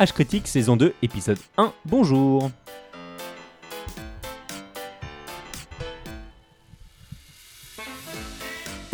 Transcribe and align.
H 0.00 0.12
Critique 0.12 0.48
saison 0.48 0.76
2 0.76 0.94
épisode 1.02 1.38
1. 1.56 1.72
Bonjour. 1.86 2.50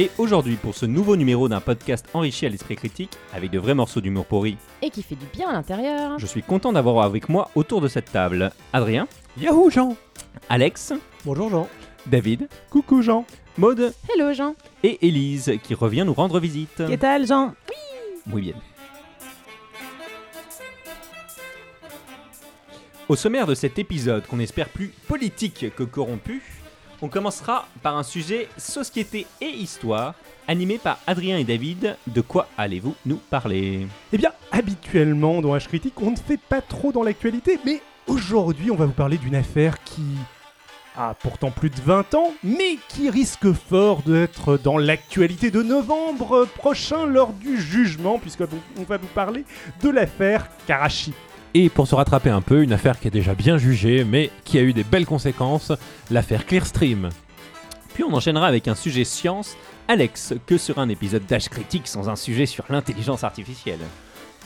Et 0.00 0.10
aujourd'hui, 0.16 0.54
pour 0.54 0.76
ce 0.76 0.86
nouveau 0.86 1.16
numéro 1.16 1.48
d'un 1.48 1.60
podcast 1.60 2.06
enrichi 2.14 2.46
à 2.46 2.48
l'esprit 2.48 2.76
critique, 2.76 3.10
avec 3.34 3.50
de 3.50 3.58
vrais 3.58 3.74
morceaux 3.74 4.00
d'humour 4.00 4.26
pourri, 4.26 4.56
Et 4.80 4.90
qui 4.90 5.02
fait 5.02 5.16
du 5.16 5.26
bien 5.32 5.48
à 5.48 5.52
l'intérieur. 5.52 6.18
je 6.20 6.26
suis 6.26 6.42
content 6.42 6.72
d'avoir 6.72 7.04
avec 7.04 7.28
moi 7.28 7.50
autour 7.56 7.80
de 7.80 7.88
cette 7.88 8.12
table 8.12 8.52
Adrien, 8.72 9.08
Yahoo 9.40 9.70
Jean 9.70 9.96
Alex, 10.48 10.92
Bonjour 11.24 11.50
Jean. 11.50 11.68
David, 12.06 12.48
Coucou 12.70 13.02
Jean. 13.02 13.24
Maude 13.58 13.92
Hello 14.14 14.32
Jean. 14.32 14.54
et 14.84 15.04
Élise 15.08 15.54
qui 15.64 15.74
revient 15.74 16.04
nous 16.06 16.14
rendre 16.14 16.38
visite. 16.38 16.76
Qu'est-ce 16.76 16.94
que 17.22 17.26
Jean? 17.26 17.54
Muy 18.26 18.40
bien. 18.42 18.54
Au 23.08 23.16
sommaire 23.16 23.46
de 23.46 23.54
cet 23.54 23.78
épisode, 23.78 24.26
qu'on 24.26 24.38
espère 24.38 24.68
plus 24.68 24.92
politique 25.06 25.74
que 25.74 25.82
corrompu, 25.82 26.42
on 27.00 27.08
commencera 27.08 27.66
par 27.82 27.96
un 27.96 28.02
sujet 28.02 28.48
société 28.58 29.26
et 29.40 29.48
histoire, 29.48 30.14
animé 30.46 30.76
par 30.76 30.98
Adrien 31.06 31.38
et 31.38 31.44
David. 31.44 31.96
De 32.06 32.20
quoi 32.20 32.48
allez-vous 32.58 32.94
nous 33.06 33.16
parler? 33.16 33.86
Eh 34.12 34.18
bien, 34.18 34.32
habituellement 34.52 35.40
dans 35.40 35.56
H 35.56 35.68
Critique, 35.68 35.98
on 36.02 36.10
ne 36.10 36.16
fait 36.16 36.36
pas 36.36 36.60
trop 36.60 36.92
dans 36.92 37.02
l'actualité, 37.02 37.58
mais 37.64 37.80
aujourd'hui, 38.06 38.70
on 38.70 38.76
va 38.76 38.84
vous 38.84 38.92
parler 38.92 39.16
d'une 39.16 39.36
affaire 39.36 39.82
qui 39.84 40.04
a 40.94 41.14
pourtant 41.14 41.50
plus 41.50 41.70
de 41.70 41.80
20 41.80 42.14
ans, 42.14 42.34
mais 42.44 42.76
qui 42.90 43.08
risque 43.08 43.54
fort 43.54 44.02
d'être 44.02 44.58
dans 44.58 44.76
l'actualité 44.76 45.50
de 45.50 45.62
novembre 45.62 46.46
prochain 46.56 47.06
lors 47.06 47.32
du 47.32 47.58
jugement, 47.58 48.18
puisqu'on 48.18 48.82
va 48.86 48.98
vous 48.98 49.06
parler 49.14 49.46
de 49.80 49.88
l'affaire 49.88 50.50
Karachi. 50.66 51.14
Et 51.54 51.68
pour 51.68 51.88
se 51.88 51.94
rattraper 51.94 52.30
un 52.30 52.40
peu, 52.40 52.62
une 52.62 52.72
affaire 52.72 53.00
qui 53.00 53.08
est 53.08 53.12
déjà 53.12 53.34
bien 53.34 53.58
jugée, 53.58 54.04
mais 54.04 54.30
qui 54.44 54.58
a 54.58 54.62
eu 54.62 54.72
des 54.72 54.84
belles 54.84 55.06
conséquences, 55.06 55.72
l'affaire 56.10 56.46
Clearstream. 56.46 57.08
Puis 57.94 58.04
on 58.04 58.12
enchaînera 58.14 58.46
avec 58.46 58.68
un 58.68 58.74
sujet 58.74 59.04
science. 59.04 59.56
Alex, 59.88 60.34
que 60.46 60.58
sera 60.58 60.82
un 60.82 60.88
épisode 60.88 61.24
d'âge 61.26 61.48
critique 61.48 61.88
sans 61.88 62.08
un 62.08 62.16
sujet 62.16 62.46
sur 62.46 62.64
l'intelligence 62.68 63.24
artificielle? 63.24 63.80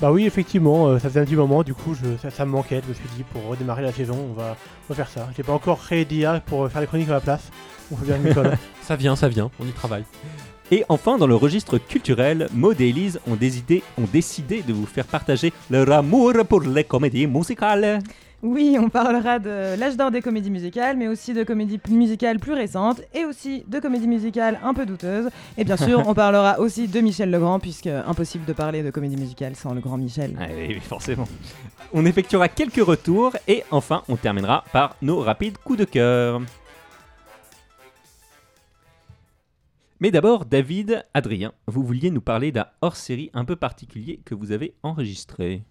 Bah 0.00 0.10
oui, 0.10 0.26
effectivement, 0.26 0.86
euh, 0.86 0.98
ça 0.98 1.08
faisait 1.08 1.20
un 1.20 1.24
petit 1.24 1.36
moment, 1.36 1.62
du 1.62 1.74
coup, 1.74 1.94
je, 1.94 2.16
ça, 2.20 2.30
ça 2.30 2.46
me 2.46 2.50
manquait. 2.50 2.80
Je 2.82 2.88
me 2.88 2.94
suis 2.94 3.08
dit, 3.16 3.24
pour 3.24 3.44
redémarrer 3.46 3.82
la 3.82 3.92
saison, 3.92 4.16
on 4.30 4.32
va, 4.32 4.56
on 4.88 4.92
va 4.92 4.94
faire 4.94 5.08
ça. 5.08 5.28
J'ai 5.36 5.42
pas 5.42 5.52
encore 5.52 5.80
créé 5.80 6.04
d'IA 6.04 6.40
pour 6.46 6.64
euh, 6.64 6.68
faire 6.68 6.80
les 6.80 6.86
chroniques 6.86 7.08
à 7.08 7.14
la 7.14 7.20
place. 7.20 7.50
On 7.90 7.96
fait 7.96 8.06
bien 8.06 8.18
le 8.18 8.28
Nicolas. 8.28 8.56
Ça 8.80 8.96
vient, 8.96 9.16
ça 9.16 9.28
vient, 9.28 9.50
on 9.60 9.66
y 9.66 9.72
travaille. 9.72 10.04
Et 10.72 10.86
enfin, 10.88 11.18
dans 11.18 11.26
le 11.26 11.34
registre 11.34 11.76
culturel, 11.76 12.48
Maud 12.54 12.80
et 12.80 12.88
Elise 12.88 13.20
ont 13.30 13.36
décidé, 13.36 13.82
ont 13.98 14.08
décidé 14.10 14.62
de 14.62 14.72
vous 14.72 14.86
faire 14.86 15.04
partager 15.04 15.52
leur 15.70 15.92
amour 15.92 16.32
pour 16.48 16.62
les 16.62 16.84
comédies 16.84 17.26
musicales. 17.26 17.98
Oui, 18.42 18.78
on 18.80 18.88
parlera 18.88 19.38
de 19.38 19.78
l'âge 19.78 19.98
d'or 19.98 20.10
des 20.10 20.22
comédies 20.22 20.50
musicales, 20.50 20.96
mais 20.96 21.08
aussi 21.08 21.34
de 21.34 21.44
comédies 21.44 21.78
musicales 21.90 22.38
plus 22.38 22.54
récentes 22.54 23.02
et 23.12 23.26
aussi 23.26 23.64
de 23.68 23.80
comédies 23.80 24.08
musicales 24.08 24.58
un 24.64 24.72
peu 24.72 24.86
douteuses. 24.86 25.28
Et 25.58 25.64
bien 25.64 25.76
sûr, 25.76 26.02
on 26.08 26.14
parlera 26.14 26.58
aussi 26.58 26.88
de 26.88 27.00
Michel 27.00 27.30
Legrand, 27.30 27.60
puisque 27.60 27.88
impossible 27.88 28.46
de 28.46 28.54
parler 28.54 28.82
de 28.82 28.90
comédie 28.90 29.18
musicale 29.18 29.54
sans 29.54 29.74
le 29.74 29.80
grand 29.82 29.98
Michel. 29.98 30.34
Ah 30.40 30.46
oui, 30.56 30.80
forcément. 30.80 31.28
On 31.92 32.06
effectuera 32.06 32.48
quelques 32.48 32.82
retours 32.82 33.36
et 33.46 33.62
enfin, 33.70 34.04
on 34.08 34.16
terminera 34.16 34.64
par 34.72 34.96
nos 35.02 35.20
rapides 35.20 35.58
coups 35.58 35.80
de 35.80 35.84
cœur. 35.84 36.40
Mais 40.02 40.10
d'abord, 40.10 40.46
David, 40.46 41.04
Adrien, 41.14 41.52
vous 41.68 41.84
vouliez 41.84 42.10
nous 42.10 42.20
parler 42.20 42.50
d'un 42.50 42.66
hors-série 42.80 43.30
un 43.34 43.44
peu 43.44 43.54
particulier 43.54 44.18
que 44.24 44.34
vous 44.34 44.50
avez 44.50 44.74
enregistré. 44.82 45.62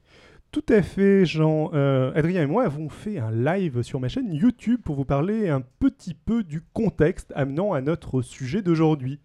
Tout 0.54 0.64
à 0.70 0.82
fait, 0.82 1.26
Jean. 1.26 1.70
Euh, 1.74 2.14
Adrien 2.16 2.44
et 2.44 2.46
moi 2.46 2.64
avons 2.64 2.88
fait 2.88 3.20
un 3.20 3.30
live 3.30 3.82
sur 3.82 4.00
ma 4.00 4.08
chaîne 4.08 4.32
YouTube 4.34 4.80
pour 4.86 4.96
vous 4.96 5.04
parler 5.04 5.50
un 5.50 5.60
petit 5.60 6.14
peu 6.14 6.44
du 6.44 6.62
contexte 6.62 7.34
amenant 7.36 7.74
à 7.74 7.82
notre 7.82 8.22
sujet 8.22 8.62
d'aujourd'hui. 8.62 9.20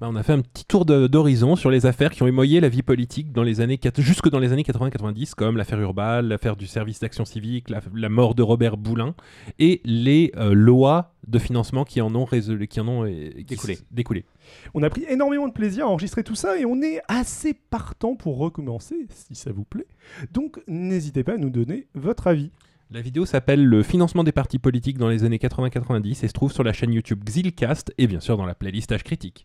Bah, 0.00 0.06
on 0.08 0.14
a 0.14 0.22
fait 0.22 0.32
un 0.32 0.42
petit 0.42 0.64
tour 0.64 0.84
d'horizon 0.84 1.56
sur 1.56 1.70
les 1.70 1.84
affaires 1.84 2.12
qui 2.12 2.22
ont 2.22 2.28
émoyé 2.28 2.60
la 2.60 2.68
vie 2.68 2.82
politique 2.82 3.32
dans 3.32 3.42
les 3.42 3.60
années, 3.60 3.80
jusque 3.98 4.28
dans 4.30 4.38
les 4.38 4.52
années 4.52 4.62
80-90, 4.62 5.34
comme 5.34 5.56
l'affaire 5.56 5.80
Urbal, 5.80 6.28
l'affaire 6.28 6.54
du 6.54 6.68
service 6.68 7.00
d'action 7.00 7.24
civique, 7.24 7.68
la, 7.68 7.80
la 7.92 8.08
mort 8.08 8.36
de 8.36 8.42
Robert 8.44 8.76
Boulin, 8.76 9.16
et 9.58 9.80
les 9.84 10.30
euh, 10.36 10.52
lois 10.54 11.14
de 11.26 11.40
financement 11.40 11.84
qui 11.84 12.00
en 12.00 12.14
ont, 12.14 12.24
résolu, 12.24 12.68
qui 12.68 12.78
en 12.78 12.86
ont 12.86 13.04
euh, 13.06 13.30
qui 13.38 13.44
Découlé. 13.44 13.72
s- 13.72 13.84
découlé. 13.90 14.24
On 14.72 14.84
a 14.84 14.88
pris 14.90 15.04
énormément 15.08 15.48
de 15.48 15.52
plaisir 15.52 15.86
à 15.86 15.88
enregistrer 15.88 16.22
tout 16.22 16.36
ça 16.36 16.56
et 16.60 16.64
on 16.64 16.80
est 16.80 17.00
assez 17.08 17.52
partant 17.52 18.14
pour 18.14 18.38
recommencer, 18.38 18.94
si 19.10 19.34
ça 19.34 19.50
vous 19.50 19.64
plaît. 19.64 19.86
Donc 20.32 20.60
n'hésitez 20.68 21.24
pas 21.24 21.34
à 21.34 21.38
nous 21.38 21.50
donner 21.50 21.88
votre 21.94 22.28
avis. 22.28 22.52
La 22.92 23.00
vidéo 23.00 23.26
s'appelle 23.26 23.66
Le 23.66 23.82
financement 23.82 24.22
des 24.22 24.32
partis 24.32 24.60
politiques 24.60 24.96
dans 24.96 25.08
les 25.08 25.24
années 25.24 25.36
80-90 25.38 26.24
et 26.24 26.28
se 26.28 26.32
trouve 26.32 26.52
sur 26.52 26.62
la 26.62 26.72
chaîne 26.72 26.92
YouTube 26.92 27.22
Xilcast 27.24 27.92
et 27.98 28.06
bien 28.06 28.20
sûr 28.20 28.36
dans 28.36 28.46
la 28.46 28.54
playlist 28.54 28.92
H 28.92 29.02
Critique. 29.02 29.44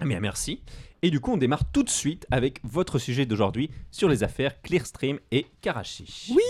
Ah 0.00 0.04
bien, 0.04 0.20
merci. 0.20 0.62
Et 1.02 1.10
du 1.10 1.20
coup, 1.20 1.32
on 1.32 1.36
démarre 1.36 1.70
tout 1.70 1.82
de 1.82 1.90
suite 1.90 2.26
avec 2.30 2.60
votre 2.64 2.98
sujet 2.98 3.26
d'aujourd'hui 3.26 3.70
sur 3.90 4.08
les 4.08 4.22
affaires 4.22 4.60
Clearstream 4.62 5.18
et 5.30 5.46
Karachi. 5.60 6.32
Oui. 6.34 6.42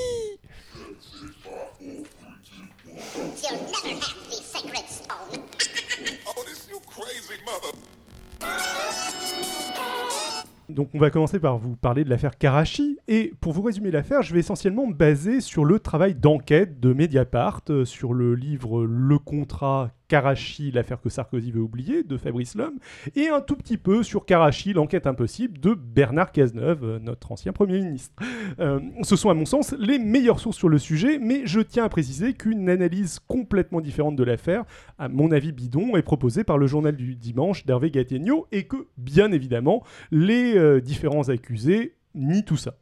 Donc 10.68 10.90
on 10.94 10.98
va 10.98 11.10
commencer 11.10 11.38
par 11.38 11.58
vous 11.58 11.76
parler 11.76 12.04
de 12.04 12.10
l'affaire 12.10 12.36
Karachi 12.36 12.98
et 13.08 13.32
pour 13.40 13.52
vous 13.52 13.62
résumer 13.62 13.90
l'affaire, 13.90 14.22
je 14.22 14.34
vais 14.34 14.40
essentiellement 14.40 14.86
me 14.86 14.94
baser 14.94 15.40
sur 15.40 15.64
le 15.64 15.78
travail 15.78 16.14
d'enquête 16.14 16.80
de 16.80 16.92
Mediapart, 16.92 17.62
euh, 17.70 17.84
sur 17.84 18.12
le 18.12 18.34
livre 18.34 18.84
Le 18.84 19.18
contrat 19.18 19.90
Karachi, 20.08 20.70
l'affaire 20.70 21.00
que 21.00 21.08
Sarkozy 21.08 21.50
veut 21.50 21.60
oublier 21.60 22.02
de 22.02 22.16
Fabrice 22.16 22.54
Lhomme 22.54 22.78
et 23.14 23.28
un 23.28 23.40
tout 23.40 23.56
petit 23.56 23.76
peu 23.76 24.02
sur 24.02 24.24
Karachi, 24.24 24.72
l'enquête 24.72 25.06
impossible 25.06 25.58
de 25.58 25.74
Bernard 25.74 26.32
Cazeneuve, 26.32 26.84
euh, 26.84 26.98
notre 26.98 27.32
ancien 27.32 27.52
Premier 27.52 27.80
ministre. 27.80 28.14
Euh, 28.60 28.80
ce 29.02 29.16
sont 29.16 29.30
à 29.30 29.34
mon 29.34 29.44
sens 29.44 29.74
les 29.78 29.98
meilleures 29.98 30.40
sources 30.40 30.56
sur 30.56 30.68
le 30.68 30.78
sujet, 30.78 31.18
mais 31.18 31.42
je 31.44 31.60
tiens 31.60 31.84
à 31.84 31.88
préciser 31.88 32.34
qu'une 32.34 32.68
analyse 32.68 33.18
complètement 33.26 33.80
différente 33.80 34.16
de 34.16 34.24
l'affaire, 34.24 34.64
à 34.98 35.08
mon 35.08 35.30
avis 35.32 35.52
bidon, 35.52 35.96
est 35.96 36.02
proposée 36.02 36.44
par 36.44 36.58
le 36.58 36.66
journal 36.66 36.96
du 36.96 37.16
dimanche 37.16 37.66
d'Hervé 37.66 37.90
Gattegno 37.90 38.46
et 38.52 38.64
que, 38.64 38.86
bien 38.96 39.32
évidemment, 39.32 39.82
les 40.10 40.56
euh, 40.56 40.80
différents 40.80 41.28
accusés 41.28 41.94
nient 42.14 42.44
tout 42.44 42.56
ça. 42.56 42.76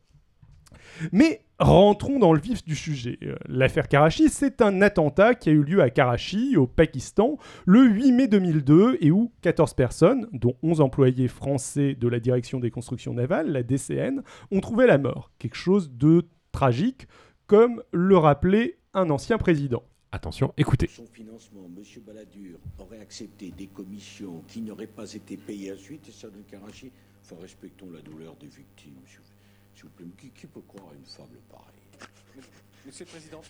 Mais 1.13 1.43
rentrons 1.59 2.19
dans 2.19 2.33
le 2.33 2.41
vif 2.41 2.65
du 2.65 2.75
sujet. 2.75 3.19
Euh, 3.23 3.37
L'affaire 3.47 3.89
Karachi, 3.89 4.29
c'est 4.29 4.61
un 4.63 4.83
attentat 4.83 5.35
qui 5.35 5.51
a 5.51 5.53
eu 5.53 5.63
lieu 5.63 5.83
à 5.83 5.91
Karachi, 5.91 6.57
au 6.57 6.67
Pakistan, 6.67 7.39
le 7.67 7.85
8 7.85 8.13
mai 8.13 8.29
2002 8.29 8.99
et 9.01 9.11
où 9.11 9.33
14 9.43 9.75
personnes, 9.75 10.29
dont 10.33 10.55
11 10.63 10.81
employés 10.81 11.29
français 11.29 11.95
de 11.95 12.09
la 12.09 12.21
Direction 12.21 12.61
des 12.61 12.71
constructions 12.71 13.15
navales, 13.15 13.51
la 13.51 13.63
DCN, 13.63 14.23
ont 14.51 14.61
trouvé 14.61 14.87
la 14.87 14.99
mort. 14.99 15.31
Quelque 15.39 15.57
chose 15.57 15.93
de 15.93 16.27
tragique, 16.53 17.07
comme 17.47 17.83
le 17.93 18.17
rappelait 18.17 18.79
un 18.95 19.11
ancien 19.11 19.39
président. 19.39 19.83
Attention, 20.13 20.55
écoutez. 20.57 20.87
Son 20.87 21.07
financement, 21.07 21.69
M. 21.77 21.83
Balladur 22.07 22.59
aurait 22.79 23.01
accepté 23.01 23.51
des 23.51 23.67
commissions 23.67 24.43
qui 24.47 24.61
n'auraient 24.61 24.87
pas 24.87 25.13
été 25.13 25.37
payées 25.37 25.73
ensuite, 25.73 26.09
et 26.09 26.13
ça 26.13 26.29
de 26.29 26.41
Karachi. 26.49 26.93
Enfin, 27.21 27.35
respectons 27.41 27.91
la 27.91 28.01
douleur 28.01 28.37
des 28.37 28.47
victimes, 28.47 28.95
s'il 29.75 29.85
vous 29.85 29.91
plaît. 29.91 30.07
Qui, 30.19 30.31
qui 30.31 30.47
peut 30.47 30.61
croire 30.67 30.93
à 30.93 30.95
une 30.97 31.05
fable 31.05 31.39
pareille 31.51 32.09
Monsieur 32.87 33.05
le 33.05 33.11
Président, 33.11 33.41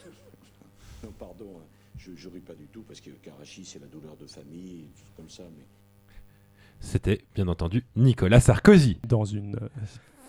Non, 1.02 1.12
pardon, 1.18 1.46
hein, 1.58 1.64
je 1.98 2.10
ne 2.10 2.32
ris 2.32 2.40
pas 2.40 2.54
du 2.54 2.66
tout, 2.66 2.82
parce 2.82 3.00
que 3.00 3.10
Karachi, 3.10 3.64
c'est 3.64 3.80
la 3.80 3.86
douleur 3.86 4.16
de 4.16 4.26
famille, 4.26 4.88
tout 4.96 5.12
comme 5.16 5.28
ça, 5.30 5.42
mais... 5.56 5.64
C'était 6.80 7.24
bien 7.34 7.48
entendu 7.48 7.84
Nicolas 7.96 8.40
Sarkozy. 8.40 8.98
Dans 9.08 9.24
une 9.24 9.56
euh, 9.56 9.68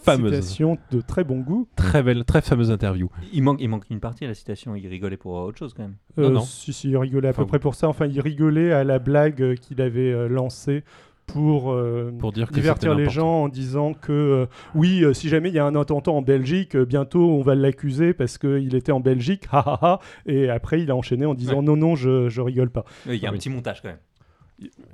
Fameuse. 0.06 0.31
citation 0.34 0.78
de 0.92 1.02
très 1.02 1.24
bon 1.24 1.40
goût. 1.42 1.68
Très 1.75 2.04
belle, 2.04 2.24
très 2.25 2.42
fameuse 2.42 2.69
interview. 2.72 3.10
Il 3.34 3.42
manque, 3.44 3.58
il 3.60 3.68
manque 3.68 3.90
une 3.90 4.00
partie 4.00 4.24
à 4.24 4.28
la 4.28 4.36
citation, 4.36 4.75
il 4.75 4.88
rigolait 4.88 5.18
pour 5.18 5.34
autre 5.34 5.58
chose 5.58 5.74
quand 5.74 5.84
même. 5.84 5.96
Non, 6.18 6.24
Euh, 6.25 6.30
non. 6.30 6.42
Si, 6.42 6.72
si, 6.72 6.90
il 6.90 6.98
rigolait 6.98 7.30
à 7.30 7.34
peu 7.34 7.46
près 7.46 7.60
pour 7.60 7.75
ça. 7.75 7.90
Enfin, 7.90 8.06
il 8.06 8.22
rigolait 8.22 8.72
à 8.72 8.84
la 8.84 9.00
blague 9.00 9.42
euh, 9.42 9.56
qu'il 9.56 9.81
avait 9.81 10.12
euh, 10.14 10.28
lancée 10.28 10.84
pour, 11.27 11.72
euh, 11.74 12.13
Pour 12.19 12.31
dire 12.31 12.48
que 12.50 12.54
divertir 12.54 12.94
les 12.95 13.10
gens 13.10 13.44
en 13.44 13.50
disant 13.50 13.94
que 13.94 14.12
euh, 14.12 14.45
oui, 14.75 15.04
euh, 15.04 15.13
si 15.13 15.27
jamais 15.27 15.50
il 15.50 15.56
y 15.56 15.60
a 15.60 15.66
un 15.66 15.75
attentat 15.75 16.12
en 16.12 16.22
Belgique, 16.22 16.75
euh, 16.75 16.86
bientôt 16.86 17.30
on 17.31 17.42
va 17.42 17.56
l'accuser 17.56 18.13
parce 18.13 18.38
qu'il 18.38 18.74
était 18.75 18.92
en 18.92 19.00
Belgique, 19.00 19.44
ha 19.51 19.60
ha 19.60 19.80
ha. 19.81 20.00
Et 20.27 20.50
après, 20.50 20.81
il 20.81 20.92
a 20.92 20.95
enchaîné 20.95 21.25
en 21.25 21.33
disant 21.33 21.62
non, 21.62 21.75
non, 21.75 21.95
je, 21.95 22.30
je 22.30 22.42
rigole 22.42 22.69
pas. 22.69 22.86
Il 23.07 23.16
y 23.16 23.25
a 23.25 23.27
Ah 23.27 23.30
un 23.30 23.31
oui. 23.33 23.39
petit 23.39 23.50
montage 23.50 23.81
quand 23.81 23.89
même. 23.89 23.98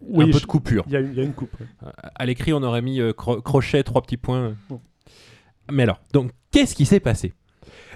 Oui, 0.02 0.24
un 0.24 0.32
peu 0.32 0.38
je- 0.38 0.42
de 0.42 0.46
coupure. 0.48 0.84
Il 0.88 0.94
y, 0.94 0.96
a 0.96 1.02
une- 1.02 1.12
il 1.12 1.18
y 1.18 1.20
a 1.20 1.24
une 1.24 1.34
coupe. 1.34 1.54
ouais. 1.60 1.90
À 2.16 2.26
l'écrit, 2.26 2.54
on 2.54 2.64
aurait 2.64 2.82
mis 2.82 3.00
euh, 3.00 3.12
cro- 3.12 3.42
crochet, 3.42 3.84
trois 3.84 4.02
petits 4.02 4.18
points. 4.18 4.56
Mais 5.72 5.84
alors, 5.84 6.00
donc, 6.14 6.32
qu'est-ce 6.52 6.74
qui 6.76 6.86
s'est 6.86 7.00
passé? 7.00 7.34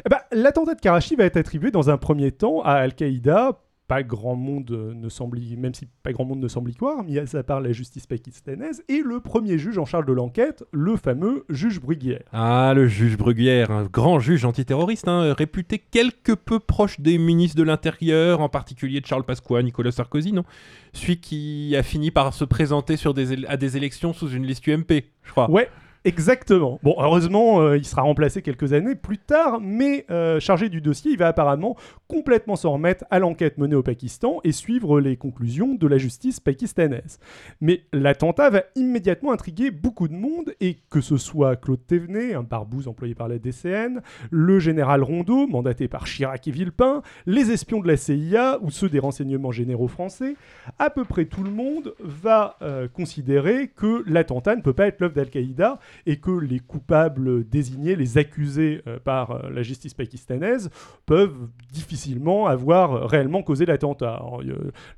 Eh 0.05 0.09
ben, 0.09 0.19
L'attentat 0.31 0.75
de 0.75 0.79
Karachi 0.81 1.15
va 1.15 1.23
être 1.23 1.37
attribué 1.37 1.71
dans 1.71 1.89
un 1.89 1.97
premier 1.97 2.31
temps 2.31 2.61
à 2.61 2.73
Al-Qaïda 2.73 3.59
pas 3.87 4.01
grand 4.03 4.35
monde 4.35 4.71
euh, 4.71 4.93
ne 4.93 5.09
semble 5.09 5.39
y- 5.39 5.55
même 5.57 5.73
si 5.73 5.87
pas 6.03 6.11
grand 6.11 6.25
monde 6.25 6.39
ne 6.39 6.47
semble 6.47 6.71
y 6.71 6.75
croire, 6.75 7.03
mis 7.03 7.17
à 7.19 7.43
part 7.43 7.61
la 7.61 7.71
justice 7.71 8.07
pakistanaise, 8.07 8.83
et 8.89 9.01
le 9.03 9.19
premier 9.19 9.57
juge 9.57 9.77
en 9.77 9.85
charge 9.85 10.05
de 10.05 10.13
l'enquête, 10.13 10.63
le 10.71 10.95
fameux 10.95 11.45
juge 11.49 11.79
Bruguière. 11.79 12.23
Ah, 12.33 12.73
le 12.75 12.87
juge 12.87 13.17
Bruguière, 13.17 13.69
un 13.71 13.83
grand 13.85 14.19
juge 14.19 14.43
antiterroriste, 14.45 15.07
hein, 15.07 15.33
réputé 15.33 15.77
quelque 15.79 16.31
peu 16.31 16.59
proche 16.59 16.99
des 16.99 17.17
ministres 17.17 17.57
de 17.57 17.63
l'Intérieur, 17.63 18.41
en 18.41 18.49
particulier 18.49 19.01
de 19.01 19.05
Charles 19.05 19.23
Pasqua, 19.25 19.61
Nicolas 19.61 19.91
Sarkozy, 19.91 20.33
non? 20.33 20.45
Celui 20.93 21.17
qui 21.19 21.75
a 21.77 21.83
fini 21.83 22.09
par 22.11 22.33
se 22.33 22.45
présenter 22.45 22.97
sur 22.97 23.13
des 23.13 23.33
éle- 23.33 23.45
à 23.47 23.57
des 23.57 23.77
élections 23.77 24.13
sous 24.13 24.29
une 24.29 24.45
liste 24.45 24.65
UMP, 24.67 25.03
je 25.23 25.31
crois. 25.31 25.49
Ouais, 25.51 25.69
exactement. 26.05 26.79
Bon, 26.83 26.95
heureusement, 26.99 27.61
euh, 27.61 27.77
il 27.77 27.85
sera 27.85 28.03
remplacé 28.03 28.41
quelques 28.41 28.73
années 28.73 28.95
plus 28.95 29.17
tard, 29.17 29.59
mais 29.61 30.05
euh, 30.09 30.39
chargé 30.39 30.69
du 30.69 30.79
dossier, 30.79 31.11
il 31.11 31.17
va 31.17 31.27
apparemment 31.27 31.75
complètement 32.07 32.55
s'en 32.55 32.73
remettre 32.73 33.03
à 33.11 33.19
l'enquête 33.19 33.57
menée 33.57 33.75
au 33.75 33.83
Pakistan 33.83 34.39
et 34.43 34.51
suivre 34.51 34.99
les 34.99 35.17
conclusions 35.17 35.75
de 35.75 35.87
la 35.87 35.97
justice 35.97 36.39
pakistanaise. 36.39 37.19
Mais 37.59 37.81
l'attentat 37.91 38.49
va 38.49 38.63
immédiatement 38.75 39.31
intriguer 39.31 39.71
beaucoup 39.71 40.07
de 40.07 40.13
monde, 40.13 40.53
et 40.61 40.77
que 40.89 41.01
ce 41.01 41.17
soit 41.17 41.55
Claude 41.55 41.85
Thévenet, 41.85 42.33
un 42.33 42.43
barbouze 42.43 42.87
employé 42.87 43.15
par 43.15 43.27
la 43.27 43.39
DCN, 43.39 44.01
le 44.29 44.59
général 44.59 45.03
Rondeau, 45.03 45.47
mandaté 45.47 45.87
par 45.87 46.05
Chirac 46.05 46.47
et 46.47 46.51
Villepin, 46.51 47.01
les 47.25 47.51
espions 47.51 47.79
de 47.79 47.87
la 47.87 47.97
CIA 47.97 48.59
ou 48.61 48.69
ceux 48.69 48.89
des 48.89 48.99
renseignements 48.99 49.51
généraux 49.51 49.87
français, 49.87 50.35
à 50.79 50.89
peu 50.89 51.03
près 51.03 51.25
tout 51.25 51.43
le 51.43 51.51
monde 51.51 51.93
va 51.99 52.57
euh, 52.61 52.87
considérer 52.87 53.67
que 53.67 54.03
l'attentat 54.07 54.55
ne 54.55 54.61
peut 54.61 54.73
pas 54.73 54.87
être 54.87 54.99
l'œuvre 54.99 55.13
d'Al-Qaïda 55.13 55.79
et 56.05 56.17
que 56.17 56.31
les 56.31 56.59
coupables 56.59 57.47
désignés, 57.47 57.95
les 57.95 58.17
accusés 58.17 58.81
euh, 58.87 58.99
par 59.03 59.31
euh, 59.31 59.49
la 59.49 59.63
justice 59.63 59.93
pakistanaise, 59.93 60.69
peuvent 61.05 61.49
difficilement 61.71 62.47
avoir 62.47 63.09
réellement 63.09 63.43
causé 63.43 63.65
l'attentat. 63.65 64.21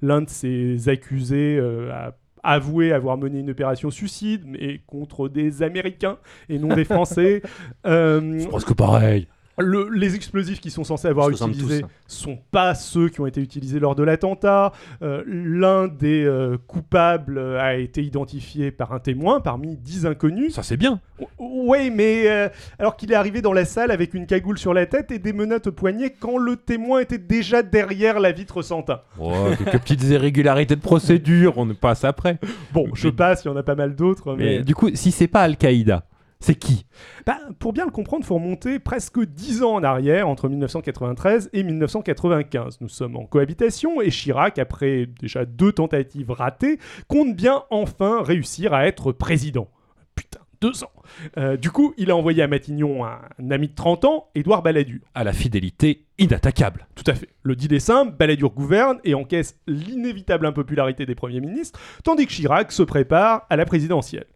L'un 0.01 0.21
de 0.21 0.29
ces 0.29 0.89
accusés 0.89 1.57
euh, 1.59 1.91
a 1.91 2.13
avoué 2.43 2.93
avoir 2.93 3.17
mené 3.17 3.39
une 3.39 3.49
opération 3.49 3.89
suicide, 3.89 4.43
mais 4.45 4.81
contre 4.87 5.27
des 5.27 5.63
Américains 5.63 6.17
et 6.49 6.59
non 6.59 6.73
des 6.73 6.85
Français. 6.85 7.41
Euh, 7.85 8.45
presque 8.47 8.73
pareil. 8.73 9.27
Le- 9.57 9.89
les 9.89 10.15
explosifs 10.15 10.59
qui 10.61 10.69
sont 10.71 10.83
censés 10.83 11.07
avoir 11.07 11.29
utilisés 11.29 11.81
tous. 11.81 11.87
sont 12.07 12.37
pas 12.51 12.75
ceux 12.75 13.09
qui 13.09 13.21
ont 13.21 13.25
été 13.25 13.41
utilisés 13.41 13.79
lors 13.79 13.95
de 13.95 14.03
l'attentat. 14.03 14.71
Euh, 15.01 15.23
L'un 15.25 15.87
des 15.87 16.23
euh, 16.25 16.57
coupables 16.67 17.37
euh, 17.37 17.59
a 17.59 17.75
été 17.75 18.03
identifié 18.03 18.71
par 18.71 18.93
un 18.93 18.99
témoin 18.99 19.39
parmi 19.41 19.75
dix 19.77 20.05
inconnus. 20.05 20.53
Ça, 20.53 20.63
c'est 20.63 20.77
bien. 20.77 20.99
Oui, 21.39 21.89
mais 21.89 22.29
euh, 22.29 22.49
alors 22.77 22.95
qu'il 22.95 23.11
est 23.11 23.15
arrivé 23.15 23.41
dans 23.41 23.53
la 23.53 23.65
salle 23.65 23.89
avec 23.91 24.13
une 24.13 24.27
cagoule 24.27 24.57
sur 24.57 24.73
la 24.73 24.85
tête 24.85 25.11
et 25.11 25.19
des 25.19 25.33
menottes 25.33 25.67
au 25.67 25.71
poignet 25.71 26.11
quand 26.19 26.37
le 26.37 26.55
témoin 26.55 26.99
était 26.99 27.17
déjà 27.17 27.63
derrière 27.63 28.19
la 28.19 28.31
vitre 28.31 28.61
sans 28.61 28.83
teint. 28.83 29.01
Oh, 29.19 29.33
quelques 29.57 29.79
petites 29.81 30.03
irrégularités 30.03 30.75
de 30.75 30.81
procédure, 30.81 31.57
on 31.57 31.67
passe 31.73 32.03
après. 32.03 32.37
Bon, 32.73 32.87
je 32.93 33.09
passe, 33.09 33.43
il 33.43 33.47
y 33.47 33.51
en 33.51 33.55
a 33.57 33.63
pas 33.63 33.75
mal 33.75 33.95
d'autres, 33.95 34.35
mais... 34.35 34.57
Mais 34.57 34.63
du 34.63 34.75
coup, 34.75 34.89
si 34.93 35.11
c'est 35.11 35.27
pas 35.27 35.41
Al-Qaïda, 35.41 36.03
c'est 36.39 36.55
qui? 36.55 36.85
Bah, 37.25 37.39
pour 37.59 37.73
bien 37.73 37.85
le 37.85 37.91
comprendre, 37.91 38.23
il 38.23 38.27
faut 38.27 38.35
remonter 38.35 38.79
presque 38.79 39.19
10 39.19 39.63
ans 39.63 39.73
en 39.75 39.83
arrière, 39.83 40.27
entre 40.29 40.49
1993 40.49 41.49
et 41.53 41.63
1995. 41.63 42.77
Nous 42.81 42.89
sommes 42.89 43.15
en 43.15 43.25
cohabitation 43.25 44.01
et 44.01 44.09
Chirac, 44.09 44.59
après 44.59 45.07
déjà 45.19 45.45
deux 45.45 45.71
tentatives 45.71 46.31
ratées, 46.31 46.79
compte 47.07 47.35
bien 47.35 47.63
enfin 47.69 48.21
réussir 48.21 48.73
à 48.73 48.85
être 48.85 49.11
président. 49.11 49.69
Putain, 50.15 50.39
deux 50.61 50.83
ans. 50.83 50.91
Euh, 51.37 51.57
du 51.57 51.71
coup, 51.71 51.93
il 51.97 52.11
a 52.11 52.15
envoyé 52.15 52.43
à 52.43 52.47
Matignon 52.47 53.05
un, 53.05 53.19
un 53.41 53.51
ami 53.51 53.67
de 53.69 53.75
30 53.75 54.05
ans, 54.05 54.27
Édouard 54.35 54.61
Balladur. 54.61 54.99
À 55.15 55.23
la 55.23 55.33
fidélité 55.33 56.05
inattaquable. 56.19 56.87
Tout 56.95 57.03
à 57.07 57.13
fait. 57.13 57.29
Le 57.43 57.55
deal 57.55 57.73
est 57.73 57.79
simple, 57.79 58.15
Balladur 58.17 58.51
gouverne 58.51 58.99
et 59.03 59.15
encaisse 59.15 59.59
l'inévitable 59.67 60.45
impopularité 60.45 61.05
des 61.05 61.15
premiers 61.15 61.41
ministres, 61.41 61.79
tandis 62.03 62.27
que 62.27 62.31
Chirac 62.31 62.71
se 62.71 62.83
prépare 62.83 63.45
à 63.49 63.55
la 63.55 63.65
présidentielle. 63.65 64.27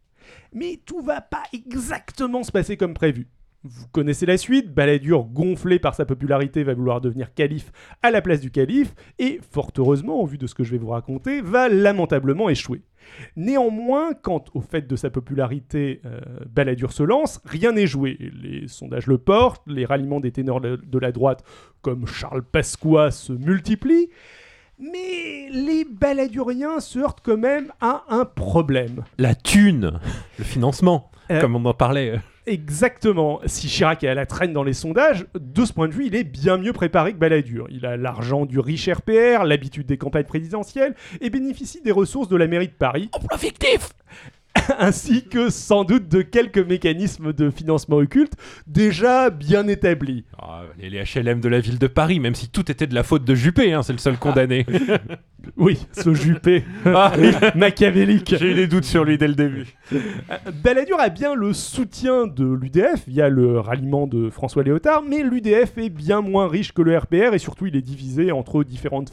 Mais 0.54 0.80
tout 0.86 1.02
va 1.02 1.22
pas 1.22 1.44
exactement 1.54 2.44
se 2.44 2.52
passer 2.52 2.78
comme 2.78 2.94
prévu. 2.94 3.28
Vous 3.64 3.86
connaissez 3.92 4.26
la 4.26 4.38
suite, 4.38 4.74
Balladur, 4.74 5.26
gonflé 5.26 5.78
par 5.78 5.94
sa 5.94 6.04
popularité, 6.04 6.64
va 6.64 6.74
vouloir 6.74 7.00
devenir 7.00 7.32
calife 7.36 7.72
à 8.02 8.10
la 8.10 8.24
place 8.24 8.42
du 8.42 8.50
calife, 8.50 8.96
et 9.20 9.40
fort 9.52 9.70
heureusement, 9.78 10.20
en 10.20 10.26
vue 10.26 10.40
de 10.40 10.48
ce 10.48 10.56
que 10.56 10.64
je 10.64 10.72
vais 10.72 10.80
vous 10.80 10.90
raconter, 10.90 11.42
va 11.42 11.70
lamentablement 11.70 12.50
échouer. 12.50 12.82
Néanmoins, 13.36 14.14
quant 14.14 14.44
au 14.56 14.62
fait 14.62 14.88
de 14.88 14.96
sa 14.96 15.12
popularité, 15.12 16.02
euh, 16.06 16.20
Balladur 16.50 16.92
se 16.92 17.04
lance, 17.04 17.40
rien 17.46 17.74
n'est 17.74 17.86
joué. 17.86 18.18
Les 18.34 18.68
sondages 18.68 19.06
le 19.06 19.20
portent, 19.20 19.62
les 19.68 19.86
ralliements 19.86 20.20
des 20.20 20.32
ténors 20.32 20.62
de 20.62 20.76
de 20.76 21.00
la 21.00 21.12
droite, 21.12 21.44
comme 21.84 22.08
Charles 22.08 22.44
Pasqua, 22.44 23.12
se 23.12 23.34
multiplient, 23.34 24.10
mais 24.82 25.50
les 25.52 25.86
Balladuriens 25.86 26.80
se 26.80 27.00
heurtent 27.00 27.22
quand 27.24 27.38
même 27.38 27.72
à 27.80 28.04
un 28.10 28.26
problème. 28.26 29.04
La 29.18 29.36
thune, 29.36 30.00
le 30.38 30.44
financement, 30.44 31.10
Euh, 31.30 31.40
comme 31.40 31.56
on 31.56 31.64
en 31.66 31.74
parlait. 31.74 32.20
Exactement. 32.48 33.40
Si 33.46 33.68
Chirac 33.68 34.04
est 34.04 34.08
à 34.10 34.16
la 34.16 34.26
traîne 34.26 34.52
dans 34.52 34.64
les 34.64 34.74
sondages, 34.74 35.26
de 35.40 35.64
ce 35.64 35.72
point 35.72 35.88
de 35.88 35.94
vue, 35.94 36.08
il 36.08 36.16
est 36.16 36.24
bien 36.24 36.58
mieux 36.58 36.74
préparé 36.74 37.14
que 37.14 37.18
Balladur. 37.18 37.68
Il 37.70 37.86
a 37.86 37.96
l'argent 37.98 38.46
du 38.46 38.60
riche 38.60 38.90
RPR, 38.90 39.44
l'habitude 39.46 39.86
des 39.86 39.98
campagnes 39.98 40.26
présidentielles 40.26 40.96
et 41.22 41.30
bénéficie 41.30 41.82
des 41.82 41.92
ressources 41.92 42.28
de 42.28 42.36
la 42.36 42.48
mairie 42.48 42.68
de 42.68 42.74
Paris. 42.74 43.10
Emploi 43.14 43.38
fictif 43.38 43.90
ainsi 44.80 45.24
que 45.28 45.50
sans 45.50 45.84
doute 45.84 46.08
de 46.08 46.22
quelques 46.22 46.58
mécanismes 46.58 47.34
de 47.34 47.50
financement 47.50 47.98
occulte 47.98 48.34
déjà 48.68 49.30
bien 49.30 49.68
établis. 49.68 50.26
Ah, 50.38 50.64
les, 50.80 50.90
les 50.90 51.04
HLM 51.04 51.42
de 51.42 51.50
la 51.50 51.60
ville 51.60 51.80
de 51.80 51.88
Paris, 51.88 52.20
même 52.20 52.36
si 52.36 52.50
tout 52.50 52.72
était 52.72 52.88
de 52.88 52.96
la 52.96 53.04
faute 53.04 53.24
de 53.24 53.36
Juppé, 53.36 53.74
hein, 53.74 53.84
c'est 53.84 53.94
le 53.94 54.00
seul 54.00 54.18
condamné. 54.18 54.66
Oui, 55.58 55.80
ce 55.92 56.14
Juppé 56.14 56.64
Ah, 56.86 57.14
machiavélique. 57.56 58.36
J'ai 58.38 58.52
eu 58.52 58.54
des 58.54 58.68
doutes 58.68 58.86
sur 58.86 59.04
lui 59.04 59.18
dès 59.18 59.28
le 59.28 59.34
début. 59.34 59.76
Balladur 60.64 61.00
a 61.00 61.10
bien 61.10 61.34
le 61.34 61.54
soutien 61.54 62.28
de 62.28 62.46
l'UDF 62.46 63.08
via 63.08 63.28
le 63.28 63.60
ralliement 63.60 64.08
de 64.08 64.30
François 64.30 64.64
Léotard, 64.64 65.02
mais 65.02 65.24
l'UDF 65.24 65.78
est 65.78 65.90
bien 65.90 66.22
moins 66.22 66.48
riche 66.48 66.74
que 66.74 66.82
le 66.82 66.98
RPR 66.98 67.34
et 67.34 67.40
surtout 67.40 67.66
il 67.66 67.76
est 67.76 67.82
divisé 67.82 68.32
entre 68.32 68.64
différentes 68.64 69.12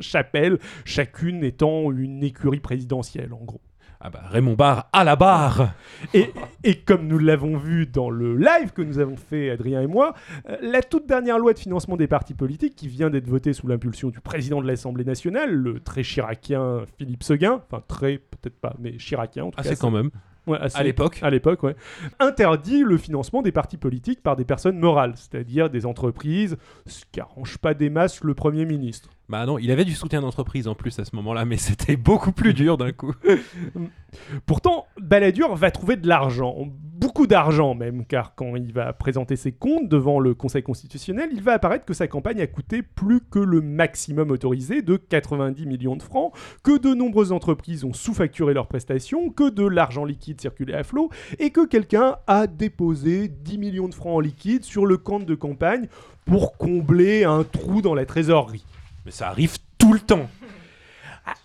chapelles, 0.00 0.58
chacune 0.84 1.44
étant 1.44 1.92
une 1.92 2.24
écurie 2.24 2.60
présidentielle 2.60 3.32
en 3.32 3.44
gros. 3.44 3.60
Ah 4.00 4.10
bah 4.10 4.20
Raymond 4.30 4.54
Barre 4.54 4.88
à 4.92 5.02
la 5.02 5.16
barre 5.16 5.72
Et, 6.14 6.32
et 6.62 6.76
comme 6.76 7.08
nous 7.08 7.18
l'avons 7.18 7.56
vu 7.56 7.84
dans 7.86 8.10
le 8.10 8.36
live 8.36 8.70
que 8.72 8.80
nous 8.82 9.00
avons 9.00 9.16
fait, 9.16 9.50
Adrien 9.50 9.82
et 9.82 9.88
moi, 9.88 10.14
euh, 10.48 10.56
la 10.62 10.82
toute 10.82 11.06
dernière 11.08 11.36
loi 11.38 11.52
de 11.52 11.58
financement 11.58 11.96
des 11.96 12.06
partis 12.06 12.34
politiques 12.34 12.76
qui 12.76 12.86
vient 12.86 13.10
d'être 13.10 13.26
votée 13.26 13.52
sous 13.52 13.66
l'impulsion 13.66 14.10
du 14.10 14.20
président 14.20 14.62
de 14.62 14.68
l'Assemblée 14.68 15.04
nationale, 15.04 15.52
le 15.52 15.80
très 15.80 16.04
chiracien 16.04 16.82
Philippe 16.96 17.24
Seguin, 17.24 17.60
enfin 17.68 17.82
très, 17.88 18.18
peut-être 18.18 18.60
pas, 18.60 18.74
mais 18.78 18.96
chiracien 19.00 19.46
en 19.46 19.50
tout 19.50 19.56
Ah, 19.58 19.64
cas. 19.64 19.70
c'est 19.70 19.80
quand 19.80 19.90
même. 19.90 20.10
Ouais, 20.46 20.58
À 20.74 20.82
l'époque. 20.84 21.18
À 21.22 21.28
l'époque, 21.28 21.62
ouais. 21.64 21.74
Interdit 22.20 22.82
le 22.82 22.96
financement 22.98 23.42
des 23.42 23.52
partis 23.52 23.76
politiques 23.76 24.22
par 24.22 24.36
des 24.36 24.44
personnes 24.44 24.78
morales, 24.78 25.12
c'est-à-dire 25.16 25.68
des 25.70 25.84
entreprises, 25.86 26.56
ce 26.86 27.04
qui 27.10 27.20
arrange 27.20 27.58
pas 27.58 27.74
des 27.74 27.90
masses 27.90 28.22
le 28.22 28.34
Premier 28.34 28.64
ministre. 28.64 29.10
Bah 29.28 29.44
non, 29.44 29.58
il 29.58 29.70
avait 29.70 29.84
du 29.84 29.92
soutien 29.92 30.22
d'entreprise 30.22 30.68
en 30.68 30.74
plus 30.74 30.98
à 30.98 31.04
ce 31.04 31.14
moment-là, 31.16 31.44
mais 31.44 31.58
c'était 31.58 31.96
beaucoup 31.96 32.32
plus 32.32 32.54
dur 32.54 32.78
d'un 32.78 32.92
coup. 32.92 33.12
Pourtant, 34.46 34.86
Balladur 34.98 35.54
va 35.54 35.70
trouver 35.70 35.96
de 35.96 36.08
l'argent, 36.08 36.56
beaucoup 36.64 37.26
d'argent 37.26 37.74
même, 37.74 38.06
car 38.06 38.34
quand 38.34 38.56
il 38.56 38.72
va 38.72 38.94
présenter 38.94 39.36
ses 39.36 39.52
comptes 39.52 39.86
devant 39.86 40.18
le 40.18 40.34
Conseil 40.34 40.62
constitutionnel, 40.62 41.28
il 41.30 41.42
va 41.42 41.52
apparaître 41.52 41.84
que 41.84 41.92
sa 41.92 42.08
campagne 42.08 42.40
a 42.40 42.46
coûté 42.46 42.82
plus 42.82 43.20
que 43.20 43.38
le 43.38 43.60
maximum 43.60 44.30
autorisé 44.30 44.80
de 44.80 44.96
90 44.96 45.66
millions 45.66 45.96
de 45.96 46.02
francs, 46.02 46.32
que 46.62 46.78
de 46.78 46.94
nombreuses 46.94 47.32
entreprises 47.32 47.84
ont 47.84 47.92
sous-facturé 47.92 48.54
leurs 48.54 48.66
prestations, 48.66 49.28
que 49.28 49.50
de 49.50 49.66
l'argent 49.66 50.06
liquide 50.06 50.40
circulait 50.40 50.72
à 50.72 50.84
flot, 50.84 51.10
et 51.38 51.50
que 51.50 51.66
quelqu'un 51.66 52.16
a 52.26 52.46
déposé 52.46 53.28
10 53.28 53.58
millions 53.58 53.88
de 53.88 53.94
francs 53.94 54.16
en 54.16 54.20
liquide 54.20 54.64
sur 54.64 54.86
le 54.86 54.96
compte 54.96 55.26
de 55.26 55.34
campagne 55.34 55.88
pour 56.24 56.56
combler 56.56 57.24
un 57.24 57.44
trou 57.44 57.82
dans 57.82 57.94
la 57.94 58.06
trésorerie. 58.06 58.64
Mais 59.08 59.12
ça 59.12 59.28
arrive 59.28 59.56
tout 59.78 59.94
le 59.94 60.00
temps. 60.00 60.28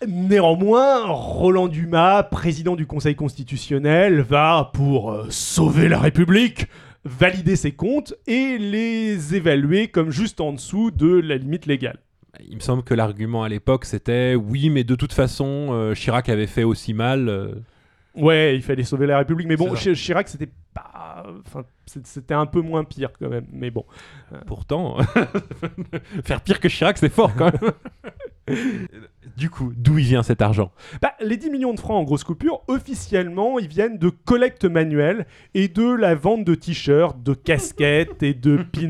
Néanmoins, 0.05 1.05
Roland 1.05 1.69
Dumas, 1.69 2.23
président 2.23 2.75
du 2.75 2.85
Conseil 2.85 3.15
constitutionnel, 3.15 4.19
va, 4.19 4.71
pour 4.73 5.13
euh, 5.13 5.27
sauver 5.29 5.87
la 5.87 5.97
République, 5.99 6.67
valider 7.05 7.55
ses 7.55 7.71
comptes 7.71 8.15
et 8.27 8.57
les 8.57 9.33
évaluer 9.33 9.87
comme 9.87 10.11
juste 10.11 10.41
en 10.41 10.51
dessous 10.51 10.91
de 10.91 11.07
la 11.07 11.37
limite 11.37 11.65
légale. 11.65 11.99
Il 12.49 12.55
me 12.55 12.59
semble 12.59 12.83
que 12.83 12.93
l'argument 12.93 13.43
à 13.43 13.49
l'époque 13.49 13.85
c'était 13.85 14.35
oui, 14.35 14.69
mais 14.69 14.83
de 14.83 14.95
toute 14.95 15.13
façon, 15.13 15.69
euh, 15.71 15.93
Chirac 15.93 16.27
avait 16.27 16.47
fait 16.47 16.65
aussi 16.65 16.93
mal. 16.93 17.29
euh. 17.29 17.53
Ouais, 18.13 18.57
il 18.57 18.61
fallait 18.61 18.83
sauver 18.83 19.07
la 19.07 19.19
République, 19.19 19.47
mais 19.47 19.55
bon, 19.55 19.73
Chirac, 19.73 20.27
c'était 20.27 20.49
pas... 20.73 21.25
Enfin, 21.47 21.63
c'était 21.85 22.33
un 22.33 22.45
peu 22.45 22.61
moins 22.61 22.83
pire 22.83 23.11
quand 23.19 23.29
même. 23.29 23.45
Mais 23.51 23.71
bon. 23.71 23.85
Pourtant, 24.47 24.97
faire 26.23 26.41
pire 26.41 26.59
que 26.59 26.67
Chirac, 26.67 26.97
c'est 26.97 27.09
fort 27.11 27.33
quand 27.35 27.51
même. 27.51 27.71
du 29.37 29.49
coup, 29.49 29.71
d'où 29.75 29.97
il 29.99 30.05
vient 30.05 30.21
cet 30.23 30.41
argent? 30.41 30.71
Bah, 31.01 31.13
les 31.21 31.37
10 31.37 31.49
millions 31.49 31.73
de 31.73 31.79
francs 31.79 31.97
en 32.01 32.03
grosse 32.03 32.23
coupure, 32.23 32.61
officiellement, 32.67 33.57
ils 33.57 33.67
viennent 33.67 33.97
de 33.97 34.09
collecte 34.09 34.65
manuelle 34.65 35.25
et 35.53 35.67
de 35.69 35.89
la 35.93 36.13
vente 36.15 36.43
de 36.43 36.53
t-shirts, 36.55 37.21
de 37.23 37.33
casquettes 37.33 38.21
et 38.21 38.33
de 38.33 38.57
pins. 38.71 38.89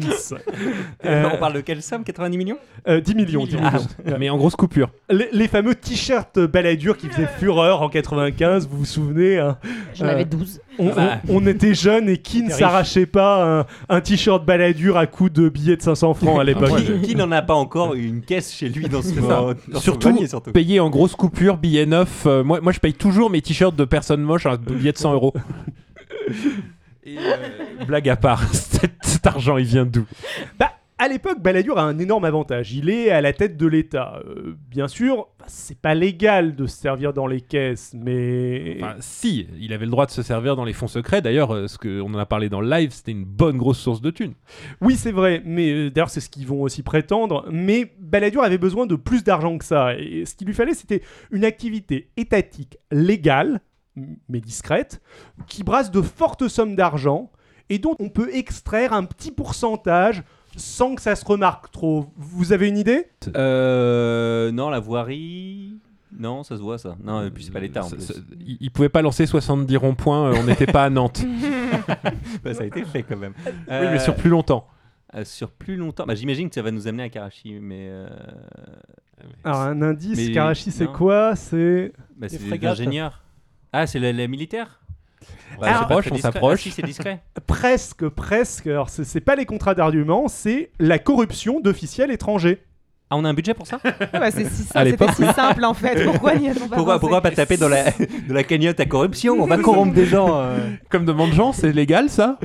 Euh, 1.05 1.29
On 1.33 1.37
parle 1.37 1.53
de 1.53 1.61
quelle 1.61 1.81
somme? 1.83 2.03
90 2.03 2.37
millions? 2.37 2.57
Euh, 2.87 2.99
10 2.99 3.15
millions. 3.15 3.45
10 3.45 3.55
millions. 3.57 3.69
Ah, 4.07 4.17
Mais 4.17 4.29
en 4.29 4.37
grosse 4.37 4.55
coupure. 4.55 4.91
Les, 5.09 5.29
les 5.31 5.47
fameux 5.47 5.75
t-shirts 5.75 6.39
baladures 6.39 6.97
qui 6.97 7.07
faisaient 7.09 7.27
fureur 7.27 7.81
en 7.81 7.89
95, 7.89 8.67
vous 8.67 8.79
vous 8.79 8.85
souvenez 8.85 9.37
hein? 9.37 9.57
J'en 9.93 10.05
Euh, 10.05 10.09
avais 10.09 10.25
12. 10.25 10.61
on, 10.79 10.87
Bah. 10.93 11.19
on- 11.29 11.43
on 11.43 11.45
était 11.47 11.73
jeunes 11.75 12.09
et 12.09 12.17
qui 12.17 12.41
ne 12.41 12.49
S'arrachait 12.83 13.05
pas 13.05 13.59
un, 13.61 13.65
un 13.89 14.01
t-shirt 14.01 14.45
baladure 14.45 14.97
à 14.97 15.07
coups 15.07 15.31
de 15.31 15.49
billets 15.49 15.77
de 15.77 15.81
500 15.81 16.13
francs 16.13 16.39
à 16.39 16.43
l'époque 16.43 16.71
Qui, 16.83 17.01
qui 17.09 17.15
n'en 17.15 17.31
a 17.31 17.41
pas 17.41 17.53
encore 17.53 17.93
une 17.93 18.21
caisse 18.21 18.53
chez 18.53 18.69
lui 18.69 18.87
dans 18.89 19.01
ça. 19.01 19.11
dans 19.13 19.53
son 19.73 19.79
Surtout, 19.79 20.09
panier, 20.09 20.27
surtout. 20.27 20.51
Payer 20.51 20.79
en 20.79 20.89
grosse 20.89 21.15
coupure, 21.15 21.57
billet 21.57 21.85
neuf. 21.85 22.23
euh, 22.25 22.43
moi, 22.43 22.59
moi, 22.61 22.71
je 22.71 22.79
paye 22.79 22.93
toujours 22.93 23.29
mes 23.29 23.41
t-shirts 23.41 23.75
de 23.75 23.85
personnes 23.85 24.21
moches, 24.21 24.45
un 24.45 24.57
billet 24.57 24.91
de 24.91 24.97
100 24.97 25.13
euros. 25.13 25.33
Et, 27.05 27.17
euh, 27.17 27.85
blague 27.85 28.07
à 28.09 28.15
part, 28.15 28.43
cet, 28.53 28.91
cet 29.01 29.27
argent, 29.27 29.57
il 29.57 29.65
vient 29.65 29.85
d'où? 29.85 30.05
Bah, 30.59 30.71
à 31.03 31.09
l'époque, 31.09 31.41
Balladur 31.41 31.77
a 31.77 31.83
un 31.83 31.99
énorme 31.99 32.23
avantage. 32.23 32.71
Il 32.71 32.89
est 32.89 33.09
à 33.09 33.19
la 33.19 33.33
tête 33.33 33.57
de 33.57 33.67
l'État. 33.67 34.21
Euh, 34.25 34.55
bien 34.69 34.87
sûr, 34.87 35.27
c'est 35.47 35.77
pas 35.77 35.95
légal 35.95 36.55
de 36.55 36.65
se 36.65 36.77
servir 36.77 37.11
dans 37.11 37.27
les 37.27 37.41
caisses, 37.41 37.93
mais. 37.93 38.77
Enfin, 38.79 38.95
si, 39.01 39.47
il 39.59 39.73
avait 39.73 39.83
le 39.83 39.91
droit 39.91 40.05
de 40.05 40.11
se 40.11 40.21
servir 40.21 40.55
dans 40.55 40.63
les 40.63 40.71
fonds 40.71 40.87
secrets. 40.87 41.21
D'ailleurs, 41.21 41.53
euh, 41.53 41.67
ce 41.67 41.77
que 41.77 41.99
on 41.99 42.13
en 42.13 42.17
a 42.17 42.25
parlé 42.25 42.47
dans 42.47 42.61
le 42.61 42.69
live, 42.69 42.91
c'était 42.91 43.11
une 43.11 43.25
bonne 43.25 43.57
grosse 43.57 43.79
source 43.79 43.99
de 43.99 44.11
thunes. 44.11 44.35
Oui, 44.79 44.95
c'est 44.95 45.11
vrai, 45.11 45.41
mais 45.43 45.73
euh, 45.73 45.91
d'ailleurs, 45.91 46.09
c'est 46.09 46.21
ce 46.21 46.29
qu'ils 46.29 46.47
vont 46.47 46.61
aussi 46.61 46.83
prétendre. 46.83 47.45
Mais 47.51 47.93
Balladur 47.99 48.41
avait 48.41 48.57
besoin 48.57 48.85
de 48.85 48.95
plus 48.95 49.25
d'argent 49.25 49.57
que 49.57 49.65
ça. 49.65 49.95
Et 49.97 50.23
ce 50.25 50.35
qu'il 50.35 50.47
lui 50.47 50.53
fallait, 50.53 50.73
c'était 50.73 51.01
une 51.31 51.43
activité 51.43 52.11
étatique 52.15 52.77
légale, 52.93 53.59
mais 54.29 54.39
discrète, 54.39 55.01
qui 55.47 55.65
brasse 55.65 55.91
de 55.91 56.01
fortes 56.01 56.47
sommes 56.47 56.77
d'argent 56.77 57.29
et 57.69 57.77
dont 57.77 57.97
on 57.99 58.07
peut 58.07 58.33
extraire 58.33 58.93
un 58.93 59.03
petit 59.03 59.31
pourcentage 59.31 60.23
sans 60.57 60.95
que 60.95 61.01
ça 61.01 61.15
se 61.15 61.25
remarque 61.25 61.71
trop. 61.71 62.07
Vous 62.17 62.53
avez 62.53 62.67
une 62.67 62.77
idée? 62.77 63.07
Euh, 63.35 64.51
non, 64.51 64.69
la 64.69 64.79
voirie. 64.79 65.77
Non, 66.17 66.43
ça 66.43 66.55
se 66.57 66.61
voit 66.61 66.77
ça. 66.77 66.95
Non, 67.03 67.25
et 67.25 67.31
puis 67.31 67.43
c'est 67.43 67.51
pas 67.51 67.59
l'État 67.59 67.83
en 67.83 67.89
Ça- 67.89 67.95
plus. 67.95 68.05
ça- 68.05 68.13
il, 68.39 68.57
il 68.61 68.69
pouvait 68.71 68.89
pas 68.89 69.01
lancer 69.01 69.25
70 69.25 69.77
ronds-points, 69.77 70.31
euh, 70.31 70.35
on 70.39 70.43
n'était 70.43 70.67
pas 70.67 70.83
à 70.85 70.89
Nantes. 70.89 71.23
Bah, 72.43 72.53
ça 72.53 72.63
a 72.63 72.65
été 72.65 72.85
fait 72.85 73.03
quand 73.03 73.17
même. 73.17 73.33
Oui, 73.45 73.51
mais 73.67 73.99
sur 73.99 74.15
plus 74.15 74.29
longtemps. 74.29 74.67
euh, 75.15 75.25
sur 75.25 75.49
plus 75.51 75.75
longtemps. 75.75 76.05
Bah, 76.05 76.15
J'imagine 76.15 76.47
que 76.49 76.55
ça 76.55 76.61
va 76.61 76.71
nous 76.71 76.87
amener 76.87 77.03
à 77.03 77.09
Karachi, 77.09 77.57
mais. 77.59 77.87
euh, 77.89 78.07
Alors, 79.43 79.61
un 79.61 79.81
indice, 79.81 80.17
Mais- 80.17 80.31
Karachi, 80.31 80.71
c'est 80.71 80.87
quoi? 80.87 81.35
C'est. 81.35 81.91
bah, 82.15 82.29
c'est 82.29 82.37
frégates. 82.39 82.77
l'ingénieur. 82.77 83.21
Ah, 83.73 83.87
c'est 83.87 83.99
la, 83.99 84.13
la 84.13 84.27
militaire? 84.27 84.81
Bah, 85.59 85.79
s'approche, 85.79 86.05
très 86.05 86.15
on 86.15 86.17
s'approche. 86.17 86.59
Ah, 86.59 86.63
si, 86.63 86.71
c'est 86.71 86.81
discret. 86.81 87.21
Presque, 87.47 88.07
presque. 88.09 88.67
Alors, 88.67 88.89
c'est 88.89 89.03
c'est 89.03 89.21
pas 89.21 89.35
les 89.35 89.45
contrats 89.45 89.75
d'argument, 89.75 90.27
c'est 90.27 90.71
la 90.79 90.99
corruption 90.99 91.59
d'officiels 91.59 92.11
étrangers. 92.11 92.63
Ah, 93.13 93.17
on 93.17 93.25
a 93.25 93.29
un 93.29 93.33
budget 93.35 93.53
pour 93.53 93.67
ça 93.67 93.79
Ah 94.13 94.19
bah, 94.19 94.31
c'est 94.31 94.45
si, 94.49 94.63
c'était 94.63 95.07
si 95.13 95.23
simple 95.33 95.63
en 95.63 95.73
fait. 95.75 96.03
Pourquoi 96.03 96.33
n'y 96.37 96.49
a-t-on 96.49 96.67
pas 96.67 96.97
pourquoi, 96.99 97.21
pas 97.21 97.29
taper 97.31 97.57
dans 97.57 97.69
la, 97.69 97.83
de 98.27 98.33
la 98.33 98.43
cagnotte 98.43 98.79
à 98.79 98.85
corruption? 98.85 99.35
On 99.39 99.45
va 99.45 99.57
corrompre 99.57 99.93
des 99.93 100.05
gens. 100.05 100.29
euh. 100.41 100.57
Comme 100.89 101.05
demande 101.05 101.31
Jean, 101.33 101.51
c'est 101.53 101.71
légal 101.71 102.09
ça? 102.09 102.39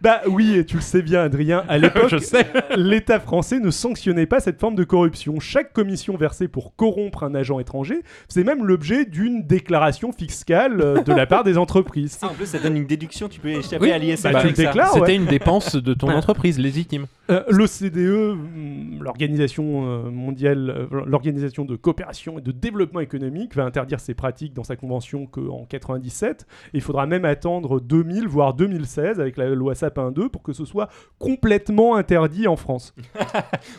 Bah 0.00 0.20
oui, 0.26 0.54
et 0.56 0.64
tu 0.64 0.76
le 0.76 0.82
sais 0.82 1.02
bien, 1.02 1.22
Adrien, 1.22 1.64
à 1.68 1.76
l'époque, 1.78 2.08
Je 2.08 2.18
sais. 2.18 2.46
l'État 2.76 3.20
français 3.20 3.60
ne 3.60 3.70
sanctionnait 3.70 4.26
pas 4.26 4.40
cette 4.40 4.58
forme 4.60 4.74
de 4.74 4.84
corruption. 4.84 5.38
Chaque 5.40 5.72
commission 5.72 6.16
versée 6.16 6.48
pour 6.48 6.74
corrompre 6.76 7.22
un 7.24 7.34
agent 7.34 7.58
étranger 7.60 8.02
faisait 8.28 8.44
même 8.44 8.64
l'objet 8.64 9.04
d'une 9.04 9.42
déclaration 9.46 10.12
fiscale 10.12 10.80
euh, 10.80 11.02
de 11.02 11.12
la 11.12 11.26
part 11.26 11.44
des 11.44 11.58
entreprises. 11.58 12.18
Ah, 12.22 12.26
en 12.26 12.34
plus, 12.34 12.46
ça 12.46 12.58
donne 12.58 12.76
une 12.76 12.86
déduction. 12.86 13.28
Tu 13.28 13.40
peux 13.40 13.48
échapper 13.48 13.78
Oui, 13.80 13.90
à 13.92 13.98
l'ISF. 13.98 14.22
bah, 14.22 14.30
tu 14.30 14.36
avec 14.36 14.50
le 14.50 14.56
ça. 14.56 14.62
déclares. 14.64 14.88
Ah, 14.90 14.94
C'était 14.94 15.06
ouais. 15.06 15.14
une 15.16 15.26
dépense 15.26 15.76
de 15.76 15.94
ton 15.94 16.10
entreprise 16.10 16.58
légitime. 16.58 17.06
Euh, 17.30 17.42
L'OCDE, 17.48 17.96
hum, 17.96 18.98
l'organisation 19.00 19.84
euh, 19.86 20.05
mondiale, 20.10 20.88
euh, 20.92 21.02
l'organisation 21.06 21.64
de 21.64 21.76
coopération 21.76 22.38
et 22.38 22.42
de 22.42 22.52
développement 22.52 23.00
économique, 23.00 23.54
va 23.56 23.64
interdire 23.64 24.00
ces 24.00 24.14
pratiques 24.14 24.54
dans 24.54 24.64
sa 24.64 24.76
convention 24.76 25.26
qu'en 25.26 25.64
97. 25.68 26.46
Et 26.72 26.78
il 26.78 26.80
faudra 26.80 27.06
même 27.06 27.24
attendre 27.24 27.80
2000 27.80 28.28
voire 28.28 28.54
2016 28.54 29.20
avec 29.20 29.36
la 29.36 29.48
loi 29.50 29.74
Sapin 29.74 30.10
2 30.10 30.28
pour 30.28 30.42
que 30.42 30.52
ce 30.52 30.64
soit 30.64 30.88
complètement 31.18 31.96
interdit 31.96 32.46
en 32.46 32.56
France. 32.56 32.94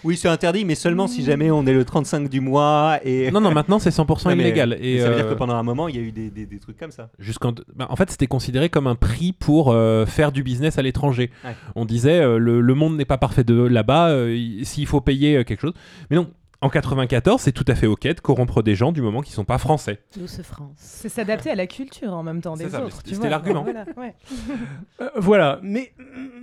Oui, 0.03 0.15
c'est 0.17 0.27
interdit, 0.27 0.63
mais 0.65 0.75
seulement 0.75 1.07
si 1.07 1.23
jamais 1.23 1.49
on 1.51 1.65
est 1.65 1.73
le 1.73 1.83
35 1.85 2.29
du 2.29 2.39
mois 2.41 2.99
et. 3.03 3.31
Non, 3.31 3.41
non, 3.41 3.51
maintenant 3.51 3.79
c'est 3.79 3.89
100% 3.89 4.27
Ouais, 4.27 4.35
mais- 4.35 4.43
illégal. 4.43 4.77
mais 4.79 4.93
Et 4.93 4.99
ça 4.99 5.09
veut 5.09 5.15
dire 5.15 5.25
euh, 5.25 5.29
que 5.33 5.37
pendant 5.37 5.55
un 5.55 5.63
moment, 5.63 5.87
il 5.87 5.95
y 5.95 5.99
a 5.99 6.01
eu 6.01 6.11
des, 6.11 6.29
des- 6.29 6.45
des 6.45 6.59
trucs 6.59 6.77
comme 6.77 6.91
ça. 6.91 7.09
jusqu'en. 7.19 7.53
bah, 7.75 7.87
en 7.89 7.95
fait, 7.95 8.09
c'était 8.09 8.27
considéré 8.27 8.69
comme 8.69 8.87
un 8.87 8.95
prix 8.95 9.33
pour 9.33 9.71
euh, 9.71 10.05
faire 10.05 10.31
du 10.31 10.43
business 10.43 10.77
à 10.77 10.81
l'étranger. 10.81 11.31
Ouais. 11.43 11.55
On 11.75 11.85
disait 11.85 12.19
euh, 12.21 12.37
le, 12.37 12.61
le 12.61 12.73
monde 12.73 12.95
n'est 12.97 13.05
pas 13.05 13.17
parfait 13.17 13.43
de 13.43 13.61
là-bas, 13.61 14.09
euh, 14.09 14.35
il- 14.35 14.65
s'il 14.65 14.85
faut 14.85 15.01
payer 15.01 15.37
euh, 15.37 15.43
quelque 15.43 15.61
chose. 15.61 15.73
Mais 16.09 16.15
non, 16.17 16.29
en 16.61 16.69
94, 16.69 17.39
c'est 17.41 17.51
tout 17.51 17.65
à 17.67 17.75
fait 17.75 17.85
ok 17.85 18.01
de 18.07 18.19
corrompre 18.19 18.63
des 18.63 18.73
gens 18.73 18.91
du 18.91 19.01
moment 19.03 19.21
qu'ils 19.21 19.35
sont 19.35 19.45
pas 19.45 19.59
français. 19.59 19.99
Douce 20.17 20.41
France. 20.41 20.71
C'est 20.77 21.09
s'adapter 21.09 21.51
à 21.51 21.55
la 21.55 21.67
culture 21.67 22.13
en 22.13 22.23
même 22.23 22.41
temps 22.41 22.55
des 22.55 22.67
ça, 22.69 22.83
autres. 22.83 23.01
c'était- 23.05 23.29
l'argument. 23.29 23.63
Voilà, 23.63 23.85
ouais. 23.97 24.15
Euh, 25.01 25.09
voilà, 25.17 25.59
mais 25.61 25.93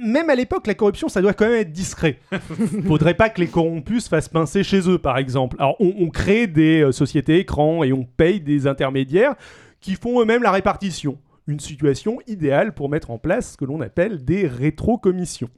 même 0.00 0.30
à 0.30 0.37
l'époque, 0.37 0.68
la 0.68 0.75
corruption, 0.75 1.09
ça 1.09 1.21
doit 1.21 1.35
quand 1.35 1.47
même 1.47 1.59
être 1.61 1.73
discret. 1.73 2.21
Faudrait 2.87 3.14
pas 3.14 3.28
que 3.30 3.40
les 3.40 3.49
corrompus 3.49 4.04
se 4.04 4.09
fassent 4.09 4.28
pincer 4.28 4.62
chez 4.62 4.88
eux, 4.88 4.99
par 4.99 5.18
exemple. 5.18 5.56
Alors, 5.59 5.75
on, 5.80 5.92
on 5.99 6.09
crée 6.11 6.47
des 6.47 6.83
euh, 6.83 6.92
sociétés 6.92 7.38
écrans 7.40 7.83
et 7.83 7.92
on 7.92 8.04
paye 8.04 8.40
des 8.40 8.68
intermédiaires 8.68 9.35
qui 9.80 9.97
font 9.97 10.21
eux-mêmes 10.21 10.44
la 10.44 10.52
répartition. 10.52 11.18
Une 11.49 11.59
situation 11.59 12.21
idéale 12.28 12.73
pour 12.73 12.88
mettre 12.88 13.11
en 13.11 13.18
place 13.18 13.52
ce 13.52 13.56
que 13.56 13.64
l'on 13.64 13.80
appelle 13.80 14.25
des 14.25 14.47
rétrocommissions. 14.47 15.50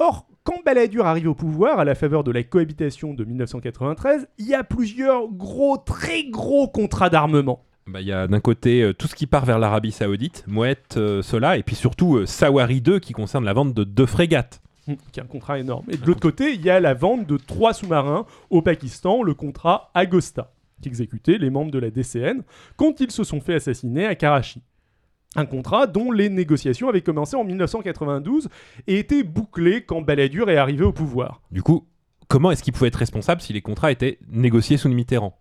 Or, 0.00 0.26
quand 0.46 0.62
Balladur 0.64 1.06
arrive 1.06 1.28
au 1.28 1.34
pouvoir 1.34 1.80
à 1.80 1.84
la 1.84 1.96
faveur 1.96 2.22
de 2.22 2.30
la 2.30 2.44
cohabitation 2.44 3.12
de 3.12 3.24
1993, 3.24 4.28
il 4.38 4.46
y 4.46 4.54
a 4.54 4.62
plusieurs 4.62 5.26
gros, 5.28 5.76
très 5.76 6.22
gros 6.22 6.68
contrats 6.68 7.10
d'armement. 7.10 7.64
Bah, 7.88 8.00
Il 8.00 8.06
y 8.06 8.12
a 8.12 8.28
d'un 8.28 8.38
côté 8.38 8.80
euh, 8.80 8.94
tout 8.94 9.08
ce 9.08 9.16
qui 9.16 9.26
part 9.26 9.44
vers 9.44 9.58
l'Arabie 9.58 9.90
Saoudite, 9.90 10.44
Mouette, 10.46 10.98
euh, 10.98 11.20
Sola, 11.20 11.56
et 11.56 11.64
puis 11.64 11.74
surtout 11.74 12.16
euh, 12.16 12.26
Sawari 12.26 12.80
2 12.80 13.00
qui 13.00 13.12
concerne 13.12 13.44
la 13.44 13.54
vente 13.54 13.74
de 13.74 13.82
deux 13.82 14.06
frégates. 14.06 14.62
Hum, 14.86 14.96
qui 15.10 15.18
est 15.18 15.22
un 15.24 15.26
contrat 15.26 15.58
énorme. 15.58 15.84
Et 15.90 15.96
de 15.96 16.06
l'autre 16.06 16.20
côté, 16.20 16.54
il 16.54 16.62
y 16.62 16.70
a 16.70 16.78
la 16.78 16.94
vente 16.94 17.26
de 17.26 17.36
trois 17.38 17.74
sous-marins 17.74 18.24
au 18.48 18.62
Pakistan, 18.62 19.24
le 19.24 19.34
contrat 19.34 19.90
Agosta, 19.94 20.52
qui 20.80 20.88
exécutait 20.88 21.38
les 21.38 21.50
membres 21.50 21.72
de 21.72 21.80
la 21.80 21.90
DCN 21.90 22.42
quand 22.76 23.00
ils 23.00 23.10
se 23.10 23.24
sont 23.24 23.40
fait 23.40 23.54
assassiner 23.54 24.06
à 24.06 24.14
Karachi. 24.14 24.62
Un 25.36 25.46
contrat 25.46 25.86
dont 25.86 26.10
les 26.12 26.28
négociations 26.28 26.88
avaient 26.88 27.02
commencé 27.02 27.36
en 27.36 27.44
1992 27.44 28.48
et 28.86 28.98
étaient 28.98 29.22
bouclées 29.22 29.82
quand 29.82 30.00
Balladur 30.02 30.50
est 30.50 30.56
arrivé 30.56 30.84
au 30.84 30.92
pouvoir. 30.92 31.42
Du 31.50 31.62
coup, 31.62 31.86
comment 32.28 32.50
est-ce 32.50 32.62
qu'il 32.62 32.72
pouvait 32.72 32.88
être 32.88 32.96
responsable 32.96 33.40
si 33.40 33.52
les 33.52 33.62
contrats 33.62 33.92
étaient 33.92 34.18
négociés 34.30 34.76
sous 34.76 34.88
Mitterrand? 34.88 35.38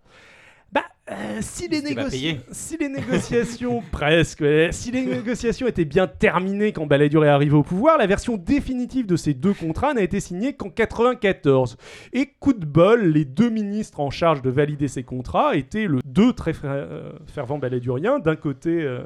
Bah, 0.72 0.82
euh, 1.10 1.38
si, 1.40 1.70
les 1.70 1.82
négoci- 1.82 2.38
si 2.52 2.78
négociations, 2.78 3.82
presque, 3.92 4.42
ouais, 4.42 4.70
si 4.74 4.92
les 4.92 5.06
négociations 5.06 5.68
étaient 5.68 5.86
bien 5.86 6.06
terminées 6.08 6.74
quand 6.74 6.86
Balladur 6.86 7.24
est 7.24 7.30
arrivé 7.30 7.54
au 7.56 7.64
pouvoir, 7.64 7.98
la 7.98 8.08
version 8.08 8.36
définitive 8.36 9.06
de 9.06 9.16
ces 9.16 9.34
deux 9.34 9.54
contrats 9.54 9.94
n'a 9.94 10.02
été 10.02 10.20
signée 10.20 10.54
qu'en 10.54 10.70
94. 10.70 11.78
Et 12.12 12.25
coup 12.40 12.52
de 12.52 12.66
bol, 12.66 13.06
les 13.06 13.24
deux 13.24 13.50
ministres 13.50 14.00
en 14.02 14.10
charge 14.10 14.42
de 14.42 14.50
valider 14.50 14.88
ces 14.90 15.04
contrats 15.04 15.56
étaient 15.56 15.86
le 15.88 16.00
deux 16.04 16.34
très 16.34 16.52
fer- 16.52 16.62
euh, 16.74 17.14
fervents 17.28 17.60
balladuriens. 17.60 18.20
D'un 18.20 18.36
côté, 18.36 18.82
euh, 18.82 19.04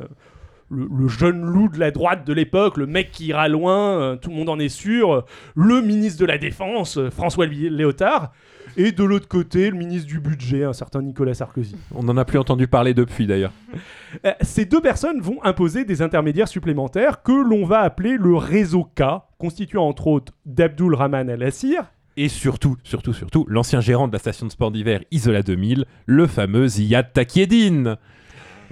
le, 0.70 0.88
le 0.92 1.08
jeune 1.08 1.42
loup 1.42 1.70
de 1.70 1.80
la 1.80 1.92
droite 1.92 2.26
de 2.26 2.34
l'époque, 2.34 2.78
le 2.78 2.88
mec 2.88 3.12
qui 3.12 3.28
ira 3.28 3.48
loin, 3.48 4.00
euh, 4.00 4.16
tout 4.16 4.30
le 4.30 4.36
monde 4.36 4.50
en 4.50 4.60
est 4.60 4.70
sûr, 4.70 5.14
euh, 5.14 5.22
le 5.56 5.82
ministre 5.82 6.20
de 6.22 6.26
la 6.26 6.38
Défense, 6.38 6.98
euh, 6.98 7.10
François 7.10 7.46
Léotard, 7.48 8.32
et 8.78 8.92
de 8.92 9.04
l'autre 9.04 9.28
côté, 9.28 9.70
le 9.70 9.78
ministre 9.78 10.08
du 10.08 10.20
Budget, 10.20 10.64
un 10.64 10.74
certain 10.74 11.02
Nicolas 11.02 11.34
Sarkozy. 11.34 11.76
On 11.94 12.04
n'en 12.04 12.18
a 12.18 12.26
plus 12.26 12.38
entendu 12.40 12.68
parler 12.68 12.94
depuis 12.94 13.28
d'ailleurs. 13.28 13.52
Euh, 14.26 14.32
ces 14.42 14.66
deux 14.66 14.82
personnes 14.82 15.22
vont 15.22 15.38
imposer 15.44 15.86
des 15.86 16.02
intermédiaires 16.02 16.48
supplémentaires 16.48 17.22
que 17.22 17.32
l'on 17.32 17.64
va 17.64 17.82
appeler 17.82 18.18
le 18.18 18.36
réseau 18.36 18.84
K, 18.84 19.04
constitué 19.38 19.78
entre 19.78 20.08
autres 20.08 20.34
d'Abdul 20.48 20.96
Rahman 20.96 21.30
Al-Assir, 21.30 21.84
Et 22.18 22.28
surtout, 22.28 22.76
surtout, 22.84 23.14
surtout, 23.14 23.46
l'ancien 23.48 23.82
gérant 23.82 24.08
de 24.08 24.14
la 24.14 24.18
station 24.18 24.48
de 24.48 24.52
sport 24.52 24.72
d'hiver 24.72 25.02
Isola 25.12 25.44
2000, 25.44 25.86
le 26.08 26.26
fameux 26.26 26.68
Ziyad 26.68 27.14
Takieddine. 27.14 27.98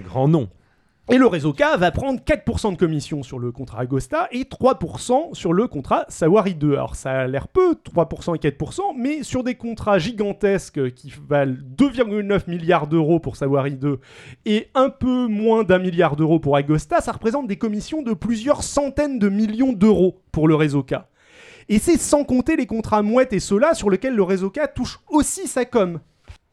Grand 0.02 0.26
nom. 0.26 0.48
Et 1.10 1.16
le 1.16 1.26
réseau 1.26 1.54
K 1.54 1.62
va 1.78 1.90
prendre 1.90 2.20
4% 2.20 2.72
de 2.72 2.76
commission 2.76 3.22
sur 3.22 3.38
le 3.38 3.50
contrat 3.50 3.80
Agosta 3.80 4.28
et 4.30 4.42
3% 4.42 5.32
sur 5.32 5.54
le 5.54 5.66
contrat 5.66 6.04
Sawari 6.08 6.54
2. 6.54 6.74
Alors 6.74 6.96
ça 6.96 7.20
a 7.20 7.26
l'air 7.26 7.48
peu, 7.48 7.72
3% 7.72 8.36
et 8.36 8.50
4%, 8.50 8.80
mais 8.94 9.22
sur 9.22 9.42
des 9.42 9.54
contrats 9.54 9.98
gigantesques 9.98 10.92
qui 10.92 11.10
valent 11.26 11.56
2,9 11.78 12.50
milliards 12.50 12.88
d'euros 12.88 13.20
pour 13.20 13.36
Sawari 13.36 13.76
2 13.76 14.00
et 14.44 14.68
un 14.74 14.90
peu 14.90 15.28
moins 15.28 15.64
d'un 15.64 15.78
milliard 15.78 16.14
d'euros 16.14 16.40
pour 16.40 16.56
Agosta, 16.56 17.00
ça 17.00 17.12
représente 17.12 17.46
des 17.46 17.56
commissions 17.56 18.02
de 18.02 18.12
plusieurs 18.12 18.62
centaines 18.62 19.18
de 19.18 19.30
millions 19.30 19.72
d'euros 19.72 20.20
pour 20.30 20.46
le 20.46 20.56
réseau 20.56 20.82
K. 20.82 20.96
Et 21.70 21.78
c'est 21.78 21.96
sans 21.96 22.24
compter 22.24 22.54
les 22.54 22.66
contrats 22.66 23.00
Mouette 23.00 23.32
et 23.32 23.40
Sola 23.40 23.72
sur 23.72 23.88
lesquels 23.88 24.14
le 24.14 24.22
réseau 24.24 24.50
K 24.50 24.74
touche 24.74 25.00
aussi 25.08 25.46
sa 25.46 25.64
com. 25.64 26.00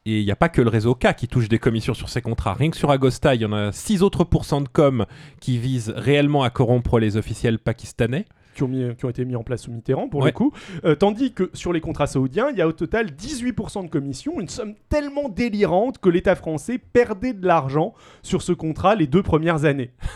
Et 0.07 0.19
il 0.19 0.25
n'y 0.25 0.31
a 0.31 0.35
pas 0.35 0.50
que 0.50 0.62
le 0.62 0.69
réseau 0.69 0.93
K 0.93 1.15
qui 1.15 1.27
touche 1.27 1.50
des 1.50 1.57
commissions 1.57 1.95
sur 1.95 2.09
ces 2.09 2.21
contrats. 2.21 2.53
Rien 2.53 2.69
que 2.69 2.77
sur 2.77 2.91
Agosta, 2.91 3.33
il 3.33 3.41
y 3.41 3.45
en 3.45 3.53
a 3.53 3.71
6 3.71 4.03
autres 4.03 4.24
pourcents 4.24 4.62
de 4.62 4.67
com 4.67 5.05
qui 5.41 5.57
visent 5.57 5.93
réellement 5.95 6.43
à 6.43 6.51
corrompre 6.51 7.00
les 7.00 7.17
officiels 7.17 7.57
pakistanais. 7.57 8.25
Qui 8.55 8.63
ont, 8.63 8.67
mis- 8.67 8.95
qui 8.95 9.05
ont 9.05 9.09
été 9.09 9.24
mis 9.25 9.35
en 9.35 9.43
place 9.43 9.63
sous 9.63 9.71
Mitterrand 9.71 10.07
pour 10.09 10.21
Ouais. 10.21 10.27
le 10.27 10.31
coup. 10.33 10.51
Euh, 10.85 10.95
tandis 10.95 11.31
que 11.33 11.50
sur 11.53 11.71
les 11.74 11.81
contrats 11.81 12.07
saoudiens, 12.07 12.50
il 12.50 12.57
y 12.57 12.62
a 12.62 12.67
au 12.67 12.71
total 12.71 13.12
18% 13.12 13.83
de 13.83 13.89
commission, 13.89 14.39
une 14.41 14.47
somme 14.50 14.74
tellement 14.89 15.29
délirante 15.29 16.00
que 16.00 16.09
l'État 16.09 16.35
français 16.35 16.79
perdait 16.79 17.33
de 17.33 17.45
l'argent 17.45 17.93
sur 18.24 18.41
ce 18.41 18.51
contrat 18.53 18.95
les 18.95 19.07
deux 19.07 19.21
premières 19.24 19.65
années. 19.65 19.91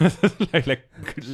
la, 0.54 0.60
la- 0.66 0.76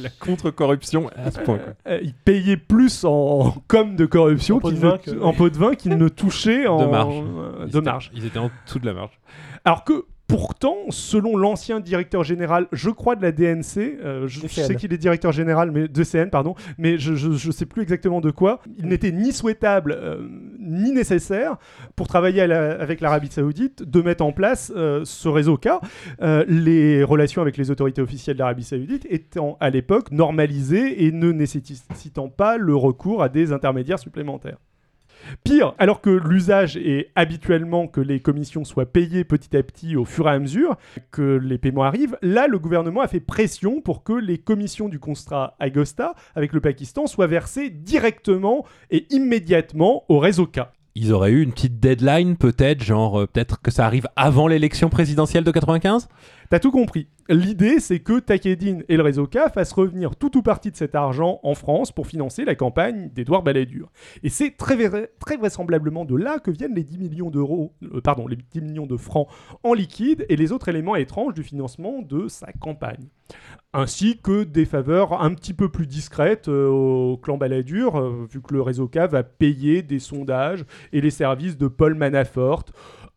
la 0.02 0.10
contre-corruption 0.20 1.08
à 1.16 1.30
ce 1.30 1.40
point. 1.40 1.58
Euh, 1.86 2.00
il 2.02 2.12
payait 2.14 2.56
plus 2.56 3.04
en 3.04 3.54
com 3.68 3.96
de 3.96 4.04
corruption 4.06 4.56
En 4.56 4.60
pot 4.60 4.70
de 4.70 4.74
qu'il 4.74 4.82
vin 4.82 4.92
ne- 4.92 4.96
que- 4.98 5.22
en 5.22 5.32
pot 5.32 5.48
de 5.48 5.56
vin 5.56 5.74
qu'il 5.74 5.96
ne 5.96 6.08
touchait 6.08 6.66
en 6.66 6.84
De 6.84 6.90
marge. 6.90 7.14
euh, 7.16 7.52
Ils 7.66 7.72
de 7.72 7.78
étaient- 7.78 7.80
marge. 7.84 8.10
Ils 8.14 8.26
étaient 8.26 8.38
en 8.38 8.50
dessous 8.66 8.78
de 8.78 8.86
la 8.86 8.92
marge. 8.94 9.18
Alors 9.64 9.84
que 9.84 10.04
pourtant, 10.26 10.76
selon 10.90 11.36
l'ancien 11.36 11.80
directeur 11.80 12.24
général, 12.24 12.66
je 12.72 12.90
crois 12.90 13.16
de 13.16 13.22
la 13.22 13.32
DNC, 13.32 13.76
euh, 13.78 14.26
je, 14.26 14.46
sais 14.46 14.74
qu'il 14.74 14.92
est 14.92 14.98
directeur 14.98 15.32
général 15.32 15.70
mais 15.70 15.88
de 15.88 16.04
CN, 16.04 16.28
pardon, 16.30 16.54
mais 16.78 16.98
je, 16.98 17.14
je 17.14 17.50
sais 17.50 17.66
plus 17.66 17.82
exactement 17.82 18.20
de 18.20 18.30
quoi. 18.30 18.60
Il 18.78 18.86
n'était 18.86 19.12
ni 19.12 19.32
souhaitable 19.32 19.92
euh, 19.96 20.26
ni 20.58 20.92
nécessaire 20.92 21.56
pour 21.94 22.08
travailler 22.08 22.46
la- 22.46 22.72
avec 22.80 23.00
l'Arabie 23.00 23.28
Saoudite 23.28 23.82
de 23.82 24.00
mettre 24.02 24.24
en 24.24 24.32
place 24.32 24.72
euh, 24.74 25.02
ce 25.04 25.28
réseau 25.28 25.56
K. 25.56 25.68
Les 26.48 27.04
relations 27.04 27.42
avec 27.42 27.56
les 27.56 27.70
autorités 27.70 28.02
officielles 28.02 28.36
d'Arabie 28.36 28.64
Saoudite 28.64 29.06
étant 29.10 29.56
à 29.60 29.70
l'époque 29.70 30.10
normalisées 30.10 31.04
et 31.04 31.12
ne 31.12 31.30
nécessitant 31.32 32.28
pas 32.28 32.56
le 32.56 32.74
recours 32.74 33.22
à 33.22 33.28
des 33.28 33.52
intermédiaires 33.52 33.98
supplémentaires. 33.98 34.58
Pire, 35.44 35.74
alors 35.78 36.00
que 36.00 36.10
l'usage 36.10 36.76
est 36.76 37.10
habituellement 37.14 37.86
que 37.86 38.00
les 38.00 38.20
commissions 38.20 38.64
soient 38.64 38.86
payées 38.86 39.24
petit 39.24 39.56
à 39.56 39.62
petit 39.62 39.96
au 39.96 40.04
fur 40.04 40.28
et 40.28 40.32
à 40.32 40.38
mesure 40.38 40.76
que 41.10 41.38
les 41.42 41.58
paiements 41.58 41.84
arrivent, 41.84 42.18
là 42.22 42.46
le 42.46 42.58
gouvernement 42.58 43.00
a 43.00 43.08
fait 43.08 43.20
pression 43.20 43.80
pour 43.80 44.02
que 44.02 44.12
les 44.12 44.38
commissions 44.38 44.88
du 44.88 44.98
contrat 44.98 45.56
Agosta 45.60 46.14
avec 46.34 46.52
le 46.52 46.60
Pakistan 46.60 47.06
soient 47.06 47.26
versées 47.26 47.70
directement 47.70 48.64
et 48.90 49.06
immédiatement 49.10 50.04
au 50.08 50.18
réseau 50.18 50.46
K. 50.46 50.60
Ils 50.98 51.12
auraient 51.12 51.30
eu 51.30 51.42
une 51.42 51.52
petite 51.52 51.78
deadline 51.78 52.38
peut-être, 52.38 52.82
genre 52.82 53.20
euh, 53.20 53.26
peut-être 53.26 53.60
que 53.60 53.70
ça 53.70 53.84
arrive 53.84 54.08
avant 54.16 54.48
l'élection 54.48 54.88
présidentielle 54.88 55.44
de 55.44 55.50
95 55.50 56.08
T'as 56.48 56.60
tout 56.60 56.70
compris. 56.70 57.08
L'idée, 57.28 57.80
c'est 57.80 57.98
que 57.98 58.20
Takedine 58.20 58.84
et 58.88 58.96
le 58.96 59.02
réseau 59.02 59.26
K 59.26 59.52
fassent 59.52 59.72
revenir 59.72 60.14
tout 60.14 60.38
ou 60.38 60.42
partie 60.42 60.70
de 60.70 60.76
cet 60.76 60.94
argent 60.94 61.40
en 61.42 61.54
France 61.54 61.90
pour 61.90 62.06
financer 62.06 62.44
la 62.44 62.54
campagne 62.54 63.10
d'Édouard 63.12 63.42
Balladur. 63.42 63.90
Et 64.22 64.28
c'est 64.28 64.56
très 64.56 64.76
vraisemblablement 65.38 66.04
de 66.04 66.14
là 66.14 66.38
que 66.38 66.52
viennent 66.52 66.74
les 66.74 66.84
10 66.84 66.98
millions 66.98 67.30
d'euros, 67.30 67.74
euh, 67.82 68.00
pardon, 68.00 68.28
les 68.28 68.36
10 68.36 68.60
millions 68.60 68.86
de 68.86 68.96
francs 68.96 69.28
en 69.64 69.74
liquide 69.74 70.24
et 70.28 70.36
les 70.36 70.52
autres 70.52 70.68
éléments 70.68 70.94
étranges 70.94 71.34
du 71.34 71.42
financement 71.42 72.00
de 72.00 72.28
sa 72.28 72.52
campagne. 72.52 73.08
Ainsi 73.72 74.18
que 74.22 74.44
des 74.44 74.64
faveurs 74.64 75.20
un 75.20 75.34
petit 75.34 75.52
peu 75.52 75.68
plus 75.68 75.88
discrètes 75.88 76.48
euh, 76.48 76.68
au 76.68 77.16
clan 77.16 77.38
Balladur, 77.38 77.96
euh, 77.96 78.26
vu 78.30 78.40
que 78.40 78.54
le 78.54 78.62
réseau 78.62 78.86
K 78.86 78.98
va 79.10 79.24
payer 79.24 79.82
des 79.82 79.98
sondages 79.98 80.64
et 80.92 81.00
les 81.00 81.10
services 81.10 81.58
de 81.58 81.66
Paul 81.66 81.94
Manafort, 81.94 82.66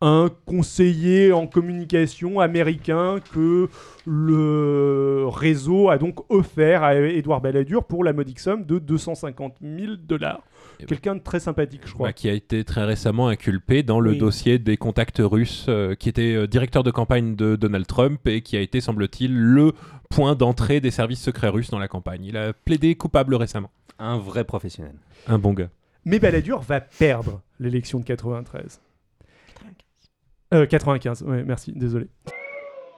un 0.02 0.30
conseiller 0.46 1.32
en 1.32 1.46
communication 1.46 2.40
américain 2.40 3.16
que 3.34 3.68
le 4.06 5.26
réseau 5.28 5.90
a 5.90 5.98
donc 5.98 6.20
offert 6.30 6.82
à 6.82 6.94
Édouard 6.96 7.40
Balladur 7.40 7.84
pour 7.84 8.02
la 8.04 8.12
modique 8.12 8.40
somme 8.40 8.64
de 8.64 8.78
250 8.78 9.56
000 9.60 9.92
dollars. 10.06 10.42
Et 10.80 10.86
Quelqu'un 10.86 11.14
de 11.16 11.20
très 11.20 11.40
sympathique, 11.40 11.82
je 11.84 11.92
crois. 11.92 12.08
Bah, 12.08 12.12
qui 12.14 12.28
a 12.28 12.32
été 12.32 12.64
très 12.64 12.84
récemment 12.84 13.28
inculpé 13.28 13.82
dans 13.82 14.00
le 14.00 14.12
Oui. 14.12 14.18
dossier 14.18 14.58
des 14.58 14.76
contacts 14.78 15.20
russes, 15.20 15.66
euh, 15.68 15.94
qui 15.94 16.08
était 16.08 16.34
euh, 16.34 16.46
directeur 16.46 16.82
de 16.82 16.90
campagne 16.90 17.36
de 17.36 17.56
Donald 17.56 17.86
Trump 17.86 18.26
et 18.26 18.40
qui 18.40 18.56
a 18.56 18.60
été, 18.60 18.80
semble-t-il, 18.80 19.36
le 19.38 19.72
point 20.08 20.34
d'entrée 20.34 20.80
des 20.80 20.90
services 20.90 21.20
secrets 21.22 21.48
russes 21.48 21.70
dans 21.70 21.78
la 21.78 21.88
campagne. 21.88 22.24
Il 22.24 22.36
a 22.38 22.52
plaidé 22.54 22.94
coupable 22.94 23.34
récemment. 23.34 23.70
Un 23.98 24.16
vrai 24.18 24.44
professionnel. 24.44 24.94
Un 25.26 25.38
bon 25.38 25.52
gars. 25.52 25.68
Mais 26.06 26.18
Balladur 26.18 26.60
va 26.60 26.80
perdre 26.80 27.42
l'élection 27.58 27.98
de 28.00 28.04
93. 28.04 28.80
Euh, 30.52 30.66
95, 30.66 31.22
ouais, 31.22 31.44
merci, 31.44 31.72
désolé. 31.72 32.06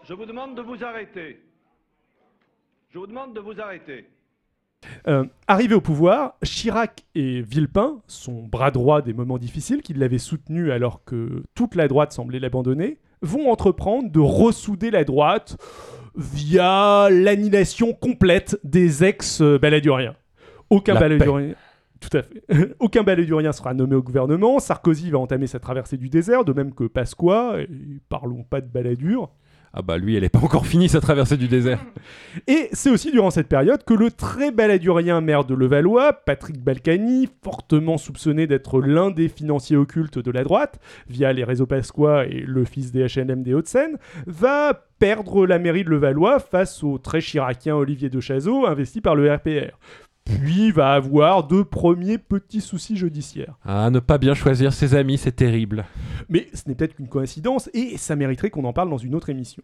Je 0.04 0.14
vous 0.14 0.24
demande 0.26 0.56
de 0.56 0.62
vous 0.62 0.82
arrêter. 0.82 1.40
Je 2.90 2.98
vous 2.98 3.06
demande 3.06 3.34
de 3.34 3.40
vous 3.40 3.60
arrêter. 3.60 4.06
Euh, 5.06 5.24
arrivé 5.46 5.74
au 5.74 5.80
pouvoir, 5.80 6.34
Chirac 6.42 7.04
et 7.14 7.40
Villepin, 7.40 8.00
son 8.08 8.42
bras 8.42 8.70
droit 8.70 9.00
des 9.00 9.12
moments 9.12 9.38
difficiles, 9.38 9.82
qui 9.82 9.94
l'avaient 9.94 10.18
soutenu 10.18 10.72
alors 10.72 11.04
que 11.04 11.42
toute 11.54 11.74
la 11.74 11.88
droite 11.88 12.12
semblait 12.12 12.40
l'abandonner, 12.40 12.98
vont 13.20 13.50
entreprendre 13.50 14.10
de 14.10 14.18
ressouder 14.18 14.90
la 14.90 15.04
droite 15.04 15.56
via 16.16 17.08
l'annihilation 17.10 17.92
complète 17.92 18.58
des 18.64 19.04
ex-baladuriens. 19.04 20.16
Aucun 20.68 20.94
La 20.94 21.00
baladurien. 21.00 21.54
Tout 22.02 22.16
à 22.16 22.22
fait. 22.22 22.74
Aucun 22.80 23.02
baladurien 23.02 23.52
sera 23.52 23.74
nommé 23.74 23.94
au 23.94 24.02
gouvernement. 24.02 24.58
Sarkozy 24.58 25.10
va 25.10 25.18
entamer 25.18 25.46
sa 25.46 25.60
traversée 25.60 25.96
du 25.96 26.08
désert, 26.08 26.44
de 26.44 26.52
même 26.52 26.74
que 26.74 26.84
Pasqua. 26.84 27.60
Et 27.60 27.68
parlons 28.08 28.42
pas 28.42 28.60
de 28.60 28.66
baladure. 28.66 29.30
Ah 29.74 29.80
bah 29.80 29.96
lui, 29.96 30.16
elle 30.16 30.22
n'est 30.22 30.28
pas 30.28 30.40
encore 30.40 30.66
finie 30.66 30.90
sa 30.90 31.00
traversée 31.00 31.38
du 31.38 31.48
désert. 31.48 31.82
Et 32.46 32.68
c'est 32.72 32.90
aussi 32.90 33.10
durant 33.10 33.30
cette 33.30 33.48
période 33.48 33.84
que 33.84 33.94
le 33.94 34.10
très 34.10 34.50
baladurien 34.50 35.22
maire 35.22 35.46
de 35.46 35.54
Levallois, 35.54 36.12
Patrick 36.12 36.62
Balkany, 36.62 37.30
fortement 37.42 37.96
soupçonné 37.96 38.46
d'être 38.46 38.82
l'un 38.82 39.10
des 39.10 39.28
financiers 39.28 39.78
occultes 39.78 40.18
de 40.18 40.30
la 40.30 40.44
droite, 40.44 40.78
via 41.08 41.32
les 41.32 41.44
réseaux 41.44 41.64
Pasqua 41.64 42.26
et 42.26 42.40
le 42.40 42.66
fils 42.66 42.92
des 42.92 43.06
HLM 43.06 43.42
des 43.42 43.54
Hauts-de-Seine, 43.54 43.96
va 44.26 44.78
perdre 44.98 45.46
la 45.46 45.58
mairie 45.58 45.84
de 45.84 45.90
Levallois 45.90 46.38
face 46.38 46.84
au 46.84 46.98
très 46.98 47.22
chiracien 47.22 47.74
Olivier 47.74 48.10
de 48.10 48.20
Chazot, 48.20 48.66
investi 48.66 49.00
par 49.00 49.14
le 49.14 49.32
RPR. 49.32 49.78
Puis 50.24 50.70
va 50.70 50.92
avoir 50.92 51.46
de 51.46 51.62
premiers 51.62 52.18
petits 52.18 52.60
soucis 52.60 52.96
judiciaires. 52.96 53.56
Ah, 53.64 53.90
ne 53.90 53.98
pas 53.98 54.18
bien 54.18 54.34
choisir 54.34 54.72
ses 54.72 54.94
amis, 54.94 55.18
c'est 55.18 55.32
terrible. 55.32 55.84
Mais 56.28 56.48
ce 56.54 56.62
n'est 56.68 56.74
peut-être 56.74 56.94
qu'une 56.94 57.08
coïncidence 57.08 57.68
et 57.74 57.96
ça 57.98 58.14
mériterait 58.16 58.50
qu'on 58.50 58.64
en 58.64 58.72
parle 58.72 58.90
dans 58.90 58.98
une 58.98 59.14
autre 59.14 59.30
émission. 59.30 59.62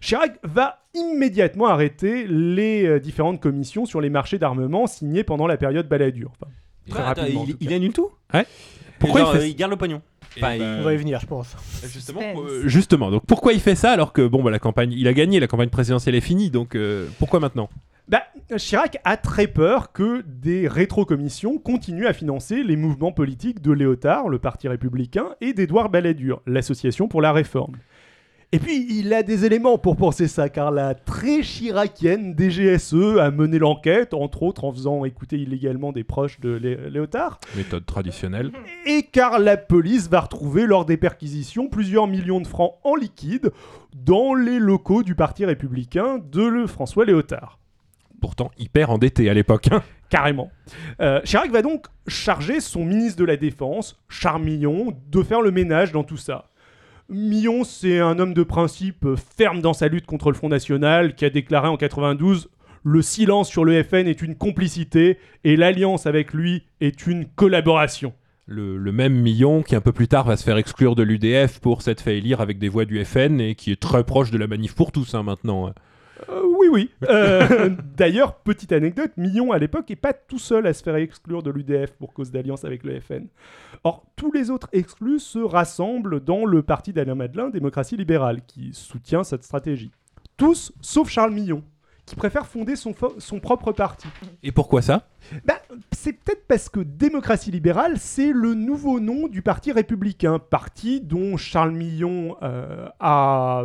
Chirac 0.00 0.38
va 0.42 0.84
immédiatement 0.94 1.66
arrêter 1.66 2.26
les 2.26 2.86
euh, 2.86 3.00
différentes 3.00 3.40
commissions 3.40 3.86
sur 3.86 4.00
les 4.00 4.10
marchés 4.10 4.38
d'armement 4.38 4.86
signées 4.86 5.24
pendant 5.24 5.46
la 5.46 5.56
période 5.56 5.88
Balladur. 5.88 6.32
Enfin, 6.40 6.52
très 6.88 7.00
attends, 7.00 7.20
rapidement, 7.22 7.40
en 7.42 7.46
il, 7.46 7.56
il 7.60 7.72
annule 7.72 7.92
tout 7.92 8.10
Ouais. 8.32 8.46
Pourquoi 8.98 9.20
Genre, 9.20 9.34
il 9.34 9.38
fait 9.38 9.44
euh, 9.44 9.48
il 9.48 9.56
garde 9.56 9.70
le 9.70 9.76
pognon. 9.76 10.02
Enfin, 10.36 10.54
il- 10.54 10.58
ben, 10.60 10.78
On 10.80 10.84
va 10.84 10.94
y 10.94 10.96
venir, 10.96 11.20
je 11.20 11.26
pense. 11.26 11.54
Justement, 11.92 12.20
euh, 12.22 12.62
justement, 12.66 13.10
donc 13.10 13.24
pourquoi 13.26 13.52
il 13.52 13.60
fait 13.60 13.74
ça 13.74 13.90
alors 13.92 14.12
que 14.12 14.26
bon 14.26 14.42
bah 14.42 14.50
la 14.50 14.58
campagne, 14.58 14.92
il 14.92 15.06
a 15.08 15.12
gagné, 15.12 15.38
la 15.40 15.46
campagne 15.46 15.68
présidentielle 15.68 16.14
est 16.14 16.20
finie, 16.20 16.50
donc 16.50 16.74
euh, 16.74 17.06
pourquoi 17.18 17.40
maintenant? 17.40 17.68
Bah, 18.06 18.22
Chirac 18.58 18.98
a 19.04 19.16
très 19.16 19.46
peur 19.46 19.92
que 19.92 20.22
des 20.26 20.68
rétrocommissions 20.68 21.56
continuent 21.58 22.06
à 22.06 22.12
financer 22.12 22.62
les 22.62 22.76
mouvements 22.76 23.12
politiques 23.12 23.62
de 23.62 23.72
Léotard, 23.72 24.28
le 24.28 24.38
Parti 24.38 24.68
républicain, 24.68 25.28
et 25.40 25.54
d'Édouard 25.54 25.88
Balladur, 25.88 26.42
l'Association 26.46 27.08
pour 27.08 27.22
la 27.22 27.32
réforme. 27.32 27.76
Et 28.54 28.60
puis, 28.60 28.86
il 29.00 29.12
a 29.12 29.24
des 29.24 29.44
éléments 29.44 29.78
pour 29.78 29.96
penser 29.96 30.28
ça, 30.28 30.48
car 30.48 30.70
la 30.70 30.94
très 30.94 31.42
chiracienne 31.42 32.36
DGSE 32.38 33.18
a 33.18 33.32
mené 33.32 33.58
l'enquête, 33.58 34.14
entre 34.14 34.44
autres 34.44 34.62
en 34.64 34.72
faisant 34.72 35.04
écouter 35.04 35.36
illégalement 35.38 35.90
des 35.90 36.04
proches 36.04 36.38
de 36.38 36.50
Lé- 36.54 36.78
Léotard, 36.88 37.40
Méthode 37.56 37.84
traditionnelle. 37.84 38.52
et 38.86 39.02
car 39.10 39.40
la 39.40 39.56
police 39.56 40.08
va 40.08 40.20
retrouver 40.20 40.66
lors 40.66 40.84
des 40.84 40.96
perquisitions 40.96 41.68
plusieurs 41.68 42.06
millions 42.06 42.40
de 42.40 42.46
francs 42.46 42.74
en 42.84 42.94
liquide 42.94 43.50
dans 43.92 44.34
les 44.34 44.60
locaux 44.60 45.02
du 45.02 45.16
Parti 45.16 45.44
républicain 45.44 46.20
de 46.30 46.42
le 46.44 46.68
François 46.68 47.04
Léotard. 47.04 47.58
Pourtant 48.20 48.52
hyper 48.56 48.90
endetté 48.90 49.28
à 49.28 49.34
l'époque. 49.34 49.68
hein. 49.72 49.82
Carrément. 50.10 50.50
Euh, 51.00 51.20
Chirac 51.24 51.50
va 51.50 51.60
donc 51.62 51.86
charger 52.06 52.60
son 52.60 52.84
ministre 52.84 53.18
de 53.18 53.24
la 53.24 53.36
Défense, 53.36 54.00
Charles 54.08 54.42
Millon, 54.44 54.94
de 55.10 55.22
faire 55.24 55.40
le 55.42 55.50
ménage 55.50 55.90
dans 55.90 56.04
tout 56.04 56.16
ça. 56.16 56.50
Millon, 57.10 57.64
c'est 57.64 58.00
un 58.00 58.18
homme 58.18 58.32
de 58.32 58.42
principe 58.42 59.06
ferme 59.36 59.60
dans 59.60 59.74
sa 59.74 59.88
lutte 59.88 60.06
contre 60.06 60.30
le 60.30 60.36
Front 60.36 60.48
National, 60.48 61.14
qui 61.14 61.26
a 61.26 61.30
déclaré 61.30 61.68
en 61.68 61.76
92 61.76 62.48
Le 62.82 63.02
silence 63.02 63.48
sur 63.48 63.64
le 63.64 63.82
FN 63.82 64.06
est 64.06 64.22
une 64.22 64.34
complicité 64.34 65.18
et 65.44 65.56
l'alliance 65.56 66.06
avec 66.06 66.32
lui 66.32 66.64
est 66.80 67.06
une 67.06 67.26
collaboration. 67.26 68.14
Le, 68.46 68.78
même 68.92 69.14
Millon 69.14 69.62
qui 69.62 69.74
un 69.74 69.80
peu 69.80 69.92
plus 69.92 70.08
tard 70.08 70.26
va 70.26 70.36
se 70.36 70.44
faire 70.44 70.56
exclure 70.56 70.94
de 70.94 71.02
l'UDF 71.02 71.60
pour 71.60 71.82
s'être 71.82 72.00
fait 72.00 72.18
élire 72.18 72.40
avec 72.40 72.58
des 72.58 72.68
voix 72.68 72.84
du 72.84 73.02
FN 73.04 73.40
et 73.40 73.54
qui 73.54 73.72
est 73.72 73.80
très 73.80 74.04
proche 74.04 74.30
de 74.30 74.38
la 74.38 74.46
manif 74.46 74.74
pour 74.74 74.92
tous 74.92 75.14
hein, 75.14 75.22
maintenant. 75.22 75.72
Euh, 76.28 76.42
oui, 76.58 76.68
oui. 76.70 76.90
Euh, 77.08 77.70
D'ailleurs, 77.96 78.36
petite 78.36 78.72
anecdote, 78.72 79.12
Millon 79.16 79.52
à 79.52 79.58
l'époque 79.58 79.90
est 79.90 79.96
pas 79.96 80.12
tout 80.12 80.38
seul 80.38 80.66
à 80.66 80.72
se 80.72 80.82
faire 80.82 80.96
exclure 80.96 81.42
de 81.42 81.50
l'UDF 81.50 81.92
pour 81.92 82.12
cause 82.12 82.30
d'alliance 82.30 82.64
avec 82.64 82.84
le 82.84 83.00
FN. 83.00 83.26
Or, 83.82 84.04
tous 84.16 84.32
les 84.32 84.50
autres 84.50 84.68
exclus 84.72 85.20
se 85.20 85.38
rassemblent 85.38 86.20
dans 86.20 86.44
le 86.44 86.62
parti 86.62 86.92
d'Alain 86.92 87.14
Madelin, 87.14 87.50
Démocratie 87.50 87.96
libérale, 87.96 88.40
qui 88.46 88.72
soutient 88.72 89.24
cette 89.24 89.44
stratégie. 89.44 89.90
Tous, 90.36 90.72
sauf 90.80 91.08
Charles 91.08 91.32
Millon, 91.32 91.62
qui 92.06 92.16
préfère 92.16 92.46
fonder 92.46 92.76
son, 92.76 92.94
son 93.18 93.40
propre 93.40 93.72
parti. 93.72 94.06
Et 94.42 94.52
pourquoi 94.52 94.82
ça? 94.82 95.08
Bah, 95.46 95.54
c'est 95.92 96.12
peut-être 96.12 96.46
parce 96.46 96.68
que 96.68 96.80
démocratie 96.80 97.50
libérale, 97.50 97.94
c'est 97.98 98.30
le 98.32 98.52
nouveau 98.54 99.00
nom 99.00 99.26
du 99.26 99.40
parti 99.40 99.72
républicain, 99.72 100.38
parti 100.38 101.00
dont 101.00 101.36
Charles 101.38 101.72
Millon 101.72 102.36
euh, 102.42 102.88
a 103.00 103.64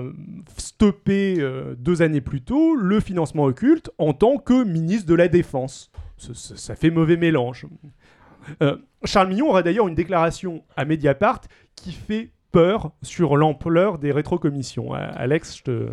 stoppé 0.58 1.36
euh, 1.40 1.76
deux 1.78 2.02
années 2.02 2.22
plus 2.22 2.42
tôt 2.42 2.76
le 2.76 3.00
financement 3.02 3.44
occulte 3.44 3.92
en 3.98 4.14
tant 4.14 4.38
que 4.38 4.64
ministre 4.64 5.08
de 5.08 5.16
la 5.16 5.28
Défense. 5.28 5.92
Ça, 6.18 6.34
ça- 6.34 6.56
ça 6.56 6.76
fait 6.76 6.92
mauvais 6.92 7.18
mélange. 7.18 7.66
Euh, 8.62 8.78
Charles 9.04 9.28
Millon 9.30 9.50
aura 9.50 9.64
d'ailleurs 9.64 9.88
une 9.88 9.96
déclaration 9.96 10.64
à 10.78 10.86
Mediapart 10.86 11.42
qui 11.76 11.92
fait 11.92 12.32
peur 12.52 12.92
sur 13.02 13.38
l'ampleur 13.38 14.00
des 14.00 14.12
rétrocommissions. 14.12 14.94
Alex, 14.94 15.58
je 15.58 15.64
te... 15.64 15.90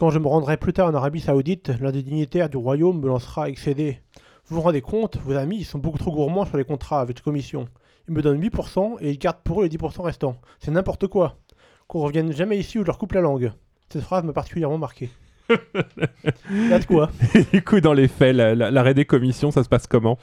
Quand 0.00 0.08
je 0.10 0.18
me 0.18 0.28
rendrai 0.28 0.56
plus 0.56 0.72
tard 0.72 0.88
en 0.88 0.94
Arabie 0.94 1.20
Saoudite, 1.20 1.72
l'un 1.78 1.92
des 1.92 2.02
dignitaires 2.02 2.48
du 2.48 2.56
royaume 2.56 3.00
me 3.00 3.06
lancera 3.06 3.44
à 3.44 3.48
excéder. 3.50 3.98
Vous 4.46 4.56
vous 4.56 4.62
rendez 4.62 4.80
compte, 4.80 5.18
vos 5.18 5.34
amis, 5.36 5.58
ils 5.58 5.64
sont 5.66 5.78
beaucoup 5.78 5.98
trop 5.98 6.10
gourmands 6.10 6.46
sur 6.46 6.56
les 6.56 6.64
contrats 6.64 7.02
avec 7.02 7.18
les 7.18 7.22
commissions. 7.22 7.68
Ils 8.08 8.14
me 8.14 8.22
donnent 8.22 8.40
8% 8.40 8.96
et 9.02 9.10
ils 9.10 9.18
gardent 9.18 9.42
pour 9.44 9.60
eux 9.60 9.64
les 9.66 9.76
10% 9.76 10.00
restants. 10.00 10.36
C'est 10.58 10.70
n'importe 10.70 11.06
quoi. 11.06 11.36
Qu'on 11.86 12.00
revienne 12.00 12.32
jamais 12.32 12.56
ici 12.58 12.78
où 12.78 12.80
je 12.80 12.86
leur 12.86 12.96
coupe 12.96 13.12
la 13.12 13.20
langue. 13.20 13.52
Cette 13.90 14.00
phrase 14.02 14.24
m'a 14.24 14.32
particulièrement 14.32 14.78
marqué. 14.78 15.10
Là 16.50 16.78
de 16.78 16.86
quoi? 16.86 17.10
Du 17.52 17.62
coup, 17.62 17.80
dans 17.82 17.92
les 17.92 18.08
faits, 18.08 18.34
la- 18.34 18.54
la- 18.54 18.70
l'arrêt 18.70 18.94
des 18.94 19.04
commissions, 19.04 19.50
ça 19.50 19.62
se 19.62 19.68
passe 19.68 19.86
comment? 19.86 20.16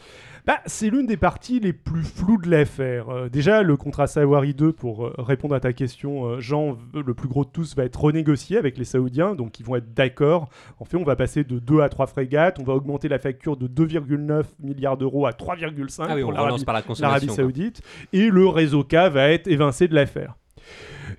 Bah, 0.47 0.61
c'est 0.65 0.89
l'une 0.89 1.05
des 1.07 1.17
parties 1.17 1.59
les 1.59 1.73
plus 1.73 2.03
floues 2.03 2.37
de 2.37 2.49
l'affaire. 2.49 3.09
Euh, 3.09 3.27
déjà, 3.27 3.63
le 3.63 3.75
contrat 3.75 4.07
Sawari 4.07 4.53
2, 4.53 4.71
pour 4.71 5.05
euh, 5.05 5.13
répondre 5.17 5.53
à 5.53 5.59
ta 5.59 5.73
question, 5.73 6.23
euh, 6.25 6.39
Jean, 6.39 6.77
le 6.93 7.13
plus 7.13 7.27
gros 7.27 7.43
de 7.43 7.49
tous, 7.49 7.75
va 7.75 7.83
être 7.83 7.99
renégocié 7.99 8.55
avec 8.55 8.77
les 8.77 8.85
Saoudiens, 8.85 9.35
donc 9.35 9.59
ils 9.59 9.65
vont 9.65 9.75
être 9.75 9.93
d'accord. 9.93 10.47
En 10.79 10.85
fait, 10.85 10.95
on 10.95 11.03
va 11.03 11.17
passer 11.17 11.43
de 11.43 11.59
2 11.59 11.81
à 11.81 11.89
3 11.89 12.07
frégates, 12.07 12.59
on 12.61 12.63
va 12.63 12.71
augmenter 12.75 13.09
la 13.09 13.19
facture 13.19 13.57
de 13.57 13.67
2,9 13.67 14.45
milliards 14.61 14.95
d'euros 14.95 15.25
à 15.25 15.31
3,5 15.31 16.05
Ah 16.07 16.15
oui, 16.15 16.21
pour 16.21 16.31
l'Arabie 16.31 16.63
par 16.63 16.75
la. 16.75 17.19
Saoudite, 17.19 17.81
et 18.13 18.29
le 18.29 18.47
réseau 18.47 18.85
K 18.85 18.93
va 18.93 19.29
être 19.29 19.47
évincé 19.47 19.89
de 19.89 19.95
l'affaire. 19.95 20.35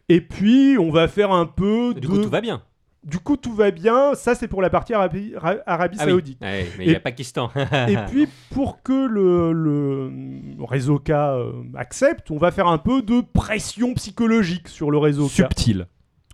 Et 0.08 0.22
puis, 0.22 0.78
on 0.78 0.90
va 0.90 1.06
faire 1.06 1.32
un 1.32 1.44
peu 1.44 1.92
Du 1.92 2.00
de... 2.00 2.06
coup, 2.06 2.22
tout 2.22 2.30
va 2.30 2.40
bien. 2.40 2.62
Du 3.08 3.18
coup, 3.18 3.36
tout 3.36 3.54
va 3.54 3.70
bien. 3.70 4.14
Ça, 4.14 4.34
c'est 4.34 4.48
pour 4.48 4.60
la 4.60 4.68
partie 4.70 4.92
Arabie, 4.92 5.32
Ra- 5.34 5.56
Arabie 5.66 5.96
Ah 6.00 6.04
oui. 6.04 6.10
Saoudite. 6.10 6.38
Mais 6.40 6.66
il 6.78 6.90
y 6.92 6.94
a 6.94 7.00
Pakistan. 7.00 7.50
Et 7.88 7.96
puis, 8.08 8.28
pour 8.50 8.82
que 8.82 9.06
le, 9.06 9.52
le 9.52 10.64
réseau 10.64 10.98
K 10.98 11.10
euh, 11.10 11.52
accepte, 11.74 12.30
on 12.30 12.36
va 12.38 12.50
faire 12.50 12.66
un 12.66 12.78
peu 12.78 13.00
de 13.02 13.20
pression 13.32 13.94
psychologique 13.94 14.68
sur 14.68 14.90
le 14.90 14.98
réseau 14.98 15.26
K. 15.26 15.30
Subtil. 15.30 15.86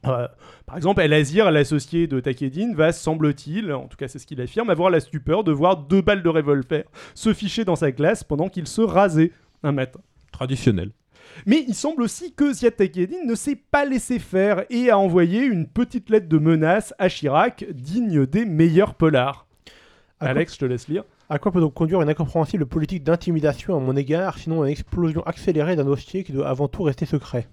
Euh, 0.06 0.26
par 0.66 0.76
exemple, 0.76 1.00
El 1.00 1.12
Azir, 1.14 1.50
l'associé 1.50 2.06
de 2.06 2.20
Takedine, 2.20 2.74
va, 2.74 2.92
semble-t-il, 2.92 3.72
en 3.72 3.86
tout 3.86 3.96
cas 3.96 4.06
c'est 4.08 4.18
ce 4.18 4.26
qu'il 4.26 4.40
affirme, 4.40 4.68
avoir 4.68 4.90
la 4.90 5.00
stupeur 5.00 5.44
de 5.44 5.52
voir 5.52 5.76
deux 5.78 6.02
balles 6.02 6.22
de 6.22 6.28
revolver 6.28 6.84
se 7.14 7.32
ficher 7.32 7.64
dans 7.64 7.76
sa 7.76 7.90
glace 7.90 8.22
pendant 8.24 8.48
qu'il 8.48 8.66
se 8.66 8.82
rasait 8.82 9.32
un 9.62 9.72
matin. 9.72 10.00
Traditionnel. 10.32 10.90
Mais 11.46 11.64
il 11.66 11.74
semble 11.74 12.02
aussi 12.02 12.32
que 12.32 12.52
Ziad 12.52 12.74
ne 13.26 13.34
s'est 13.34 13.56
pas 13.70 13.84
laissé 13.84 14.18
faire 14.18 14.64
et 14.70 14.90
a 14.90 14.98
envoyé 14.98 15.44
une 15.44 15.66
petite 15.66 16.10
lettre 16.10 16.28
de 16.28 16.38
menace 16.38 16.94
à 16.98 17.08
Chirac, 17.08 17.64
digne 17.70 18.26
des 18.26 18.44
meilleurs 18.44 18.94
polars. 18.94 19.46
À 20.20 20.26
quoi- 20.26 20.28
Alex, 20.30 20.54
je 20.54 20.58
te 20.60 20.64
laisse 20.64 20.88
lire. 20.88 21.04
À 21.30 21.38
quoi 21.38 21.50
peut 21.52 21.60
donc 21.60 21.74
conduire 21.74 22.00
une 22.02 22.08
incompréhensible 22.08 22.66
politique 22.66 23.02
d'intimidation 23.02 23.76
à 23.76 23.80
mon 23.80 23.96
égard, 23.96 24.38
sinon 24.38 24.64
une 24.64 24.70
explosion 24.70 25.22
accélérée 25.24 25.74
d'un 25.76 25.84
dossier 25.84 26.22
qui 26.22 26.32
doit 26.32 26.48
avant 26.48 26.68
tout 26.68 26.82
rester 26.82 27.06
secret? 27.06 27.48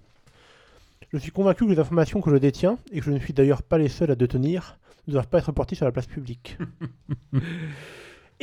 Je 1.13 1.17
suis 1.17 1.31
convaincu 1.31 1.65
que 1.65 1.71
les 1.71 1.79
informations 1.79 2.21
que 2.21 2.29
je 2.31 2.37
détiens, 2.37 2.77
et 2.91 2.99
que 2.99 3.05
je 3.05 3.11
ne 3.11 3.19
suis 3.19 3.33
d'ailleurs 3.33 3.63
pas 3.63 3.77
les 3.77 3.89
seuls 3.89 4.11
à 4.11 4.15
détenir, 4.15 4.77
ne 5.07 5.13
doivent 5.13 5.27
pas 5.27 5.39
être 5.39 5.51
portées 5.51 5.75
sur 5.75 5.85
la 5.85 5.91
place 5.91 6.05
publique. 6.07 6.57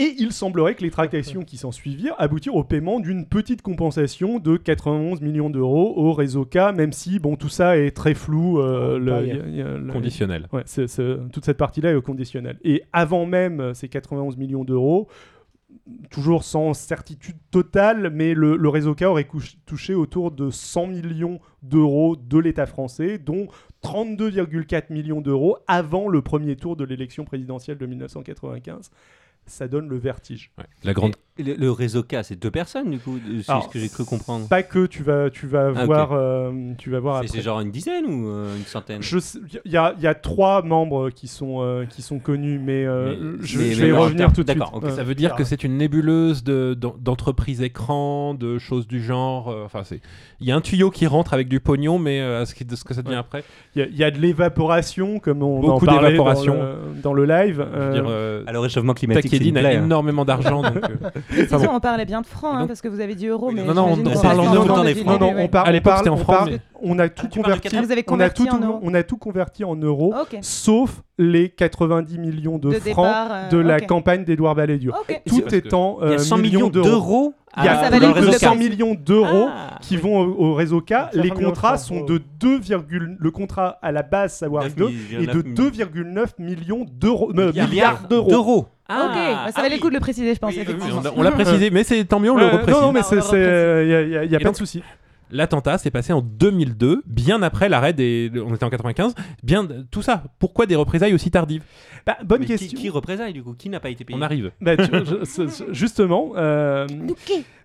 Et 0.00 0.14
il 0.18 0.30
semblerait 0.32 0.76
que 0.76 0.82
les 0.82 0.90
tractations 0.90 1.42
qui 1.42 1.56
s'en 1.56 1.72
suivirent 1.72 2.14
aboutirent 2.18 2.54
au 2.54 2.62
paiement 2.62 3.00
d'une 3.00 3.26
petite 3.26 3.62
compensation 3.62 4.38
de 4.38 4.56
91 4.56 5.20
millions 5.20 5.50
d'euros 5.50 5.92
au 5.96 6.12
réseau 6.12 6.44
K, 6.44 6.72
même 6.74 6.92
si 6.92 7.18
bon 7.18 7.34
tout 7.34 7.48
ça 7.48 7.76
est 7.76 7.90
très 7.90 8.14
flou. 8.14 8.60
euh, 8.60 8.98
le- 8.98 9.06
pareil. 9.10 9.28
y 9.28 9.32
a- 9.32 9.48
y 9.48 9.62
a 9.62 9.76
le- 9.76 9.92
Conditionnel. 9.92 10.46
Ouais, 10.52 10.62
toute 11.32 11.44
cette 11.44 11.56
partie-là 11.58 11.90
est 11.90 11.94
au 11.96 12.02
conditionnel. 12.02 12.58
Et 12.62 12.84
avant 12.92 13.26
même 13.26 13.74
ces 13.74 13.88
91 13.88 14.36
millions 14.36 14.62
d'euros, 14.64 15.08
toujours 16.10 16.44
sans 16.44 16.74
certitude 16.74 17.36
totale, 17.50 18.10
mais 18.14 18.34
le, 18.34 18.56
le 18.56 18.68
réseau 18.68 18.94
K 18.94 19.02
aurait 19.02 19.26
touché 19.66 19.94
autour 19.94 20.30
de 20.30 20.50
100 20.50 20.86
millions 20.86 21.40
d'euros 21.62 22.14
de 22.16 22.38
l'État 22.38 22.66
français, 22.66 23.18
dont 23.18 23.48
32,4 23.82 24.92
millions 24.92 25.20
d'euros 25.20 25.58
avant 25.66 26.08
le 26.08 26.22
premier 26.22 26.56
tour 26.56 26.76
de 26.76 26.84
l'élection 26.84 27.24
présidentielle 27.24 27.78
de 27.78 27.86
1995. 27.86 28.90
Ça 29.48 29.66
donne 29.68 29.88
le 29.88 29.96
vertige. 29.98 30.50
Ouais. 30.58 30.64
La 30.84 30.92
grande. 30.92 31.14
Et 31.40 31.44
le, 31.44 31.54
le 31.54 31.70
réseau 31.70 32.02
K, 32.02 32.16
c'est 32.24 32.34
deux 32.34 32.50
personnes, 32.50 32.90
du 32.90 32.98
coup, 32.98 33.16
c'est 33.44 33.48
Alors, 33.48 33.62
ce 33.64 33.68
que 33.68 33.78
j'ai 33.78 33.88
cru 33.88 34.04
comprendre. 34.04 34.48
Pas 34.48 34.64
que 34.64 34.86
tu 34.86 35.04
vas, 35.04 35.30
tu 35.30 35.46
vas 35.46 35.70
Ah, 35.76 35.84
voir, 35.86 36.12
euh, 36.12 36.50
tu 36.78 36.90
vas 36.90 36.98
voir 36.98 37.22
C'est- 37.28 37.40
genre 37.42 37.60
une 37.60 37.70
dizaine 37.70 38.06
ou 38.06 38.28
euh, 38.28 38.56
une 38.56 38.64
centaine 38.64 39.00
Il 39.64 39.70
y, 39.72 39.76
a- 39.76 39.94
il 39.96 40.02
y 40.02 40.08
a 40.08 40.14
trois 40.16 40.62
membres 40.62 41.10
qui 41.10 41.28
sont, 41.28 41.62
euh, 41.62 41.84
qui 41.86 42.02
sont 42.02 42.18
connus, 42.18 42.58
mais, 42.58 42.84
euh, 42.84 43.14
Mais- 43.38 43.46
je, 43.46 43.58
mais- 43.58 43.70
je 43.72 43.80
mais 43.82 43.86
vais 43.90 43.96
en 43.96 44.00
revenir 44.00 44.32
tout 44.32 44.42
de 44.42 44.50
suite. 44.50 44.62
Euh, 44.82 44.90
Ça 44.90 45.04
veut 45.04 45.14
dire 45.14 45.36
que 45.36 45.44
c'est 45.44 45.62
une 45.62 45.76
nébuleuse 45.76 46.42
de- 46.42 46.74
d'en- 46.74 46.96
d'entreprises 46.98 47.62
écran, 47.62 48.34
de 48.34 48.58
choses 48.58 48.88
du 48.88 49.00
genre. 49.00 49.48
euh, 49.48 49.64
Enfin, 49.64 49.84
c'est. 49.84 50.00
Il 50.40 50.46
y 50.48 50.50
a 50.50 50.56
un 50.56 50.60
tuyau 50.60 50.90
qui 50.90 51.06
rentre 51.06 51.34
avec 51.34 51.46
du 51.46 51.60
pognon, 51.60 52.00
mais 52.00 52.20
euh, 52.20 52.42
à 52.42 52.46
ce, 52.46 52.54
qui- 52.56 52.64
de 52.64 52.74
ce 52.74 52.82
que 52.82 52.94
ça 52.94 53.02
devient 53.02 53.14
Ouais. 53.14 53.20
après. 53.20 53.44
Il 53.76 53.78
y, 53.78 53.82
a- 53.84 53.88
il 53.88 53.96
y 53.96 54.02
a 54.02 54.10
de 54.10 54.18
l'évaporation, 54.18 55.20
comme 55.20 55.44
on 55.44 55.60
Beaucoup 55.60 55.72
en 55.74 55.78
parlait 55.80 56.16
dans 56.16 56.26
le, 56.32 57.00
dans 57.00 57.12
le 57.12 57.24
live. 57.26 57.60
Euh, 57.64 57.92
dire, 57.92 58.04
euh, 58.08 58.42
Alors, 58.48 58.64
réchauffement 58.64 58.94
climatique, 58.94 59.30
une 59.38 59.56
a 59.58 59.60
hein. 59.68 59.70
énormément 59.84 60.24
d'argent. 60.24 60.62
euh, 61.52 61.66
on 61.70 61.80
parlait 61.80 62.04
bien 62.04 62.20
de 62.20 62.26
francs, 62.26 62.54
hein, 62.56 62.66
parce 62.66 62.80
que 62.80 62.88
vous 62.88 63.00
avez 63.00 63.14
dit 63.14 63.26
euros, 63.26 63.50
mais 63.52 63.64
non, 63.64 63.74
non, 63.74 63.92
on- 63.92 64.20
parle 64.20 64.40
en 64.40 64.44
francs. 64.44 64.56
non, 65.04 65.18
non, 65.18 65.34
ouais. 65.34 65.44
on, 65.44 65.48
parle- 65.48 65.74
c'était 65.98 66.08
en 66.08 66.16
francs, 66.16 66.50
on 66.82 66.98
a 66.98 67.08
tout 67.08 67.26
Ah, 67.32 67.34
converti. 67.36 67.76
Ah, 67.76 67.82
vous 67.82 67.92
avez 67.92 68.04
on 68.08 68.20
a 68.20 68.30
tout, 68.30 68.48
en 68.48 68.58
euros. 68.60 68.80
on 68.82 68.94
a 68.94 69.02
tout 69.02 69.16
converti 69.16 69.64
en 69.64 69.76
euros, 69.76 70.14
sauf 70.42 71.02
les 71.18 71.48
90 71.50 72.18
millions 72.18 72.58
de, 72.58 72.70
De 72.70 72.74
francs 72.78 72.84
départ, 73.06 73.28
euh, 73.30 73.48
de 73.48 73.58
la 73.58 73.80
campagne 73.80 74.24
d'Edouard 74.24 74.54
Balladur. 74.54 74.94
Tout 75.26 75.54
étant 75.54 75.98
Il 76.02 76.08
y 76.08 76.12
euh, 76.12 76.14
a 76.14 76.18
100 76.18 76.38
millions 76.38 76.68
d'euros 76.68 77.34
Il 77.56 77.64
y 77.64 77.68
a 77.68 77.90
100 77.90 78.38
faire. 78.38 78.54
millions 78.54 78.94
d'euros 78.94 79.48
Ah. 79.50 79.78
qui 79.80 79.96
vont 79.96 80.20
au, 80.20 80.50
au 80.50 80.54
réseau 80.54 80.80
K. 80.80 80.94
Les 81.14 81.30
contrats 81.30 81.76
sont 81.76 81.96
ouais. 81.96 82.06
de 82.06 82.22
2, 82.38 82.58
virgule- 82.58 83.16
le 83.18 83.30
contrat 83.32 83.78
à 83.82 83.90
la 83.90 84.02
base 84.02 84.34
Savoir 84.34 84.64
2 84.70 84.88
est 85.20 85.26
de 85.26 85.42
2,9 85.42 86.34
millions 86.38 86.86
d'euros, 86.88 87.32
euh, 87.36 87.52
milliards 87.52 88.06
d'euros. 88.08 88.66
D'euros. 88.88 89.08
ok, 89.08 89.14
bah, 89.14 89.52
ça 89.54 89.62
valait 89.62 89.76
le 89.76 89.80
coup 89.80 89.88
de 89.88 89.94
le 89.94 90.00
préciser, 90.00 90.34
je 90.34 90.38
pense. 90.38 90.54
Oui, 90.54 90.64
oui, 90.66 90.74
on 91.16 91.22
l'a 91.22 91.32
précisé, 91.32 91.70
mais 91.70 91.84
c'est 91.84 92.04
tant 92.04 92.20
mieux, 92.20 92.30
on 92.30 92.36
le 92.36 92.44
Euh, 92.44 92.50
reprécise. 92.50 92.74
non, 92.74 92.80
non, 92.86 92.92
mais 92.92 93.00
Ah, 93.02 93.06
on 93.06 93.08
c'est, 93.10 93.16
le 93.16 93.20
c'est, 93.22 93.36
euh, 93.36 93.84
y 93.86 93.94
a, 93.94 94.00
y 94.02 94.16
a- 94.16 94.24
y 94.24 94.34
a 94.34 94.38
Et 94.38 94.38
pas 94.38 94.44
donc- 94.44 94.52
de 94.54 94.58
souci. 94.58 94.82
L'attentat 95.30 95.76
s'est 95.76 95.90
passé 95.90 96.14
en 96.14 96.22
2002, 96.22 97.02
bien 97.04 97.42
après 97.42 97.68
l'arrêt 97.68 97.92
des. 97.92 98.30
On 98.46 98.54
était 98.54 98.64
en 98.64 98.70
95. 98.70 99.14
Bien 99.42 99.68
tout 99.90 100.00
ça. 100.00 100.22
Pourquoi 100.38 100.64
des 100.64 100.74
représailles 100.74 101.12
aussi 101.12 101.30
tardives? 101.30 101.62
Bah, 102.06 102.16
bonne 102.24 102.40
Mais 102.40 102.46
qui, 102.46 102.56
question. 102.56 102.80
qui 102.80 102.88
représaille 102.88 103.34
du 103.34 103.42
coup? 103.42 103.52
Qui 103.52 103.68
n'a 103.68 103.78
pas 103.78 103.90
été 103.90 104.04
payé? 104.04 104.18
On 104.18 104.22
arrive. 104.22 104.52
Bah, 104.62 104.78
tu- 104.78 104.84
je- 104.90 105.64
justement, 105.72 106.32
euh, 106.36 106.86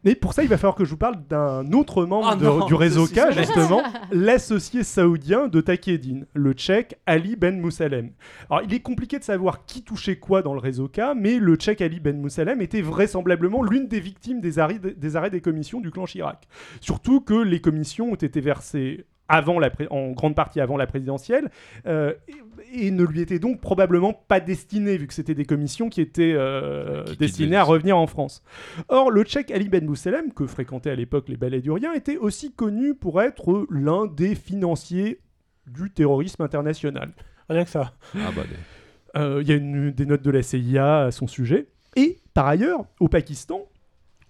mais 0.03 0.15
pour 0.15 0.33
ça, 0.33 0.43
il 0.43 0.49
va 0.49 0.57
falloir 0.57 0.75
que 0.75 0.85
je 0.85 0.89
vous 0.91 0.97
parle 0.97 1.15
d'un 1.29 1.71
autre 1.73 2.05
membre 2.05 2.29
Ah 2.31 2.35
de- 2.35 2.45
non, 2.45 2.65
du 2.65 2.73
réseau 2.73 3.05
K, 3.07 3.31
justement, 3.37 3.81
l'associé 4.11 4.83
saoudien 4.83 5.47
de 5.47 5.61
Takedine, 5.61 6.25
le 6.33 6.53
tchèque 6.53 6.95
Ali 7.05 7.35
Ben 7.35 7.59
Moussalem. 7.59 8.11
Alors, 8.49 8.63
il 8.63 8.73
est 8.73 8.79
compliqué 8.81 9.19
de 9.19 9.23
savoir 9.23 9.65
qui 9.65 9.83
touchait 9.83 10.17
quoi 10.17 10.41
dans 10.41 10.53
le 10.53 10.59
réseau 10.59 10.87
K, 10.87 11.01
mais 11.15 11.37
le 11.39 11.55
tchèque 11.55 11.81
Ali 11.81 11.99
Ben 11.99 12.19
Moussalem 12.19 12.61
était 12.61 12.81
vraisemblablement 12.81 13.63
l'une 13.63 13.87
des 13.87 13.99
victimes 13.99 14.41
des 14.41 14.59
arrêts, 14.59 14.79
des 14.79 15.15
arrêts 15.15 15.29
des 15.29 15.41
commissions 15.41 15.79
du 15.81 15.91
clan 15.91 16.05
Chirac. 16.05 16.47
Surtout 16.81 17.21
que 17.21 17.33
les 17.35 17.61
commissions 17.61 18.11
ont 18.11 18.15
été 18.15 18.41
versées 18.41 19.05
avant 19.33 19.59
la 19.59 19.69
pré- 19.69 19.87
en 19.89 20.11
grande 20.11 20.35
partie 20.35 20.59
avant 20.61 20.77
la 20.77 20.87
présidentielle, 20.87 21.49
euh, 21.85 22.13
et, 22.73 22.87
et 22.87 22.91
ne 22.91 23.03
lui 23.03 23.21
étaient 23.21 23.39
donc 23.39 23.59
probablement 23.61 24.13
pas 24.13 24.39
destinées, 24.39 24.97
vu 24.97 25.07
que 25.07 25.13
c'était 25.13 25.33
des 25.35 25.45
commissions 25.45 25.89
qui 25.89 26.01
étaient 26.01 26.33
euh, 26.35 27.03
Qui- 27.05 27.17
destinées 27.17 27.55
à 27.57 27.63
revenir 27.63 27.97
en 27.97 28.07
France. 28.07 28.43
Or, 28.89 29.11
le 29.11 29.23
tchèque 29.23 29.51
Ali 29.51 29.69
Ben 29.69 29.85
Mousselem, 29.85 30.31
que 30.33 30.45
fréquentaient 30.47 30.91
à 30.91 30.95
l'époque 30.95 31.29
les 31.29 31.37
baléduriens, 31.37 31.93
était 31.93 32.17
aussi 32.17 32.51
connu 32.51 32.93
pour 32.95 33.21
être 33.21 33.65
l'un 33.69 34.05
des 34.05 34.35
financiers 34.35 35.19
du 35.67 35.89
terrorisme 35.91 36.41
international. 36.43 37.13
Rien 37.49 37.63
que 37.63 37.69
ça. 37.69 37.93
Ah 38.15 38.29
bah, 38.35 38.43
des- 38.43 39.19
Euh, 39.19 39.41
Il 39.43 39.47
y 39.47 39.51
a 39.51 39.55
une- 39.55 39.91
des 39.91 40.05
notes 40.07 40.23
de 40.23 40.31
la 40.31 40.41
CIA 40.41 41.03
à 41.05 41.11
son 41.11 41.27
sujet. 41.27 41.67
Et 41.95 42.17
par 42.33 42.47
ailleurs, 42.47 42.85
au 42.99 43.07
Pakistan, 43.07 43.61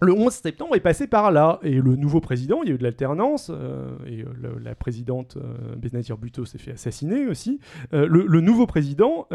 le 0.00 0.12
11 0.12 0.32
septembre 0.32 0.74
est 0.76 0.80
passé 0.80 1.06
par 1.06 1.30
là. 1.30 1.58
Et 1.62 1.74
le 1.74 1.96
nouveau 1.96 2.20
président, 2.20 2.60
il 2.62 2.68
y 2.68 2.72
a 2.72 2.74
eu 2.74 2.78
de 2.78 2.82
l'alternance, 2.82 3.50
euh, 3.54 3.96
et 4.06 4.22
euh, 4.22 4.26
la 4.62 4.74
présidente 4.74 5.36
euh, 5.36 5.74
Benazir 5.76 6.16
Bhutto 6.18 6.44
s'est 6.44 6.58
fait 6.58 6.72
assassiner 6.72 7.26
aussi. 7.26 7.60
Euh, 7.92 8.06
le, 8.08 8.40
nouveau 8.40 8.66
président, 8.66 9.26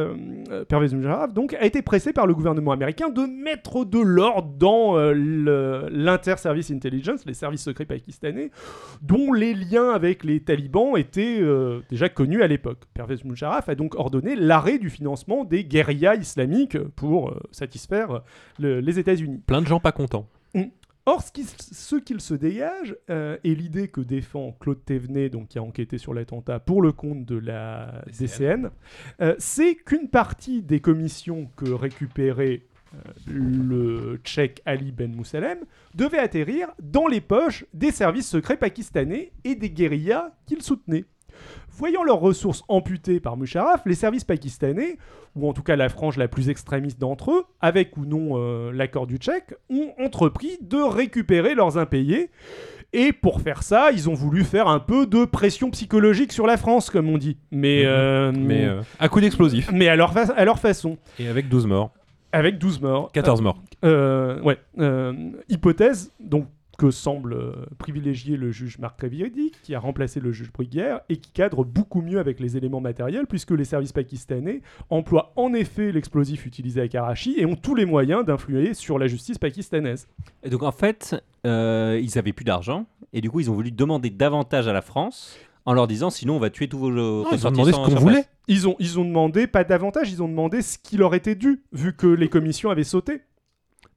Pervez 0.67 0.95
Musharraf, 0.95 1.33
donc, 1.33 1.53
a 1.53 1.65
été 1.65 1.81
pressé 1.81 2.13
par 2.13 2.27
le 2.27 2.33
gouvernement 2.33 2.71
américain 2.71 3.09
de 3.09 3.21
mettre 3.21 3.85
de 3.85 3.99
l'ordre 3.99 4.53
dans 4.57 4.95
l'inter-service 5.89 6.71
intelligence, 6.71 7.25
les 7.25 7.33
services 7.33 7.63
secrets 7.63 7.85
pakistanais, 7.85 8.51
dont 9.01 9.31
les 9.33 9.53
liens 9.53 9.89
avec 9.91 10.23
les 10.23 10.41
talibans 10.41 10.97
étaient 10.97 11.41
déjà 11.89 12.09
connus 12.09 12.43
à 12.43 12.47
l'époque. 12.47 12.79
Pervez 12.93 13.17
Musharraf 13.23 13.69
a 13.69 13.75
donc 13.75 13.95
ordonné 13.95 14.35
l'arrêt 14.35 14.77
du 14.77 14.89
financement 14.89 15.43
des 15.43 15.63
guérillas 15.63 16.15
islamiques 16.15 16.77
pour 16.95 17.33
satisfaire 17.51 18.21
le- 18.59 18.79
les 18.79 18.99
États-Unis. 18.99 19.41
Plein 19.45 19.61
de 19.61 19.67
gens 19.67 19.79
pas 19.79 19.91
contents. 19.91 20.27
Or, 21.05 21.23
ce, 21.23 21.31
qui- 21.31 21.45
ce 21.45 21.95
qu'il 21.95 22.21
se 22.21 22.33
dégage 22.35 22.95
euh, 23.09 23.37
est 23.43 23.55
l'idée 23.55 23.87
que 23.87 24.01
défend 24.01 24.55
Claude 24.59 24.83
Thévenet, 24.85 25.29
donc 25.29 25.47
qui 25.49 25.57
a 25.57 25.63
enquêté 25.63 25.97
sur 25.97 26.13
l'attentat 26.13 26.59
pour 26.59 26.81
le 26.81 26.91
compte 26.91 27.25
de 27.25 27.35
la 27.37 28.03
DCN, 28.19 28.69
euh, 29.21 29.33
c'est 29.39 29.75
qu'une 29.75 30.07
partie 30.09 30.61
des 30.61 30.79
commissions 30.81 31.49
que 31.55 31.69
récupérait 31.71 32.61
euh, 32.95 32.97
le 33.27 34.19
tchèque 34.23 34.61
Ali 34.65 34.91
Ben 34.91 35.15
Moussalem 35.15 35.59
devait 35.95 36.19
atterrir 36.19 36.67
dans 36.81 37.07
les 37.07 37.21
poches 37.21 37.65
des 37.73 37.91
services 37.91 38.27
secrets 38.27 38.57
pakistanais 38.57 39.31
et 39.43 39.55
des 39.55 39.69
guérillas 39.71 40.31
qu'ils 40.45 40.61
soutenaient. 40.63 41.05
Voyant 41.71 42.03
leurs 42.03 42.19
ressources 42.19 42.63
amputées 42.67 43.19
par 43.19 43.37
Musharraf, 43.37 43.81
les 43.85 43.95
services 43.95 44.25
pakistanais, 44.25 44.97
ou 45.35 45.47
en 45.47 45.53
tout 45.53 45.63
cas 45.63 45.75
la 45.77 45.87
frange 45.87 46.17
la 46.17 46.27
plus 46.27 46.49
extrémiste 46.49 46.99
d'entre 46.99 47.31
eux, 47.31 47.43
avec 47.61 47.95
ou 47.97 48.05
non 48.05 48.31
euh, 48.33 48.71
l'accord 48.73 49.07
du 49.07 49.17
Tchèque, 49.17 49.53
ont 49.69 49.93
entrepris 50.03 50.57
de 50.61 50.77
récupérer 50.77 51.55
leurs 51.55 51.77
impayés. 51.77 52.31
Et 52.91 53.13
pour 53.13 53.39
faire 53.39 53.61
ça, 53.63 53.91
ils 53.93 54.09
ont 54.09 54.15
voulu 54.15 54.43
faire 54.43 54.67
un 54.67 54.79
peu 54.79 55.05
de 55.05 55.23
pression 55.23 55.69
psychologique 55.69 56.33
sur 56.33 56.47
la 56.47 56.57
France, 56.57 56.89
comme 56.89 57.07
on 57.07 57.19
dit. 57.19 57.37
Mais, 57.51 57.83
Mhm. 57.83 57.87
euh, 57.87 58.31
Mais 58.35 58.65
euh, 58.65 58.81
à 58.99 59.07
coup 59.09 59.21
d'explosif. 59.21 59.69
mais 59.71 59.87
à, 59.87 59.95
leur 59.95 60.11
fa- 60.11 60.33
à 60.35 60.43
leur 60.43 60.57
façon. 60.59 60.97
Et 61.19 61.27
avec 61.27 61.47
12 61.49 61.67
morts. 61.67 61.91
Avec 62.31 62.57
12 62.57 62.81
morts. 62.81 63.11
14 63.11 63.41
morts. 63.41 63.61
Euh, 63.85 64.41
ouais. 64.41 64.57
hypothèse 65.49 66.11
donc 66.19 66.47
que 66.79 66.91
semble 66.91 67.33
euh, 67.33 67.51
privilégier 67.77 68.37
le 68.37 68.51
juge 68.51 68.79
Marc 68.79 68.97
Trévirdi, 68.97 69.51
qui 69.63 69.75
a 69.75 69.79
remplacé 69.79 70.21
le 70.21 70.31
juge 70.31 70.51
Bruguière 70.51 71.01
et 71.09 71.17
qui 71.17 71.29
cadre 71.31 71.65
beaucoup 71.65 72.01
mieux 72.01 72.19
avec 72.19 72.39
les 72.39 72.55
éléments 72.55 72.79
matériels, 72.79 73.27
puisque 73.27 73.51
les 73.51 73.65
services 73.65 73.91
pakistanais 73.91 74.61
emploient 74.89 75.33
en 75.35 75.53
effet 75.53 75.91
l'explosif 75.91 76.45
utilisé 76.45 76.79
à 76.79 76.87
Karachi 76.87 77.35
et 77.37 77.45
ont 77.45 77.57
tous 77.57 77.75
les 77.75 77.85
moyens 77.85 78.25
d'influer 78.25 78.73
sur 78.73 78.97
la 78.97 79.07
justice 79.07 79.37
pakistanaise. 79.37 80.07
Et 80.41 80.49
donc 80.49 80.63
en 80.63 80.71
fait, 80.71 81.21
euh, 81.45 81.99
ils 82.01 82.17
avaient 82.17 82.31
plus 82.31 82.45
d'argent 82.45 82.85
et 83.11 83.19
du 83.19 83.29
coup 83.29 83.41
ils 83.41 83.51
ont 83.51 83.55
voulu 83.55 83.71
demander 83.71 84.09
davantage 84.09 84.69
à 84.69 84.73
la 84.73 84.81
France 84.81 85.37
en 85.65 85.73
leur 85.73 85.85
disant 85.85 86.09
sinon 86.09 86.37
on 86.37 86.39
va 86.39 86.49
tuer 86.49 86.69
tous 86.69 86.79
vos 86.79 86.89
ils 86.89 86.97
ont 86.97 87.23
ressortissants 87.23 87.51
demandé 87.51 87.71
ce 87.73 87.77
qu'on 87.77 87.99
voulait. 87.99 88.25
Ils 88.47 88.67
ont, 88.67 88.75
ils 88.79 88.97
ont 88.97 89.05
demandé, 89.05 89.45
pas 89.45 89.63
davantage, 89.63 90.11
ils 90.11 90.23
ont 90.23 90.27
demandé 90.27 90.63
ce 90.63 90.79
qui 90.79 90.97
leur 90.97 91.13
était 91.13 91.35
dû, 91.35 91.61
vu 91.71 91.95
que 91.95 92.07
les 92.07 92.29
commissions 92.29 92.71
avaient 92.71 92.83
sauté. 92.83 93.21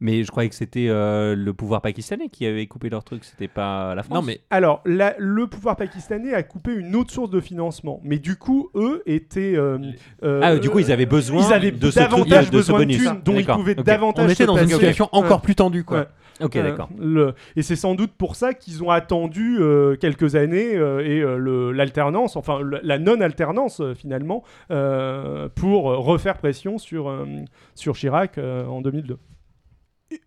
Mais 0.04 0.24
je 0.24 0.30
croyais 0.32 0.48
que 0.48 0.54
c'était 0.56 0.88
euh, 0.88 1.36
le 1.36 1.52
pouvoir 1.54 1.80
pakistanais 1.80 2.28
qui 2.28 2.44
avait 2.44 2.66
coupé 2.66 2.90
leur 2.90 3.04
truc, 3.04 3.22
c'était 3.24 3.46
pas 3.46 3.94
la 3.94 4.02
France. 4.02 4.16
Non, 4.16 4.22
mais 4.22 4.40
Alors, 4.50 4.82
la- 4.84 5.14
le 5.16 5.46
pouvoir 5.46 5.76
pakistanais 5.76 6.34
a 6.34 6.42
coupé 6.42 6.74
une 6.74 6.96
autre 6.96 7.12
source 7.12 7.30
de 7.30 7.38
financement, 7.38 8.00
mais 8.02 8.18
du 8.18 8.34
coup, 8.34 8.68
eux 8.74 9.04
étaient. 9.06 9.54
euh, 9.56 9.78
euh, 10.24 10.40
Ah, 10.42 10.56
du 10.56 10.70
coup, 10.70 10.80
ils 10.80 10.90
avaient 10.90 11.06
besoin 11.06 11.46
ils 11.46 11.52
avaient 11.52 11.70
de 11.70 11.88
ce 11.90 12.00
davantage 12.00 12.46
truc, 12.46 12.52
de 12.54 12.62
ce 12.62 12.72
besoin 12.72 12.78
de 12.80 12.84
bonus. 12.84 12.98
thunes, 12.98 13.20
dont 13.24 13.32
ils 13.34 13.36
D'accord, 13.46 13.56
pouvaient 13.58 13.78
ok. 13.78 13.84
davantage 13.86 14.26
on 14.26 14.28
était 14.28 14.44
dans 14.46 14.56
une 14.56 14.66
situation 14.68 15.08
encore 15.12 15.40
plus 15.40 15.54
tendue, 15.54 15.84
quoi. 15.84 15.98
Ouais. 16.00 16.06
Ok, 16.40 16.56
Euh, 16.56 16.62
d'accord. 16.64 16.88
le- 16.98 17.34
Et 17.54 17.62
c'est 17.62 17.76
sans 17.76 17.94
doute 17.94 18.10
pour 18.18 18.34
ça 18.34 18.54
qu'ils 18.54 18.82
ont 18.82 18.90
attendu 18.90 19.58
euh, 19.60 19.94
quelques 19.94 20.34
années 20.34 20.74
euh, 20.74 20.98
et 21.06 21.20
euh, 21.20 21.70
l'alternance, 21.70 22.34
enfin 22.34 22.58
le- 22.60 22.80
la 22.82 22.98
non-alternance 22.98 23.80
euh, 23.80 23.94
finalement, 23.94 24.42
euh, 24.72 25.48
pour 25.54 25.84
refaire 25.84 26.38
pression 26.38 26.78
sur, 26.78 27.08
euh, 27.08 27.24
sur 27.76 27.94
Chirac 27.94 28.38
euh, 28.38 28.66
en 28.66 28.80
2002. 28.80 29.18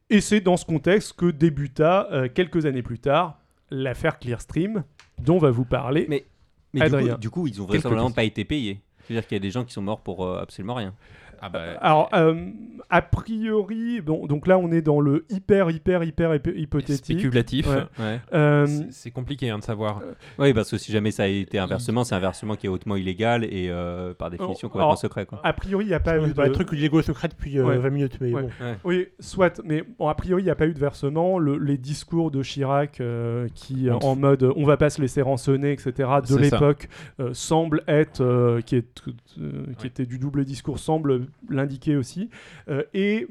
Et, 0.09 0.21
c'est 0.21 0.41
dans 0.41 0.57
ce 0.57 0.65
contexte 0.65 1.13
que 1.13 1.31
débuta, 1.31 2.07
euh, 2.11 2.27
quelques 2.33 2.65
années 2.65 2.83
plus 2.83 2.99
tard, 2.99 3.39
l'affaire 3.69 4.19
Clearstream, 4.19 4.83
dont 5.21 5.37
va 5.37 5.51
vous 5.51 5.65
parler. 5.65 6.05
Mais, 6.09 6.25
Mais 6.73 6.89
du 6.89 6.95
coup, 6.95 7.17
du 7.17 7.29
coup, 7.29 7.47
ils 7.47 7.61
ont 7.61 7.65
vraisemblablement 7.65 8.11
pas 8.11 8.23
été 8.23 8.45
payés. 8.45 8.81
C'est-à-dire 9.05 9.27
qu'il 9.27 9.35
y 9.35 9.39
a 9.39 9.41
des 9.41 9.51
gens 9.51 9.63
qui 9.63 9.73
sont 9.73 9.81
morts 9.81 10.01
pour 10.01 10.25
euh, 10.25 10.41
absolument 10.41 10.73
rien. 10.73 10.93
Ah 11.41 11.49
bah, 11.49 11.59
Alors, 11.81 12.09
euh, 12.13 12.49
a 12.89 13.01
priori, 13.01 14.01
bon, 14.01 14.27
donc 14.27 14.47
là 14.47 14.57
on 14.57 14.71
est 14.71 14.81
dans 14.81 14.99
le 15.01 15.25
hyper, 15.29 15.69
hyper, 15.71 16.03
hyper 16.03 16.33
hyp- 16.33 16.55
hypothétique. 16.55 17.05
Spéculatif. 17.19 17.67
Ouais. 17.67 17.83
Ouais. 17.99 18.19
Euh, 18.33 18.67
C'est- 18.91 19.11
compliqué 19.11 19.49
hein, 19.49 19.59
de 19.59 19.63
savoir. 19.63 20.01
Oui, 20.39 20.53
parce 20.53 20.69
que 20.71 20.77
si 20.77 20.91
jamais 20.91 21.11
ça 21.11 21.23
a 21.23 21.27
été 21.27 21.57
un 21.59 21.67
versement, 21.67 22.03
c'est 22.03 22.15
un 22.15 22.19
versement 22.19 22.55
qui 22.55 22.65
est 22.67 22.69
hautement 22.69 22.95
illégal 22.95 23.43
et 23.45 23.69
euh, 23.69 24.13
par 24.13 24.29
définition 24.29 24.67
Alors, 24.67 24.71
complètement 24.73 24.95
secret. 24.95 25.25
Quoi. 25.25 25.39
a 25.43 25.53
priori, 25.53 25.85
il 25.85 25.87
n'y 25.87 25.93
a 25.93 25.99
pas 25.99 26.17
eu 26.17 26.31
de... 26.33 26.41
le 26.41 26.51
truc 26.51 26.71
Lego 26.71 27.01
secret 27.01 27.27
depuis 27.27 27.57
euh, 27.59 27.65
Ouais. 27.65 27.77
20 27.77 27.89
minutes, 27.89 28.17
mais 28.21 28.33
Ouais. 28.33 28.41
bon. 28.43 28.49
Oui, 28.83 29.07
soit, 29.19 29.61
mais 29.63 29.83
bon, 29.97 30.07
a 30.07 30.15
priori, 30.15 30.41
il 30.41 30.45
n'y 30.45 30.51
a 30.51 30.55
pas 30.55 30.67
eu 30.67 30.73
de 30.73 30.79
versement. 30.79 31.39
Le- 31.39 31.57
les 31.57 31.77
discours 31.77 32.31
de 32.31 32.43
Chirac, 32.43 32.99
euh, 33.01 33.47
qui, 33.55 33.89
euh, 33.89 33.93
en 34.03 34.15
mode 34.15 34.43
euh, 34.43 34.53
on 34.55 34.65
va 34.65 34.77
pas 34.77 34.89
se 34.89 35.01
laisser 35.01 35.21
rançonner, 35.21 35.71
etc., 35.71 36.09
de 36.29 36.37
l'époque, 36.37 36.89
euh, 37.19 37.29
semble 37.33 37.83
être, 37.87 38.21
euh, 38.21 38.61
qui, 38.61 38.75
est, 38.75 39.03
euh, 39.39 39.65
qui 39.77 39.87
était 39.87 40.05
du 40.05 40.19
double 40.19 40.45
discours, 40.45 40.77
semble 40.79 41.24
l'indiquer 41.49 41.95
aussi. 41.95 42.29
Euh, 42.69 42.83
et 42.93 43.27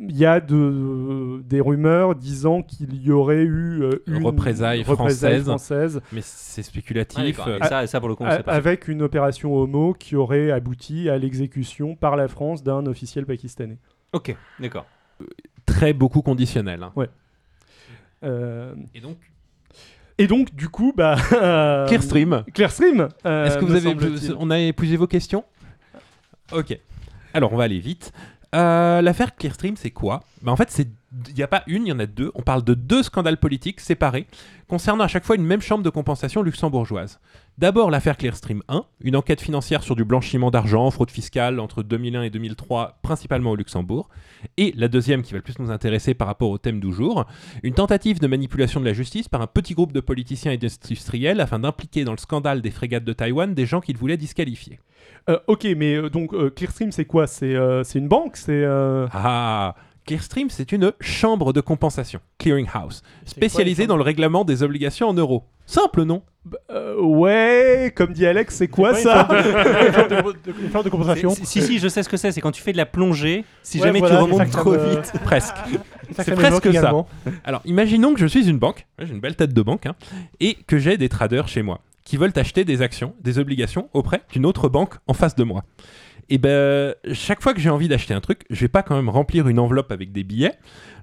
il 0.00 0.16
y 0.16 0.26
a 0.26 0.40
de, 0.40 1.40
des 1.44 1.60
rumeurs 1.60 2.14
disant 2.16 2.62
qu'il 2.62 3.00
y 3.02 3.12
aurait 3.12 3.42
eu 3.44 3.82
euh, 3.82 4.02
une 4.06 4.24
Représailles 4.26 4.82
représailles 4.82 5.40
françaises. 5.42 5.44
française 5.44 6.00
Mais 6.12 6.20
c'est 6.22 6.60
Ah, 6.60 6.64
spéculatif. 6.64 7.18
et, 7.22 7.64
ça, 7.64 7.84
et 7.84 7.86
ça, 7.86 8.00
pour 8.00 8.08
le 8.08 8.14
coup, 8.16 8.24
a- 8.24 8.42
pas. 8.42 8.52
avec 8.52 8.88
une 8.88 9.02
opération 9.02 9.54
homo 9.54 9.92
qui 9.94 10.16
aurait 10.16 10.50
abouti 10.50 11.08
à 11.08 11.18
l'exécution 11.18 11.94
par 11.94 12.16
la 12.16 12.26
France 12.28 12.62
d'un 12.64 12.84
officiel 12.86 13.26
pakistanais. 13.26 13.78
Ok, 14.12 14.34
d'accord. 14.60 14.86
très 15.66 15.92
beaucoup 15.92 16.22
conditionnel. 16.22 16.82
hein. 16.82 16.92
Euh, 18.24 18.74
Et 18.94 19.00
donc, 19.00 19.18
Et 20.18 20.26
donc, 20.26 20.54
du 20.54 20.68
coup, 20.68 20.92
bah. 20.96 21.16
euh, 21.32 21.86
Clearstream. 21.86 22.44
Clearstream. 22.54 23.08
euh, 23.26 23.44
Est-ce 23.46 23.58
que 23.58 23.64
vous 23.64 23.74
avez, 23.74 23.94
on 24.38 24.50
a 24.50 24.58
épuisé 24.58 24.96
vos 24.96 25.06
questions? 25.06 25.44
Ok. 26.52 26.78
Alors, 27.36 27.52
on 27.52 27.56
va 27.56 27.64
aller 27.64 27.80
vite. 27.80 28.14
Euh, 28.54 29.02
L'affaire 29.02 29.36
Clearstream, 29.36 29.76
c'est 29.76 29.90
quoi? 29.90 30.22
Bah, 30.40 30.52
En 30.52 30.56
fait, 30.56 30.74
il 31.28 31.34
n'y 31.34 31.42
a 31.42 31.46
pas 31.48 31.64
une, 31.66 31.84
il 31.84 31.90
y 31.90 31.92
en 31.92 31.98
a 31.98 32.06
deux. 32.06 32.32
On 32.34 32.40
parle 32.40 32.64
de 32.64 32.72
deux 32.72 33.02
scandales 33.02 33.36
politiques 33.36 33.78
séparés, 33.80 34.26
concernant 34.68 35.04
à 35.04 35.08
chaque 35.08 35.26
fois 35.26 35.36
une 35.36 35.44
même 35.44 35.60
chambre 35.60 35.84
de 35.84 35.90
compensation 35.90 36.42
luxembourgeoise. 36.42 37.20
D'abord 37.58 37.90
l'affaire 37.90 38.16
Clearstream 38.16 38.62
1, 38.68 38.84
une 39.02 39.16
enquête 39.16 39.42
financière 39.42 39.82
sur 39.82 39.96
du 39.96 40.04
blanchiment 40.06 40.50
d'argent, 40.50 40.90
fraude 40.90 41.10
fiscale 41.10 41.60
entre 41.60 41.82
2001 41.82 42.22
et 42.22 42.30
2003, 42.30 43.00
principalement 43.02 43.50
au 43.50 43.56
Luxembourg. 43.56 44.08
Et 44.56 44.72
la 44.74 44.88
deuxième, 44.88 45.22
qui 45.22 45.32
va 45.32 45.38
le 45.38 45.42
plus 45.42 45.58
nous 45.58 45.70
intéresser 45.70 46.14
par 46.14 46.26
rapport 46.26 46.48
au 46.48 46.56
thème 46.56 46.80
du 46.80 46.94
jour, 46.94 47.26
une 47.62 47.74
tentative 47.74 48.18
de 48.18 48.26
manipulation 48.26 48.80
de 48.80 48.86
la 48.86 48.94
justice 48.94 49.28
par 49.28 49.42
un 49.42 49.46
petit 49.46 49.74
groupe 49.74 49.92
de 49.92 50.00
politiciens 50.00 50.52
et 50.52 50.56
d'industriels 50.56 51.40
afin 51.40 51.58
d'impliquer 51.58 52.04
dans 52.04 52.12
le 52.12 52.18
scandale 52.18 52.62
des 52.62 52.70
frégates 52.70 53.04
de 53.04 53.12
Taïwan 53.12 53.52
des 53.52 53.66
gens 53.66 53.82
qu'ils 53.82 53.98
voulaient 53.98 54.16
disqualifier. 54.16 54.80
Euh, 55.28 55.38
ok, 55.46 55.66
mais 55.76 55.96
euh, 55.96 56.08
donc 56.08 56.32
euh, 56.34 56.50
Clearstream, 56.50 56.92
c'est 56.92 57.04
quoi? 57.04 57.26
C'est 57.26 57.54
euh, 57.54 57.82
une 57.94 58.08
banque? 58.08 58.36
C'est. 58.36 58.52
euh, 58.52 59.06
Ah 59.12 59.74
Clearstream, 60.06 60.50
c'est 60.50 60.70
une 60.70 60.92
chambre 61.00 61.52
de 61.52 61.60
compensation, 61.60 62.20
clearing 62.38 62.68
house, 62.72 63.02
C'est 63.24 63.30
spécialisée 63.30 63.84
quoi, 63.86 63.88
dans 63.88 63.96
le 63.96 64.04
règlement 64.04 64.44
des 64.44 64.62
obligations 64.62 65.08
en 65.08 65.14
euros. 65.14 65.42
Simple, 65.66 66.04
non? 66.04 66.22
Bah, 66.44 66.58
euh, 66.70 67.00
ouais, 67.02 67.92
comme 67.96 68.12
dit 68.12 68.24
Alex, 68.24 68.54
c'est 68.54 68.68
quoi 68.68 68.94
ça 68.94 69.26
Une 70.62 70.70
forme 70.70 70.84
de, 70.84 70.90
compensation? 70.90 71.30
Si, 71.30 71.60
si, 71.60 71.80
je 71.80 71.88
sais 71.88 72.04
ce 72.04 72.08
que 72.08 72.16
c'est. 72.16 72.30
C'est 72.30 72.40
quand 72.40 72.52
tu 72.52 72.62
fais 72.62 72.70
de 72.70 72.76
la 72.76 72.86
plongée, 72.86 73.44
si 73.64 73.78
Ouais, 73.80 73.86
jamais 73.88 73.98
voilà, 73.98 74.18
tu 74.18 74.22
remontes 74.22 74.50
trop 74.50 74.70
vite. 74.78 75.12
Presque. 75.24 75.56
C'est 76.12 76.36
presque 76.36 76.62
ça. 76.62 76.68
également. 76.70 77.08
Alors, 77.42 77.62
imaginons 77.64 78.14
que 78.14 78.20
je 78.20 78.26
suis 78.26 78.48
une 78.48 78.58
banque, 78.58 78.86
j'ai 79.00 79.12
une 79.12 79.18
belle 79.18 79.34
tête 79.34 79.52
de 79.52 79.62
banque, 79.62 79.86
hein, 79.86 79.96
et 80.38 80.54
que 80.68 80.78
j'ai 80.78 80.96
des 80.98 81.08
traders 81.08 81.48
chez 81.48 81.62
moi 81.62 81.80
qui 82.06 82.16
veulent 82.16 82.32
acheter 82.36 82.64
des 82.64 82.80
actions, 82.80 83.14
des 83.20 83.38
obligations 83.38 83.90
auprès 83.92 84.22
d'une 84.32 84.46
autre 84.46 84.70
banque 84.70 84.94
en 85.08 85.12
face 85.12 85.34
de 85.34 85.44
moi. 85.44 85.64
Et 86.28 86.38
ben, 86.38 86.94
chaque 87.12 87.42
fois 87.42 87.52
que 87.52 87.60
j'ai 87.60 87.68
envie 87.68 87.88
d'acheter 87.88 88.14
un 88.14 88.20
truc, 88.20 88.44
je 88.48 88.60
vais 88.60 88.68
pas 88.68 88.82
quand 88.82 88.96
même 88.96 89.08
remplir 89.08 89.46
une 89.48 89.58
enveloppe 89.58 89.92
avec 89.92 90.12
des 90.12 90.24
billets, 90.24 90.54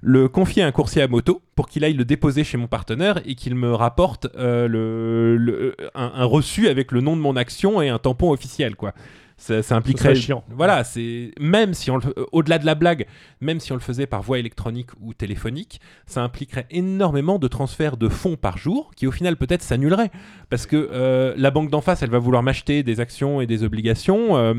le 0.02 0.28
confier 0.28 0.62
à 0.62 0.66
un 0.66 0.72
coursier 0.72 1.02
à 1.02 1.08
moto 1.08 1.40
pour 1.54 1.68
qu'il 1.68 1.84
aille 1.84 1.94
le 1.94 2.04
déposer 2.04 2.42
chez 2.42 2.56
mon 2.56 2.66
partenaire 2.66 3.20
et 3.24 3.34
qu'il 3.34 3.54
me 3.54 3.72
rapporte 3.72 4.26
euh, 4.36 4.66
le, 4.66 5.76
un 5.94 6.24
reçu 6.24 6.68
avec 6.68 6.90
le 6.90 7.00
nom 7.00 7.16
de 7.16 7.22
mon 7.22 7.36
action 7.36 7.80
et 7.80 7.88
un 7.88 7.98
tampon 7.98 8.32
officiel, 8.32 8.74
quoi. 8.74 8.92
Ça, 9.36 9.62
ça 9.62 9.76
impliquerait 9.76 10.14
chiant. 10.14 10.44
Voilà, 10.48 10.84
c'est 10.84 11.32
même 11.40 11.74
si 11.74 11.90
on 11.90 11.96
le, 11.96 12.14
au-delà 12.32 12.58
de 12.58 12.66
la 12.66 12.74
blague, 12.74 13.06
même 13.40 13.58
si 13.58 13.72
on 13.72 13.74
le 13.74 13.80
faisait 13.80 14.06
par 14.06 14.22
voie 14.22 14.38
électronique 14.38 14.90
ou 15.00 15.12
téléphonique, 15.12 15.80
ça 16.06 16.22
impliquerait 16.22 16.66
énormément 16.70 17.38
de 17.38 17.48
transferts 17.48 17.96
de 17.96 18.08
fonds 18.08 18.36
par 18.36 18.58
jour, 18.58 18.92
qui 18.94 19.06
au 19.06 19.10
final 19.10 19.36
peut-être 19.36 19.62
s'annuleraient, 19.62 20.10
parce 20.50 20.66
que 20.66 20.88
euh, 20.92 21.34
la 21.36 21.50
banque 21.50 21.70
d'en 21.70 21.80
face, 21.80 22.02
elle 22.02 22.10
va 22.10 22.18
vouloir 22.18 22.42
m'acheter 22.42 22.82
des 22.82 23.00
actions 23.00 23.40
et 23.40 23.46
des 23.46 23.64
obligations, 23.64 24.36
euh, 24.36 24.54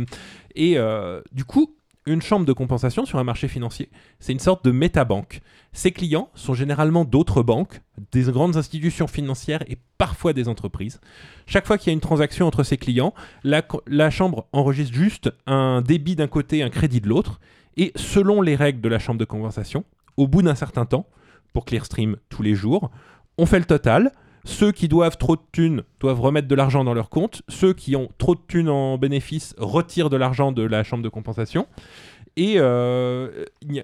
et 0.55 0.77
euh, 0.77 1.21
du 1.31 1.45
coup, 1.45 1.75
une 2.05 2.21
chambre 2.21 2.45
de 2.45 2.53
compensation 2.53 3.05
sur 3.05 3.17
un 3.17 3.23
marché 3.23 3.47
financier, 3.47 3.89
c'est 4.19 4.31
une 4.31 4.39
sorte 4.39 4.63
de 4.63 4.71
métabanque. 4.71 5.41
Ses 5.73 5.91
clients 5.91 6.29
sont 6.35 6.53
généralement 6.53 7.03
d'autres 7.03 7.41
banques, 7.41 7.81
des 8.11 8.23
grandes 8.23 8.57
institutions 8.57 9.07
financières 9.07 9.63
et 9.67 9.77
parfois 9.97 10.33
des 10.33 10.47
entreprises. 10.47 11.01
Chaque 11.47 11.65
fois 11.65 11.77
qu'il 11.77 11.87
y 11.87 11.89
a 11.91 11.93
une 11.93 12.01
transaction 12.01 12.45
entre 12.45 12.63
ses 12.63 12.77
clients, 12.77 13.13
la, 13.43 13.63
la 13.87 14.09
chambre 14.11 14.47
enregistre 14.51 14.93
juste 14.93 15.31
un 15.47 15.81
débit 15.81 16.15
d'un 16.15 16.27
côté, 16.27 16.61
un 16.61 16.69
crédit 16.69 17.01
de 17.01 17.09
l'autre, 17.09 17.39
et 17.77 17.91
selon 17.95 18.41
les 18.41 18.55
règles 18.55 18.81
de 18.81 18.89
la 18.89 18.99
chambre 18.99 19.19
de 19.19 19.25
compensation, 19.25 19.83
au 20.17 20.27
bout 20.27 20.41
d'un 20.41 20.55
certain 20.55 20.85
temps, 20.85 21.07
pour 21.53 21.65
Clearstream 21.65 22.17
tous 22.29 22.43
les 22.43 22.53
jours, 22.53 22.91
on 23.37 23.45
fait 23.45 23.59
le 23.59 23.65
total. 23.65 24.11
Ceux 24.45 24.71
qui 24.71 24.87
doivent 24.87 25.17
trop 25.17 25.35
de 25.35 25.41
thunes 25.51 25.83
doivent 25.99 26.21
remettre 26.21 26.47
de 26.47 26.55
l'argent 26.55 26.83
dans 26.83 26.93
leur 26.93 27.09
compte. 27.09 27.41
Ceux 27.49 27.73
qui 27.73 27.95
ont 27.95 28.09
trop 28.17 28.35
de 28.35 28.41
thunes 28.47 28.69
en 28.69 28.97
bénéfice 28.97 29.55
retirent 29.57 30.09
de 30.09 30.17
l'argent 30.17 30.51
de 30.51 30.61
la 30.63 30.83
chambre 30.83 31.03
de 31.03 31.09
compensation. 31.09 31.67
Et 32.37 32.55
euh, 32.57 33.45
il 33.61 33.83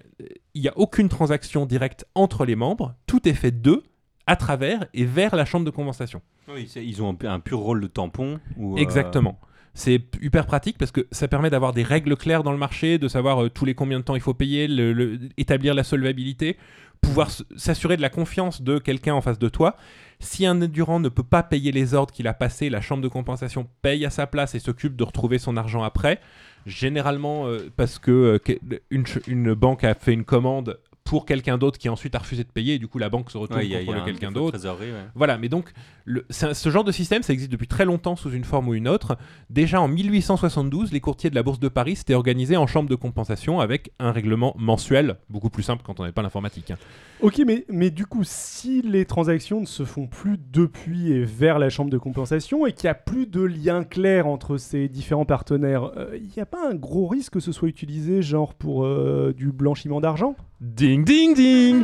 n'y 0.56 0.68
a, 0.68 0.74
aucune 0.78 1.10
transaction 1.10 1.66
directe 1.66 2.06
entre 2.16 2.46
les 2.46 2.56
membres. 2.56 2.94
Tout 3.08 3.28
est 3.28 3.34
fait 3.34 3.52
d'eux, 3.52 3.84
à 4.28 4.36
travers 4.36 4.86
et 4.94 5.04
vers 5.04 5.36
la 5.36 5.46
chambre 5.46 5.66
de 5.66 5.72
compensation. 5.72 6.22
Oui, 6.54 6.70
ils 6.76 7.02
ont 7.02 7.10
un, 7.10 7.16
pu- 7.16 7.28
un 7.28 7.40
pur 7.40 7.60
rôle 7.60 7.82
de 7.82 7.88
tampon. 7.88 8.40
euh, 8.60 8.76
Exactement. 8.78 9.40
C'est 9.74 10.02
hyper 10.22 10.46
pratique 10.46 10.78
parce 10.78 10.92
que 10.92 11.08
ça 11.12 11.30
permet 11.30 11.50
d'avoir 11.50 11.72
des 11.72 11.84
règles 11.84 12.18
claires 12.18 12.44
dans 12.44 12.52
le 12.52 12.58
marché, 12.58 12.98
de 12.98 13.08
savoir 13.08 13.42
euh, 13.44 13.50
tous 13.50 13.64
les 13.66 13.74
combien 13.74 14.00
de 14.00 14.04
temps 14.04 14.16
il 14.16 14.22
faut 14.22 14.34
payer, 14.34 14.68
le- 14.68 14.92
le- 14.92 15.18
établir 15.38 15.74
la 15.74 15.84
solvabilité, 15.86 16.58
pouvoir 17.02 17.30
s'assurer 17.58 17.98
de 17.98 18.02
la 18.02 18.10
confiance 18.10 18.62
de 18.62 18.78
quelqu'un 18.78 19.14
en 19.14 19.22
face 19.22 19.40
de 19.40 19.50
toi. 19.50 19.76
Si 20.20 20.46
un 20.46 20.62
endurant 20.62 21.00
ne 21.00 21.10
peut 21.10 21.24
pas 21.24 21.44
payer 21.44 21.72
les 21.72 21.94
ordres 21.94 22.14
qu'il 22.14 22.28
a 22.28 22.34
passés, 22.34 22.70
la 22.70 22.80
chambre 22.80 23.02
de 23.02 23.08
compensation 23.08 23.68
paye 23.82 24.06
à 24.06 24.10
sa 24.10 24.28
place 24.28 24.56
et 24.56 24.60
s'occupe 24.60 24.96
de 24.96 25.04
retrouver 25.04 25.40
son 25.40 25.58
argent 25.58 25.84
après. 25.84 26.20
Généralement 26.66 27.48
euh, 27.48 27.72
parce 27.76 27.98
que 27.98 28.40
euh, 28.48 28.80
une 29.28 29.54
banque 29.56 29.84
a 29.84 29.96
fait 29.96 30.14
une 30.14 30.26
commande 30.26 30.80
pour 31.12 31.26
quelqu'un 31.26 31.58
d'autre 31.58 31.78
qui 31.78 31.90
ensuite 31.90 32.16
a 32.16 32.20
refusé 32.20 32.46
de 32.46 32.50
payer 32.50 32.76
et 32.76 32.80
du 32.80 32.88
coup 32.88 32.98
la 32.98 33.10
banque 33.10 33.32
se 33.32 33.38
retourne 33.38 33.60
ouais, 33.60 33.68
y 33.68 33.76
a- 33.76 33.84
contre 33.84 33.98
un 33.98 34.06
quelqu'un 34.06 34.32
d'autre. 34.32 34.58
ouais. 34.58 34.92
Voilà, 35.14 35.38
mais 35.38 35.50
donc 35.50 35.74
le- 36.06 36.26
c'est 36.30 36.46
un- 36.46 36.54
ce 36.54 36.70
genre 36.70 36.86
de 36.86 36.94
système, 36.94 37.22
ça 37.22 37.34
existe 37.34 37.52
depuis 37.52 37.68
très 37.68 37.84
longtemps 37.84 38.16
sous 38.16 38.32
une 38.32 38.46
forme 38.46 38.70
ou 38.70 38.76
une 38.76 38.88
autre. 38.88 39.18
Déjà 39.50 39.82
en 39.82 39.90
1872, 39.90 40.94
les 40.94 41.02
courtiers 41.02 41.30
de 41.30 41.36
la 41.36 41.44
Bourse 41.44 41.60
de 41.60 41.68
Paris 41.68 41.98
s'étaient 41.98 42.14
organisés 42.14 42.56
en 42.56 42.66
chambre 42.66 42.90
de 42.90 42.96
compensation 42.96 43.60
avec 43.60 43.92
un 44.00 44.14
règlement 44.14 44.56
mensuel, 44.58 45.18
beaucoup 45.30 45.50
plus 45.50 45.64
simple 45.64 45.84
quand 45.86 46.00
on 46.00 46.04
n'avait 46.04 46.14
pas 46.14 46.22
l'informatique. 46.22 46.72
hein. 46.72 46.78
Ok, 47.20 47.42
mais, 47.46 47.66
mais 47.70 47.90
du 47.92 48.06
coup, 48.06 48.24
si 48.24 48.82
les 48.82 49.04
transactions 49.04 49.60
ne 49.60 49.66
se 49.66 49.84
font 49.84 50.08
plus 50.08 50.38
depuis 50.52 51.12
et 51.12 51.26
vers 51.26 51.60
la 51.60 51.70
chambre 51.70 51.90
de 51.92 51.98
compensation 51.98 52.66
et 52.66 52.72
qu'il 52.72 52.88
n'y 52.88 52.92
a 52.92 52.96
plus 52.96 53.28
de 53.28 53.42
lien 53.42 53.84
clair 53.84 54.28
entre 54.28 54.56
ces 54.56 54.88
différents 54.88 55.26
partenaires, 55.26 55.92
euh, 55.98 56.18
il 56.18 56.30
n'y 56.36 56.42
a 56.42 56.46
pas 56.46 56.70
un 56.70 56.74
gros 56.76 57.08
risque 57.08 57.34
que 57.34 57.40
ce 57.42 57.52
soit 57.52 57.68
utilisé 57.68 58.22
genre 58.22 58.54
pour 58.54 58.86
euh, 58.86 59.34
du 59.36 59.52
blanchiment 59.52 60.00
d'argent? 60.00 60.36
Ding 60.62 61.01
ding 61.04 61.34
ding 61.36 61.84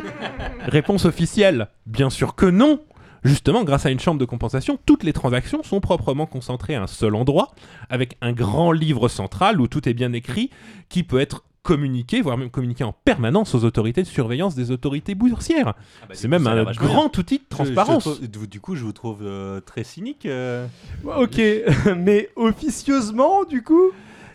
Réponse 0.66 1.04
officielle, 1.04 1.68
bien 1.86 2.10
sûr 2.10 2.34
que 2.34 2.46
non 2.46 2.80
Justement, 3.24 3.64
grâce 3.64 3.84
à 3.84 3.90
une 3.90 3.98
chambre 3.98 4.20
de 4.20 4.24
compensation, 4.24 4.78
toutes 4.86 5.02
les 5.02 5.12
transactions 5.12 5.64
sont 5.64 5.80
proprement 5.80 6.26
concentrées 6.26 6.76
à 6.76 6.82
un 6.82 6.86
seul 6.86 7.16
endroit, 7.16 7.50
avec 7.90 8.16
un 8.20 8.32
grand 8.32 8.70
livre 8.70 9.08
central 9.08 9.60
où 9.60 9.66
tout 9.66 9.88
est 9.88 9.92
bien 9.94 10.12
écrit, 10.12 10.50
qui 10.88 11.02
peut 11.02 11.18
être 11.18 11.42
communiqué, 11.64 12.22
voire 12.22 12.38
même 12.38 12.48
communiqué 12.48 12.84
en 12.84 12.92
permanence 12.92 13.54
aux 13.56 13.64
autorités 13.64 14.02
de 14.02 14.06
surveillance 14.06 14.54
des 14.54 14.70
autorités 14.70 15.16
boursières. 15.16 15.74
Ah 15.76 16.06
bah, 16.08 16.14
C'est 16.14 16.28
même 16.28 16.46
un 16.46 16.64
grand 16.72 17.18
outil 17.18 17.38
de 17.38 17.42
Je- 17.42 17.44
je 17.44 17.48
transparence. 17.56 18.04
trouve- 18.04 18.20
du- 18.28 18.46
du 18.46 18.60
coup, 18.60 18.76
je 18.76 18.84
vous 18.84 18.92
trouve 18.92 19.18
euh, 19.22 19.60
très 19.60 19.82
cynique. 19.82 20.24
euh. 20.24 20.66
Ok, 21.04 21.40
mais 21.98 22.30
officieusement, 22.36 23.44
du 23.44 23.62
coup? 23.62 23.90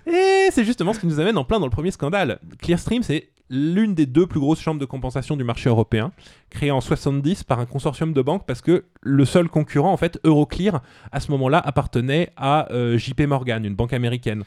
Et 0.05 0.49
c'est 0.51 0.65
justement 0.65 0.91
ce 0.93 0.99
qui 0.99 1.07
nous 1.07 1.21
amène 1.21 1.37
en 1.37 1.45
plein 1.45 1.59
dans 1.61 1.65
le 1.65 1.71
premier 1.71 1.91
scandale. 1.91 2.39
Clearstream, 2.61 3.01
c'est 3.01 3.29
l'une 3.53 3.93
des 3.93 4.07
deux 4.07 4.25
plus 4.25 4.39
grosses 4.39 4.59
chambres 4.59 4.79
de 4.79 4.85
compensation 4.85 5.37
du 5.37 5.43
marché 5.43 5.69
européen, 5.69 6.11
créée 6.49 6.71
en 6.71 6.81
70 6.81 7.43
par 7.43 7.59
un 7.59 7.65
consortium 7.65 8.11
de 8.11 8.21
banques 8.21 8.45
parce 8.47 8.61
que 8.61 8.85
le 9.01 9.25
seul 9.25 9.47
concurrent, 9.47 9.93
en 9.93 9.97
fait, 9.97 10.19
Euroclear, 10.23 10.81
à 11.11 11.19
ce 11.19 11.31
moment-là, 11.31 11.59
appartenait 11.59 12.31
à 12.35 12.71
euh, 12.71 12.97
JP 12.97 13.21
Morgan, 13.21 13.63
une 13.63 13.75
banque 13.75 13.93
américaine. 13.93 14.43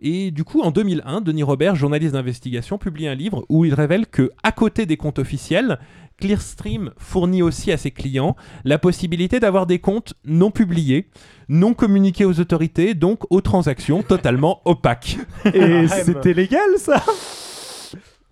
Et 0.00 0.30
du 0.30 0.44
coup, 0.44 0.60
en 0.60 0.70
2001, 0.70 1.20
Denis 1.20 1.42
Robert, 1.42 1.74
journaliste 1.74 2.12
d'investigation, 2.12 2.78
publie 2.78 3.08
un 3.08 3.16
livre 3.16 3.44
où 3.48 3.64
il 3.64 3.74
révèle 3.74 4.06
que, 4.06 4.30
à 4.44 4.52
côté 4.52 4.86
des 4.86 4.96
comptes 4.96 5.18
officiels, 5.18 5.80
Clearstream 6.20 6.92
fournit 6.96 7.42
aussi 7.42 7.72
à 7.72 7.76
ses 7.76 7.90
clients 7.90 8.36
la 8.64 8.78
possibilité 8.78 9.40
d'avoir 9.40 9.66
des 9.66 9.80
comptes 9.80 10.14
non 10.24 10.52
publiés, 10.52 11.08
non 11.48 11.74
communiqués 11.74 12.24
aux 12.24 12.38
autorités, 12.38 12.94
donc 12.94 13.22
aux 13.30 13.40
transactions 13.40 14.04
totalement 14.04 14.60
opaques. 14.64 15.18
Et 15.52 15.88
c'était 15.88 16.34
légal 16.34 16.70
ça? 16.76 17.02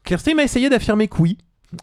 Clearstream 0.07 0.39
a 0.39 0.45
essayé 0.45 0.71
d'affirmer 0.71 1.09
que 1.09 1.17
oui, 1.21 1.37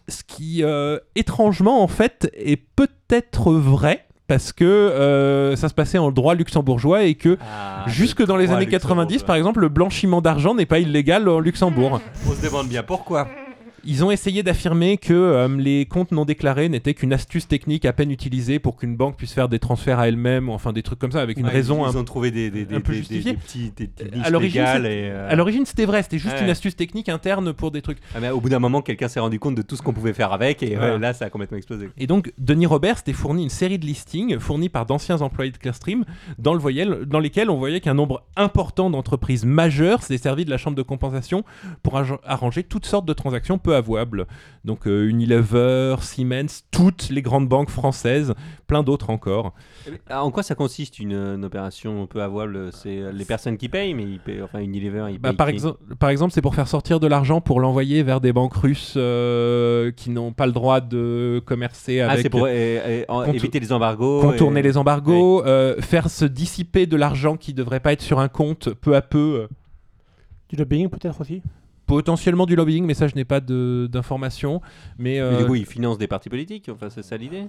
ce 0.08 0.22
qui 0.26 0.64
euh, 0.64 0.98
étrangement 1.14 1.82
en 1.82 1.88
fait 1.88 2.30
est 2.34 2.56
peut-être 2.56 3.52
vrai 3.52 4.06
parce 4.26 4.52
que 4.54 4.64
euh, 4.64 5.54
ça 5.56 5.68
se 5.68 5.74
passait 5.74 5.98
en 5.98 6.10
droit 6.10 6.34
luxembourgeois 6.34 7.04
et 7.04 7.14
que 7.14 7.36
Ah, 7.42 7.84
jusque 7.86 8.24
dans 8.24 8.36
les 8.38 8.50
années 8.50 8.66
90 8.66 9.12
luxembourgeois. 9.12 9.26
par 9.26 9.36
exemple 9.36 9.60
le 9.60 9.68
blanchiment 9.68 10.22
d'argent 10.22 10.54
n'est 10.54 10.64
pas 10.66 10.78
illégal 10.78 11.28
en 11.28 11.38
Luxembourg. 11.38 12.00
On 12.26 12.32
se 12.32 12.42
demande 12.42 12.68
bien 12.68 12.82
pourquoi. 12.82 13.28
Ils 13.86 14.04
ont 14.04 14.10
essayé 14.10 14.42
d'affirmer 14.42 14.96
que 14.96 15.12
euh, 15.12 15.48
les 15.58 15.86
comptes 15.86 16.12
non 16.12 16.24
déclarés 16.24 16.68
n'étaient 16.68 16.94
qu'une 16.94 17.12
astuce 17.12 17.46
technique 17.48 17.84
à 17.84 17.92
peine 17.92 18.10
utilisée 18.10 18.58
pour 18.58 18.76
qu'une 18.76 18.96
banque 18.96 19.16
puisse 19.16 19.32
faire 19.32 19.48
des 19.48 19.58
transferts 19.58 19.98
à 19.98 20.08
elle-même 20.08 20.48
enfin 20.48 20.72
des 20.72 20.82
trucs 20.82 20.98
comme 20.98 21.12
ça 21.12 21.20
avec 21.20 21.38
une 21.38 21.46
Ouais, 21.46 21.52
raison 21.52 21.84
Ils 21.86 21.96
un 21.96 22.00
ont 22.00 22.04
trouvé 22.04 22.30
des, 22.30 22.50
petits, 22.50 23.72
des, 23.76 23.90
À 24.22 24.30
l'origine, 24.30 24.62
et, 24.62 25.10
euh, 25.10 25.28
À 25.30 25.34
l'origine, 25.34 25.66
c'était 25.66 25.84
vrai, 25.84 26.02
c'était 26.02 26.18
juste 26.18 26.34
Ouais. 26.36 26.44
une 26.44 26.50
astuce 26.50 26.76
technique 26.76 27.08
interne 27.08 27.52
pour 27.52 27.70
des 27.70 27.82
trucs. 27.82 27.98
ah, 28.14 28.18
mais 28.20 28.30
au 28.30 28.40
bout 28.40 28.48
d'un 28.48 28.58
moment, 28.58 28.80
quelqu'un 28.82 29.08
s'est 29.08 29.20
rendu 29.20 29.38
compte 29.38 29.54
de 29.54 29.62
tout 29.62 29.76
ce 29.76 29.82
qu'on 29.82 29.92
pouvait 29.92 30.12
faire 30.14 30.32
avec 30.32 30.62
et 30.62 30.76
là, 30.76 31.12
ça 31.12 31.26
a 31.26 31.30
complètement 31.30 31.56
explosé. 31.58 31.90
Et 31.98 32.06
donc, 32.06 32.32
Denis 32.38 32.66
Robert 32.66 32.98
s'était 32.98 33.12
fourni 33.12 33.42
une 33.42 33.50
série 33.50 33.78
de 33.78 33.84
listings 33.86 34.38
fournis 34.38 34.68
par 34.68 34.86
d'anciens 34.86 35.20
employés 35.20 35.50
de 35.50 35.58
Clearstream 35.58 36.04
dans, 36.38 36.54
le 36.54 36.60
voyel- 36.60 37.04
dans 37.04 37.20
lesquels 37.20 37.50
on 37.50 37.56
voyait 37.56 37.80
qu'un 37.80 37.94
nombre 37.94 38.24
important 38.36 38.88
d'entreprises 38.90 39.44
majeures 39.44 40.02
s'étaient 40.02 40.22
servi 40.22 40.44
de 40.44 40.50
la 40.50 40.56
chambre 40.58 40.76
de 40.76 40.82
compensation 40.82 41.44
pour 41.82 41.98
arra- 41.98 42.20
arranger 42.24 42.62
toutes 42.62 42.86
sortes 42.86 43.06
de 43.06 43.12
transactions 43.12 43.58
peu 43.58 43.73
avouables. 43.74 44.26
Donc, 44.64 44.86
euh, 44.86 45.06
Unilever, 45.08 45.96
Siemens, 46.00 46.62
toutes 46.70 47.08
les 47.10 47.20
grandes 47.22 47.48
banques 47.48 47.68
françaises, 47.70 48.32
plein 48.66 48.82
d'autres 48.82 49.10
encore. 49.10 49.52
Ah, 50.08 50.24
En 50.24 50.30
quoi 50.30 50.42
ça 50.42 50.54
consiste 50.54 50.98
une, 50.98 51.12
une 51.12 51.44
opération 51.44 52.06
peu 52.06 52.22
avouable? 52.22 52.70
C'est 52.72 52.98
euh, 52.98 53.12
les 53.12 53.24
personnes 53.26 53.56
qui 53.58 53.68
payent, 53.68 53.92
mais 53.94 54.04
ils 54.04 54.20
payent, 54.20 54.40
enfin 54.42 54.60
Unilever, 54.60 55.06
ils 55.10 55.18
Bah, 55.18 55.30
payent 55.30 55.36
par, 55.36 55.48
exemple, 55.48 55.78
par 55.98 56.08
exemple, 56.08 56.32
c'est 56.32 56.40
pour 56.40 56.54
faire 56.54 56.68
sortir 56.68 56.98
de 57.00 57.06
l'argent 57.06 57.40
pour 57.42 57.60
l'envoyer 57.60 58.02
vers 58.02 58.20
des 58.22 58.32
banques 58.32 58.54
russes 58.54 58.94
euh, 58.96 59.90
qui 59.92 60.08
n'ont 60.10 60.32
pas 60.32 60.46
le 60.46 60.52
droit 60.52 60.80
de 60.80 61.42
commercer 61.44 62.00
Ah, 62.00 62.10
avec. 62.12 62.22
c'est 62.22 62.30
pour 62.30 62.44
euh, 62.46 63.04
euh, 63.10 63.24
éviter 63.32 63.60
les 63.60 63.72
embargos. 63.72 64.22
contourner 64.22 64.60
et- 64.60 64.62
les 64.62 64.76
embargos, 64.78 65.44
euh, 65.44 65.80
faire 65.82 66.08
se 66.08 66.24
dissiper 66.24 66.86
de 66.86 66.96
l'argent 66.96 67.36
qui 67.36 67.52
devrait 67.52 67.80
pas 67.80 67.92
être 67.92 68.02
sur 68.02 68.18
un 68.20 68.28
compte 68.28 68.70
peu 68.72 68.96
à 68.96 69.02
peu. 69.02 69.42
euh, 69.42 69.48
Du 70.48 70.56
lobbying 70.56 70.88
peut-être 70.88 71.20
aussi? 71.20 71.42
Potentiellement 71.86 72.46
du 72.46 72.56
lobbying, 72.56 72.84
mais 72.84 72.94
ça 72.94 73.08
je 73.08 73.14
n'ai 73.14 73.24
pas 73.24 73.40
d'informations. 73.40 74.60
Mais, 74.98 75.14
Mais 75.14 75.20
euh, 75.20 75.38
du 75.38 75.46
coup, 75.46 75.54
ils 75.54 75.66
financent 75.66 75.98
des 75.98 76.06
partis 76.08 76.28
politiques, 76.30 76.68
enfin, 76.72 76.90
c'est 76.90 77.02
ça 77.02 77.16
l'idée? 77.16 77.44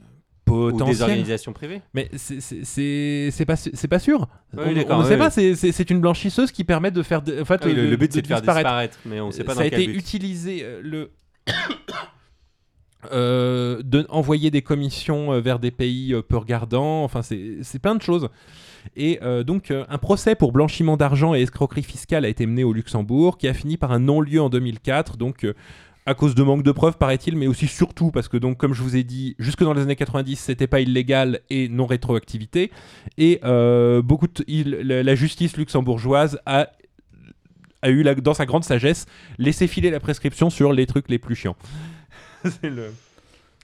Ou 0.48 0.71
des 0.84 1.02
organisations 1.02 1.54
privées? 1.54 1.82
Mais 1.95 2.08
c'est- 2.17 3.45
pas, 3.45 3.56
pas 3.89 4.00
sûr. 4.00 4.28
Oui, 4.54 4.60
on 4.63 4.69
ne 4.69 4.74
oui, 5.02 5.08
sait 5.08 5.13
oui. 5.13 5.17
pas, 5.17 5.30
c'est- 5.32 5.89
une 5.89 6.00
blanchisseuse 6.02 6.52
qui 6.52 6.63
permet 6.63 6.91
de 6.91 7.02
faire. 7.02 7.24
de- 7.24 7.41
en 7.41 7.45
fait, 7.45 7.62
Ah 7.63 7.67
le, 7.67 7.95
but, 7.98 8.13
c'est 8.13 8.21
de 8.21 8.28
faire 8.28 8.38
disparaître. 8.41 8.67
disparaître, 8.69 9.00
mais 9.06 9.19
on 9.21 9.32
sait 9.32 9.43
pas 9.43 9.54
ça 9.56 9.62
dans 9.62 9.65
a 9.65 9.69
quel 9.71 9.82
été 9.82 9.91
but. 9.91 9.98
utilisé 9.98 10.60
euh, 10.63 10.82
le 10.84 11.12
euh, 13.12 13.82
de 13.84 14.06
envoyer 14.10 14.52
des 14.52 14.62
commissions 14.62 15.32
euh, 15.34 15.39
vers 15.39 15.60
des 15.60 15.71
pays 15.71 16.13
euh, 16.13 16.21
peu 16.24 16.38
regardants 16.38 17.04
enfin 17.04 17.21
c'est 17.21 17.58
c'est 17.62 17.78
plein 17.80 17.93
de 17.95 18.02
choses 18.02 18.30
et 18.95 19.19
euh, 19.21 19.43
donc 19.43 19.71
euh, 19.71 19.86
un 19.89 19.98
procès 19.98 20.36
pour 20.36 20.52
blanchiment 20.52 20.98
d'argent 20.98 21.36
et 21.36 21.41
escroquerie 21.41 21.84
fiscale 21.84 22.26
a 22.26 22.28
été 22.28 22.45
mené 22.45 22.63
au 22.63 22.74
Luxembourg 22.74 23.38
qui 23.38 23.48
a 23.48 23.54
fini 23.54 23.78
par 23.78 23.91
un 23.91 24.00
non-lieu 24.00 24.41
en 24.41 24.50
2004 24.50 25.17
donc 25.17 25.43
euh, 25.43 25.54
à 26.08 26.13
cause 26.13 26.36
de 26.36 26.43
manque 26.43 26.62
de 26.62 26.71
preuves, 26.71 27.00
paraît-il, 27.00 27.36
mais 27.36 27.48
aussi 27.48 27.65
surtout 27.65 28.12
parce 28.12 28.28
que, 28.28 28.38
donc, 28.38 28.60
comme 28.60 28.76
je 28.76 28.84
vous 28.84 28.95
ai 28.95 29.04
dit, 29.04 29.36
jusque 29.39 29.63
dans 29.63 29.74
les 29.74 29.82
années 29.82 29.95
90, 29.95 30.36
c'était 30.36 30.67
pas 30.67 30.80
illégal 30.80 31.39
et 31.50 31.67
non 31.67 31.88
rétroactivité. 31.88 32.69
Et 33.17 33.39
beaucoup 34.04 34.28
la, 34.48 35.15
justice 35.15 35.58
luxembourgeoise 35.58 36.38
a, 36.45 36.69
eu, 37.88 38.04
dans 38.21 38.36
sa 38.36 38.45
grande 38.45 38.63
sagesse, 38.63 39.08
laissé 39.39 39.65
filer 39.65 39.89
la 39.89 40.00
prescription 40.00 40.52
sur 40.52 40.74
les 40.74 40.86
trucs 40.86 41.10
les 41.10 41.17
plus 41.17 41.34
chiants. 41.34 41.56
C'est 42.43 42.69
le. 42.69 42.91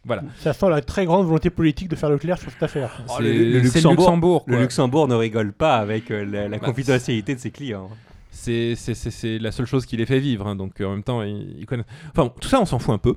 Voilà. 0.05 0.23
Ça 0.39 0.53
sent 0.53 0.69
la 0.69 0.81
très 0.81 1.05
grande 1.05 1.25
volonté 1.27 1.49
politique 1.49 1.87
de 1.87 1.95
faire 1.95 2.09
le 2.09 2.17
clair 2.17 2.37
sur 2.39 2.49
cette 2.51 2.63
affaire. 2.63 3.03
Oh, 3.07 3.13
C'est- 3.17 3.23
le, 3.23 3.59
Luxembourg, 3.59 3.91
Luxembourg, 4.05 4.43
le. 4.47 4.59
Luxembourg 4.59 5.07
ne 5.07 5.15
rigole 5.15 5.53
pas 5.53 5.75
avec 5.77 6.09
euh, 6.09 6.25
la, 6.25 6.47
la 6.47 6.57
Bah, 6.57 6.65
confidentialité 6.65 7.35
de 7.35 7.39
ses 7.39 7.51
clients. 7.51 7.89
C'est 8.31 8.75
c'est- 8.75 8.95
c'est- 8.95 9.11
c'est 9.11 9.37
la 9.37 9.51
seule 9.51 9.65
chose 9.67 9.85
qui 9.85 9.97
les 9.97 10.05
fait 10.07 10.19
vivre. 10.19 10.47
hein, 10.47 10.55
donc 10.55 10.81
euh, 10.81 10.85
en 10.85 10.91
même 10.91 11.03
temps, 11.03 11.21
ils, 11.21 11.55
ils 11.59 11.65
connaissent. 11.65 11.85
Enfin, 12.11 12.23
bon, 12.25 12.33
tout 12.39 12.47
ça, 12.49 12.59
on 12.59 12.65
s'en 12.65 12.79
fout 12.79 12.95
un 12.95 12.97
peu. 12.97 13.13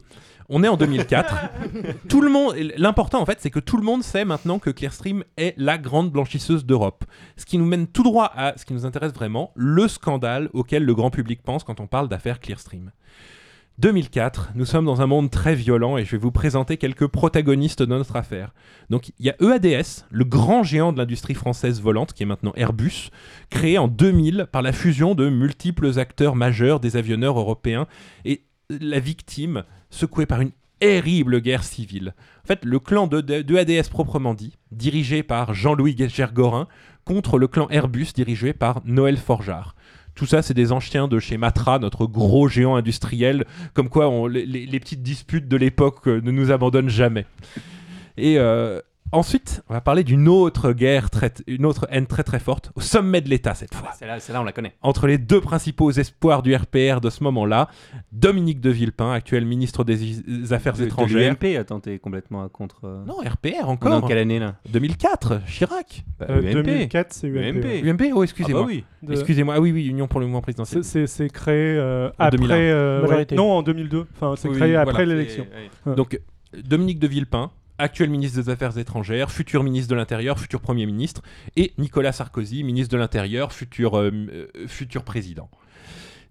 On 0.51 0.63
est 0.63 0.69
en 0.69 0.77
2004. 0.77 1.35
tout 2.11 2.21
le 2.21 2.29
monde. 2.31 2.55
L'important, 2.77 3.23
en 3.23 3.25
fait, 3.25 3.39
c'est 3.41 3.49
que 3.49 3.61
tout 3.61 3.79
le 3.79 3.83
monde 3.83 4.03
sait 4.03 4.27
maintenant 4.27 4.59
que 4.59 4.69
Clearstream 4.69 5.25
est 5.39 5.55
la 5.57 5.79
grande 5.79 6.11
blanchisseuse 6.11 6.67
d'Europe. 6.67 7.05
Ce 7.39 7.47
qui 7.47 7.57
nous 7.57 7.65
mène 7.65 7.87
tout 7.87 8.03
droit 8.03 8.31
à 8.37 8.53
ce 8.59 8.67
qui 8.67 8.75
nous 8.75 8.85
intéresse 8.85 9.15
vraiment, 9.15 9.53
le 9.55 9.89
scandale 9.89 10.51
auquel 10.53 10.85
le 10.85 10.95
grand 10.95 11.09
public 11.11 11.41
pense 11.43 11.65
quand 11.65 11.81
on 11.81 11.87
parle 11.87 12.11
d'affaires 12.11 12.41
Clearstream. 12.41 12.91
2004, 13.79 14.53
nous 14.55 14.67
sommes 14.67 14.85
dans 14.85 15.03
un 15.03 15.07
monde 15.07 15.33
très 15.33 15.57
violent 15.57 15.99
et 15.99 16.05
je 16.05 16.13
vais 16.13 16.19
vous 16.19 16.31
présenter 16.31 16.77
quelques 16.77 17.09
protagonistes 17.09 17.83
de 17.83 17.87
notre 17.87 18.15
affaire. 18.15 18.55
Donc 18.89 19.09
il 19.19 19.27
y 19.27 19.31
a 19.31 19.37
E 19.41 19.53
EADS, 19.53 20.05
le 20.11 20.25
grand 20.25 20.63
géant 20.63 20.93
de 20.93 20.99
l'industrie 20.99 21.35
française 21.35 21.83
volante 21.83 22.13
qui 22.13 22.23
est 22.23 22.27
maintenant 22.27 22.53
Airbus, 22.55 23.11
créé 23.51 23.77
en 23.77 23.89
2000 23.89 24.47
par 24.53 24.63
la 24.63 24.73
fusion 24.73 25.17
de 25.17 25.29
multiples 25.29 25.99
acteurs 25.99 26.37
majeurs 26.37 26.79
des 26.79 26.97
avionneurs 26.97 27.37
européens 27.37 27.89
et 28.25 28.45
la 28.71 29.01
victime 29.01 29.65
secouée 29.91 30.27
par 30.27 30.41
une 30.41 30.53
terrible 30.79 31.41
guerre 31.41 31.65
civile. 31.65 32.15
En 32.45 32.47
fait, 32.47 32.65
le 32.65 32.79
clan 32.79 33.07
de, 33.09 33.57
ADS 33.57 33.89
proprement 33.89 34.35
dit, 34.35 34.57
dirigé 34.71 35.23
par 35.23 35.53
Jean-Louis 35.53 35.97
Gergorin, 36.09 36.69
contre 37.05 37.39
le 37.39 37.49
clan 37.49 37.69
Airbus 37.71 38.09
dirigé 38.15 38.53
par 38.53 38.83
Noël 38.85 39.17
Forgeard. 39.17 39.75
Tout 40.15 40.27
ça, 40.27 40.43
c'est 40.43 40.55
des 40.55 40.71
anciens 40.71 41.09
de 41.09 41.19
chez 41.19 41.37
Matra, 41.37 41.79
notre 41.79 42.07
gros 42.07 42.49
géant 42.49 42.77
industriel, 42.77 43.45
comme 43.73 43.89
quoi 43.89 44.29
les 44.29 44.81
petites 44.81 45.03
disputes 45.03 45.49
de 45.49 45.57
l'époque 45.57 46.07
euh, 46.07 46.21
ne 46.21 46.31
nous 46.31 46.53
abandonnent 46.53 46.89
jamais. 46.89 47.27
Et 48.17 48.39
euh, 48.39 48.81
ensuite, 49.17 49.63
on 49.69 49.75
va 49.75 49.81
parler 49.81 50.05
d'une 50.05 50.29
autre 50.29 50.73
guerre, 50.73 51.11
très, 51.11 51.33
une 51.47 51.65
autre 51.67 51.87
haine 51.91 52.07
très 52.07 52.23
très 52.23 52.39
forte, 52.39 52.73
au 52.75 52.81
sommet 52.81 53.21
de 53.21 53.29
l'État 53.29 53.55
cette 53.55 53.75
fois 53.75 53.91
Celle-là, 53.99 54.21
celle-là, 54.21 54.41
on 54.41 54.45
la 54.45 54.53
connaît. 54.53 54.75
entre 54.83 55.07
les 55.07 55.19
deux 55.19 55.41
principaux 55.41 55.91
espoirs 55.91 56.43
du 56.43 56.55
RPR 56.55 57.01
de 57.01 57.11
ce 57.11 57.23
moment-là, 57.25 57.69
Dominique 58.13 58.61
de 58.61 58.71
Villepin, 58.71 59.13
actuel 59.13 59.45
ministre 59.47 59.85
des 59.85 60.05
I- 60.05 60.23
Affaires 60.53 60.75
De, 60.75 60.81
de 60.81 60.85
étrangères. 60.87 61.31
l'UMP, 61.41 61.57
attends, 61.59 61.81
t'es 61.81 61.99
complètement 61.99 62.49
contre. 62.49 62.81
euh, 62.85 63.05
Non, 63.07 63.17
RPR 63.25 63.69
encore. 63.69 64.07
quelle 64.07 64.19
année 64.19 64.39
là? 64.39 64.57
2004, 64.73 65.41
Chirac. 65.47 66.05
Bah, 66.19 66.27
Euh, 66.31 66.41
UMP. 66.43 66.63
2004, 66.65 67.13
c'est 67.13 67.29
UMP. 67.29 67.59
UMP. 67.59 67.65
ouais. 67.65 67.81
UMP, 67.91 68.13
oh 68.15 68.21
Ah 68.21 68.25
excusez-moi. 68.25 68.61
bah 68.63 68.67
oui. 68.69 68.85
De- 69.03 69.13
Excusez-moi, 69.13 69.55
ah 69.57 69.61
oui, 69.61 69.73
oui, 69.73 69.87
Union 69.87 70.07
pour 70.09 70.21
le 70.21 70.27
mouvement 70.27 70.39
C'est- 70.41 70.43
présidentiel. 70.43 70.85
C'est 70.85 71.07
c'est 71.07 71.29
créé 71.29 71.77
euh, 71.77 72.09
après. 72.19 72.39
2001. 72.39 72.55
euh, 72.57 73.01
ouais, 73.03 73.09
Majorité. 73.09 73.35
non, 73.37 73.53
en 73.53 73.63
2002. 73.63 74.07
Enfin, 74.15 74.35
c'est 74.37 74.49
Oui, 74.49 74.57
créé 74.57 74.73
voilà. 74.73 74.83
après 74.91 75.07
l'élection. 75.07 75.47
Donc, 75.87 76.19
Dominique 76.65 76.99
de 76.99 77.07
Villepin, 77.09 77.51
actuel 77.79 78.11
ministre 78.11 78.41
des 78.41 78.51
Affaires 78.51 78.77
étrangères, 78.79 79.31
futur 79.31 79.63
ministre 79.63 79.91
de 79.91 79.97
l'Intérieur, 79.97 80.39
futur 80.39 80.61
Premier 80.61 80.87
ministre, 80.87 81.23
et 81.57 81.73
Nicolas 81.79 82.13
Sarkozy, 82.13 82.63
ministre 82.65 82.93
de 82.93 82.99
l'Intérieur, 82.99 83.53
futur, 83.53 83.99
euh, 83.99 84.11
euh, 84.11 84.47
futur 84.67 85.05
président. 85.05 85.51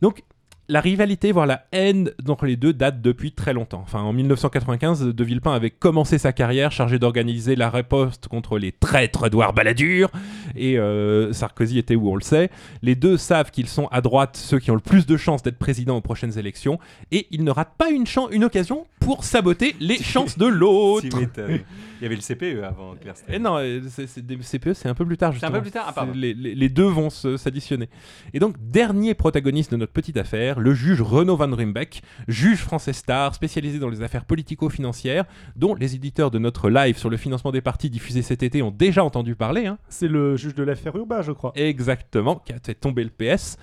Donc, 0.02 0.24
la 0.70 0.80
rivalité, 0.80 1.34
voire 1.34 1.46
la 1.46 1.66
haine 1.74 2.12
entre 2.28 2.46
les 2.46 2.56
deux 2.56 2.72
date 2.72 3.02
depuis 3.02 3.34
très 3.34 3.54
longtemps. 3.54 3.82
Enfin, 3.84 4.02
en 4.02 4.14
1995, 4.14 5.02
De 5.14 5.24
Villepin 5.24 5.52
avait 5.52 5.70
commencé 5.70 6.18
sa 6.18 6.32
carrière 6.32 6.72
chargé 6.72 7.00
d'organiser 7.00 7.58
la 7.58 7.70
riposte 7.70 8.30
contre 8.30 8.58
les 8.58 8.72
traîtres 8.72 9.28
d'Ouard 9.28 9.54
Balladur, 9.54 10.10
et 10.56 10.80
euh, 10.80 11.34
Sarkozy 11.34 11.80
était 11.80 11.96
où 11.96 12.10
on 12.10 12.16
le 12.16 12.22
sait. 12.22 12.50
Les 12.82 12.96
deux 12.96 13.18
savent 13.18 13.52
qu'ils 13.52 13.68
sont 13.68 13.88
à 13.88 14.00
droite 14.00 14.38
ceux 14.38 14.60
qui 14.60 14.72
ont 14.72 14.76
le 14.76 14.80
plus 14.80 15.06
de 15.06 15.18
chances 15.18 15.44
d'être 15.44 15.60
président 15.60 15.98
aux 15.98 16.02
prochaines 16.02 16.38
élections, 16.40 16.80
et 17.12 17.28
ils 17.32 17.44
ne 17.44 17.52
ratent 17.52 17.76
pas 17.78 17.90
une, 17.90 18.06
une 18.32 18.46
occasion 18.46 18.88
pour 19.04 19.24
saboter 19.24 19.76
les 19.80 19.98
chances 20.02 20.38
de 20.38 20.46
l'autre. 20.46 21.06
Il 21.08 22.04
y 22.04 22.06
avait 22.06 22.16
le 22.16 22.22
CPE 22.22 22.64
avant 22.64 22.96
Claire 22.96 23.14
Et 23.30 23.40
non, 23.40 23.58
euh, 23.60 23.80
c'est, 23.88 24.08
c'est 24.08 24.26
des 24.26 24.36
CPE, 24.36 24.74
c'est 24.74 24.90
un 24.90 24.94
peu 24.94 25.06
plus 25.06 25.16
tard. 25.18 25.32
C'est 25.32 25.46
un 25.46 25.48
Justement. 25.48 25.54
peu 25.58 25.62
plus 25.62 25.72
tard, 25.72 25.94
ah, 25.96 26.06
les, 26.14 26.34
les- 26.34 26.54
les 26.56 26.70
deux 26.70 26.84
vont 26.84 27.10
se- 27.10 27.38
s'additionner. 27.38 27.88
Et 28.34 28.40
donc, 28.40 28.56
dernier 28.60 29.14
protagoniste 29.14 29.72
de 29.72 29.78
notre 29.78 29.94
petite 29.94 30.18
affaire, 30.18 30.60
le 30.60 30.74
juge 30.74 31.02
Renaud 31.02 31.38
Van 31.38 31.50
Rimbeck, 31.56 32.02
juge 32.28 32.58
français 32.60 32.92
star 32.94 33.34
spécialisé 33.36 33.80
dans 33.80 33.90
les 33.90 34.02
affaires 34.02 34.26
politico-financières, 34.26 35.24
dont 35.56 35.76
les 35.76 35.96
éditeurs 35.96 36.30
de 36.32 36.40
notre 36.40 36.70
live 36.70 36.98
sur 36.98 37.10
le 37.10 37.16
financement 37.18 37.52
des 37.52 37.62
partis 37.62 37.90
diffusé 37.90 38.22
cet 38.22 38.44
été 38.44 38.62
ont 38.62 38.72
déjà 38.72 39.04
entendu 39.04 39.36
parler. 39.36 39.66
hein. 39.68 39.78
C'est 39.88 40.08
le 40.10 40.36
juge 40.36 40.56
de 40.56 40.64
l'affaire 40.64 40.96
Urbain, 40.98 41.22
je 41.22 41.32
crois. 41.32 41.54
Exactement, 41.56 42.36
qui 42.46 42.52
a 42.54 42.58
fait 42.64 42.76
tomber 42.76 43.04
le 43.06 43.12
PS. 43.12 43.58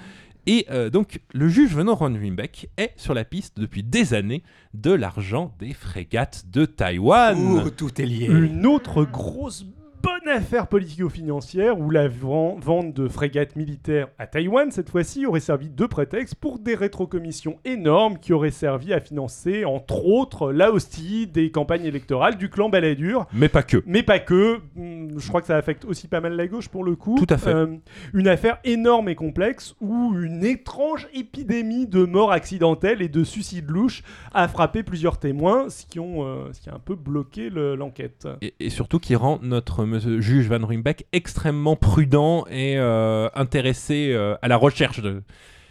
Et 0.46 0.66
euh, 0.70 0.90
donc, 0.90 1.20
le 1.32 1.48
juge 1.48 1.74
Renaud 1.74 1.96
Van 1.96 2.12
Rimbeck 2.12 2.70
est 2.76 2.92
sur 2.96 3.14
la 3.14 3.24
piste 3.24 3.58
depuis 3.58 3.82
des 3.82 4.14
années 4.14 4.42
de 4.74 4.92
l'argent 4.92 5.54
des 5.58 5.72
frégates 5.72 6.44
de 6.50 6.64
Taïwan. 6.64 7.38
Ouh, 7.38 7.70
tout 7.70 8.00
est 8.00 8.06
lié. 8.06 8.26
Une 8.26 8.66
autre 8.66 9.04
grosse 9.04 9.64
bonne 10.02 10.28
affaire 10.28 10.66
politico-financière 10.66 11.78
où 11.78 11.90
la 11.90 12.08
ven- 12.08 12.58
vente 12.60 12.94
de 12.94 13.08
frégates 13.08 13.56
militaires 13.56 14.08
à 14.18 14.26
Taïwan, 14.26 14.70
cette 14.70 14.90
fois-ci, 14.90 15.26
aurait 15.26 15.40
servi 15.40 15.68
de 15.68 15.86
prétexte 15.86 16.34
pour 16.34 16.58
des 16.58 16.74
rétrocommissions 16.74 17.58
énormes 17.64 18.18
qui 18.18 18.32
auraient 18.32 18.50
servi 18.50 18.92
à 18.92 19.00
financer, 19.00 19.64
entre 19.64 20.04
autres, 20.06 20.52
là 20.52 20.70
aussi, 20.72 21.26
des 21.26 21.50
campagnes 21.50 21.84
électorales 21.84 22.36
du 22.36 22.48
clan 22.50 22.68
Balladur. 22.68 23.26
Mais 23.32 23.48
pas 23.48 23.62
que. 23.62 23.82
Mais 23.86 24.02
pas 24.02 24.18
que. 24.18 24.60
Hum, 24.76 25.18
Je 25.18 25.28
crois 25.28 25.40
que 25.40 25.46
ça 25.46 25.56
affecte 25.56 25.84
aussi 25.84 26.08
pas 26.08 26.20
mal 26.20 26.34
la 26.36 26.46
gauche 26.46 26.68
pour 26.68 26.84
le 26.84 26.96
coup. 26.96 27.16
Tout 27.18 27.32
à 27.32 27.38
fait. 27.38 27.50
Euh, 27.54 27.66
une 28.14 28.28
affaire 28.28 28.58
énorme 28.64 29.08
et 29.08 29.14
complexe 29.14 29.74
où 29.80 30.14
une 30.14 30.44
étrange 30.44 31.08
épidémie 31.14 31.86
de 31.86 32.04
morts 32.04 32.32
accidentelles 32.32 33.02
et 33.02 33.08
de 33.08 33.24
suicides 33.24 33.68
louches 33.70 34.02
a 34.32 34.48
frappé 34.48 34.82
plusieurs 34.82 35.18
témoins, 35.18 35.68
ce 35.68 35.84
qui, 35.86 35.98
ont, 35.98 36.24
euh, 36.24 36.52
ce 36.52 36.60
qui 36.60 36.70
a 36.70 36.74
un 36.74 36.78
peu 36.78 36.94
bloqué 36.94 37.50
le- 37.50 37.74
l'enquête. 37.74 38.28
et, 38.42 38.54
et 38.60 38.70
surtout 38.70 38.98
qui 38.98 39.14
rend 39.16 39.38
notre 39.42 39.84
monsieur 39.90 40.20
juge 40.20 40.48
Van 40.48 40.64
Rimbeck 40.64 41.06
extrêmement 41.12 41.76
prudent 41.76 42.46
et 42.50 42.78
euh, 42.78 43.28
intéressé 43.34 44.12
euh, 44.12 44.36
à 44.42 44.48
la 44.48 44.56
recherche 44.56 45.00
de. 45.00 45.22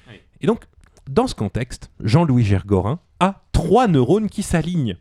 Oui. 0.10 0.16
Et 0.42 0.48
donc, 0.48 0.64
dans 1.10 1.28
ce 1.28 1.36
contexte, 1.36 1.92
Jean-Louis 2.02 2.44
Gergorin 2.44 3.00
a 3.20 3.44
trois 3.52 3.88
neurones 3.88 4.30
qui 4.30 4.44
s'alignent. 4.44 4.98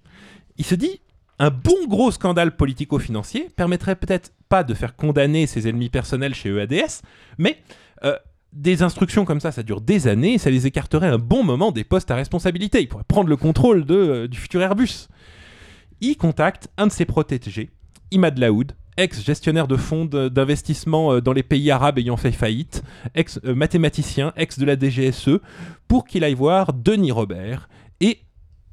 Il 0.57 0.64
se 0.64 0.75
dit 0.75 1.01
un 1.39 1.51
bon 1.51 1.87
gros 1.87 2.11
scandale 2.11 2.57
politico-financier 2.57 3.49
permettrait 3.55 3.95
peut-être 3.95 4.33
pas 4.49 4.64
de 4.64 4.75
faire 4.75 4.97
condamner 4.97 5.47
ses 5.47 5.69
ennemis 5.69 5.89
personnels 5.89 6.35
chez 6.35 6.51
EADS, 6.51 7.03
mais 7.39 7.59
euh, 8.05 8.16
des 8.53 8.83
instructions 8.83 9.25
comme 9.25 9.41
ça, 9.41 9.53
ça 9.53 9.62
dure 9.62 9.81
des 9.81 10.09
années 10.09 10.35
et 10.35 10.39
ça 10.39 10.51
les 10.51 10.66
écarterait 10.66 11.07
un 11.09 11.19
bon 11.19 11.45
moment 11.45 11.71
des 11.71 11.85
postes 11.85 12.11
à 12.11 12.16
responsabilité. 12.16 12.81
Il 12.81 12.89
pourrait 12.89 13.05
prendre 13.07 13.29
le 13.29 13.37
contrôle 13.37 13.85
de, 13.85 13.95
euh, 13.95 14.29
du 14.29 14.39
futur 14.39 14.62
Airbus. 14.62 15.09
Il 16.01 16.16
contacte 16.16 16.69
un 16.77 16.87
de 16.87 16.93
ses 16.93 17.05
protégés, 17.05 17.71
Imad 18.11 18.39
Laoud, 18.39 18.73
ex-gestionnaire 18.99 19.69
de 19.69 19.77
fonds 19.77 20.05
d'investissement 20.05 21.15
euh, 21.15 21.21
dans 21.21 21.33
les 21.33 21.43
pays 21.43 21.71
arabes 21.71 21.99
ayant 21.99 22.17
fait 22.17 22.33
faillite, 22.33 22.83
ex-mathématicien, 23.15 24.33
ex 24.37 24.59
de 24.59 24.67
la 24.67 24.79
DGSE, 24.79 25.41
pour 25.87 26.05
qu'il 26.05 26.25
aille 26.25 26.35
voir 26.35 26.73
Denis 26.75 27.13
Robert 27.13 27.69
et 28.01 28.19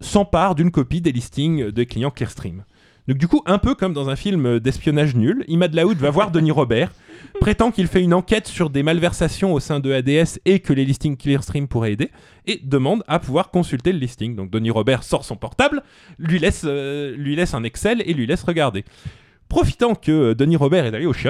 s'empare 0.01 0.55
d'une 0.55 0.71
copie 0.71 0.99
des 0.99 1.11
listings 1.11 1.71
des 1.71 1.85
clients 1.85 2.11
Clearstream. 2.11 2.63
Donc 3.07 3.17
du 3.17 3.27
coup, 3.27 3.43
un 3.45 3.59
peu 3.59 3.75
comme 3.75 3.93
dans 3.93 4.09
un 4.09 4.15
film 4.15 4.59
d'espionnage 4.59 5.15
nul, 5.15 5.45
Imad 5.47 5.75
Laoud 5.75 5.97
va 5.97 6.09
voir 6.09 6.31
Denis 6.31 6.51
Robert, 6.51 6.91
prétend 7.39 7.69
qu'il 7.69 7.87
fait 7.87 8.01
une 8.01 8.15
enquête 8.15 8.47
sur 8.47 8.71
des 8.71 8.81
malversations 8.81 9.53
au 9.53 9.59
sein 9.59 9.79
de 9.79 9.91
ADS 9.93 10.39
et 10.45 10.59
que 10.59 10.73
les 10.73 10.85
listings 10.85 11.15
Clearstream 11.15 11.67
pourraient 11.67 11.93
aider, 11.93 12.09
et 12.47 12.59
demande 12.63 13.03
à 13.07 13.19
pouvoir 13.19 13.51
consulter 13.51 13.93
le 13.93 13.99
listing. 13.99 14.35
Donc 14.35 14.49
Denis 14.49 14.71
Robert 14.71 15.03
sort 15.03 15.23
son 15.23 15.35
portable, 15.35 15.83
lui 16.17 16.39
laisse, 16.39 16.63
euh, 16.65 17.15
lui 17.15 17.35
laisse 17.35 17.53
un 17.53 17.63
Excel 17.63 18.01
et 18.05 18.13
lui 18.13 18.25
laisse 18.25 18.43
regarder. 18.43 18.83
Profitant 19.49 19.95
que 19.95 20.11
euh, 20.11 20.35
Denis 20.35 20.55
Robert 20.55 20.85
est 20.85 20.93
allé 20.95 21.05
au 21.05 21.13
shot, 21.13 21.29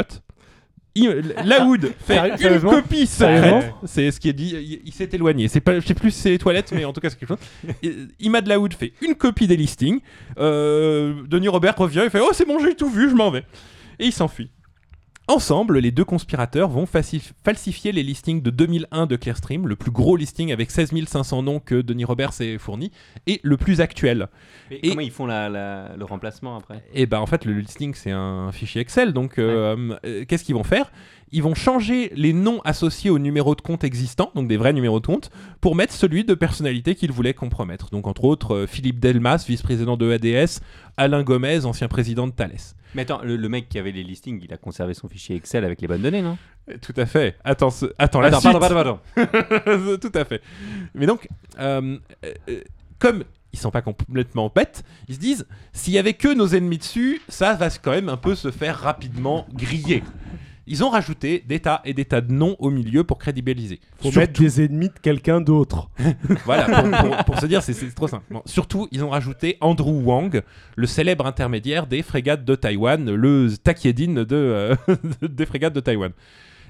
il- 0.95 1.33
Laoud 1.43 1.91
fait 1.99 2.17
une 2.41 2.61
copie 2.61 3.05
secrète. 3.05 3.73
C'est 3.85 4.11
ce 4.11 4.19
qui 4.19 4.29
est 4.29 4.33
dit. 4.33 4.55
Il, 4.55 4.81
il 4.85 4.93
s'est 4.93 5.09
éloigné. 5.11 5.47
C'est 5.49 5.59
pas, 5.59 5.79
je 5.79 5.85
sais 5.85 5.93
plus 5.93 6.11
si 6.11 6.21
c'est 6.21 6.29
les 6.29 6.37
toilettes, 6.37 6.71
mais 6.71 6.85
en 6.85 6.93
tout 6.93 7.01
cas 7.01 7.09
c'est 7.09 7.19
quelque 7.19 7.29
chose. 7.29 7.37
Et 7.83 7.93
Imad 8.21 8.47
Laoud 8.47 8.73
fait 8.73 8.93
une 9.01 9.15
copie 9.15 9.47
des 9.47 9.57
listings. 9.57 9.99
Euh, 10.39 11.13
Denis 11.27 11.49
Robert 11.49 11.75
revient 11.77 12.03
et 12.05 12.09
fait 12.09 12.21
Oh, 12.21 12.29
c'est 12.31 12.45
bon, 12.47 12.59
j'ai 12.59 12.75
tout 12.75 12.89
vu, 12.89 13.09
je 13.09 13.15
m'en 13.15 13.29
vais. 13.31 13.43
Et 13.99 14.05
il 14.05 14.13
s'enfuit. 14.13 14.49
Ensemble, 15.27 15.79
les 15.79 15.89
deux 15.91 16.05
conspirateurs 16.05 16.69
vont 16.69 16.85
falsifier 16.85 17.91
les 17.91 18.03
listings 18.03 18.43
de 18.43 18.51
2001 18.51 19.07
de 19.07 19.15
Clearstream, 19.15 19.67
le 19.67 19.75
plus 19.75 19.89
gros 19.89 20.15
listing 20.15 20.51
avec 20.51 20.69
16 20.69 20.91
500 21.07 21.41
noms 21.41 21.59
que 21.59 21.81
Denis 21.81 22.05
Robert 22.05 22.31
s'est 22.31 22.59
fourni, 22.59 22.91
et 23.25 23.39
le 23.41 23.57
plus 23.57 23.81
actuel. 23.81 24.27
Mais 24.69 24.79
Et- 24.83 24.89
comment 24.89 25.01
ils 25.01 25.09
font 25.09 25.25
la- 25.25 25.49
la- 25.49 25.95
le 25.97 26.05
remplacement 26.05 26.55
après? 26.57 26.83
Et 26.93 27.07
ben 27.07 27.17
en 27.19 27.25
fait 27.25 27.43
le 27.45 27.53
listing 27.53 27.95
c'est 27.95 28.11
un 28.11 28.51
fichier 28.51 28.81
Excel 28.81 29.13
donc 29.13 29.39
euh, 29.39 29.95
euh, 30.05 30.25
qu'est-ce 30.27 30.43
qu'ils 30.43 30.53
vont 30.55 30.63
faire? 30.63 30.91
Ils 31.31 31.41
vont 31.41 31.55
changer 31.55 32.11
les 32.15 32.31
noms 32.31 32.61
associés 32.63 33.09
aux 33.09 33.17
numéros 33.17 33.55
de 33.55 33.61
compte 33.61 33.83
existants, 33.83 34.31
donc 34.35 34.47
des 34.47 34.57
vrais 34.57 34.73
numéros 34.73 34.99
de 34.99 35.07
compte, 35.07 35.31
pour 35.59 35.75
mettre 35.75 35.93
celui 35.93 36.23
de 36.23 36.35
personnalité 36.35 36.93
qu'ils 36.93 37.11
voulaient 37.11 37.33
compromettre. 37.33 37.89
Donc 37.89 38.05
entre 38.05 38.25
autres 38.25 38.53
euh, 38.55 38.67
Philippe 38.67 38.99
Delmas, 38.99 39.43
vice-président 39.47 39.97
de 39.97 40.11
ADS, 40.11 40.61
Alain 40.97 41.23
Gomez, 41.23 41.65
ancien 41.65 41.87
président 41.87 42.27
de 42.27 42.31
Thales. 42.31 42.51
Mais 42.95 43.03
attends, 43.03 43.21
le, 43.21 43.35
le 43.35 43.49
mec 43.49 43.69
qui 43.69 43.77
avait 43.77 43.91
les 43.91 44.03
listings, 44.03 44.39
il 44.43 44.51
a 44.53 44.57
conservé 44.57 44.93
son 44.95 45.07
fichier 45.07 45.35
Excel 45.35 45.63
avec 45.65 45.81
les 45.81 45.87
bonnes 45.87 46.01
données, 46.01 46.21
non? 46.23 46.37
Tout 46.81 46.93
à 46.97 47.05
fait. 47.05 47.35
Attends, 47.43 47.69
ce- 47.69 47.93
attends 47.99 48.21
la 48.21 48.29
Attends, 48.29 48.39
suite. 48.39 48.57
pardon, 48.59 48.75
pardon, 48.75 48.99
pardon. 49.15 49.97
Tout 50.01 50.11
à 50.17 50.25
fait. 50.25 50.41
Mais 50.95 51.05
donc, 51.05 51.27
euh, 51.59 51.97
euh, 52.49 52.61
comme 52.97 53.23
ils 53.53 53.59
sont 53.59 53.69
pas 53.71 53.81
complètement 53.81 54.51
bêtes, 54.53 54.83
ils 55.07 55.15
se 55.15 55.19
disent 55.19 55.45
s'il 55.73 55.93
y 55.93 55.97
avait 55.99 56.13
que 56.13 56.33
nos 56.33 56.47
ennemis 56.47 56.77
dessus, 56.79 57.21
ça 57.29 57.53
va 57.53 57.69
quand 57.69 57.91
même 57.91 58.09
un 58.09 58.17
peu 58.17 58.33
se 58.35 58.49
faire 58.51 58.79
rapidement 58.79 59.45
griller. 59.53 60.03
Ils 60.67 60.83
ont 60.83 60.89
rajouté 60.89 61.43
des 61.47 61.59
tas 61.59 61.81
et 61.85 61.93
des 61.93 62.05
tas 62.05 62.21
de 62.21 62.31
noms 62.33 62.55
au 62.59 62.71
milieu 62.71 63.03
pour 63.03 63.17
crédibiliser. 63.19 63.79
Faut 63.97 64.03
Surtout- 64.11 64.19
mettre 64.19 64.39
des 64.39 64.63
ennemis 64.65 64.87
de 64.89 64.99
quelqu'un 65.01 65.39
d'autre. 65.41 65.89
voilà, 66.45 66.81
pour, 66.81 66.89
pour- 67.09 67.25
pour 67.25 67.39
se 67.39 67.45
dire, 67.45 67.61
c'est- 67.61 67.93
trop 67.93 68.07
simple. 68.07 68.25
Bon, 68.31 68.41
surtout, 68.45 68.87
ils 68.91 69.03
ont 69.03 69.09
rajouté 69.09 69.57
Andrew 69.61 70.01
Wang, 70.03 70.41
le 70.75 70.87
célèbre 70.87 71.25
intermédiaire 71.27 71.85
des 71.85 72.01
frégates 72.01 72.43
de 72.45 72.55
Taïwan, 72.55 73.13
le 73.13 73.49
Takiedin 73.63 74.13
de, 74.13 74.25
euh, 74.31 74.75
des 75.21 75.45
frégates 75.45 75.73
de 75.73 75.79
Taïwan. 75.81 76.11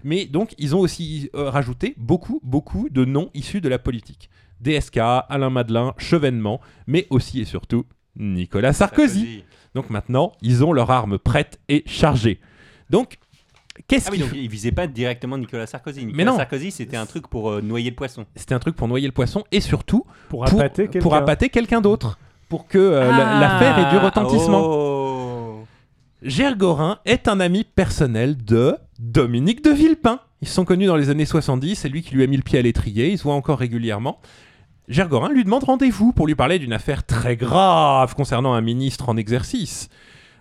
Mais 0.04 0.26
donc, 0.26 0.54
ils 0.58 0.76
ont 0.76 0.80
aussi 0.80 1.30
euh, 1.36 1.50
rajouté 1.50 1.94
beaucoup, 1.98 2.40
beaucoup 2.44 2.90
de 2.90 3.06
noms 3.06 3.30
issus 3.34 3.62
de 3.62 3.70
la 3.70 3.80
politique. 3.80 4.30
DSK, 4.62 4.98
Alain 4.98 5.50
Madelin, 5.50 5.94
Chevènement, 5.98 6.60
mais 6.86 7.08
aussi 7.10 7.42
et 7.42 7.46
surtout 7.46 7.86
Nicolas 8.18 8.74
Sarkozy. 8.74 9.44
Donc 9.74 9.90
maintenant, 9.90 10.32
ils 10.42 10.64
ont 10.64 10.74
leur 10.74 10.92
arme 10.92 11.18
prête 11.18 11.60
et 11.70 11.84
chargée. 11.86 12.40
Donc, 12.90 13.18
qu'est-ce 13.88 14.08
Ah 14.08 14.12
oui, 14.12 14.20
donc 14.20 14.30
il 14.34 14.48
visait 14.50 14.72
pas 14.72 14.88
directement 14.88 15.38
Nicolas 15.38 15.68
Sarkozy. 15.68 16.02
Nicolas 16.06 16.18
Mais 16.18 16.24
non. 16.26 16.38
Sarkozy, 16.38 16.72
c'était 16.72 16.98
un 16.98 17.06
truc 17.06 17.28
pour 17.28 17.52
euh, 17.52 17.62
noyer 17.62 17.90
le 17.90 17.96
poisson. 17.96 18.26
C'était 18.36 18.54
un 18.56 18.60
truc 18.60 18.76
pour 18.76 18.88
noyer 18.88 19.08
le 19.08 19.14
poisson 19.14 19.44
et 19.52 19.62
surtout 19.62 20.06
Pour 20.30 20.44
pour, 20.46 20.48
appâter 20.60 20.84
quelqu'un. 20.84 21.00
pour 21.00 21.16
appâter 21.16 21.50
quelqu'un 21.50 21.82
d'autre. 21.82 22.18
Pour 22.50 22.68
que 22.68 22.78
euh, 22.78 23.10
la- 23.12 23.38
Ah. 23.38 23.40
l'affaire 23.40 23.80
ait 23.80 23.92
du 23.92 23.98
retentissement. 23.98 24.62
Oh. 24.64 25.66
Gergorin 26.22 27.00
est 27.06 27.28
un 27.28 27.40
ami 27.40 27.64
personnel 27.64 28.38
de 28.44 28.76
Dominique 29.00 29.64
de 29.64 29.70
Villepin. 29.72 30.20
Ils 30.42 30.48
se 30.48 30.54
sont 30.56 30.66
connus 30.66 30.86
dans 30.88 30.96
les 30.96 31.10
années 31.10 31.26
70, 31.26 31.76
c'est 31.76 31.90
lui 31.90 32.02
qui 32.02 32.16
lui 32.16 32.24
a 32.24 32.28
mis 32.28 32.38
le 32.38 32.44
pied 32.44 32.58
à 32.60 32.62
l'étrier, 32.62 33.10
ils 33.12 33.18
se 33.18 33.24
voient 33.24 33.34
encore 33.36 33.60
régulièrement. 33.60 34.20
Gergorin 34.88 35.30
lui 35.30 35.44
demande 35.44 35.64
rendez-vous 35.64 36.12
pour 36.14 36.28
lui 36.28 36.36
parler 36.36 36.60
d'une 36.60 36.74
affaire 36.74 37.04
très 37.06 37.36
grave 37.36 38.14
concernant 38.16 38.54
un 38.54 38.62
ministre 38.62 39.10
en 39.10 39.18
exercice. 39.18 39.90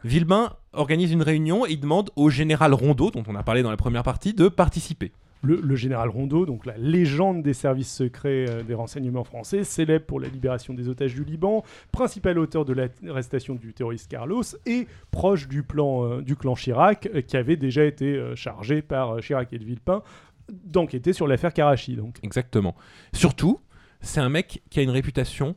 Villepin 0.04 0.52
organise 0.74 1.12
une 1.12 1.22
réunion 1.22 1.64
et 1.64 1.72
il 1.72 1.80
demande 1.80 2.10
au 2.14 2.28
général 2.28 2.74
Rondeau, 2.74 3.10
dont 3.10 3.22
on 3.26 3.34
a 3.34 3.42
parlé 3.42 3.62
dans 3.62 3.70
la 3.70 3.78
première 3.78 4.02
partie, 4.02 4.34
de 4.34 4.48
participer. 4.48 5.12
Le, 5.42 5.60
le 5.62 5.76
général 5.76 6.10
Rondeau, 6.10 6.44
donc 6.44 6.66
la 6.66 6.76
légende 6.76 7.42
des 7.42 7.54
services 7.54 7.92
secrets 7.92 8.46
euh, 8.48 8.62
des 8.62 8.74
renseignements 8.74 9.24
français, 9.24 9.64
célèbre 9.64 10.04
pour 10.04 10.20
la 10.20 10.28
libération 10.28 10.74
des 10.74 10.88
otages 10.88 11.14
du 11.14 11.24
Liban, 11.24 11.64
principal 11.90 12.38
auteur 12.38 12.64
de 12.66 12.74
l'arrestation 12.74 13.54
du 13.54 13.72
terroriste 13.72 14.10
Carlos 14.10 14.42
et 14.66 14.86
proche 15.10 15.48
du, 15.48 15.62
plan, 15.62 16.04
euh, 16.04 16.22
du 16.22 16.36
clan 16.36 16.54
Chirac, 16.54 17.08
euh, 17.14 17.22
qui 17.22 17.36
avait 17.36 17.56
déjà 17.56 17.84
été 17.84 18.18
chargé 18.34 18.82
par 18.82 19.20
Chirac 19.20 19.52
et 19.52 19.58
de 19.58 19.64
Villepin 19.64 20.02
d'enquêter 20.50 21.14
sur 21.14 21.26
l'affaire 21.26 21.54
Karachi. 21.54 21.96
Donc. 21.96 22.16
Exactement. 22.22 22.74
Surtout, 23.14 23.60
c'est 24.00 24.20
un 24.20 24.28
mec 24.28 24.62
qui 24.68 24.80
a 24.80 24.82
une 24.82 24.90
réputation, 24.90 25.56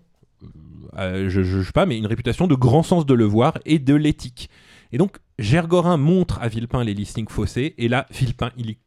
euh, 0.98 1.30
je 1.30 1.40
ne 1.40 1.46
juge 1.46 1.72
pas, 1.72 1.86
mais 1.86 1.98
une 1.98 2.06
réputation 2.06 2.48
de 2.48 2.56
grand 2.56 2.84
sens 2.84 3.06
de 3.06 3.16
devoir 3.16 3.58
et 3.66 3.80
de 3.80 3.96
l'éthique. 3.96 4.50
Et 4.92 4.98
donc, 4.98 5.18
Gergorin 5.40 5.98
montre 5.98 6.40
à 6.42 6.48
Villepin 6.48 6.84
les 6.84 6.94
listings 6.94 7.30
faussés, 7.30 7.76
et 7.78 7.88
là, 7.88 8.06
Villepin, 8.12 8.52
il 8.58 8.72
est, 8.72 8.78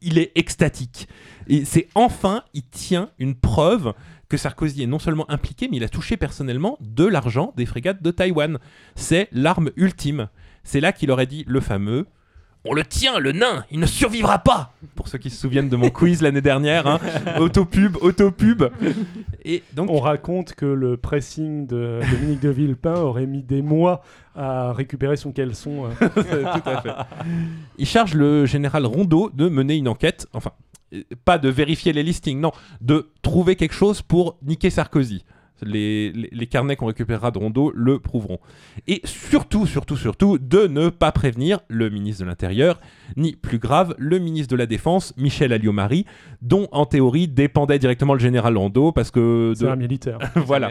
il 0.00 0.18
est 0.18 0.32
extatique. 0.34 1.08
Et 1.48 1.64
c'est 1.64 1.88
enfin, 1.94 2.44
il 2.54 2.62
tient 2.62 3.10
une 3.18 3.34
preuve 3.34 3.94
que 4.28 4.36
Sarkozy 4.36 4.82
est 4.82 4.86
non 4.86 4.98
seulement 4.98 5.28
impliqué, 5.30 5.68
mais 5.68 5.78
il 5.78 5.84
a 5.84 5.88
touché 5.88 6.16
personnellement 6.16 6.78
de 6.80 7.04
l'argent 7.04 7.52
des 7.56 7.66
frégates 7.66 8.02
de 8.02 8.10
Taïwan. 8.10 8.58
C'est 8.94 9.28
l'arme 9.32 9.70
ultime. 9.76 10.28
C'est 10.62 10.80
là 10.80 10.92
qu'il 10.92 11.10
aurait 11.10 11.26
dit 11.26 11.44
le 11.48 11.60
fameux 11.60 12.06
on 12.64 12.74
le 12.74 12.84
tient, 12.84 13.18
le 13.18 13.32
nain, 13.32 13.64
il 13.70 13.80
ne 13.80 13.86
survivra 13.86 14.38
pas 14.38 14.74
Pour 14.94 15.08
ceux 15.08 15.16
qui 15.18 15.30
se 15.30 15.40
souviennent 15.40 15.70
de 15.70 15.76
mon 15.76 15.88
quiz 15.90 16.20
l'année 16.20 16.42
dernière, 16.42 16.86
hein, 16.86 16.98
autopub, 17.40 17.96
autopub. 18.02 18.64
Et 19.44 19.62
donc, 19.72 19.90
On 19.90 19.98
raconte 20.00 20.54
que 20.54 20.66
le 20.66 20.96
pressing 20.98 21.66
de 21.66 22.00
Dominique 22.10 22.40
de 22.40 22.50
Villepin 22.50 22.94
aurait 22.96 23.26
mis 23.26 23.42
des 23.42 23.62
mois 23.62 24.02
à 24.36 24.72
récupérer 24.72 25.16
son 25.16 25.32
caleçon. 25.32 25.86
euh. 26.02 26.08
tout 26.54 26.68
à 26.68 26.82
fait. 26.82 26.90
Il 27.78 27.86
charge 27.86 28.14
le 28.14 28.44
général 28.46 28.84
Rondeau 28.84 29.30
de 29.32 29.48
mener 29.48 29.76
une 29.76 29.88
enquête, 29.88 30.26
enfin, 30.34 30.52
euh, 30.92 31.02
pas 31.24 31.38
de 31.38 31.48
vérifier 31.48 31.92
les 31.92 32.02
listings, 32.02 32.40
non, 32.40 32.52
de 32.82 33.10
trouver 33.22 33.56
quelque 33.56 33.74
chose 33.74 34.02
pour 34.02 34.36
niquer 34.42 34.68
Sarkozy. 34.70 35.24
Les, 35.62 36.12
les- 36.12 36.28
les 36.32 36.46
carnets 36.46 36.76
qu'on 36.76 36.86
récupérera 36.86 37.30
de 37.30 37.38
Rondeau 37.38 37.72
le 37.74 37.98
prouveront. 37.98 38.38
Et 38.86 39.00
surtout, 39.04 39.66
surtout, 39.66 39.96
surtout, 39.96 40.38
de 40.38 40.66
ne 40.66 40.88
pas 40.88 41.12
prévenir 41.12 41.60
le 41.68 41.90
ministre 41.90 42.22
de 42.24 42.28
l'Intérieur, 42.28 42.80
ni 43.16 43.32
plus 43.36 43.58
grave, 43.58 43.94
le 43.98 44.18
ministre 44.18 44.50
de 44.52 44.56
la 44.56 44.66
Défense, 44.66 45.14
Michel 45.16 45.52
Alliot-Marie, 45.52 46.06
dont 46.42 46.68
en 46.72 46.86
théorie 46.86 47.28
dépendait 47.28 47.78
directement 47.78 48.14
le 48.14 48.20
général 48.20 48.56
Rondeau, 48.56 48.92
parce 48.92 49.10
que... 49.10 49.52
C'est 49.56 49.64
de- 49.64 49.70
un 49.70 49.76
militaire. 49.76 50.18
voilà. 50.36 50.70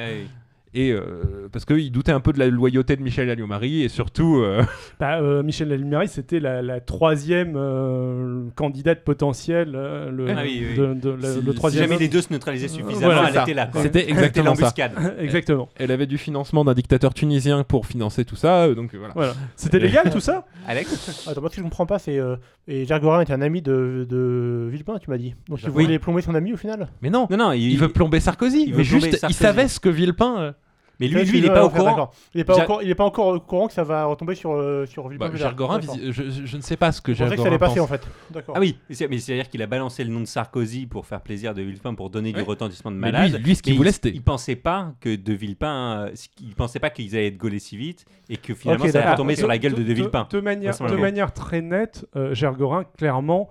Et 0.73 0.91
euh, 0.91 1.47
parce 1.51 1.65
qu'il 1.65 1.91
doutait 1.91 2.11
un 2.11 2.19
peu 2.19 2.31
de 2.31 2.37
la 2.39 2.47
loyauté 2.47 2.95
de 2.95 3.01
Michel 3.01 3.29
Alliot-Marie, 3.29 3.81
et 3.83 3.89
surtout... 3.89 4.37
euh, 4.37 4.61
Bah, 4.99 5.19
euh, 5.19 5.41
Michel 5.41 5.71
Allimarie, 5.71 6.07
c'était 6.07 6.39
la, 6.39 6.61
la 6.61 6.79
troisième 6.79 7.53
euh, 7.55 8.43
candidate 8.55 9.03
potentielle, 9.03 9.71
le, 9.71 10.27
Ah 10.29 10.41
oui, 10.43 10.65
oui. 10.71 10.77
de- 10.77 10.93
de- 10.93 11.09
la- 11.09 11.33
Si- 11.33 11.41
le 11.41 11.51
si 11.51 11.57
troisième. 11.57 11.83
Si 11.85 11.89
jamais 11.89 11.99
les 11.99 12.07
deux 12.07 12.21
se 12.21 12.31
neutralisaient 12.31 12.67
suffisamment, 12.67 12.99
Voilà, 13.13 13.27
elle 13.29 13.33
ça. 13.33 13.41
était 13.43 13.53
là. 13.55 13.65
quoi. 13.67 13.81
C'était 13.81 13.99
C'était 14.01 14.11
exactement 14.11 14.53
ça. 14.55 14.61
l'embuscade. 14.61 14.91
Exactement. 15.19 15.69
Elle 15.75 15.91
avait 15.91 16.05
du 16.05 16.17
financement 16.17 16.63
d'un 16.63 16.73
dictateur 16.73 17.13
tunisien 17.13 17.63
pour 17.63 17.85
financer 17.87 18.23
tout 18.25 18.35
ça, 18.35 18.71
donc 18.73 18.93
voilà. 18.95 19.13
Voilà. 19.15 19.33
C'était 19.55 19.79
légal 19.79 20.09
tout 20.11 20.19
ça? 20.19 20.45
Alex? 20.67 21.27
Attends, 21.27 21.41
moi 21.41 21.49
ce 21.49 21.55
que 21.55 21.61
je 21.61 21.63
comprends 21.63 21.85
pas, 21.87 21.97
c'est. 21.99 22.19
euh, 22.19 22.35
et 22.67 22.85
Gergorin 22.85 23.21
était 23.21 23.33
un 23.33 23.41
ami 23.41 23.61
de, 23.63 24.05
de 24.07 24.67
Villepin, 24.71 24.99
tu 24.99 25.09
m'as 25.09 25.17
dit. 25.17 25.33
Donc 25.47 25.59
il 25.63 25.69
Oui. 25.69 25.85
voulait 25.85 25.99
plomber 25.99 26.21
son 26.21 26.35
ami 26.35 26.53
au 26.53 26.57
final? 26.57 26.87
Mais 27.01 27.09
non, 27.09 27.27
Non, 27.31 27.37
non, 27.37 27.51
il, 27.53 27.75
veut 27.77 27.89
plomber 27.89 28.19
Sarkozy. 28.19 28.65
il 28.67 28.75
mais 28.75 28.83
juste, 28.83 29.07
il 29.07 29.17
Sarkozy. 29.17 29.33
savait 29.39 29.67
ce 29.67 29.79
que 29.79 29.89
Villepin. 29.89 30.53
Mais 30.99 31.07
lui, 31.07 31.15
lui, 31.15 31.21
il 31.21 31.45
est 31.45 31.47
excuse-moi, 31.47 31.55
pas 31.55 31.65
au 31.65 31.69
courant. 31.69 32.11
Il 32.33 32.41
est 32.41 32.43
pas, 32.43 32.65
pas 32.65 33.03
encore 33.05 33.27
au 33.27 33.39
courant 33.39 33.67
que 33.67 33.73
ça 33.73 33.83
va 33.83 34.05
retomber 34.05 34.35
sur, 34.35 34.51
euh, 34.51 34.85
sur 34.85 35.07
Villepin. 35.07 35.29
bah. 35.29 35.37
Gergorin, 35.37 35.79
je, 35.81 36.57
ne 36.57 36.61
sais 36.61 36.75
pas 36.75 36.91
ce 36.91 37.01
que 37.01 37.13
Je 37.13 37.23
pensais 37.23 37.35
que 37.35 37.41
ça 37.41 37.43
Gergorin 37.43 37.49
allait 37.49 37.57
passer 37.57 37.79
en 37.79 37.87
fait. 37.87 38.05
Ah 38.53 38.59
oui, 38.59 38.77
mais 38.89 38.95
c'est- 38.95 39.07
mais 39.07 39.17
c'est-à-dire 39.17 39.49
qu'il 39.49 39.61
a 39.61 39.67
balancé 39.67 40.03
le 40.03 40.09
nom 40.09 40.19
de 40.19 40.25
Sarkozy 40.25 40.87
pour 40.87 41.05
faire 41.05 41.21
plaisir 41.21 41.53
de 41.53 41.61
Villepin 41.61 41.93
pour 41.93 42.09
donner 42.09 42.33
du 42.33 42.41
retentissement 42.41 42.91
de 42.91 42.97
Mais 42.97 43.11
malade. 43.11 43.35
lui, 43.37 43.43
lui, 43.43 43.55
ce 43.55 43.61
qu'il 43.63 43.73
Mais 43.73 43.77
voulait, 43.77 43.91
il, 43.91 43.93
c'était. 43.93 44.09
il 44.09 44.21
pensait 44.21 44.57
pas 44.57 44.93
que 44.99 45.15
de 45.15 45.33
Villepin, 45.33 46.09
il 46.41 46.55
pensait 46.55 46.79
pas 46.79 46.89
qu'ils 46.89 47.15
allaient 47.15 47.27
être 47.27 47.37
gaulés 47.37 47.59
si 47.59 47.77
vite 47.77 48.05
et 48.29 48.37
que 48.37 48.53
finalement 48.53 48.87
ça 48.87 48.99
allait 48.99 49.11
retomber 49.11 49.35
sur 49.35 49.47
la 49.47 49.57
gueule 49.57 49.73
de 49.73 49.83
De 49.83 49.93
Villepin. 49.93 50.27
De, 50.29 50.39
manière, 50.41 51.33
très 51.33 51.61
nette, 51.61 52.05
euh, 52.15 52.33
Gergorin, 52.33 52.83
clairement, 52.97 53.49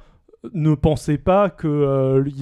ne 0.54 0.74
pensait 0.74 1.18
pas 1.18 1.50
qu'il 1.50 1.68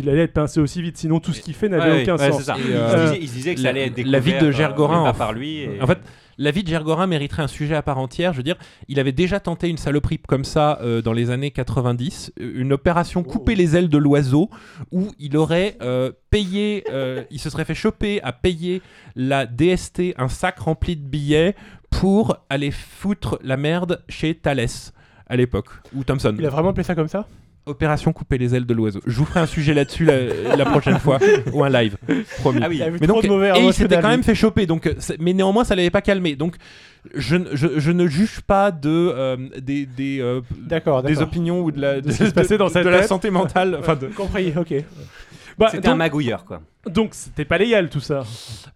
allait 0.09 0.22
être 0.24 0.32
pincé 0.34 0.61
aussi 0.61 0.82
vite, 0.82 0.97
sinon 0.99 1.18
tout 1.20 1.32
ce 1.32 1.40
qu'il 1.40 1.55
fait 1.55 1.68
n'avait 1.68 1.90
Ouais, 1.92 2.03
aucun 2.03 2.16
ouais, 2.16 2.30
sens. 2.30 2.38
c'est 2.40 2.44
ça. 2.44 2.57
Et, 2.59 2.62
il, 2.68 2.72
euh, 2.74 2.90
se 2.90 2.97
disait, 3.12 3.18
il 3.22 3.28
se 3.28 3.34
disait 3.34 3.55
que 3.55 3.61
ça 3.61 3.64
la- 3.64 3.70
allait 3.70 3.86
être 3.86 3.97
la 4.05 4.20
découvert 4.20 4.20
vie 4.20 4.32
de 4.44 4.47
euh, 4.49 4.53
Gergorin, 4.53 5.01
en- 5.11 5.14
par 5.14 5.32
lui. 5.32 5.61
et- 5.61 5.80
En 5.80 5.86
fait, 5.86 5.99
la 6.38 6.51
vie 6.51 6.62
de 6.62 6.68
Gergorin 6.68 7.07
mériterait 7.07 7.42
un 7.42 7.47
sujet 7.49 7.74
à 7.74 7.80
part 7.80 7.97
entière. 7.97 8.32
Je 8.34 8.36
veux 8.36 8.42
dire, 8.42 8.57
il 8.88 9.01
avait 9.01 9.12
déjà 9.12 9.40
tenté 9.40 9.70
une 9.70 9.78
saloperie 9.78 10.18
comme 10.18 10.44
ça 10.44 10.78
euh, 10.82 11.01
dans 11.01 11.14
les 11.14 11.30
années 11.30 11.51
90, 11.51 12.32
euh, 12.38 12.53
une 12.57 12.74
opération 12.74 13.22
couper 13.22 13.55
les 13.55 13.76
ailes 13.76 13.88
de 13.88 13.97
l'oiseau, 13.99 14.51
où 14.92 15.09
il 15.18 15.34
aurait 15.38 15.78
euh, 15.80 16.12
payé, 16.28 16.84
euh, 16.92 17.24
il 17.30 17.40
se 17.40 17.49
serait 17.49 17.64
fait 17.64 17.74
choper 17.74 18.20
à 18.22 18.32
payer 18.32 18.82
la 19.14 19.47
DST 19.47 20.14
un 20.18 20.28
sac 20.28 20.59
rempli 20.59 20.97
de 20.97 21.03
billets 21.09 21.55
pour 21.90 22.36
aller 22.51 22.70
foutre 22.70 23.38
la 23.42 23.57
merde 23.57 24.03
chez 24.11 24.34
Thales 24.34 24.66
à 25.28 25.36
l'époque, 25.36 25.68
ou 25.94 26.05
Thomson. 26.05 26.34
Il 26.38 26.44
a 26.44 26.51
vraiment 26.51 26.68
appelé 26.70 26.84
ça 26.84 26.94
comme 26.94 27.09
ça? 27.09 27.26
Opération 27.66 28.12
couper 28.12 28.38
les 28.38 28.54
ailes 28.54 28.64
de 28.64 28.72
l'oiseau. 28.74 29.00
Je 29.06 29.18
vous 29.18 29.24
ferai 29.24 29.40
un 29.40 29.46
sujet 29.46 29.74
là-dessus 29.74 30.04
la, 30.04 30.56
la 30.56 30.64
prochaine 30.64 30.98
fois, 31.00 31.18
ou 31.52 31.64
un 31.64 31.68
live, 31.68 31.96
promis. 32.38 32.60
Ah 32.62 32.68
oui. 32.68 32.80
Mais 33.00 33.06
trop 33.08 33.16
donc, 33.16 33.24
de 33.24 33.28
mauvais 33.28 33.50
et 33.56 33.60
il 33.64 33.72
s'était 33.72 34.00
quand 34.00 34.08
même 34.08 34.22
fait 34.22 34.36
choper, 34.36 34.66
donc, 34.66 34.88
mais 35.18 35.32
néanmoins 35.32 35.64
ça 35.64 35.74
l'avait 35.74 35.90
pas 35.90 36.00
calmé. 36.00 36.36
Donc 36.36 36.54
je, 37.14 37.36
ne- 37.36 37.48
je, 37.54 37.78
je 37.80 37.90
ne 37.90 38.06
juge 38.06 38.40
pas 38.40 38.70
de 38.70 38.88
euh, 38.88 39.36
des, 39.60 39.84
des, 39.84 40.20
euh, 40.20 40.40
D'accord, 40.58 41.02
des 41.02 41.20
opinions 41.22 41.60
ou 41.62 41.72
de 41.72 41.80
la, 41.80 42.00
De 42.00 42.10
se 42.12 42.24
passait 42.30 42.56
dans 42.58 42.68
de 42.68 42.88
la 42.88 43.02
santé 43.02 43.30
mentale. 43.30 43.76
Enfin, 43.80 43.96
de- 43.96 44.06
Compris, 44.06 44.52
ok. 44.56 44.74
Bah, 45.58 45.68
C'était 45.72 45.88
un 45.88 45.96
magouilleur, 45.96 46.44
quoi. 46.44 46.60
Donc 46.89 47.14
c'était 47.14 47.45
pas 47.45 47.59
légal 47.59 47.91
tout 47.91 48.01
ça. 48.01 48.24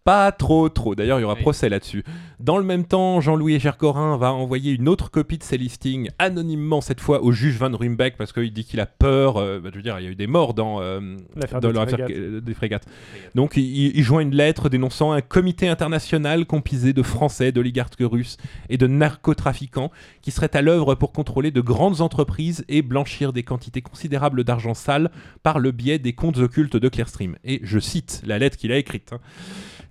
pas 0.04 0.32
trop, 0.32 0.68
trop. 0.68 0.94
D'ailleurs, 0.94 1.18
il 1.18 1.22
y 1.22 1.24
aura 1.24 1.34
Oui. 1.34 1.42
procès 1.42 1.68
là-dessus. 1.68 2.04
Dans 2.40 2.56
le 2.56 2.64
même 2.64 2.84
temps, 2.84 3.20
Jean-Louis 3.20 3.60
Gercorin 3.60 4.16
va 4.16 4.32
envoyer 4.32 4.72
une 4.72 4.88
autre 4.88 5.10
copie 5.10 5.36
de 5.38 5.42
ses 5.42 5.58
listings, 5.58 6.08
anonymement 6.18 6.80
cette 6.80 7.00
fois, 7.00 7.22
au 7.22 7.32
juge 7.32 7.56
Van 7.58 7.70
Rumbeck, 7.76 8.16
parce 8.16 8.32
qu'il 8.32 8.52
dit 8.52 8.64
qu'il 8.64 8.80
a 8.80 8.86
peur. 8.86 9.36
euh, 9.36 9.60
bah, 9.60 9.68
je 9.72 9.76
veux 9.76 9.82
dire, 9.82 9.98
il 10.00 10.04
y 10.04 10.08
a 10.08 10.10
eu 10.10 10.14
des 10.16 10.26
morts 10.26 10.54
dans, 10.54 10.80
euh, 10.80 11.16
dans 11.52 11.60
des 11.60 11.72
leur 11.72 11.82
affaire 11.82 11.98
frégates. 11.98 12.10
euh, 12.18 12.40
des 12.40 12.54
frégates. 12.54 12.86
Donc, 13.34 13.56
il, 13.56 13.96
il 13.96 14.02
joint 14.02 14.20
une 14.20 14.34
lettre 14.34 14.68
dénonçant 14.70 15.12
un 15.12 15.20
comité 15.20 15.68
international 15.68 16.46
composé 16.46 16.92
de 16.92 17.02
Français, 17.02 17.52
d'oligarques 17.52 17.96
russes 18.00 18.38
et 18.70 18.78
de 18.78 18.86
narcotrafiquants 18.86 19.90
qui 20.22 20.30
seraient 20.30 20.56
à 20.56 20.62
l'œuvre 20.62 20.94
pour 20.94 21.12
contrôler 21.12 21.50
de 21.50 21.60
grandes 21.60 22.00
entreprises 22.00 22.64
et 22.68 22.82
blanchir 22.82 23.32
des 23.32 23.42
quantités 23.42 23.82
considérables 23.82 24.44
d'argent 24.44 24.74
sale 24.74 25.10
par 25.42 25.58
le 25.58 25.72
biais 25.72 25.98
des 25.98 26.14
comptes 26.14 26.38
occultes 26.38 26.76
de 26.76 26.88
Clearstream. 26.88 27.36
Et 27.44 27.60
je 27.62 27.78
cite 27.78 27.99
la 28.26 28.38
lettre 28.38 28.56
qu'il 28.56 28.72
a 28.72 28.76
écrite. 28.78 29.12
hein. 29.12 29.20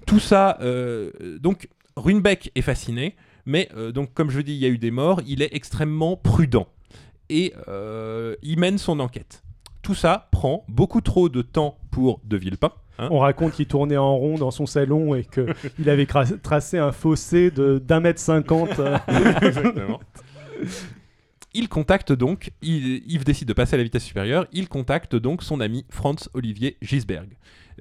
Tout 0.06 0.20
ça, 0.20 0.58
euh, 0.62 1.12
donc, 1.40 1.68
Runbeck 1.96 2.52
est 2.56 2.62
fasciné, 2.62 3.16
mais 3.46 3.70
euh, 3.76 3.92
donc, 3.92 4.14
comme 4.14 4.30
je 4.30 4.42
dis, 4.42 4.54
il 4.54 4.60
y 4.60 4.66
a 4.66 4.70
eu 4.70 4.78
des 4.78 4.92
morts, 4.92 5.22
il 5.28 5.42
est 5.42 5.54
extrêmement 5.56 6.16
prudent 6.18 6.68
et 7.30 7.54
euh, 7.68 8.36
il 8.42 8.58
mène 8.60 8.78
son 8.78 9.00
enquête. 9.00 9.44
Tout 9.82 9.96
ça 9.96 10.28
prend 10.32 10.66
beaucoup 10.68 11.02
trop 11.02 11.30
de 11.30 11.42
temps 11.42 11.78
pour 11.92 12.20
De 12.26 12.38
Villepin. 12.38 12.72
hein. 12.98 13.08
On 13.12 13.20
raconte 13.20 13.54
qu'il 13.54 13.66
tournait 13.68 13.98
en 13.98 14.18
rond 14.18 14.36
dans 14.36 14.52
son 14.52 14.66
salon 14.66 15.16
et 15.16 15.26
qu'il 15.26 15.90
avait 15.90 16.06
tracé 16.08 16.78
un 16.78 16.92
fossé 16.92 17.50
de- 17.52 17.78
d'un 17.80 18.00
mètre 18.00 18.20
cinquante. 18.20 18.80
Exactement. 19.42 20.00
il 21.54 21.70
contacte 21.70 22.12
donc, 22.12 22.52
il- 22.62 23.04
Yves 23.12 23.24
décide 23.24 23.48
de 23.48 23.54
passer 23.54 23.76
à 23.76 23.78
la 23.78 23.84
vitesse 23.84 24.04
supérieure, 24.04 24.48
il 24.52 24.68
contacte 24.70 25.16
donc 25.16 25.44
son 25.44 25.60
ami 25.60 25.86
Franz 25.90 26.30
Olivier 26.34 26.78
Gisberg, 26.82 27.30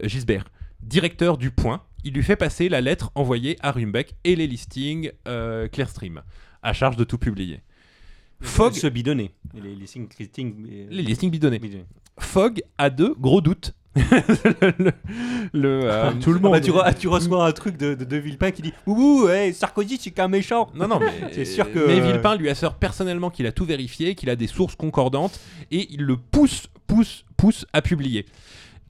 Gisbert, 0.02 0.44
directeur 0.82 1.38
du 1.38 1.50
Point. 1.50 1.82
Il 2.04 2.14
lui 2.14 2.22
fait 2.22 2.36
passer 2.36 2.68
la 2.68 2.80
lettre 2.80 3.10
envoyée 3.14 3.56
à 3.60 3.72
Rumbeck 3.72 4.14
et 4.24 4.36
les 4.36 4.46
listings 4.46 5.10
euh, 5.26 5.66
Clearstream, 5.68 6.22
à 6.62 6.72
charge 6.72 6.96
de 6.96 7.04
tout 7.04 7.18
publier. 7.18 7.60
Fogg, 8.40 8.72
Se 8.74 8.86
bidonner. 8.86 9.32
Les 9.60 9.74
listings 9.74 10.08
listing, 10.18 10.54
les 10.90 11.02
listings 11.02 11.30
bidonnés. 11.30 11.58
bidonnés. 11.58 11.86
Fogg 12.20 12.62
a 12.78 12.88
de 12.90 13.14
gros 13.18 13.40
doutes. 13.40 13.74
le, 13.96 14.92
le, 15.52 15.80
euh, 15.84 16.12
Tout 16.20 16.30
le 16.32 16.38
Ah 16.38 16.42
monde. 16.42 16.52
bah, 16.52 16.60
tu, 16.60 16.70
re- 16.70 16.94
tu 16.96 17.08
reçois 17.08 17.46
un 17.46 17.52
truc 17.52 17.76
de, 17.76 17.94
de, 17.94 18.04
de 18.04 18.16
Villepin 18.16 18.52
qui 18.52 18.62
dit 18.62 18.72
Ouh, 18.86 19.24
ouais, 19.24 19.52
Sarkozy, 19.52 19.98
c'est 20.00 20.12
qu'un 20.12 20.28
méchant. 20.28 20.70
Non, 20.74 20.86
non, 20.86 21.00
mais 21.00 21.12
C'est 21.32 21.44
sûr 21.44 21.70
que- 21.72 21.84
Mais 21.86 22.00
Villepin 22.00 22.36
lui 22.36 22.48
assure 22.48 22.74
personnellement 22.74 23.30
qu'il 23.30 23.46
a 23.46 23.52
tout 23.52 23.64
vérifié, 23.64 24.14
qu'il 24.14 24.30
a 24.30 24.36
des 24.36 24.46
sources 24.46 24.76
concordantes 24.76 25.40
et 25.72 25.92
il 25.92 26.02
le 26.02 26.16
pousse, 26.16 26.68
pousse, 26.86 27.24
pousse 27.36 27.66
à 27.72 27.82
publier. 27.82 28.26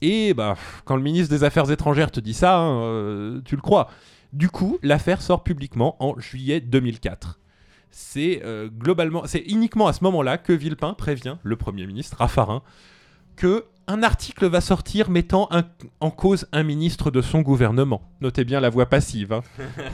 Et 0.01 0.33
bah, 0.33 0.55
quand 0.85 0.95
le 0.95 1.01
ministre 1.03 1.29
des 1.35 1.43
Affaires 1.43 1.69
étrangères 1.71 2.11
te 2.11 2.19
dit 2.19 2.33
ça, 2.33 2.57
hein, 2.57 2.81
euh, 2.83 3.41
tu 3.45 3.55
le 3.55 3.61
crois. 3.61 3.89
Du 4.33 4.49
coup, 4.49 4.77
l'affaire 4.83 5.21
sort 5.21 5.43
publiquement 5.43 5.95
en 6.03 6.17
juillet 6.19 6.59
2004. 6.61 7.39
C'est 7.91 8.41
euh, 8.45 8.69
globalement, 8.69 9.23
c'est 9.25 9.39
uniquement 9.39 9.87
à 9.87 9.93
ce 9.93 10.03
moment-là 10.03 10.37
que 10.37 10.53
Villepin 10.53 10.93
prévient 10.93 11.37
le 11.43 11.55
Premier 11.55 11.87
ministre 11.87 12.17
Raffarin 12.17 12.61
que 13.35 13.65
un 13.87 14.03
article 14.03 14.45
va 14.47 14.61
sortir 14.61 15.09
mettant 15.09 15.47
un- 15.49 15.63
en 15.99 16.11
cause 16.11 16.47
un 16.51 16.61
ministre 16.61 17.09
de 17.09 17.21
son 17.23 17.41
gouvernement. 17.41 18.03
Notez 18.21 18.43
bien 18.45 18.59
la 18.59 18.69
voix 18.69 18.85
passive. 18.85 19.33
hein. 19.33 19.41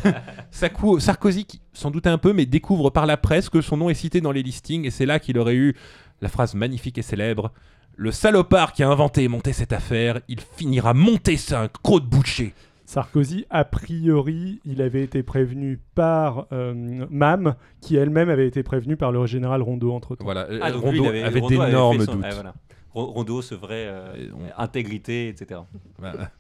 Sarkozy, 0.52 1.46
qui 1.46 1.62
s'en 1.74 1.92
doutait 1.92 2.10
un 2.10 2.18
peu, 2.18 2.34
mais 2.34 2.46
découvre 2.46 2.90
par 2.90 3.06
la 3.06 3.18
presse 3.18 3.50
que 3.50 3.62
son 3.62 3.78
nom 3.78 3.90
est 3.90 3.94
cité 3.94 4.20
dans 4.22 4.32
les 4.34 4.44
listings, 4.44 4.86
et 4.86 4.92
c'est 4.92 5.06
là 5.06 5.20
qu'il 5.20 5.38
aurait 5.38 5.56
eu 5.56 5.76
la 6.22 6.28
phrase 6.30 6.56
magnifique 6.56 6.98
et 6.98 7.02
célèbre 7.02 7.52
Le 7.98 8.12
salopard 8.12 8.74
qui 8.74 8.84
a 8.84 8.90
inventé 8.90 9.24
et 9.24 9.28
monté 9.28 9.54
cette 9.54 9.72
affaire, 9.74 10.20
il 10.28 10.40
finira 10.42 10.94
monter 10.94 11.38
ça, 11.38 11.62
un 11.62 11.68
croc 11.70 12.02
de 12.04 12.08
boucher. 12.10 12.54
Sarkozy, 12.86 13.46
a 13.50 13.64
priori, 13.66 14.60
il 14.66 14.82
avait 14.82 15.02
été 15.02 15.24
prévenu 15.24 15.80
par 15.96 16.46
euh, 16.52 16.74
MAM, 17.10 17.56
qui 17.82 17.96
elle-même 17.96 18.30
avait 18.30 18.48
été 18.48 18.62
prévenue 18.64 18.96
par 18.98 19.12
le 19.12 19.26
général 19.26 19.62
Rondeau 19.62 19.92
entre 19.94 20.16
temps. 20.16 20.24
Voilà, 20.26 20.48
Ah, 20.62 20.72
donc 20.72 20.84
Rondeau 20.84 21.06
avait, 21.06 21.24
avait, 21.24 21.40
Rondeau 21.40 21.62
avait 21.62 21.72
d'énormes 21.72 22.06
son- 22.06 22.16
doutes. 22.16 22.26
voilà. 22.34 22.54
Ro- 22.94 23.06
Rondeau, 23.12 23.42
ce 23.42 23.56
vrai 23.56 23.86
euh, 23.88 24.28
on- 24.34 24.62
intégrité, 24.62 25.30
etc. 25.30 25.62
voilà. 25.98 26.32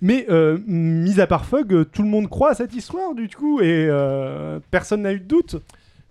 Mais 0.00 0.26
euh, 0.30 0.58
mis 0.66 1.20
à 1.20 1.26
part 1.26 1.44
Fogg, 1.44 1.90
tout 1.92 2.02
le 2.02 2.08
monde 2.08 2.28
croit 2.28 2.50
à 2.50 2.54
cette 2.54 2.74
histoire 2.74 3.14
du 3.14 3.28
coup 3.28 3.60
et 3.60 3.86
euh, 3.88 4.58
personne 4.70 5.02
n'a 5.02 5.12
eu 5.12 5.20
de 5.20 5.24
doute. 5.26 5.56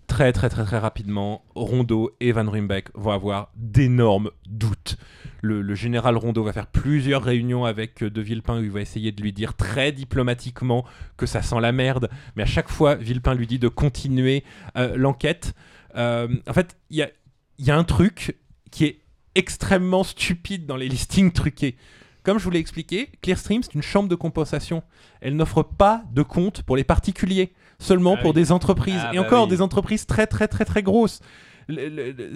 Très 0.08 0.32
très 0.32 0.50
très 0.50 0.64
très 0.64 0.78
rapidement, 0.78 1.44
Rondeau 1.56 2.16
et 2.20 2.32
Van 2.32 2.50
Rimbeck 2.50 2.90
vont 2.94 3.12
avoir 3.12 3.52
d'énormes 3.56 4.30
doutes. 4.48 4.98
Le, 5.42 5.76
général 5.76 6.18
Rondeau 6.18 6.44
va 6.44 6.54
faire 6.54 6.68
plusieurs 6.68 7.24
réunions 7.24 7.66
avec 7.66 8.02
euh, 8.02 8.10
De 8.10 8.22
Villepin 8.22 8.60
où 8.60 8.64
il 8.64 8.72
va 8.72 8.82
essayer 8.82 9.12
de 9.12 9.22
lui 9.22 9.32
dire 9.32 9.54
très 9.54 9.92
diplomatiquement 9.92 10.86
que 11.18 11.26
ça 11.26 11.42
sent 11.42 11.60
la 11.60 11.72
merde, 11.72 12.10
mais 12.36 12.44
à 12.44 12.48
chaque 12.48 12.70
fois, 12.70 12.96
Villepin 12.96 13.36
lui 13.36 13.46
dit 13.46 13.60
de 13.60 13.68
continuer 13.68 14.44
euh, 14.76 14.96
l'enquête. 14.96 15.54
Euh, 15.96 16.28
en 16.48 16.54
fait, 16.54 16.78
il 16.90 16.98
y 16.98 17.04
a, 17.04 17.10
y 17.60 17.70
a 17.70 17.78
un 17.78 17.84
truc 17.84 18.38
qui 18.72 18.86
est 18.86 19.02
extrêmement 19.36 20.04
stupide 20.04 20.66
dans 20.66 20.78
les 20.78 20.88
listings 20.88 21.32
truqués. 21.32 21.76
Comme 22.24 22.40
je 22.40 22.44
vous 22.44 22.50
l'ai 22.50 22.60
expliqué, 22.60 23.12
Clearstream, 23.22 23.62
c'est 23.62 23.76
une 23.76 23.84
chambre 23.84 24.10
de 24.10 24.16
compensation. 24.16 24.82
Elle 25.22 25.36
n'offre 25.36 25.62
pas 25.62 26.04
de 26.12 26.24
compte 26.24 26.64
pour 26.64 26.76
les 26.76 26.84
particuliers, 26.84 27.54
seulement 27.80 28.16
Ah 28.18 28.22
pour 28.22 28.30
oui. 28.32 28.36
des 28.42 28.52
entreprises. 28.52 29.00
Ah 29.02 29.14
et 29.14 29.18
bah 29.18 29.24
encore 29.24 29.44
oui. 29.44 29.50
des 29.50 29.62
entreprises 29.62 30.06
très 30.06 30.28
très 30.28 30.48
très 30.48 30.66
très 30.66 30.84
grosses. 30.84 31.20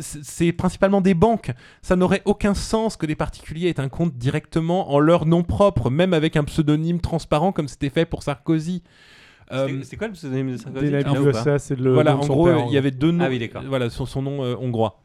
C'est 0.02 0.52
principalement 0.52 1.02
des 1.02 1.14
banques. 1.14 1.52
Ça 1.84 1.96
n'aurait 1.96 2.22
aucun 2.26 2.54
sens 2.56 2.98
que 2.98 3.06
des 3.06 3.16
particuliers 3.16 3.68
aient 3.70 3.80
un 3.80 3.90
compte 3.90 4.16
directement 4.18 4.92
en 4.92 5.00
leur 5.00 5.26
nom 5.28 5.44
propre, 5.44 5.90
même 5.92 6.14
avec 6.14 6.36
un 6.36 6.44
pseudonyme 6.44 7.00
transparent 7.00 7.52
comme 7.52 7.68
c'était 7.68 7.90
fait 7.92 8.06
pour 8.06 8.24
Sarkozy. 8.24 8.82
Euh, 9.52 9.68
C'était- 9.68 9.84
C'est 9.84 9.98
quoi 9.98 10.08
le 10.08 10.14
pseudonyme 10.14 10.52
de 10.54 10.58
Sarkozy? 10.58 10.92
Bilosa, 10.92 11.60
c'est 11.60 11.76
le 11.80 11.94
voilà, 11.94 12.18
en 12.18 12.26
gros, 12.26 12.50
il 12.68 12.74
y 12.74 12.78
avait 12.78 12.92
deux 12.92 13.12
noms. 13.12 13.24
Ah 13.26 13.30
oui, 13.30 13.40
d'accord. 13.40 13.64
Voilà, 13.68 13.90
son, 13.90 14.06
son 14.06 14.22
nom 14.24 14.44
euh, 14.44 14.56
hongrois. 14.60 15.00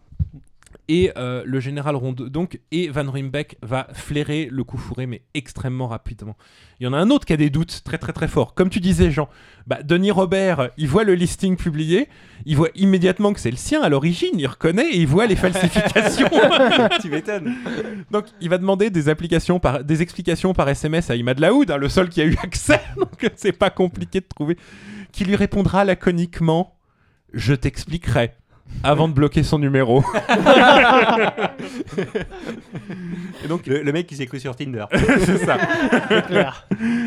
Et 0.89 1.12
euh, 1.16 1.43
le 1.47 1.61
général 1.61 1.97
Rondeau, 1.97 2.28
donc, 2.28 2.61
et 2.70 2.89
Van 2.89 3.11
Rimbeck 3.11 3.57
va 3.62 3.87
flairer 3.95 4.49
le 4.51 4.64
coup 4.64 4.76
fourré, 4.76 5.07
mais 5.07 5.22
extrêmement 5.32 5.89
rapidement. 5.89 6.37
Il 6.78 6.85
y 6.85 6.87
en 6.87 6.93
a 6.93 6.99
un 6.99 7.09
autre 7.09 7.24
qui 7.24 7.32
a 7.32 7.39
des 7.39 7.49
doutes 7.49 7.80
très 7.85 7.97
très 7.97 8.12
très 8.12 8.28
forts. 8.28 8.55
Comme 8.55 8.68
tu 8.68 8.80
disais, 8.80 9.11
Jean, 9.11 9.30
bah, 9.66 9.82
Denis 9.82 10.11
Robert, 10.11 10.70
il 10.76 10.87
voit 10.87 11.05
le 11.05 11.14
listing 11.14 11.57
publié, 11.57 12.09
il 12.45 12.57
voit 12.57 12.68
immédiatement 12.74 13.32
que 13.32 13.41
c'est 13.41 13.51
le 13.51 13.57
sien 13.57 13.80
à 13.82 13.89
l'origine, 13.89 14.39
il 14.39 14.47
reconnaît 14.47 14.91
et 14.91 14.99
il 14.99 15.07
voit 15.07 15.26
les 15.26 15.37
falsifications. 15.37 16.28
tu 17.01 17.09
m'étonnes. 17.09 17.55
donc, 18.11 18.26
il 18.43 18.51
va 18.51 18.59
demander 18.59 18.91
des, 18.91 19.09
applications 19.09 19.59
par, 19.61 19.85
des 19.85 20.03
explications 20.03 20.53
par 20.53 20.68
SMS 20.68 21.09
à 21.09 21.16
Imad 21.16 21.39
Laoud, 21.39 21.70
hein, 21.70 21.78
le 21.78 21.89
seul 21.89 22.11
qui 22.11 22.20
a 22.20 22.26
eu 22.26 22.37
accès, 22.43 22.80
donc 22.99 23.26
c'est 23.37 23.53
pas 23.53 23.70
compliqué 23.70 24.20
de 24.20 24.26
trouver, 24.26 24.59
qui 25.12 25.24
lui 25.24 25.37
répondra 25.37 25.87
laconiquement 25.87 26.76
Je 27.32 27.55
t'expliquerai 27.55 28.32
avant 28.83 29.09
de 29.09 29.14
bloquer 29.14 29.43
son 29.43 29.59
numéro. 29.59 30.05
Et 33.45 33.49
donc, 33.49 33.66
Le, 33.66 33.83
le 33.83 33.93
mec 33.93 34.07
qui 34.07 34.16
s'est 34.16 34.27
cru 34.27 34.41
sur 34.41 34.55
Tinder. 34.57 34.85
c'est 34.93 35.39
ça. 35.39 35.59
clair. 36.27 36.66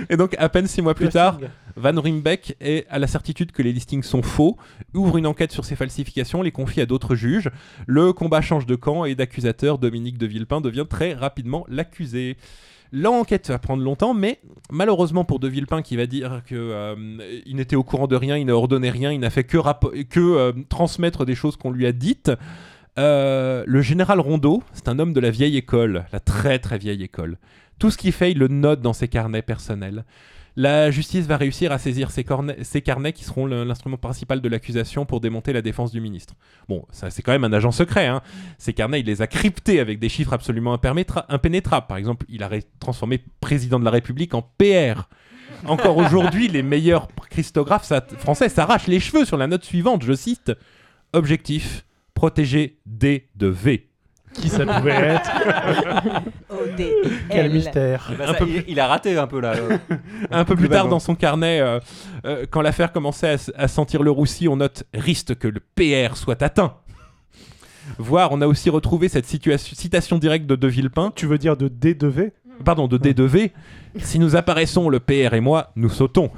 Et 0.09 0.17
donc, 0.17 0.35
à 0.37 0.49
peine 0.49 0.67
six 0.67 0.81
mois 0.81 0.93
plus 0.95 1.09
tard, 1.09 1.39
Van 1.75 1.99
Rimbeck 1.99 2.55
est 2.59 2.85
à 2.89 2.99
la 2.99 3.07
certitude 3.07 3.51
que 3.51 3.61
les 3.61 3.73
listings 3.73 4.03
sont 4.03 4.21
faux, 4.23 4.57
ouvre 4.93 5.17
une 5.17 5.27
enquête 5.27 5.51
sur 5.51 5.65
ces 5.65 5.75
falsifications, 5.75 6.41
les 6.41 6.51
confie 6.51 6.81
à 6.81 6.85
d'autres 6.85 7.15
juges. 7.15 7.49
Le 7.85 8.13
combat 8.13 8.41
change 8.41 8.65
de 8.65 8.75
camp 8.75 9.05
et 9.05 9.15
d'accusateur, 9.15 9.77
Dominique 9.77 10.17
de 10.17 10.25
Villepin 10.25 10.61
devient 10.61 10.85
très 10.89 11.13
rapidement 11.13 11.65
l'accusé. 11.69 12.37
L'enquête 12.91 13.49
va 13.49 13.59
prendre 13.59 13.83
longtemps, 13.83 14.13
mais 14.13 14.39
malheureusement 14.71 15.25
pour 15.25 15.39
De 15.39 15.47
Villepin 15.47 15.81
qui 15.81 15.97
va 15.97 16.05
dire 16.05 16.41
que 16.45 16.55
euh, 16.55 16.95
il 17.45 17.55
n'était 17.55 17.75
au 17.75 17.83
courant 17.83 18.07
de 18.07 18.15
rien, 18.15 18.37
il 18.37 18.45
n'a 18.45 18.55
ordonné 18.55 18.89
rien, 18.89 19.11
il 19.11 19.19
n'a 19.19 19.29
fait 19.29 19.43
que, 19.43 19.57
euh, 20.17 20.51
transmettre 20.69 21.25
des 21.25 21.35
choses 21.35 21.57
qu'on 21.57 21.71
lui 21.71 21.85
a 21.85 21.91
dites. 21.91 22.31
euh, 22.97 23.63
le 23.67 23.81
général 23.81 24.19
Rondeau, 24.19 24.63
c'est 24.73 24.87
un 24.87 24.99
homme 24.99 25.13
de 25.13 25.19
la 25.19 25.29
vieille 25.29 25.57
école, 25.57 26.05
la 26.11 26.19
très 26.19 26.59
très 26.59 26.77
vieille 26.77 27.03
école. 27.03 27.37
Tout 27.79 27.91
ce 27.91 27.97
qu'il 27.97 28.11
fait, 28.11 28.31
il 28.31 28.39
le 28.39 28.47
note 28.47 28.81
dans 28.81 28.93
ses 28.93 29.07
carnets 29.07 29.43
personnels. 29.43 30.03
La 30.59 30.89
justice 30.89 31.27
va 31.27 31.37
réussir 31.37 31.71
à 31.71 31.77
saisir 31.77 32.09
ces, 32.09 32.23
carnets 32.23 33.13
qui 33.13 33.23
seront 33.23 33.45
l'instrument 33.45 33.97
principal 33.97 34.41
de 34.41 34.49
l'accusation 34.49 35.05
pour 35.05 35.21
démonter 35.21 35.53
la 35.53 35.61
défense 35.61 35.91
du 35.91 36.01
ministre. 36.01 36.33
Bon, 36.67 36.83
c'est 36.89 37.21
quand 37.21 37.31
même 37.31 37.43
un 37.43 37.53
agent 37.53 37.71
secret. 37.71 38.07
Hein. 38.07 38.23
Ces 38.57 38.73
carnets, 38.73 39.01
il 39.01 39.05
les 39.05 39.21
a 39.21 39.27
cryptés 39.27 39.79
avec 39.79 39.99
des 39.99 40.09
chiffres 40.09 40.33
absolument 40.33 40.73
impénétrables. 40.73 41.85
Par 41.85 41.97
exemple, 41.97 42.25
il 42.27 42.41
a 42.41 42.49
transformé 42.79 43.23
président 43.39 43.79
de 43.79 43.85
la 43.85 43.91
République 43.91 44.33
en 44.33 44.41
PR. 44.41 45.07
Encore 45.67 45.97
aujourd'hui, 45.97 46.47
les 46.47 46.63
meilleurs 46.63 47.07
christographes 47.29 47.85
ça- 47.85 48.03
français 48.17 48.49
s'arrachent 48.49 48.87
les 48.87 48.99
cheveux 48.99 49.25
sur 49.25 49.37
la 49.37 49.45
note 49.45 49.63
suivante. 49.63 50.03
Je 50.03 50.13
cite 50.13 50.51
Objectif 51.13 51.85
protéger 52.15 52.79
D 52.87 53.29
de 53.35 53.45
V. 53.45 53.87
Qui 54.33 54.49
ça 54.49 54.65
pouvait 54.65 54.91
être 54.91 55.31
Quel 57.29 57.51
mystère. 57.51 58.11
Bah, 58.17 58.25
Un 58.27 58.33
ça, 58.33 58.39
peu 58.39 58.47
il, 58.47 58.63
il 58.67 58.79
a 58.79 58.87
raté 58.87 59.17
un 59.17 59.27
peu 59.27 59.39
là. 59.39 59.53
euh. 59.55 59.77
Un 60.31 60.45
peu 60.45 60.55
plus 60.55 60.69
tard 60.69 60.87
dans 60.87 60.99
son 60.99 61.15
carnet, 61.15 61.59
euh, 61.59 61.79
euh, 62.25 62.45
quand 62.49 62.61
l'affaire 62.61 62.91
commençait 62.91 63.37
à, 63.55 63.67
sentir 63.67 64.03
le 64.03 64.11
roussi, 64.11 64.47
on 64.47 64.57
note 64.57 64.83
risque 64.93 65.35
que 65.35 65.47
le 65.47 65.59
PR 65.59 66.17
soit 66.17 66.41
atteint. 66.43 66.75
Voire, 67.97 68.31
on 68.31 68.41
a 68.41 68.47
aussi 68.47 68.69
retrouvé 68.69 69.07
cette 69.07 69.25
citation 69.25 70.17
directe 70.17 70.45
de 70.45 70.55
De 70.55 70.67
Villepin, 70.67 71.11
Tu 71.15 71.25
veux 71.25 71.37
dire 71.37 71.55
de 71.57 71.67
D 71.69 71.93
de 71.95 72.07
V? 72.07 72.33
Pardon, 72.65 72.87
de 72.87 72.97
D 72.97 73.13
de 73.13 73.23
V. 73.23 73.53
Si 73.97 74.19
nous 74.19 74.35
apparaissons, 74.35 74.89
le 74.89 74.99
PR 74.99 75.33
et 75.33 75.39
moi, 75.41 75.71
nous 75.75 75.89
sautons. 75.89 76.31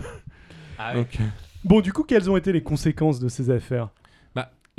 Ah 0.77 0.91
oui. 0.93 0.99
Donc, 0.99 1.17
Bon, 1.65 1.81
du 1.81 1.91
coup, 1.91 2.03
quelles 2.03 2.29
ont 2.29 2.37
été 2.37 2.53
les 2.53 2.63
conséquences 2.63 3.19
de 3.19 3.27
ces 3.27 3.49
affaires? 3.49 3.89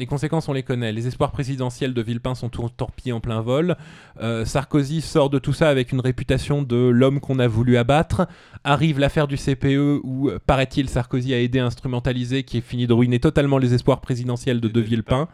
Les 0.01 0.07
conséquences, 0.07 0.49
on 0.49 0.55
les 0.55 0.63
connaît. 0.63 0.93
Les 0.93 1.07
espoirs 1.07 1.31
présidentiels 1.31 1.93
de 1.93 2.03
Villepin 2.03 2.35
sont 2.35 2.49
torpillés 2.49 3.13
en 3.13 3.21
plein 3.21 3.43
vol. 3.43 3.77
Euh, 4.21 4.47
Sarkozy 4.47 5.03
sort 5.03 5.29
de 5.29 5.39
tout 5.39 5.53
ça 5.53 5.69
avec 5.69 5.93
une 5.93 6.01
réputation 6.01 6.63
de 6.63 6.89
l'homme 6.89 7.21
qu'on 7.21 7.39
a 7.39 7.47
voulu 7.47 7.77
abattre. 7.77 8.27
Arrive 8.65 8.99
l'affaire 8.99 9.29
du 9.29 9.37
CPE 9.37 10.01
où, 10.03 10.31
euh, 10.31 10.39
paraît-il, 10.45 10.89
Sarkozy 10.89 11.35
a 11.35 11.41
aidé 11.41 11.59
à 11.61 11.67
instrumentaliser, 11.67 12.45
qui 12.45 12.59
est 12.59 12.63
fini 12.63 12.87
de 12.87 12.95
ruiner 12.95 13.21
totalement 13.21 13.59
les 13.59 13.75
espoirs 13.75 14.01
présidentiels 14.01 14.61
de 14.61 14.69
De 14.69 14.81
Villepin. 14.81 15.29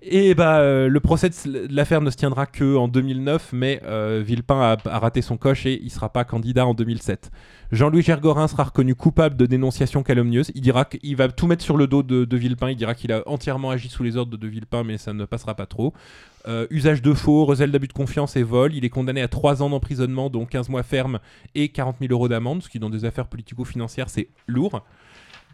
Et 0.00 0.34
bah, 0.34 0.60
euh, 0.60 0.88
le 0.88 1.00
procès 1.00 1.28
de 1.28 1.68
l'affaire 1.70 2.00
ne 2.00 2.10
se 2.10 2.16
tiendra 2.16 2.46
que 2.46 2.76
en 2.76 2.88
2009, 2.88 3.50
mais 3.52 3.82
Villepin 4.22 4.78
a, 4.86 4.98
raté 4.98 5.20
son 5.20 5.36
coche 5.36 5.66
et 5.66 5.82
il 5.82 5.90
sera 5.90 6.10
pas 6.10 6.24
candidat 6.24 6.66
en 6.66 6.72
2007. 6.72 7.30
Jean-Louis 7.72 8.02
Gergorin 8.02 8.46
sera 8.46 8.64
reconnu 8.64 8.94
coupable 8.94 9.36
de 9.36 9.44
dénonciation 9.44 10.02
calomnieuse. 10.02 10.52
Il 10.54 10.60
dira 10.60 10.84
qu'il 10.84 11.16
va 11.16 11.28
tout 11.28 11.46
mettre 11.46 11.64
sur 11.64 11.76
le 11.76 11.86
dos 11.86 12.02
de, 12.02 12.24
de 12.24 12.36
Villepin. 12.36 12.70
Il 12.70 12.76
dira 12.76 12.94
qu'il 12.94 13.12
a 13.12 13.22
entièrement 13.26 13.70
agi 13.70 13.88
sous 13.88 14.02
les 14.02 14.16
ordres 14.16 14.30
de 14.30 14.36
De 14.36 14.46
Villepin, 14.46 14.84
mais 14.84 14.98
ça 14.98 15.12
ne 15.12 15.24
passera 15.24 15.54
pas 15.54 15.66
trop. 15.66 15.92
Euh, 16.46 16.66
usage 16.70 17.02
de 17.02 17.12
faux, 17.12 17.44
recel 17.44 17.72
d'abus 17.72 17.88
de 17.88 17.92
confiance 17.92 18.36
et 18.36 18.44
vol. 18.44 18.74
Il 18.74 18.84
est 18.84 18.88
condamné 18.88 19.20
à 19.20 19.28
3 19.28 19.62
ans 19.62 19.70
d'emprisonnement, 19.70 20.30
dont 20.30 20.46
15 20.46 20.68
mois 20.68 20.84
ferme 20.84 21.18
et 21.56 21.68
40 21.70 21.96
000 22.00 22.12
euros 22.12 22.28
d'amende, 22.28 22.62
ce 22.62 22.68
qui 22.68 22.78
dans 22.78 22.90
des 22.90 23.04
affaires 23.04 23.26
politico-financières 23.26 24.08
c'est 24.08 24.28
lourd. 24.46 24.84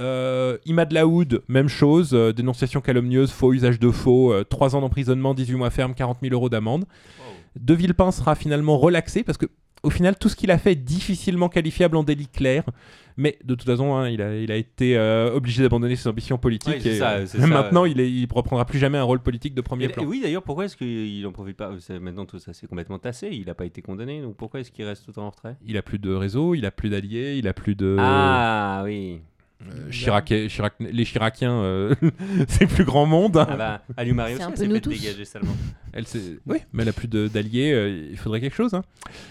Euh, 0.01 0.59
Imad 0.67 0.93
Laoud, 0.93 1.43
même 1.49 1.69
chose, 1.69 2.11
euh, 2.13 2.33
dénonciation 2.33 2.81
calomnieuse, 2.81 3.31
faux 3.31 3.53
usage 3.53 3.79
de 3.79 3.91
faux, 3.91 4.35
3 4.51 4.77
ans 4.77 4.81
d'emprisonnement, 4.83 5.33
18 5.33 5.55
mois 5.57 5.71
ferme, 5.71 5.95
40 5.95 6.19
000 6.21 6.35
euros 6.35 6.51
d'amende. 6.51 6.85
De 7.59 7.75
Villepin 7.75 8.11
sera 8.11 8.35
finalement 8.35 8.79
relaxé 8.79 9.23
parce 9.23 9.39
que 9.39 9.47
au 9.83 9.91
final, 9.91 10.17
tout 10.19 10.29
ce 10.29 10.37
qu'il 10.37 10.51
a 10.51 10.59
fait 10.59 10.73
est 10.73 10.77
difficilement 10.77 11.49
qualifiable 11.49 11.97
en 11.97 12.03
délit 12.05 12.29
clair. 12.29 12.65
Mais 13.19 13.39
de 13.45 13.55
toute 13.55 13.67
façon, 13.67 13.95
hein, 13.95 14.09
il, 14.09 14.23
a, 14.23 14.35
il 14.39 14.51
a 14.51 14.57
été 14.57 14.97
euh, 14.97 15.35
obligé 15.35 15.63
d'abandonner 15.63 15.97
ses 15.97 16.09
ambitions 16.09 16.39
politiques. 16.39 16.73
Oui, 16.77 16.81
c'est 16.83 16.95
et, 16.95 16.99
ça, 16.99 17.11
euh, 17.11 17.27
ça. 17.27 17.47
maintenant, 17.47 17.85
il 17.85 17.97
ne 17.99 18.35
reprendra 18.35 18.65
plus 18.65 18.79
jamais 18.79 18.97
un 18.97 19.03
rôle 19.03 19.21
politique 19.21 19.55
de 19.55 19.61
premier 19.61 19.85
Et- 19.85 19.89
plan. 19.89 20.03
et 20.03 20.07
oui, 20.07 20.21
d'ailleurs, 20.23 20.43
pourquoi 20.43 20.65
est-ce 20.65 20.77
qu'il 20.79 21.27
en 21.27 21.33
profite 21.33 21.57
pas? 21.59 21.73
C'est- 21.81 21.99
Maintenant, 21.99 22.25
tout 22.25 22.39
ça 22.39 22.55
s'est 22.55 22.67
complètement 22.67 22.99
tassé. 22.99 23.29
Il 23.33 23.45
n'a 23.47 23.55
pas 23.55 23.67
été 23.67 23.83
condamné. 23.83 24.23
Donc 24.23 24.37
pourquoi 24.37 24.61
est-ce 24.61 24.71
qu'il 24.71 24.85
reste 24.87 25.05
tout 25.05 25.19
en 25.19 25.29
retrait? 25.29 25.57
Il 25.67 25.77
a 25.77 25.83
plus 25.83 25.99
de 25.99 26.11
réseau, 26.15 26.55
il 26.55 26.65
a 26.65 26.71
plus 26.71 26.89
d'alliés, 26.89 27.37
il 27.37 27.47
a 27.49 27.53
plus 27.53 27.75
de. 27.75 27.97
Ah 28.01 28.81
oui. 28.85 29.21
Euh, 29.71 29.91
Chirac, 29.91 30.29
Chirac- 30.31 30.73
les 30.81 31.05
Chiraciens, 31.05 31.53
euh, 31.63 31.95
c'est 32.49 32.67
plus 32.67 32.85
grand 32.85 33.07
monde. 33.07 33.37
hein. 33.37 33.47
Ah 33.49 33.57
bah, 33.57 33.83
C'est 33.97 34.11
aussi, 34.11 34.43
un 34.43 34.49
elle 34.49 34.51
peu 34.51 34.57
s'est 34.57 34.67
nous 34.69 34.75
fait 34.75 34.81
tous. 34.81 34.91
dégager 34.91 35.25
salement. 35.25 35.53
Elle, 35.93 36.07
c'est- 36.07 36.39
oui, 36.47 36.59
mais 36.73 36.83
elle 36.83 36.89
a 36.89 36.93
plus 36.93 37.09
de- 37.09 37.29
d'alliés, 37.29 37.73
euh, 37.73 38.09
il 38.11 38.17
faudrait 38.17 38.41
quelque 38.41 38.57
chose. 38.57 38.75
hein. 38.75 38.83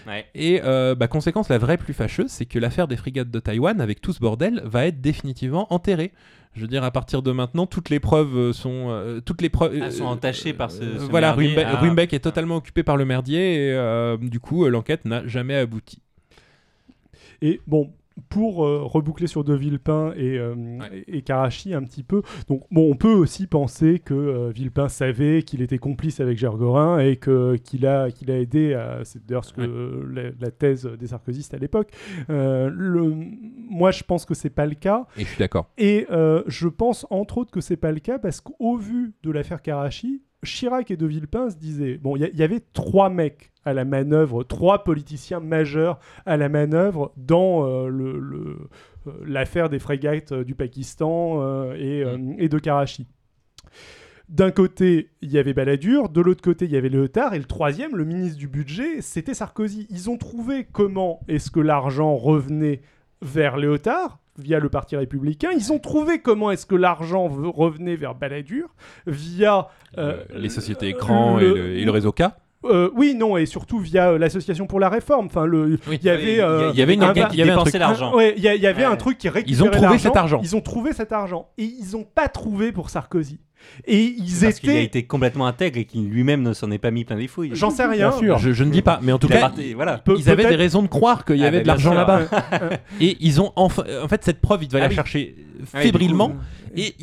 Ouais. 0.06 0.26
Et 0.34 0.60
euh, 0.64 0.94
bah, 0.94 1.08
conséquence, 1.08 1.48
la 1.48 1.58
vraie 1.58 1.76
plus 1.76 1.92
fâcheuse, 1.94 2.30
c'est 2.30 2.46
que 2.46 2.58
l'affaire 2.58 2.88
des 2.88 2.96
frigates 2.96 3.30
de 3.30 3.40
Taïwan, 3.40 3.80
avec 3.80 4.00
tout 4.00 4.12
ce 4.12 4.20
bordel, 4.20 4.62
va 4.64 4.86
être 4.86 5.00
définitivement 5.00 5.72
enterrée. 5.72 6.12
Je 6.54 6.60
veux 6.60 6.68
dire, 6.68 6.84
à 6.84 6.90
partir 6.90 7.22
de 7.22 7.32
maintenant, 7.32 7.66
toutes 7.66 7.88
les 7.88 7.98
preuves 7.98 8.52
sont, 8.52 8.88
euh, 8.90 9.20
toutes 9.20 9.40
les 9.40 9.48
preuves 9.48 9.78
Ah, 9.82 9.90
sont 9.90 10.04
entachées 10.04 10.52
par 10.52 10.70
ce- 10.70 10.80
ce 10.98 11.04
voilà, 11.10 11.30
Ah. 11.30 11.76
Ruimbeck 11.80 12.12
est 12.12 12.20
totalement 12.20 12.56
occupé 12.56 12.82
par 12.82 12.96
le 12.98 13.04
merdier 13.06 13.54
et 13.68 13.72
euh, 13.72 14.18
du 14.18 14.38
coup, 14.38 14.64
euh, 14.66 14.68
l'enquête 14.68 15.04
n'a 15.06 15.26
jamais 15.26 15.56
abouti. 15.56 15.98
Et 17.40 17.60
bon, 17.66 17.90
pour 18.28 18.64
euh, 18.64 18.80
reboucler 18.82 19.26
sur 19.26 19.44
De 19.44 19.54
Villepin 19.54 20.12
et, 20.16 20.38
euh, 20.38 20.54
et, 21.06 21.18
et 21.18 21.22
Karachi 21.22 21.74
un 21.74 21.82
petit 21.82 22.02
peu, 22.02 22.22
donc 22.48 22.62
bon, 22.70 22.90
on 22.90 22.96
peut 22.96 23.12
aussi 23.12 23.46
penser 23.46 23.98
que 23.98 24.14
euh, 24.14 24.50
Villepin 24.54 24.88
savait 24.88 25.42
qu'il 25.42 25.62
était 25.62 25.78
complice 25.78 26.20
avec 26.20 26.38
Gergorin 26.38 26.98
et 27.00 27.16
que 27.16 27.56
qu'il 27.56 27.86
a 27.86 28.10
qu'il 28.10 28.30
a 28.30 28.38
aidé 28.38 28.74
à 28.74 29.00
c'est 29.04 29.24
d'ailleurs 29.26 29.44
ce 29.44 29.52
que 29.52 30.06
la, 30.10 30.30
la 30.40 30.50
thèse 30.50 30.86
des 30.98 31.06
sarkozystes 31.08 31.54
à 31.54 31.58
l'époque. 31.58 31.90
Le- 32.28 33.14
moi, 33.68 33.90
je 33.90 34.02
pense 34.02 34.24
que 34.24 34.34
c'est 34.34 34.50
pas 34.50 34.66
le 34.66 34.74
cas. 34.74 35.06
Et 35.16 35.22
je 35.22 35.28
suis 35.28 35.38
d'accord. 35.38 35.70
Et 35.78 36.06
je 36.46 36.68
pense 36.68 37.06
entre 37.10 37.38
autres 37.38 37.50
que 37.50 37.60
c'est 37.60 37.76
pas 37.76 37.92
le 37.92 38.00
cas 38.00 38.18
parce 38.18 38.40
qu'au 38.40 38.76
vu 38.76 39.14
de 39.22 39.30
l'affaire 39.30 39.62
Karachi, 39.62 40.22
Chirac 40.44 40.90
et 40.90 40.96
De 40.96 41.06
Villepin 41.06 41.50
se 41.50 41.56
disaient 41.56 41.98
bon, 41.98 42.16
il 42.16 42.22
y 42.22 42.24
a- 42.24 42.28
il 42.28 42.36
y, 42.38 42.42
avait 42.42 42.60
trois 42.72 43.08
mecs 43.10 43.51
à 43.64 43.72
la 43.72 43.84
manœuvre, 43.84 44.44
trois 44.44 44.84
politiciens 44.84 45.40
majeurs 45.40 45.98
à 46.26 46.36
la 46.36 46.48
manœuvre 46.48 47.12
dans 47.16 47.66
euh, 47.66 47.88
le- 47.88 48.18
le- 48.18 48.56
euh, 49.06 49.10
l'affaire 49.26 49.68
des 49.68 49.78
frégates 49.78 50.32
euh, 50.32 50.44
du 50.44 50.54
Pakistan 50.54 51.38
euh, 51.40 51.74
et, 51.76 52.04
et 52.44 52.48
de 52.48 52.58
Karachi. 52.58 53.06
D'un 54.28 54.50
côté, 54.50 55.10
il 55.20 55.30
y 55.30 55.38
avait 55.38 55.52
Balladur, 55.52 56.08
de 56.08 56.20
l'autre 56.22 56.40
côté, 56.42 56.64
il 56.64 56.70
y 56.70 56.76
avait 56.76 56.88
Léotard, 56.88 57.34
et 57.34 57.38
le 57.38 57.44
troisième, 57.44 57.96
le 57.96 58.04
ministre 58.04 58.38
du 58.38 58.48
budget, 58.48 59.02
c'était 59.02 59.34
Sarkozy. 59.34 59.86
Ils 59.90 60.08
ont 60.08 60.16
trouvé 60.16 60.64
comment 60.70 61.20
est-ce 61.28 61.50
que 61.50 61.60
l'argent 61.60 62.14
revenait 62.16 62.80
vers 63.20 63.58
Léotard 63.58 64.20
via 64.38 64.58
le 64.58 64.70
Parti 64.70 64.96
républicain. 64.96 65.50
Ils 65.54 65.70
ont 65.72 65.78
trouvé 65.78 66.20
comment 66.20 66.50
est-ce 66.50 66.64
que 66.64 66.74
l'argent 66.76 67.28
revenait 67.28 67.96
vers 67.96 68.14
Balladur 68.14 68.74
via 69.06 69.68
euh, 69.98 70.22
les 70.34 70.48
sociétés 70.48 70.88
écrans 70.88 71.38
et, 71.38 71.42
le- 71.44 71.54
le, 71.54 71.76
et 71.76 71.84
le 71.84 71.90
réseau 71.90 72.12
K. 72.12 72.22
euh, 72.64 72.90
oui, 72.94 73.14
non, 73.14 73.36
et 73.36 73.46
surtout 73.46 73.78
via 73.78 74.10
euh, 74.10 74.18
l'association 74.18 74.66
pour 74.66 74.78
la 74.80 74.88
réforme. 74.88 75.26
Enfin, 75.26 75.44
le, 75.46 75.78
il 75.90 76.02
y 76.04 76.08
avait, 76.08 76.40
euh, 76.40 76.70
il 76.72 76.78
y 76.78 76.82
avait 76.82 76.94
une 76.94 77.12
qui 77.30 77.42
dépensait 77.42 77.78
l'argent. 77.78 78.14
ouais, 78.14 78.34
il 78.36 78.42
y, 78.42 78.48
a- 78.48 78.54
il 78.54 78.62
y 78.62 78.66
avait 78.66 78.86
Ouais. 78.86 78.92
un 78.92 78.96
truc 78.96 79.18
qui 79.18 79.28
récupérait 79.28 79.52
Ils 79.52 79.64
ont 79.64 79.70
trouvé 79.70 79.98
cet 79.98 80.16
argent. 80.16 80.40
Ils 80.42 80.56
ont 80.56 80.60
trouvé 80.60 80.92
cet 80.92 81.12
argent 81.12 81.48
et 81.58 81.64
ils 81.64 81.92
n'ont 81.92 82.04
pas 82.04 82.28
trouvé 82.28 82.72
pour 82.72 82.90
Sarkozy. 82.90 83.38
Et 83.86 84.02
ils 84.18 84.40
Parce 84.42 84.58
qu'il 84.58 84.70
a 84.70 84.72
étaient. 84.72 84.84
été 84.84 85.02
complètement 85.04 85.46
intègre 85.46 85.78
et 85.78 85.84
qu'il 85.84 86.08
lui-même 86.08 86.42
ne 86.42 86.52
s'en 86.52 86.68
est 86.72 86.78
pas 86.78 86.90
mis 86.90 87.04
plein 87.04 87.14
les 87.14 87.28
fouilles. 87.28 87.50
J'en 87.52 87.70
sais 87.70 87.84
rien. 87.86 88.08
Bien 88.10 88.18
sûr. 88.18 88.38
Je, 88.38 88.52
je 88.52 88.64
ne 88.64 88.70
dis 88.70 88.82
pas, 88.82 88.98
mais 89.02 89.12
en 89.12 89.18
tout 89.20 89.28
Il 89.28 89.34
a 89.34 89.36
cas, 89.36 89.40
parté- 89.42 89.74
voilà. 89.74 89.98
Pe- 89.98 90.16
ils 90.18 90.28
avaient 90.28 90.48
des 90.48 90.56
raisons 90.56 90.82
de 90.82 90.88
croire 90.88 91.24
qu'il 91.24 91.36
y 91.36 91.44
Ah, 91.44 91.46
avait 91.46 91.58
bah, 91.58 91.62
de 91.62 91.68
l'argent 91.68 91.94
là-bas. 91.94 92.22
Et 93.00 93.16
ils 93.20 93.40
ont 93.40 93.52
enfin, 93.54 93.84
en 94.02 94.08
fait, 94.08 94.24
cette 94.24 94.40
preuve, 94.40 94.64
il 94.64 94.68
devait 94.68 94.80
Ah 94.80 94.84
la 94.84 94.88
oui. 94.88 94.94
chercher 94.96 95.36
Ah 95.38 95.66
oui, 95.76 95.82
fébrilement. 95.82 96.32
Et 96.76 96.94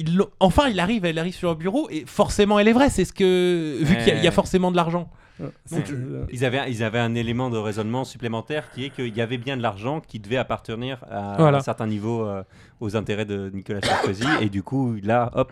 enfin, 0.41 0.67
il 0.67 0.79
arrive, 0.81 1.05
elle 1.05 1.17
arrive 1.19 1.35
sur 1.35 1.49
le 1.49 1.55
bureau 1.55 1.87
et 1.91 2.03
forcément, 2.05 2.59
elle 2.59 2.67
est 2.67 2.73
vraie. 2.73 2.89
C'est 2.89 3.05
ce 3.05 3.13
que 3.13 3.77
vu 3.81 3.95
qu'il 3.97 4.07
y 4.07 4.11
a- 4.11 4.15
il 4.17 4.23
y, 4.23 4.27
a 4.27 4.31
forcément 4.31 4.69
de 4.71 4.75
l'argent. 4.75 5.09
Euh, 5.41 6.25
Ils 6.31 6.43
avaient, 6.45 6.69
ils 6.71 6.83
avaient 6.83 6.99
un 6.99 7.15
élément 7.15 7.49
de 7.49 7.57
raisonnement 7.57 8.03
supplémentaire 8.03 8.69
qui 8.71 8.85
est 8.85 8.89
qu'il 8.89 9.15
y 9.15 9.21
avait 9.21 9.37
bien 9.37 9.55
de 9.57 9.61
l'argent 9.61 10.01
qui 10.01 10.19
devait 10.19 10.37
appartenir 10.37 11.03
à 11.09 11.35
Voilà. 11.37 11.59
un 11.59 11.61
certain 11.61 11.87
niveau 11.87 12.25
euh, 12.25 12.43
aux 12.79 12.95
intérêts 12.95 13.25
de 13.25 13.49
Nicolas 13.53 13.81
Sarkozy. 13.81 14.23
et 14.41 14.49
du 14.49 14.63
coup, 14.63 14.95
là, 15.01 15.31
hop, 15.35 15.51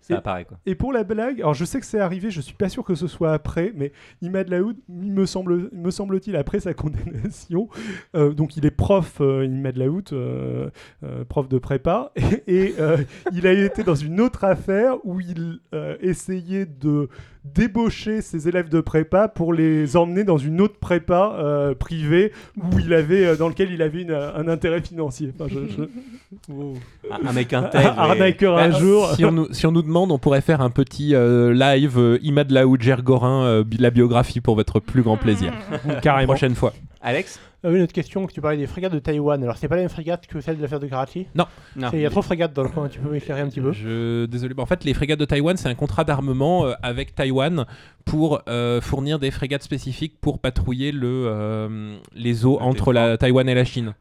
ça 0.00 0.14
Et- 0.14 0.16
apparaît. 0.16 0.46
Quoi. 0.46 0.56
Et 0.64 0.74
pour 0.74 0.94
la 0.94 1.04
blague, 1.04 1.40
alors 1.40 1.52
je 1.52 1.66
sais 1.66 1.78
que 1.78 1.84
c'est 1.84 2.00
arrivé, 2.00 2.30
je 2.30 2.40
suis 2.40 2.54
pas 2.54 2.70
sûr 2.70 2.82
que 2.84 2.94
ce 2.94 3.06
soit 3.06 3.34
après, 3.34 3.72
mais 3.76 3.92
Imad 4.22 4.48
Laoud, 4.48 4.76
il 4.88 5.12
me 5.12 5.26
semble, 5.26 5.68
il 5.72 5.78
me 5.78 5.90
semble-t-il 5.90 6.36
après 6.36 6.58
sa 6.60 6.72
condamnation, 6.82 7.68
euh, 8.16 8.32
donc 8.32 8.56
il 8.56 8.64
est 8.64 8.70
prof, 8.70 9.20
Imad 9.20 9.76
Laoud, 9.76 10.08
prof 11.28 11.48
de 11.50 11.58
prépa, 11.58 12.12
et, 12.16 12.42
et, 12.46 12.74
il 13.32 13.46
a 13.46 13.52
été 13.52 13.82
dans 13.82 13.94
une 13.94 14.20
autre 14.22 14.44
affaire 14.44 14.94
où 15.04 15.20
il 15.20 15.60
essayait 16.00 16.64
de 16.64 17.10
débaucher 17.44 18.20
ses 18.22 18.48
élèves 18.48 18.68
de 18.68 18.80
prépa 18.80 19.28
pour 19.28 19.52
les 19.54 19.96
emmener 19.96 20.24
dans 20.24 20.36
une 20.38 20.60
autre 20.60 20.78
prépa 20.78 21.34
euh, 21.38 21.74
privée 21.74 22.32
où 22.56 22.78
il 22.78 22.92
avait, 22.92 23.24
euh, 23.26 23.36
dans 23.36 23.48
lequel 23.48 23.72
il 23.72 23.80
avait 23.82 24.02
une- 24.02 24.12
un 24.12 24.46
intérêt 24.48 24.80
financier. 24.82 25.32
Enfin, 25.38 25.48
je- 25.52 25.72
je- 25.74 25.82
Oh. 26.52 26.74
Un, 27.10 27.28
un 27.28 27.32
mec 27.32 27.52
intègre. 27.52 27.84
et- 27.84 27.98
Arnaqueur 27.98 28.56
un 28.58 28.68
Bah, 28.68 28.78
jour. 28.78 29.10
Si 29.16 29.24
on, 29.24 29.32
nous, 29.32 29.48
si 29.52 29.66
on 29.66 29.72
nous 29.72 29.82
demande, 29.82 30.12
on 30.12 30.18
pourrait 30.18 30.40
faire 30.42 30.60
un 30.60 30.70
petit 30.70 31.14
euh, 31.14 31.52
live 31.52 31.98
euh, 31.98 32.18
Imad 32.22 32.50
Laoud 32.52 32.80
Gergorin, 32.80 33.44
euh, 33.44 33.64
bi- 33.64 33.78
la 33.78 33.90
biographie 33.90 34.40
pour 34.40 34.54
votre 34.54 34.78
plus 34.78 35.02
grand 35.02 35.16
plaisir. 35.16 35.52
Carrément. 36.02 36.32
Prochaine 36.32 36.54
fois. 36.54 36.72
Alex? 37.00 37.40
Ah 37.62 37.68
oui, 37.68 37.76
une 37.76 37.82
autre 37.82 37.92
question, 37.92 38.26
que 38.26 38.32
tu 38.32 38.40
parlais 38.40 38.56
des 38.56 38.66
frégates 38.66 38.92
de 38.92 38.98
Taïwan. 38.98 39.42
Alors, 39.42 39.58
c'est 39.58 39.68
pas 39.68 39.76
la 39.76 39.82
même 39.82 39.90
frégate 39.90 40.26
que 40.26 40.40
celle 40.40 40.56
de 40.56 40.62
l'affaire 40.62 40.80
de 40.80 40.86
Karachi 40.86 41.26
Non. 41.34 41.44
Il 41.92 42.00
y 42.00 42.06
a 42.06 42.10
trop 42.10 42.20
de 42.20 42.24
frégates 42.24 42.54
dans 42.54 42.62
le 42.62 42.70
coin, 42.70 42.88
tu 42.88 43.00
peux 43.00 43.10
m'éclairer 43.10 43.42
un 43.42 43.48
petit 43.48 43.60
peu 43.60 43.72
Je, 43.72 44.24
désolé. 44.24 44.54
Bah, 44.54 44.62
en 44.62 44.66
fait, 44.66 44.82
les 44.84 44.94
frégates 44.94 45.20
de 45.20 45.26
Taïwan, 45.26 45.56
c'est 45.58 45.68
un 45.68 45.74
contrat 45.74 46.04
d'armement 46.04 46.64
euh, 46.66 46.72
avec 46.82 47.14
Taïwan 47.14 47.66
pour 48.06 48.40
euh, 48.48 48.80
fournir 48.80 49.18
des 49.18 49.30
frégates 49.30 49.62
spécifiques 49.62 50.18
pour 50.22 50.38
patrouiller 50.38 50.90
le, 50.90 51.26
euh, 51.26 51.96
les 52.14 52.46
eaux 52.46 52.58
Le 52.58 52.64
entre 52.64 52.94
la 52.94 53.18
Taïwan 53.18 53.46
et 53.46 53.54
la 53.54 53.64
Chine. 53.64 53.94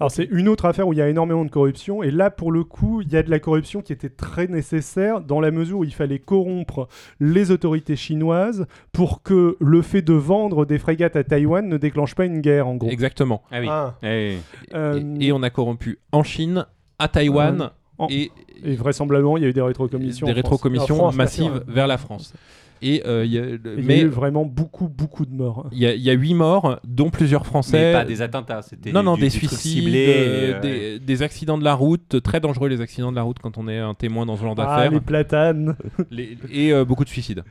Alors 0.00 0.10
c'est 0.10 0.28
une 0.30 0.48
autre 0.48 0.64
affaire 0.66 0.86
où 0.86 0.92
il 0.92 0.98
y 0.98 1.02
a 1.02 1.08
énormément 1.08 1.44
de 1.44 1.50
corruption 1.50 2.02
et 2.02 2.10
là 2.10 2.30
pour 2.30 2.52
le 2.52 2.64
coup 2.64 3.00
il 3.02 3.10
y 3.12 3.16
a 3.16 3.22
de 3.22 3.30
la 3.30 3.38
corruption 3.40 3.80
qui 3.82 3.92
était 3.92 4.08
très 4.10 4.46
nécessaire 4.46 5.20
dans 5.20 5.40
la 5.40 5.50
mesure 5.50 5.78
où 5.78 5.84
il 5.84 5.94
fallait 5.94 6.18
corrompre 6.18 6.88
les 7.20 7.50
autorités 7.50 7.96
chinoises 7.96 8.66
pour 8.92 9.22
que 9.22 9.56
le 9.60 9.82
fait 9.82 10.02
de 10.02 10.12
vendre 10.12 10.66
des 10.66 10.78
frégates 10.78 11.16
à 11.16 11.24
Taïwan 11.24 11.66
ne 11.66 11.76
déclenche 11.78 12.14
pas 12.14 12.24
une 12.26 12.40
guerre 12.40 12.68
en 12.68 12.76
gros. 12.76 12.90
Exactement. 12.90 13.42
Ah 13.50 13.60
oui. 13.60 13.66
Ah. 13.70 13.94
Euh, 14.04 15.00
Et, 15.20 15.26
et 15.28 15.32
on 15.32 15.42
a 15.42 15.50
corrompu 15.50 15.98
en 16.12 16.22
Chine, 16.22 16.66
à 16.98 17.08
Taïwan 17.08 17.70
en- 17.98 18.08
et 18.10 18.30
et 18.64 18.74
vraisemblablement 18.74 19.36
il 19.36 19.42
y 19.42 19.46
a 19.46 19.48
eu 19.48 19.52
des 19.52 19.60
rétrocommissions. 19.60 20.26
des 20.26 20.32
rétrocommissions 20.32 21.10
massives 21.12 21.62
vers 21.68 21.86
la 21.86 21.98
France. 21.98 22.32
Et 22.82 23.02
euh, 23.06 23.24
il 23.24 23.32
y 23.32 23.38
a- 23.38 23.44
Et 23.44 23.58
Il 23.64 23.70
y 23.74 23.78
a 23.78 23.82
mais 23.86 24.00
eu 24.02 24.06
vraiment 24.06 24.44
beaucoup 24.44 24.88
beaucoup 24.88 25.24
de 25.24 25.34
morts. 25.34 25.68
il 25.72 25.78
y, 25.78 25.86
a- 25.86 25.94
il 25.94 26.02
y 26.02 26.10
a 26.10 26.12
huit 26.12 26.34
morts, 26.34 26.78
dont 26.84 27.10
plusieurs 27.10 27.46
Français. 27.46 27.78
Mais 27.78 27.92
pas 27.92 28.04
des 28.04 28.20
attentats, 28.22 28.60
c'était 28.62 28.92
non, 28.92 29.02
non, 29.02 29.14
du- 29.14 29.22
des 29.22 29.30
suicides, 29.30 29.88
euh, 29.94 30.52
euh, 30.54 30.60
des, 30.60 30.98
des 30.98 31.22
accidents 31.22 31.56
de 31.58 31.64
la 31.64 31.74
route, 31.74 32.20
très 32.22 32.38
dangereux 32.40 32.68
les 32.68 32.80
accidents 32.80 33.10
de 33.10 33.16
la 33.16 33.22
route 33.22 33.38
quand 33.42 33.56
on 33.58 33.66
est 33.68 33.78
un 33.78 33.94
témoin 33.94 34.26
dans 34.26 34.36
ce 34.36 34.42
genre 34.42 34.54
Ah 34.58 34.62
d'affaires, 34.64 34.90
les 34.90 35.00
platanes. 35.00 35.76
Les- 36.10 36.36
et 36.50 36.72
euh, 36.72 36.84
beaucoup 36.84 37.04
de 37.04 37.08
suicides. 37.08 37.42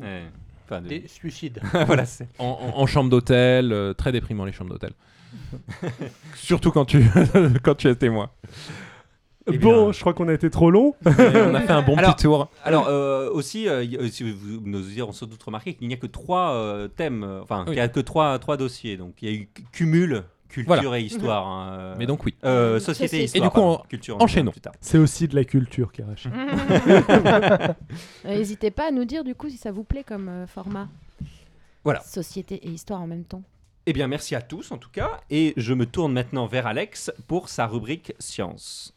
ouais. 0.00 0.22
Enfin, 0.66 0.80
de- 0.82 0.88
Des 0.88 1.04
suicides. 1.08 1.60
voilà, 1.86 2.04
c'est. 2.06 2.28
En, 2.38 2.58
en- 2.76 2.80
en 2.80 2.86
chambre 2.86 3.10
d'hôtel, 3.10 3.72
euh, 3.72 3.92
très 3.92 4.12
déprimant 4.12 4.44
les 4.44 4.52
chambres 4.52 4.70
d'hôtel. 4.70 4.92
Surtout 6.36 6.70
quand 6.70 6.84
tu, 6.84 7.04
quand 7.62 7.74
tu 7.74 7.88
es 7.88 7.94
témoin. 7.94 8.30
Eh 9.52 9.58
bon, 9.58 9.84
bien. 9.84 9.92
je 9.92 10.00
crois 10.00 10.14
qu'on 10.14 10.28
a 10.28 10.32
été 10.32 10.50
trop 10.50 10.70
long. 10.70 10.94
Et 11.06 11.10
on 11.42 11.54
a 11.54 11.60
fait 11.60 11.72
un 11.72 11.82
bon 11.82 11.96
Alors- 11.96 12.14
petit 12.16 12.24
tour. 12.24 12.48
Alors 12.64 12.86
euh, 12.88 13.30
aussi, 13.30 13.68
euh, 13.68 13.84
euh, 14.00 14.08
si 14.08 14.30
vous, 14.30 14.60
nos 14.64 14.78
auditeurs 14.80 15.08
ont 15.08 15.12
sans 15.12 15.26
doute 15.26 15.42
remarqué 15.42 15.74
qu'il 15.74 15.88
n'y 15.88 15.94
a 15.94 15.96
que 15.96 16.06
trois 16.06 16.52
euh, 16.54 16.88
thèmes, 16.88 17.24
enfin 17.42 17.60
Oui. 17.60 17.64
qu'il 17.66 17.74
n'y 17.74 17.80
a 17.80 17.88
que 17.88 18.00
trois, 18.00 18.38
trois 18.38 18.56
dossiers. 18.56 18.96
Donc 18.96 19.14
il 19.22 19.30
y 19.30 19.32
a 19.32 19.36
eu 19.36 19.48
cumul, 19.72 20.24
culture 20.48 20.66
Voilà. 20.82 20.98
et 20.98 21.02
histoire. 21.02 21.46
hein, 21.46 21.72
euh, 21.72 21.94
Mais 21.98 22.06
donc 22.06 22.24
oui. 22.24 22.34
euh, 22.44 22.80
société 22.80 23.18
et 23.18 23.20
Et 23.20 23.24
histoire. 23.24 23.44
du 23.44 23.48
coup, 23.50 23.60
pardon. 23.60 23.74
en- 23.82 23.86
culture, 23.88 24.16
on 24.16 24.20
en 24.20 24.24
enchaînons. 24.24 24.52
C'est 24.80 24.98
aussi 24.98 25.28
de 25.28 25.34
la 25.36 25.44
culture 25.44 25.92
Karachi. 25.92 26.28
Euh, 27.06 27.74
N'hésitez 28.24 28.70
pas 28.70 28.88
à 28.88 28.90
nous 28.90 29.04
dire 29.04 29.24
du 29.24 29.34
coup 29.34 29.48
si 29.48 29.56
ça 29.56 29.72
vous 29.72 29.84
plaît 29.84 30.04
comme 30.04 30.28
euh, 30.28 30.46
format. 30.46 30.88
Voilà. 31.84 32.00
Société 32.00 32.56
et 32.56 32.68
histoire 32.68 33.00
en 33.00 33.06
même 33.06 33.24
temps. 33.24 33.42
Eh 33.86 33.92
bien, 33.92 34.06
merci 34.06 34.34
à 34.34 34.42
tous 34.42 34.70
en 34.72 34.76
tout 34.78 34.90
cas. 34.90 35.20
Et 35.30 35.54
je 35.56 35.72
me 35.72 35.86
tourne 35.86 36.12
maintenant 36.12 36.46
vers 36.46 36.66
Alex 36.66 37.10
pour 37.26 37.48
sa 37.48 37.66
rubrique 37.66 38.12
science. 38.18 38.94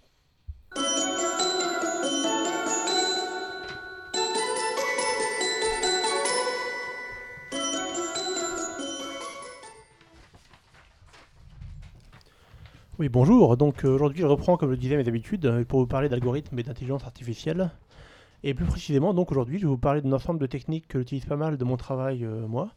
Oui, 13.03 13.09
bonjour. 13.09 13.57
Donc 13.57 13.83
euh, 13.83 13.89
aujourd'hui, 13.89 14.21
je 14.21 14.25
reprends, 14.25 14.55
comme 14.55 14.69
je 14.69 14.75
le 14.75 14.79
disais, 14.79 14.95
mes 14.95 15.07
habitudes 15.07 15.45
euh, 15.45 15.65
pour 15.65 15.79
vous 15.79 15.87
parler 15.87 16.07
d'algorithmes 16.07 16.57
et 16.59 16.63
d'intelligence 16.63 17.03
artificielle. 17.03 17.71
Et 18.43 18.53
plus 18.53 18.65
précisément, 18.65 19.13
donc 19.13 19.29
aujourd'hui, 19.31 19.57
je 19.57 19.63
vais 19.63 19.69
vous 19.69 19.77
parler 19.77 20.01
d'un 20.01 20.13
ensemble 20.13 20.39
de 20.39 20.45
techniques 20.45 20.87
que 20.87 20.99
j'utilise 20.99 21.25
pas 21.25 21.35
mal 21.35 21.57
de 21.57 21.63
mon 21.65 21.75
travail, 21.75 22.23
euh, 22.23 22.47
moi, 22.47 22.69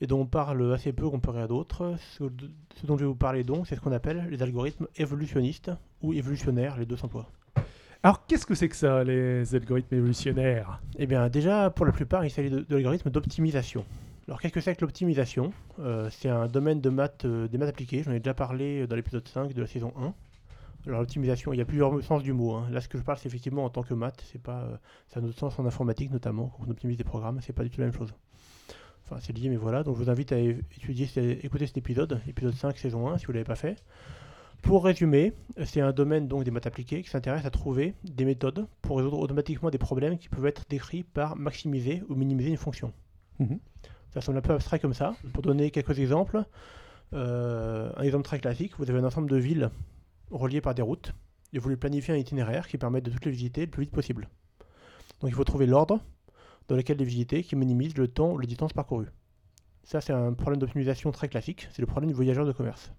et 0.00 0.06
dont 0.06 0.20
on 0.20 0.26
parle 0.26 0.72
assez 0.72 0.92
peu 0.92 1.08
comparé 1.08 1.40
à 1.42 1.46
d'autres. 1.46 1.94
Ce, 2.18 2.24
ce 2.76 2.86
dont 2.86 2.96
je 2.96 3.02
vais 3.04 3.08
vous 3.08 3.14
parler 3.14 3.44
donc, 3.44 3.66
c'est 3.66 3.76
ce 3.76 3.80
qu'on 3.80 3.92
appelle 3.92 4.26
les 4.30 4.42
algorithmes 4.42 4.86
évolutionnistes 4.96 5.70
ou 6.02 6.12
évolutionnaires, 6.12 6.76
les 6.78 6.86
deux 6.86 6.96
s'emploient. 6.96 7.28
Alors, 8.02 8.26
qu'est-ce 8.26 8.44
que 8.44 8.54
c'est 8.54 8.68
que 8.68 8.76
ça, 8.76 9.02
les 9.02 9.54
algorithmes 9.54 9.94
évolutionnaires? 9.94 10.80
Eh 10.98 11.06
bien, 11.06 11.28
déjà, 11.30 11.70
pour 11.70 11.86
la 11.86 11.92
plupart, 11.92 12.24
il 12.24 12.30
s'agit 12.30 12.50
l'algorithme 12.68 13.08
d'optimisation. 13.08 13.84
Alors, 14.28 14.40
qu'est-ce 14.40 14.52
que 14.52 14.60
c'est 14.60 14.74
que 14.76 14.82
l'optimisation? 14.82 15.52
Euh, 15.80 16.08
C'est 16.10 16.28
un 16.28 16.46
domaine 16.46 16.80
de 16.82 16.90
maths, 16.90 17.24
euh, 17.24 17.48
des 17.48 17.56
maths 17.56 17.70
appliquées. 17.70 18.02
J'en 18.02 18.12
ai 18.12 18.20
déjà 18.20 18.34
parlé 18.34 18.82
euh, 18.82 18.86
dans 18.86 18.96
l'épisode 18.96 19.26
5 19.26 19.54
de 19.54 19.60
la 19.60 19.66
saison 19.66 19.92
1. 19.98 20.12
Alors, 20.86 21.00
l'optimisation, 21.00 21.54
il 21.54 21.56
y 21.58 21.62
a 21.62 21.64
plusieurs 21.64 22.02
sens 22.04 22.22
du 22.22 22.34
mot. 22.34 22.52
hein. 22.54 22.66
Là, 22.70 22.82
ce 22.82 22.88
que 22.88 22.98
je 22.98 23.02
parle, 23.02 23.16
c'est 23.16 23.28
effectivement 23.28 23.64
en 23.64 23.70
tant 23.70 23.82
que 23.82 23.94
maths. 23.94 24.22
C'est 24.30 24.42
pas, 24.42 24.64
euh, 24.64 24.76
c'est 25.08 25.18
un 25.20 25.24
autre 25.24 25.38
sens 25.38 25.58
en 25.58 25.64
informatique, 25.64 26.10
notamment, 26.10 26.52
quand 26.58 26.64
on 26.66 26.70
optimise 26.70 26.98
des 26.98 27.04
programmes. 27.04 27.38
C'est 27.40 27.54
pas 27.54 27.62
du 27.64 27.70
tout 27.70 27.80
la 27.80 27.86
même 27.86 27.94
chose. 27.96 28.12
Enfin, 29.04 29.16
c'est 29.20 29.36
lié, 29.36 29.48
mais 29.48 29.56
voilà. 29.56 29.82
Donc, 29.82 29.96
je 29.96 30.02
vous 30.02 30.10
invite 30.10 30.32
à 30.32 30.38
étudier, 30.38 31.08
écouter 31.42 31.66
cet 31.66 31.76
épisode, 31.76 32.20
épisode 32.26 32.54
5, 32.54 32.76
saison 32.78 33.08
1, 33.08 33.18
si 33.18 33.26
vous 33.26 33.32
l'avez 33.32 33.44
pas 33.44 33.56
fait. 33.56 33.76
Pour 34.62 34.84
résumer, 34.84 35.34
c'est 35.66 35.82
un 35.82 35.92
domaine 35.92 36.26
donc 36.26 36.44
des 36.44 36.50
maths 36.50 36.66
appliquées 36.66 37.02
qui 37.02 37.10
s'intéresse 37.10 37.44
à 37.44 37.50
trouver 37.50 37.94
des 38.02 38.24
méthodes 38.24 38.66
pour 38.80 38.96
résoudre 38.96 39.18
automatiquement 39.18 39.68
des 39.68 39.76
problèmes 39.76 40.16
qui 40.16 40.30
peuvent 40.30 40.46
être 40.46 40.64
décrits 40.70 41.02
par 41.02 41.36
maximiser 41.36 42.02
ou 42.08 42.14
minimiser 42.14 42.48
une 42.48 42.56
fonction. 42.56 42.90
Mhm. 43.40 43.58
Ça 44.14 44.22
semble 44.22 44.38
un 44.38 44.40
peu 44.40 44.54
abstrait 44.54 44.78
comme 44.78 44.94
ça. 44.94 45.14
Pour 45.34 45.42
donner 45.42 45.70
quelques 45.70 45.98
exemples, 45.98 46.44
euh, 47.12 47.92
un 47.94 48.02
exemple 48.02 48.24
très 48.24 48.38
classique, 48.38 48.72
vous 48.78 48.88
avez 48.88 49.00
un 49.00 49.04
ensemble 49.04 49.28
de 49.28 49.36
villes 49.36 49.70
reliées 50.30 50.62
par 50.62 50.74
des 50.74 50.82
routes 50.82 51.12
et 51.52 51.58
vous 51.58 51.64
voulez 51.64 51.76
planifier 51.76 52.14
un 52.14 52.16
itinéraire 52.16 52.66
qui 52.66 52.78
permette 52.78 53.04
de 53.04 53.10
toutes 53.10 53.26
les 53.26 53.32
visiter 53.32 53.62
le 53.66 53.70
plus 53.70 53.82
vite 53.82 53.92
possible. 53.92 54.28
Donc 55.20 55.30
il 55.30 55.34
faut 55.34 55.44
trouver 55.44 55.66
l'ordre 55.66 56.00
dans 56.68 56.76
lequel 56.76 56.98
les 56.98 57.04
visiter 57.04 57.42
qui 57.42 57.56
minimise 57.56 57.96
le 57.96 58.08
temps 58.08 58.32
ou 58.32 58.38
la 58.38 58.46
distance 58.46 58.72
parcourue. 58.72 59.08
Ça, 59.82 60.00
c'est 60.00 60.12
un 60.12 60.32
problème 60.32 60.60
d'optimisation 60.60 61.12
très 61.12 61.28
classique. 61.28 61.68
C'est 61.70 61.82
le 61.82 61.86
problème 61.86 62.08
du 62.08 62.14
voyageur 62.14 62.46
de 62.46 62.52
commerce. 62.52 62.92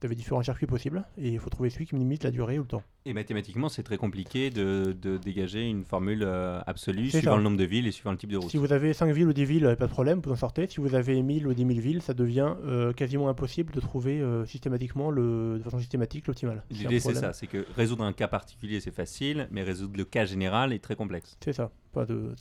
Vous 0.00 0.06
avez 0.06 0.14
différents 0.14 0.44
circuits 0.44 0.66
possibles 0.66 1.04
et 1.16 1.30
il 1.30 1.40
faut 1.40 1.50
trouver 1.50 1.70
celui 1.70 1.86
qui 1.86 1.96
minimise 1.96 2.22
la 2.22 2.30
durée 2.30 2.56
ou 2.60 2.62
le 2.62 2.68
temps. 2.68 2.84
Et 3.04 3.12
mathématiquement, 3.12 3.68
c'est 3.68 3.82
très 3.82 3.96
compliqué 3.96 4.50
de, 4.50 4.96
de 5.00 5.16
dégager 5.16 5.68
une 5.68 5.84
formule 5.84 6.22
euh, 6.24 6.60
absolue 6.68 7.10
suivant 7.10 7.32
ça. 7.32 7.36
le 7.36 7.42
nombre 7.42 7.56
de 7.56 7.64
villes 7.64 7.88
et 7.88 7.90
suivant 7.90 8.12
le 8.12 8.16
type 8.16 8.30
de 8.30 8.36
route. 8.36 8.48
Si 8.48 8.58
vous 8.58 8.72
avez 8.72 8.92
5 8.92 9.12
villes 9.12 9.26
ou 9.26 9.32
10 9.32 9.44
villes, 9.44 9.76
pas 9.76 9.86
de 9.86 9.92
problème, 9.92 10.20
vous 10.22 10.30
en 10.30 10.36
sortez. 10.36 10.68
Si 10.68 10.78
vous 10.78 10.94
avez 10.94 11.20
1000 11.20 11.48
ou 11.48 11.52
10 11.52 11.66
000 11.66 11.80
villes, 11.80 12.02
ça 12.02 12.14
devient 12.14 12.54
euh, 12.64 12.92
quasiment 12.92 13.28
impossible 13.28 13.72
de 13.72 13.80
trouver 13.80 14.20
euh, 14.20 14.46
systématiquement, 14.46 15.10
le, 15.10 15.58
de 15.58 15.62
façon 15.64 15.80
systématique, 15.80 16.28
l'optimal. 16.28 16.62
L'idée, 16.70 17.00
c'est 17.00 17.14
ça, 17.14 17.32
c'est 17.32 17.48
que 17.48 17.66
résoudre 17.74 18.04
un 18.04 18.12
cas 18.12 18.28
particulier, 18.28 18.78
c'est 18.78 18.94
facile, 18.94 19.48
mais 19.50 19.64
résoudre 19.64 19.96
le 19.96 20.04
cas 20.04 20.26
général 20.26 20.72
est 20.72 20.78
très 20.78 20.94
complexe. 20.94 21.36
C'est 21.42 21.52
ça. 21.52 21.72
Pas 21.92 22.06
de, 22.06 22.34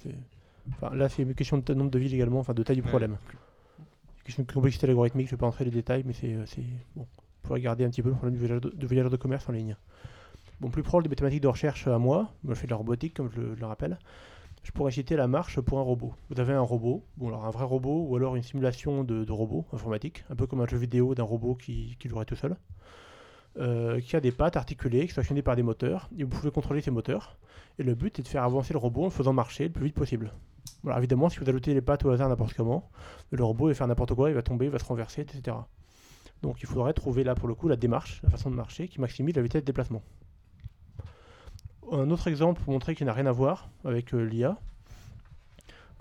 enfin, 0.72 0.96
là, 0.96 1.10
c'est 1.10 1.22
une 1.24 1.34
question 1.34 1.58
de 1.58 1.74
nombre 1.74 1.92
de 1.92 2.00
villes 2.00 2.14
également, 2.14 2.40
enfin 2.40 2.54
de 2.54 2.64
taille 2.64 2.76
du 2.78 2.82
problème. 2.90 3.18
Une 3.80 4.24
question 4.24 4.44
de 4.44 4.52
complexité 4.52 4.88
algorithmique, 4.88 5.28
je 5.28 5.34
ne 5.34 5.38
vais 5.38 5.40
pas 5.42 5.48
entrer 5.48 5.66
les 5.66 5.72
détails, 5.72 6.04
mais 6.06 6.14
c'est. 6.14 6.34
euh, 6.34 6.46
c'est- 6.46 6.64
Bon, 6.96 7.06
pouvez 7.44 7.56
regarder 7.60 7.86
un 7.86 7.90
petit 7.90 8.02
peu 8.02 8.10
le 8.10 8.16
problème 8.16 8.34
du 8.34 8.40
voyageur 8.40 8.62
de, 8.62 8.70
de 8.76 8.88
voyageur 8.88 9.10
de 9.12 9.16
commerce 9.18 9.48
en 9.48 9.54
ligne. 9.54 9.78
Bon, 10.60 10.70
plus 10.70 10.84
proche 10.84 11.04
des 11.04 11.10
mathématiques 11.10 11.42
de 11.42 11.48
recherche 11.48 11.88
à 11.88 11.98
moi, 11.98 12.34
moi 12.44 12.54
je 12.56 12.60
fais 12.60 12.66
de 12.68 12.72
la 12.72 12.78
robotique, 12.78 13.14
comme 13.14 13.30
je, 13.32 13.40
le- 13.40 13.56
je 13.56 13.60
le 13.62 13.66
rappelle. 13.68 13.98
Je 14.64 14.72
pourrais 14.74 14.92
citer 14.92 15.16
la 15.16 15.28
marche 15.28 15.62
pour 15.62 15.80
un 15.80 15.84
robot. 15.84 16.14
Vous 16.30 16.42
avez 16.42 16.52
un 16.54 16.60
robot, 16.62 17.06
bon 17.16 17.30
alors 17.30 17.46
un 17.46 17.52
vrai 17.52 17.64
robot, 17.64 18.06
ou 18.10 18.16
alors 18.18 18.36
une 18.36 18.44
simulation 18.44 19.06
de, 19.06 19.24
de 19.24 19.32
robot 19.32 19.66
informatique, 19.72 20.26
un 20.30 20.36
peu 20.36 20.46
comme 20.46 20.60
un 20.60 20.68
jeu 20.68 20.78
vidéo 20.78 21.16
d'un 21.16 21.24
robot 21.24 21.56
qui, 21.56 21.96
qui 22.00 22.10
jouerait 22.10 22.26
tout 22.26 22.36
seul, 22.36 22.58
euh, 23.60 24.02
qui 24.02 24.16
a 24.16 24.20
des 24.20 24.32
pattes 24.32 24.58
articulées, 24.58 25.08
qui 25.08 25.14
sont 25.14 25.20
actionnées 25.22 25.42
par 25.42 25.56
des 25.56 25.64
moteurs, 25.64 26.10
et 26.18 26.24
vous 26.24 26.30
pouvez 26.30 26.52
contrôler 26.52 26.82
ces 26.82 26.92
moteurs. 26.92 27.38
Et 27.80 27.84
le 27.84 27.96
but 27.96 28.20
est 28.20 28.24
de 28.24 28.28
faire 28.28 28.44
avancer 28.44 28.74
le 28.74 28.80
robot 28.80 29.04
en 29.04 29.06
le 29.06 29.10
faisant 29.12 29.32
marcher 29.34 29.66
le 29.66 29.70
plus 29.72 29.86
vite 29.86 29.96
possible. 29.96 30.34
Voilà, 30.84 31.00
évidemment, 31.00 31.30
si 31.30 31.40
vous 31.40 31.50
ajoutez 31.50 31.74
les 31.74 31.82
pattes 31.82 32.06
au 32.06 32.10
hasard 32.10 32.30
n'importe 32.30 32.54
comment, 32.54 32.90
le 33.32 33.44
robot 33.44 33.68
va 33.68 33.74
faire 33.74 33.88
n'importe 33.88 34.14
quoi, 34.14 34.30
il 34.30 34.36
va 34.36 34.42
tomber, 34.42 34.66
il 34.66 34.72
va 34.72 34.80
se 34.80 34.86
renverser, 34.86 35.22
etc. 35.22 35.58
Donc 36.42 36.62
il 36.62 36.68
faudrait 36.68 36.94
trouver 36.94 37.24
là 37.24 37.36
pour 37.36 37.48
le 37.48 37.56
coup 37.56 37.68
la 37.68 37.76
démarche, 37.76 38.22
la 38.24 38.30
façon 38.30 38.50
de 38.50 38.56
marcher 38.56 38.88
qui 38.88 39.02
maximise 39.02 39.36
la 39.36 39.42
vitesse 39.42 39.62
de 39.62 39.66
déplacement. 39.66 40.04
Un 41.92 42.10
autre 42.12 42.28
exemple 42.28 42.62
pour 42.62 42.74
montrer 42.74 42.96
qu'il 42.96 43.06
n'a 43.06 43.14
rien 43.14 43.26
à 43.26 43.32
voir 43.32 43.70
avec 43.86 44.14
euh, 44.14 44.22
l'IA, 44.22 44.58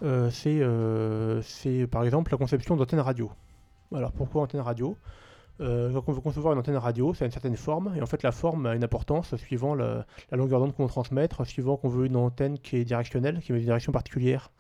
euh, 0.02 0.30
c'est 0.30 0.60
euh, 0.60 1.40
c'est, 1.42 1.86
par 1.86 2.04
exemple 2.04 2.32
la 2.32 2.38
conception 2.38 2.76
d'antennes 2.76 3.00
radio. 3.00 3.30
Alors 3.94 4.12
pourquoi 4.12 4.42
antenne 4.42 4.60
radio? 4.60 4.96
Euh, 5.60 5.92
Quand 5.92 6.04
on 6.08 6.12
veut 6.12 6.20
concevoir 6.20 6.52
une 6.52 6.58
antenne 6.58 6.76
radio, 6.76 7.14
ça 7.14 7.24
a 7.24 7.26
une 7.26 7.32
certaine 7.32 7.56
forme, 7.56 7.94
et 7.96 8.02
en 8.02 8.06
fait 8.06 8.22
la 8.22 8.32
forme 8.32 8.66
a 8.66 8.74
une 8.74 8.84
importance 8.84 9.34
suivant 9.36 9.74
la, 9.74 10.04
longueur 10.32 10.60
d'onde 10.60 10.74
qu'on 10.74 10.84
veut 10.84 10.90
transmettre, 10.90 11.46
suivant 11.46 11.76
qu'on 11.76 11.88
veut 11.88 12.06
une 12.06 12.16
antenne 12.16 12.58
qui 12.58 12.76
est 12.76 12.84
directionnelle, 12.84 13.40
qui 13.40 13.52
met 13.52 13.58
une 13.58 13.64
direction 13.64 13.92
particulière, 13.92 14.50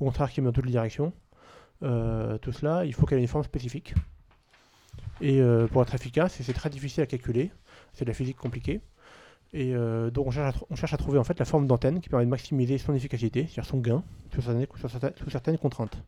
au 0.00 0.04
contraire 0.04 0.30
qui 0.30 0.40
met 0.40 0.46
dans 0.46 0.52
toutes 0.52 0.66
les 0.66 0.72
directions. 0.72 1.12
Euh, 1.82 2.36
tout 2.38 2.52
cela, 2.52 2.84
il 2.84 2.92
faut 2.94 3.06
qu'elle 3.06 3.18
ait 3.18 3.22
une 3.22 3.28
forme 3.28 3.44
spécifique. 3.44 3.94
Et 5.20 5.40
euh, 5.40 5.66
pour 5.66 5.82
être 5.82 5.94
efficace, 5.94 6.38
c'est 6.40 6.52
très 6.52 6.70
difficile 6.70 7.02
à 7.02 7.06
calculer, 7.06 7.50
c'est 7.92 8.04
de 8.04 8.10
la 8.10 8.14
physique 8.14 8.36
compliquée. 8.36 8.80
Et 9.52 9.74
euh, 9.74 10.10
donc 10.10 10.28
on 10.28 10.30
cherche, 10.30 10.56
à 10.56 10.60
on 10.70 10.76
cherche 10.76 10.94
à 10.94 10.96
trouver 10.96 11.18
en 11.18 11.24
fait 11.24 11.38
la 11.38 11.44
forme 11.44 11.66
d'antenne 11.66 12.00
qui 12.00 12.08
permet 12.08 12.24
de 12.24 12.30
maximiser 12.30 12.78
son 12.78 12.94
efficacité, 12.94 13.42
c'est-à-dire 13.42 13.64
son 13.64 13.78
gain, 13.78 14.02
sous 14.32 15.30
certaines 15.30 15.58
contraintes. 15.58 15.98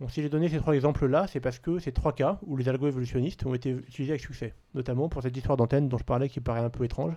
Donc 0.00 0.10
si 0.12 0.22
j'ai 0.22 0.28
donné 0.28 0.48
ces 0.48 0.58
trois 0.58 0.74
exemples-là, 0.74 1.26
c'est 1.26 1.40
parce 1.40 1.58
que 1.58 1.78
c'est 1.80 1.92
trois 1.92 2.12
cas 2.12 2.38
où 2.42 2.56
les 2.56 2.68
algos 2.68 2.86
évolutionnistes 2.86 3.44
ont 3.46 3.54
été 3.54 3.70
utilisés 3.70 4.12
avec 4.12 4.20
succès. 4.20 4.54
Notamment 4.74 5.08
pour 5.08 5.22
cette 5.22 5.36
histoire 5.36 5.56
d'antenne 5.56 5.88
dont 5.88 5.98
je 5.98 6.04
parlais 6.04 6.28
qui 6.28 6.40
paraît 6.40 6.60
un 6.60 6.70
peu 6.70 6.84
étrange. 6.84 7.14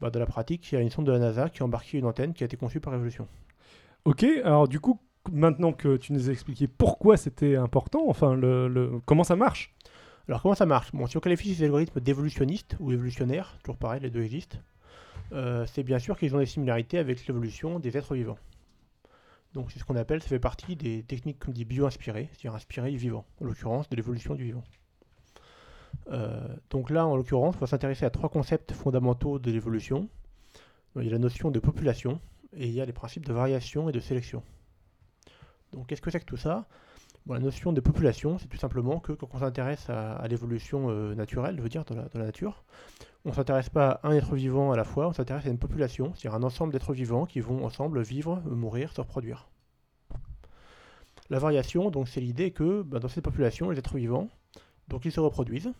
Bah, 0.00 0.10
de 0.10 0.18
la 0.18 0.26
pratique, 0.26 0.70
il 0.70 0.74
y 0.74 0.78
a 0.78 0.80
une 0.82 0.90
sonde 0.90 1.06
de 1.06 1.12
la 1.12 1.18
NASA 1.18 1.48
qui 1.48 1.62
a 1.62 1.64
embarqué 1.64 1.98
une 1.98 2.06
antenne 2.06 2.34
qui 2.34 2.42
a 2.42 2.46
été 2.46 2.56
conçue 2.56 2.80
par 2.80 2.94
Evolution. 2.94 3.26
Ok, 4.04 4.24
alors 4.44 4.68
du 4.68 4.80
coup, 4.80 5.00
maintenant 5.30 5.72
que 5.72 5.96
tu 5.96 6.12
nous 6.12 6.28
as 6.28 6.32
expliqué 6.32 6.68
pourquoi 6.68 7.16
c'était 7.16 7.56
important, 7.56 8.04
enfin, 8.08 8.34
le, 8.34 8.68
le- 8.68 9.00
comment 9.04 9.24
ça 9.24 9.36
marche? 9.36 9.74
Alors 10.28 10.42
comment 10.42 10.54
ça 10.54 10.66
marche? 10.66 10.92
Bon, 10.92 11.06
si 11.06 11.16
on 11.16 11.20
qualifie 11.20 11.54
ces 11.54 11.64
algorithmes 11.64 12.00
d'évolutionnistes 12.00 12.76
ou 12.80 12.92
évolutionnaires, 12.92 13.58
toujours 13.62 13.76
pareil, 13.76 14.00
les 14.00 14.10
deux 14.10 14.22
existent, 14.22 14.58
euh, 15.32 15.66
c'est 15.66 15.82
bien 15.82 15.98
sûr 15.98 16.18
qu'ils 16.18 16.34
ont 16.34 16.38
des 16.38 16.46
similarités 16.46 16.98
avec 16.98 17.26
l'évolution 17.26 17.78
des 17.78 17.96
êtres 17.96 18.14
vivants. 18.14 18.38
Donc 19.54 19.72
c'est 19.72 19.78
ce 19.78 19.84
qu'on 19.84 19.96
appelle, 19.96 20.22
ça 20.22 20.28
fait 20.28 20.38
partie 20.38 20.76
des 20.76 21.02
techniques 21.02 21.38
comme 21.40 21.52
dit 21.52 21.64
bio-inspirées, 21.64 22.28
c'est-à-dire 22.32 22.54
inspirées 22.54 22.90
du 22.90 22.98
vivant, 22.98 23.24
en 23.40 23.44
l'occurrence 23.44 23.88
de 23.88 23.96
l'évolution 23.96 24.34
du 24.34 24.44
vivant. 24.44 24.64
Euh, 26.12 26.40
donc 26.70 26.90
là, 26.90 27.06
en 27.06 27.16
l'occurrence, 27.16 27.56
on 27.56 27.60
va 27.60 27.66
s'intéresser 27.66 28.04
à 28.04 28.10
trois 28.10 28.28
concepts 28.28 28.72
fondamentaux 28.72 29.38
de 29.38 29.50
l'évolution. 29.50 30.08
Il 30.96 31.04
y 31.04 31.08
a 31.08 31.12
la 31.12 31.18
notion 31.18 31.50
de 31.50 31.58
population 31.58 32.20
et 32.52 32.66
il 32.66 32.72
y 32.72 32.80
a 32.80 32.84
les 32.84 32.92
principes 32.92 33.26
de 33.26 33.32
variation 33.32 33.88
et 33.88 33.92
de 33.92 34.00
sélection. 34.00 34.42
Donc 35.72 35.88
qu'est-ce 35.88 36.02
que 36.02 36.10
c'est 36.10 36.20
que 36.20 36.24
tout 36.24 36.36
ça? 36.36 36.66
La 37.28 37.38
notion 37.38 37.72
de 37.72 37.80
population, 37.80 38.38
c'est 38.38 38.48
tout 38.48 38.56
simplement 38.56 38.98
que 38.98 39.12
quand 39.12 39.28
on 39.32 39.38
s'intéresse 39.38 39.88
à, 39.88 40.26
l'évolution 40.28 40.90
euh, 40.90 41.14
naturelle, 41.14 41.56
je 41.58 41.62
veux 41.62 41.68
dire, 41.68 41.84
dans 41.84 41.94
dans 41.94 42.18
la 42.18 42.24
nature, 42.24 42.64
on 43.24 43.30
ne 43.30 43.34
s'intéresse 43.34 43.68
pas 43.68 44.00
à 44.02 44.08
un 44.08 44.12
être 44.12 44.34
vivant 44.34 44.72
à 44.72 44.76
la 44.76 44.84
fois, 44.84 45.08
on 45.08 45.12
s'intéresse 45.12 45.46
à 45.46 45.50
une 45.50 45.58
population, 45.58 46.12
c'est-à-dire 46.14 46.34
un 46.38 46.42
ensemble 46.42 46.72
d'êtres 46.72 46.94
vivants 46.94 47.26
qui 47.26 47.40
vont 47.40 47.64
ensemble 47.64 48.00
vivre, 48.02 48.40
mourir, 48.46 48.92
se 48.92 49.00
reproduire. 49.00 49.48
La 51.28 51.38
variation, 51.38 51.90
donc, 51.90 52.08
c'est 52.08 52.20
l'idée 52.20 52.50
que 52.50 52.82
bah, 52.82 52.98
dans 52.98 53.08
cette 53.08 53.24
population, 53.24 53.70
les 53.70 53.78
êtres 53.78 53.96
vivants, 53.96 54.28
donc 54.88 55.04
ils 55.04 55.12
se 55.12 55.20
reproduisent, 55.20 55.72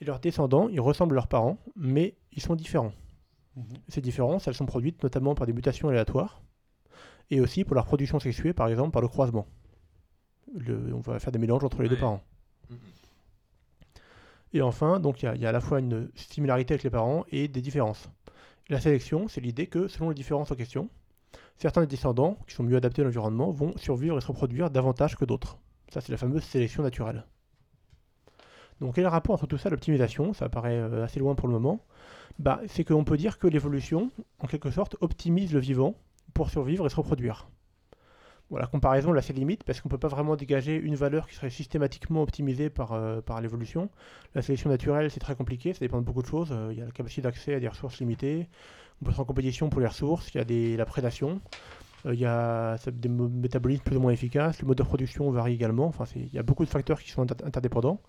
et 0.00 0.04
leurs 0.04 0.20
descendants, 0.20 0.68
ils 0.68 0.80
ressemblent 0.80 1.14
à 1.14 1.16
leurs 1.16 1.26
parents, 1.28 1.58
mais 1.76 2.16
ils 2.32 2.42
sont 2.42 2.54
différents. 2.54 2.92
Ces 3.88 4.00
différences, 4.00 4.46
elles 4.46 4.54
sont 4.54 4.66
produites 4.66 5.02
notamment 5.02 5.34
par 5.34 5.46
des 5.46 5.52
mutations 5.52 5.88
aléatoires, 5.88 6.40
et 7.30 7.40
aussi 7.40 7.64
pour 7.64 7.74
leur 7.74 7.84
production 7.84 8.20
sexuée, 8.20 8.52
par 8.52 8.68
exemple 8.68 8.92
par 8.92 9.02
le 9.02 9.08
croisement. 9.08 9.46
Le- 10.56 10.94
on 10.94 11.00
va 11.00 11.18
faire 11.18 11.32
des 11.32 11.38
mélanges 11.38 11.64
entre 11.64 11.82
les 11.82 11.88
deux 11.88 11.96
parents. 12.00 12.22
Et 14.52 14.62
enfin, 14.62 15.00
donc 15.00 15.22
il 15.22 15.26
y, 15.40 15.46
a- 15.46 15.48
à 15.48 15.52
la 15.52 15.60
fois 15.60 15.78
une 15.78 16.10
similarité 16.14 16.74
avec 16.74 16.82
les 16.84 16.90
parents 16.90 17.24
et 17.30 17.48
des 17.48 17.60
différences. 17.60 18.08
La 18.68 18.80
sélection, 18.80 19.28
c'est 19.28 19.40
l'idée 19.40 19.66
que 19.66 19.88
selon 19.88 20.10
les 20.10 20.14
différences 20.14 20.50
en 20.50 20.54
question, 20.54 20.88
certains 21.56 21.82
des 21.82 21.86
descendants 21.86 22.38
qui 22.46 22.54
sont 22.54 22.62
mieux 22.62 22.76
adaptés 22.76 23.02
à 23.02 23.04
l'environnement 23.04 23.50
vont 23.50 23.76
survivre 23.76 24.18
et 24.18 24.20
se 24.20 24.26
reproduire 24.26 24.70
davantage 24.70 25.16
que 25.16 25.24
d'autres. 25.24 25.58
Ça, 25.92 26.00
c'est 26.00 26.12
la 26.12 26.18
fameuse 26.18 26.42
sélection 26.44 26.82
naturelle. 26.82 27.24
Donc, 28.80 28.94
quel 28.94 29.02
est 29.02 29.06
le 29.06 29.10
rapport 29.10 29.34
entre 29.34 29.46
tout 29.46 29.58
ça 29.58 29.68
et 29.68 29.72
l'optimisation? 29.72 30.32
Ça 30.32 30.48
paraît 30.48 30.78
euh, 30.78 31.04
assez 31.04 31.18
loin 31.18 31.34
pour 31.34 31.48
le 31.48 31.54
moment. 31.54 31.84
Bah, 32.38 32.60
c'est 32.68 32.84
qu'on 32.84 33.04
peut 33.04 33.16
dire 33.16 33.38
que 33.38 33.48
l'évolution, 33.48 34.10
en 34.38 34.46
quelque 34.46 34.70
sorte, 34.70 34.96
optimise 35.00 35.52
le 35.52 35.60
vivant 35.60 35.94
pour 36.34 36.50
survivre 36.50 36.86
et 36.86 36.90
se 36.90 36.96
reproduire. 36.96 37.48
La 38.50 38.66
comparaison 38.66 39.12
là, 39.12 39.20
c'est 39.20 39.34
limite 39.34 39.62
parce 39.62 39.80
qu'on 39.80 39.88
ne 39.88 39.90
peut 39.90 39.98
pas 39.98 40.08
vraiment 40.08 40.34
dégager 40.34 40.74
une 40.76 40.94
valeur 40.94 41.28
qui 41.28 41.34
serait 41.34 41.50
systématiquement 41.50 42.22
optimisée 42.22 42.70
par, 42.70 42.92
euh, 42.94 43.20
par 43.20 43.40
l'évolution. 43.42 43.90
La 44.34 44.40
sélection 44.40 44.70
naturelle, 44.70 45.10
c'est 45.10 45.20
très 45.20 45.34
compliqué, 45.34 45.74
ça 45.74 45.80
dépend 45.80 45.98
de 45.98 46.04
beaucoup 46.06 46.22
de 46.22 46.26
choses. 46.26 46.48
Euh, 46.50 46.68
Il 46.72 46.78
y 46.78 46.82
a 46.82 46.86
la 46.86 46.90
capacité 46.90 47.20
d'accès 47.20 47.54
à 47.54 47.60
des 47.60 47.68
ressources 47.68 48.00
limitées, 48.00 48.48
on 49.00 49.04
peut 49.04 49.10
être 49.10 49.20
en 49.20 49.26
compétition 49.26 49.68
pour 49.68 49.80
les 49.80 49.86
ressources, 49.86 50.32
il 50.32 50.38
y 50.38 50.40
a 50.40 50.44
des, 50.44 50.76
la 50.78 50.86
prédation. 50.86 51.42
Euh, 52.06 52.14
Il 52.14 52.20
y 52.20 52.24
a 52.24 52.76
des 52.90 53.08
métabolismes 53.10 53.82
plus 53.82 53.96
ou 53.96 54.00
moins 54.00 54.12
efficaces, 54.12 54.62
le 54.62 54.68
mode 54.68 54.78
de 54.78 54.82
production 54.82 55.30
varie 55.30 55.52
également. 55.54 55.86
Enfin, 55.86 56.04
il 56.16 56.32
y 56.32 56.38
a 56.38 56.42
beaucoup 56.42 56.64
de 56.64 56.70
facteurs 56.70 57.02
qui 57.02 57.10
sont 57.10 57.22
inter- 57.22 57.44
interdépendants. 57.44 58.00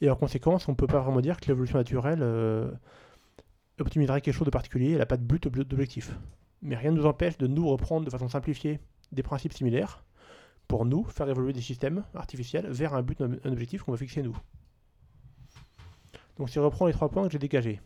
Et 0.00 0.08
en 0.10 0.14
conséquence, 0.16 0.68
on 0.68 0.72
ne 0.72 0.76
peut 0.76 0.86
pas 0.86 1.00
vraiment 1.00 1.20
dire 1.20 1.40
que 1.40 1.46
l'évolution 1.48 1.78
naturelle 1.78 2.22
optimiserait 3.80 4.20
quelque 4.20 4.34
chose 4.34 4.44
de 4.46 4.50
particulier. 4.50 4.92
Elle 4.92 4.98
n'a 4.98 5.06
pas 5.06 5.16
de 5.16 5.24
but 5.24 5.44
ob- 5.46 5.64
d'objectif. 5.64 6.16
Mais 6.60 6.76
rien 6.76 6.92
ne 6.92 6.96
nous 6.98 7.06
empêche 7.06 7.36
de 7.38 7.46
nous 7.46 7.68
reprendre 7.68 8.04
de 8.04 8.10
façon 8.10 8.28
simplifiée 8.28 8.78
des 9.12 9.22
principes 9.22 9.52
similaires 9.52 10.04
pour 10.68 10.84
nous 10.86 11.04
faire 11.04 11.28
évoluer 11.28 11.52
des 11.52 11.60
systèmes 11.60 12.04
artificiels 12.14 12.66
vers 12.68 12.94
un 12.94 13.02
but, 13.02 13.20
un 13.20 13.52
objectif 13.52 13.82
qu'on 13.82 13.92
va 13.92 13.98
fixer 13.98 14.22
nous. 14.22 14.36
Donc 16.38 16.50
si 16.50 16.58
on 16.58 16.64
reprend 16.64 16.86
les 16.86 16.92
trois 16.92 17.08
points 17.08 17.26
que 17.26 17.32
j'ai 17.32 17.38
dégagés. 17.38 17.80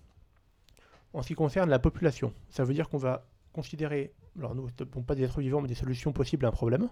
En 1.12 1.22
ce 1.22 1.28
qui 1.28 1.34
concerne 1.34 1.70
la 1.70 1.78
population, 1.78 2.32
ça 2.48 2.64
veut 2.64 2.74
dire 2.74 2.88
qu'on 2.88 2.98
va 2.98 3.26
considérer, 3.52 4.12
alors 4.38 4.54
nous, 4.54 4.68
bon, 4.92 5.02
pas 5.02 5.14
des 5.14 5.24
êtres 5.24 5.40
vivants, 5.40 5.60
mais 5.60 5.68
des 5.68 5.74
solutions 5.74 6.12
possibles 6.12 6.44
à 6.44 6.48
un 6.48 6.52
problème. 6.52 6.88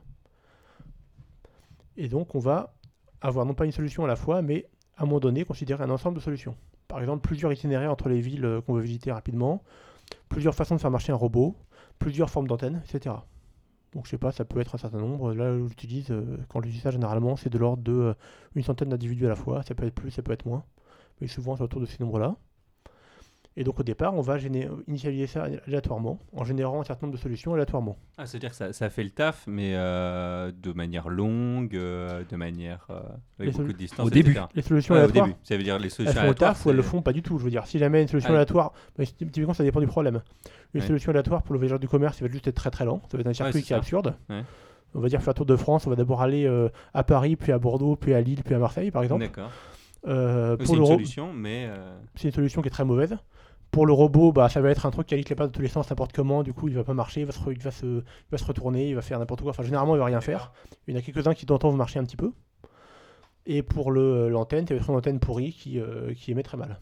Et 1.97 2.09
donc 2.09 2.35
on 2.35 2.39
va 2.39 2.75
avoir 3.21 3.47
non 3.47 3.55
pas 3.55 3.65
une 3.65 3.73
solution 3.73 4.05
à 4.05 4.09
la 4.09 4.17
fois, 4.17 4.43
mais 4.43 4.69
à 4.97 5.03
un 5.03 5.07
moment 5.07 5.21
donné 5.21 5.45
considérer 5.45 5.85
un 5.85 5.91
ensemble 5.91 6.17
de 6.17 6.23
solutions. 6.23 6.57
Par 6.89 7.01
exemple, 7.01 7.27
plusieurs 7.27 7.53
itinéraires 7.53 7.91
entre 7.91 8.09
les 8.09 8.21
villes 8.21 8.45
euh, 8.45 8.61
qu'on 8.61 8.75
veut 8.75 8.83
visiter 8.83 9.13
rapidement, 9.13 9.63
plusieurs 10.29 10.55
façons 10.55 10.75
de 10.75 10.81
faire 10.81 10.91
marcher 10.91 11.13
un 11.13 11.17
robot, 11.17 11.57
plusieurs 11.99 12.31
formes 12.31 12.47
d'antennes, 12.47 12.83
etc. 12.85 13.17
Donc 13.95 14.07
je 14.07 14.11
sais 14.11 14.19
pas, 14.19 14.33
ça 14.33 14.45
peut 14.45 14.61
être 14.61 14.75
un 14.75 14.79
certain 14.79 14.99
nombre. 14.99 15.35
Là, 15.35 15.57
j'utilise, 15.69 16.11
euh, 16.11 16.39
quand 16.49 16.61
dis 16.61 16.81
ça, 16.81 16.91
généralement, 16.91 17.37
c'est 17.37 17.51
de 17.51 17.59
l'ordre 17.59 17.83
de 17.83 17.93
euh, 17.93 18.15
une 18.55 18.63
centaine 18.63 18.89
d'individus 18.89 19.27
à 19.27 19.29
la 19.31 19.37
fois. 19.37 19.63
Ça 19.63 19.75
peut 19.75 19.87
être 19.87 19.95
plus, 19.95 20.11
ça 20.11 20.23
peut 20.23 20.33
être 20.33 20.47
moins. 20.47 20.65
Mais 21.21 21.29
souvent, 21.29 21.57
c'est 21.57 21.63
autour 21.63 21.81
de 21.81 21.87
ces 21.87 22.03
nombres-là. 22.03 22.37
Et 23.57 23.63
donc 23.63 23.79
au 23.79 23.85
départ, 23.85 24.15
on 24.15 24.21
va 24.21 24.37
géné- 24.37 24.69
initialiser 24.89 25.29
ça 25.29 25.47
aléatoirement, 25.67 26.19
en 26.33 26.43
générant 26.45 26.81
un 26.81 26.85
certain 26.85 27.07
nombre 27.07 27.17
de 27.17 27.23
solutions 27.23 27.55
aléatoirement. 27.55 27.97
Ah, 28.19 28.27
c'est-à-dire 28.27 28.51
que 28.51 28.57
ça, 28.57 28.73
ça 28.73 28.91
fait 28.91 29.05
le 29.05 29.11
taf, 29.11 29.45
mais 29.47 29.75
euh, 29.77 30.51
de 30.61 30.73
manière 30.73 31.09
longue, 31.09 31.77
euh, 31.77 32.25
de 32.29 32.35
manière 32.37 32.85
euh, 32.91 33.01
Les 33.39 33.45
avec 33.45 33.53
beaucoup 33.57 33.69
solu- 33.69 33.73
de 33.73 33.79
distance. 33.79 34.07
Au 34.07 34.11
début. 34.11 34.37
Les 34.57 34.63
solutions 34.63 34.95
Ouais, 34.95 35.01
au 35.01 35.05
aléatoires, 35.05 35.27
début. 35.29 35.39
Ça 35.45 35.57
veut 35.57 35.63
dire 35.63 35.79
les 35.79 35.85
elles 35.85 35.91
solutions 35.93 36.15
font 36.15 36.21
le 36.23 36.29
aléatoires. 36.31 36.55
taf 36.55 36.67
ou 36.67 36.71
elles 36.71 36.77
le 36.77 36.83
font 36.83 37.01
pas 37.03 37.13
du 37.13 37.23
tout. 37.23 37.39
Je 37.39 37.45
veux 37.45 37.51
dire, 37.51 37.65
si 37.67 37.79
jamais 37.79 38.03
une 38.03 38.09
solution 38.09 38.31
Ah 38.31 38.35
aléatoire, 38.35 38.73
bah, 38.99 39.05
ty- 39.07 39.15
typiquement 39.15 39.55
ça 39.55 39.63
dépend 39.63 39.81
du 39.81 39.87
problème. 39.87 40.21
Une 40.75 40.81
Ouais. 40.81 40.87
solution 40.89 41.11
aléatoire 41.11 41.43
pour 41.45 41.53
le 41.53 41.59
voyageur 41.61 41.79
du 41.79 41.87
commerce, 41.87 42.19
ça 42.19 42.25
va 42.25 42.31
juste 42.33 42.49
être 42.49 42.57
très 42.57 42.71
très 42.71 42.85
lent. 42.85 43.03
Ça 43.09 43.17
va 43.17 43.21
être 43.21 43.29
un 43.29 43.35
circuit 43.35 43.63
qui 43.63 43.73
est 43.73 43.77
absurde. 43.77 44.15
Ouais. 44.29 44.43
On 44.97 45.01
va 45.01 45.09
dire 45.09 45.23
faire 45.23 45.35
tour 45.35 45.47
de 45.47 45.55
France, 45.57 45.87
on 45.87 45.91
va 45.91 45.97
d'abord 45.97 46.23
aller 46.23 46.45
euh, 46.47 46.69
à 46.93 47.03
Paris, 47.05 47.37
puis 47.37 47.53
à 47.53 47.59
Bordeaux, 47.59 47.95
puis 47.97 48.15
à 48.15 48.21
Lille, 48.21 48.43
puis 48.45 48.55
à 48.55 48.59
Marseille 48.59 48.91
par 48.91 49.03
exemple. 49.05 49.23
D'accord. 49.23 49.51
Euh, 50.07 50.57
C'est 50.61 50.65
une 50.73 50.79
solution, 50.95 51.33
mais 51.33 51.67
euh, 51.69 51.99
c'est 52.15 52.29
une 52.29 52.35
solution 52.35 52.63
qui 52.63 52.69
est 52.69 52.71
très 52.71 52.85
mauvaise. 52.85 53.17
Pour 53.71 53.87
le 53.87 53.93
robot, 53.93 54.31
bah, 54.33 54.49
ça 54.49 54.61
va 54.61 54.71
être 54.71 54.87
un 54.87 54.91
truc 54.91 55.07
qui 55.09 55.15
aligne 55.15 55.27
les 55.29 55.35
pattes 55.35 55.51
de 55.51 55.55
tous 55.57 55.63
les 55.63 55.69
sens 55.69 55.91
n'importe 55.91 56.13
comment, 56.13 56.43
du 56.45 56.53
coup 56.53 56.69
il 56.69 56.75
va 56.75 56.85
pas 56.85 56.95
marcher, 56.95 57.21
il 57.23 57.27
va 57.27 57.33
se, 57.33 57.41
il 57.51 57.59
va 57.59 57.71
se, 57.73 57.87
il 57.87 58.31
va 58.31 58.39
se 58.39 58.45
retourner, 58.45 58.89
il 58.89 58.95
va 58.95 59.03
faire 59.03 59.19
n'importe 59.19 59.41
quoi. 59.43 59.51
Enfin, 59.51 59.65
généralement 59.65 59.97
il 59.97 59.99
va 59.99 60.05
rien 60.05 60.21
faire. 60.21 60.53
Il 60.87 60.95
y 60.95 60.97
en 60.97 61.01
a 61.01 61.03
quelques-uns 61.03 61.35
qui 61.35 61.45
temps 61.47 61.59
vont 61.59 61.73
marcher 61.73 61.99
un 61.99 62.05
petit 62.05 62.17
peu. 62.17 62.33
Et 63.47 63.63
pour 63.63 63.91
le- 63.91 64.29
l'antenne, 64.29 64.65
être 64.69 64.89
une 64.91 64.97
antenne 64.97 65.19
pourrie 65.21 65.53
qui, 65.53 65.79
euh, 65.81 66.15
qui 66.15 66.31
émet 66.31 66.43
très 66.43 66.57
mal. 66.57 66.79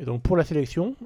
Et 0.00 0.04
donc 0.04 0.22
pour 0.22 0.36
la 0.36 0.44
sélection, 0.44 0.96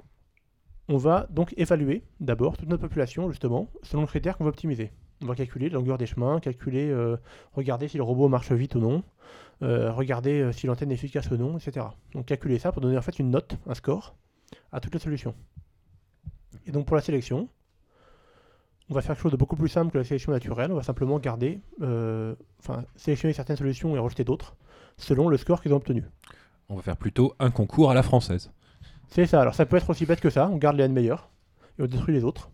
on 0.88 0.96
va 0.96 1.26
donc 1.30 1.52
évaluer 1.58 2.02
d'abord 2.20 2.56
toute 2.56 2.68
notre 2.70 2.80
population 2.82 3.28
justement 3.30 3.68
selon 3.82 4.02
le 4.02 4.08
critère 4.08 4.38
qu'on 4.38 4.44
va 4.44 4.50
optimiser. 4.50 4.92
On 5.22 5.26
va 5.26 5.34
calculer 5.34 5.68
la 5.68 5.74
longueur 5.74 5.98
des 5.98 6.06
chemins, 6.06 6.40
calculer, 6.40 6.88
euh, 6.88 7.16
regarder 7.52 7.88
si 7.88 7.96
le 7.98 8.02
robot 8.02 8.28
marche 8.28 8.50
vite 8.52 8.76
ou 8.76 8.78
non, 8.80 8.94
euh, 8.98 9.00
regarder 9.66 10.40
euh, 10.40 10.52
si 10.52 10.66
l'antenne 10.66 10.90
est 10.90 10.94
efficace 10.94 11.30
ou 11.30 11.36
non, 11.36 11.59
etc. 11.59 11.86
Donc 12.14 12.26
calculer 12.26 12.59
ça 12.59 12.72
pour 12.72 12.80
donner 12.80 12.96
en 12.96 13.02
fait 13.02 13.18
une 13.18 13.30
note, 13.30 13.56
un 13.66 13.74
score 13.74 14.14
à 14.72 14.80
toutes 14.80 14.94
les 14.94 15.00
solutions. 15.00 15.34
Et 16.66 16.70
donc 16.70 16.86
pour 16.86 16.96
la 16.96 17.02
sélection, 17.02 17.48
on 18.90 18.94
va 18.94 19.02
faire 19.02 19.14
quelque 19.14 19.22
chose 19.22 19.32
de 19.32 19.36
beaucoup 19.36 19.56
plus 19.56 19.68
simple 19.68 19.92
que 19.92 19.98
la 19.98 20.04
sélection 20.04 20.32
naturelle. 20.32 20.72
On 20.72 20.76
va 20.76 20.82
simplement 20.82 21.18
garder, 21.18 21.61
euh, 21.82 22.34
enfin 22.61 22.84
sélectionner 22.96 23.34
certaines 23.34 23.56
solutions 23.56 23.94
et 23.96 23.98
rejeter 23.98 24.24
d'autres 24.24 24.56
selon 24.96 25.28
le 25.28 25.36
score 25.36 25.61
qu'ils 25.61 25.72
ont 25.72 25.76
obtenu. 25.76 26.04
On 26.68 26.76
va 26.76 26.82
faire 26.82 26.96
plutôt 26.96 27.34
un 27.38 27.50
concours 27.50 27.90
à 27.90 27.94
la 27.94 28.02
française. 28.02 28.50
C'est 29.09 29.26
ça. 29.26 29.40
Alors 29.40 29.54
ça 29.54 29.66
peut 29.66 29.76
être 29.76 29.90
aussi 29.90 30.06
bête 30.06 30.20
que 30.20 30.30
ça. 30.30 30.48
On 30.48 30.56
garde 30.56 30.76
les 30.76 30.84
N 30.84 30.92
meilleurs 30.92 31.30
et 31.78 31.82
on 31.82 31.86
détruit 31.86 32.14
les 32.14 32.24
autres. 32.24 32.50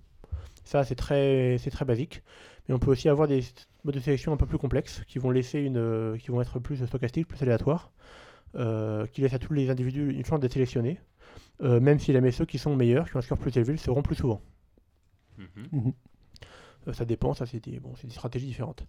Ça 0.64 0.84
c'est 0.84 0.94
très, 0.94 1.58
c'est 1.58 1.70
très 1.70 1.84
basique. 1.84 2.22
Mais 2.68 2.74
on 2.74 2.78
peut 2.78 2.90
aussi 2.90 3.08
avoir 3.08 3.28
des 3.28 3.42
modes 3.84 3.94
de 3.94 4.00
sélection 4.00 4.32
un 4.32 4.36
peu 4.36 4.46
plus 4.46 4.58
complexes 4.58 5.02
qui 5.06 5.18
vont 5.18 5.30
laisser 5.30 5.60
une, 5.60 5.76
euh, 5.76 6.16
qui 6.16 6.30
vont 6.30 6.40
être 6.40 6.58
plus 6.58 6.84
stochastiques, 6.86 7.28
plus 7.28 7.40
aléatoires, 7.42 7.92
euh, 8.56 9.06
qui 9.06 9.20
laissent 9.20 9.34
à 9.34 9.38
tous 9.38 9.52
les 9.52 9.70
individus 9.70 10.10
une 10.12 10.24
chance 10.24 10.40
d'être 10.40 10.52
sélectionnés, 10.52 11.00
euh, 11.62 11.80
même 11.80 11.98
si 11.98 12.12
jamais 12.12 12.30
ceux 12.30 12.44
qui 12.46 12.58
sont 12.58 12.74
meilleurs, 12.76 13.08
qui 13.08 13.16
ont 13.16 13.18
un 13.18 13.22
score 13.22 13.38
plus 13.38 13.56
élevé, 13.56 13.72
le 13.72 13.78
seront 13.78 14.02
plus 14.02 14.16
souvent. 14.16 14.40
mhm. 15.72 15.92
Euh, 16.88 16.92
ça 16.92 17.04
dépend, 17.04 17.34
ça 17.34 17.46
c'est 17.46 17.60
des, 17.64 17.80
bon, 17.80 17.94
c'est 17.96 18.06
des 18.06 18.12
stratégies 18.12 18.46
différentes. 18.46 18.86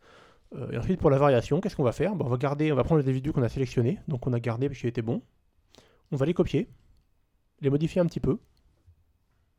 Euh, 0.54 0.72
et 0.72 0.78
ensuite 0.78 1.00
pour 1.00 1.10
la 1.10 1.18
variation, 1.18 1.62
qu'est-ce 1.62 1.76
qu'on 1.76 1.84
va 1.84 1.92
faire? 1.92 2.16
Bon, 2.16 2.26
On 2.26 2.30
va 2.30 2.38
garder, 2.38 2.72
on 2.72 2.76
va 2.76 2.84
prendre 2.84 3.02
les 3.02 3.08
individus 3.08 3.32
qu'on 3.32 3.44
a 3.44 3.50
sélectionnés, 3.50 4.00
donc 4.08 4.28
on 4.28 4.34
a 4.34 4.40
gardé 4.40 4.68
parce 4.68 4.80
qu'ils 4.80 4.90
étaient 4.90 5.02
bons. 5.02 5.22
On 6.12 6.18
va 6.18 6.26
les 6.26 6.34
copier, 6.34 6.70
les 7.62 7.70
modifier 7.70 8.02
un 8.02 8.06
petit 8.06 8.20
peu. 8.20 8.40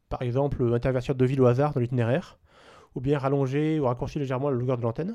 Par 0.08 0.22
exemple, 0.22 0.72
intervertir 0.74 1.14
deux 1.14 1.24
villes 1.24 1.40
au 1.40 1.46
hasard 1.46 1.72
dans 1.74 1.80
l'itinéraire, 1.80 2.38
ou 2.96 3.00
bien 3.00 3.18
rallonger 3.18 3.78
ou 3.78 3.84
raccourcir 3.84 4.20
légèrement 4.20 4.50
la 4.50 4.56
longueur 4.56 4.78
de 4.78 4.82
l'antenne. 4.82 5.14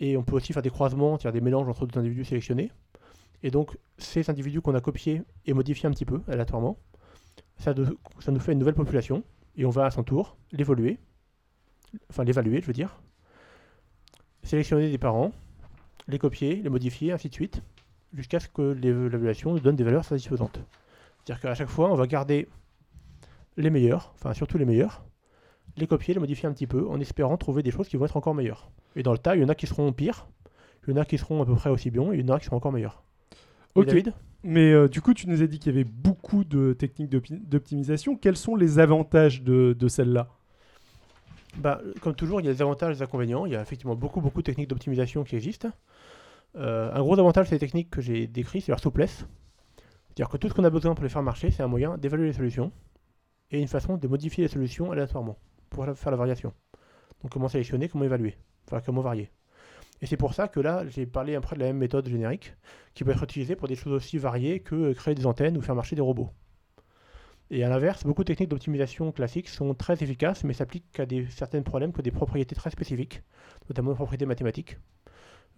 Et 0.00 0.16
on 0.16 0.24
peut 0.24 0.34
aussi 0.34 0.52
faire 0.52 0.62
des 0.62 0.70
croisements, 0.70 1.16
des 1.16 1.40
mélanges 1.40 1.68
entre 1.68 1.86
deux 1.86 2.00
individus 2.00 2.24
sélectionnés. 2.24 2.72
Et 3.44 3.50
donc 3.50 3.78
ces 3.98 4.28
individus 4.30 4.60
qu'on 4.62 4.74
a 4.74 4.80
copiés 4.80 5.22
et 5.46 5.52
modifiés 5.52 5.88
un 5.88 5.92
petit 5.92 6.06
peu 6.06 6.22
aléatoirement, 6.26 6.78
ça, 7.58 7.74
ça 8.18 8.32
nous 8.32 8.40
fait 8.40 8.52
une 8.52 8.58
nouvelle 8.58 8.74
population, 8.74 9.22
et 9.56 9.64
on 9.64 9.70
va 9.70 9.84
à 9.84 9.90
son 9.90 10.02
tour 10.02 10.36
l'évoluer, 10.50 10.98
enfin 12.10 12.24
l'évaluer, 12.24 12.60
je 12.60 12.66
veux 12.66 12.72
dire, 12.72 13.00
sélectionner 14.42 14.90
des 14.90 14.98
parents, 14.98 15.32
les 16.08 16.18
copier, 16.18 16.56
les 16.56 16.70
modifier, 16.70 17.12
ainsi 17.12 17.28
de 17.28 17.34
suite, 17.34 17.62
jusqu'à 18.12 18.40
ce 18.40 18.48
que 18.48 18.72
l'évaluation 18.72 19.52
nous 19.52 19.60
donne 19.60 19.76
des 19.76 19.84
valeurs 19.84 20.04
satisfaisantes. 20.04 20.58
C'est-à-dire 21.18 21.42
qu'à 21.42 21.54
chaque 21.54 21.68
fois, 21.68 21.92
on 21.92 21.94
va 21.94 22.06
garder 22.06 22.48
les 23.56 23.70
meilleurs, 23.70 24.12
enfin 24.14 24.32
surtout 24.32 24.58
les 24.58 24.64
meilleurs, 24.64 25.04
les 25.76 25.86
copier, 25.86 26.14
les 26.14 26.20
modifier 26.20 26.48
un 26.48 26.52
petit 26.52 26.66
peu, 26.66 26.86
en 26.88 27.00
espérant 27.00 27.36
trouver 27.36 27.62
des 27.62 27.70
choses 27.70 27.88
qui 27.88 27.96
vont 27.96 28.04
être 28.04 28.16
encore 28.16 28.34
meilleures. 28.34 28.70
Et 28.96 29.02
dans 29.02 29.12
le 29.12 29.18
tas, 29.18 29.36
il 29.36 29.42
y 29.42 29.44
en 29.44 29.48
a 29.48 29.54
qui 29.54 29.66
seront 29.66 29.92
pires, 29.92 30.26
il 30.86 30.94
y 30.94 30.98
en 30.98 31.00
a 31.00 31.04
qui 31.04 31.18
seront 31.18 31.42
à 31.42 31.46
peu 31.46 31.54
près 31.54 31.70
aussi 31.70 31.90
bons, 31.90 32.12
et 32.12 32.18
il 32.18 32.26
y 32.26 32.30
en 32.30 32.34
a 32.34 32.38
qui 32.38 32.46
seront 32.46 32.56
encore 32.56 32.72
meilleurs. 32.72 33.02
Ok. 33.74 33.86
David? 33.86 34.12
Mais 34.44 34.72
euh, 34.72 34.88
du 34.88 35.00
coup, 35.00 35.14
tu 35.14 35.28
nous 35.28 35.40
as 35.42 35.46
dit 35.46 35.58
qu'il 35.58 35.72
y 35.72 35.74
avait 35.74 35.88
beaucoup 35.88 36.42
de 36.44 36.72
techniques 36.72 37.10
d'opti- 37.10 37.40
d'optimisation. 37.40 38.16
Quels 38.16 38.36
sont 38.36 38.56
les 38.56 38.78
avantages 38.80 39.42
de, 39.42 39.74
de 39.78 39.88
celle-là? 39.88 40.28
Bah, 41.58 41.80
comme 42.00 42.14
toujours, 42.14 42.40
il 42.40 42.46
y 42.46 42.48
a 42.48 42.52
des 42.52 42.60
avantages 42.60 42.96
et 42.96 42.98
des 42.98 43.02
inconvénients. 43.02 43.46
Il 43.46 43.52
y 43.52 43.56
a 43.56 43.62
effectivement 43.62 43.94
beaucoup, 43.94 44.20
beaucoup 44.20 44.40
de 44.40 44.46
techniques 44.46 44.68
d'optimisation 44.68 45.22
qui 45.22 45.36
existent. 45.36 45.68
Euh, 46.56 46.92
un 46.92 47.00
gros 47.00 47.18
avantage, 47.18 47.48
c'est 47.48 47.54
les 47.54 47.60
techniques 47.60 47.88
que 47.88 48.00
j'ai 48.00 48.26
décrites, 48.26 48.64
c'est 48.64 48.72
leur 48.72 48.80
souplesse. 48.80 49.26
C'est-à-dire 50.08 50.28
que 50.28 50.36
tout 50.36 50.48
ce 50.48 50.54
qu'on 50.54 50.64
a 50.64 50.70
besoin 50.70 50.94
pour 50.94 51.04
les 51.04 51.08
faire 51.08 51.22
marcher, 51.22 51.50
c'est 51.50 51.62
un 51.62 51.68
moyen 51.68 51.96
d'évaluer 51.96 52.26
les 52.26 52.32
solutions 52.32 52.72
et 53.50 53.60
une 53.60 53.68
façon 53.68 53.96
de 53.96 54.08
modifier 54.08 54.44
les 54.44 54.48
solutions 54.48 54.90
aléatoirement 54.90 55.38
pour 55.72 55.86
faire 55.96 56.10
la 56.10 56.16
variation. 56.16 56.52
Donc 57.22 57.32
comment 57.32 57.48
sélectionner, 57.48 57.88
comment 57.88 58.04
évaluer, 58.04 58.36
enfin 58.66 58.80
comment 58.84 59.00
varier. 59.00 59.30
Et 60.00 60.06
c'est 60.06 60.16
pour 60.16 60.34
ça 60.34 60.48
que 60.48 60.60
là, 60.60 60.84
j'ai 60.88 61.06
parlé 61.06 61.36
après 61.36 61.54
de 61.54 61.60
la 61.60 61.66
même 61.66 61.78
méthode 61.78 62.08
générique 62.08 62.54
qui 62.94 63.04
peut 63.04 63.12
être 63.12 63.22
utilisée 63.22 63.54
pour 63.54 63.68
des 63.68 63.76
choses 63.76 63.92
aussi 63.92 64.18
variées 64.18 64.60
que 64.60 64.74
euh, 64.74 64.94
créer 64.94 65.14
des 65.14 65.26
antennes 65.26 65.56
ou 65.56 65.62
faire 65.62 65.76
marcher 65.76 65.94
des 65.94 66.02
robots. 66.02 66.30
Et 67.50 67.62
à 67.62 67.68
l'inverse, 67.68 68.04
beaucoup 68.04 68.24
de 68.24 68.26
techniques 68.26 68.48
d'optimisation 68.48 69.12
classiques 69.12 69.48
sont 69.48 69.74
très 69.74 70.02
efficaces, 70.02 70.42
mais 70.42 70.54
s'appliquent 70.54 70.98
à 70.98 71.06
des, 71.06 71.26
certains 71.26 71.62
problèmes 71.62 71.92
qui 71.92 72.02
des 72.02 72.10
propriétés 72.10 72.56
très 72.56 72.70
spécifiques, 72.70 73.22
notamment 73.68 73.90
des 73.90 73.96
propriétés 73.96 74.26
mathématiques, 74.26 74.78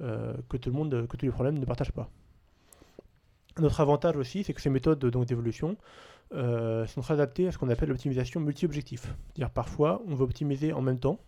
euh, 0.01 0.35
que 0.49 0.57
que 0.57 1.17
tous 1.17 1.25
les 1.25 1.31
problèmes 1.31 1.59
ne 1.59 1.65
partagent 1.65 1.93
pas. 1.93 2.11
Un 3.57 3.63
autre 3.63 3.81
avantage 3.81 4.17
aussi, 4.17 4.43
c'est 4.43 4.53
que 4.53 4.61
ces 4.61 4.71
méthodes 4.71 4.99
d'évolution 4.99 5.77
euh, 6.33 6.87
sont 6.87 7.01
très 7.01 7.15
adaptées 7.15 7.49
à 7.49 7.53
ce 7.53 7.59
qu'on 7.59 7.69
appelle 7.69 7.89
l'optimisation 7.89 8.41
multi-objectif. 8.41 9.03
C'est-à-dire 9.03 9.51
parfois, 9.51 10.03
on 10.07 10.15
veut 10.15 10.25
optimiser 10.25 10.73
en 10.73 10.81
même 10.81 10.99
temps 10.99 11.19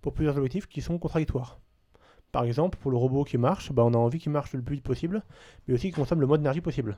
pour 0.00 0.12
plusieurs 0.14 0.36
objectifs 0.36 0.66
qui 0.66 0.80
sont 0.80 0.98
contradictoires. 0.98 1.58
Par 2.32 2.44
exemple, 2.44 2.78
pour 2.78 2.90
le 2.90 2.96
robot 2.96 3.24
qui 3.24 3.38
marche, 3.38 3.72
bah, 3.72 3.84
on 3.84 3.94
a 3.94 3.96
envie 3.96 4.18
qu'il 4.18 4.32
marche 4.32 4.52
le 4.52 4.62
plus 4.62 4.76
vite 4.76 4.84
possible, 4.84 5.22
mais 5.66 5.74
aussi 5.74 5.88
qu'il 5.88 5.94
consomme 5.94 6.20
le 6.20 6.26
moins 6.26 6.38
d'énergie 6.38 6.60
possible. 6.60 6.96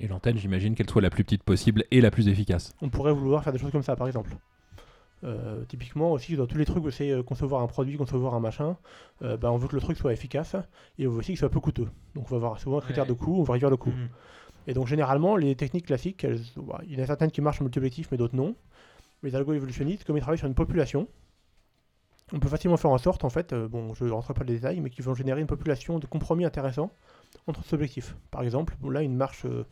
Et 0.00 0.08
l'antenne, 0.08 0.38
j'imagine 0.38 0.74
qu'elle 0.74 0.88
soit 0.88 1.02
la 1.02 1.10
plus 1.10 1.24
petite 1.24 1.42
possible 1.42 1.84
et 1.90 2.00
la 2.00 2.10
plus 2.10 2.28
efficace. 2.28 2.74
On 2.80 2.88
pourrait 2.88 3.12
vouloir 3.12 3.44
faire 3.44 3.52
des 3.52 3.58
choses 3.58 3.70
comme 3.70 3.82
ça, 3.82 3.96
par 3.96 4.06
exemple. 4.06 4.36
Euh, 5.22 5.64
typiquement 5.66 6.12
aussi 6.12 6.34
dans 6.34 6.46
tous 6.46 6.56
les 6.56 6.64
trucs 6.64 6.82
où 6.82 6.90
c'est 6.90 7.10
euh, 7.10 7.22
concevoir 7.22 7.60
un 7.60 7.66
produit, 7.66 7.98
concevoir 7.98 8.34
un 8.34 8.40
machin, 8.40 8.78
euh, 9.20 9.36
bah, 9.36 9.52
on 9.52 9.58
veut 9.58 9.68
que 9.68 9.74
le 9.74 9.82
truc 9.82 9.98
soit 9.98 10.14
efficace 10.14 10.56
et 10.98 11.06
on 11.06 11.10
veut 11.10 11.18
aussi 11.18 11.32
qu'il 11.32 11.36
soit 11.36 11.50
peu 11.50 11.60
coûteux. 11.60 11.88
Donc 12.14 12.24
on 12.28 12.30
va 12.30 12.36
avoir 12.36 12.58
souvent 12.58 12.78
un 12.78 12.80
critère 12.80 13.04
de 13.04 13.12
coût, 13.12 13.38
on 13.38 13.42
va 13.42 13.52
réduire 13.52 13.68
le 13.68 13.76
coût. 13.76 13.90
Mhm. 13.90 14.08
Et 14.70 14.74
donc 14.74 14.86
généralement 14.86 15.34
les 15.36 15.56
techniques 15.56 15.86
classiques, 15.86 16.22
elles- 16.22 16.40
bah, 16.56 16.80
il 16.86 16.94
y 16.96 17.00
en 17.00 17.02
a 17.02 17.06
certaines 17.06 17.30
qui 17.32 17.40
marchent 17.40 17.60
en 17.60 17.64
multi-objectif 17.64 18.08
mais 18.12 18.16
d'autres 18.16 18.36
non. 18.36 18.54
Les 19.24 19.34
algos 19.34 19.52
évolutionnistes, 19.52 20.04
comme 20.04 20.16
ils 20.16 20.20
travaillent 20.20 20.38
sur 20.38 20.46
une 20.46 20.54
population, 20.54 21.08
on 22.32 22.38
peut 22.38 22.48
facilement 22.48 22.76
faire 22.76 22.90
en 22.92 22.98
sorte, 22.98 23.24
en 23.24 23.30
fait, 23.30 23.52
euh, 23.52 23.66
bon 23.68 23.92
je 23.94 24.04
ne 24.04 24.10
rentre 24.10 24.32
pas 24.32 24.44
dans 24.44 24.46
les 24.48 24.54
détails, 24.54 24.80
mais 24.80 24.90
qu'ils 24.90 25.04
vont 25.04 25.14
générer 25.14 25.40
une 25.40 25.48
population 25.48 25.98
de 25.98 26.06
compromis 26.06 26.44
intéressants 26.44 26.92
entre 27.48 27.64
ces 27.64 27.74
objectifs. 27.74 28.14
Par 28.30 28.42
exemple, 28.42 28.76
bon, 28.80 28.90
là 28.90 29.02
une 29.02 29.16
marche, 29.16 29.44
euh, 29.46 29.64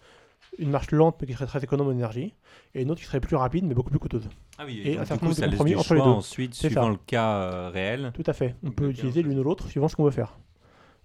une 0.58 0.70
marche 0.70 0.90
lente 0.90 1.16
mais 1.20 1.26
qui 1.28 1.34
serait 1.34 1.46
très 1.46 1.62
économe 1.62 1.86
en 1.88 1.92
énergie, 1.92 2.34
et 2.74 2.82
une 2.82 2.90
autre 2.90 3.00
qui 3.00 3.06
serait 3.06 3.20
plus 3.20 3.36
rapide 3.36 3.64
mais 3.64 3.74
beaucoup 3.74 3.90
plus 3.90 4.00
coûteuse. 4.00 4.28
Ah 4.58 4.64
oui, 4.66 4.82
Et 4.84 4.94
donc, 4.94 5.02
un 5.02 5.04
certain 5.04 5.26
nombre 5.26 5.36
de 5.40 5.46
compromis 5.46 5.74
entre 5.76 5.94
les 5.94 6.00
deux. 6.00 6.06
ensuite, 6.06 6.54
suivant 6.54 6.82
ça. 6.82 6.88
le 6.88 6.96
cas 6.96 7.36
euh, 7.36 7.70
réel. 7.72 8.10
Tout 8.14 8.24
à 8.26 8.32
fait. 8.32 8.56
On 8.64 8.72
peut 8.72 8.90
utiliser 8.90 9.22
l'une 9.22 9.38
ou 9.38 9.44
l'autre 9.44 9.68
suivant 9.68 9.86
ce 9.86 9.94
qu'on 9.94 10.04
veut 10.04 10.10
faire. 10.10 10.36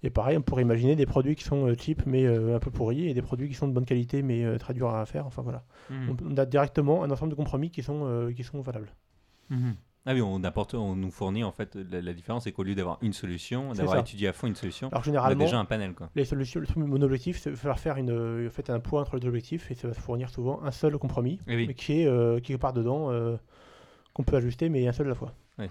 Et 0.04 0.10
pareil, 0.10 0.36
on 0.36 0.42
pourrait 0.42 0.62
imaginer 0.62 0.96
des 0.96 1.06
produits 1.06 1.34
qui 1.34 1.44
sont 1.44 1.66
euh, 1.66 1.74
cheap 1.78 2.02
mais 2.04 2.24
euh, 2.24 2.54
un 2.54 2.58
peu 2.58 2.70
pourris 2.70 3.08
et 3.08 3.14
des 3.14 3.22
produits 3.22 3.48
qui 3.48 3.54
sont 3.54 3.66
de 3.66 3.72
bonne 3.72 3.86
qualité 3.86 4.22
mais 4.22 4.44
euh, 4.44 4.58
très 4.58 4.74
durs 4.74 4.94
à 4.94 5.06
faire. 5.06 5.26
Enfin 5.26 5.40
voilà. 5.42 5.64
Mhm. 5.88 6.16
On, 6.30 6.36
a 6.36 6.44
directement 6.44 7.04
un 7.04 7.10
ensemble 7.10 7.30
de 7.30 7.36
compromis 7.36 7.70
qui 7.70 7.82
sont, 7.82 8.02
euh, 8.04 8.30
qui 8.30 8.44
sont 8.44 8.60
valables. 8.60 8.92
Mhm. 9.48 9.74
Ah 10.06 10.12
oui, 10.12 10.20
on 10.20 10.44
apporte, 10.44 10.74
on 10.74 10.94
nous 10.94 11.10
fournit 11.10 11.42
en 11.44 11.52
fait 11.52 11.74
la, 11.76 12.02
la 12.02 12.12
différence, 12.12 12.44
c'est 12.44 12.52
qu'au 12.52 12.62
lieu 12.62 12.74
d'avoir 12.74 12.98
une 13.00 13.14
solution, 13.14 13.72
d'avoir 13.72 14.00
étudié 14.00 14.28
à 14.28 14.34
fond 14.34 14.46
une 14.46 14.54
solution, 14.54 14.88
Alors 14.88 14.98
on 14.98 15.02
a 15.02 15.04
généralement, 15.06 15.44
déjà 15.44 15.58
un 15.58 15.64
panel 15.64 15.94
quoi. 15.94 16.10
les 16.14 16.26
solutions, 16.26 16.60
le 16.60 16.66
truc 16.66 16.76
mon 16.76 17.00
objectif, 17.00 17.38
c'est 17.40 17.50
de 17.50 17.56
faire 17.56 17.78
faire 17.78 17.96
une, 17.96 18.46
en 18.46 18.50
fait, 18.50 18.68
un 18.68 18.80
point 18.80 19.00
entre 19.00 19.14
les 19.14 19.20
deux 19.20 19.28
objectifs 19.28 19.70
et 19.70 19.74
ça 19.74 19.88
va 19.88 19.94
fournir 19.94 20.28
souvent 20.28 20.62
un 20.62 20.72
seul 20.72 20.98
compromis, 20.98 21.40
Eh 21.46 21.56
oui. 21.56 21.74
qui 21.74 22.02
est 22.02 22.06
euh, 22.06 22.38
qui 22.38 22.54
part 22.58 22.74
dedans, 22.74 23.10
euh, 23.12 23.38
qu'on 24.12 24.24
peut 24.24 24.36
ajuster, 24.36 24.68
mais 24.68 24.86
un 24.86 24.92
seul 24.92 25.06
à 25.06 25.08
la 25.08 25.14
fois. 25.14 25.32
Oui. 25.58 25.70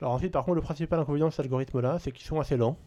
Alors 0.00 0.14
ensuite, 0.14 0.32
par 0.32 0.44
contre, 0.46 0.56
le 0.56 0.62
principal 0.62 0.98
inconvénient 0.98 1.28
de 1.28 1.32
cet 1.32 1.40
algorithme-là, 1.40 1.98
c'est 1.98 2.12
qu'ils 2.12 2.26
sont 2.26 2.40
assez 2.40 2.56
lents. 2.56 2.78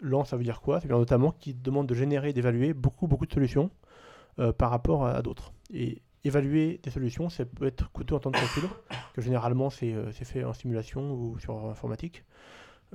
Lents, 0.00 0.24
ça 0.24 0.36
veut 0.36 0.44
dire 0.44 0.60
quoi? 0.60 0.80
Ça 0.80 0.84
veut 0.84 0.88
dire 0.88 0.98
notamment 0.98 1.32
qu'ils 1.32 1.60
demandent 1.60 1.86
de 1.86 1.94
générer 1.94 2.30
et 2.30 2.32
d'évaluer 2.32 2.72
beaucoup, 2.72 3.06
de 3.06 3.32
solutions 3.32 3.70
euh, 4.38 4.52
par 4.52 4.70
rapport 4.70 5.06
à, 5.06 5.22
d'autres. 5.22 5.52
Et 5.72 6.02
évaluer 6.24 6.80
des 6.82 6.90
solutions, 6.90 7.28
ça 7.28 7.44
peut 7.44 7.66
être 7.66 7.90
coûteux 7.92 8.14
en 8.14 8.20
temps 8.20 8.30
de 8.30 8.36
calcul, 8.36 8.64
que 9.14 9.22
généralement 9.22 9.70
c'est 9.70 9.94
euh, 9.94 10.12
c'est 10.12 10.24
fait 10.24 10.44
en 10.44 10.52
simulation 10.52 11.12
ou 11.12 11.38
sur 11.38 11.66
informatique. 11.66 12.24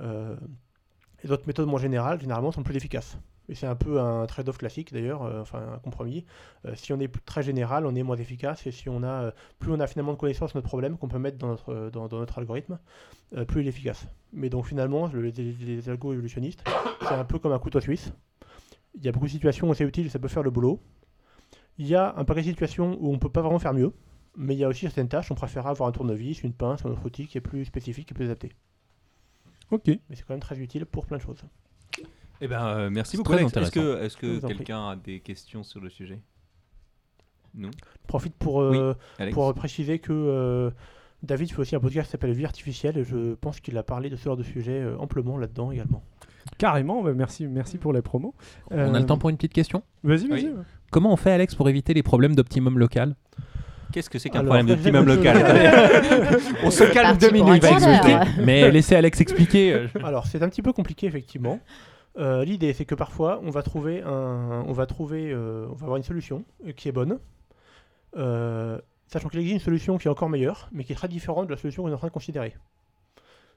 Euh, 0.00 0.36
et 1.22 1.28
d'autres 1.28 1.46
méthodes 1.46 1.68
moins 1.68 1.80
générales, 1.80 2.20
généralement, 2.20 2.52
sont 2.52 2.62
plus 2.62 2.76
efficaces. 2.76 3.18
C'est 3.54 3.66
un 3.66 3.76
peu 3.76 4.00
un 4.00 4.26
trade-off 4.26 4.58
classique 4.58 4.92
d'ailleurs, 4.92 5.22
euh, 5.22 5.40
enfin 5.40 5.62
un 5.74 5.78
compromis. 5.78 6.24
Euh, 6.64 6.74
si 6.74 6.92
on 6.92 6.98
est 6.98 7.10
très 7.24 7.42
général, 7.42 7.86
on 7.86 7.94
est 7.94 8.02
moins 8.02 8.16
efficace, 8.16 8.66
et 8.66 8.72
si 8.72 8.88
on 8.88 9.02
a, 9.04 9.06
euh, 9.26 9.30
plus 9.60 9.70
on 9.72 9.78
a 9.78 9.86
finalement 9.86 10.12
de 10.12 10.18
connaissances 10.18 10.52
de 10.52 10.58
notre 10.58 10.68
problème 10.68 10.98
qu'on 10.98 11.08
peut 11.08 11.18
mettre 11.20 11.38
dans 11.38 11.48
notre, 11.48 11.90
dans, 11.90 12.08
dans 12.08 12.18
notre 12.18 12.38
algorithme, 12.38 12.78
euh, 13.36 13.44
plus 13.44 13.60
il 13.60 13.66
est 13.66 13.70
efficace. 13.70 14.08
Mais 14.32 14.48
donc 14.48 14.66
finalement, 14.66 15.06
le- 15.12 15.22
les, 15.22 15.32
les 15.32 15.88
algos 15.88 16.12
évolutionnistes, 16.12 16.64
c'est 17.02 17.14
un 17.14 17.24
peu 17.24 17.38
comme 17.38 17.52
un 17.52 17.58
couteau 17.60 17.80
suisse. 17.80 18.12
Il 18.96 19.04
y 19.04 19.08
a 19.08 19.12
beaucoup 19.12 19.26
de 19.26 19.30
situations 19.30 19.68
où 19.68 19.74
c'est 19.74 19.84
utile, 19.84 20.10
ça 20.10 20.18
peut 20.18 20.28
faire 20.28 20.42
le 20.42 20.50
boulot. 20.50 20.80
Il 21.78 21.86
y 21.86 21.94
a 21.94 22.14
un 22.16 22.24
paquet 22.24 22.40
de 22.42 22.46
situations 22.48 22.96
où 23.00 23.12
on 23.12 23.18
peut 23.18 23.28
pas 23.28 23.42
vraiment 23.42 23.58
faire 23.58 23.74
mieux, 23.74 23.92
mais 24.36 24.54
il 24.54 24.58
y 24.58 24.64
a 24.64 24.68
aussi 24.68 24.80
certaines 24.80 25.08
tâches, 25.08 25.30
on 25.30 25.34
préfère 25.34 25.66
avoir 25.66 25.88
un 25.88 25.92
tournevis, 25.92 26.42
une 26.42 26.52
pince, 26.52 26.84
un 26.84 26.90
autre 26.90 27.04
outil 27.04 27.26
qui 27.26 27.38
est 27.38 27.42
plus 27.42 27.64
spécifique 27.64 28.10
et 28.10 28.14
plus 28.14 28.24
adapté. 28.24 28.52
Ok. 29.70 29.86
Mais 29.86 30.16
c'est 30.16 30.22
quand 30.22 30.34
même 30.34 30.40
très 30.40 30.58
utile 30.58 30.86
pour 30.86 31.06
plein 31.06 31.18
de 31.18 31.22
choses. 31.22 31.42
Eh 32.40 32.48
ben, 32.48 32.66
euh, 32.66 32.90
merci 32.90 33.16
beaucoup. 33.16 33.34
Est-ce 33.34 33.70
que, 34.16 34.46
quelqu'un 34.46 34.90
a 34.90 34.96
des 34.96 35.20
questions 35.20 35.62
sur 35.62 35.80
le 35.80 35.90
sujet? 35.90 36.20
Non? 37.56 37.70
Je 37.72 38.06
profite 38.06 38.34
pour, 38.34 38.60
euh, 38.60 38.94
pour 39.32 39.52
préciser 39.54 39.98
que 39.98 40.12
euh, 40.12 40.70
David 41.22 41.50
fait 41.50 41.58
aussi 41.58 41.74
un 41.74 41.80
podcast 41.80 42.06
qui 42.06 42.12
s'appelle 42.12 42.32
Vie 42.32 42.44
artificielle 42.44 42.98
et 42.98 43.04
je 43.04 43.34
pense 43.34 43.60
qu'il 43.60 43.76
a 43.78 43.82
parlé 43.82 44.10
de 44.10 44.16
ce 44.16 44.24
genre 44.24 44.36
de 44.36 44.42
sujet 44.42 44.80
euh, 44.80 44.98
amplement 44.98 45.38
là-dedans 45.38 45.72
également. 45.72 46.04
Carrément, 46.58 47.02
bah, 47.02 47.12
merci, 47.14 47.46
merci 47.46 47.78
pour 47.78 47.92
la 47.92 48.02
promo. 48.02 48.34
On 48.70 48.94
a 48.94 49.00
le 49.00 49.06
temps 49.06 49.18
pour 49.18 49.30
une 49.30 49.36
petite 49.36 49.54
question? 49.54 49.82
Vas-y, 50.04 50.28
vas-y. 50.28 50.46
Oui. 50.46 50.54
Comment 50.90 51.12
on 51.12 51.16
fait, 51.16 51.32
Alex, 51.32 51.54
pour 51.54 51.68
éviter 51.68 51.94
les 51.94 52.02
problèmes 52.02 52.36
d'optimum 52.36 52.78
local? 52.78 53.16
Qu'est-ce 53.92 54.10
que 54.10 54.18
c'est 54.18 54.30
qu'un 54.30 54.44
problème 54.44 54.66
d'optimum 54.66 55.06
local? 55.06 55.36
On 56.64 56.70
se 56.70 56.84
calme 56.84 57.16
deux 57.16 57.30
minutes. 57.30 57.64
Mais 58.44 58.70
laissez 58.70 58.94
Alex 58.94 59.20
expliquer. 59.20 59.86
Alors 60.02 60.26
c'est 60.26 60.42
un 60.42 60.48
petit 60.48 60.62
peu 60.62 60.72
compliqué 60.72 61.06
effectivement. 61.06 61.60
Euh, 62.18 62.44
L'idée 62.44 62.72
c'est 62.72 62.86
que 62.86 62.94
parfois 62.94 63.40
on 63.42 63.50
va 63.50 63.62
trouver 63.62 64.02
euh, 64.02 64.62
avoir 65.70 65.96
une 65.96 66.02
solution 66.02 66.44
euh, 66.66 66.72
qui 66.72 66.88
est 66.88 66.92
bonne, 66.92 67.18
sachant 69.08 69.28
qu'il 69.28 69.40
existe 69.40 69.54
une 69.54 69.60
solution 69.60 69.98
qui 69.98 70.08
est 70.08 70.10
encore 70.10 70.30
meilleure, 70.30 70.68
mais 70.72 70.84
qui 70.84 70.92
est 70.92 70.96
très 70.96 71.08
différente 71.08 71.46
de 71.46 71.52
la 71.52 71.58
solution 71.58 71.82
qu'on 71.82 71.90
est 71.90 71.94
en 71.94 71.98
train 71.98 72.08
de 72.08 72.12
considérer. 72.12 72.54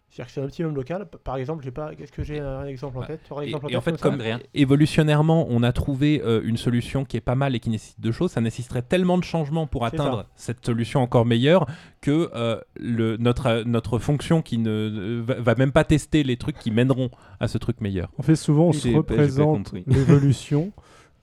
C'est-à-dire 0.10 0.26
que 0.26 0.32
c'est 0.32 0.41
un 0.41 0.45
optimum 0.45 0.76
local. 0.76 1.07
Par 1.24 1.38
exemple, 1.38 1.64
j'ai 1.64 1.72
pas, 1.72 1.93
qu'est-ce 1.93 2.12
que 2.12 2.24
j'ai 2.24 2.39
un 2.39 2.66
exemple 2.66 2.97
en 2.97 3.03
tête 3.03 3.22
Tu 3.26 3.32
auras 3.32 3.43
un 3.43 3.45
Et, 3.45 3.49
exemple 3.49 3.72
et 3.72 3.76
en 3.76 3.82
fait, 3.82 3.99
comme 4.01 4.16
Adrien. 4.16 4.39
évolutionnairement, 4.53 5.45
on 5.49 5.62
a 5.62 5.72
trouvé 5.72 6.22
euh, 6.24 6.41
une 6.43 6.57
solution 6.57 7.05
qui 7.05 7.18
est 7.18 7.22
pas 7.22 7.36
mal 7.36 7.55
et 7.55 7.60
qui 7.60 7.70
nécessite 7.70 7.99
deux 7.99 8.12
choses, 8.12 8.32
ça 8.32 8.41
nécessiterait 8.41 8.82
tellement 8.82 9.18
de 9.18 9.24
changements 9.24 9.68
pour 9.68 9.86
atteindre 9.86 10.26
cette 10.36 10.66
solution 10.66 11.01
encore 11.01 11.26
meilleure 11.26 11.68
que 12.01 12.30
euh, 12.34 12.60
le, 12.76 13.18
notre, 13.18 13.47
euh, 13.47 13.64
notre 13.66 13.99
fonction 13.99 14.41
qui 14.41 14.57
ne 14.57 15.22
va, 15.22 15.36
va 15.36 15.55
même 15.55 15.72
pas 15.72 15.84
tester 15.84 16.24
les 16.24 16.38
trucs 16.38 16.57
qui 16.57 16.72
mèneront 16.72 17.12
à 17.39 17.47
ce 17.47 17.57
truc 17.57 17.82
meilleur. 17.82 18.10
En 18.18 18.24
fait, 18.24 18.36
souvent, 18.36 18.68
on 18.68 18.74
se 18.74 18.88
représente 18.89 19.74
l'évolution 19.88 20.72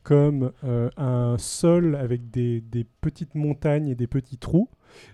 comme 0.07 0.53
euh, 0.63 0.89
un 0.97 1.37
sol 1.37 1.97
avec 1.97 2.31
des, 2.31 2.61
des 2.61 2.87
petites 3.01 3.35
montagnes 3.35 3.89
et 3.89 3.97
des 3.97 4.07
petits 4.07 4.39
trous. 4.39 4.69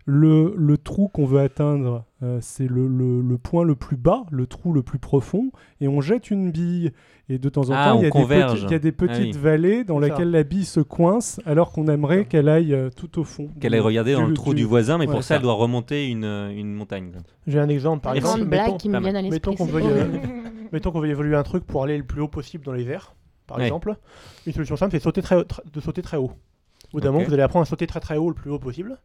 Le, 0.04 0.54
le 0.56 0.78
trou 0.78 1.08
qu'on 1.08 1.24
veut 1.26 1.40
atteindre, 1.40 2.04
euh, 2.22 2.38
c'est 2.40 2.66
le, 2.66 2.86
le- 2.88 3.20
le 3.20 3.38
point 3.38 3.64
le 3.64 3.74
plus 3.76 3.96
bas, 3.96 4.24
le 4.30 4.46
trou 4.46 4.72
le 4.72 4.82
plus 4.82 4.98
profond, 4.98 5.50
et 5.80 5.88
on 5.88 6.00
jette 6.00 6.30
une 6.30 6.50
bille. 6.50 6.92
Et 7.28 7.38
de 7.38 7.48
temps 7.48 7.70
en 7.70 7.72
Ah, 7.74 7.90
temps, 7.90 7.96
on 7.96 8.00
il 8.00 8.02
y, 8.02 8.06
a 8.06 8.08
des 8.08 8.10
converge. 8.10 8.52
petits- 8.54 8.64
il 8.66 8.70
y 8.72 8.74
a 8.74 8.78
des 8.78 8.92
petites 8.92 9.16
Ah 9.16 9.22
oui. 9.22 9.42
vallées 9.42 9.84
dans 9.84 9.98
lesquelles 10.00 10.30
la 10.32 10.42
bille 10.42 10.64
se 10.64 10.80
coince, 10.80 11.40
alors 11.46 11.70
qu'on 11.72 11.86
aimerait 11.86 12.24
qu'elle 12.26 12.48
aille 12.48 12.74
euh, 12.74 12.90
tout 12.94 13.18
au 13.20 13.24
fond. 13.24 13.48
Qu'elle 13.60 13.74
aille 13.74 13.80
regarder 13.80 14.12
dans 14.14 14.26
le 14.26 14.34
trou 14.34 14.50
du- 14.54 14.62
du 14.62 14.64
voisin, 14.64 14.98
mais 14.98 15.06
Ouais, 15.06 15.12
pour 15.12 15.22
ça, 15.22 15.28
ça. 15.28 15.36
elle 15.36 15.42
doit 15.42 15.54
remonter 15.54 16.08
une, 16.08 16.24
euh, 16.24 16.50
une 16.50 16.74
montagne. 16.74 17.12
J'ai 17.46 17.58
un 17.60 17.68
exemple 17.68 18.02
par 18.02 18.14
exemple. 18.14 18.44
mettons- 18.44 18.76
qui 18.76 18.88
me 18.88 18.98
viennent 19.00 19.16
à 19.16 19.22
mettons 19.22 19.54
qu'on 19.54 19.66
c'est 19.66 19.72
veuille, 19.72 19.84
horrible. 19.84 20.20
Mettons 20.72 20.90
qu'on 20.90 21.00
veuille 21.00 21.10
évoluer 21.10 21.36
un 21.36 21.42
truc 21.42 21.64
pour 21.64 21.84
aller 21.84 21.96
le 21.96 22.04
plus 22.04 22.20
haut 22.22 22.28
possible 22.28 22.64
dans 22.64 22.72
les 22.72 22.88
airs, 22.88 23.14
par 23.46 23.58
Ouais. 23.58 23.64
exemple. 23.64 23.94
Une 24.46 24.52
solution 24.52 24.76
simple, 24.76 24.90
c'est 24.92 24.98
de 24.98 25.02
sauter 25.02 25.22
très, 25.22 25.36
haut- 25.36 25.42
tr- 25.42 25.60
de 25.70 25.80
sauter 25.80 26.02
très 26.02 26.16
haut. 26.16 26.32
Au 26.92 26.94
bout 26.94 27.00
d'un 27.00 27.12
moment, 27.12 27.24
vous 27.24 27.32
allez 27.32 27.42
apprendre 27.42 27.62
à 27.62 27.66
sauter 27.66 27.86
très 27.86 28.00
très 28.00 28.16
haut 28.18 28.28
le 28.28 28.34
plus 28.34 28.50
haut 28.50 28.58
possible. 28.58 28.98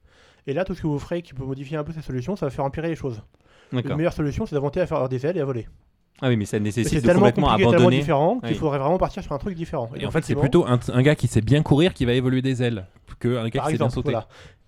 Et 0.48 0.54
là, 0.54 0.64
tout 0.64 0.74
ce 0.74 0.82
que 0.82 0.88
vous 0.88 0.98
ferez 1.00 1.22
qui 1.22 1.34
peut 1.34 1.44
modifier 1.44 1.78
un 1.78 1.84
peu 1.84 1.92
cette 1.92 2.04
solution, 2.06 2.36
ça 2.36 2.46
va 2.46 2.50
faire 2.50 2.66
empirer 2.66 2.88
les 2.90 2.96
choses. 2.96 3.22
D'accord. 3.74 3.98
meilleure 3.98 4.14
solution, 4.14 4.46
c'est 4.46 4.56
d'inventer 4.56 4.80
à 4.80 4.88
faire 4.88 5.10
des 5.10 5.26
ailes 5.26 5.38
et 5.38 5.42
à 5.42 5.46
voler. 5.46 5.68
Ah 6.22 6.30
oui, 6.30 6.38
mais 6.38 6.46
ça 6.46 6.58
nécessite 6.58 6.90
c'est 6.90 7.02
de 7.02 7.06
tellement 7.06 7.20
complètement 7.28 7.48
compliqué, 7.50 7.64
tellement 7.66 7.78
abandonner. 7.82 7.98
différent 8.00 8.40
qu'il 8.40 8.50
Oui. 8.52 8.56
faudrait 8.56 8.80
vraiment 8.80 8.98
partir 8.98 9.22
sur 9.22 9.34
un 9.34 9.38
truc 9.38 9.54
différent. 9.56 9.90
Et 9.96 10.00
donc, 10.00 10.08
en 10.08 10.12
fait, 10.12 10.24
c'est 10.24 10.36
plutôt 10.36 10.66
un, 10.66 10.80
un 10.92 11.02
gars 11.04 11.16
qui 11.16 11.28
sait 11.28 11.42
bien 11.42 11.62
courir 11.62 11.94
qui 11.94 12.06
va 12.06 12.14
évoluer 12.14 12.42
des 12.42 12.64
ailes 12.64 12.88
que 13.20 13.38
un 13.38 13.50
gars 13.50 13.60
Par 13.60 13.68
qui 13.68 13.74
sait 13.74 13.78
bien 13.78 13.90
sauter. 13.90 14.12
voilà. 14.12 14.28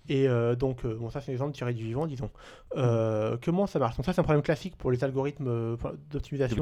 Et 0.09 0.27
euh, 0.27 0.55
donc, 0.55 0.83
euh, 0.85 0.95
bon, 0.95 1.09
ça 1.11 1.21
c'est 1.21 1.31
un 1.31 1.33
exemple 1.33 1.53
tiré 1.53 1.73
du 1.73 1.83
vivant, 1.83 2.07
disons. 2.07 2.31
Euh, 2.75 3.37
comment 3.43 3.67
ça 3.67 3.77
marche? 3.79 3.95
Donc 3.95 4.05
ça 4.05 4.11
c'est 4.11 4.19
un 4.19 4.23
problème 4.23 4.41
classique 4.41 4.75
pour 4.75 4.89
les 4.91 5.03
algorithmes 5.03 5.47
euh, 5.47 5.77
d'optimisation. 6.09 6.57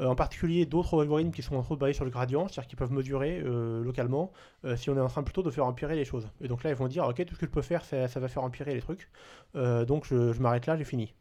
Euh, 0.00 0.06
en 0.06 0.14
particulier 0.16 0.66
d'autres 0.66 1.00
algorithmes 1.00 1.30
qui 1.30 1.42
sont 1.42 1.54
entre 1.56 1.76
basés 1.76 1.92
sur 1.92 2.04
le 2.04 2.10
gradient, 2.10 2.48
c'est-à-dire 2.48 2.66
qu'ils 2.68 2.78
peuvent 2.78 2.92
mesurer 2.92 3.40
localement 3.40 4.32
si 4.76 4.90
on 4.90 4.96
est 4.96 5.00
en 5.00 5.06
train 5.08 5.22
plutôt 5.22 5.42
de 5.42 5.50
faire 5.50 5.64
empirer 5.66 5.94
les 5.96 6.04
choses. 6.04 6.28
Et 6.40 6.48
donc 6.48 6.64
là 6.64 6.70
ils 6.70 6.76
vont 6.76 6.88
dire, 6.88 7.06
ok, 7.06 7.24
tout 7.24 7.34
ce 7.34 7.40
que 7.40 7.46
je 7.46 7.50
peux 7.50 7.62
faire, 7.62 7.84
ça, 7.84 8.08
ça 8.08 8.18
va 8.20 8.28
faire 8.28 8.42
empirer 8.42 8.74
les 8.74 8.80
trucs. 8.80 9.08
Donc 9.54 10.04
je, 10.06 10.32
je 10.32 10.40
m'arrête 10.40 10.66
là, 10.66 10.76
j'ai 10.76 10.84
fini. 10.84 11.14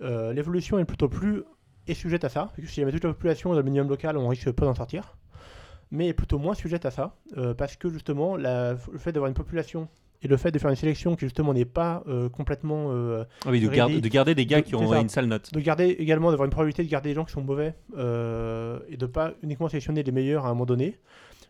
L'évolution 0.00 0.78
est 0.78 0.84
plutôt 0.84 1.08
plus 1.08 1.44
est 1.86 1.94
sujette 1.94 2.24
à 2.24 2.28
ça, 2.28 2.46
parce 2.46 2.56
que 2.60 2.66
si 2.66 2.84
met 2.84 2.92
toute 2.92 3.04
la 3.04 3.12
population 3.12 3.50
dans 3.50 3.56
le 3.56 3.62
minimum 3.62 3.88
local, 3.88 4.16
on 4.16 4.28
risque 4.28 4.50
pas 4.52 4.64
d'en 4.66 4.74
sortir. 4.74 5.16
Mais 5.92 6.08
est 6.08 6.12
plutôt 6.14 6.38
moins 6.38 6.54
sujette 6.54 6.86
à 6.86 6.90
ça, 6.92 7.16
euh, 7.36 7.52
parce 7.54 7.76
que 7.76 7.88
justement, 7.90 8.36
la- 8.36 8.74
le 8.92 8.98
fait 8.98 9.10
d'avoir 9.12 9.28
une 9.28 9.34
population 9.34 9.88
et 10.22 10.28
le 10.28 10.36
fait 10.36 10.50
de 10.50 10.58
faire 10.58 10.70
une 10.70 10.76
sélection 10.76 11.16
qui 11.16 11.24
justement 11.26 11.54
n'est 11.54 11.64
pas 11.64 12.02
euh, 12.08 12.28
complètement 12.28 12.88
euh, 12.90 13.24
Ah 13.46 13.50
oui, 13.50 13.60
de, 13.60 13.68
de 13.68 14.08
garder 14.08 14.34
des 14.34 14.46
gars 14.46 14.60
De- 14.60 14.66
qui 14.66 14.74
ont 14.74 14.90
ça. 14.90 15.00
une 15.00 15.08
sale 15.08 15.26
note. 15.26 15.52
de 15.52 15.60
garder 15.60 15.84
également 15.98 16.30
d'avoir 16.30 16.44
une 16.44 16.50
probabilité 16.50 16.84
de 16.84 16.88
garder 16.90 17.10
des 17.10 17.14
gens 17.14 17.24
qui 17.24 17.32
sont 17.32 17.42
mauvais 17.42 17.74
euh, 17.96 18.78
et 18.88 18.96
de 18.96 19.06
pas 19.06 19.32
uniquement 19.42 19.68
sélectionner 19.68 20.02
les 20.02 20.12
meilleurs 20.12 20.44
à 20.44 20.48
un 20.48 20.52
moment 20.52 20.66
donné 20.66 20.96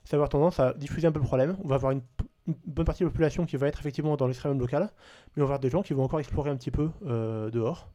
ça 0.04 0.16
va 0.16 0.20
avoir 0.22 0.28
tendance 0.28 0.60
à 0.60 0.72
diffuser 0.74 1.06
un 1.06 1.12
peu 1.12 1.18
le 1.20 1.26
problème 1.26 1.56
on 1.64 1.68
va 1.68 1.74
avoir 1.74 1.92
une, 1.92 2.02
une 2.46 2.54
bonne 2.66 2.84
partie 2.86 3.02
de 3.02 3.06
la 3.06 3.10
population 3.10 3.44
qui 3.46 3.56
va 3.56 3.66
être 3.68 3.80
effectivement 3.80 4.16
dans 4.16 4.26
l'extrême 4.26 4.58
local 4.58 4.88
mais 5.36 5.42
on 5.42 5.46
va 5.46 5.54
avoir 5.54 5.60
des 5.60 5.70
gens 5.70 5.82
qui 5.82 5.92
vont 5.92 6.04
encore 6.04 6.20
explorer 6.20 6.50
un 6.50 6.56
petit 6.56 6.70
peu 6.70 6.88
dehors 7.50 7.88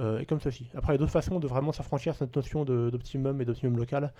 euh, 0.00 0.18
et 0.18 0.26
comme 0.26 0.40
ceci. 0.40 0.68
Après, 0.74 0.92
il 0.92 0.94
y 0.94 0.96
a 0.96 0.98
d'autres 0.98 1.12
façons 1.12 1.38
de 1.40 1.46
vraiment 1.46 1.72
s'affranchir 1.72 2.12
de 2.14 2.18
cette 2.18 2.34
notion 2.36 2.64
d'optimum 2.64 3.40
et 3.40 3.44
d'optimum 3.44 3.76
local 3.76 4.12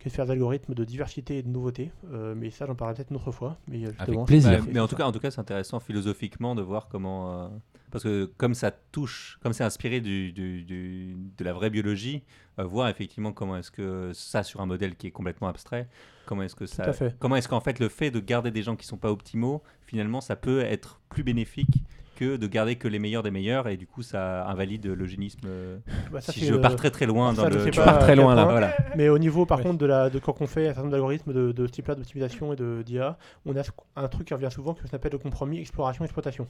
que 0.00 0.08
de 0.08 0.14
faire 0.14 0.24
des 0.26 0.32
algorithmes 0.32 0.74
de 0.74 0.84
diversité 0.84 1.38
et 1.38 1.42
de 1.42 1.48
nouveauté. 1.48 1.90
Euh, 2.12 2.34
mais 2.36 2.50
ça, 2.50 2.66
j'en 2.66 2.74
parlerai 2.74 2.96
peut-être 2.96 3.10
une 3.10 3.16
autre 3.16 3.32
fois. 3.32 3.58
Mais 3.68 3.84
euh, 3.86 3.92
justement, 3.96 4.24
plaisir. 4.24 4.64
mais 4.72 4.80
en 4.80 4.88
tout 4.88 4.96
cas, 4.96 5.04
en 5.06 5.12
tout 5.12 5.20
cas, 5.20 5.30
c'est 5.30 5.40
intéressant 5.40 5.78
philosophiquement 5.78 6.54
de 6.54 6.62
voir 6.62 6.88
comment, 6.88 7.44
euh, 7.44 7.48
parce 7.90 8.04
que 8.04 8.24
comme 8.36 8.54
ça 8.54 8.70
touche, 8.70 9.38
comme 9.42 9.52
c'est 9.52 9.64
inspiré 9.64 10.00
du, 10.00 10.32
du- 10.32 10.62
du- 10.64 11.16
de 11.36 11.44
la 11.44 11.52
vraie 11.52 11.70
biologie, 11.70 12.22
euh, 12.58 12.64
voir 12.64 12.88
effectivement 12.88 13.32
comment 13.32 13.56
est-ce 13.56 13.70
que 13.70 14.10
ça 14.14 14.42
sur 14.42 14.60
un 14.60 14.66
modèle 14.66 14.96
qui 14.96 15.06
est 15.06 15.10
complètement 15.10 15.48
abstrait, 15.48 15.86
comment 16.26 16.42
est-ce 16.42 16.56
que 16.56 16.66
ça, 16.66 16.84
à 16.84 16.92
fait. 16.92 17.14
comment 17.18 17.36
est-ce 17.36 17.48
qu'en 17.48 17.60
fait 17.60 17.78
le 17.78 17.88
fait 17.88 18.10
de 18.10 18.20
garder 18.20 18.50
des 18.50 18.62
gens 18.62 18.76
qui 18.76 18.86
sont 18.86 18.96
pas 18.96 19.10
optimaux, 19.10 19.62
finalement, 19.86 20.20
ça 20.20 20.34
peut 20.36 20.60
être 20.60 21.00
plus 21.10 21.22
bénéfique 21.24 21.82
que 22.20 22.36
de 22.36 22.46
garder 22.46 22.76
que 22.76 22.86
les 22.86 22.98
meilleurs 22.98 23.22
des 23.22 23.30
meilleurs 23.30 23.66
et 23.66 23.78
du 23.78 23.86
coup 23.86 24.02
ça 24.02 24.46
invalide 24.46 24.86
l'eugénisme. 24.86 25.40
euh, 25.46 25.78
Bah, 26.12 26.20
ça, 26.20 26.32
si 26.32 26.44
je 26.44 26.52
le- 26.52 26.60
pars 26.60 26.76
très 26.76 26.90
très 26.90 27.06
loin 27.06 27.34
ça, 27.34 27.48
dans 27.48 27.56
le, 27.56 27.70
tu 27.70 27.80
pars 27.80 27.98
très 27.98 28.14
loin 28.14 28.34
là, 28.34 28.44
voilà. 28.44 28.74
Mais 28.94 29.08
au 29.08 29.18
niveau, 29.18 29.46
par 29.46 29.58
Ouais. 29.58 29.64
contre, 29.64 29.78
de, 29.78 29.86
la, 29.86 30.10
de 30.10 30.18
quand 30.18 30.36
on 30.40 30.46
fait 30.46 30.64
un 30.64 30.66
certain 30.66 30.82
nombre 30.82 30.92
d'algorithmes 30.92 31.32
de, 31.32 31.52
de 31.52 31.66
ce 31.66 31.72
type-là, 31.72 31.94
d'optimisation 31.94 32.52
et 32.52 32.56
de- 32.56 32.82
d'IA, 32.84 33.16
on 33.46 33.56
a 33.56 33.62
un 33.96 34.08
truc 34.08 34.26
qui 34.28 34.34
revient 34.34 34.50
souvent 34.52 34.74
qui 34.74 34.86
s'appelle 34.86 35.12
le 35.12 35.18
compromis 35.18 35.58
exploration-exploitation. 35.60 36.46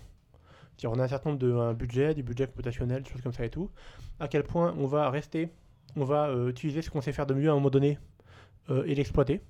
C'est-à-dire, 0.77 0.97
on 0.97 1.01
a 1.01 1.05
un 1.05 1.09
certain 1.09 1.31
nombre 1.31 1.41
de 1.41 1.53
un 1.53 1.73
budget, 1.73 2.15
du 2.15 2.23
budget 2.25 2.47
computationnel, 2.49 3.03
des 3.05 3.09
choses 3.11 3.23
comme 3.23 3.33
ça 3.33 3.45
et 3.45 3.51
tout. 3.51 3.71
À 4.19 4.27
quel 4.29 4.43
point 4.43 4.75
on 4.79 4.87
va 4.87 5.09
rester, 5.11 5.51
on 5.95 6.05
va 6.05 6.27
euh, 6.29 6.49
utiliser 6.49 6.83
ce 6.83 6.91
qu'on 6.91 7.01
sait 7.01 7.13
faire 7.13 7.27
de 7.27 7.35
mieux 7.35 7.49
à 7.49 7.53
un 7.53 7.55
moment 7.57 7.71
donné 7.71 7.99
euh, 8.71 8.83
et 8.87 8.95
l'exploiter. 8.97 9.41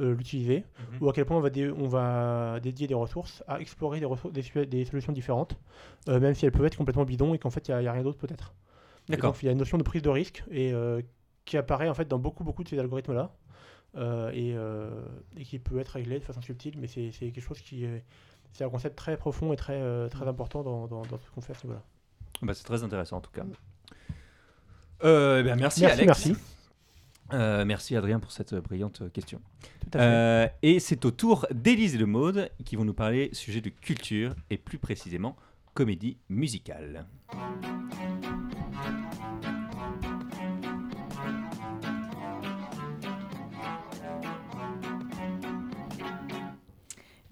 Euh, 0.00 0.14
l'utiliser, 0.14 0.64
Mhm. 0.78 0.98
ou 1.02 1.08
à 1.08 1.12
quel 1.12 1.24
point 1.24 1.36
on 1.36 1.40
va, 1.40 1.50
dé- 1.50 1.70
on 1.70 1.86
va 1.88 2.58
dédier 2.60 2.86
des 2.86 2.94
ressources 2.94 3.42
à 3.46 3.60
explorer 3.60 4.00
des, 4.00 4.06
ressources- 4.06 4.32
des, 4.34 4.84
solutions 4.84 5.12
différentes, 5.12 5.56
euh, 6.08 6.18
même 6.20 6.34
si 6.34 6.44
elles 6.46 6.52
peuvent 6.52 6.66
être 6.66 6.76
complètement 6.76 7.04
bidons 7.04 7.34
et 7.34 7.38
qu'en 7.38 7.50
fait 7.50 7.68
il 7.68 7.76
n'y 7.76 7.86
a, 7.86 7.92
rien 7.92 8.02
d'autre 8.02 8.18
peut-être. 8.18 8.54
D'accord. 9.08 9.32
donc, 9.32 9.42
Il 9.42 9.46
y 9.46 9.48
a 9.48 9.52
une 9.52 9.58
notion 9.58 9.78
de 9.78 9.82
prise 9.82 10.02
de 10.02 10.10
risque 10.10 10.42
et 10.50 10.72
euh, 10.72 11.00
qui 11.44 11.56
apparaît 11.56 11.88
en 11.88 11.94
fait 11.94 12.08
dans 12.08 12.18
beaucoup 12.18 12.42
beaucoup 12.42 12.64
de 12.64 12.68
ces 12.68 12.78
algorithmes 12.78 13.12
là 13.14 13.32
et, 13.96 14.54
euh, 14.56 14.90
et 15.36 15.44
qui 15.44 15.58
peut 15.60 15.78
être 15.78 15.90
réglé 15.90 16.18
de 16.18 16.24
façon 16.24 16.40
subtile, 16.42 16.74
mais 16.78 16.88
c'est 16.88 17.12
c'est 17.12 17.30
quelque 17.30 17.44
chose 17.44 17.60
qui 17.60 17.84
est 17.84 18.02
c'est 18.52 18.64
un 18.64 18.70
concept 18.70 18.96
très 18.96 19.16
profond 19.16 19.52
et 19.52 19.56
très 19.56 19.80
euh, 19.80 20.08
très 20.08 20.26
important 20.26 20.62
dans, 20.62 20.86
dans, 20.86 21.04
ce 21.04 21.30
qu'on 21.34 21.40
fait 21.40 21.52
à 21.52 21.56
ce 21.56 21.66
niveau-là. 21.66 21.82
Bah, 22.42 22.54
c'est 22.54 22.64
très 22.64 22.82
intéressant 22.82 23.18
en 23.18 23.20
tout 23.20 23.30
cas. 23.30 23.44
Euh, 25.02 25.40
eh 25.40 25.42
bien, 25.42 25.56
merci, 25.56 25.80
Merci, 25.82 26.00
Alex. 26.00 26.06
merci. 26.06 26.36
Euh, 27.34 27.64
merci 27.64 27.96
Adrien 27.96 28.20
pour 28.20 28.32
cette 28.32 28.52
euh, 28.52 28.60
brillante 28.60 29.02
euh, 29.02 29.08
question. 29.08 29.40
Tout 29.80 29.98
à 29.98 29.98
fait. 29.98 30.04
Euh, 30.04 30.46
et 30.62 30.78
c'est 30.78 31.04
au 31.04 31.10
tour 31.10 31.46
d'Élise 31.52 31.96
et 31.96 31.98
de 31.98 32.04
Maude 32.04 32.48
qui 32.64 32.76
vont 32.76 32.84
nous 32.84 32.94
parler 32.94 33.30
sujet 33.32 33.60
de 33.60 33.70
culture 33.70 34.34
et 34.50 34.56
plus 34.56 34.78
précisément 34.78 35.36
comédie 35.74 36.16
musicale. 36.28 37.06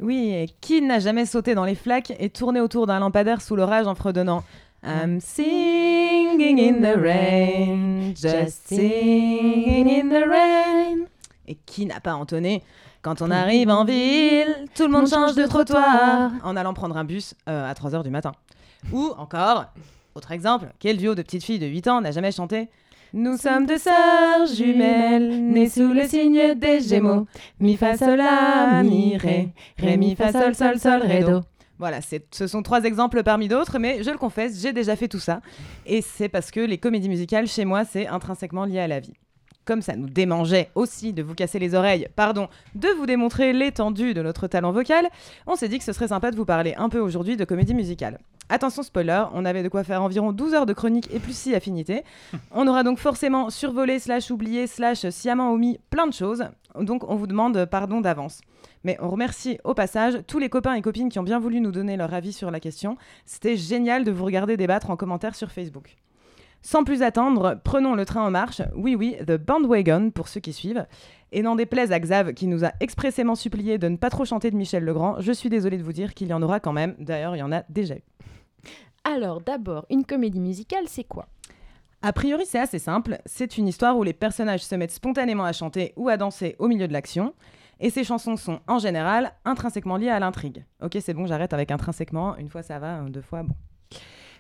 Oui, 0.01 0.53
qui 0.61 0.83
n'a 0.83 0.99
jamais 0.99 1.27
sauté 1.27 1.55
dans 1.55 1.65
les 1.65 1.77
flaques 1.77 2.13
et 2.19 2.29
tourné 2.29 2.61
autour 2.61 2.89
d'un 2.89 2.99
lampadaire 2.99 3.41
sous 3.41 3.55
l'orage 3.55 3.87
en 3.87 3.95
fredonnant? 3.95 4.43
I'm 4.85 5.21
singing 6.33 6.59
in 6.59 6.81
the 6.81 6.97
rain, 6.97 8.15
just 8.15 8.69
singing 8.69 9.89
in 9.89 10.09
the 10.09 10.27
rain. 10.27 11.07
Et 11.47 11.57
qui 11.67 11.87
n'a 11.87 12.01
pas 12.01 12.15
entonné 12.15 12.63
Quand 13.03 13.21
on 13.21 13.31
arrive 13.31 13.69
en 13.69 13.85
ville, 13.85 14.67
tout 14.75 14.85
le 14.85 14.91
monde 14.91 15.09
change 15.09 15.35
de 15.35 15.45
trottoir 15.47 16.31
en 16.45 16.57
allant 16.57 16.73
prendre 16.73 16.97
un 16.97 17.05
bus 17.05 17.35
euh, 17.49 17.69
à 17.69 17.75
3h 17.75 18.03
du 18.03 18.11
matin. 18.11 18.33
Ou 18.93 19.13
encore, 19.19 19.67
autre 20.15 20.33
exemple, 20.33 20.67
quel 20.79 20.97
duo 20.97 21.15
de 21.15 21.23
petites 21.23 21.45
filles 21.45 21.59
de 21.59 21.67
8 21.67 21.89
ans 21.89 22.01
n'a 22.01 22.13
jamais 22.13 22.33
chanté? 22.33 22.69
Nous 23.15 23.37
sommes 23.37 23.67
deux 23.67 23.77
sœurs 23.77 24.47
jumelles, 24.57 25.43
nées 25.43 25.69
sous 25.69 25.93
le 25.93 26.07
signe 26.09 26.55
des 26.55 26.81
Gémeaux. 26.81 27.27
Mi 27.61 27.77
fa 27.77 27.99
sol 27.99 28.17
la 28.17 28.83
mi 28.83 29.19
ré, 29.19 29.51
ré 29.79 29.99
mi 29.99 30.17
fa 30.17 30.33
sol 30.33 30.55
sol 30.55 30.79
sol 30.79 31.03
ré 31.03 31.21
do. 31.21 31.43
Voilà, 31.83 31.99
ce 32.01 32.47
sont 32.47 32.63
trois 32.63 32.85
exemples 32.85 33.25
parmi 33.25 33.49
d'autres, 33.49 33.81
mais 33.81 34.05
je 34.05 34.11
le 34.13 34.17
confesse, 34.17 34.63
j'ai 34.63 34.73
déjà 34.73 34.95
fait 34.95 35.09
tout 35.09 35.19
ça. 35.19 35.41
Et 35.85 36.01
c'est 36.01 36.29
parce 36.29 36.53
que 36.53 36.61
les 36.61 36.79
comédies 36.79 37.09
musicales, 37.09 37.49
chez 37.49 37.65
moi, 37.65 37.85
c'est 37.85 38.07
intrinsèquement 38.07 38.67
lié 38.67 38.79
à 38.79 38.87
la 38.87 39.01
vie. 39.01 39.15
Comme 39.65 39.83
ça 39.83 39.97
nous 39.97 40.09
démangeait 40.09 40.71
aussi 40.77 41.13
de 41.13 41.25
vous 41.25 41.35
casser 41.35 41.59
les 41.59 41.75
oreilles, 41.75 42.07
pardon, 42.15 42.47
de 42.77 42.87
vous 42.97 43.07
démontrer 43.07 43.53
l'étendue 43.53 44.15
de 44.15 44.23
notre 44.23 44.47
talent 44.47 44.71
vocal, 44.71 45.09
on 45.49 45.57
s'est 45.57 45.69
dit 45.69 45.79
que 45.79 45.85
ce 45.85 45.93
serait 45.93 46.07
sympa 46.07 46.31
de 46.31 46.37
vous 46.37 46.45
parler 46.45 46.73
un 46.77 46.89
peu 46.89 47.01
aujourd'hui 47.01 47.37
de 47.37 47.45
comédie 47.45 47.75
musicale. 47.75 48.21
Attention 48.53 48.83
spoiler, 48.83 49.25
on 49.33 49.47
avait 49.47 49.63
de 49.63 49.71
quoi 49.71 49.83
faire 49.83 50.03
environ 50.03 50.31
12 50.31 50.53
heures 50.53 50.67
de 50.67 50.75
chronique 50.75 51.09
et 51.11 51.21
plus 51.21 51.35
6 51.35 51.55
affinités. 51.55 52.05
On 52.53 52.69
aura 52.69 52.83
donc 52.83 52.99
forcément 52.99 53.49
survolé, 53.49 53.99
slash 53.99 54.31
oublié, 54.31 54.67
slash 54.67 55.09
sciemment 55.09 55.53
omis 55.53 55.81
plein 55.89 56.07
de 56.07 56.13
choses. 56.13 56.45
Donc 56.79 57.03
on 57.09 57.15
vous 57.17 57.27
demande 57.27 57.65
pardon 57.65 58.03
d'avance. 58.03 58.43
Mais 58.85 58.99
on 59.01 59.09
remercie 59.09 59.57
au 59.65 59.73
passage 59.73 60.19
tous 60.27 60.39
les 60.39 60.51
copains 60.51 60.75
et 60.75 60.83
copines 60.83 61.09
qui 61.09 61.19
ont 61.19 61.23
bien 61.23 61.39
voulu 61.39 61.63
nous 61.63 61.73
donner 61.73 61.97
leur 61.97 62.13
avis 62.13 62.35
sur 62.35 62.51
la 62.51 62.61
question. 62.61 62.99
C'était 63.25 63.57
génial 63.57 64.05
de 64.05 64.11
vous 64.11 64.27
regarder 64.27 64.59
débattre 64.59 64.91
en 64.91 64.97
commentaire 64.97 65.35
sur 65.35 65.51
Facebook. 65.51 65.97
Sans 66.61 66.85
plus 66.85 67.03
attendre, 67.03 67.59
prenons 67.65 67.95
le 67.95 68.05
train 68.05 68.23
en 68.23 68.31
marche. 68.31 68.61
Oui, 68.77 68.95
oui, 68.95 69.17
The 69.27 69.39
Bandwagon 69.39 70.11
pour 70.11 70.29
ceux 70.29 70.41
qui 70.41 70.53
suivent. 70.53 70.87
Et 71.33 71.41
n'en 71.41 71.57
déplaise 71.57 71.91
à 71.91 71.99
Xav 71.99 72.35
qui 72.35 72.49
nous 72.49 72.67
a 72.67 72.73
expressément 72.81 73.35
supplié 73.35 73.79
de 73.79 73.89
ne 73.89 73.97
pas 73.97 74.11
trop 74.11 74.27
chanter 74.27 74.51
de 74.51 74.57
Michel 74.57 74.85
Legrand, 74.85 75.17
je 75.21 75.33
suis 75.33 75.49
désolée 75.49 75.79
de 75.79 75.83
vous 75.83 75.95
dire 75.95 76.13
qu'il 76.13 76.29
y 76.29 76.35
en 76.35 76.43
aura 76.43 76.61
quand 76.61 76.75
même. 76.75 76.95
D'ailleurs, 76.99 77.35
il 77.35 77.39
y 77.39 77.43
en 77.43 77.51
a 77.51 77.63
déjà 77.71 77.95
eu. 77.95 78.03
Alors, 79.05 79.41
d'abord, 79.41 79.87
une 79.91 80.05
comédie 80.05 80.41
musicale, 80.41 80.85
c'est 80.87 81.05
quoi? 81.05 81.27
A 82.03 82.13
priori, 82.13 82.45
c'est 82.47 82.59
assez 82.59 82.79
simple. 82.79 83.19
C'est 83.27 83.59
une 83.59 83.69
histoire 83.69 83.97
où 83.97 84.03
les 84.03 84.13
personnages 84.13 84.65
se 84.65 84.75
mettent 84.75 84.91
spontanément 84.91 85.45
à 85.45 85.53
chanter 85.53 85.93
ou 85.97 86.09
à 86.09 86.17
danser 86.17 86.57
au 86.59 86.69
milieu 86.69 86.89
de 86.89 86.93
l'action. 86.93 87.35
Et 87.81 87.91
ces 87.91 88.05
chansons 88.05 88.37
sont, 88.37 88.61
en 88.69 88.79
général, 88.79 89.33
intrinsèquement 89.45 89.97
liées 89.97 90.09
à 90.09 90.21
l'intrigue. 90.21 90.65
Ok, 90.83 90.97
c'est 91.01 91.15
bon, 91.15 91.27
j'arrête 91.27 91.53
avec 91.53 91.71
intrinsèquement. 91.71 92.37
Une 92.37 92.49
fois, 92.49 92.63
ça 92.63 92.79
va, 92.79 93.01
deux 93.03 93.23
fois, 93.23 93.43
bon. 93.43 93.55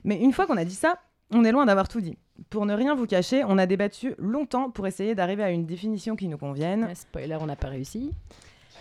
Mais 0.04 0.20
une 0.20 0.32
fois 0.32 0.46
qu'on 0.46 0.56
a 0.56 0.64
dit 0.64 0.74
ça, 0.74 0.98
on 1.32 1.44
est 1.44 1.52
loin 1.52 1.66
d'avoir 1.66 1.88
tout 1.88 2.00
dit. 2.00 2.18
Pour 2.50 2.66
ne 2.66 2.74
rien 2.74 2.94
vous 2.94 3.06
cacher, 3.06 3.44
on 3.44 3.58
a 3.58 3.66
débattu 3.66 4.14
longtemps 4.18 4.70
pour 4.70 4.86
essayer 4.86 5.14
d'arriver 5.14 5.42
à 5.42 5.50
une 5.50 5.66
définition 5.66 6.16
qui 6.16 6.28
nous 6.28 6.38
convienne. 6.38 6.88
Ah, 6.90 6.94
Spoiler, 6.94 7.38
on 7.40 7.46
n'a 7.46 7.56
pas 7.56 7.68
réussi. 7.68 8.12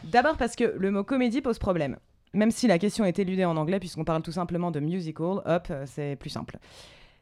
D'abord 0.03 0.37
parce 0.37 0.55
que 0.55 0.75
le 0.77 0.91
mot 0.91 1.03
comédie 1.03 1.41
pose 1.41 1.59
problème. 1.59 1.97
Même 2.33 2.51
si 2.51 2.67
la 2.67 2.79
question 2.79 3.03
est 3.05 3.19
éludée 3.19 3.45
en 3.45 3.57
anglais, 3.57 3.79
puisqu'on 3.79 4.03
parle 4.03 4.21
tout 4.21 4.31
simplement 4.31 4.71
de 4.71 4.79
musical, 4.79 5.41
hop, 5.45 5.67
euh, 5.69 5.83
c'est 5.85 6.15
plus 6.15 6.29
simple. 6.29 6.57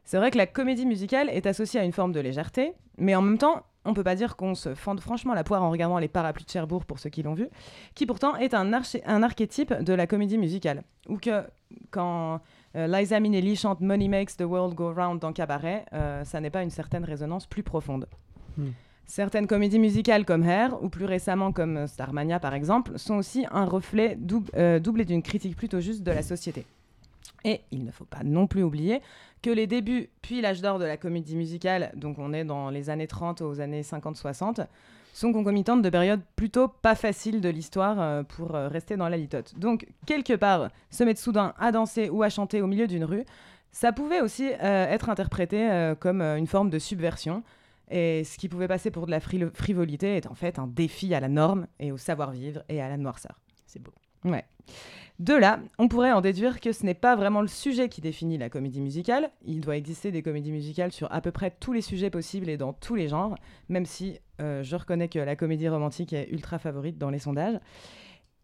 C'est 0.04 0.18
vrai 0.18 0.32
que 0.32 0.38
la 0.38 0.48
comédie 0.48 0.86
musicale 0.86 1.30
est 1.30 1.46
associée 1.46 1.80
à 1.80 1.84
une 1.84 1.92
forme 1.92 2.12
de 2.12 2.20
légèreté, 2.20 2.74
mais 2.98 3.16
en 3.16 3.22
même 3.22 3.38
temps, 3.38 3.64
on 3.86 3.94
peut 3.94 4.04
pas 4.04 4.16
dire 4.16 4.36
qu'on 4.36 4.56
se 4.56 4.76
fende 4.76 5.00
franchement 5.00 5.34
la 5.34 5.44
poire 5.44 5.64
en 5.64 5.70
regardant 5.70 6.00
les 6.00 6.08
parapluies 6.08 6.46
de 6.46 6.50
Cherbourg 6.50 6.86
pour 6.86 7.00
ceux 7.00 7.10
qui 7.10 7.24
l'ont 7.24 7.34
vu, 7.34 7.48
qui 7.96 8.06
pourtant 8.06 8.36
est 8.36 8.54
un, 8.54 8.72
un 8.74 9.24
archétype 9.24 9.74
de 9.74 9.94
la 9.94 10.08
comédie 10.08 10.38
musicale. 10.38 10.84
Ou 11.08 11.18
que 11.18 11.44
quand 11.92 12.42
euh, 12.76 12.88
Liza 12.88 13.20
Minnelli 13.20 13.56
chante 13.56 13.82
Money 13.82 14.08
Makes 14.08 14.38
the 14.38 14.44
World 14.44 14.76
Go 14.76 14.94
Round 14.94 15.20
dans 15.20 15.34
Cabaret, 15.34 15.86
euh, 15.94 16.24
ça 16.24 16.42
n'est 16.42 16.50
pas 16.50 16.64
une 16.64 16.70
certaine 16.70 17.04
résonance 17.04 17.46
plus 17.46 17.64
profonde. 17.64 18.08
Hmm. 18.58 18.70
Certaines 19.10 19.48
comédies 19.48 19.80
musicales 19.80 20.24
comme 20.24 20.44
Hair, 20.44 20.84
ou 20.84 20.88
plus 20.88 21.06
récemment 21.06 21.52
comme 21.52 21.88
Starmania 21.88 22.40
par 22.40 22.54
exemple, 22.54 23.00
sont 23.00 23.16
aussi 23.16 23.48
un 23.50 23.66
reflet 23.66 24.16
doub- 24.16 24.52
euh, 24.56 24.78
doublé 24.80 25.04
d'une 25.04 25.24
critique 25.24 25.58
plutôt 25.58 25.80
juste 25.80 26.04
de 26.04 26.12
la 26.12 26.22
société. 26.22 26.64
Et 27.44 27.62
il 27.72 27.84
ne 27.84 27.90
faut 27.90 28.06
pas 28.06 28.22
non 28.24 28.46
plus 28.46 28.62
oublier 28.62 29.02
que 29.42 29.50
les 29.50 29.66
débuts, 29.66 30.10
puis 30.22 30.42
l'âge 30.42 30.62
d'or 30.62 30.78
de 30.78 30.86
la 30.86 30.96
comédie 30.96 31.36
musicale, 31.36 31.92
donc 31.96 32.20
on 32.20 32.34
est 32.34 32.44
dans 32.44 32.70
les 32.70 32.92
années 32.92 33.08
30 33.08 33.42
aux 33.42 33.60
années 33.60 33.82
50-60, 33.82 34.68
sont 35.12 35.34
concomitantes 35.34 35.82
de 35.82 35.90
périodes 35.90 36.22
plutôt 36.36 36.68
pas 36.68 36.94
faciles 36.94 37.42
de 37.42 37.50
l'histoire 37.50 38.00
euh, 38.00 38.22
pour 38.22 38.54
euh, 38.54 38.68
rester 38.68 38.96
dans 38.96 39.10
la 39.10 39.18
litote. 39.18 39.58
Donc, 39.58 39.88
quelque 40.06 40.34
part, 40.36 40.70
se 40.92 41.04
mettre 41.04 41.20
soudain 41.20 41.56
à 41.58 41.72
danser 41.72 42.10
ou 42.10 42.22
à 42.22 42.30
chanter 42.30 42.62
au 42.62 42.68
milieu 42.68 42.86
d'une 42.86 43.06
rue, 43.06 43.26
ça 43.72 43.92
pouvait 43.92 44.22
aussi 44.22 44.46
être 44.60 45.10
interprété 45.10 45.94
comme 46.00 46.22
une 46.24 46.48
forme 46.48 46.72
de 46.72 46.80
subversion. 46.80 47.44
Et 47.90 48.24
ce 48.24 48.38
qui 48.38 48.50
pouvait 48.50 48.68
passer 48.68 48.92
pour 48.92 49.06
de 49.06 49.12
la 49.12 49.20
frivolité 49.20 50.18
est 50.18 50.28
en 50.28 50.36
fait 50.36 50.60
un 50.60 50.68
défi 50.68 51.14
à 51.14 51.20
la 51.20 51.28
norme 51.28 51.68
et 51.80 51.92
au 51.92 51.98
savoir-vivre 51.98 52.64
et 52.70 52.82
à 52.82 52.90
la 52.90 52.98
noirceur. 52.98 53.40
C'est 53.66 53.82
beau. 53.82 53.94
Ouais. 54.26 54.46
De 55.20 55.34
là, 55.34 55.60
on 55.78 55.90
pourrait 55.90 56.14
en 56.14 56.22
déduire 56.22 56.62
que 56.62 56.72
ce 56.72 56.86
n'est 56.86 56.94
pas 56.94 57.16
vraiment 57.18 57.42
le 57.42 57.50
sujet 57.50 57.90
qui 57.90 58.00
définit 58.00 58.38
la 58.38 58.50
comédie 58.50 58.80
musicale. 58.80 59.32
Il 59.44 59.60
doit 59.60 59.76
exister 59.76 60.12
des 60.12 60.22
comédies 60.22 60.52
musicales 60.52 60.94
sur 60.94 61.12
à 61.12 61.20
peu 61.20 61.32
près 61.32 61.52
tous 61.52 61.74
les 61.74 61.82
sujets 61.82 62.10
possibles 62.10 62.48
et 62.48 62.56
dans 62.56 62.72
tous 62.72 62.96
les 62.96 63.10
genres, 63.10 63.36
même 63.68 63.86
si 63.86 64.18
euh, 64.40 64.64
je 64.64 64.76
reconnais 64.78 65.10
que 65.10 65.20
la 65.20 65.36
comédie 65.36 65.68
romantique 65.68 66.14
est 66.14 66.30
ultra 66.32 66.58
favorite 66.58 66.98
dans 66.98 67.10
les 67.10 67.20
sondages. 67.20 67.60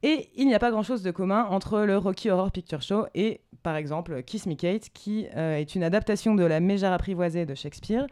Et 0.04 0.30
il 0.36 0.48
n'y 0.48 0.54
a 0.54 0.60
pas 0.60 0.70
grand-chose 0.70 1.02
de 1.02 1.12
commun 1.12 1.46
entre 1.50 1.80
le 1.80 1.98
Rocky 1.98 2.30
Horror 2.30 2.52
Picture 2.52 2.82
Show 2.82 3.06
et, 3.16 3.42
par 3.64 3.78
exemple, 3.78 4.22
Kiss 4.24 4.46
Me 4.46 4.56
Kate, 4.56 4.90
qui 4.94 5.28
euh, 5.36 5.56
est 5.56 5.76
une 5.76 5.84
adaptation 5.84 6.36
de 6.36 6.44
La 6.44 6.60
Mégère 6.60 6.92
apprivoisée 6.92 7.46
de 7.46 7.56
Shakespeare. 7.56 8.06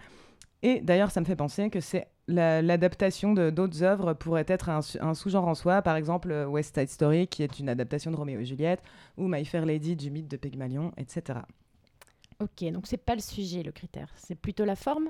Et 0.63 0.79
d'ailleurs, 0.81 1.11
ça 1.11 1.19
me 1.19 1.25
fait 1.25 1.35
penser 1.35 1.69
que 1.69 1.79
c'est 1.81 2.07
la- 2.27 2.61
l'adaptation 2.61 3.33
de 3.33 3.49
d'autres 3.49 3.83
œuvres 3.83 4.13
pourrait 4.13 4.45
être 4.47 4.69
un, 4.69 4.81
sous-genre 4.81 5.45
en 5.47 5.55
soi, 5.55 5.81
par 5.81 5.97
exemple 5.97 6.31
West 6.47 6.79
Side 6.79 6.89
Story, 6.89 7.27
qui 7.27 7.43
est 7.43 7.59
une 7.59 7.67
adaptation 7.69 8.09
de 8.11 8.15
Roméo 8.15 8.39
et 8.39 8.45
Juliette, 8.45 8.81
ou 9.17 9.27
My 9.27 9.43
Fair 9.43 9.65
Lady 9.65 9.95
du 9.97 10.09
mythe 10.09 10.29
de 10.29 10.37
Pygmalion, 10.37 10.91
etc. 10.97 11.39
Ok, 12.39 12.63
donc 12.71 12.87
c'est 12.87 12.97
pas 12.97 13.13
le 13.15 13.21
sujet, 13.21 13.61
le 13.61 13.71
critère. 13.71 14.07
C'est 14.15 14.35
plutôt 14.35 14.65
la 14.65 14.75
forme? 14.75 15.09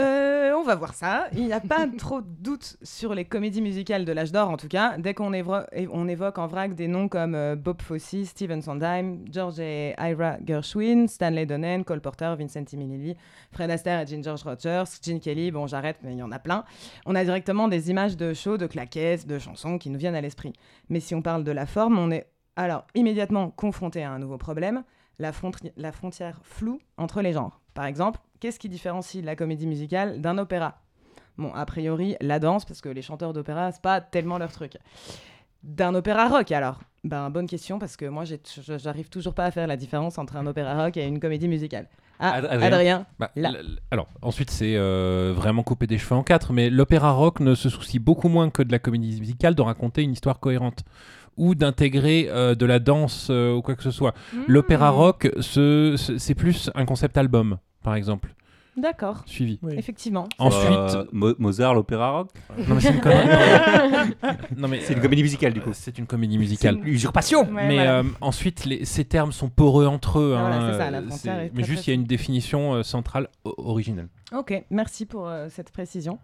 Euh, 0.00 0.52
on 0.56 0.62
va 0.62 0.76
voir 0.76 0.94
ça. 0.94 1.26
Il 1.32 1.44
n'y 1.46 1.52
a 1.52 1.60
pas 1.60 1.86
trop 1.98 2.20
de 2.20 2.28
doute 2.28 2.76
sur 2.82 3.14
les 3.14 3.24
comédies 3.24 3.60
musicales 3.60 4.04
de 4.04 4.12
l'âge 4.12 4.30
d'or, 4.30 4.48
en 4.48 4.56
tout 4.56 4.68
cas. 4.68 4.96
Dès 4.98 5.12
qu'on 5.12 5.32
évo- 5.32 5.64
et 5.72 5.88
on 5.90 6.06
évoque 6.06 6.38
en 6.38 6.46
vrac 6.46 6.74
des 6.74 6.86
noms 6.86 7.08
comme 7.08 7.34
euh, 7.34 7.56
Bob 7.56 7.82
Fosse, 7.82 8.14
Stephen 8.24 8.62
Sondheim, 8.62 9.24
George 9.30 9.58
et 9.58 9.94
Ira 9.98 10.36
Gershwin, 10.46 11.08
Stanley 11.08 11.46
Donen, 11.46 11.84
Cole 11.84 12.00
Porter, 12.00 12.34
Vincent 12.38 12.64
Minnelli, 12.74 13.16
Fred 13.50 13.70
Astaire 13.70 14.00
et 14.00 14.06
Ginger 14.06 14.34
Rogers, 14.44 14.84
Gene 15.02 15.18
Kelly, 15.20 15.50
bon 15.50 15.66
j'arrête, 15.66 15.96
mais 16.02 16.12
il 16.12 16.18
y 16.18 16.22
en 16.22 16.30
a 16.32 16.38
plein. 16.38 16.64
On 17.04 17.14
a 17.16 17.24
directement 17.24 17.66
des 17.66 17.90
images 17.90 18.16
de 18.16 18.34
shows, 18.34 18.56
de 18.56 18.66
claquettes, 18.66 19.26
de 19.26 19.38
chansons 19.38 19.78
qui 19.78 19.90
nous 19.90 19.98
viennent 19.98 20.14
à 20.16 20.20
l'esprit. 20.20 20.52
Mais 20.88 21.00
si 21.00 21.14
on 21.14 21.22
parle 21.22 21.42
de 21.44 21.52
la 21.52 21.66
forme, 21.66 21.98
on 21.98 22.10
est 22.12 22.26
alors 22.56 22.86
immédiatement 22.94 23.50
confronté 23.50 24.02
à 24.04 24.10
un 24.12 24.18
nouveau 24.18 24.38
problème, 24.38 24.84
la, 25.18 25.32
fronti- 25.32 25.72
la 25.76 25.90
frontière 25.92 26.40
floue 26.44 26.78
entre 26.96 27.20
les 27.22 27.32
genres. 27.32 27.60
Par 27.74 27.86
exemple, 27.86 28.20
qu'est-ce 28.40 28.58
qui 28.58 28.68
différencie 28.68 29.24
la 29.24 29.36
comédie 29.36 29.66
musicale 29.66 30.20
d'un 30.20 30.38
opéra? 30.38 30.80
Bon, 31.36 31.52
a 31.54 31.64
priori, 31.66 32.16
la 32.20 32.38
danse, 32.38 32.64
parce 32.64 32.80
que 32.80 32.88
les 32.88 33.02
chanteurs 33.02 33.32
d'opéra, 33.32 33.70
c'est 33.72 33.82
pas 33.82 34.00
tellement 34.00 34.38
leur 34.38 34.50
truc. 34.50 34.72
D'un 35.62 35.94
opéra 35.94 36.28
rock, 36.28 36.50
alors? 36.52 36.80
Ben, 37.04 37.30
bonne 37.30 37.46
question, 37.46 37.78
parce 37.78 37.96
que 37.96 38.06
moi, 38.06 38.24
j'arrive 38.78 39.08
toujours 39.08 39.34
pas 39.34 39.44
à 39.44 39.50
faire 39.50 39.66
la 39.66 39.76
différence 39.76 40.18
entre 40.18 40.36
un 40.36 40.46
opéra 40.46 40.84
rock 40.84 40.96
et 40.96 41.04
une 41.06 41.20
comédie 41.20 41.48
musicale. 41.48 41.88
Ah, 42.20 42.32
Ad- 42.34 42.44
Adrien. 42.46 42.66
Adrien. 42.66 43.06
Bah, 43.20 43.30
Là. 43.36 43.52
alors, 43.92 44.08
ensuite, 44.22 44.50
c'est 44.50 44.74
euh, 44.76 45.32
vraiment 45.36 45.62
couper 45.62 45.86
des 45.86 45.98
cheveux 45.98 46.16
en 46.16 46.24
quatre, 46.24 46.52
mais 46.52 46.70
l'opéra 46.70 47.12
rock 47.12 47.38
ne 47.38 47.54
se 47.54 47.68
soucie 47.68 48.00
beaucoup 48.00 48.28
moins 48.28 48.50
que 48.50 48.62
de 48.62 48.72
la 48.72 48.80
comédie 48.80 49.20
musicale 49.20 49.54
de 49.54 49.62
raconter 49.62 50.02
une 50.02 50.12
histoire 50.12 50.40
cohérente 50.40 50.82
ou 51.36 51.54
d'intégrer 51.54 52.26
euh, 52.30 52.56
de 52.56 52.66
la 52.66 52.80
danse 52.80 53.28
euh, 53.30 53.54
ou 53.54 53.62
quoi 53.62 53.76
que 53.76 53.84
ce 53.84 53.92
soit. 53.92 54.14
Hmm. 54.32 54.42
L'opéra 54.48 54.90
rock, 54.90 55.30
ce- 55.40 55.94
ce- 55.96 56.18
c'est 56.18 56.34
plus 56.34 56.70
un 56.74 56.84
concept 56.84 57.16
album, 57.16 57.58
par 57.88 57.94
exemple, 57.96 58.34
D'accord, 58.76 59.22
suivi. 59.26 59.58
Oui. 59.62 59.74
effectivement. 59.76 60.28
Ensuite, 60.38 60.70
Euh, 60.70 61.04
Mo- 61.10 61.34
Mozart, 61.38 61.74
l'opéra 61.74 62.10
rock? 62.10 62.28
Non 62.68 62.74
mais 62.76 62.80
c'est 62.80 62.92
une 62.92 63.00
connerie. 63.00 63.26
non 64.56 64.68
mais 64.68 64.80
C'est 64.82 64.92
une 64.92 64.98
euh, 65.00 65.02
comédie 65.02 65.22
musicale 65.22 65.52
du 65.54 65.60
coup. 65.60 65.70
C'est 65.72 65.98
une 65.98 66.06
comédie 66.06 66.34
C'est 66.34 66.38
musicale. 66.38 66.76
une 66.76 66.86
usurpation 66.86 67.40
Ouais, 67.52 67.66
mais 67.66 67.74
voilà. 67.76 67.98
euh, 68.00 68.02
ensuite, 68.20 68.66
les- 68.66 68.84
ces 68.84 69.04
termes 69.04 69.32
sont 69.32 69.48
poreux 69.48 69.86
entre 69.86 70.20
eux. 70.20 70.34
Ah, 70.36 70.40
voilà, 70.42 70.56
hein, 70.56 70.68
c'est 70.72 70.78
ça, 70.78 70.90
la 70.90 70.98
euh, 70.98 71.06
frontière 71.08 71.36
c'est- 71.40 71.46
est 71.46 71.52
mais 71.54 71.64
juste, 71.64 71.82
très 71.82 71.90
il 71.92 71.94
y 71.94 71.98
a 71.98 72.00
une 72.00 72.06
définition 72.06 72.74
euh, 72.74 72.82
centrale 72.84 73.28
o- 73.44 73.54
originelle. 73.58 74.08
Ok, 74.36 74.52
merci 74.70 75.06
pour 75.06 75.26
euh, 75.26 75.48
cette 75.50 75.72
précision. 75.72 76.18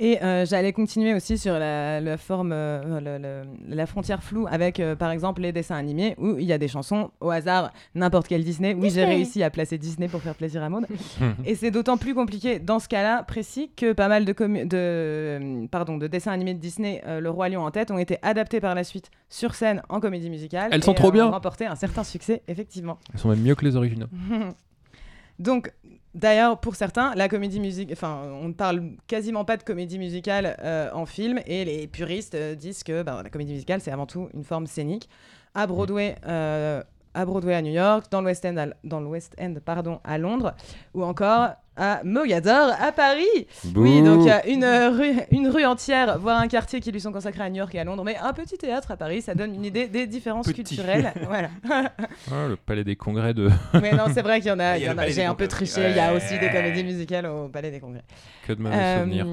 Et 0.00 0.22
euh, 0.22 0.46
j'allais 0.46 0.72
continuer 0.72 1.12
aussi 1.12 1.36
sur 1.38 1.54
la, 1.58 2.00
la 2.00 2.16
forme, 2.16 2.52
euh, 2.52 3.00
le- 3.00 3.18
le- 3.18 3.74
la 3.74 3.84
frontière 3.86 4.22
floue 4.22 4.46
avec, 4.48 4.78
euh, 4.78 4.94
par 4.94 5.10
exemple, 5.10 5.40
les 5.42 5.50
dessins 5.50 5.74
animés 5.74 6.14
où 6.18 6.38
il 6.38 6.44
y 6.44 6.52
a 6.52 6.58
des 6.58 6.68
chansons 6.68 7.10
au 7.20 7.30
hasard, 7.30 7.72
n'importe 7.96 8.28
quel 8.28 8.44
Disney. 8.44 8.74
Oui, 8.78 8.90
j'ai 8.90 9.04
réussi 9.04 9.42
à 9.42 9.50
placer 9.50 9.76
Disney 9.76 10.06
pour 10.06 10.22
faire 10.22 10.36
plaisir 10.36 10.62
à 10.62 10.68
Maud. 10.68 10.86
Et 11.44 11.56
c'est 11.56 11.72
d'autant 11.72 11.96
plus 11.96 12.14
compliqué 12.14 12.60
dans 12.60 12.78
ce 12.78 12.86
cas-là 12.88 13.24
précis 13.24 13.72
que 13.76 13.92
pas 13.92 14.06
mal 14.06 14.24
de, 14.24 14.32
commu- 14.32 14.68
de, 14.68 15.66
pardon, 15.66 15.98
de 15.98 16.06
dessins 16.06 16.30
animés 16.32 16.54
de 16.54 16.60
Disney, 16.60 17.02
euh, 17.06 17.18
Le 17.18 17.30
Roi 17.30 17.48
Lion 17.48 17.62
en 17.64 17.70
tête, 17.72 17.90
ont 17.90 17.98
été 17.98 18.18
adaptés 18.22 18.60
par 18.60 18.76
la 18.76 18.84
suite 18.84 19.10
sur 19.28 19.54
scène 19.56 19.82
en 19.88 19.98
comédie 19.98 20.30
musicale. 20.30 20.68
Elles 20.72 20.84
sont 20.84 20.92
et, 20.92 20.94
trop 20.94 21.08
euh, 21.08 21.12
bien. 21.12 21.26
Ont 21.26 21.32
remporté 21.32 21.66
un 21.66 21.74
certain 21.74 22.04
succès, 22.04 22.42
effectivement. 22.46 22.98
Elles 23.12 23.18
sont 23.18 23.30
même 23.30 23.40
mieux 23.42 23.56
que 23.56 23.64
les 23.64 23.74
originaux. 23.74 24.06
Donc, 25.38 25.72
d'ailleurs, 26.14 26.58
pour 26.60 26.74
certains, 26.74 27.14
la 27.14 27.28
comédie 27.28 27.60
musicale, 27.60 27.92
enfin, 27.92 28.22
on 28.42 28.48
ne 28.48 28.52
parle 28.52 28.92
quasiment 29.06 29.44
pas 29.44 29.56
de 29.56 29.62
comédie 29.62 29.98
musicale 29.98 30.56
euh, 30.60 30.90
en 30.92 31.06
film, 31.06 31.40
et 31.46 31.64
les 31.64 31.86
puristes 31.86 32.34
euh, 32.34 32.54
disent 32.54 32.82
que 32.82 33.02
ben, 33.02 33.22
la 33.22 33.30
comédie 33.30 33.52
musicale, 33.52 33.80
c'est 33.80 33.90
avant 33.90 34.06
tout 34.06 34.28
une 34.34 34.44
forme 34.44 34.66
scénique. 34.66 35.08
À 35.54 35.66
Broadway, 35.66 36.16
euh, 36.26 36.82
à 37.18 37.24
Broadway 37.24 37.54
à 37.54 37.62
New 37.62 37.72
York, 37.72 38.06
dans 38.10 38.20
le 38.20 38.26
West 38.26 38.44
End, 38.46 38.56
à, 38.56 38.66
dans 38.84 39.00
le 39.00 39.06
West 39.06 39.34
End 39.40 39.54
pardon, 39.64 39.98
à 40.04 40.18
Londres, 40.18 40.54
ou 40.94 41.02
encore 41.02 41.48
à 41.80 42.00
Mogador 42.04 42.72
à 42.80 42.90
Paris. 42.90 43.46
Oui, 43.76 44.02
donc 44.02 44.22
il 44.22 44.26
y 44.26 44.30
a 44.30 44.44
une, 44.48 44.64
euh, 44.64 44.90
rue, 44.90 45.14
une 45.30 45.46
rue 45.48 45.64
entière, 45.64 46.18
voire 46.18 46.40
un 46.40 46.48
quartier 46.48 46.80
qui 46.80 46.90
lui 46.90 47.00
sont 47.00 47.12
consacrés 47.12 47.42
à 47.44 47.50
New 47.50 47.56
York 47.58 47.72
et 47.74 47.78
à 47.80 47.84
Londres, 47.84 48.02
mais 48.04 48.16
un 48.16 48.32
petit 48.32 48.56
théâtre 48.58 48.90
à 48.90 48.96
Paris, 48.96 49.22
ça 49.22 49.34
donne 49.36 49.54
une 49.54 49.64
idée 49.64 49.86
des 49.86 50.06
différences 50.08 50.46
Petit. 50.46 50.62
culturelles. 50.64 51.12
voilà. 51.28 51.50
Ah, 51.70 52.46
le 52.48 52.56
palais 52.56 52.82
des 52.84 52.96
congrès 52.96 53.32
de 53.34 53.48
Mais 53.80 53.92
non, 53.92 54.04
c'est 54.12 54.22
vrai 54.22 54.40
qu'il 54.40 54.48
y 54.50 54.52
en 54.52 54.58
a. 54.58 54.76
J'ai 55.08 55.24
un 55.24 55.34
peu 55.36 55.46
triché. 55.46 55.90
Il 55.90 55.96
y 55.96 56.00
a 56.00 56.12
aussi 56.14 56.36
des 56.38 56.50
comédies 56.50 56.82
musicales 56.84 57.26
au 57.26 57.48
Palais 57.48 57.70
des 57.70 57.78
Congrès. 57.80 58.02
que 58.46 58.52
de 58.54 58.62
mauvais 58.62 58.74
Euh, 58.76 58.98
souvenirs. 59.00 59.26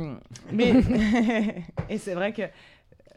mais 0.52 0.74
et 1.90 1.98
c'est 1.98 2.14
vrai 2.14 2.32
que 2.32 2.44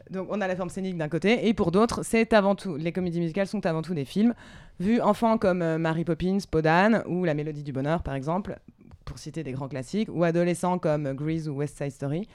donc 0.09 0.27
on 0.29 0.41
a 0.41 0.47
la 0.47 0.55
forme 0.55 0.69
scénique 0.69 0.97
d'un 0.97 1.09
côté 1.09 1.47
et 1.47 1.53
pour 1.53 1.71
d'autres 1.71 2.03
c'est 2.03 2.33
avant 2.33 2.55
tout 2.55 2.75
les 2.75 2.91
comédies 2.91 3.19
musicales 3.19 3.47
sont 3.47 3.65
avant 3.65 3.81
tout 3.81 3.93
des 3.93 4.05
films 4.05 4.33
vus 4.79 5.01
enfants 5.01 5.37
comme 5.37 5.61
euh, 5.61 5.77
Mary 5.77 6.03
Poppins, 6.05 6.37
Podane 6.49 7.03
ou 7.07 7.25
La 7.25 7.33
Mélodie 7.33 7.63
du 7.63 7.71
Bonheur 7.73 8.01
par 8.03 8.15
exemple 8.15 8.57
pour 9.05 9.17
citer 9.19 9.43
des 9.43 9.51
grands 9.51 9.67
classiques 9.67 10.09
ou 10.11 10.23
adolescents 10.23 10.77
comme 10.79 11.07
euh, 11.07 11.13
Grease 11.13 11.47
ou 11.49 11.53
West 11.53 11.77
Side 11.77 11.91
Story. 11.91 12.27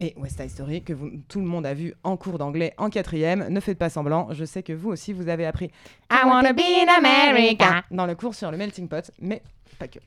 Et 0.00 0.14
West 0.16 0.38
Side 0.40 0.50
Story, 0.50 0.82
que 0.84 0.92
vous- 0.92 1.10
tout 1.28 1.40
le 1.40 1.46
monde 1.46 1.66
a 1.66 1.74
vu 1.74 1.92
en 2.04 2.16
cours 2.16 2.38
d'anglais 2.38 2.72
en 2.78 2.88
quatrième. 2.88 3.48
Ne 3.48 3.58
faites 3.58 3.78
pas 3.78 3.90
semblant, 3.90 4.28
je 4.32 4.44
sais 4.44 4.62
que 4.62 4.72
vous 4.72 4.90
aussi 4.90 5.12
vous 5.12 5.28
avez 5.28 5.44
appris 5.44 5.72
I 6.12 6.18
wanna 6.24 6.52
be 6.52 6.60
in 6.60 6.86
America. 6.98 7.82
dans 7.90 8.06
le 8.06 8.14
cours 8.14 8.34
sur 8.36 8.52
le 8.52 8.56
melting 8.56 8.86
pot, 8.86 9.10
mais 9.20 9.42
pas 9.78 9.88
que. 9.88 9.98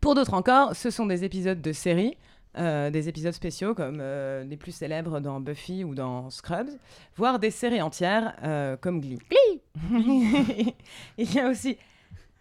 Pour 0.00 0.14
d'autres 0.14 0.32
encore, 0.32 0.74
ce 0.74 0.88
sont 0.90 1.04
des 1.04 1.24
épisodes 1.24 1.60
de 1.60 1.72
séries, 1.72 2.16
euh, 2.56 2.90
des 2.90 3.08
épisodes 3.08 3.32
spéciaux 3.32 3.74
comme 3.74 3.98
euh, 4.00 4.44
les 4.44 4.56
plus 4.56 4.72
célèbres 4.72 5.20
dans 5.20 5.40
Buffy 5.40 5.84
ou 5.84 5.94
dans 5.94 6.30
Scrubs, 6.30 6.70
voire 7.16 7.38
des 7.38 7.50
séries 7.50 7.82
entières 7.82 8.34
euh, 8.44 8.76
comme 8.76 9.00
Glee. 9.00 9.18
Glee 9.28 10.74
Il 11.18 11.34
y 11.34 11.40
a 11.40 11.48
aussi, 11.48 11.76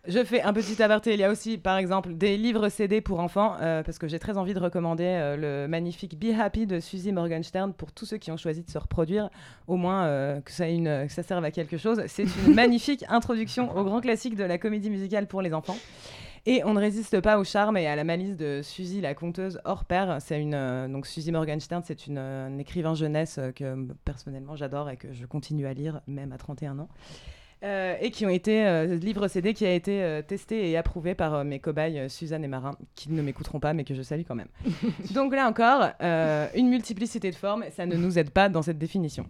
je 0.08 0.24
fais 0.24 0.42
un 0.42 0.54
petit 0.54 0.82
aparté, 0.84 1.14
il 1.14 1.20
y 1.20 1.24
a 1.24 1.32
aussi 1.32 1.58
par 1.58 1.78
exemple 1.78 2.14
des 2.14 2.38
livres 2.38 2.70
CD 2.70 3.02
pour 3.02 3.20
enfants, 3.20 3.56
euh, 3.62 3.82
parce 3.82 3.98
que 3.98 4.08
j'ai 4.08 4.20
très 4.20 4.38
envie 4.38 4.54
de 4.54 4.60
recommander 4.60 5.04
euh, 5.04 5.64
le 5.64 5.68
magnifique 5.68 6.20
Be 6.20 6.40
Happy 6.40 6.68
de 6.68 6.80
Suzy 6.80 7.12
Morgenstern 7.12 7.74
pour 7.74 7.92
tous 7.92 8.06
ceux 8.06 8.18
qui 8.18 8.32
ont 8.32 8.38
choisi 8.38 8.62
de 8.62 8.70
se 8.70 8.78
reproduire, 8.78 9.30
au 9.68 9.78
moins 9.78 10.06
euh, 10.06 10.42
que, 10.42 10.52
ça 10.52 10.68
une, 10.70 11.08
que 11.08 11.12
ça 11.12 11.24
serve 11.24 11.44
à 11.44 11.52
quelque 11.52 11.78
chose. 11.78 12.04
C'est 12.08 12.24
une 12.24 12.54
magnifique 12.54 13.04
introduction 13.10 13.76
au 13.76 13.84
grand 13.84 14.02
classique 14.02 14.36
de 14.36 14.44
la 14.44 14.58
comédie 14.58 14.90
musicale 14.90 15.28
pour 15.28 15.42
les 15.42 15.54
enfants. 15.54 15.78
Et 16.48 16.64
on 16.64 16.74
ne 16.74 16.80
résiste 16.80 17.22
pas 17.22 17.40
au 17.40 17.44
charme 17.44 17.78
et 17.78 17.88
à 17.88 17.96
la 17.96 18.04
malice 18.04 18.38
de 18.38 18.62
Suzy, 18.62 19.02
la 19.02 19.16
conteuse 19.16 19.60
hors 19.66 19.86
pair. 19.86 20.18
C'est 20.20 20.40
une 20.40 20.54
euh, 20.54 20.88
donc 20.88 21.08
Suzy 21.08 21.32
Morgenstern, 21.32 21.82
c'est 21.84 22.06
une, 22.06 22.18
euh, 22.20 22.58
écrivain 22.60 22.94
jeunesse 22.94 23.38
euh, 23.40 23.52
que 23.52 23.64
euh, 23.64 23.88
personnellement 24.06 24.56
j'adore 24.56 24.90
et 24.90 24.98
que 24.98 25.12
je 25.12 25.26
continue 25.26 25.66
à 25.66 25.74
lire 25.74 26.02
même 26.08 26.32
à 26.32 26.38
31 26.38 26.80
ans. 26.80 26.90
Euh, 27.64 27.96
et 28.00 28.12
qui 28.12 28.26
ont 28.26 28.30
été 28.30 28.68
euh, 28.68 28.96
livre 28.96 29.28
CD 29.28 29.54
qui 29.54 29.66
a 29.66 29.74
été 29.74 30.04
euh, 30.04 30.22
testé 30.22 30.70
et 30.70 30.78
approuvé 30.78 31.16
par 31.16 31.44
mes 31.44 31.60
cobayes 31.60 32.10
Suzanne 32.10 32.44
et 32.44 32.48
Marin, 32.48 32.78
qui 32.94 33.12
ne 33.12 33.22
m'écouteront 33.24 33.60
pas 33.60 33.74
mais 33.74 33.84
que 33.84 33.96
je 33.96 34.04
salue 34.04 34.22
quand 34.28 34.36
même. 34.36 34.50
donc 35.16 35.34
là 35.34 35.48
encore, 35.48 35.90
une 36.54 36.70
multiplicité 36.70 37.32
de 37.32 37.36
formes, 37.36 37.66
ça 37.72 37.86
ne 37.86 37.96
nous 37.96 38.20
aide 38.20 38.30
pas 38.30 38.50
dans 38.50 38.62
cette 38.62 38.78
définition. 38.78 39.26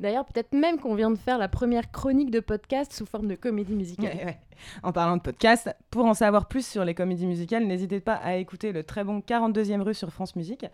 D'ailleurs, 0.00 0.24
peut-être 0.24 0.54
même 0.54 0.78
qu'on 0.78 0.94
vient 0.94 1.10
de 1.10 1.18
faire 1.18 1.36
la 1.36 1.46
première 1.46 1.90
chronique 1.90 2.30
de 2.30 2.40
podcast 2.40 2.90
sous 2.90 3.04
forme 3.04 3.28
de 3.28 3.34
comédie 3.34 3.74
musicale. 3.74 4.36
En 4.82 4.92
parlant 4.92 5.16
de 5.16 5.22
podcast, 5.22 5.70
pour 5.90 6.06
en 6.06 6.14
savoir 6.14 6.48
plus 6.48 6.66
sur 6.66 6.84
les 6.84 6.94
comédies 6.94 7.26
musicales, 7.26 7.66
n'hésitez 7.66 8.00
pas 8.00 8.14
à 8.14 8.36
écouter 8.36 8.72
le 8.72 8.82
très 8.82 9.04
bon 9.04 9.20
42e 9.20 9.82
rue 9.82 9.94
sur 9.94 10.10
France 10.10 10.36
Musique 10.36 10.66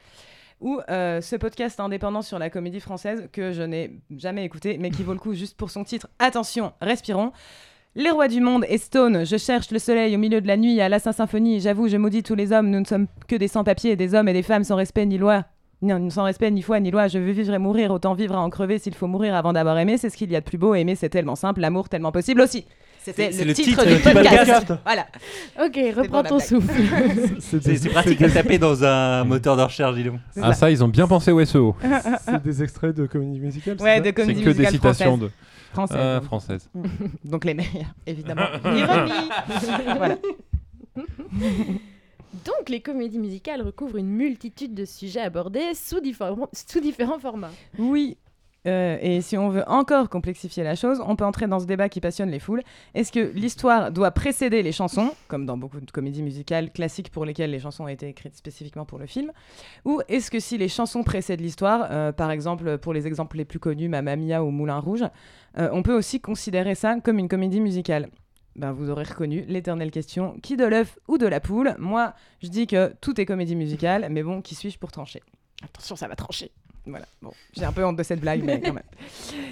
ou 0.61 0.81
euh, 0.89 1.21
ce 1.21 1.37
podcast 1.37 1.81
indépendant 1.81 2.23
sur 2.23 2.39
la 2.39 2.51
comédie 2.51 2.81
française 2.81 3.29
que 3.33 3.53
je 3.53 3.63
n'ai 3.63 4.01
jamais 4.17 4.45
écouté, 4.45 4.79
mais 4.79 4.91
qui 4.91 5.03
vaut 5.03 5.13
le 5.13 5.19
coup 5.19 5.35
juste 5.35 5.57
pour 5.57 5.71
son 5.71 5.85
titre. 5.85 6.09
Attention, 6.19 6.73
respirons. 6.81 7.33
Les 7.95 8.11
rois 8.11 8.29
du 8.29 8.41
monde 8.41 8.65
et 8.69 8.79
Stone, 8.79 9.25
je 9.25 9.37
cherche 9.37 9.71
le 9.71 9.79
soleil 9.79 10.15
au 10.15 10.19
milieu 10.19 10.41
de 10.41 10.47
la 10.47 10.57
nuit 10.57 10.81
à 10.81 10.89
la 10.89 10.99
Saint-Symphonie. 10.99 11.61
J'avoue, 11.61 11.89
je 11.89 11.97
maudis 11.97 12.23
tous 12.23 12.35
les 12.35 12.53
hommes, 12.53 12.71
nous 12.71 12.81
ne 12.81 12.85
sommes 12.85 13.07
que 13.27 13.37
des 13.37 13.49
sans-papiers, 13.49 13.97
des 13.97 14.15
hommes 14.15 14.29
et 14.29 14.33
des 14.33 14.43
femmes 14.43 14.65
sans 14.65 14.77
respect 14.77 15.07
ni 15.07 15.19
loi. 15.19 15.45
Non, 15.87 16.11
sans 16.11 16.25
respect 16.25 16.51
ni 16.51 16.63
foi 16.63 16.81
ni 16.81 16.91
loi, 16.91 17.09
je 17.09 17.19
veux 17.19 17.31
vivre 17.33 17.55
et 17.55 17.59
mourir, 17.59 17.91
autant 17.91 18.15
vivre 18.15 18.35
à 18.35 18.41
en 18.41 18.51
crever 18.51 18.79
s'il 18.79 18.95
faut 18.95 19.07
mourir 19.07 19.35
avant 19.35 19.53
d'avoir 19.53 19.79
aimé, 19.79 19.97
c'est 19.99 20.11
ce 20.11 20.17
qu'il 20.17 20.31
y 20.33 20.37
a 20.37 20.41
de 20.41 20.45
plus 20.45 20.59
beau, 20.59 20.75
aimer 20.75 20.95
c'est 20.97 21.09
tellement 21.09 21.37
simple, 21.37 21.61
l'amour 21.61 21.89
tellement 21.89 22.13
possible 22.13 22.41
aussi. 22.41 22.65
C'était 22.99 23.31
C'est 23.31 23.45
le, 23.45 23.51
le 23.51 23.55
titre, 23.55 23.85
titre 23.85 23.87
du 23.87 24.03
podcast. 24.03 24.37
podcast. 24.67 24.73
Voilà. 24.85 25.07
Ok, 25.65 25.79
reprends 25.97 26.25
ton 26.25 26.41
souffle. 26.41 26.73
C'est 27.39 27.63
C'est 27.63 27.77
c'est 27.77 27.89
pratique 27.91 28.21
à 28.21 28.29
taper 28.31 28.59
dans 28.59 28.83
un 28.83 29.23
moteur 29.33 29.57
de 29.57 29.63
recherche, 29.63 29.95
dis 29.95 30.03
donc. 30.03 30.19
C'est 30.33 30.41
Ah 30.43 30.53
ça. 30.53 30.73
ils 30.73 30.83
ont 30.83 30.89
bien 30.89 31.07
pensé 31.07 31.31
au 31.31 31.45
SEO. 31.45 31.77
c'est 32.25 32.43
des 32.43 32.65
extraits 32.65 32.97
de 32.97 33.07
comédie 33.07 33.39
musicale. 33.39 33.77
Ouais, 33.81 33.97
c'est 33.97 34.01
de 34.01 34.07
ça 34.07 34.11
C'est 34.11 34.13
comédie 34.13 34.41
que 34.43 34.51
des 34.51 34.55
musicale 34.65 34.73
citations 34.73 35.19
de 35.19 35.31
Française, 35.73 35.99
Ah, 36.01 36.15
donc. 36.17 36.25
françaises. 36.25 36.69
Donc 37.25 37.45
les 37.45 37.55
meilleurs, 37.55 37.95
évidemment. 38.07 38.47
Ironie. 38.65 39.13
voilà. 39.99 40.17
Donc, 42.45 42.69
les 42.69 42.81
comédies 42.81 43.19
musicales 43.19 43.63
recouvrent 43.63 43.97
une 43.97 44.09
multitude 44.11 44.75
de 44.75 44.85
sujets 44.85 45.21
abordés 45.21 45.75
sous, 45.75 46.01
différents- 46.01 46.49
formats. 47.19 47.51
Oui. 47.79 48.17
euh, 48.67 48.99
et 49.01 49.21
si 49.21 49.39
on 49.39 49.49
veut 49.49 49.63
encore 49.69 50.09
complexifier 50.09 50.65
la 50.65 50.75
chose, 50.75 51.01
on 51.07 51.15
peut 51.15 51.25
entrer 51.25 51.47
dans 51.47 51.61
ce 51.61 51.67
débat 51.67 51.89
qui 51.89 52.01
passionne 52.01 52.31
les 52.31 52.41
foules. 52.41 52.63
Est-ce 52.95 53.13
que 53.13 53.21
l'histoire 53.33 53.93
doit 53.93 54.11
précéder 54.11 54.63
les 54.63 54.73
chansons, 54.73 55.13
comme 55.29 55.47
dans 55.47 55.57
beaucoup 55.57 55.81
de 55.81 55.91
comédies 55.91 56.23
musicales 56.23 56.73
classiques 56.73 57.11
pour 57.11 57.25
lesquelles 57.25 57.53
les 57.53 57.61
chansons 57.61 57.85
ont 57.85 57.89
été 57.89 58.09
écrites 58.09 58.35
spécifiquement 58.35 58.85
pour 58.85 58.99
le 58.99 59.07
film? 59.07 59.31
Ou 59.85 60.01
est-ce 60.09 60.31
que 60.33 60.41
si 60.41 60.59
les 60.59 60.69
chansons 60.69 61.05
précèdent 61.05 61.41
l'histoire, 61.41 61.87
euh, 61.91 62.11
par 62.11 62.33
exemple 62.33 62.79
pour 62.79 62.93
les 62.93 63.07
exemples 63.07 63.37
les 63.37 63.45
plus 63.45 63.61
connus, 63.61 63.89
Mamma 63.89 64.17
Mia 64.17 64.43
ou 64.43 64.51
Moulin 64.51 64.81
Rouge, 64.81 65.05
euh, 65.59 65.69
on 65.73 65.83
peut 65.85 65.95
aussi 65.97 66.21
considérer 66.21 66.75
ça 66.75 66.97
comme 67.01 67.19
une 67.21 67.29
comédie 67.29 67.61
musicale? 67.61 68.09
Ben, 68.57 68.73
vous 68.73 68.91
aurez 68.91 69.05
reconnu 69.05 69.45
l'éternelle 69.47 69.91
question 69.91 70.37
qui 70.43 70.57
de 70.57 70.65
l'œuf 70.65 70.99
ou 71.09 71.19
de 71.19 71.27
la 71.27 71.41
poule? 71.41 71.75
Moi, 71.79 72.15
je 72.43 72.49
dis 72.49 72.67
que 72.67 72.93
tout 73.01 73.21
est 73.21 73.27
comédie 73.27 73.55
musicale, 73.57 74.09
mais 74.11 74.23
bon, 74.23 74.43
qui 74.43 74.55
suis-je 74.55 74.79
pour 74.79 74.91
trancher? 74.91 75.23
Attention, 75.63 75.95
ça 75.97 76.09
va 76.09 76.17
trancher. 76.17 76.51
Voilà, 76.89 77.07
bon, 77.21 77.33
j'ai 77.57 77.65
un 77.65 77.73
peu 77.73 77.85
honte 77.85 77.97
de 77.97 78.03
cette 78.05 78.21
blague, 78.21 78.45
mais 78.45 78.61
quand 78.61 78.73
même. 78.73 78.85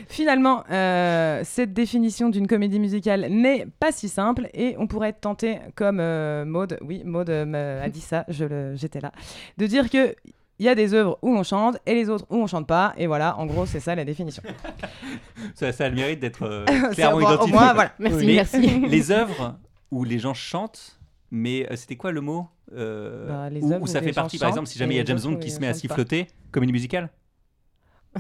Finalement, 0.09 0.63
euh, 0.71 1.41
cette 1.45 1.73
définition 1.73 2.29
d'une 2.29 2.47
comédie 2.47 2.79
musicale 2.79 3.27
n'est 3.29 3.67
pas 3.81 3.91
si 3.91 4.09
simple 4.09 4.49
et 4.55 4.77
on 4.79 4.87
pourrait 4.87 5.09
être 5.09 5.21
tenté, 5.21 5.59
comme 5.75 5.99
euh, 5.99 6.45
Maud, 6.45 6.79
oui, 6.81 7.03
Maud 7.05 7.29
euh, 7.31 7.83
a 7.85 7.89
dit 7.89 8.01
ça, 8.01 8.25
je 8.29 8.45
le- 8.45 8.77
j'étais 8.77 9.01
là, 9.01 9.11
de 9.59 9.67
dire 9.67 9.91
que 9.91 10.15
il 10.59 10.67
y 10.67 10.69
a 10.69 10.75
des 10.75 10.95
œuvres 10.95 11.19
où 11.23 11.35
on 11.37 11.43
chante 11.43 11.77
et 11.87 11.95
les 11.95 12.09
autres 12.09 12.27
où 12.31 12.37
on 12.37 12.47
chante 12.47 12.67
pas, 12.67 12.95
et 12.97 13.07
voilà, 13.07 13.37
en 13.39 13.47
gros, 13.47 13.67
c'est 13.67 13.81
ça 13.81 13.95
la 13.95 14.05
définition. 14.05 14.43
Ça, 15.55 15.73
ça 15.73 15.85
a 15.85 15.89
le 15.89 15.95
mérite 15.97 16.21
d'être 16.21 16.43
euh, 16.43 16.65
clairement 16.93 17.21
moins- 17.21 17.31
au 17.31 17.35
identifié. 17.35 17.53
moins, 17.59 17.75
voilà. 17.75 17.93
Merci, 17.99 18.27
Mais 18.27 18.35
merci. 18.35 18.81
les 18.89 19.11
œuvres 19.11 19.57
où 19.91 20.05
les 20.05 20.19
gens 20.19 20.35
chantent, 20.35 20.99
mais 21.31 21.67
euh, 21.71 21.77
c'était 21.77 21.97
quoi 21.97 22.13
le 22.13 22.21
mot 22.21 22.47
Euh, 22.75 23.29
Bah, 23.29 23.51
les 23.51 23.61
où, 23.63 23.75
où 23.83 23.87
ça 23.87 24.01
fait 24.03 24.13
partie, 24.13 24.39
par 24.39 24.49
exemple, 24.49 24.67
si 24.69 24.79
jamais 24.79 24.95
il 24.95 24.97
y 24.99 25.01
a 25.01 25.05
James 25.05 25.21
Bond 25.23 25.37
qui 25.37 25.51
se 25.51 25.61
met 25.61 25.69
à 25.69 25.75
siffloter, 25.75 26.27
comédie 26.51 26.73
musicale? 26.73 27.11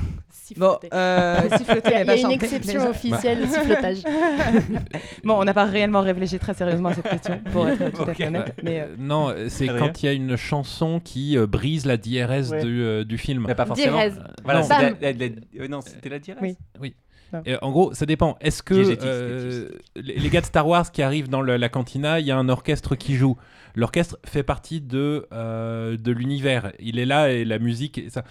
Bon, 0.57 0.77
Siffloter. 0.79 0.89
euh, 0.93 1.41
siffloter, 1.59 1.91
Il 2.01 2.07
y 2.07 2.11
a, 2.11 2.17
une 2.17 2.31
exception 2.33 2.91
officielle 2.91 3.43
au 3.43 3.47
sifflotage. 3.47 3.99
Bon, 5.25 5.41
on 5.41 5.45
n'a 5.45 5.55
pas 5.55 5.65
réellement 5.65 6.01
réfléchi 6.03 6.39
très 6.39 6.55
sérieusement 6.55 6.91
à 6.91 6.95
cette 6.95 7.09
question, 7.09 7.41
pour 7.53 7.67
être 7.69 7.91
tout 7.93 8.03
à 8.09 8.15
fait 8.15 8.27
honnête. 8.27 8.55
Mais, 8.63 8.81
euh, 8.81 8.85
Euh, 8.85 8.95
non, 8.99 9.31
euh, 9.31 9.47
c'est 9.49 9.67
quand 9.67 10.03
il 10.03 10.07
y 10.07 10.09
a 10.09 10.13
une 10.13 10.37
chanson 10.37 11.01
qui 11.03 11.39
euh, 11.39 11.47
brise 11.47 11.87
la 11.87 11.97
DRS 11.97 12.51
Ouais. 12.51 12.63
du, 12.65 12.83
euh, 12.83 13.05
du 13.05 13.17
film. 13.19 13.45
Mais 13.49 13.55
pas 13.55 13.65
forcément. 13.67 13.97
Non. 13.97 14.03
euh, 14.03 15.81
c'était 15.87 16.09
la 16.11 16.19
diarrhée. 16.19 16.41
Oui. 16.43 16.57
Oui. 16.81 16.95
Non. 17.33 17.41
Et 17.47 17.57
en 17.63 17.71
gros, 17.73 17.93
ça 17.95 18.07
dépend. 18.07 18.37
Est-ce 18.41 18.63
que 18.63 18.75
euh, 19.03 19.69
les 19.97 20.15
les 20.17 20.29
gars 20.29 20.41
de 20.41 20.47
Star 20.47 20.69
Wars 20.69 20.93
qui 20.93 21.03
arrivent 21.03 21.29
dans 21.29 21.41
le- 21.41 21.57
la 21.57 21.69
cantina, 21.69 22.21
il 22.21 22.27
y 22.27 22.31
a 22.31 22.37
un 22.37 22.49
orchestre 22.49 22.95
qui 22.97 23.15
joue. 23.17 23.37
L'orchestre 23.77 24.19
fait 24.25 24.43
partie 24.45 24.81
de, 24.81 25.27
euh, 25.33 25.97
de 25.97 26.13
l'univers. 26.13 26.73
Il 26.79 26.99
est 26.99 27.07
là 27.07 27.31
et 27.31 27.45
la 27.45 27.59
musique. 27.59 27.99
et 27.99 28.09
ça. 28.11 28.23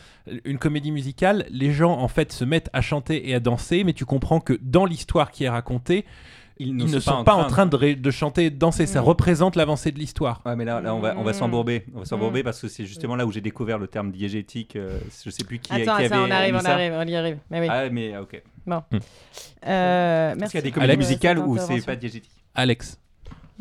Une 0.45 0.57
comédie 0.57 0.91
musicale, 0.91 1.45
les 1.49 1.72
gens 1.74 1.91
en 1.99 2.07
fait 2.07 2.32
se 2.32 2.45
mettent 2.45 2.70
à 2.74 2.82
chanter 2.82 3.30
et 3.30 3.36
à 3.36 3.40
danser, 3.40 3.84
mais 3.84 3.94
tu 3.94 4.06
comprends 4.06 4.40
que 4.40 4.57
dans 4.61 4.86
l'histoire 4.86 5.32
qui 5.32 5.44
est 5.44 5.49
racontée, 5.49 6.06
ils, 6.60 6.76
ne 6.76 6.99
sont 6.99 7.24
pas 7.24 7.34
en 7.34 7.45
train 7.48 7.65
de, 7.65 8.11
chanter 8.11 8.45
et 8.45 8.49
de 8.52 8.57
danser. 8.57 8.86
Ça 8.86 9.02
Mm. 9.02 9.06
représente 9.06 9.56
l'avancée 9.56 9.91
de 9.91 9.98
l'histoire. 9.99 10.41
Ouais, 10.45 10.56
mais 10.56 10.64
là, 10.65 10.80
là 10.82 10.94
on 10.95 10.99
va, 10.99 11.15
on 11.18 11.24
va 11.24 11.32
Mm. 11.32 11.34
s'embourber. 11.34 11.86
On 11.95 11.99
va 11.99 12.06
s'embourber 12.06 12.41
Mm. 12.41 12.44
parce 12.45 12.61
que 12.61 12.68
c'est 12.68 12.86
justement 12.86 13.15
là 13.15 13.26
où 13.26 13.32
j'ai 13.32 13.41
découvert 13.41 13.80
le 13.80 13.88
terme 13.88 14.11
diégétique. 14.11 14.76
euh, 14.76 14.99
je 15.26 15.30
sais 15.32 15.44
plus 15.44 15.60
qui, 15.60 15.74
Attends, 15.74 15.98
qui 15.98 16.06
attends, 16.06 16.24
avait 16.24 16.32
on 16.32 16.32
arrive, 16.32 16.56
on 16.56 16.60
ça. 16.60 16.74
arrive, 16.74 16.94
on 16.95 17.07
y 17.07 17.15
arrive. 17.15 17.38
Mais 17.49 17.60
oui. 17.60 17.68
Ah, 17.70 17.90
mais 17.90 18.18
ok. 18.18 18.41
Euh, 19.65 20.30
Parce 20.30 20.40
merci. 20.40 20.52
qu'il 20.52 20.57
y 20.57 20.57
a 20.60 20.61
des 20.61 20.72
comédies 20.72 20.94
euh, 20.94 20.98
musicales 20.98 21.40
où 21.40 21.57
c'est 21.57 21.86
pas 21.86 21.95
diégétique? 21.95 22.32
Alex. 22.56 22.99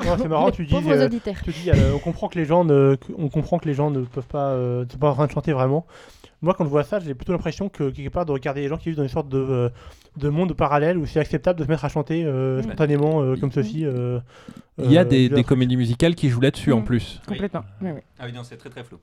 C'est 0.00 0.28
marrant, 0.28 0.50
tu 0.50 0.64
dis, 0.64 0.74
euh, 0.74 1.08
tu 1.44 1.50
dis 1.50 1.70
euh, 1.70 1.94
on 1.94 1.98
comprend 1.98 2.28
que 2.28 2.38
les 2.38 2.44
gens 2.44 2.64
ne, 2.64 2.96
on 3.16 3.28
comprend 3.28 3.58
que 3.58 3.68
les 3.68 3.74
gens 3.74 3.90
ne 3.90 4.00
peuvent 4.00 4.26
pas, 4.26 4.50
euh, 4.52 4.84
ne 4.84 4.90
sont 4.90 4.98
pas 4.98 5.10
en 5.10 5.14
train 5.14 5.26
de 5.26 5.32
chanter 5.32 5.52
vraiment. 5.52 5.86
Moi, 6.40 6.54
quand 6.54 6.64
je 6.64 6.70
vois 6.70 6.82
ça, 6.82 6.98
j'ai 6.98 7.14
plutôt 7.14 7.32
l'impression 7.32 7.68
que 7.68 7.90
quelque 7.90 8.08
part 8.12 8.24
de 8.26 8.32
regarder 8.32 8.62
les 8.62 8.68
gens 8.68 8.76
qui 8.76 8.88
vivent 8.88 8.96
dans 8.96 9.02
une 9.04 9.08
sorte 9.08 9.28
de, 9.28 9.38
euh, 9.38 9.68
de 10.16 10.28
monde 10.28 10.54
parallèle 10.54 10.98
où 10.98 11.06
c'est 11.06 11.20
acceptable 11.20 11.58
de 11.58 11.64
se 11.64 11.68
mettre 11.68 11.84
à 11.84 11.88
chanter 11.88 12.22
spontanément 12.62 13.22
euh, 13.22 13.36
comme 13.36 13.52
ceci. 13.52 13.84
euh, 13.84 14.18
Il 14.78 14.90
y 14.90 14.98
a 14.98 15.02
euh, 15.02 15.04
des, 15.04 15.44
comédies 15.44 15.76
musicales 15.76 16.14
qui 16.14 16.28
jouent 16.30 16.40
là-dessus 16.40 16.72
en 16.72 16.80
Mm. 16.80 16.84
plus. 16.84 17.20
Complètement. 17.28 17.62
Oui, 17.80 17.90
oui. 17.94 18.00
Ah 18.18 18.24
oui, 18.26 18.32
non, 18.32 18.42
c'est 18.42 18.56
très 18.56 18.70
très 18.70 18.82
flou. 18.82 18.98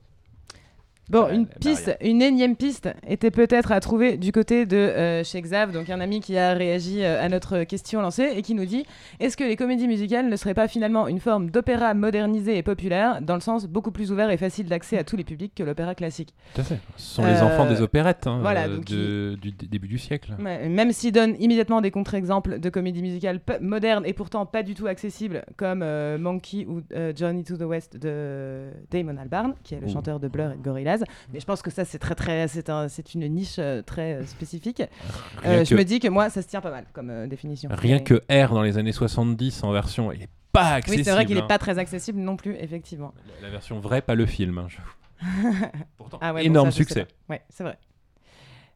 Bon, 1.10 1.28
une 1.28 1.44
bah, 1.44 1.50
piste, 1.60 1.96
une 2.00 2.22
énième 2.22 2.54
piste 2.54 2.88
était 3.04 3.32
peut-être 3.32 3.72
à 3.72 3.80
trouver 3.80 4.16
du 4.16 4.30
côté 4.30 4.64
de 4.64 4.76
euh, 4.76 5.24
chez 5.24 5.42
Xav, 5.42 5.72
donc 5.72 5.90
un 5.90 6.00
ami 6.00 6.20
qui 6.20 6.38
a 6.38 6.52
réagi 6.54 7.02
euh, 7.02 7.20
à 7.20 7.28
notre 7.28 7.64
question 7.64 8.00
lancée 8.00 8.30
et 8.36 8.42
qui 8.42 8.54
nous 8.54 8.64
dit 8.64 8.84
Est-ce 9.18 9.36
que 9.36 9.42
les 9.42 9.56
comédies 9.56 9.88
musicales 9.88 10.28
ne 10.28 10.36
seraient 10.36 10.54
pas 10.54 10.68
finalement 10.68 11.08
une 11.08 11.18
forme 11.18 11.50
d'opéra 11.50 11.94
modernisé 11.94 12.56
et 12.56 12.62
populaire, 12.62 13.20
dans 13.22 13.34
le 13.34 13.40
sens 13.40 13.66
beaucoup 13.66 13.90
plus 13.90 14.12
ouvert 14.12 14.30
et 14.30 14.36
facile 14.36 14.66
d'accès 14.66 14.98
à 14.98 15.02
tous 15.02 15.16
les 15.16 15.24
publics 15.24 15.52
que 15.52 15.64
l'opéra 15.64 15.96
classique? 15.96 16.32
Tout 16.54 16.60
à 16.60 16.64
fait. 16.64 16.78
Ce 16.96 17.16
sont 17.16 17.24
les 17.26 17.32
Euh, 17.32 17.44
enfants 17.44 17.66
des 17.66 17.82
opérettes 17.82 18.28
hein, 18.28 18.38
voilà, 18.40 18.68
euh, 18.68 19.34
du 19.36 19.50
début 19.50 19.88
du 19.88 19.98
siècle. 19.98 20.36
Ouais, 20.38 20.68
Même 20.68 20.92
s'il 20.92 21.10
donne 21.10 21.34
immédiatement 21.40 21.80
des 21.80 21.90
contre-exemples 21.90 22.60
de 22.60 22.68
comédies 22.68 23.02
musicales 23.02 23.40
modernes 23.60 24.04
et 24.06 24.12
pourtant 24.12 24.46
pas 24.46 24.62
du 24.62 24.74
tout 24.74 24.86
accessibles, 24.86 25.44
comme 25.56 25.84
Monkey 26.18 26.66
ou 26.68 26.82
Journey 27.16 27.42
to 27.42 27.56
the 27.56 27.62
West 27.62 27.96
de 27.96 28.68
Damon 28.92 29.16
Albarn, 29.16 29.54
qui 29.64 29.74
est 29.74 29.80
le 29.80 29.88
chanteur 29.88 30.20
de 30.20 30.28
Blur 30.28 30.52
et 30.52 30.56
de 30.56 30.62
Gorillaz. 30.62 30.99
Mais 31.32 31.40
je 31.40 31.44
pense 31.46 31.62
que 31.62 31.70
ça, 31.70 31.84
c'est 31.84 31.98
très, 31.98 32.14
très, 32.14 32.48
c'est 32.48 32.68
un- 32.70 32.88
c'est 32.88 33.14
une 33.14 33.26
niche 33.28 33.56
euh, 33.58 33.82
très 33.82 34.14
euh, 34.14 34.26
spécifique. 34.26 34.82
Euh, 35.44 35.64
Je 35.64 35.70
que- 35.70 35.74
me 35.78 35.84
dis 35.84 36.00
que 36.00 36.08
moi, 36.08 36.30
ça 36.30 36.42
se 36.42 36.48
tient 36.48 36.60
pas 36.60 36.70
mal 36.70 36.84
comme 36.92 37.28
définition. 37.28 37.68
Rien 37.72 37.98
que 38.00 38.14
R 38.30 38.52
dans 38.54 38.62
les 38.62 38.78
années 38.78 38.92
70 38.92 39.62
en 39.64 39.72
version, 39.72 40.12
il 40.12 40.22
est 40.22 40.28
pas 40.52 40.74
accessible. 40.74 41.00
Oui, 41.00 41.04
c'est 41.04 41.12
vrai 41.12 41.26
qu'il 41.26 41.36
hein. 41.38 41.42
n'est 41.42 41.46
pas 41.46 41.58
très 41.58 41.78
accessible 41.78 42.18
non 42.18 42.36
plus, 42.36 42.56
effectivement. 42.56 43.14
La 43.42 43.50
version 43.50 43.78
vraie, 43.80 44.02
pas 44.02 44.14
le 44.14 44.26
film. 44.26 44.58
hein. 44.58 44.66
Pourtant, 45.96 46.18
Ah 46.20 46.32
ouais, 46.32 46.40
bon, 46.42 46.46
énorme 46.46 46.70
ça, 46.70 46.76
succès. 46.76 47.06
Ouais, 47.28 47.42
c'est 47.50 47.62
vrai. 47.62 47.76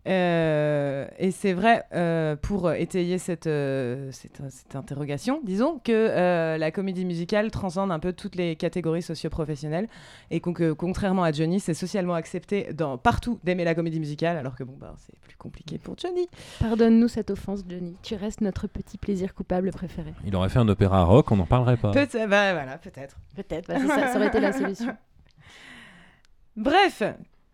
Euh, 0.06 1.06
et 1.18 1.30
c'est 1.30 1.54
vrai, 1.54 1.84
euh, 1.94 2.36
pour 2.36 2.70
étayer 2.72 3.18
cette, 3.18 3.46
euh, 3.46 4.10
cette, 4.12 4.42
cette 4.50 4.76
interrogation, 4.76 5.40
disons 5.44 5.80
que 5.82 5.92
euh, 5.92 6.58
la 6.58 6.70
comédie 6.70 7.04
musicale 7.04 7.50
transcende 7.50 7.90
un 7.90 7.98
peu 7.98 8.12
toutes 8.12 8.34
les 8.34 8.56
catégories 8.56 9.02
socio-professionnelles 9.02 9.88
et 10.30 10.40
que 10.40 10.72
contrairement 10.72 11.24
à 11.24 11.32
Johnny, 11.32 11.58
c'est 11.58 11.74
socialement 11.74 12.14
accepté 12.14 12.72
dans, 12.74 12.98
partout 12.98 13.38
d'aimer 13.44 13.64
la 13.64 13.74
comédie 13.74 14.00
musicale, 14.00 14.36
alors 14.36 14.56
que 14.56 14.64
bon, 14.64 14.74
bah, 14.78 14.94
c'est 14.98 15.18
plus 15.20 15.36
compliqué 15.36 15.78
pour 15.78 15.96
Johnny. 15.96 16.28
Pardonne-nous 16.60 17.08
cette 17.08 17.30
offense, 17.30 17.60
Johnny. 17.66 17.96
Tu 18.02 18.14
restes 18.14 18.42
notre 18.42 18.66
petit 18.66 18.98
plaisir 18.98 19.34
coupable 19.34 19.70
préféré. 19.70 20.12
Il 20.26 20.36
aurait 20.36 20.50
fait 20.50 20.58
un 20.58 20.68
opéra 20.68 21.04
rock, 21.04 21.32
on 21.32 21.36
n'en 21.36 21.46
parlerait 21.46 21.78
pas. 21.78 21.92
Peut-être, 21.92 22.28
bah, 22.28 22.52
voilà, 22.52 22.76
peut-être. 22.76 23.16
Peut-être, 23.34 23.68
bah, 23.68 23.76
c'est 23.80 23.86
ça, 23.86 24.08
ça 24.08 24.16
aurait 24.16 24.28
été 24.28 24.40
la 24.40 24.52
solution. 24.52 24.94
Bref, 26.56 27.02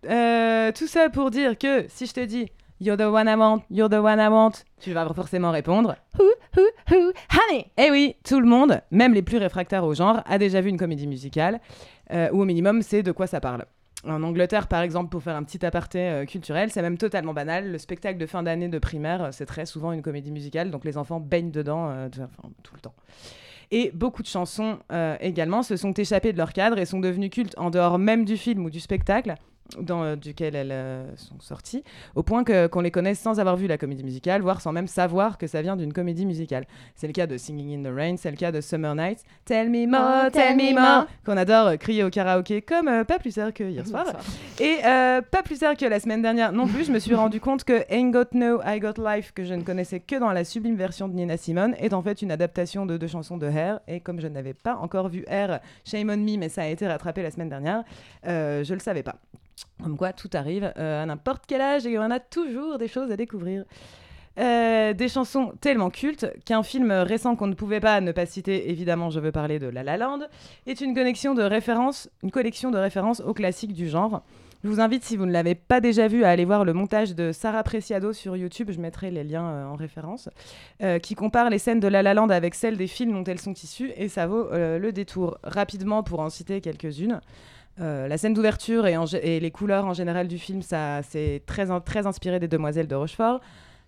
euh, 0.09 0.73
tout 0.73 0.87
ça 0.87 1.11
pour 1.11 1.31
dire 1.31 1.59
que 1.59 1.87
si 1.89 2.07
je 2.07 2.13
te 2.13 2.25
dis 2.25 2.47
You're 2.81 2.97
the 2.97 3.03
one 3.03 3.29
I 3.29 3.35
want, 3.35 3.63
you're 3.71 3.91
the 3.91 4.03
one 4.03 4.19
I 4.19 4.29
want, 4.29 4.53
tu 4.81 4.93
vas 4.93 5.07
forcément 5.13 5.51
répondre 5.51 5.97
Who, 6.19 6.25
who, 6.57 6.63
who, 6.91 7.13
honey? 7.31 7.67
Eh 7.77 7.91
oui, 7.91 8.17
tout 8.25 8.41
le 8.41 8.47
monde, 8.47 8.81
même 8.91 9.13
les 9.13 9.23
plus 9.23 9.37
réfractaires 9.37 9.85
au 9.85 9.95
genre, 9.95 10.23
a 10.25 10.39
déjà 10.39 10.63
vu 10.63 10.71
une 10.71 10.79
comédie 10.79 11.07
musicale, 11.07 11.61
euh, 12.13 12.31
ou 12.33 12.41
au 12.41 12.45
minimum 12.47 12.81
c'est 12.81 13.03
de 13.03 13.13
quoi 13.13 13.27
ça 13.27 13.41
parle. 13.41 13.67
En 14.07 14.23
Angleterre, 14.23 14.67
par 14.67 14.81
exemple, 14.81 15.11
pour 15.11 15.23
faire 15.23 15.37
un 15.37 15.43
petit 15.43 15.65
aparté 15.65 15.99
euh, 16.09 16.25
culturel, 16.25 16.71
c'est 16.71 16.81
même 16.81 16.97
totalement 16.97 17.35
banal. 17.35 17.71
Le 17.71 17.77
spectacle 17.77 18.19
de 18.19 18.25
fin 18.25 18.43
d'année 18.43 18.69
de 18.69 18.79
primaire, 18.79 19.29
c'est 19.33 19.45
très 19.45 19.67
souvent 19.67 19.93
une 19.93 20.01
comédie 20.01 20.33
musicale, 20.33 20.71
donc 20.71 20.87
les 20.87 20.97
enfants 20.97 21.21
baignent 21.21 21.51
dedans 21.51 21.91
euh, 21.91 22.09
enfin, 22.09 22.49
tout 22.63 22.75
le 22.75 22.81
temps. 22.81 22.95
Et 23.71 23.91
beaucoup 23.95 24.23
de 24.23 24.27
chansons 24.27 24.79
euh, 24.91 25.17
également 25.21 25.63
se 25.63 25.77
sont 25.77 25.93
échappées 25.93 26.33
de 26.33 26.39
leur 26.39 26.53
cadre 26.53 26.79
et 26.79 26.87
sont 26.87 26.99
devenues 26.99 27.31
cultes 27.31 27.55
en 27.59 27.71
dehors 27.71 27.99
même 27.99 28.25
du 28.25 28.37
film 28.37 28.65
ou 28.65 28.71
du 28.71 28.81
spectacle 28.81 29.35
dans, 29.79 30.03
euh, 30.03 30.17
duquel 30.17 30.55
elles 30.57 30.73
euh, 30.73 31.05
sont 31.17 31.39
sorties, 31.41 31.85
au 32.15 32.23
point 32.23 32.45
que- 32.45 32.67
qu'on 32.67 32.81
les 32.81 32.91
connaisse 32.91 33.19
sans 33.19 33.39
avoir 33.41 33.57
vu 33.57 33.67
la 33.67 33.79
comédie 33.79 34.05
musicale, 34.05 34.43
voire 34.43 34.61
sans 34.61 34.73
même 34.73 34.87
savoir 34.87 35.39
que 35.39 35.47
ça 35.47 35.63
vient 35.63 35.77
d'une 35.77 35.93
comédie 35.93 36.27
musicale. 36.27 36.67
C'est 36.95 37.07
le 37.07 37.13
cas 37.13 37.27
de 37.27 37.37
Singing 37.37 37.85
in 37.87 37.91
the 37.91 37.95
Rain, 37.95 38.17
c'est 38.17 38.31
le 38.31 38.37
cas 38.37 38.53
de 38.53 38.61
Summer 38.61 38.95
Nights, 38.95 39.25
Tell 39.45 39.71
Me 39.71 39.87
More, 39.87 40.31
Tell 40.33 40.57
Me 40.57 40.75
More, 40.75 41.07
qu'on 41.25 41.37
adore 41.37 41.67
euh, 41.69 41.77
crier 41.77 42.05
au 42.05 42.11
karaoké 42.11 42.63
comme 42.63 43.05
pas 43.05 43.19
plus 43.19 43.35
tard 43.35 43.53
que 43.53 43.65
hier 43.65 43.87
soir. 43.87 44.05
Et 44.61 44.79
pas 44.83 45.43
plus 45.43 45.59
tard 45.59 45.77
que 45.77 45.85
la 45.87 46.01
semaine 46.01 46.23
dernière 46.23 46.53
non 46.53 46.67
plus, 46.67 46.85
je 46.85 46.93
me 46.93 46.99
suis 46.99 47.15
rendu 47.15 47.41
compte 47.41 47.65
que 47.65 47.85
Ain't 47.91 48.11
Got 48.11 48.33
No, 48.33 48.61
I 48.65 48.81
Got 48.81 48.95
Life, 49.03 49.33
que 49.33 49.45
je 49.45 49.55
ne 49.55 49.63
connaissais 49.63 50.01
que 50.01 50.17
dans 50.17 50.33
la 50.33 50.45
sublime 50.45 50.77
version 50.77 51.09
de 51.09 51.15
Nina 51.15 51.37
Simone, 51.37 51.75
est 51.79 51.93
en 51.95 52.03
fait 52.03 52.23
une 52.23 52.31
adaptation 52.33 52.87
de 52.87 52.97
deux 52.97 53.07
chansons 53.07 53.37
de 53.37 53.47
Hair. 53.47 53.81
Et 53.89 54.01
comme 54.01 54.21
je 54.21 54.29
n'avais 54.29 54.55
pas 54.55 54.77
encore 54.77 55.09
vu 55.09 55.25
Hair, 55.29 55.61
shame 55.85 56.11
on 56.11 56.17
me, 56.17 56.37
mais 56.39 56.49
ça 56.49 56.63
a 56.63 56.67
été 56.67 56.87
rattrapé 56.87 57.23
la 57.23 57.31
semaine 57.31 57.49
dernière, 57.49 57.85
euh, 58.27 58.65
je 58.65 58.75
le 58.75 58.81
savais 58.81 59.03
pas. 59.03 59.17
Comme 59.83 59.97
quoi, 59.97 60.13
tout 60.13 60.31
arrive 60.35 60.73
euh, 60.77 61.03
à 61.03 61.07
n'importe 61.07 61.45
quel 61.47 61.61
âge 61.61 61.87
et 61.87 61.99
on 61.99 62.11
a 62.11 62.21
toujours 62.21 62.79
des 62.79 62.89
choses 62.89 63.11
à 63.11 63.17
découvrir. 63.17 63.65
Euh, 64.39 64.93
des 64.93 65.09
chansons 65.09 65.53
tellement 65.61 65.91
cultes 65.91 66.27
qu'un 66.45 66.63
film 66.63 66.93
récent 66.93 67.35
qu'on 67.35 67.49
ne 67.49 67.55
pouvait 67.55 67.81
pas 67.81 68.01
ne 68.01 68.13
pas 68.13 68.27
citer, 68.27 68.71
évidemment, 68.71 69.11
je 69.11 69.21
veux 69.21 69.33
parler 69.33 69.59
de 69.59 69.67
La 69.67 69.83
La 69.83 69.97
Land, 69.97 70.21
est 70.67 70.81
une 70.81 70.95
connexion 70.95 71.35
de 71.35 71.43
références, 71.43 72.09
une 72.23 72.31
collection 72.31 72.71
de 72.71 72.79
références 72.79 73.21
aux 73.21 73.35
classiques 73.35 73.73
du 73.73 73.89
genre. 73.89 74.23
Je 74.63 74.69
vous 74.69 74.81
invite, 74.81 75.05
si 75.05 75.17
vous 75.17 75.25
ne 75.25 75.33
l'avez 75.33 75.55
pas 75.55 75.81
déjà 75.81 76.07
vu, 76.07 76.23
à 76.23 76.29
aller 76.29 76.45
voir 76.45 76.67
le 76.67 76.75
montage 76.75 77.15
de 77.15 77.33
Sarah 77.33 77.63
Preciado 77.63 78.13
sur 78.13 78.37
YouTube. 78.37 78.71
Je 78.71 78.79
mettrai 78.79 79.11
les 79.11 79.25
liens 79.25 79.47
euh, 79.47 79.67
en 79.67 79.75
référence, 79.75 80.29
qui 81.03 81.15
compare 81.15 81.49
les 81.49 81.59
scènes 81.59 81.81
de 81.81 81.89
La 81.89 82.03
La 82.03 82.15
Land 82.15 82.29
avec 82.29 82.55
celles 82.55 82.77
des 82.77 82.87
films 82.87 83.13
dont 83.13 83.25
elles 83.25 83.41
sont 83.41 83.55
issues, 83.55 83.91
et 83.97 84.09
ça 84.09 84.27
vaut 84.27 84.49
le 84.53 84.91
détour. 84.93 85.39
Rapidement, 85.43 86.03
pour 86.03 86.21
en 86.21 86.29
citer 86.29 86.61
quelques-unes. 86.61 87.21
Euh, 87.81 88.09
la 88.09 88.19
scène 88.19 88.35
d'ouverture 88.35 88.87
et, 88.87 89.41
les 89.41 89.51
couleurs 89.51 89.87
en 89.87 89.95
général 89.95 90.29
du 90.29 90.39
film, 90.39 90.61
ça 90.63 91.01
c'est 91.03 91.43
très, 91.47 91.71
in- 91.71 91.81
très 91.81 92.07
inspiré 92.07 92.39
des 92.39 92.49
Demoiselles 92.49 92.89
de 92.89 92.95
Rochefort. 92.95 93.41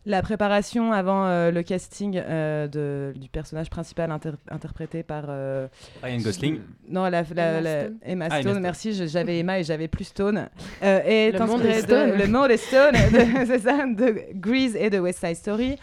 La 0.05 0.21
préparation 0.21 0.93
avant 0.93 1.27
euh, 1.27 1.53
le 1.53 1.63
casting 1.63 2.17
euh, 2.27 2.67
de- 2.67 3.13
du 3.17 3.29
personnage 3.29 3.71
principal 3.71 4.11
inter- 4.11 4.33
interprété 4.51 5.05
par 5.05 5.27
euh, 5.29 5.69
Ryan 6.03 6.19
Gosling. 6.19 6.61
non, 6.89 7.03
la, 7.05 7.23
la- 7.23 7.59
Emma 7.59 7.61
la- 7.61 7.81
Stone. 7.83 7.99
Emma 8.03 8.25
Ah, 8.31 8.41
Emma 8.41 8.51
Stone, 8.51 8.63
merci, 8.63 9.07
j'avais 9.09 9.39
Emma 9.39 9.61
et 9.61 9.63
j'avais 9.65 9.87
plus 9.89 10.05
Stone. 10.05 10.49
Euh, 10.83 11.01
et 11.07 11.31
Le 11.31 11.39
monde 11.47 11.65
est 11.65 11.83
de- 11.83 11.87
Stone. 11.87 12.13
Le 12.19 12.27
monde 12.27 12.51
est 12.51 12.57
Stone, 12.57 12.93
de- 13.13 13.47
c'est 13.47 13.59
ça, 13.61 13.87
de 13.87 14.17
Grease 14.35 14.75
et 14.75 14.91
de 14.91 14.99
West 14.99 15.25
Side 15.25 15.37
Story. 15.37 15.77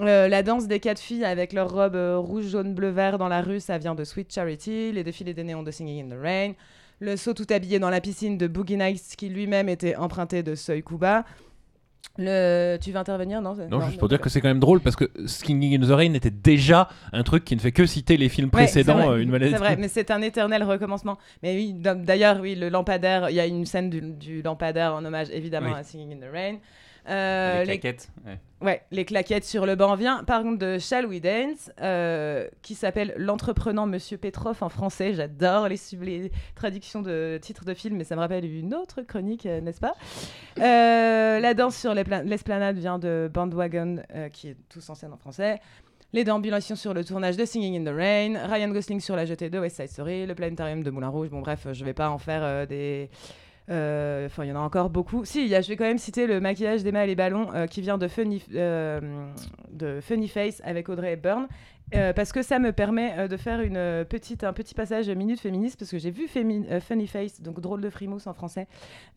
Euh, 0.00 0.28
la 0.28 0.42
danse 0.44 0.68
des 0.68 0.78
quatre 0.78 1.00
filles 1.00 1.24
avec 1.24 1.52
leurs 1.52 1.70
robes 1.72 1.96
euh, 1.96 2.18
rouge, 2.18 2.44
jaune, 2.48 2.72
bleu, 2.74 2.90
vert 2.90 3.18
dans 3.18 3.28
la 3.28 3.40
rue, 3.40 3.58
ça 3.60 3.78
vient 3.78 3.94
de 3.96 4.04
Sweet 4.04 4.32
Charity. 4.32 4.92
Les 4.92 5.02
défilés 5.02 5.34
des 5.34 5.42
néons 5.42 5.62
de 5.64 5.70
Singing 5.72 6.04
in 6.12 6.14
the 6.14 6.20
Rain. 6.22 6.52
Le 7.00 7.16
saut 7.16 7.34
tout 7.34 7.46
habillé 7.50 7.78
dans 7.78 7.90
la 7.90 8.00
piscine 8.00 8.38
de 8.38 8.46
Boogie 8.46 8.76
Nights 8.76 9.16
qui 9.16 9.28
lui-même 9.28 9.68
était 9.68 9.96
emprunté 9.96 10.42
de 10.42 10.54
Seuil 10.54 10.82
Kuba. 10.82 11.24
Le... 12.18 12.78
Tu 12.80 12.92
veux 12.92 12.96
intervenir 12.96 13.42
Non, 13.42 13.54
Non, 13.70 13.80
juste 13.82 13.98
pour 13.98 14.08
dire 14.08 14.20
que 14.20 14.30
c'est 14.30 14.40
quand 14.40 14.48
même 14.48 14.60
drôle 14.60 14.80
parce 14.80 14.96
que 14.96 15.10
Singing 15.26 15.82
in 15.82 15.86
the 15.86 15.90
Rain 15.90 16.14
était 16.14 16.30
déjà 16.30 16.88
un 17.12 17.22
truc 17.22 17.44
qui 17.44 17.54
ne 17.54 17.60
fait 17.60 17.72
que 17.72 17.84
citer 17.84 18.16
les 18.16 18.30
films 18.30 18.46
Ouais, 18.54 18.62
précédents, 18.64 19.10
euh, 19.10 19.16
une 19.18 19.28
maladie. 19.30 19.52
C'est 19.52 19.58
vrai, 19.58 19.76
mais 19.76 19.88
c'est 19.88 20.10
un 20.10 20.22
éternel 20.22 20.62
recommencement. 20.62 21.18
Mais 21.42 21.54
oui, 21.54 21.74
d'ailleurs, 21.74 22.38
oui, 22.40 22.54
le 22.54 22.70
lampadaire, 22.70 23.28
il 23.28 23.36
y 23.36 23.40
a 23.40 23.46
une 23.46 23.66
scène 23.66 23.90
du, 23.90 24.00
du 24.00 24.40
lampadaire 24.40 24.94
en 24.94 25.04
hommage 25.04 25.28
évidemment 25.30 25.72
Oui. 25.72 25.78
à 25.78 25.82
Singing 25.82 26.14
in 26.14 26.26
the 26.26 26.30
Rain. 26.32 26.56
Euh, 27.08 27.60
les 27.60 27.64
claquettes. 27.78 28.08
ouais. 28.26 28.38
Ouais, 28.62 28.82
les 28.90 29.04
claquettes 29.04 29.44
sur 29.44 29.66
le 29.66 29.76
banc 29.76 29.94
vient 29.96 30.24
par 30.24 30.42
contre 30.42 30.58
de 30.58 30.78
Shall 30.78 31.04
We 31.06 31.20
Dance, 31.20 31.70
euh, 31.82 32.48
qui 32.62 32.74
s'appelle 32.74 33.12
L'entreprenant 33.18 33.86
Monsieur 33.86 34.16
Petrov 34.16 34.56
en 34.62 34.70
français. 34.70 35.12
J'adore 35.12 35.68
les, 35.68 35.76
sub- 35.76 36.02
les 36.02 36.32
traductions 36.54 37.02
de 37.02 37.38
titres 37.40 37.64
de 37.66 37.74
films, 37.74 37.96
mais 37.98 38.04
ça 38.04 38.16
me 38.16 38.20
rappelle 38.20 38.44
une 38.46 38.74
autre 38.74 39.02
chronique, 39.02 39.44
euh, 39.46 39.60
n'est-ce 39.60 39.80
pas? 39.80 39.94
La 40.56 41.54
danse 41.54 41.76
sur 41.76 41.94
les 41.94 42.04
pla- 42.04 42.22
l'esplanade 42.22 42.78
vient 42.78 42.98
de 42.98 43.30
Bandwagon, 43.32 44.02
qui 44.32 44.48
est 44.48 44.56
tous 44.68 44.88
en 44.90 44.94
scène 44.94 45.12
en 45.12 45.18
français. 45.18 45.60
Les 46.12 46.24
déambulations 46.24 46.76
sur 46.76 46.94
le 46.94 47.04
tournage 47.04 47.36
de 47.36 47.44
Singing 47.44 47.80
in 47.86 47.92
the 47.92 47.94
Rain, 47.94 48.38
Ryan 48.48 48.68
Gosling 48.70 49.00
sur 49.00 49.16
la 49.16 49.26
jetée 49.26 49.50
de 49.50 49.58
West 49.58 49.76
Side 49.76 49.88
Story, 49.90 50.24
le 50.24 50.34
planétarium 50.34 50.82
de 50.82 50.90
Moulin 50.90 51.08
Rouge. 51.08 51.28
Bon, 51.28 51.40
bref, 51.40 51.66
je 51.72 51.84
vais 51.84 51.92
pas 51.94 52.08
en 52.10 52.18
faire 52.18 52.40
euh, 52.42 52.64
des. 52.64 53.10
Euh, 53.70 54.26
Enfin, 54.26 54.44
il 54.44 54.48
y 54.48 54.52
en 54.52 54.56
a 54.56 54.60
encore 54.60 54.90
beaucoup. 54.90 55.24
Si, 55.24 55.48
je 55.48 55.68
vais 55.68 55.76
quand 55.76 55.84
même 55.84 55.98
citer 55.98 56.26
le 56.26 56.40
maquillage 56.40 56.82
d'Emma 56.84 57.04
et 57.04 57.06
les 57.06 57.14
ballons 57.14 57.48
euh, 57.54 57.66
qui 57.66 57.80
vient 57.80 57.98
de 57.98 58.08
Funny, 58.08 58.42
euh, 58.54 59.00
de 59.70 60.00
Funny 60.00 60.28
Face 60.28 60.60
avec 60.64 60.88
Audrey 60.88 61.12
Hepburn. 61.12 61.46
Euh, 61.94 62.12
parce 62.12 62.32
que 62.32 62.42
ça 62.42 62.58
me 62.58 62.72
permet 62.72 63.14
euh, 63.16 63.28
de 63.28 63.36
faire 63.36 63.60
une 63.60 63.76
euh, 63.76 64.04
petite, 64.04 64.42
un 64.44 64.52
petit 64.52 64.74
passage 64.74 65.08
minute 65.08 65.38
féministe 65.40 65.78
parce 65.78 65.90
que 65.90 65.98
j'ai 65.98 66.10
vu 66.10 66.26
Fémi- 66.26 66.66
euh, 66.70 66.80
Funny 66.80 67.06
Face, 67.06 67.40
donc 67.40 67.60
drôle 67.60 67.80
de 67.80 67.90
frimousse 67.90 68.26
en 68.26 68.34
français, 68.34 68.66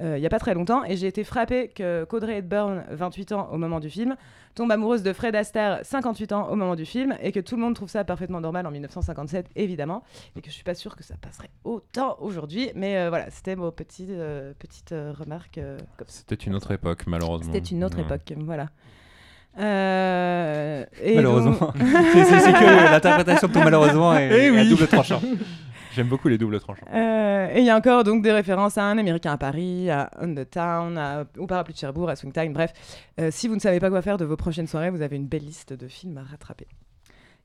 il 0.01 0.17
y 0.19 0.25
a 0.25 0.29
pas 0.29 0.39
très 0.39 0.53
longtemps 0.53 0.83
et 0.83 0.95
j'ai 0.97 1.07
été 1.07 1.23
frappée 1.23 1.69
que 1.69 2.03
qu'Audrey 2.05 2.37
Hepburn, 2.37 2.83
28 2.91 3.31
ans 3.31 3.49
au 3.51 3.57
moment 3.57 3.79
du 3.79 3.89
film, 3.89 4.15
tombe 4.55 4.71
amoureuse 4.71 5.03
de 5.03 5.13
Fred 5.13 5.35
Astaire, 5.35 5.79
58 5.83 6.31
ans 6.31 6.49
au 6.49 6.55
moment 6.55 6.75
du 6.75 6.85
film 6.85 7.15
et 7.21 7.31
que 7.31 7.39
tout 7.39 7.55
le 7.55 7.61
monde 7.61 7.75
trouve 7.75 7.89
ça 7.89 8.03
parfaitement 8.03 8.39
normal 8.41 8.65
en 8.67 8.71
1957 8.71 9.47
évidemment 9.55 10.03
et 10.35 10.41
que 10.41 10.47
je 10.49 10.53
suis 10.53 10.63
pas 10.63 10.75
sûre 10.75 10.95
que 10.95 11.03
ça 11.03 11.15
passerait 11.21 11.49
autant 11.63 12.17
aujourd'hui 12.19 12.71
mais 12.75 13.09
voilà 13.09 13.29
c'était 13.29 13.55
mon 13.55 13.71
petit, 13.71 14.07
petite 14.59 14.91
remarque. 14.91 15.59
C'était 16.07 16.35
une 16.35 16.55
autre 16.55 16.71
époque, 16.71 17.03
malheureusement. 17.07 17.53
C'était 17.53 17.69
une 17.69 17.83
autre 17.83 17.97
Ouais. 17.97 18.03
époque, 18.03 18.33
voilà. 18.37 18.67
Euh, 19.57 20.85
et 21.01 21.15
Malheureusement. 21.15 21.51
donc- 21.51 21.73
c'est 21.79 22.53
que 22.53 22.91
l'interprétation 22.91 23.47
de 23.47 23.53
ton 23.53 23.63
malheureusement 23.63 24.15
est, 24.15 24.29
Eh 24.31 24.45
est 24.45 24.49
à 24.49 24.51
oui. 24.61 24.69
double 24.69 24.87
tranchant. 24.87 25.21
J'aime 25.95 26.07
beaucoup 26.07 26.27
les 26.27 26.37
doubles 26.37 26.59
tranchants. 26.59 26.85
Euh, 26.93 27.47
et 27.53 27.59
il 27.59 27.65
y 27.65 27.69
a 27.69 27.75
encore 27.75 28.03
donc 28.03 28.21
des 28.21 28.31
références 28.31 28.77
à 28.77 28.83
Un 28.83 28.97
Américain 28.99 29.31
à 29.33 29.37
Paris, 29.37 29.89
à 29.89 30.09
On 30.21 30.33
the 30.35 30.49
Town, 30.49 30.97
à, 30.97 31.25
au 31.37 31.47
Parapluie 31.47 31.73
de 31.73 31.79
Cherbourg, 31.79 32.09
à 32.09 32.15
Swingtime. 32.15 32.53
Bref, 32.53 32.71
euh, 33.19 33.29
si 33.31 33.47
vous 33.47 33.55
ne 33.55 33.59
savez 33.59 33.79
pas 33.79 33.89
quoi 33.89 34.01
faire 34.01 34.17
de 34.17 34.23
vos 34.23 34.37
prochaines 34.37 34.67
soirées, 34.67 34.91
vous 34.91 35.01
avez 35.01 35.15
une 35.15 35.25
belle 35.27 35.43
liste 35.45 35.73
de 35.73 35.87
films 35.87 36.17
à 36.19 36.23
rattraper. 36.23 36.67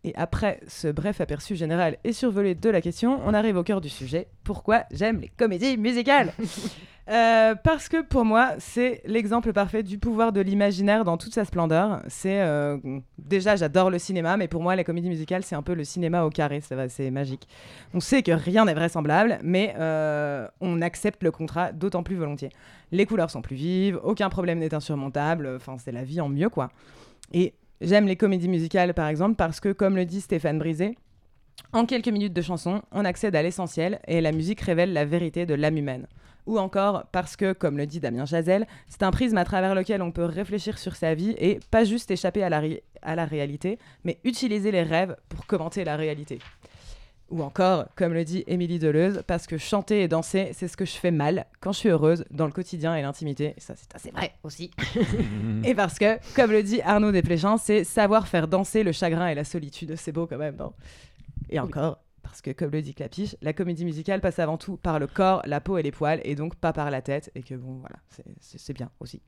Et 0.04 0.12
après 0.14 0.60
ce 0.68 0.88
bref 0.88 1.22
aperçu 1.22 1.56
général 1.56 1.96
et 2.04 2.12
survolé 2.12 2.54
de 2.54 2.68
la 2.68 2.82
question, 2.82 3.18
on 3.24 3.32
arrive 3.32 3.56
au 3.56 3.62
cœur 3.62 3.80
du 3.80 3.88
sujet. 3.88 4.28
Pourquoi 4.44 4.84
j'aime 4.92 5.20
les 5.22 5.28
comédies 5.28 5.78
musicales? 5.78 6.34
Euh, 7.10 7.54
Parce 7.62 7.88
que 7.88 8.00
pour 8.02 8.24
moi, 8.24 8.54
c'est 8.58 9.02
l'exemple 9.04 9.52
parfait 9.52 9.82
du 9.82 9.98
pouvoir 9.98 10.32
de 10.32 10.40
l'imaginaire 10.40 11.04
dans 11.04 11.16
toute 11.18 11.34
sa 11.34 11.44
splendeur. 11.44 12.02
C'est 12.08 12.40
euh, 12.40 12.78
déjà, 13.18 13.56
j'adore 13.56 13.90
le 13.90 13.98
cinéma, 13.98 14.36
mais 14.36 14.48
pour 14.48 14.62
moi, 14.62 14.74
les 14.74 14.84
comédies 14.84 15.10
musicales, 15.10 15.42
c'est 15.44 15.54
un 15.54 15.62
peu 15.62 15.74
le 15.74 15.84
cinéma 15.84 16.24
au 16.24 16.30
carré. 16.30 16.60
C'est 16.60 17.10
magique. 17.10 17.46
On 17.92 18.00
sait 18.00 18.22
que 18.22 18.32
rien 18.32 18.64
n'est 18.64 18.74
vraisemblable, 18.74 19.38
mais 19.42 19.74
euh, 19.78 20.48
on 20.60 20.80
accepte 20.80 21.22
le 21.22 21.30
contrat 21.30 21.72
d'autant 21.72 22.02
plus 22.02 22.16
volontiers. 22.16 22.50
Les 22.90 23.04
couleurs 23.04 23.30
sont 23.30 23.42
plus 23.42 23.56
vives, 23.56 24.00
aucun 24.02 24.30
problème 24.30 24.58
n'est 24.58 24.74
insurmontable. 24.74 25.50
Enfin, 25.56 25.76
c'est 25.78 25.92
la 25.92 26.04
vie 26.04 26.20
en 26.20 26.28
mieux, 26.28 26.48
quoi. 26.48 26.70
Et 27.34 27.54
j'aime 27.82 28.06
les 28.06 28.16
comédies 28.16 28.48
musicales, 28.48 28.94
par 28.94 29.08
exemple, 29.08 29.36
parce 29.36 29.60
que, 29.60 29.72
comme 29.72 29.96
le 29.96 30.06
dit 30.06 30.22
Stéphane 30.22 30.58
Brisé, 30.58 30.96
en 31.72 31.86
quelques 31.86 32.08
minutes 32.08 32.32
de 32.32 32.42
chanson, 32.42 32.82
on 32.92 33.04
accède 33.04 33.36
à 33.36 33.42
l'essentiel 33.42 34.00
et 34.06 34.20
la 34.20 34.32
musique 34.32 34.60
révèle 34.60 34.92
la 34.92 35.04
vérité 35.04 35.44
de 35.44 35.54
l'âme 35.54 35.76
humaine. 35.76 36.06
Ou 36.46 36.58
encore 36.58 37.06
parce 37.10 37.36
que, 37.36 37.52
comme 37.54 37.76
le 37.78 37.86
dit 37.86 38.00
Damien 38.00 38.26
Chazelle, 38.26 38.66
c'est 38.88 39.02
un 39.02 39.10
prisme 39.10 39.38
à 39.38 39.44
travers 39.44 39.74
lequel 39.74 40.02
on 40.02 40.12
peut 40.12 40.24
réfléchir 40.26 40.78
sur 40.78 40.94
sa 40.94 41.14
vie 41.14 41.34
et 41.38 41.58
pas 41.70 41.84
juste 41.84 42.10
échapper 42.10 42.42
à 42.42 42.50
la, 42.50 42.60
ré- 42.60 42.82
à 43.02 43.16
la 43.16 43.24
réalité, 43.24 43.78
mais 44.04 44.18
utiliser 44.24 44.70
les 44.70 44.82
rêves 44.82 45.16
pour 45.30 45.46
commenter 45.46 45.84
la 45.84 45.96
réalité. 45.96 46.38
Ou 47.30 47.42
encore, 47.42 47.86
comme 47.96 48.12
le 48.12 48.22
dit 48.22 48.44
Émilie 48.46 48.78
Deleuze, 48.78 49.22
parce 49.26 49.46
que 49.46 49.56
chanter 49.56 50.02
et 50.02 50.08
danser, 50.08 50.50
c'est 50.52 50.68
ce 50.68 50.76
que 50.76 50.84
je 50.84 50.92
fais 50.92 51.10
mal 51.10 51.46
quand 51.60 51.72
je 51.72 51.78
suis 51.78 51.88
heureuse 51.88 52.26
dans 52.30 52.44
le 52.44 52.52
quotidien 52.52 52.94
et 52.94 53.00
l'intimité. 53.00 53.54
Ça, 53.56 53.74
c'est 53.74 53.94
assez 53.96 54.10
vrai 54.10 54.34
aussi. 54.44 54.70
et 55.64 55.74
parce 55.74 55.98
que, 55.98 56.18
comme 56.36 56.52
le 56.52 56.62
dit 56.62 56.82
Arnaud 56.82 57.10
Desplechin, 57.12 57.56
c'est 57.56 57.82
savoir 57.82 58.28
faire 58.28 58.46
danser 58.46 58.82
le 58.82 58.92
chagrin 58.92 59.26
et 59.28 59.34
la 59.34 59.44
solitude. 59.44 59.94
C'est 59.96 60.12
beau 60.12 60.26
quand 60.26 60.36
même, 60.36 60.56
non? 60.56 60.74
Et 61.48 61.58
encore, 61.58 61.98
parce 62.24 62.42
que, 62.42 62.50
comme 62.50 62.70
le 62.72 62.82
dit 62.82 62.94
Clapiche, 62.94 63.36
la 63.42 63.52
comédie 63.52 63.84
musicale 63.84 64.20
passe 64.20 64.40
avant 64.40 64.58
tout 64.58 64.76
par 64.76 64.98
le 64.98 65.06
corps, 65.06 65.42
la 65.44 65.60
peau 65.60 65.78
et 65.78 65.82
les 65.82 65.92
poils, 65.92 66.20
et 66.24 66.34
donc 66.34 66.56
pas 66.56 66.72
par 66.72 66.90
la 66.90 67.00
tête. 67.02 67.30
Et 67.36 67.42
que 67.42 67.54
bon, 67.54 67.74
voilà, 67.78 67.96
c'est- 68.40 68.72
bien 68.72 68.90
aussi. 68.98 69.22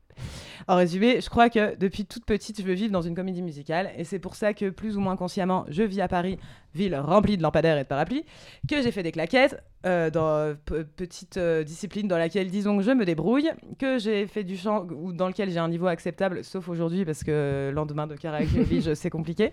En 0.67 0.75
résumé, 0.75 1.21
je 1.21 1.29
crois 1.29 1.49
que 1.49 1.75
depuis 1.77 2.05
toute 2.05 2.25
petite, 2.25 2.59
je 2.59 2.65
veux 2.65 2.73
vivre 2.73 2.91
dans 2.91 3.01
une 3.03 3.15
comédie 3.15 3.41
musicale, 3.41 3.91
et 3.95 4.03
c'est 4.03 4.19
pour 4.19 4.35
ça 4.35 4.53
que, 4.53 4.69
plus 4.69 4.97
ou 4.97 4.99
moins 4.99 5.15
consciemment, 5.15 5.63
je 5.69 5.83
vis 5.83 6.01
à 6.01 6.07
Paris, 6.09 6.37
ville 6.73 6.95
remplie 6.95 7.37
de 7.37 7.43
lampadaires 7.43 7.77
et 7.77 7.83
de 7.83 7.87
parapluies, 7.87 8.25
que 8.67 8.81
j'ai 8.81 8.91
fait 8.91 9.03
des 9.03 9.11
claquettes, 9.13 9.63
euh, 9.87 10.09
dans 10.09 10.55
petite 10.95 11.37
euh, 11.37 11.63
discipline 11.63 12.07
dans 12.07 12.17
laquelle, 12.17 12.49
disons, 12.49 12.77
que 12.77 12.83
je 12.83 12.91
me 12.91 13.05
débrouille, 13.05 13.49
que 13.79 13.97
j'ai 13.97 14.27
fait 14.27 14.43
du 14.43 14.57
chant 14.57 14.85
ou 14.91 15.13
dans 15.13 15.27
lequel 15.27 15.49
j'ai 15.49 15.59
un 15.59 15.69
niveau 15.69 15.87
acceptable, 15.87 16.43
sauf 16.43 16.69
aujourd'hui 16.69 17.05
parce 17.05 17.23
que 17.23 17.71
lendemain 17.73 18.05
de 18.07 18.15
karaoké 18.15 18.59
oblige, 18.61 18.93
c'est 18.93 19.09
compliqué, 19.09 19.51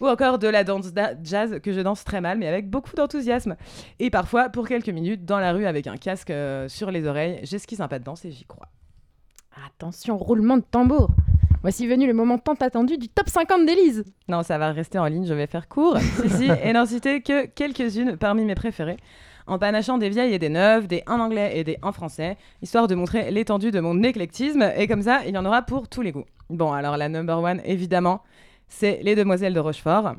ou 0.00 0.08
encore 0.08 0.38
de 0.38 0.48
la 0.48 0.64
danse 0.64 0.92
da- 0.92 1.14
jazz 1.22 1.60
que 1.62 1.72
je 1.72 1.80
danse 1.80 2.04
très 2.04 2.20
mal, 2.20 2.38
mais 2.38 2.46
avec 2.48 2.68
beaucoup 2.68 2.94
d'enthousiasme. 2.94 3.56
Et 3.98 4.10
parfois, 4.10 4.48
pour 4.48 4.66
quelques 4.68 4.88
minutes, 4.90 5.24
dans 5.24 5.38
la 5.38 5.52
rue 5.52 5.64
avec 5.66 5.86
un 5.86 5.96
casque 5.96 6.30
euh, 6.30 6.68
sur 6.68 6.90
les 6.90 7.06
oreilles, 7.06 7.40
j'esquisse 7.44 7.80
un 7.80 7.88
pas 7.88 7.98
de 7.98 8.04
danse 8.04 8.24
et 8.24 8.30
j'y 8.30 8.44
crois. 8.44 8.68
Attention, 9.66 10.16
roulement 10.16 10.56
de 10.56 10.62
tambour. 10.70 11.08
Voici 11.62 11.88
venu 11.88 12.06
le 12.06 12.14
moment 12.14 12.38
tant 12.38 12.54
attendu 12.54 12.96
du 12.98 13.08
top 13.08 13.28
50 13.28 13.66
d'Élise. 13.66 14.04
Non, 14.28 14.44
ça 14.44 14.58
va 14.58 14.70
rester 14.70 14.98
en 14.98 15.06
ligne, 15.06 15.26
je 15.26 15.34
vais 15.34 15.48
faire 15.48 15.68
court 15.68 15.98
ici 16.24 16.48
et 16.62 16.72
n'en 16.72 16.86
citer 16.86 17.20
que 17.20 17.46
quelques-unes 17.46 18.16
parmi 18.16 18.44
mes 18.44 18.54
préférées, 18.54 18.96
en 19.48 19.58
panachant 19.58 19.98
des 19.98 20.08
vieilles 20.08 20.34
et 20.34 20.38
des 20.38 20.48
neuves, 20.48 20.86
des 20.86 21.02
en 21.06 21.18
anglais 21.18 21.52
et 21.54 21.64
des 21.64 21.78
en 21.82 21.92
français, 21.92 22.36
histoire 22.62 22.86
de 22.86 22.94
montrer 22.94 23.30
l'étendue 23.30 23.70
de 23.70 23.80
mon 23.80 24.02
éclectisme, 24.02 24.70
et 24.76 24.86
comme 24.86 25.02
ça, 25.02 25.22
il 25.26 25.34
y 25.34 25.38
en 25.38 25.44
aura 25.44 25.62
pour 25.62 25.88
tous 25.88 26.02
les 26.02 26.12
goûts. 26.12 26.26
Bon, 26.50 26.72
alors 26.72 26.96
la 26.96 27.08
number 27.08 27.38
one, 27.38 27.60
évidemment, 27.64 28.22
c'est 28.68 29.00
Les 29.02 29.14
Demoiselles 29.14 29.54
de 29.54 29.60
Rochefort. 29.60 30.14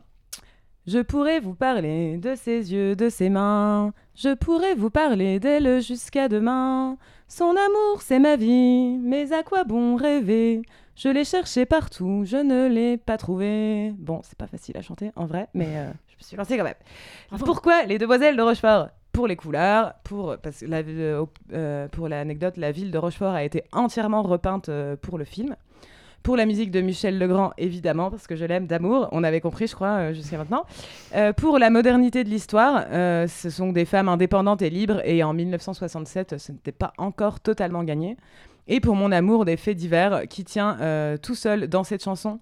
Je 0.88 1.00
pourrais 1.00 1.40
vous 1.40 1.54
parler 1.54 2.18
de 2.18 2.34
ses 2.36 2.74
yeux, 2.74 2.96
de 2.96 3.10
ses 3.10 3.30
mains. 3.30 3.94
Je 4.16 4.34
pourrais 4.34 4.74
vous 4.74 4.90
parler 4.90 5.40
d'elle 5.40 5.82
jusqu'à 5.82 6.28
demain. 6.28 6.98
Son 7.28 7.50
amour, 7.50 8.02
c'est 8.02 8.18
ma 8.18 8.36
vie, 8.36 8.98
mais 8.98 9.32
à 9.34 9.44
quoi 9.44 9.64
bon 9.64 9.96
rêver? 9.96 10.64
Je 10.96 11.08
l'ai 11.08 11.26
cherché 11.26 11.66
partout, 11.66 12.24
je 12.26 12.38
ne 12.38 12.68
l'ai 12.68 12.98
pas 12.98 13.18
trouvé. 13.18 13.94
Bon, 14.00 14.22
c'est 14.24 14.38
pas 14.38 14.48
facile 14.48 14.78
à 14.78 14.82
chanter 14.82 15.12
en 15.16 15.26
vrai, 15.26 15.48
mais 15.54 15.68
euh, 15.78 15.92
je 16.08 16.16
me 16.16 16.24
suis 16.24 16.36
lancée 16.36 16.58
quand 16.58 16.64
même. 16.64 16.74
Pourquoi 17.46 17.84
les 17.84 17.98
demoiselles 17.98 18.36
de 18.36 18.42
Rochefort? 18.42 18.90
Pour 19.12 19.28
les 19.28 19.36
couleurs, 19.36 19.94
pour 20.04 20.38
parce 20.42 20.60
que 20.60 20.66
la- 20.66 20.78
euh, 20.80 21.26
euh, 21.54 21.88
l'anecdote, 22.08 22.58
la 22.58 22.72
ville 22.72 22.92
de 22.92 22.98
Rochefort 22.98 23.34
a 23.34 23.44
été 23.44 23.64
entièrement 23.72 24.22
repeinte 24.22 24.70
euh, 24.70 24.96
pour 24.96 25.18
le 25.18 25.26
film. 25.26 25.56
Pour 26.22 26.36
la 26.36 26.46
musique 26.46 26.70
de 26.70 26.82
Michel 26.82 27.18
Legrand, 27.18 27.52
évidemment, 27.58 28.12
parce 28.12 28.28
que 28.28 28.36
je 28.36 28.44
l'aime 28.46 28.68
d'amour, 28.68 29.08
on 29.14 29.24
avait 29.24 29.40
compris, 29.40 29.68
je 29.68 29.76
crois, 29.76 29.88
euh, 30.00 30.14
jusqu'à 30.14 30.38
maintenant. 30.38 30.66
Pour 31.38 31.58
la 31.60 31.70
modernité 31.70 32.24
de 32.26 32.30
l'histoire, 32.30 32.86
ce 33.28 33.50
sont 33.50 33.72
des 33.72 33.86
femmes 33.86 34.10
indépendantes 34.10 34.62
et 34.62 34.70
libres, 34.70 35.02
et 35.06 35.24
en 35.24 35.34
1967, 35.34 36.38
ce 36.38 36.52
n'était 36.52 36.74
pas 36.74 36.92
encore 36.98 37.40
totalement 37.40 37.84
gagné. 37.86 38.18
Et 38.68 38.82
pour 38.82 38.96
mon 38.96 39.12
amour 39.14 39.46
des 39.46 39.56
faits 39.58 39.78
divers, 39.78 40.24
qui 40.30 40.44
tient 40.44 40.78
tout 41.22 41.36
seul 41.36 41.68
dans 41.68 41.86
cette 41.86 42.04
chanson. 42.04 42.40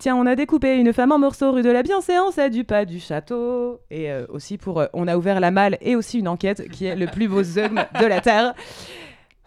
Tiens, 0.00 0.16
on 0.16 0.24
a 0.24 0.34
découpé 0.34 0.76
une 0.78 0.94
femme 0.94 1.12
en 1.12 1.18
morceaux 1.18 1.52
rue 1.52 1.60
de 1.62 1.68
la 1.70 1.82
Bienséance 1.82 2.38
à 2.38 2.48
du 2.48 2.64
pas 2.64 2.86
du 2.86 2.98
château. 3.00 3.80
Et 3.90 4.10
euh, 4.10 4.24
aussi 4.30 4.56
pour 4.56 4.80
euh, 4.80 4.86
On 4.94 5.06
a 5.06 5.16
ouvert 5.18 5.40
la 5.40 5.50
malle 5.50 5.76
et 5.82 5.94
aussi 5.94 6.18
une 6.20 6.28
enquête 6.28 6.70
qui 6.70 6.86
est 6.86 6.96
le 6.96 7.06
plus 7.06 7.28
beau 7.28 7.42
zeugme 7.42 7.84
de 8.00 8.06
la 8.06 8.22
Terre. 8.22 8.54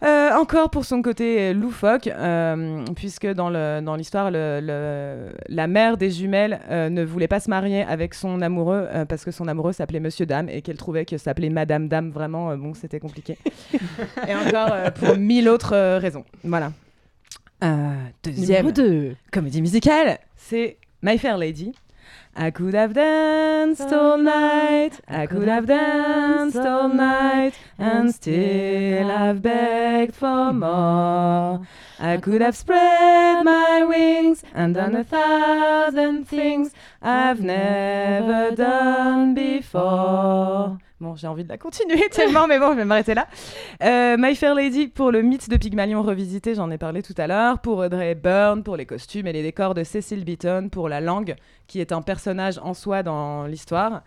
Euh, 0.04 0.30
encore 0.36 0.70
pour 0.70 0.84
son 0.84 1.02
côté 1.02 1.52
loufoque, 1.54 2.06
euh, 2.06 2.84
puisque 2.94 3.26
dans 3.26 3.48
le- 3.50 3.80
dans 3.80 3.96
l'histoire, 3.96 4.30
le, 4.30 4.60
le- 4.62 5.30
la 5.48 5.66
mère 5.66 5.96
des 5.96 6.10
jumelles 6.10 6.60
euh, 6.70 6.88
ne 6.88 7.02
voulait 7.04 7.26
pas 7.28 7.40
se 7.40 7.50
marier 7.50 7.82
avec 7.82 8.14
son 8.14 8.40
amoureux 8.40 8.86
parce 9.08 9.24
que 9.24 9.30
son 9.32 9.48
amoureux 9.48 9.72
s'appelait 9.72 10.00
Monsieur 10.00 10.26
Dame 10.26 10.48
et 10.48 10.62
qu'elle 10.62 10.76
trouvait 10.76 11.04
que 11.04 11.16
s'appeler 11.18 11.50
Madame 11.50 11.88
Dame 11.88 12.10
vraiment, 12.10 12.56
bon, 12.56 12.74
c'était 12.74 13.00
compliqué. 13.00 13.38
et 14.28 14.34
encore 14.36 14.92
pour 15.00 15.16
mille 15.16 15.48
autres 15.48 15.96
raisons. 15.98 16.24
Voilà. 16.44 16.70
Deuxième 18.22 18.66
Numéro 18.66 18.72
2. 18.72 19.16
comédie 19.32 19.62
musicale, 19.62 20.18
c'est 20.46 20.76
My 21.00 21.16
Fair 21.16 21.38
Lady. 21.38 21.74
I 22.36 22.50
could 22.50 22.74
have 22.74 22.92
danced 22.92 23.92
all 23.92 24.18
night, 24.18 25.00
I 25.08 25.26
could 25.26 25.48
have 25.48 25.66
danced 25.66 26.56
all 26.56 26.88
night, 26.88 27.54
and 27.78 28.14
still 28.14 29.10
I've 29.10 29.40
begged 29.40 30.14
for 30.14 30.52
more. 30.52 31.66
I 31.98 32.18
could 32.18 32.42
have 32.42 32.56
spread 32.56 33.44
my 33.44 33.84
wings 33.84 34.42
and 34.52 34.74
done 34.74 34.96
a 34.96 35.04
thousand 35.04 36.28
things 36.28 36.72
I've 37.00 37.40
never 37.40 38.54
done 38.54 39.34
before. 39.34 40.78
Bon, 41.00 41.16
j'ai 41.16 41.26
envie 41.26 41.42
de 41.42 41.48
la 41.48 41.58
continuer 41.58 42.08
tellement, 42.10 42.46
mais 42.46 42.58
bon, 42.58 42.72
je 42.72 42.76
vais 42.76 42.84
m'arrêter 42.84 43.14
là. 43.14 43.26
Euh, 43.82 44.16
My 44.18 44.36
Fair 44.36 44.54
Lady 44.54 44.86
pour 44.86 45.10
le 45.10 45.22
mythe 45.22 45.50
de 45.50 45.56
Pygmalion 45.56 46.02
revisité, 46.02 46.54
j'en 46.54 46.70
ai 46.70 46.78
parlé 46.78 47.02
tout 47.02 47.14
à 47.16 47.26
l'heure. 47.26 47.58
Pour 47.58 47.78
Audrey 47.78 48.12
Hepburn, 48.12 48.62
pour 48.62 48.76
les 48.76 48.86
costumes 48.86 49.26
et 49.26 49.32
les 49.32 49.42
décors 49.42 49.74
de 49.74 49.82
Cecil 49.82 50.24
Beaton, 50.24 50.68
pour 50.70 50.88
la 50.88 51.00
langue, 51.00 51.34
qui 51.66 51.80
est 51.80 51.90
un 51.90 52.00
personnage 52.00 52.58
en 52.58 52.74
soi 52.74 53.02
dans 53.02 53.46
l'histoire. 53.46 54.02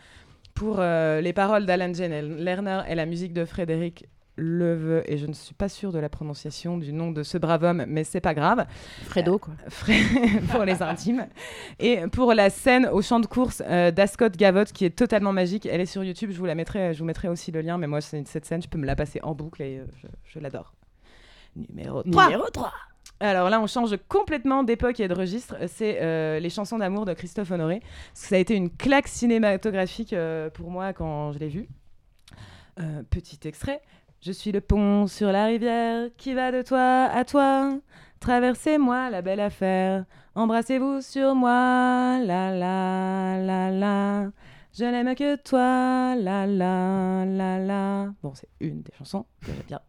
Pour 0.54 0.78
euh, 0.80 1.20
les 1.20 1.34
paroles 1.34 1.66
d'Alan 1.66 1.94
Jane 1.94 2.38
Lerner 2.38 2.82
et 2.88 2.96
la 2.96 3.06
musique 3.06 3.34
de 3.34 3.44
Frédéric 3.44 4.06
Leveux, 4.38 5.02
et 5.12 5.18
je 5.18 5.26
ne 5.26 5.34
suis 5.34 5.56
pas 5.56 5.68
sûre 5.68 5.92
de 5.92 5.98
la 5.98 6.10
prononciation 6.10 6.78
du 6.78 6.94
nom 6.94 7.12
de 7.12 7.24
ce 7.24 7.38
brave 7.40 7.64
homme, 7.64 7.84
mais 7.88 8.04
c'est 8.04 8.22
pas 8.22 8.36
grave. 8.36 8.68
Fredo, 9.06 9.40
quoi. 9.40 9.54
Fré- 9.68 10.42
pour 10.52 10.64
les 10.64 10.82
intimes. 10.84 11.26
Et 11.80 12.02
pour 12.12 12.34
la 12.36 12.50
scène 12.52 12.88
au 12.92 13.02
champ 13.02 13.20
de 13.20 13.26
course 13.26 13.64
euh, 13.66 13.90
d'Ascot 13.90 14.30
Gavotte, 14.30 14.72
qui 14.74 14.86
est 14.86 14.92
totalement 14.96 15.34
magique, 15.34 15.66
elle 15.66 15.82
est 15.82 15.86
sur 15.88 16.04
YouTube, 16.04 16.30
je 16.32 16.38
vous 16.38 16.46
la 16.46 16.54
mettrai, 16.56 16.94
je 16.94 17.00
vous 17.00 17.06
mettrai 17.06 17.28
aussi 17.30 17.52
le 17.52 17.62
lien, 17.62 17.78
mais 17.80 17.88
moi, 17.88 18.00
cette 18.00 18.46
scène, 18.46 18.62
je 18.62 18.68
peux 18.68 18.78
me 18.78 18.86
la 18.86 18.96
passer 18.96 19.20
en 19.24 19.34
boucle 19.34 19.62
et 19.64 19.80
euh, 19.80 19.86
je, 20.04 20.08
je 20.26 20.40
l'adore. 20.40 20.74
Numéro 21.56 22.04
3. 22.04 22.26
Numéro 22.26 22.48
3. 22.52 22.72
Alors 23.20 23.50
là, 23.50 23.60
on 23.60 23.66
change 23.66 23.96
complètement 24.08 24.62
d'époque 24.62 25.00
et 25.00 25.08
de 25.08 25.14
registre. 25.16 25.56
C'est 25.68 25.98
euh, 26.02 26.40
les 26.40 26.52
chansons 26.52 26.78
d'amour 26.78 27.06
de 27.06 27.14
Christophe 27.14 27.50
Honoré. 27.50 27.82
Ça 28.14 28.36
a 28.36 28.38
été 28.38 28.54
une 28.54 28.70
claque 28.70 29.08
cinématographique 29.08 30.14
euh, 30.14 30.52
pour 30.52 30.70
moi 30.70 30.94
quand 30.94 31.32
je 31.32 31.40
l'ai 31.40 31.48
vu. 31.48 31.68
Euh, 32.80 33.02
petit 33.10 33.40
extrait. 33.48 33.82
Je 34.20 34.32
suis 34.32 34.52
le 34.52 34.62
pont 34.62 35.06
sur 35.06 35.32
la 35.32 35.46
rivière 35.46 36.10
qui 36.18 36.34
va 36.34 36.52
de 36.52 36.64
toi 36.64 37.06
à 37.06 37.24
toi. 37.24 37.78
Traversez-moi 38.20 39.12
la 39.12 39.22
belle 39.22 39.40
affaire. 39.40 40.06
Embrassez-vous 40.34 41.02
sur 41.02 41.36
moi. 41.36 42.18
La 42.26 42.52
la 42.52 43.38
la 43.40 43.70
la. 43.70 44.32
Je 44.74 44.86
n'aime 44.86 45.14
que 45.14 45.36
toi. 45.36 46.16
La 46.16 46.48
la 46.48 47.26
la 47.26 47.60
la. 47.60 48.08
Bon, 48.24 48.34
c'est 48.34 48.50
une 48.60 48.82
des 48.82 48.92
chansons 48.98 49.26
que 49.42 49.52
j'aime 49.52 49.64
bien. 49.68 49.82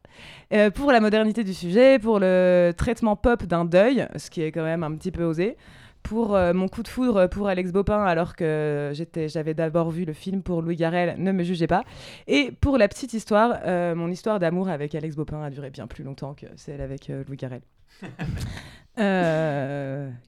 Euh, 0.53 0.71
pour 0.71 0.93
la 0.93 1.01
modernité 1.01 1.43
du 1.43 1.55
sujet, 1.55 1.99
pour 1.99 2.19
le 2.21 2.73
traitement 2.77 3.17
pop 3.17 3.45
d'un 3.45 3.65
deuil, 3.65 4.07
ce 4.17 4.29
qui 4.29 4.43
est 4.43 4.53
quand 4.53 4.65
même 4.65 4.83
un 4.83 4.95
petit 4.95 5.11
peu 5.11 5.25
osé, 5.25 5.57
pour 6.03 6.35
euh, 6.35 6.53
mon 6.53 6.69
coup 6.69 6.83
de 6.83 6.89
foudre 6.89 7.27
pour 7.27 7.49
Alex 7.49 7.73
Bopin 7.73 8.05
alors 8.05 8.37
que 8.37 8.91
j'étais, 8.95 9.29
j'avais 9.29 9.55
d'abord 9.55 9.91
vu 9.91 10.05
le 10.05 10.13
film 10.13 10.43
pour 10.43 10.63
Louis 10.63 10.77
Garrel, 10.77 11.17
ne 11.19 11.33
me 11.33 11.43
jugez 11.43 11.67
pas, 11.67 11.83
et 12.27 12.53
pour 12.61 12.79
la 12.79 12.89
petite 12.89 13.13
histoire, 13.13 13.59
euh, 13.65 13.95
mon 13.95 14.09
histoire 14.09 14.39
d'amour 14.39 14.69
avec 14.69 14.95
Alex 14.95 15.17
Bopin 15.17 15.43
a 15.43 15.51
duré 15.51 15.71
bien 15.71 15.87
plus 15.87 16.05
longtemps 16.05 16.35
que 16.35 16.47
celle 16.57 16.81
avec 16.81 17.11
euh, 17.11 17.25
Louis 17.27 17.37
Garrel. 17.37 17.63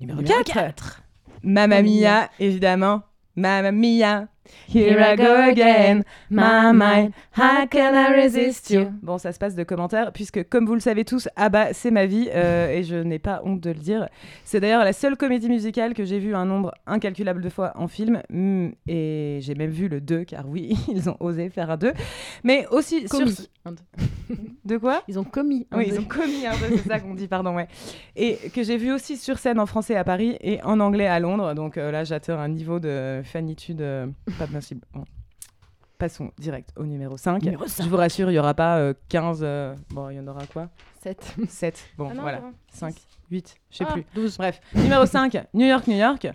Numéro, 0.01 0.22
4. 0.22 1.02
Mamma 1.42 1.82
Mia, 1.82 2.30
évidemment. 2.38 3.02
Mamma 3.36 3.72
Mia, 3.72 4.28
here 4.68 4.98
I 5.01 5.16
go 5.16 5.51
again. 5.51 6.05
My 6.31 6.72
mind, 6.72 7.12
how 7.36 7.66
can 7.66 7.94
I 7.94 8.22
resist 8.22 8.70
you? 8.70 8.90
Bon, 9.02 9.18
ça 9.18 9.32
se 9.32 9.39
passe 9.39 9.55
de 9.55 9.64
commentaires, 9.64 10.12
puisque 10.12 10.48
comme 10.48 10.66
vous 10.66 10.74
le 10.74 10.81
savez 10.81 11.05
tous, 11.05 11.28
Abba, 11.36 11.72
c'est 11.72 11.90
ma 11.90 12.06
vie, 12.06 12.28
euh, 12.32 12.70
et 12.70 12.82
je 12.82 12.97
n'ai 12.97 13.18
pas 13.18 13.43
honte 13.44 13.60
de 13.60 13.70
le 13.70 13.78
dire. 13.78 14.09
C'est 14.44 14.60
d'ailleurs 14.60 14.85
la 14.85 14.93
seule 14.93 15.16
comédie 15.16 15.48
musicale 15.48 15.94
que 15.94 16.05
j'ai 16.05 16.18
vue 16.18 16.35
un 16.35 16.44
nombre 16.44 16.72
incalculable 16.86 17.43
de 17.43 17.48
fois 17.48 17.72
en 17.77 17.89
film, 17.89 18.22
mm, 18.31 18.68
et 18.89 19.39
j'ai 19.40 19.55
même 19.55 19.70
vu 19.70 19.89
le 19.89 20.01
2, 20.01 20.24
car 20.24 20.48
oui, 20.48 20.77
ils 20.89 21.09
ont 21.09 21.16
osé 21.20 21.48
faire 21.51 21.70
un 21.70 21.77
2. 21.77 21.93
Mais 22.44 22.66
aussi 22.70 23.09
sur... 23.09 23.18
Commis. 23.18 23.48
Un, 23.64 23.72
deux. 23.72 24.36
De 24.64 24.77
quoi? 24.78 25.02
Ils 25.09 25.18
ont 25.18 25.24
commis. 25.24 25.66
un 25.70 25.78
oui, 25.78 25.89
deux. 25.89 25.97
ils 25.97 26.01
ont 26.01 26.05
commis 26.05 26.47
un 26.47 26.52
peu, 26.52 26.77
c'est 26.77 26.89
ça 26.89 27.01
qu'on 27.01 27.14
dit, 27.14 27.27
pardon, 27.27 27.56
ouais. 27.56 27.66
Et 28.16 28.36
que 28.55 28.62
j'ai 28.62 28.77
vu 28.77 28.93
aussi 28.93 29.16
sur 29.16 29.39
scène 29.39 29.59
en 29.59 29.66
français 29.66 29.97
à 29.97 30.05
Paris 30.05 30.36
et 30.40 30.62
en 30.62 30.81
anglais 30.81 31.06
à 31.06 31.18
Londres. 31.20 31.55
Donc 31.55 31.77
euh, 31.77 31.90
là, 31.90 32.05
j'atteins 32.05 32.39
un 32.39 32.48
niveau 32.48 32.78
de 32.78 33.22
fanitude 33.24 33.82
euh, 33.82 34.06
pas 34.46 34.52
possible. 34.52 34.82
Bon. 34.92 35.04
Passons 35.98 36.30
direct 36.38 36.70
au 36.76 36.84
numéro 36.84 37.16
5. 37.18 37.42
Numéro 37.42 37.64
Je 37.66 37.82
vous 37.88 37.96
rassure, 37.96 38.30
il 38.30 38.32
n'y 38.32 38.38
aura 38.38 38.54
pas 38.54 38.78
euh, 38.78 38.94
15. 39.10 39.40
euh, 39.42 39.74
Bon, 39.90 40.08
il 40.08 40.16
y 40.16 40.20
en 40.20 40.26
aura 40.28 40.46
quoi? 40.46 40.68
7. 41.02 41.34
7. 41.48 41.78
Bon, 41.98 42.08
Ah 42.10 42.14
non, 42.14 42.22
voilà. 42.22 42.38
pardon. 42.38 42.56
5, 42.72 42.94
8, 43.30 43.54
je 43.70 43.76
sais 43.76 43.84
Ah, 43.86 43.92
plus. 43.92 44.04
12. 44.14 44.38
Bref, 44.38 44.60
numéro 44.74 45.04
5, 45.04 45.36
New 45.52 45.66
York, 45.66 45.86
New 45.86 45.96
York. 45.98 46.26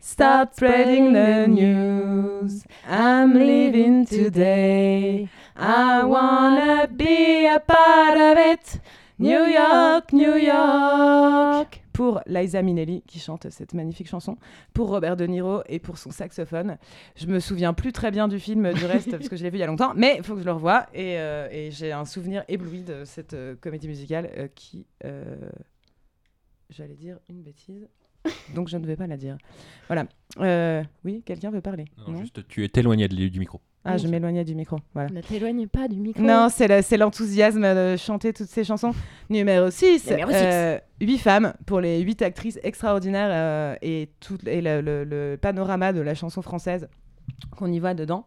Start 0.00 0.54
spreading 0.54 1.12
the 1.12 1.46
news. 1.46 2.64
I'm 2.90 3.34
leaving 3.34 4.04
today. 4.06 5.28
I 5.56 6.02
wanna 6.04 6.86
be 6.88 7.46
a 7.46 7.60
part 7.60 8.16
of 8.16 8.38
it. 8.38 8.80
New 9.18 9.44
York, 9.46 10.12
New 10.12 10.36
York. 10.36 11.81
Pour 11.92 12.20
Liza 12.26 12.62
Minnelli 12.62 13.02
qui 13.06 13.18
chante 13.18 13.50
cette 13.50 13.74
magnifique 13.74 14.08
chanson, 14.08 14.36
pour 14.72 14.88
Robert 14.88 15.16
De 15.16 15.26
Niro 15.26 15.62
et 15.66 15.78
pour 15.78 15.98
son 15.98 16.10
saxophone. 16.10 16.78
Je 17.16 17.26
me 17.26 17.38
souviens 17.40 17.74
plus 17.74 17.92
très 17.92 18.10
bien 18.10 18.28
du 18.28 18.38
film 18.38 18.72
du 18.72 18.84
reste 18.86 19.10
parce 19.16 19.28
que 19.28 19.36
je 19.36 19.42
l'ai 19.44 19.50
vu 19.50 19.58
il 19.58 19.60
y 19.60 19.64
a 19.64 19.66
longtemps, 19.66 19.92
mais 19.94 20.14
il 20.18 20.22
faut 20.24 20.34
que 20.34 20.40
je 20.40 20.44
le 20.46 20.52
revoie 20.52 20.86
et, 20.94 21.18
euh, 21.18 21.48
et 21.50 21.70
j'ai 21.70 21.92
un 21.92 22.04
souvenir 22.04 22.44
ébloui 22.48 22.82
de 22.82 23.04
cette 23.04 23.34
euh, 23.34 23.54
comédie 23.60 23.88
musicale 23.88 24.30
euh, 24.38 24.48
qui, 24.54 24.86
euh, 25.04 25.36
j'allais 26.70 26.96
dire 26.96 27.18
une 27.28 27.42
bêtise, 27.42 27.86
donc 28.54 28.68
je 28.68 28.76
ne 28.76 28.86
vais 28.86 28.96
pas 28.96 29.06
la 29.06 29.16
dire. 29.16 29.36
Voilà. 29.88 30.06
Euh, 30.38 30.82
oui, 31.04 31.22
quelqu'un 31.26 31.50
veut 31.50 31.60
parler 31.60 31.84
Non, 32.06 32.12
Non? 32.14 32.20
juste, 32.20 32.46
tu 32.48 32.64
es 32.64 32.70
éloigné 32.74 33.08
du 33.08 33.38
micro. 33.38 33.60
Ah, 33.84 33.96
je 33.96 34.06
m'éloignais 34.06 34.44
du 34.44 34.54
micro. 34.54 34.76
Voilà. 34.94 35.10
Ne 35.10 35.20
t'éloigne 35.20 35.66
pas 35.66 35.88
du 35.88 35.96
micro. 35.96 36.22
Non, 36.22 36.48
c'est 36.50 36.96
l'enthousiasme 36.96 37.62
de 37.62 37.96
chanter 37.96 38.32
toutes 38.32 38.48
ces 38.48 38.62
chansons. 38.64 38.92
Numéro 39.28 39.70
6. 39.70 40.08
Numéro 40.10 40.30
six. 40.30 40.80
8 41.00 41.18
femmes 41.18 41.52
pour 41.66 41.80
les 41.80 42.00
8 42.00 42.22
actrices 42.22 42.60
extraordinaires 42.62 43.30
euh, 43.32 43.74
et, 43.82 44.08
tout, 44.20 44.38
et 44.46 44.60
le, 44.60 44.80
le- 44.80 45.02
le 45.04 45.36
panorama 45.36 45.92
de 45.92 46.00
la 46.00 46.14
chanson 46.14 46.42
française 46.42 46.88
qu'on 47.56 47.72
y 47.72 47.80
voit 47.80 47.94
dedans. 47.94 48.24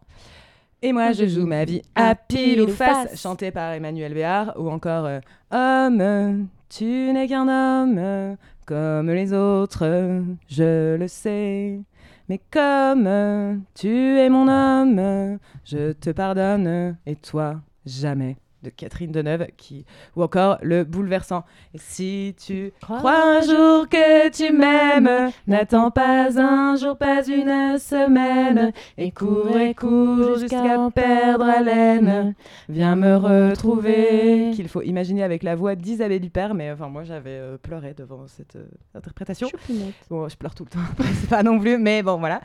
Et 0.82 0.92
moi, 0.92 1.12
je 1.12 1.26
joue 1.26 1.46
ma 1.46 1.64
vie 1.64 1.80
à 1.94 2.14
pile 2.14 2.60
ou 2.60 2.68
face, 2.68 3.18
chanté 3.18 3.50
par 3.50 3.72
Emmanuel 3.72 4.12
Béard, 4.12 4.52
ou 4.58 4.68
encore 4.68 5.06
euh, 5.06 5.20
Homme, 5.50 6.48
tu 6.68 6.84
n'es 6.84 7.26
qu'un 7.28 7.48
homme, 7.48 8.36
comme 8.66 9.10
les 9.10 9.32
autres, 9.32 10.20
je 10.50 10.96
le 10.96 11.08
sais. 11.08 11.80
Mais 12.28 12.40
comme 12.50 13.62
tu 13.74 14.18
es 14.18 14.28
mon 14.28 14.48
homme, 14.48 15.38
je 15.64 15.92
te 15.92 16.10
pardonne, 16.10 16.96
et 17.06 17.16
toi, 17.16 17.60
jamais. 17.84 18.36
De 18.62 18.70
Catherine 18.70 19.12
Deneuve, 19.12 19.46
qui... 19.56 19.84
ou 20.16 20.22
encore 20.22 20.58
le 20.62 20.84
bouleversant. 20.84 21.44
Et 21.74 21.78
si 21.78 22.34
tu 22.38 22.72
crois 22.80 23.38
un 23.38 23.40
jour 23.42 23.88
que 23.88 24.28
tu 24.30 24.52
m'aimes, 24.52 25.30
n'attends 25.46 25.90
pas 25.90 26.40
un 26.40 26.76
jour, 26.76 26.96
pas 26.96 27.26
une 27.26 27.78
semaine, 27.78 28.72
et 28.98 29.10
cours 29.10 29.56
et 29.56 29.74
cours 29.74 30.38
jusqu'à 30.38 30.78
perdre 30.94 31.44
haleine. 31.44 32.34
Viens 32.68 32.96
me 32.96 33.16
retrouver. 33.16 34.50
Qu'il 34.54 34.68
faut 34.68 34.82
imaginer 34.82 35.22
avec 35.22 35.42
la 35.42 35.54
voix 35.54 35.74
d'Isabelle 35.74 36.24
Huppert, 36.24 36.54
mais 36.54 36.70
enfin 36.70 36.88
moi 36.88 37.04
j'avais 37.04 37.30
euh, 37.30 37.58
pleuré 37.58 37.94
devant 37.94 38.26
cette 38.26 38.56
euh, 38.56 38.66
interprétation. 38.94 39.48
Choupinette. 39.48 39.94
Bon, 40.10 40.28
je 40.28 40.36
pleure 40.36 40.54
tout 40.54 40.64
le 40.64 40.70
temps, 40.70 41.04
c'est 41.20 41.28
pas 41.30 41.42
non 41.42 41.58
plus, 41.58 41.78
mais 41.78 42.02
bon, 42.02 42.18
voilà. 42.18 42.40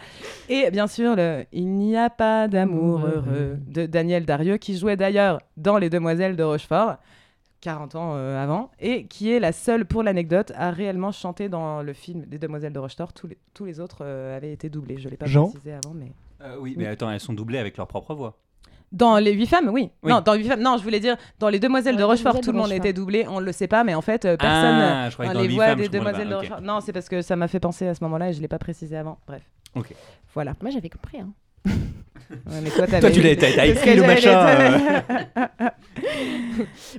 Et 0.49 0.69
bien 0.71 0.87
sûr, 0.87 1.15
le 1.15 1.45
Il 1.51 1.71
n'y 1.73 1.97
a 1.97 2.09
pas 2.09 2.47
d'amour 2.47 2.99
heureux 3.05 3.57
de 3.67 3.85
Daniel 3.85 4.25
Darieux, 4.25 4.57
qui 4.57 4.77
jouait 4.77 4.97
d'ailleurs 4.97 5.39
dans 5.57 5.77
Les 5.77 5.89
Demoiselles 6.01 6.35
de 6.35 6.43
Rochefort, 6.43 6.95
40 7.61 7.95
ans 7.95 8.13
euh, 8.15 8.43
avant, 8.43 8.71
et 8.79 9.05
qui 9.05 9.31
est 9.31 9.39
la 9.39 9.51
seule, 9.51 9.85
pour 9.85 10.01
l'anecdote, 10.01 10.51
à 10.55 10.71
réellement 10.71 11.11
chanter 11.11 11.47
dans 11.47 11.83
le 11.83 11.93
film 11.93 12.25
Les 12.31 12.39
Demoiselles 12.39 12.73
de 12.73 12.79
Rochefort. 12.79 13.13
Tous 13.13 13.27
les, 13.27 13.37
tous 13.53 13.65
les 13.65 13.79
autres 13.79 13.99
euh, 14.01 14.35
avaient 14.35 14.51
été 14.51 14.69
doublés, 14.69 14.97
je 14.97 15.09
l'ai 15.09 15.17
pas 15.17 15.27
Jean 15.27 15.47
précisé 15.47 15.73
avant, 15.73 15.93
mais... 15.93 16.11
Euh, 16.41 16.57
oui, 16.59 16.73
mais 16.75 16.87
attends, 16.87 17.11
elles 17.11 17.19
sont 17.19 17.33
doublées 17.33 17.59
avec 17.59 17.77
leur 17.77 17.85
propre 17.85 18.15
voix. 18.15 18.39
Dans 18.91 19.19
les 19.19 19.31
huit 19.31 19.45
femmes, 19.45 19.69
oui. 19.69 19.91
Oui. 20.01 20.11
Non, 20.11 20.21
dans 20.21 20.33
huit 20.33 20.47
femmes. 20.47 20.59
Non, 20.61 20.77
je 20.77 20.83
voulais 20.83 20.99
dire 20.99 21.15
dans 21.39 21.49
les 21.49 21.59
demoiselles 21.59 21.95
Dans 21.95 22.01
de 22.01 22.05
Rochefort, 22.05 22.41
tout 22.41 22.51
le 22.51 22.57
monde 22.57 22.67
Rochefort. 22.67 22.85
était 22.85 22.93
doublé. 22.93 23.25
On 23.27 23.39
ne 23.39 23.45
le 23.45 23.51
sait 23.51 23.67
pas, 23.67 23.83
mais 23.85 23.93
en 23.93 24.01
fait, 24.01 24.25
euh, 24.25 24.35
personne. 24.35 24.81
Ah, 24.81 25.09
je 25.09 25.17
dans 25.17 25.31
dans 25.33 25.39
les 25.39 25.47
huit 25.47 25.55
voix 25.55 25.67
femmes, 25.67 25.79
des 25.79 25.87
demoiselles 25.87 26.27
de. 26.27 26.35
Rochefort. 26.35 26.61
Non, 26.61 26.81
c'est 26.81 26.91
parce 26.91 27.07
que 27.07 27.21
ça 27.21 27.37
m'a 27.37 27.47
fait 27.47 27.61
penser 27.61 27.87
à 27.87 27.93
ce 27.95 28.03
moment-là 28.03 28.29
et 28.31 28.33
je 28.33 28.41
l'ai 28.41 28.49
pas 28.49 28.59
précisé 28.59 28.97
avant. 28.97 29.17
Bref. 29.27 29.43
Ok. 29.75 29.93
Voilà. 30.33 30.55
Moi, 30.61 30.71
j'avais 30.71 30.89
compris. 30.89 31.19
Hein. 31.21 31.31
Ouais, 32.29 32.61
mais 32.63 32.69
toi, 32.69 32.85
tu 32.87 33.21
l'as 33.21 33.65
écrit 33.67 33.95
le 33.95 34.01
machin. 34.03 34.47
euh. 34.47 35.69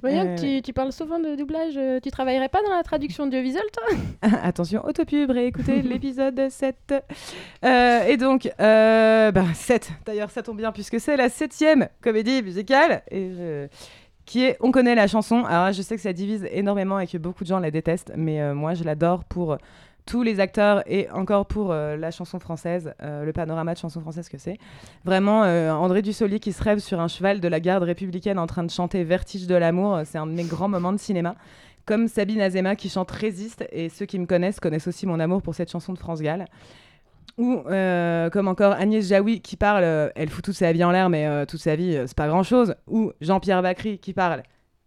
Voyons 0.03 0.23
Euh, 0.27 0.37
que 0.37 0.41
tu, 0.57 0.63
tu 0.63 0.73
parles 0.73 0.93
souvent 0.93 1.19
de 1.19 1.35
doublage. 1.37 1.75
euh, 1.77 2.01
Tu 2.01 2.11
travaillerais 2.11 2.49
pas 2.49 2.63
dans 2.63 2.75
la 2.75 2.83
traduction 2.83 3.25
audiovisuelle, 3.25 3.63
toi? 3.73 4.31
Attention, 4.43 4.85
autopub, 4.85 5.31
réécoutez 5.31 5.83
l'épisode 5.83 6.49
7. 6.49 6.95
Euh, 7.65 8.05
et 8.07 8.17
donc, 8.17 8.51
euh, 8.61 9.31
bah, 9.33 9.45
7, 9.55 9.91
d'ailleurs, 10.07 10.31
ça 10.31 10.43
tombe 10.43 10.57
bien 10.59 10.73
puisque 10.73 10.99
c'est 11.01 11.17
la 11.17 11.29
septième 11.29 11.89
comédie 12.01 12.43
musicale. 12.43 13.03
Et 13.11 13.31
je- 13.31 13.67
qui 14.25 14.45
est 14.45 14.57
On 14.61 14.71
connaît 14.71 14.95
la 14.95 15.09
chanson. 15.09 15.45
Alors, 15.45 15.73
je 15.73 15.83
sais 15.83 15.97
que 15.97 16.01
ça 16.03 16.13
divise 16.13 16.47
énormément 16.53 17.01
et 17.01 17.07
que 17.09 17.19
beaucoup 17.19 17.43
de 17.43 17.49
gens 17.49 17.59
la 17.59 17.73
détestent, 17.73 18.13
mais 18.17 18.41
euh, 18.41 18.55
moi, 18.55 18.75
je 18.75 18.85
l'adore 18.85 19.25
pour 19.25 19.59
tous 20.07 20.23
les 20.23 20.41
acteurs 20.41 20.83
et 20.87 21.11
encore 21.11 21.47
pour 21.47 21.73
euh, 21.73 21.97
la 21.97 22.11
chanson 22.11 22.39
française, 22.39 22.95
euh, 23.03 23.25
le 23.25 23.33
panorama 23.33 23.75
de 23.75 23.79
chanson 23.79 24.01
française 24.01 24.29
que 24.29 24.39
c'est. 24.39 24.59
Vraiment, 25.05 25.45
euh, 25.45 25.71
André 25.71 26.03
Dussolier 26.03 26.41
qui 26.41 26.53
se 26.53 26.63
rêve 26.63 26.79
sur 26.79 27.01
un 27.01 27.09
cheval 27.09 27.41
de 27.41 27.49
la 27.49 27.61
garde 27.61 27.83
républicaine 27.85 28.39
en 28.39 28.47
train 28.47 28.65
de 28.65 28.71
chanter 28.71 29.05
Vertige 29.05 29.47
de 29.47 29.55
l'amour, 29.55 30.01
c'est 30.05 30.19
un 30.19 30.27
de 30.27 30.33
mes 30.33 30.45
grands 30.45 30.69
moments 30.69 30.93
de 30.93 30.99
cinéma. 30.99 31.35
Comme 31.87 32.09
Sabine 32.09 32.41
Azema 32.41 32.77
qui 32.77 32.89
chante 32.89 33.11
Résiste, 33.11 33.65
et 33.73 33.89
ceux 33.89 34.07
qui 34.07 34.19
me 34.19 34.27
connaissent 34.27 34.61
connaissent 34.61 34.87
aussi 34.87 35.07
mon 35.07 35.19
amour 35.19 35.43
pour 35.43 35.55
cette 35.55 35.71
chanson 35.71 35.93
de 35.93 35.99
France 35.99 36.21
Gall. 36.21 36.47
Ou 37.39 37.63
comme 38.31 38.47
encore 38.47 38.75
Agnès 38.75 39.09
Jaoui 39.09 39.41
qui 39.41 39.57
parle, 39.57 40.13
elle 40.15 40.29
fout 40.29 40.45
toute 40.45 40.55
sa 40.55 40.71
vie 40.71 40.85
en 40.85 40.93
l'air, 40.93 41.09
mais 41.09 41.45
toute 41.47 41.61
sa 41.61 41.75
vie, 41.75 42.01
c'est 42.07 42.17
pas 42.17 42.29
grand 42.29 42.45
chose. 42.45 42.77
Ou 42.87 43.11
Jean-Pierre 43.21 43.63
Bacry 43.63 43.99
qui 43.99 44.13
parle, 44.13 44.45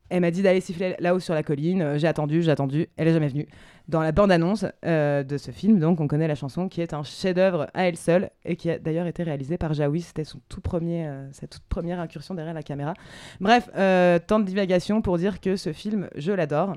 elle 0.10 0.22
m'a 0.22 0.32
dit 0.32 0.42
d'aller 0.42 0.62
siffler 0.62 0.96
là-haut 1.00 1.20
sur 1.20 1.34
la 1.34 1.44
colline, 1.44 1.98
j'ai 1.98 2.08
attendu, 2.08 2.44
j'ai 2.44 2.52
attendu, 2.52 2.88
elle 2.96 3.10
est 3.10 3.14
jamais 3.14 3.28
venue. 3.28 3.48
Dans 3.88 4.02
la 4.02 4.12
bande-annonce 4.12 4.66
euh, 4.84 5.24
de 5.24 5.38
ce 5.38 5.52
film, 5.52 5.80
donc 5.80 6.02
on 6.02 6.08
connaît 6.08 6.28
la 6.28 6.34
chanson 6.34 6.68
qui 6.68 6.82
est 6.82 6.94
un 6.94 7.04
chef-d'œuvre 7.04 7.68
à 7.76 7.88
elle 7.88 7.98
seule 7.98 8.32
et 8.44 8.56
qui 8.56 8.72
a 8.72 8.80
d'ailleurs 8.80 9.06
été 9.06 9.22
réalisée 9.22 9.58
par 9.58 9.76
Jaoui. 9.76 10.02
C'était 10.02 10.24
son 10.24 10.40
tout 10.50 10.62
premier, 10.62 11.06
euh, 11.06 11.32
sa 11.32 11.46
toute 11.46 11.62
première 11.70 12.00
incursion 12.00 12.34
derrière 12.34 12.56
la 12.56 12.64
caméra. 12.64 12.96
Bref, 13.40 13.70
euh, 13.76 14.18
tant 14.18 14.40
de 14.40 14.46
divagation 14.46 15.04
pour 15.04 15.20
dire 15.20 15.40
que 15.40 15.56
ce 15.56 15.72
film, 15.72 16.10
je 16.16 16.32
l'adore. 16.32 16.76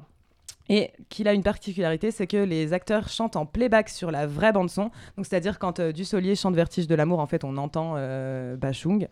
Et 0.70 0.92
qu'il 1.08 1.28
a 1.28 1.32
une 1.32 1.42
particularité, 1.42 2.10
c'est 2.10 2.26
que 2.26 2.36
les 2.36 2.74
acteurs 2.74 3.08
chantent 3.08 3.36
en 3.36 3.46
playback 3.46 3.88
sur 3.88 4.10
la 4.10 4.26
vraie 4.26 4.52
bande 4.52 4.68
son. 4.68 4.90
C'est-à-dire 5.16 5.58
quand 5.58 5.80
Dussolier 5.80 6.36
chante 6.36 6.54
Vertige 6.54 6.86
de 6.86 6.94
l'amour, 6.94 7.20
en 7.20 7.26
fait, 7.26 7.42
on 7.42 7.56
entend 7.56 7.94
Bachung. 8.58 9.08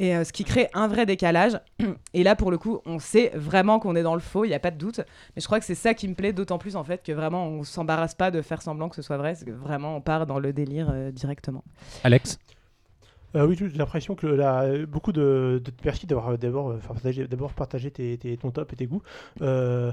Et 0.00 0.16
euh, 0.16 0.24
ce 0.24 0.32
qui 0.32 0.44
crée 0.44 0.68
un 0.72 0.88
vrai 0.88 1.04
décalage. 1.04 1.60
Et 2.14 2.22
là, 2.24 2.34
pour 2.34 2.50
le 2.50 2.56
coup, 2.58 2.80
on 2.86 2.98
sait 2.98 3.30
vraiment 3.34 3.78
qu'on 3.78 3.94
est 3.96 4.02
dans 4.02 4.14
le 4.14 4.20
faux, 4.20 4.44
il 4.44 4.48
n'y 4.48 4.54
a 4.54 4.58
pas 4.58 4.70
de 4.70 4.78
doute. 4.78 4.98
Mais 5.36 5.42
je 5.42 5.46
crois 5.46 5.60
que 5.60 5.66
c'est 5.66 5.74
ça 5.74 5.92
qui 5.92 6.08
me 6.08 6.14
plaît 6.14 6.32
d'autant 6.32 6.56
plus, 6.58 6.74
en 6.74 6.84
fait, 6.84 7.02
que 7.02 7.12
vraiment, 7.12 7.46
on 7.46 7.62
s'embarrasse 7.64 8.14
pas 8.14 8.30
de 8.30 8.40
faire 8.40 8.62
semblant 8.62 8.88
que 8.88 8.96
ce 8.96 9.02
soit 9.02 9.18
vrai. 9.18 9.34
C'est 9.34 9.44
que 9.44 9.50
vraiment, 9.50 9.96
on 9.96 10.00
part 10.00 10.24
dans 10.26 10.38
le 10.38 10.52
délire 10.54 10.88
euh, 10.90 11.10
directement. 11.10 11.62
Alex 12.02 12.38
Euh, 13.36 13.46
oui, 13.46 13.56
j'ai 13.58 13.68
l'impression 13.78 14.14
que 14.16 14.26
là, 14.26 14.66
beaucoup 14.86 15.12
de, 15.12 15.60
de 15.64 15.70
merci 15.84 16.06
d'avoir 16.06 16.36
d'abord 16.38 16.76
partagé, 16.78 17.28
d'abord 17.28 17.52
partagé 17.52 17.90
tes, 17.90 18.16
tes- 18.18 18.36
ton 18.38 18.50
top 18.50 18.72
et 18.72 18.76
tes 18.76 18.86
goûts. 18.86 19.02
Euh, 19.42 19.92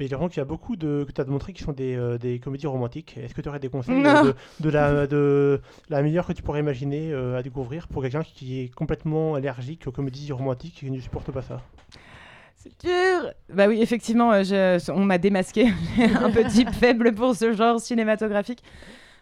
mais 0.00 0.06
j'ai 0.06 0.12
l'impression 0.12 0.28
qu'il 0.30 0.38
y 0.38 0.40
a 0.40 0.44
beaucoup 0.46 0.76
de 0.76 1.04
que 1.06 1.12
tu 1.12 1.20
as 1.20 1.24
montré 1.26 1.52
qui 1.52 1.62
sont 1.62 1.72
des, 1.72 1.94
euh, 1.94 2.16
des 2.18 2.38
comédies 2.40 2.66
romantiques. 2.66 3.16
Est-ce 3.22 3.34
que 3.34 3.42
tu 3.42 3.48
aurais 3.50 3.60
des 3.60 3.68
conseils 3.68 4.02
euh, 4.04 4.22
de, 4.22 4.34
de 4.60 4.70
la, 4.70 5.06
de 5.06 5.60
la 5.90 6.02
meilleure 6.02 6.26
que 6.26 6.32
tu 6.32 6.42
pourrais 6.42 6.60
imaginer 6.60 7.12
euh, 7.12 7.36
à 7.38 7.42
découvrir 7.42 7.86
pour 7.86 8.02
quelqu'un 8.02 8.22
qui 8.24 8.60
est 8.60 8.74
complètement 8.74 9.34
allergique 9.34 9.86
aux 9.86 9.92
comédies 9.92 10.32
romantiques 10.32 10.82
et 10.82 10.86
qui 10.86 10.90
ne 10.90 10.98
supporte 11.00 11.30
pas 11.30 11.42
ça? 11.42 11.60
C'est 12.56 12.72
dur 12.84 13.30
Bah 13.54 13.68
oui, 13.68 13.80
effectivement, 13.82 14.42
je- 14.42 14.90
on 14.92 15.04
m'a 15.04 15.18
démasqué. 15.18 15.66
Un 15.98 16.30
petit 16.30 16.64
faible 16.72 17.14
pour 17.14 17.34
ce 17.36 17.52
genre 17.52 17.78
cinématographique. 17.80 18.62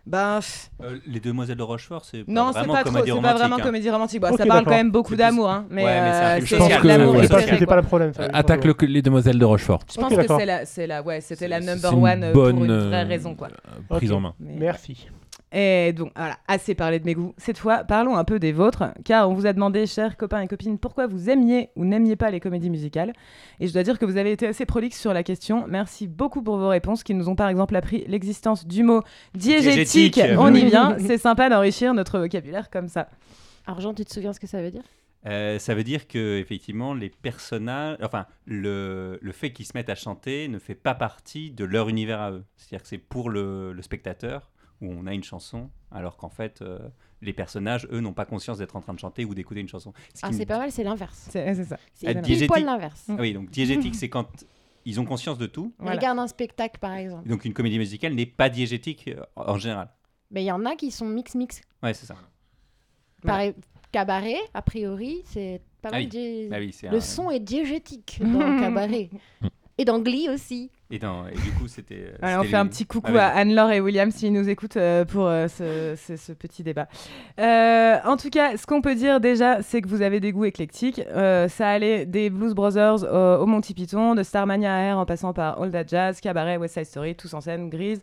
Ben, 0.08 0.40
Euh, 0.82 0.98
les 1.06 1.20
Demoiselles 1.20 1.56
de 1.58 1.62
Rochefort, 1.62 2.04
c'est 2.04 2.24
pas 2.24 2.32
non, 2.32 2.46
c'est 2.52 2.60
vraiment 2.60 2.72
pas 2.74 2.80
trop, 2.82 2.92
comédie 2.92 3.06
c'est 3.06 3.10
pas 3.10 3.16
romantique. 3.16 3.38
vraiment 3.40 3.56
hein. 3.56 3.62
comédie 3.62 3.90
romantique. 3.90 4.20
Bon, 4.22 4.28
Ok, 4.30 4.38
ça 4.38 4.46
parle 4.46 4.64
quand 4.64 4.70
même 4.70 4.90
beaucoup 4.90 5.16
d'amour, 5.16 5.50
hein, 5.50 5.66
mais, 5.70 5.84
Ouais, 5.84 6.00
mais 6.00 6.12
c'est 6.46 6.54
euh, 6.56 6.78
l'amour 6.84 7.22
Je 7.22 7.26
pense 7.28 7.44
que 7.44 7.50
C'était 7.50 7.66
pas 7.66 7.76
le 7.76 7.82
problème. 7.82 8.14
ça, 8.14 8.28
Attaque 8.32 8.64
le- 8.64 8.74
les 8.86 9.02
demoiselles 9.02 9.38
de 9.38 9.44
Rochefort. 9.44 9.80
Je 9.92 10.00
pense 10.00 10.14
que 10.14 10.26
c'est 10.26 10.46
la, 10.46 10.64
c'est 10.64 10.86
la, 10.86 11.02
ouais, 11.02 11.20
c'était 11.20 11.46
la 11.48 11.60
number 11.60 11.92
one 11.98 12.24
euh, 12.24 12.32
pour 12.32 12.48
une 12.48 12.70
euh, 12.70 12.88
vraie 12.88 13.02
raison, 13.04 13.34
quoi. 13.34 13.48
euh, 13.48 13.96
Prise 13.96 14.12
en 14.12 14.20
main. 14.20 14.34
Mais- 14.40 14.54
Merci. 14.58 15.08
Et 15.50 15.94
donc, 15.94 16.12
voilà, 16.14 16.36
assez 16.46 16.74
parlé 16.74 17.00
de 17.00 17.06
mes 17.06 17.14
goûts. 17.14 17.34
Cette 17.38 17.56
fois, 17.56 17.84
parlons 17.84 18.16
un 18.16 18.24
peu 18.24 18.38
des 18.38 18.52
vôtres, 18.52 18.84
car 19.04 19.30
on 19.30 19.34
vous 19.34 19.46
a 19.46 19.52
demandé, 19.54 19.86
chers 19.86 20.16
copains 20.18 20.42
et 20.42 20.46
copines, 20.46 20.78
pourquoi 20.78 21.06
vous 21.06 21.30
aimiez 21.30 21.70
ou 21.74 21.86
n'aimiez 21.86 22.16
pas 22.16 22.30
les 22.30 22.38
comédies 22.38 22.68
musicales. 22.68 23.14
Et 23.58 23.66
je 23.66 23.72
dois 23.72 23.82
dire 23.82 23.98
que 23.98 24.04
vous 24.04 24.18
avez 24.18 24.32
été 24.32 24.46
assez 24.46 24.66
prolixe 24.66 25.00
sur 25.00 25.14
la 25.14 25.22
question. 25.22 25.64
Merci 25.66 26.06
beaucoup 26.06 26.42
pour 26.42 26.58
vos 26.58 26.68
réponses, 26.68 27.02
qui 27.02 27.14
nous 27.14 27.30
ont 27.30 27.36
par 27.36 27.48
exemple 27.48 27.74
appris 27.76 28.04
l'existence 28.08 28.66
du 28.66 28.82
mot 28.82 29.02
diégétique. 29.34 30.14
Diégétique. 30.14 30.38
On 30.38 30.52
y 30.54 30.64
vient. 30.66 30.96
C'est 30.98 31.18
sympa 31.18 31.48
d'enrichir 31.48 31.94
notre 31.94 32.18
vocabulaire 32.18 32.68
comme 32.68 32.88
ça. 32.88 33.08
Argent, 33.66 33.94
tu 33.94 34.04
te 34.04 34.12
souviens 34.12 34.34
ce 34.34 34.40
que 34.40 34.46
ça 34.46 34.60
veut 34.60 34.70
dire? 34.70 34.84
Euh, 35.26 35.58
ça 35.58 35.74
veut 35.74 35.82
dire 35.82 36.06
que 36.06 36.38
effectivement 36.38 36.94
les 36.94 37.10
personnages, 37.10 37.96
enfin 38.02 38.26
le, 38.46 39.18
le 39.20 39.32
fait 39.32 39.50
qu'ils 39.50 39.66
se 39.66 39.72
mettent 39.74 39.90
à 39.90 39.96
chanter 39.96 40.46
ne 40.46 40.60
fait 40.60 40.76
pas 40.76 40.94
partie 40.94 41.50
de 41.50 41.64
leur 41.64 41.88
univers 41.88 42.20
à 42.20 42.30
eux. 42.30 42.44
C'est-à-dire 42.56 42.82
que 42.82 42.88
c'est 42.88 42.98
pour 42.98 43.28
le, 43.28 43.72
le 43.72 43.82
spectateur 43.82 44.52
où 44.80 44.90
on 44.92 45.06
a 45.06 45.14
une 45.14 45.24
chanson, 45.24 45.70
alors 45.90 46.16
qu'en 46.16 46.28
fait 46.28 46.62
euh, 46.62 46.78
les 47.22 47.32
personnages 47.32 47.86
eux 47.90 48.00
n'ont 48.00 48.12
pas 48.12 48.24
conscience 48.26 48.58
d'être 48.58 48.76
en 48.76 48.80
train 48.80 48.94
de 48.94 48.98
chanter 49.00 49.24
ou 49.24 49.34
d'écouter 49.34 49.60
une 49.60 49.68
chanson. 49.68 49.92
Ce 50.14 50.20
Ah, 50.22 50.32
c'est 50.32 50.40
me- 50.40 50.44
pas 50.46 50.58
mal, 50.58 50.70
c'est 50.70 50.84
l'inverse. 50.84 51.28
C'est 51.30 51.64
ça. 51.64 51.78
C'est 51.94 52.06
Ah, 52.08 52.14
diégétique. 52.14 52.48
poil 52.48 52.64
l'inverse. 52.64 53.06
Ah 53.08 53.16
oui, 53.18 53.32
donc 53.32 53.50
diégétique 53.50 53.94
c'est 53.94 54.08
quand 54.08 54.44
ils 54.84 55.00
ont 55.00 55.04
conscience 55.04 55.36
de 55.38 55.46
tout. 55.46 55.72
Voilà. 55.78 55.96
regardent 55.96 56.20
un 56.20 56.28
spectacle, 56.28 56.78
par 56.78 56.94
exemple. 56.94 57.28
Donc 57.28 57.44
une 57.44 57.52
comédie 57.52 57.78
musicale 57.78 58.14
n'est 58.14 58.24
pas 58.26 58.48
diégétique 58.48 59.08
euh, 59.08 59.22
en 59.36 59.58
général. 59.58 59.90
Mais 60.30 60.42
il 60.42 60.46
y 60.46 60.52
en 60.52 60.64
a 60.64 60.76
qui 60.76 60.90
sont 60.90 61.06
mix-mix. 61.06 61.60
Ouais, 61.82 61.92
c'est 61.94 62.06
ça. 62.06 62.14
Pareil, 63.22 63.54
cabaret, 63.90 64.36
a 64.54 64.62
priori, 64.62 65.22
c'est 65.24 65.60
pas 65.82 65.88
Ah 65.88 65.92
mal. 65.96 66.02
oui. 66.02 66.08
dié- 66.08 66.48
Bah 66.48 66.58
oui, 66.60 66.72
c'est 66.72 66.88
Le 66.88 66.98
un- 66.98 67.00
son 67.00 67.30
est 67.30 67.40
diégétique 67.40 68.20
dans 68.22 68.58
cabaret. 68.60 69.10
Et 69.78 69.84
dans 69.84 70.00
Glee 70.00 70.28
aussi. 70.28 70.70
Et, 70.90 70.98
dans- 70.98 71.26
et 71.28 71.34
du 71.34 71.52
coup 71.52 71.68
c'était. 71.68 72.12
euh, 72.24 72.38
on 72.40 72.44
fait 72.44 72.56
un 72.56 72.66
petit 72.66 72.84
coucou 72.86 73.12
Ah, 73.14 73.26
à 73.28 73.38
Anne-Laure 73.40 73.70
et 73.72 73.80
William 73.80 74.10
s'ils 74.10 74.32
nous 74.32 74.48
écoutent 74.48 74.76
euh, 74.78 75.04
pour 75.04 75.26
euh, 75.26 75.46
ce, 75.46 75.94
ce- 75.96 76.16
ce 76.16 76.32
petit 76.32 76.62
débat. 76.62 76.88
Euh, 77.38 77.98
en 78.04 78.16
tout 78.16 78.30
cas, 78.30 78.56
ce 78.56 78.66
qu'on 78.66 78.80
peut 78.80 78.94
dire 78.94 79.20
déjà, 79.20 79.62
c'est 79.62 79.82
que 79.82 79.88
vous 79.88 80.02
avez 80.02 80.18
des 80.18 80.32
goûts 80.32 80.46
éclectiques. 80.46 81.00
Euh, 81.08 81.46
ça 81.48 81.68
allait 81.68 82.06
des 82.06 82.30
Blues 82.30 82.54
Brothers 82.54 83.04
au, 83.04 83.42
au 83.42 83.46
Monty 83.46 83.74
Python, 83.74 84.14
de 84.14 84.22
Starmania 84.22 84.74
à 84.74 84.78
Air 84.80 84.98
en 84.98 85.04
passant 85.06 85.32
par 85.34 85.60
All 85.62 85.70
That 85.70 85.86
Jazz, 85.86 86.20
Cabaret, 86.20 86.56
West 86.56 86.74
Side 86.74 86.86
Story, 86.86 87.14
tous 87.14 87.34
en 87.34 87.40
scène, 87.40 87.68
Grise. 87.70 88.00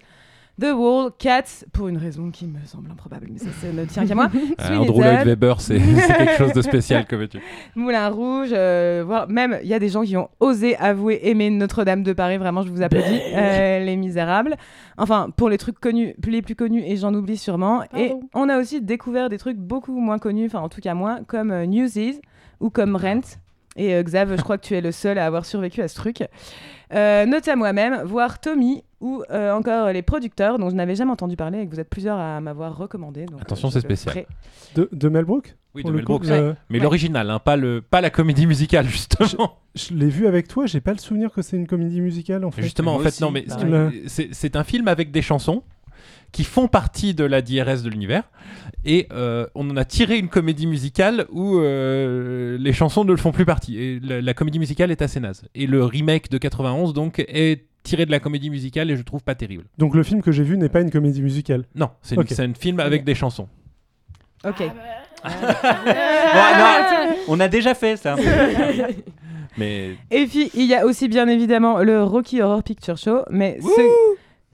The 0.59 0.71
Wall, 0.73 1.11
Cats, 1.19 1.65
pour 1.73 1.89
une 1.89 1.97
raison 1.97 2.31
qui 2.31 2.47
me 2.47 2.59
semble 2.65 2.89
improbable, 2.89 3.27
mais 3.29 3.39
ça, 3.39 3.49
ça 3.61 3.71
ne 3.73 3.83
tient 3.85 4.05
qu'à 4.05 4.15
moi. 4.15 4.29
Euh, 4.61 4.77
Andrew 4.77 5.01
Lloyd 5.01 5.25
Webber, 5.25 5.55
c'est 5.59 5.79
c'est 6.07 6.13
quelque 6.17 6.37
chose 6.37 6.53
de 6.53 6.61
spécial, 6.61 7.05
comme 7.05 7.27
tu 7.27 7.39
Moulin 7.75 8.07
Rouge, 8.09 8.49
euh, 8.53 9.03
voire 9.05 9.27
même 9.27 9.59
il 9.63 9.67
y 9.67 9.73
a 9.73 9.79
des 9.79 9.89
gens 9.89 10.03
qui 10.03 10.15
ont 10.15 10.29
osé 10.39 10.77
avouer 10.77 11.19
aimer 11.23 11.49
Notre-Dame 11.49 12.03
de 12.03 12.13
Paris, 12.13 12.37
vraiment 12.37 12.61
je 12.63 12.69
vous 12.69 12.81
applaudis, 12.81 13.19
Euh, 13.35 13.79
Les 13.79 13.95
Misérables. 13.97 14.55
Enfin, 14.97 15.29
pour 15.35 15.49
les 15.49 15.57
trucs 15.57 15.79
connus, 15.79 16.15
les 16.25 16.41
plus 16.41 16.55
connus, 16.55 16.83
et 16.85 16.95
j'en 16.95 17.13
oublie 17.13 17.37
sûrement. 17.37 17.83
Et 17.97 18.13
on 18.33 18.47
a 18.47 18.57
aussi 18.57 18.81
découvert 18.81 19.29
des 19.29 19.37
trucs 19.37 19.57
beaucoup 19.57 19.99
moins 19.99 20.19
connus, 20.19 20.45
enfin 20.45 20.59
en 20.59 20.69
tout 20.69 20.81
cas 20.81 20.93
moins, 20.93 21.23
comme 21.27 21.51
euh, 21.51 21.65
Newsies 21.65 22.21
ou 22.61 22.69
comme 22.69 22.95
Rent. 22.95 23.21
Et 23.75 23.93
euh, 23.93 24.03
Xav, 24.03 24.35
je 24.37 24.41
crois 24.41 24.57
que 24.57 24.65
tu 24.65 24.73
es 24.75 24.81
le 24.81 24.91
seul 24.91 25.17
à 25.17 25.25
avoir 25.25 25.45
survécu 25.45 25.81
à 25.81 25.87
ce 25.87 25.95
truc. 25.95 26.23
Euh, 26.93 27.25
note 27.25 27.47
à 27.47 27.55
moi-même, 27.55 28.03
voir 28.03 28.39
Tommy 28.39 28.83
ou 29.01 29.23
euh, 29.31 29.51
encore 29.53 29.91
les 29.91 30.01
producteurs 30.01 30.57
dont 30.59 30.69
je 30.69 30.75
n'avais 30.75 30.95
jamais 30.95 31.11
entendu 31.11 31.35
parler 31.35 31.59
et 31.59 31.65
que 31.67 31.71
vous 31.73 31.79
êtes 31.79 31.89
plusieurs 31.89 32.17
à 32.17 32.39
m'avoir 32.41 32.77
recommandé. 32.77 33.25
donc, 33.25 33.41
Attention, 33.41 33.67
euh, 33.67 33.71
c'est 33.71 33.79
le 33.79 33.95
spécial. 33.95 34.13
ferai. 34.13 34.27
De, 34.75 34.87
de 34.91 35.09
Mel 35.09 35.25
Brooks 35.25 35.55
Oui, 35.73 35.81
Pour 35.81 35.89
de 35.89 35.93
le 35.93 35.97
Mel 35.97 36.05
coup, 36.05 36.13
Brooks. 36.19 36.27
Mais 36.69 36.77
Ouais. 36.77 36.83
l'original, 36.83 37.29
hein, 37.29 37.39
pas, 37.39 37.55
le, 37.57 37.81
pas 37.81 38.01
la 38.01 38.09
comédie 38.11 38.45
musicale, 38.47 38.87
justement. 38.87 39.57
Je 39.73 39.93
l'ai 39.93 40.07
vu 40.09 40.25
avec 40.27 40.47
toi, 40.47 40.67
j'ai 40.67 40.79
pas 40.79 40.93
le 40.93 40.99
souvenir 40.99 41.31
que 41.33 41.41
c'est 41.41 41.57
une 41.57 41.67
comédie 41.67 41.99
musicale 42.01 42.45
en 42.45 42.51
fait. 42.51 42.61
Justement, 42.61 42.91
en 42.91 42.95
Moi 42.95 43.03
fait, 43.03 43.09
aussi, 43.09 43.23
non, 43.23 43.31
mais 43.31 43.41
pareil. 43.41 44.03
C'est 44.07 44.29
c'est 44.31 44.55
un 44.55 44.63
film 44.63 44.87
avec 44.87 45.11
des 45.11 45.21
chansons 45.21 45.63
qui 46.31 46.43
font 46.43 46.67
partie 46.67 47.13
de 47.13 47.23
la 47.23 47.41
DRS 47.41 47.83
de 47.83 47.89
l'univers. 47.89 48.23
Et 48.83 49.07
euh, 49.11 49.47
on 49.55 49.69
en 49.69 49.77
a 49.77 49.85
tiré 49.85 50.17
une 50.17 50.29
comédie 50.29 50.67
musicale 50.67 51.25
où 51.31 51.59
euh, 51.59 52.57
les 52.59 52.73
chansons 52.73 53.03
ne 53.03 53.11
le 53.11 53.17
font 53.17 53.31
plus 53.31 53.45
partie. 53.45 53.77
Et 53.77 53.99
la, 53.99 54.21
la 54.21 54.33
comédie 54.33 54.59
musicale 54.59 54.91
est 54.91 55.01
assez 55.01 55.19
naze. 55.19 55.43
Et 55.55 55.65
le 55.67 55.83
remake 55.83 56.29
de 56.29 56.37
91 56.37 56.93
donc 56.93 57.19
est 57.27 57.65
tiré 57.83 58.05
de 58.05 58.11
la 58.11 58.19
comédie 58.19 58.49
musicale 58.49 58.91
et 58.91 58.97
je 58.97 59.01
trouve 59.03 59.23
pas 59.23 59.35
terrible. 59.35 59.63
Donc 59.77 59.95
le 59.95 60.03
film 60.03 60.21
que 60.21 60.31
j'ai 60.31 60.43
vu 60.43 60.57
n'est 60.57 60.69
pas 60.69 60.81
une 60.81 60.91
comédie 60.91 61.21
musicale. 61.21 61.65
non 61.75 61.89
c'est 62.01 62.39
un 62.39 62.53
film 62.53 62.79
avec 62.79 63.03
des 63.05 63.15
chansons. 63.15 63.47
Ok. 64.43 64.59
Bon, 65.23 65.29
non, 66.59 67.15
on 67.29 67.39
a 67.39 67.47
déjà 67.47 67.73
fait 67.73 67.97
ça. 67.97 68.15
mais 69.57 69.95
Et 70.11 70.25
puis, 70.27 70.51
il 70.53 70.65
y 70.65 70.75
a 70.75 70.85
aussi 70.85 71.07
bien 71.07 71.27
évidemment 71.27 71.79
le 71.79 72.03
Rocky 72.03 72.41
Horror 72.41 72.61
Picture 72.61 72.97
Show, 72.97 73.23
mais 73.31 73.57
ceux, 73.61 73.89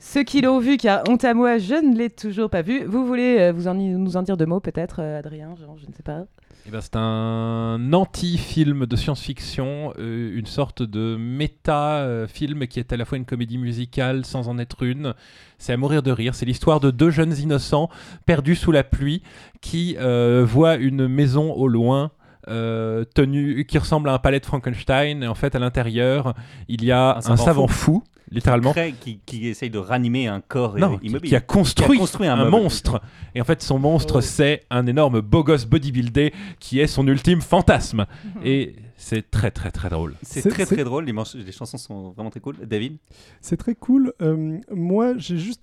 ceux 0.04 0.24
qui 0.24 0.42
l'ont 0.42 0.60
vu, 0.60 0.78
car 0.78 1.04
honte 1.08 1.24
à 1.24 1.34
moi, 1.36 1.60
je 1.60 1.76
ne 1.76 1.96
l'ai 1.96 2.10
toujours 2.10 2.50
pas 2.50 2.64
vu. 2.64 2.84
Vous 2.86 3.06
voulez 3.06 3.38
euh, 3.40 3.52
vous 3.54 3.68
en, 3.68 3.76
nous 3.76 4.18
en 4.18 4.24
dire 4.24 4.36
deux 4.36 4.48
mots, 4.48 4.60
peut-être, 4.60 4.98
euh, 5.00 5.20
Adrien 5.20 5.56
genre, 5.56 5.78
Je 5.78 5.86
ne 5.88 5.94
sais 5.94 6.02
pas. 6.04 6.24
Eh 6.68 6.70
ben, 6.72 6.80
c'est 6.82 6.96
un 6.96 7.92
anti-film 7.94 8.86
de 8.86 8.96
science-fiction, 8.96 9.94
euh, 9.98 10.32
une 10.38 10.46
sorte 10.46 10.84
de 10.84 11.16
méta-film 11.18 12.68
qui 12.68 12.80
est 12.80 12.94
à 12.94 12.98
la 12.98 13.06
fois 13.06 13.18
une 13.18 13.26
comédie 13.26 13.58
musicale 13.58 14.26
sans 14.26 14.48
en 14.48 14.58
être 14.60 14.84
une. 14.84 15.14
C'est 15.58 15.74
à 15.74 15.78
mourir 15.78 16.04
de 16.04 16.12
rire. 16.12 16.36
C'est 16.36 16.46
l'histoire 16.46 16.80
de 16.80 16.92
deux 16.92 17.10
jeunes 17.10 17.36
innocents 17.38 17.90
perdus 18.26 18.56
sous 18.56 18.72
la 18.72 18.84
pluie 18.84 19.22
qui 19.62 19.96
euh, 20.00 20.44
voient 20.48 20.76
une 20.76 21.08
maison 21.08 21.52
au 21.54 21.68
loin. 21.68 22.12
euh, 22.48 23.06
tenue 23.14 23.66
qui 23.66 23.78
ressemble 23.78 24.10
à 24.10 24.14
un 24.14 24.18
palais 24.20 24.40
de 24.40 24.46
Frankenstein 24.48 25.22
et 25.22 25.28
en 25.28 25.36
fait 25.36 25.54
à 25.54 25.60
l'intérieur 25.60 26.34
il 26.68 26.84
y 26.84 26.92
a 26.92 27.14
Un 27.14 27.18
un 27.30 27.38
savant 27.38 27.38
savant, 27.38 27.68
fou. 27.68 28.02
fou, 28.02 28.04
littéralement 28.32 28.72
Crée- 28.72 28.94
qui, 29.00 29.20
qui 29.26 29.48
essaye 29.48 29.70
de 29.70 29.78
ranimer 29.78 30.28
un 30.28 30.42
corps 30.42 30.78
non, 30.78 30.98
qui, 30.98 31.08
immobile. 31.08 31.30
qui 31.30 31.36
a 31.36 31.42
construit, 31.42 31.98
construit 32.00 32.28
un 32.28 32.50
monstre. 32.50 33.02
Et 33.36 33.42
en 33.42 33.44
fait, 33.44 33.62
son 33.62 33.78
monstre, 33.80 34.16
Oh. 34.18 34.22
c'est 34.22 34.64
un 34.70 34.88
énorme 34.88 35.22
beau 35.22 35.44
gosse 35.44 35.66
bodybuildé 35.66 36.34
qui 36.60 36.80
est 36.80 36.88
son 36.88 37.08
ultime 37.08 37.42
fantasme. 37.42 38.06
Et 38.44 38.76
c'est 38.98 39.30
très, 39.30 39.52
très, 39.52 39.72
très 39.72 39.90
drôle. 39.90 40.16
C'est 40.22 40.50
très 40.50 40.66
très 40.66 40.84
drôle, 40.84 41.06
les 41.06 41.52
chansons 41.52 41.78
sont 41.78 42.12
vraiment 42.12 42.30
très 42.30 42.40
cool. 42.40 42.56
David? 42.66 42.98
C'est 43.42 43.58
très 43.58 43.76
cool. 43.76 44.14
Euh, 44.22 44.58
moi, 44.72 45.14
j'ai 45.18 45.38
juste 45.38 45.62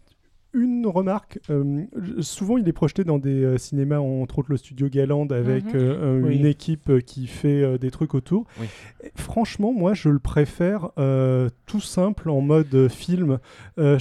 une 0.58 0.86
remarque. 0.86 1.38
Euh, 1.50 1.84
souvent, 2.20 2.56
il 2.58 2.68
est 2.68 2.72
projeté 2.72 3.04
dans 3.04 3.18
des 3.18 3.42
euh, 3.44 3.58
cinémas, 3.58 3.98
entre 3.98 4.38
autres 4.40 4.50
le 4.50 4.56
studio 4.56 4.88
Galand, 4.88 5.26
avec 5.28 5.64
Mhm. 5.66 5.70
euh, 5.74 6.20
Oui. 6.22 6.36
une 6.36 6.46
équipe 6.46 6.98
qui 7.06 7.26
fait 7.26 7.78
des 7.78 7.90
trucs 7.90 8.14
autour. 8.14 8.44
Oui. 8.60 8.66
Franchement, 9.14 9.72
moi, 9.72 9.94
je 9.94 10.08
le 10.08 10.18
préfère 10.18 10.90
tout 11.66 11.80
simple 11.80 12.30
en 12.30 12.40
mode 12.40 12.88
film. 12.88 13.38
Je, 13.76 13.96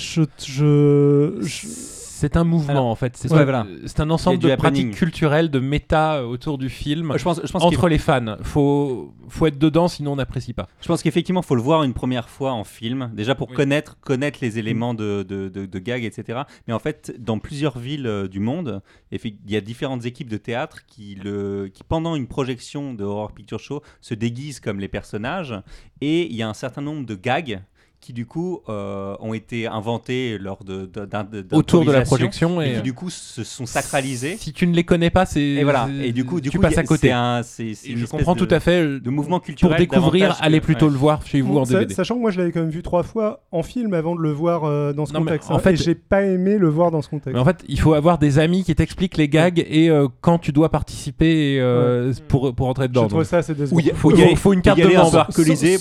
je, 0.45 1.37
je- 1.41 2.06
C'est 2.17 2.35
un 2.35 2.43
mouvement 2.43 2.71
Alors, 2.71 2.85
en 2.87 2.95
fait. 2.95 3.15
C'est 3.15 3.31
ouais, 3.31 3.43
voilà. 3.43 3.67
un 3.99 4.09
ensemble 4.09 4.39
de 4.39 4.49
happening. 4.49 4.57
pratiques 4.89 4.95
culturelles, 4.95 5.51
de 5.51 5.59
méta 5.59 6.25
autour 6.25 6.57
du 6.57 6.67
film. 6.69 7.13
Je 7.15 7.23
pense, 7.23 7.39
je 7.43 7.51
pense 7.51 7.61
entre 7.63 7.87
les 7.87 7.99
fans, 7.99 8.37
faut 8.41 9.13
faut 9.27 9.45
être 9.45 9.59
dedans, 9.59 9.87
sinon 9.87 10.13
on 10.13 10.15
n'apprécie 10.15 10.53
pas. 10.53 10.67
Je 10.81 10.87
pense 10.87 11.03
qu'effectivement, 11.03 11.41
il 11.41 11.45
faut 11.45 11.55
le 11.55 11.61
voir 11.61 11.83
une 11.83 11.93
première 11.93 12.27
fois 12.27 12.53
en 12.53 12.63
film, 12.63 13.11
déjà 13.13 13.35
pour 13.35 13.49
Oui. 13.49 13.55
connaître, 13.55 13.97
connaître 13.99 14.39
les 14.41 14.57
éléments 14.57 14.95
de, 14.95 15.23
de, 15.27 15.47
de, 15.49 15.65
de 15.67 15.79
gag, 15.79 16.03
etc. 16.03 16.41
Mais 16.67 16.73
en 16.73 16.79
fait, 16.79 17.13
dans 17.19 17.37
plusieurs 17.37 17.77
villes 17.77 18.07
euh, 18.07 18.27
du 18.27 18.39
monde, 18.39 18.81
il 19.11 19.35
y 19.47 19.55
a 19.55 19.61
différentes 19.61 20.05
équipes 20.05 20.29
de 20.29 20.37
théâtre 20.37 20.85
qui, 20.87 21.15
le, 21.23 21.69
qui, 21.71 21.83
pendant 21.83 22.15
une 22.15 22.27
projection 22.27 22.93
de 22.95 23.03
Horror 23.03 23.31
Picture 23.31 23.59
Show, 23.59 23.83
se 24.01 24.15
déguisent 24.15 24.59
comme 24.59 24.79
les 24.79 24.87
personnages. 24.87 25.53
Et 26.01 26.25
il 26.25 26.35
y 26.35 26.41
a 26.41 26.49
un 26.49 26.53
certain 26.55 26.81
nombre 26.81 27.05
de 27.05 27.13
gags 27.15 27.61
qui, 27.99 28.13
du 28.13 28.25
coup, 28.25 28.61
euh, 28.69 29.15
ont 29.19 29.33
été 29.33 29.67
inventés 29.67 30.37
lors 30.37 30.63
de, 30.63 30.85
de- 30.85 31.05
d'un- 31.05 31.23
de- 31.25 31.43
Autour 31.51 31.83
de 31.83 31.91
la 31.91 32.01
projection 32.01 32.61
et 32.61 32.69
et 32.69 32.75
qui, 32.75 32.81
du 32.83 32.93
coup, 32.93 33.09
se 33.09 33.43
sont 33.43 33.65
sacralisés. 33.65 34.37
Si 34.39 34.53
tu 34.53 34.65
ne 34.67 34.73
les 34.73 34.83
connais 34.85 35.09
pas, 35.09 35.25
c'est 35.25 35.41
Et 35.41 35.63
voilà. 35.63 35.89
c'est- 35.89 36.07
Et 36.07 36.11
du 36.13 36.23
coup, 36.23 36.39
du 36.39 36.49
tu 36.49 36.57
coup, 36.57 36.61
passes 36.61 36.77
à 36.77 36.83
côté. 36.83 37.07
c'est 37.07 37.13
un- 37.13 37.41
c'est- 37.43 37.73
c'est 37.73 37.87
Et 37.89 37.91
une 37.93 37.97
je 37.97 38.05
comprends 38.05 38.35
de- 38.35 38.45
tout 38.45 38.53
à 38.53 38.59
fait. 38.59 38.99
de 38.99 39.09
mouvement 39.09 39.39
Pour 39.39 39.45
culturel 39.47 39.77
découvrir, 39.79 40.21
davantage 40.27 40.45
allez 40.45 40.61
plutôt 40.61 40.85
ouais. 40.85 40.91
le 40.91 40.97
voir 40.97 41.25
chez 41.25 41.41
vous 41.41 41.53
Bon, 41.53 41.61
en 41.61 41.65
DVD. 41.65 41.93
Sachant 41.93 42.15
que 42.15 42.21
moi 42.21 42.31
je 42.31 42.37
l'avais 42.37 42.51
quand 42.51 42.61
même 42.61 42.69
vu 42.69 42.81
trois 42.83 43.03
fois 43.03 43.43
en 43.51 43.63
film 43.63 43.93
avant 43.93 44.15
de 44.15 44.21
le 44.21 44.31
voir 44.31 44.63
euh, 44.63 44.93
dans 44.93 45.05
ce 45.05 45.13
Non, 45.13 45.19
mais 45.19 45.25
contexte. 45.31 45.51
en 45.51 45.55
hein, 45.55 45.59
fait- 45.59 45.73
et 45.73 45.77
j'ai 45.77 45.95
pas 45.95 46.21
aimé 46.23 46.57
le 46.57 46.69
voir 46.69 46.91
dans 46.91 47.01
ce 47.01 47.09
contexte. 47.09 47.33
Mais 47.33 47.39
en 47.39 47.45
fait, 47.45 47.63
il 47.67 47.79
faut 47.79 47.93
avoir 47.93 48.19
des 48.19 48.39
amis 48.39 48.63
qui 48.63 48.73
t'expliquent 48.75 49.17
les 49.17 49.27
gags 49.27 49.65
et 49.67 49.89
euh, 49.89 50.07
quand 50.21 50.37
tu 50.37 50.51
dois 50.53 50.69
participer 50.69 51.57
euh, 51.59 52.13
pour, 52.29 52.53
pour 52.55 52.67
entrer 52.67 52.87
dedans. 52.87 53.03
je 53.03 53.07
trouve 53.09 53.23
ça 53.23 53.37
assez 53.39 53.53
décevant. 53.55 53.79
Il 53.79 53.91
faut, 53.93 54.11
faut 54.37 54.53
une 54.53 54.61
carte 54.61 54.79
de 54.79 54.87
membre. 54.87 55.27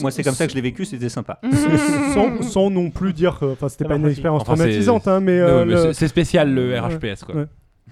moi 0.00 0.10
c'est 0.10 0.22
comme 0.24 0.34
ça 0.34 0.46
que 0.46 0.50
je 0.50 0.56
l'ai 0.56 0.62
vécu, 0.62 0.84
c'était 0.84 1.08
sympa. 1.08 1.38
Sans, 2.14 2.42
sans 2.42 2.70
non 2.70 2.90
plus 2.90 3.12
dire 3.12 3.38
que 3.38 3.46
enfin, 3.52 3.68
c'était 3.68 3.84
pas 3.84 3.96
une 3.96 4.06
expérience 4.08 4.42
Enfin, 4.42 4.54
traumatisante, 4.54 5.06
hein, 5.08 5.20
mais, 5.20 5.38
euh, 5.38 5.64
mais 5.64 5.74
le- 5.74 5.92
c'est- 5.92 6.08
spécial 6.08 6.52
le. 6.52 6.78
RHPS 6.78 7.24
quoi. 7.24 7.34
Ouais. 7.36 7.46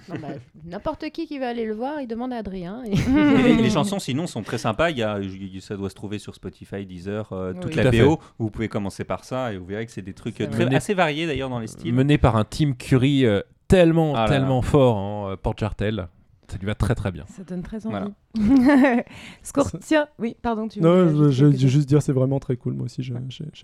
Bah, 0.09 0.27
N'importe 0.65 1.09
qui 1.11 1.25
qui 1.25 1.39
va 1.39 1.47
aller 1.49 1.65
le 1.65 1.73
voir, 1.73 1.99
il 2.01 2.07
demande 2.07 2.31
à 2.33 2.37
Adrien. 2.37 2.83
et- 2.85 2.91
Et 2.93 3.43
les, 3.43 3.55
les 3.55 3.69
chansons 3.71 3.97
sinon 3.99 4.27
sont 4.27 4.43
très 4.43 4.57
sympas. 4.59 4.89
Il 4.91 4.97
y 4.97 5.03
a, 5.03 5.19
il- 5.19 5.61
ça 5.61 5.75
doit 5.75 5.89
se 5.89 5.95
trouver 5.95 6.19
sur 6.19 6.35
Spotify, 6.35 6.85
Deezer, 6.85 7.27
euh, 7.31 7.53
toute 7.53 7.75
Oui. 7.75 7.83
la. 7.83 7.89
BO. 7.91 8.19
Vous 8.37 8.49
pouvez 8.51 8.67
commencer 8.67 9.03
par 9.03 9.23
ça 9.23 9.51
et 9.53 9.57
vous 9.57 9.65
verrez 9.65 9.85
que 9.85 9.91
c'est 9.91 10.01
des 10.03 10.13
trucs 10.13 10.35
très- 10.37 10.75
assez 10.75 10.93
variés 10.93 11.25
d'ailleurs 11.27 11.49
dans 11.49 11.59
les 11.59 11.67
styles. 11.67 11.93
Mené 11.93 12.17
par 12.17 12.35
un 12.35 12.43
Team 12.43 12.75
Curie 12.75 13.25
euh, 13.25 13.41
tellement, 13.67 14.13
Ah 14.15 14.17
là 14.17 14.23
là. 14.25 14.29
tellement 14.29 14.61
fort 14.61 14.97
en 14.97 15.29
euh, 15.31 15.35
Port 15.35 15.55
Jartel. 15.57 16.07
Ça 16.47 16.57
lui 16.57 16.65
va 16.67 16.75
très 16.75 16.95
très 16.95 17.11
bien. 17.11 17.25
Ça 17.27 17.43
donne 17.43 17.61
très 17.63 17.79
Voilà. 17.79 18.07
envie. 18.37 19.01
Scortia, 19.43 20.09
oui, 20.19 20.35
pardon, 20.41 20.67
tu 20.67 20.81
Non, 20.81 21.29
je, 21.29 21.29
je- 21.31 21.67
juste 21.67 21.87
dire 21.87 22.01
c'est 22.01 22.13
vraiment 22.13 22.39
très 22.39 22.55
cool. 22.57 22.73
Moi 22.73 22.85
aussi, 22.85 23.03
j'ai 23.03 23.13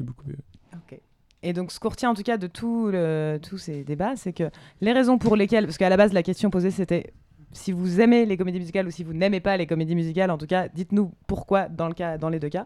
beaucoup 0.03 0.25
aimé. 0.27 0.37
Ok. 0.73 0.99
Et 1.43 1.53
donc, 1.53 1.71
ce 1.71 1.79
qu'on 1.79 1.89
retient 1.89 2.11
en 2.11 2.13
tout 2.13 2.21
cas 2.23 2.37
de 2.37 2.47
tout 2.47 2.87
le- 2.87 3.39
tous 3.41 3.57
ces 3.57 3.83
débats, 3.83 4.15
c'est 4.15 4.33
que 4.33 4.49
les 4.81 4.93
raisons 4.93 5.17
pour 5.17 5.35
lesquelles, 5.35 5.65
parce 5.65 5.77
qu'à 5.77 5.89
la 5.89 5.97
base, 5.97 6.13
la 6.13 6.23
question 6.23 6.49
posée, 6.49 6.71
c'était 6.71 7.13
si 7.53 7.71
vous 7.71 7.99
aimez 7.99 8.25
les 8.25 8.37
comédies 8.37 8.59
musicales 8.59 8.87
ou 8.87 8.91
si 8.91 9.03
vous 9.03 9.13
n'aimez 9.13 9.39
pas 9.41 9.57
les 9.57 9.67
comédies 9.67 9.95
musicales, 9.95 10.31
en 10.31 10.37
tout 10.37 10.45
cas, 10.47 10.67
dites-nous 10.69 11.11
pourquoi 11.27 11.67
dans, 11.67 11.87
le 11.87 11.93
cas, 11.93 12.17
dans 12.17 12.29
les 12.29 12.39
deux 12.39 12.47
cas. 12.49 12.65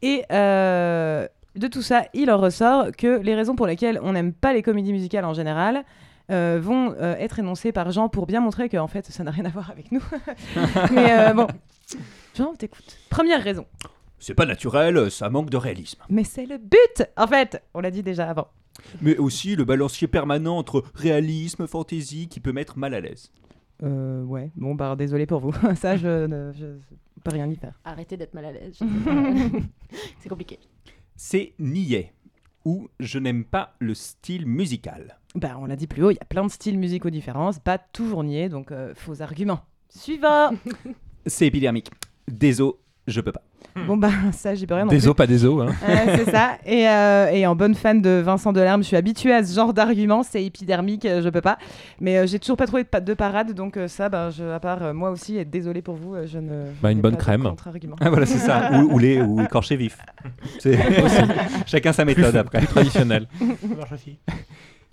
Et 0.00 0.24
euh, 0.32 1.26
de 1.56 1.66
tout 1.66 1.82
ça, 1.82 2.04
il 2.14 2.30
en 2.30 2.38
ressort 2.38 2.86
que 2.96 3.20
les 3.20 3.34
raisons 3.34 3.54
pour 3.54 3.66
lesquelles 3.66 3.98
on 4.02 4.12
n'aime 4.12 4.32
pas 4.32 4.52
les 4.54 4.62
comédies 4.62 4.92
musicales 4.92 5.24
en 5.26 5.34
général 5.34 5.84
euh, 6.30 6.58
vont 6.62 6.92
euh, 6.92 7.14
être 7.16 7.38
énoncées 7.38 7.72
par 7.72 7.90
Jean 7.90 8.08
pour 8.08 8.26
bien 8.26 8.40
montrer 8.40 8.68
que 8.68 8.76
en 8.76 8.88
fait, 8.88 9.06
ça 9.06 9.24
n'a 9.24 9.30
rien 9.30 9.44
à 9.44 9.50
voir 9.50 9.70
avec 9.70 9.92
nous. 9.92 10.02
Mais 10.92 11.12
euh, 11.12 11.34
bon, 11.34 11.46
Jean, 12.34 12.50
on 12.52 12.56
t'écoute. 12.56 12.98
Première 13.10 13.42
raison. 13.42 13.66
C'est 14.18 14.34
pas 14.34 14.46
naturel, 14.46 15.10
ça 15.10 15.28
manque 15.28 15.50
de 15.50 15.56
réalisme. 15.56 16.00
Mais 16.08 16.24
c'est 16.24 16.46
le 16.46 16.56
but, 16.56 17.06
en 17.16 17.26
fait. 17.26 17.62
On 17.74 17.80
l'a 17.80 17.90
dit 17.90 18.02
déjà 18.02 18.28
avant. 18.30 18.48
Mais 19.02 19.16
aussi 19.18 19.54
le 19.54 19.64
balancier 19.64 20.08
permanent 20.08 20.56
entre 20.56 20.82
réalisme, 20.94 21.66
fantaisie 21.66 22.28
qui 22.28 22.40
peut 22.40 22.52
mettre 22.52 22.78
mal 22.78 22.94
à 22.94 23.00
l'aise. 23.00 23.30
Euh, 23.82 24.22
ouais, 24.24 24.50
bon, 24.56 24.74
bah, 24.74 24.96
désolé 24.96 25.26
pour 25.26 25.40
vous. 25.40 25.52
Ça, 25.76 25.96
je 25.96 26.26
ne 26.26 26.52
je 26.52 26.66
peux 27.22 27.32
rien 27.32 27.48
y 27.48 27.56
faire. 27.56 27.78
Arrêtez 27.84 28.16
d'être 28.16 28.34
mal 28.34 28.46
à 28.46 28.52
l'aise. 28.52 28.78
C'est 30.20 30.28
compliqué. 30.28 30.58
C'est 31.16 31.52
niais 31.58 32.12
ou 32.64 32.88
je 32.98 33.18
n'aime 33.18 33.44
pas 33.44 33.74
le 33.78 33.94
style 33.94 34.46
musical. 34.46 35.18
Bah, 35.34 35.56
on 35.60 35.66
l'a 35.66 35.74
dit 35.76 35.86
plus 35.88 36.02
haut, 36.04 36.10
il 36.10 36.14
y 36.14 36.20
a 36.20 36.24
plein 36.24 36.44
de 36.44 36.50
styles 36.50 36.78
musicaux 36.78 37.10
différents, 37.10 37.50
c'est 37.50 37.62
pas 37.62 37.78
toujours 37.78 38.22
nier, 38.22 38.48
donc 38.48 38.70
euh, 38.70 38.92
faux 38.94 39.20
arguments. 39.20 39.60
Suivant 39.88 40.50
C'est 41.26 41.46
épidermique. 41.46 41.90
Désolé, 42.28 42.74
je 43.08 43.20
peux 43.20 43.32
pas. 43.32 43.42
Bon, 43.88 43.96
bah, 43.96 44.10
ça, 44.32 44.54
j'y 44.54 44.66
peux 44.68 44.74
rien 44.74 44.86
Des 44.86 45.08
os, 45.08 45.16
pas 45.16 45.26
des 45.26 45.44
os. 45.44 45.68
Hein. 45.68 45.74
Euh, 45.88 46.16
c'est 46.18 46.30
ça. 46.30 46.58
Et, 46.64 46.88
euh, 46.88 47.30
et 47.32 47.44
en 47.44 47.56
bonne 47.56 47.74
fan 47.74 48.00
de 48.00 48.22
Vincent 48.24 48.52
Delerme, 48.52 48.82
je 48.82 48.86
suis 48.86 48.96
habituée 48.96 49.32
à 49.32 49.42
ce 49.42 49.52
genre 49.52 49.74
d'arguments. 49.74 50.22
C'est 50.22 50.44
épidermique, 50.44 51.02
je 51.04 51.28
peux 51.28 51.40
pas. 51.40 51.58
Mais 52.00 52.18
euh, 52.18 52.26
j'ai 52.28 52.38
toujours 52.38 52.56
pas 52.56 52.66
trouvé 52.68 52.84
de, 52.84 52.88
pa- 52.88 53.00
de 53.00 53.14
parade, 53.14 53.52
donc 53.52 53.76
euh, 53.76 53.88
ça, 53.88 54.08
bah, 54.08 54.30
je, 54.30 54.44
à 54.44 54.60
part 54.60 54.80
euh, 54.84 54.92
moi 54.92 55.10
aussi, 55.10 55.36
et 55.38 55.44
désolé 55.44 55.82
pour 55.82 55.96
vous, 55.96 56.14
je 56.24 56.38
ne. 56.38 56.66
Bah, 56.80 56.92
une 56.92 57.00
bonne 57.00 57.16
pas 57.16 57.22
crème. 57.22 57.42
contre-argument. 57.42 57.96
Ah, 58.00 58.10
voilà, 58.10 58.26
c'est 58.26 58.38
ça. 58.38 58.70
ou, 58.80 58.94
ou 58.94 58.98
les 59.00 59.20
ou 59.20 59.40
écorché 59.40 59.74
vif. 59.76 59.98
C'est 60.60 60.78
chacun 61.66 61.92
sa 61.92 62.04
Plus, 62.04 62.14
méthode 62.14 62.36
après. 62.36 62.58
plus 62.58 62.68
traditionnel. 62.68 63.26
Ça 63.40 63.74
marche 63.76 63.92
aussi. 63.92 64.18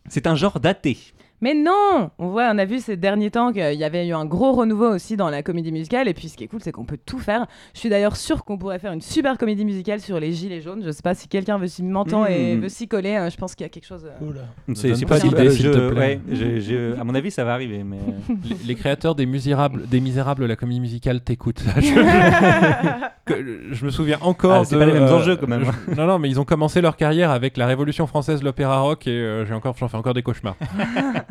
C'est 0.09 0.27
un 0.27 0.35
genre 0.35 0.59
daté. 0.59 0.97
Mais 1.41 1.53
non 1.55 2.11
On 2.19 2.27
voit, 2.29 2.49
on 2.53 2.57
a 2.59 2.65
vu 2.65 2.79
ces 2.79 2.95
derniers 2.97 3.31
temps 3.31 3.51
qu'il 3.51 3.73
y 3.73 3.83
avait 3.83 4.07
eu 4.07 4.13
un 4.13 4.25
gros 4.25 4.51
renouveau 4.51 4.87
aussi 4.93 5.17
dans 5.17 5.29
la 5.29 5.41
comédie 5.43 5.71
musicale. 5.71 6.07
Et 6.07 6.13
puis 6.13 6.29
ce 6.29 6.37
qui 6.37 6.43
est 6.43 6.47
cool, 6.47 6.61
c'est 6.61 6.71
qu'on 6.71 6.85
peut 6.85 6.99
tout 7.03 7.17
faire. 7.19 7.47
Je 7.73 7.79
suis 7.79 7.89
d'ailleurs 7.89 8.15
sûre 8.15 8.43
qu'on 8.45 8.57
pourrait 8.57 8.77
faire 8.79 8.91
une 8.93 9.01
super 9.01 9.37
comédie 9.37 9.65
musicale 9.65 9.99
sur 9.99 10.19
les 10.19 10.31
gilets 10.33 10.61
jaunes. 10.61 10.81
Je 10.85 10.91
sais 10.91 11.01
pas 11.01 11.15
si 11.15 11.27
quelqu'un 11.27 11.57
veut 11.57 11.67
s'y 11.67 11.83
m'entend 11.83 12.25
et 12.25 12.55
Mm. 12.55 12.61
veut 12.61 12.69
s'y 12.69 12.87
coller. 12.87 13.15
euh, 13.15 13.29
je 13.29 13.37
pense 13.37 13.55
qu'il 13.55 13.63
y 13.63 13.65
a 13.65 13.69
quelque 13.69 13.85
chose. 13.87 14.05
euh, 14.05 14.25
Oula. 14.25 14.41
C'est 14.75 14.89
pas 15.05 15.15
Euh, 15.15 15.19
s'il 15.19 15.31
te 15.71 15.89
plaît. 15.89 16.19
ouais, 16.29 16.99
à 16.99 17.03
mon 17.03 17.15
avis, 17.15 17.31
ça 17.31 17.43
va 17.43 17.53
arriver. 17.53 17.83
Mais 17.83 17.97
euh, 17.97 18.33
les, 18.49 18.67
les 18.67 18.75
créateurs 18.75 19.15
des 19.15 19.25
Misérables, 19.25 19.87
des 19.87 19.99
Misérables, 19.99 20.45
la 20.45 20.55
comédie 20.55 20.79
musicale, 20.79 21.21
t'écoutent. 21.21 21.63
je, 21.81 23.01
que- 23.25 23.59
je 23.71 23.85
me 23.85 23.89
souviens 23.91 24.17
encore. 24.21 24.51
Ah, 24.61 24.65
c'est 24.65 24.77
pas 24.77 24.85
les 24.85 24.93
mêmes 24.93 25.03
euh, 25.03 25.15
enjeux, 25.17 25.35
quand 25.37 25.47
même. 25.47 25.63
je- 25.65 25.95
non, 25.95 26.05
non, 26.05 26.19
mais 26.19 26.29
ils 26.29 26.39
ont 26.39 26.45
commencé 26.45 26.81
leur 26.81 26.95
carrière 26.97 27.31
avec 27.31 27.57
la 27.57 27.65
Révolution 27.67 28.05
française, 28.07 28.43
l'opéra 28.43 28.79
rock, 28.81 29.07
et 29.07 29.11
euh, 29.11 29.45
j'ai 29.45 29.53
encore, 29.53 29.75
j'en 29.77 29.87
fais 29.87 29.97
encore 29.97 30.13
des 30.13 30.23
cauchemars. 30.23 30.55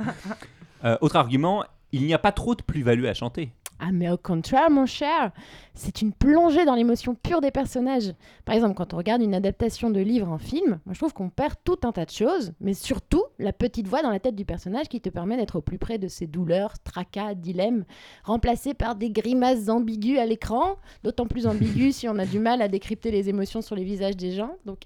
euh, 0.85 0.97
autre 1.01 1.17
argument, 1.17 1.65
il 1.93 2.05
n'y 2.05 2.15
a 2.15 2.19
pas 2.19 2.33
trop 2.33 2.55
de 2.55 2.63
plus-value 2.63 3.07
à 3.07 3.15
chanter. 3.15 3.53
Ah, 3.83 3.93
mais 3.93 4.11
au 4.11 4.19
contraire, 4.19 4.71
mon 4.71 4.85
cher, 4.85 5.33
c'est 5.73 6.03
une 6.03 6.13
plongée 6.13 6.67
dans 6.67 6.75
l'émotion 6.75 7.15
pure 7.15 7.41
des 7.41 7.51
personnages. 7.51 8.13
Par 8.45 8.55
exemple, 8.55 8.75
quand 8.75 8.93
on 8.93 8.99
regarde 8.99 9.23
une 9.23 9.35
adaptation 9.35 9.89
de 9.89 10.01
livre 10.01 10.29
en 10.29 10.37
film, 10.37 10.81
moi 10.85 10.93
je 10.93 10.99
trouve 10.99 11.15
qu'on 11.15 11.31
perd 11.31 11.55
tout 11.65 11.79
un 11.85 11.93
tas 11.93 12.05
de 12.05 12.11
choses, 12.11 12.53
mais 12.61 12.75
surtout 12.75 13.23
la 13.39 13.55
petite 13.55 13.89
voix 13.89 14.03
dans 14.03 14.11
la 14.11 14.21
tête 14.21 14.37
du 14.37 14.45
personnage 14.45 14.89
qui 14.89 15.01
te 15.01 15.09
permet 15.09 15.39
d'être 15.39 15.57
au 15.57 15.63
plus 15.63 15.79
près 15.79 15.97
de 15.97 16.09
ses 16.09 16.27
douleurs, 16.27 16.79
tracas, 16.81 17.35
dilemmes, 17.35 17.85
remplacés 18.23 18.75
par 18.75 18.97
des 18.97 19.11
grimaces 19.11 19.71
ambiguës 19.71 20.19
à 20.19 20.27
l'écran, 20.27 20.77
d'autant 21.03 21.27
plus 21.27 21.47
ambiguës 21.47 21.97
si 21.97 22.07
on 22.07 22.19
a 22.19 22.27
du 22.27 22.39
mal 22.39 22.61
à 22.61 22.69
décrypter 22.69 23.11
les 23.11 23.31
émotions 23.31 23.63
sur 23.63 23.77
les 23.77 23.85
visages 23.85 24.17
des 24.17 24.33
gens. 24.33 24.57
Donc 24.67 24.81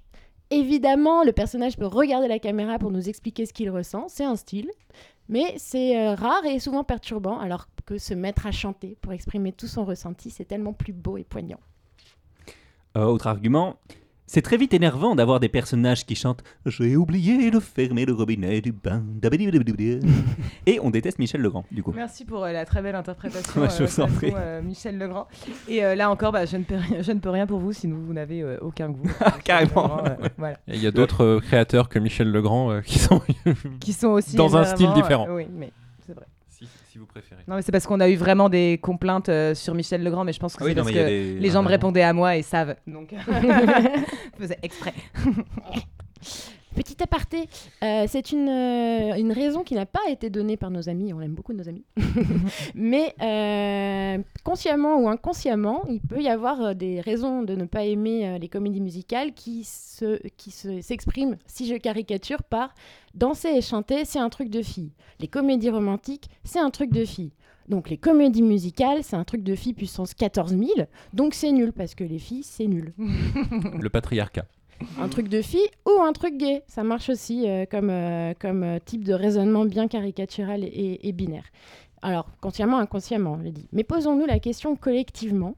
évidemment, 0.59 1.25
le 1.25 1.33
personnage 1.33 1.77
peut 1.77 1.87
regarder 1.87 2.29
la 2.29 2.39
caméra 2.39 2.79
pour 2.79 2.91
nous 2.91 3.09
expliquer 3.09 3.47
ce 3.47 3.53
qu'il 3.53 3.71
ressent, 3.71 4.07
c'est 4.09 4.25
un 4.25 4.37
style. 4.37 4.71
Mais 5.29 5.55
c'est 5.57 5.99
euh, 5.99 6.15
rare 6.15 6.45
et 6.45 6.59
souvent 6.59 6.85
perturbant, 6.85 7.39
alors 7.39 7.69
que 7.87 7.99
se 7.99 8.13
mettre 8.15 8.47
à 8.47 8.53
chanter 8.53 8.97
pour 9.01 9.13
exprimer 9.13 9.53
tout 9.53 9.67
son 9.67 9.85
ressenti, 9.85 10.31
c'est 10.31 10.45
tellement 10.45 10.73
plus 10.73 10.93
beau 10.93 11.17
et 11.17 11.25
poignant. 11.25 11.61
Euh, 12.97 13.05
autre 13.05 13.27
argument, 13.27 13.77
c'est 14.27 14.43
très 14.43 14.57
vite 14.57 14.73
énervant 14.75 15.15
d'avoir 15.15 15.39
des 15.39 15.49
personnages 15.49 16.05
qui 16.07 16.15
chantent 16.15 16.43
J'ai 16.67 16.97
oublié 16.97 17.51
de 17.51 17.61
fermer 17.61 18.05
le 18.07 18.13
robinet 18.15 18.61
du 18.61 18.73
bain. 18.73 19.03
Et 20.67 20.81
on 20.83 20.91
déteste 20.91 21.19
Michel 21.19 21.41
Legrand, 21.43 21.65
du 21.71 21.83
coup. 21.83 21.93
Merci 21.95 22.25
pour 22.25 22.45
euh, 22.45 22.53
la 22.53 22.65
très 22.65 22.81
belle 22.83 22.95
interprétation, 22.95 23.53
je 23.69 23.83
euh, 23.83 23.87
vous 23.87 24.01
en 24.01 24.07
façon, 24.07 24.17
prie. 24.17 24.33
euh, 24.35 24.63
Michel 24.63 24.99
Legrand. 24.99 25.29
Et 25.69 25.85
euh, 25.85 25.95
là 25.95 26.11
encore, 26.11 26.33
bah, 26.33 26.47
je, 26.47 26.57
ne 26.57 26.63
peux 26.65 26.77
rien, 26.77 27.03
je 27.03 27.13
ne 27.13 27.19
peux 27.19 27.31
rien 27.31 27.47
pour 27.47 27.59
vous 27.59 27.73
si 27.73 27.87
vous, 27.87 28.05
vous 28.05 28.13
n'avez 28.15 28.43
euh, 28.43 28.57
aucun 28.63 28.89
goût. 28.89 29.03
Carrément. 29.45 29.83
Legrand, 29.83 30.05
euh, 30.07 30.29
voilà. 30.39 30.57
Et 30.69 30.77
Il 30.77 30.83
y 30.83 30.87
a 30.87 30.91
d'autres 30.91 31.25
euh, 31.25 31.41
créateurs 31.41 31.89
que 31.89 31.99
Michel 31.99 32.31
Legrand 32.31 32.71
euh, 32.71 32.81
qui 32.81 32.99
sont 32.99 33.21
Qui 33.81 33.93
sont 33.93 34.09
aussi 34.09 34.37
dans 34.37 34.57
un 34.57 34.65
style 34.65 34.89
euh, 34.89 34.95
différent. 34.95 35.27
oui, 35.31 35.47
mais. 35.53 35.71
Si, 36.95 36.99
vous 37.01 37.07
préférez. 37.07 37.43
Non, 37.49 37.57
mais 37.57 37.63
c'est 37.63 37.73
parce 37.73 37.89
qu'on 37.89 37.99
a 37.99 38.09
eu 38.09 38.15
vraiment 38.15 38.49
des 38.49 38.79
complaintes 38.81 39.29
euh, 39.29 39.53
sur 39.57 39.75
Michel 39.75 40.05
Legrand, 40.05 40.23
mais 40.23 40.33
je 40.33 40.39
pense 40.39 40.55
que 40.55 40.63
Ah 40.63 40.67
oui, 40.67 40.71
c'est 40.75 40.77
non, 40.77 40.85
parce 40.85 40.95
mais 40.95 41.01
il 41.01 41.03
y 41.03 41.05
a 41.05 41.09
que 41.09 41.35
des- 41.35 41.41
les 41.41 41.51
gens 41.51 41.61
me 41.63 41.67
Ah, 41.67 41.71
répondaient 41.71 42.03
à 42.05 42.13
moi 42.13 42.37
et 42.37 42.43
savent. 42.43 42.77
Donc, 42.87 43.13
je 43.27 44.39
faisais 44.39 44.59
exprès. 44.63 44.95
Petit 46.75 47.03
aparté, 47.03 47.49
euh, 47.83 48.07
c'est 48.09 48.33
une, 48.33 48.49
euh, 48.49 49.15
une 49.17 49.33
raison 49.33 49.63
qui 49.63 49.75
n'a 49.75 49.87
pas 49.87 50.01
été 50.09 50.29
donnée 50.29 50.57
par 50.57 50.71
nos 50.71 50.89
amis, 50.89 51.13
on 51.13 51.21
aime 51.21 51.35
beaucoup 51.35 51.53
nos 51.53 51.69
amis, 51.69 51.85
mais 52.75 53.15
euh, 53.23 54.23
consciemment 54.43 55.01
ou 55.01 55.09
inconsciemment, 55.09 55.85
il 55.89 56.01
peut 56.01 56.21
y 56.21 56.29
avoir 56.29 56.61
euh, 56.61 56.75
des 56.75 57.01
raisons 57.01 57.43
de 57.43 57.55
ne 57.55 57.65
pas 57.65 57.85
aimer 57.85 58.29
euh, 58.29 58.39
les 58.39 58.49
comédies 58.49 58.81
musicales 58.81 59.33
qui 59.35 59.65
se, 59.65 60.21
qui 60.37 60.51
se, 60.51 60.81
s'expriment, 60.81 61.37
si 61.47 61.67
je 61.67 61.77
caricature, 61.77 62.43
par 62.43 62.75
danser 63.15 63.49
et 63.49 63.61
chanter, 63.61 64.05
c'est 64.05 64.19
un 64.19 64.29
truc 64.29 64.51
de 64.51 64.63
fille. 64.63 64.91
Les 65.21 65.29
comédies 65.29 65.71
romantiques, 65.71 66.29
c'est 66.43 66.59
un 66.59 66.71
truc 66.71 66.91
de 66.91 67.05
fille. 67.05 67.33
Donc 67.69 67.89
les 67.89 67.97
comédies 67.97 68.43
musicales, 68.43 69.03
c'est 69.03 69.17
un 69.17 69.25
truc 69.25 69.43
de 69.43 69.55
fille 69.55 69.75
puissance 69.75 70.13
14 70.13 70.51
000, 70.57 70.71
donc 71.13 71.35
c'est 71.35 71.53
nul, 71.53 71.73
parce 71.73 71.95
que 71.95 72.05
les 72.05 72.19
filles, 72.19 72.43
c'est 72.43 72.67
nul. 72.67 72.93
Le 72.99 73.89
patriarcat. 73.89 74.47
Un 74.99 75.09
truc 75.09 75.29
de 75.29 75.43
fille 75.43 75.69
ou 75.87 76.03
un 76.03 76.13
truc 76.13 76.37
gay. 76.37 76.63
Ça 76.67 76.83
marche 76.83 77.09
aussi 77.09 77.49
euh, 77.49 77.65
comme, 77.71 77.91
euh, 77.91 78.35
comme 78.39 78.63
euh, 78.63 78.79
type 78.85 79.05
de 79.05 79.13
raisonnement 79.13 79.65
bien 79.65 79.89
caricatural 79.89 80.65
et, 80.65 81.13
binaire. 81.13 81.45
Alors, 82.03 82.29
consciemment, 82.41 82.79
inconsciemment, 82.79 83.39
je 83.43 83.49
dit. 83.49 83.69
Mais 83.73 83.85
posons-nous 83.85 84.27
la 84.27 84.39
question 84.39 84.77
collectivement. 84.77 85.57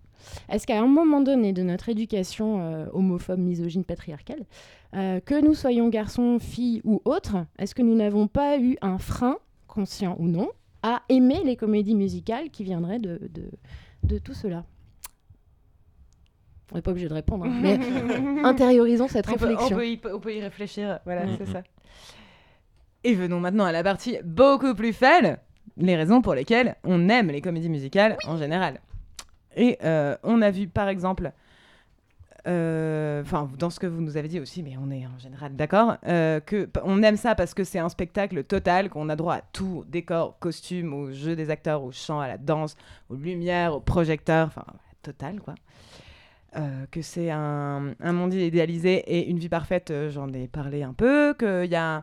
Est-ce 0.49 0.67
qu'à 0.67 0.81
un 0.81 0.87
moment 0.87 1.21
donné 1.21 1.53
de 1.53 1.63
notre 1.63 1.89
éducation 1.89 2.89
homophobe, 2.93 3.39
misogyne, 3.39 3.85
patriarcale, 3.85 4.45
que 4.93 5.41
nous 5.41 5.55
soyons 5.55 5.89
garçons, 5.89 6.39
filles 6.41 6.81
ou 6.85 7.01
autres, 7.05 7.37
est-ce 7.59 7.75
que 7.75 7.83
nous 7.83 7.95
n'avons 7.95 8.27
pas 8.27 8.59
eu 8.59 8.77
un 8.81 8.99
frein, 8.99 9.37
conscient 9.69 10.17
ou 10.19 10.27
non, 10.27 10.49
à 10.83 11.03
aimer 11.09 11.43
les 11.45 11.57
comédies 11.57 11.95
musicales 11.95 12.51
qui 12.51 12.65
viendraient 12.65 12.99
de, 12.99 13.21
de 14.05 14.19
tout 14.19 14.35
cela? 14.35 14.65
On 16.73 16.77
n'est 16.77 16.83
pas 16.83 16.91
obligé 16.91 17.09
de 17.09 17.15
répondre, 17.15 17.45
hein, 17.47 17.53
mais 17.63 17.79
intériorisons 18.45 19.07
cette 19.09 19.29
On 19.29 19.35
peut, 19.35 19.45
on 19.45 19.49
réflexion. 19.49 19.77
peut 19.77 19.87
y, 19.89 20.01
on 20.13 20.19
peut 20.21 20.35
y 20.35 20.41
réfléchir, 20.41 20.99
voilà, 21.05 21.25
Mhm. 21.27 21.37
c'est 21.39 21.47
ça. 21.53 21.63
Et 23.05 23.15
venons 23.15 23.39
maintenant 23.39 23.65
à 23.65 23.73
la 23.73 23.85
partie 23.85 24.19
beaucoup 24.25 24.75
plus 24.75 24.93
fun, 24.93 25.37
les 25.77 25.95
raisons 25.97 26.23
pour 26.23 26.35
lesquelles 26.35 26.75
on 26.83 27.09
aime 27.09 27.29
les 27.29 27.41
comédies 27.41 27.69
musicales 27.69 28.17
en 28.27 28.37
général. 28.37 28.81
Et 29.57 29.79
euh, 29.85 30.17
on 30.25 30.43
a 30.43 30.51
vu 30.51 30.67
par 30.67 30.89
exemple, 30.89 31.31
euh, 32.49 33.23
enfin 33.23 33.49
dans 33.59 33.71
ce 33.71 33.81
que 33.81 33.87
vous 33.87 34.01
nous 34.01 34.17
avez 34.17 34.29
dit 34.29 34.39
aussi, 34.41 34.63
mais 34.63 34.75
on 34.81 34.91
est 34.91 35.07
en 35.07 35.19
général 35.19 35.55
d'accord, 35.57 35.97
euh, 36.07 36.41
que 36.41 36.69
on 36.85 37.03
aime 37.03 37.17
ça 37.17 37.35
parce 37.35 37.55
que 37.55 37.65
c'est 37.65 37.79
un 37.79 37.89
spectacle 37.89 38.43
total, 38.45 38.89
qu'on 38.89 39.09
a 39.09 39.17
droit 39.17 39.35
à 39.35 39.41
tout, 39.53 39.85
décor, 39.89 40.37
costume, 40.41 40.93
au 40.95 41.13
jeu 41.13 41.37
des 41.37 41.51
acteurs, 41.51 41.83
au 41.85 41.93
chant, 41.93 42.21
à 42.21 42.29
la 42.29 42.39
danse, 42.39 42.77
aux 43.09 43.15
lumières, 43.17 43.75
aux 43.75 43.81
projecteurs, 43.81 44.49
enfin 44.49 44.65
total 45.03 45.41
quoi. 45.41 45.55
Euh, 46.59 46.87
que 46.91 47.03
c'est 47.03 47.31
un, 47.31 47.95
monde 48.01 48.33
idéalisé 48.33 48.95
et 49.07 49.29
une 49.29 49.39
vie 49.39 49.51
parfaite, 49.51 49.91
euh, 49.91 50.11
j'en 50.11 50.33
ai 50.33 50.49
parlé 50.49 50.83
un 50.83 50.95
peu, 50.95 51.35
qu'il 51.39 51.71
y 51.71 51.77
a 51.77 52.03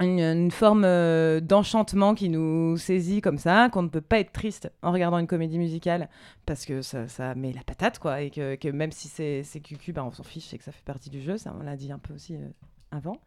une, 0.00 0.50
forme 0.50 0.82
euh, 0.84 1.38
d'enchantement 1.38 2.16
qui 2.16 2.28
nous 2.28 2.76
saisit 2.76 3.20
comme 3.20 3.38
ça, 3.38 3.68
qu'on 3.70 3.82
ne 3.82 3.88
peut 3.88 4.00
pas 4.00 4.18
être 4.18 4.32
triste 4.32 4.72
en 4.82 4.90
regardant 4.90 5.18
une 5.18 5.28
comédie 5.28 5.58
musicale 5.58 6.08
parce 6.44 6.64
que 6.64 6.82
ça, 6.82 7.34
met 7.36 7.52
la 7.52 7.62
patate, 7.62 8.00
quoi, 8.00 8.22
et 8.22 8.30
que, 8.30 8.70
même 8.70 8.90
si 8.90 9.06
c'est 9.06 9.44
c'est 9.44 9.60
cucu, 9.60 9.92
bah, 9.92 10.04
on 10.04 10.10
s'en 10.10 10.24
fiche 10.24 10.52
et 10.52 10.58
que 10.58 10.64
ça 10.64 10.72
fait 10.72 10.84
partie 10.84 11.10
du 11.10 11.22
jeu, 11.22 11.36
ça 11.36 11.54
on 11.56 11.62
l'a 11.62 11.76
dit 11.76 11.92
un 11.92 11.98
peu 11.98 12.14
aussi 12.14 12.36
avant. 12.90 13.20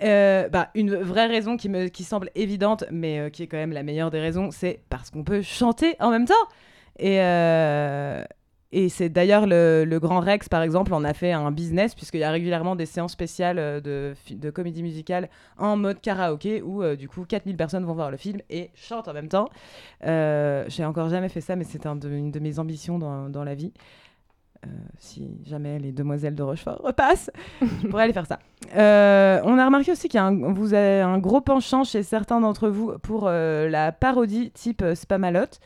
Bah, 0.00 0.70
une 0.76 0.94
vraie 0.94 1.26
raison 1.26 1.58
qui 1.58 1.68
me 1.68 1.88
qui 1.88 2.04
semble 2.04 2.30
évidente, 2.34 2.84
mais 2.90 3.30
qui 3.32 3.42
est 3.42 3.48
quand 3.48 3.58
même 3.58 3.72
la 3.72 3.82
meilleure 3.82 4.10
des 4.10 4.20
raisons, 4.20 4.50
c'est 4.50 4.80
parce 4.88 5.10
qu'on 5.10 5.24
peut 5.24 5.42
chanter 5.42 5.94
en 6.00 6.10
même 6.10 6.24
temps. 6.24 6.34
Et, 6.98 7.18
et 8.70 8.90
c'est 8.90 9.08
d'ailleurs 9.08 9.46
le, 9.46 9.98
Grand 9.98 10.20
Rex, 10.20 10.48
par 10.48 10.62
exemple, 10.62 10.92
en 10.92 11.02
a 11.02 11.14
fait 11.14 11.32
un 11.32 11.50
business, 11.50 11.94
puisqu'il 11.94 12.20
y 12.20 12.24
a 12.24 12.30
régulièrement 12.30 12.76
des 12.76 12.84
séances 12.84 13.12
spéciales 13.12 13.58
euh, 13.58 13.80
de, 13.80 14.50
comédie 14.50 14.82
musicale 14.82 15.30
en 15.56 15.76
mode 15.76 16.00
karaoké, 16.00 16.60
où 16.60 16.82
euh, 16.82 16.94
du 16.94 17.08
coup 17.08 17.24
4000 17.24 17.56
personnes 17.56 17.84
vont 17.84 17.94
voir 17.94 18.10
le 18.10 18.18
film 18.18 18.40
et 18.50 18.70
chantent 18.74 19.08
en 19.08 19.14
même 19.14 19.28
temps. 19.28 19.48
Euh, 20.04 20.64
J'ai 20.68 20.84
encore 20.84 21.08
jamais 21.08 21.30
fait 21.30 21.40
ça, 21.40 21.56
mais 21.56 21.64
c'est 21.64 21.86
une 21.86 22.30
de 22.30 22.38
mes 22.38 22.58
ambitions 22.58 22.98
dans, 22.98 23.44
la 23.44 23.54
vie. 23.54 23.72
Euh, 24.66 24.70
si 24.98 25.38
jamais 25.44 25.78
les 25.78 25.92
demoiselles 25.92 26.34
de 26.34 26.42
Rochefort 26.42 26.80
repassent, 26.82 27.30
je 27.62 27.86
pourrais 27.86 28.02
aller 28.02 28.12
faire 28.12 28.26
ça. 28.26 28.38
On 28.74 29.58
a 29.58 29.64
remarqué 29.64 29.92
aussi 29.92 30.08
qu'il 30.08 30.18
y 30.18 30.22
a 30.22 30.26
un, 30.26 31.18
gros 31.18 31.40
penchant 31.40 31.84
chez 31.84 32.02
certains 32.02 32.40
d'entre 32.40 32.68
vous 32.68 32.98
pour 32.98 33.30
la 33.30 33.92
parodie 33.92 34.50
type 34.50 34.84
Spamalot. 34.94 35.58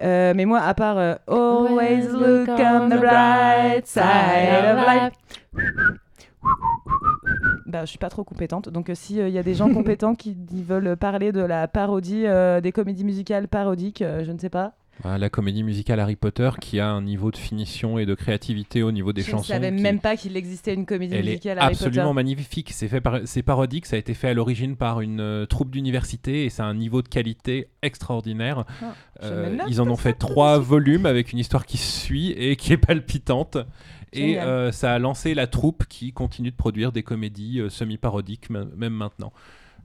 Euh, 0.00 0.32
mais 0.34 0.44
moi, 0.44 0.60
à 0.60 0.74
part 0.74 0.98
euh, 0.98 1.14
Always 1.26 2.08
look 2.08 2.48
on 2.48 2.88
the 2.88 2.98
bright 2.98 3.86
side 3.86 4.64
of 4.64 4.86
life, 4.86 5.12
bah, 7.66 7.80
je 7.84 7.90
suis 7.90 7.98
pas 7.98 8.08
trop 8.08 8.24
compétente. 8.24 8.68
Donc, 8.68 8.90
euh, 8.90 8.94
s'il 8.94 9.28
y 9.28 9.38
a 9.38 9.42
des 9.42 9.54
gens 9.54 9.68
compétents 9.74 10.14
qui 10.14 10.36
veulent 10.50 10.96
parler 10.96 11.32
de 11.32 11.40
la 11.40 11.68
parodie, 11.68 12.24
des 12.62 12.72
comédies 12.72 13.04
musicales 13.04 13.48
parodiques, 13.48 14.04
je 14.22 14.30
ne 14.30 14.38
sais 14.38 14.50
pas. 14.50 14.74
La 15.04 15.30
comédie 15.30 15.62
musicale 15.62 16.00
Harry 16.00 16.16
Potter 16.16 16.50
qui 16.60 16.80
a 16.80 16.88
un 16.90 17.02
niveau 17.02 17.30
de 17.30 17.36
finition 17.36 17.98
et 17.98 18.06
de 18.06 18.14
créativité 18.14 18.82
au 18.82 18.90
niveau 18.92 19.12
des 19.12 19.22
je 19.22 19.28
ne 19.28 19.36
chansons. 19.36 19.52
savais 19.52 19.74
qui- 19.74 19.82
même 19.82 20.00
pas 20.00 20.16
qu'il 20.16 20.36
existait 20.36 20.74
une 20.74 20.86
comédie 20.86 21.14
Elle 21.14 21.26
est 21.28 21.30
musicale 21.32 21.58
Harry 21.60 21.72
absolument 21.74 22.02
Potter. 22.04 22.14
magnifique. 22.14 22.70
C'est 22.72 22.88
fait 22.88 23.00
par, 23.00 23.20
c'est 23.24 23.42
parodique. 23.42 23.86
Ça 23.86 23.96
a 23.96 23.98
été 23.98 24.12
fait 24.14 24.28
à 24.28 24.34
l'origine 24.34 24.76
par 24.76 25.00
une 25.00 25.20
euh, 25.20 25.46
troupe 25.46 25.70
d'université 25.70 26.44
et 26.44 26.50
c'est 26.50 26.62
un 26.62 26.74
niveau 26.74 27.00
de 27.02 27.08
qualité 27.08 27.68
extraordinaire. 27.82 28.64
Ah, 28.82 28.94
je 29.22 29.26
Euh, 29.28 29.56
ils 29.68 29.80
en 29.80 29.88
ont 29.88 29.96
fait 29.96 30.14
trois 30.14 30.58
volumes 30.58 31.06
avec 31.06 31.32
une 31.32 31.38
histoire 31.38 31.64
qui 31.66 31.78
suit 31.78 32.32
et 32.32 32.56
qui 32.56 32.72
est 32.72 32.76
palpitante. 32.76 33.56
Et 34.12 34.38
euh, 34.40 34.72
ça 34.72 34.94
a 34.94 34.98
lancé 34.98 35.34
la 35.34 35.46
troupe 35.46 35.84
qui 35.86 36.12
continue 36.12 36.50
de 36.50 36.56
produire 36.56 36.92
des 36.92 37.02
comédies 37.02 37.60
semi-parodiques 37.68 38.48
même 38.50 38.94
maintenant. 38.94 39.32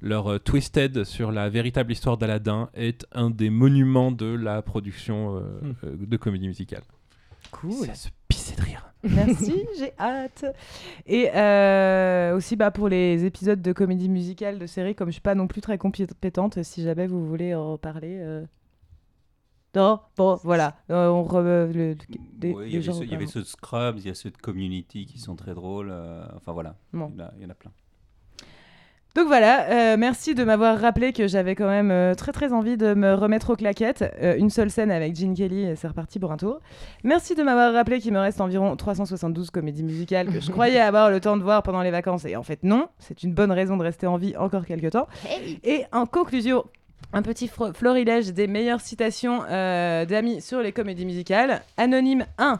Leur 0.03 0.27
euh, 0.33 0.37
Twisted 0.37 1.05
sur 1.05 1.31
la 1.31 1.49
véritable 1.49 1.91
histoire 1.93 2.17
d'Aladin 2.17 2.69
est 2.73 3.07
un 3.13 3.29
des 3.29 3.49
monuments 3.49 4.11
de 4.11 4.25
la 4.27 4.61
production 4.61 5.37
euh, 5.37 5.39
Hmm. 5.61 5.73
euh, 5.85 5.95
de 5.97 6.17
comédie 6.17 6.47
musicale. 6.47 6.83
Cool. 7.51 7.85
Ça 7.85 7.95
se 7.95 8.09
pissait 8.27 8.55
de 8.57 8.61
rire. 8.61 8.85
Merci, 9.03 9.63
j'ai 9.79 9.93
hâte. 9.99 10.45
Et 11.05 11.29
euh, 11.33 12.35
aussi 12.35 12.55
bah, 12.57 12.71
pour 12.71 12.89
les 12.89 13.23
épisodes 13.25 13.61
de 13.61 13.71
comédie 13.73 14.09
musicale 14.09 14.59
de 14.59 14.65
série, 14.65 14.93
comme 14.95 15.07
je 15.07 15.13
suis 15.13 15.21
pas 15.21 15.35
non 15.35 15.47
plus 15.47 15.61
très 15.61 15.77
compétente, 15.77 16.61
si 16.63 16.83
jamais 16.83 17.07
vous 17.07 17.25
voulez 17.25 17.55
en 17.55 17.77
parler. 17.77 18.17
euh, 18.19 18.45
Non, 19.75 19.99
bon, 20.17 20.37
voilà. 20.43 20.75
Euh, 20.89 21.07
on 21.09 21.23
re- 21.23 21.71
le- 21.71 21.95
des- 22.37 22.51
Ouais, 22.53 22.67
il 22.67 22.73
y 22.73 22.77
avait 22.77 22.85
ceux- 22.91 23.03
il 23.03 23.11
y 23.11 23.15
avait 23.15 23.25
reparlent. 23.25 23.27
ceux 23.29 23.39
de 23.41 23.45
Scrubs, 23.45 23.97
il 23.99 24.05
y 24.07 24.09
a 24.09 24.15
ceux 24.15 24.31
de 24.31 24.37
Community 24.37 25.05
qui 25.05 25.19
sont 25.19 25.35
très 25.35 25.53
drôles. 25.53 25.89
euh, 25.91 26.25
enfin 26.35 26.51
voilà, 26.51 26.75
Bon. 26.91 27.09
il, 27.13 27.19
y 27.19 27.23
en 27.23 27.25
a, 27.25 27.33
il 27.37 27.43
y 27.43 27.45
en 27.45 27.49
a 27.49 27.55
plein. 27.55 27.71
Donc 29.15 29.27
voilà, 29.27 29.69
euh, 29.69 29.95
merci 29.95 30.33
de 30.33 30.43
m'avoir 30.43 30.79
rappelé 30.79 31.13
que 31.13 31.27
j'avais 31.27 31.53
quand 31.53 31.67
même 31.67 31.91
euh, 31.91 32.15
très 32.15 32.31
très 32.31 32.51
envie 32.51 32.77
de 32.77 32.95
me 32.95 33.13
remettre 33.13 33.51
aux 33.51 33.55
claquettes. 33.55 34.03
Euh, 34.23 34.35
une 34.37 34.49
seule 34.49 34.71
scène 34.71 34.89
avec 34.89 35.15
Gene 35.15 35.35
Kelly 35.35 35.65
et 35.65 35.75
c'est 35.75 35.87
reparti 35.87 36.17
pour 36.17 36.31
un 36.31 36.37
tour. 36.37 36.61
Merci 37.03 37.35
de 37.35 37.43
m'avoir 37.43 37.73
rappelé 37.73 37.99
qu'il 37.99 38.11
me 38.11 38.19
reste 38.19 38.41
environ 38.41 38.75
372 38.75 39.51
comédies 39.51 39.83
musicales 39.83 40.33
que 40.33 40.39
je 40.39 40.49
croyais 40.51 40.79
avoir 40.79 41.11
le 41.11 41.19
temps 41.19 41.37
de 41.37 41.43
voir 41.43 41.61
pendant 41.61 41.83
les 41.83 41.91
vacances 41.91 42.25
et 42.25 42.35
en 42.35 42.41
fait 42.41 42.63
non, 42.63 42.87
c'est 42.97 43.21
une 43.21 43.35
bonne 43.35 43.51
raison 43.51 43.77
de 43.77 43.83
rester 43.83 44.07
en 44.07 44.17
vie 44.17 44.35
encore 44.35 44.65
quelques 44.65 44.89
temps. 44.89 45.07
Et 45.63 45.83
en 45.91 46.07
conclusion, 46.07 46.65
un 47.13 47.21
petit 47.21 47.47
florilège 47.47 48.33
des 48.33 48.47
meilleures 48.47 48.81
citations 48.81 49.43
d'amis 49.43 50.41
sur 50.41 50.59
les 50.61 50.71
comédies 50.71 51.05
musicales. 51.05 51.61
Anonyme 51.77 52.25
1. 52.39 52.59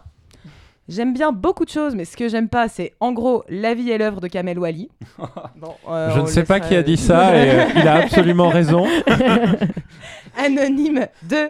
J'aime 0.89 1.13
bien 1.13 1.31
beaucoup 1.31 1.63
de 1.63 1.69
choses, 1.69 1.95
mais 1.95 2.03
ce 2.03 2.17
que 2.17 2.27
j'aime 2.27 2.49
pas, 2.49 2.67
c'est 2.67 2.93
en 2.99 3.13
gros 3.13 3.45
la 3.47 3.73
vie 3.73 3.89
et 3.91 3.97
l'œuvre 3.97 4.19
de 4.19 4.27
Kamel 4.27 4.59
Wally. 4.59 4.89
Bon, 5.55 5.75
euh, 5.89 6.11
Je 6.13 6.19
ne 6.19 6.25
sais 6.25 6.43
pas 6.43 6.59
qui 6.59 6.75
a 6.75 6.83
dit 6.83 6.97
ça 6.97 7.35
et 7.35 7.49
euh, 7.51 7.65
il 7.77 7.87
a 7.87 7.95
absolument 8.03 8.49
raison. 8.49 8.85
Anonyme 10.37 11.07
2. 11.23 11.49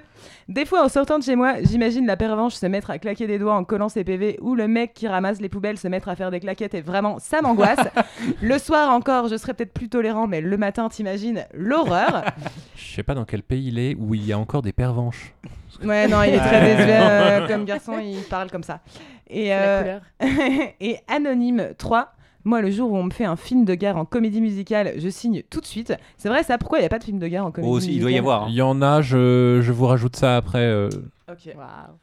Des 0.49 0.65
fois, 0.65 0.83
en 0.83 0.89
sortant 0.89 1.17
de 1.17 1.23
chez 1.23 1.35
moi, 1.35 1.55
j'imagine 1.63 2.05
la 2.05 2.17
pervenche 2.17 2.53
se 2.53 2.65
mettre 2.65 2.91
à 2.91 2.99
claquer 2.99 3.27
des 3.27 3.39
doigts 3.39 3.55
en 3.55 3.63
collant 3.63 3.89
ses 3.89 4.03
PV 4.03 4.37
ou 4.41 4.55
le 4.55 4.67
mec 4.67 4.93
qui 4.93 5.07
ramasse 5.07 5.39
les 5.39 5.49
poubelles 5.49 5.77
se 5.79 5.87
mettre 5.87 6.09
à 6.09 6.15
faire 6.15 6.31
des 6.31 6.41
claquettes 6.41 6.73
et 6.73 6.81
vraiment, 6.81 7.17
ça 7.19 7.41
m'angoisse. 7.41 7.79
le 8.41 8.59
soir 8.59 8.89
encore, 8.89 9.29
je 9.29 9.37
serais 9.37 9.53
peut-être 9.53 9.73
plus 9.73 9.89
tolérant, 9.89 10.27
mais 10.27 10.41
le 10.41 10.57
matin, 10.57 10.89
t'imagines 10.89 11.45
l'horreur. 11.53 12.25
Je 12.75 12.93
sais 12.95 13.03
pas 13.03 13.15
dans 13.15 13.25
quel 13.25 13.41
pays 13.41 13.69
il 13.69 13.79
est 13.79 13.95
où 13.97 14.13
il 14.13 14.25
y 14.25 14.33
a 14.33 14.37
encore 14.37 14.61
des 14.61 14.73
pervenches. 14.73 15.33
Ouais, 15.83 16.07
non, 16.07 16.23
il 16.23 16.33
est 16.33 16.39
très 16.39 16.61
désuet 16.61 16.97
euh, 17.01 17.47
comme 17.47 17.65
garçon, 17.65 17.99
il 17.99 18.23
parle 18.23 18.49
comme 18.49 18.63
ça. 18.63 18.79
Et, 19.29 19.49
la 19.49 19.61
euh, 19.61 19.81
couleur. 19.81 20.01
et 20.79 20.97
Anonyme 21.07 21.69
3. 21.77 22.13
Moi, 22.45 22.61
le 22.61 22.69
jour 22.71 22.91
où 22.91 22.97
on 22.97 23.03
me 23.03 23.11
fait 23.11 23.25
un 23.25 23.35
film 23.35 23.63
de 23.65 23.73
guerre 23.75 23.97
en 23.97 24.05
comédie 24.05 24.41
musicale, 24.41 24.93
je 24.97 25.07
signe 25.09 25.43
tout 25.49 25.61
de 25.61 25.65
suite. 25.65 25.93
C'est 26.17 26.29
vrai 26.29 26.43
ça 26.43 26.57
Pourquoi 26.57 26.79
il 26.79 26.81
n'y 26.81 26.85
a 26.87 26.89
pas 26.89 26.99
de 26.99 27.03
film 27.05 27.19
de 27.19 27.27
guerre 27.27 27.45
en 27.45 27.51
comédie 27.51 27.71
Oh, 27.73 27.79
si, 27.79 27.87
musicale 27.87 27.95
il 27.97 28.01
doit 28.01 28.11
y 28.11 28.17
avoir. 28.17 28.43
hein. 28.43 28.47
Il 28.49 28.55
y 28.55 28.61
en 28.61 28.81
a, 28.81 29.01
je, 29.01 29.59
je 29.61 29.71
vous 29.71 29.85
rajoute 29.85 30.15
ça 30.15 30.35
après. 30.37 30.59
euh, 30.65 30.89
Ok. 31.31 31.53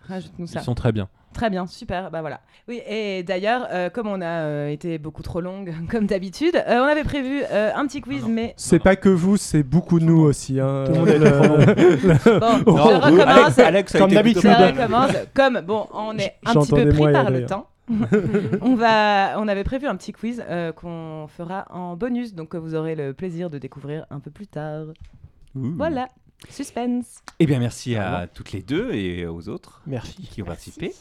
Rajoute-nous 0.08 0.46
ça. 0.46 0.60
ils 0.60 0.64
sont 0.64 0.74
très 0.74 0.92
bien. 0.92 1.08
Très 1.32 1.48
bien, 1.48 1.64
super, 1.68 2.10
bah 2.10 2.22
voilà. 2.22 2.40
Oui, 2.66 2.80
et 2.88 3.22
d'ailleurs, 3.22 3.68
euh, 3.70 3.88
comme 3.88 4.08
on 4.08 4.20
a 4.20 4.26
euh, 4.26 4.68
été 4.68 4.98
beaucoup 4.98 5.22
trop 5.22 5.40
longue, 5.40 5.72
comme 5.90 6.06
d'habitude, 6.06 6.56
euh, 6.56 6.80
on 6.80 6.88
avait 6.88 7.04
prévu 7.04 7.42
euh, 7.52 7.70
un 7.76 7.86
petit 7.86 8.00
quiz, 8.00 8.24
mais... 8.28 8.52
C'est 8.56 8.80
pas 8.80 8.96
que 8.96 9.08
vous, 9.08 9.36
c'est 9.36 9.62
beaucoup 9.62 10.00
de 10.00 10.04
nous 10.06 10.20
aussi. 10.22 10.58
Hein. 10.58 10.84
Tout 10.86 10.92
le 10.92 10.98
monde 10.98 11.08
est 11.08 11.18
Le- 11.20 12.40
Bon, 12.40 12.46
Oh, 12.66 12.76
je 12.76 12.94
recommence. 12.96 13.28
Alex, 13.28 13.58
Alex 13.60 13.94
a 13.94 13.98
Comme 14.00 14.10
d'habitude. 14.10 14.50
Comme, 15.32 15.60
bon, 15.60 15.86
on 15.94 16.18
est 16.18 16.34
un 16.46 16.54
petit 16.54 16.72
peu 16.72 16.88
pris 16.88 17.12
par 17.12 17.30
le 17.30 17.46
temps. 17.46 17.66
on, 18.60 18.74
va, 18.74 19.34
on 19.38 19.48
avait 19.48 19.64
prévu 19.64 19.86
un 19.86 19.96
petit 19.96 20.12
quiz 20.12 20.42
euh, 20.48 20.72
qu'on 20.72 21.26
fera 21.28 21.66
en 21.70 21.96
bonus, 21.96 22.34
donc 22.34 22.50
que 22.50 22.56
vous 22.56 22.74
aurez 22.74 22.94
le 22.94 23.12
plaisir 23.12 23.50
de 23.50 23.58
découvrir 23.58 24.06
un 24.10 24.20
peu 24.20 24.30
plus 24.30 24.46
tard. 24.46 24.86
Ouh. 25.54 25.74
Voilà, 25.76 26.08
suspense. 26.48 27.22
Eh 27.38 27.46
bien, 27.46 27.58
merci 27.58 27.96
à 27.96 28.26
toutes 28.32 28.52
les 28.52 28.62
deux 28.62 28.92
et 28.92 29.26
aux 29.26 29.48
autres 29.48 29.82
Merci. 29.86 30.22
qui 30.22 30.42
ont 30.42 30.46
participé. 30.46 30.92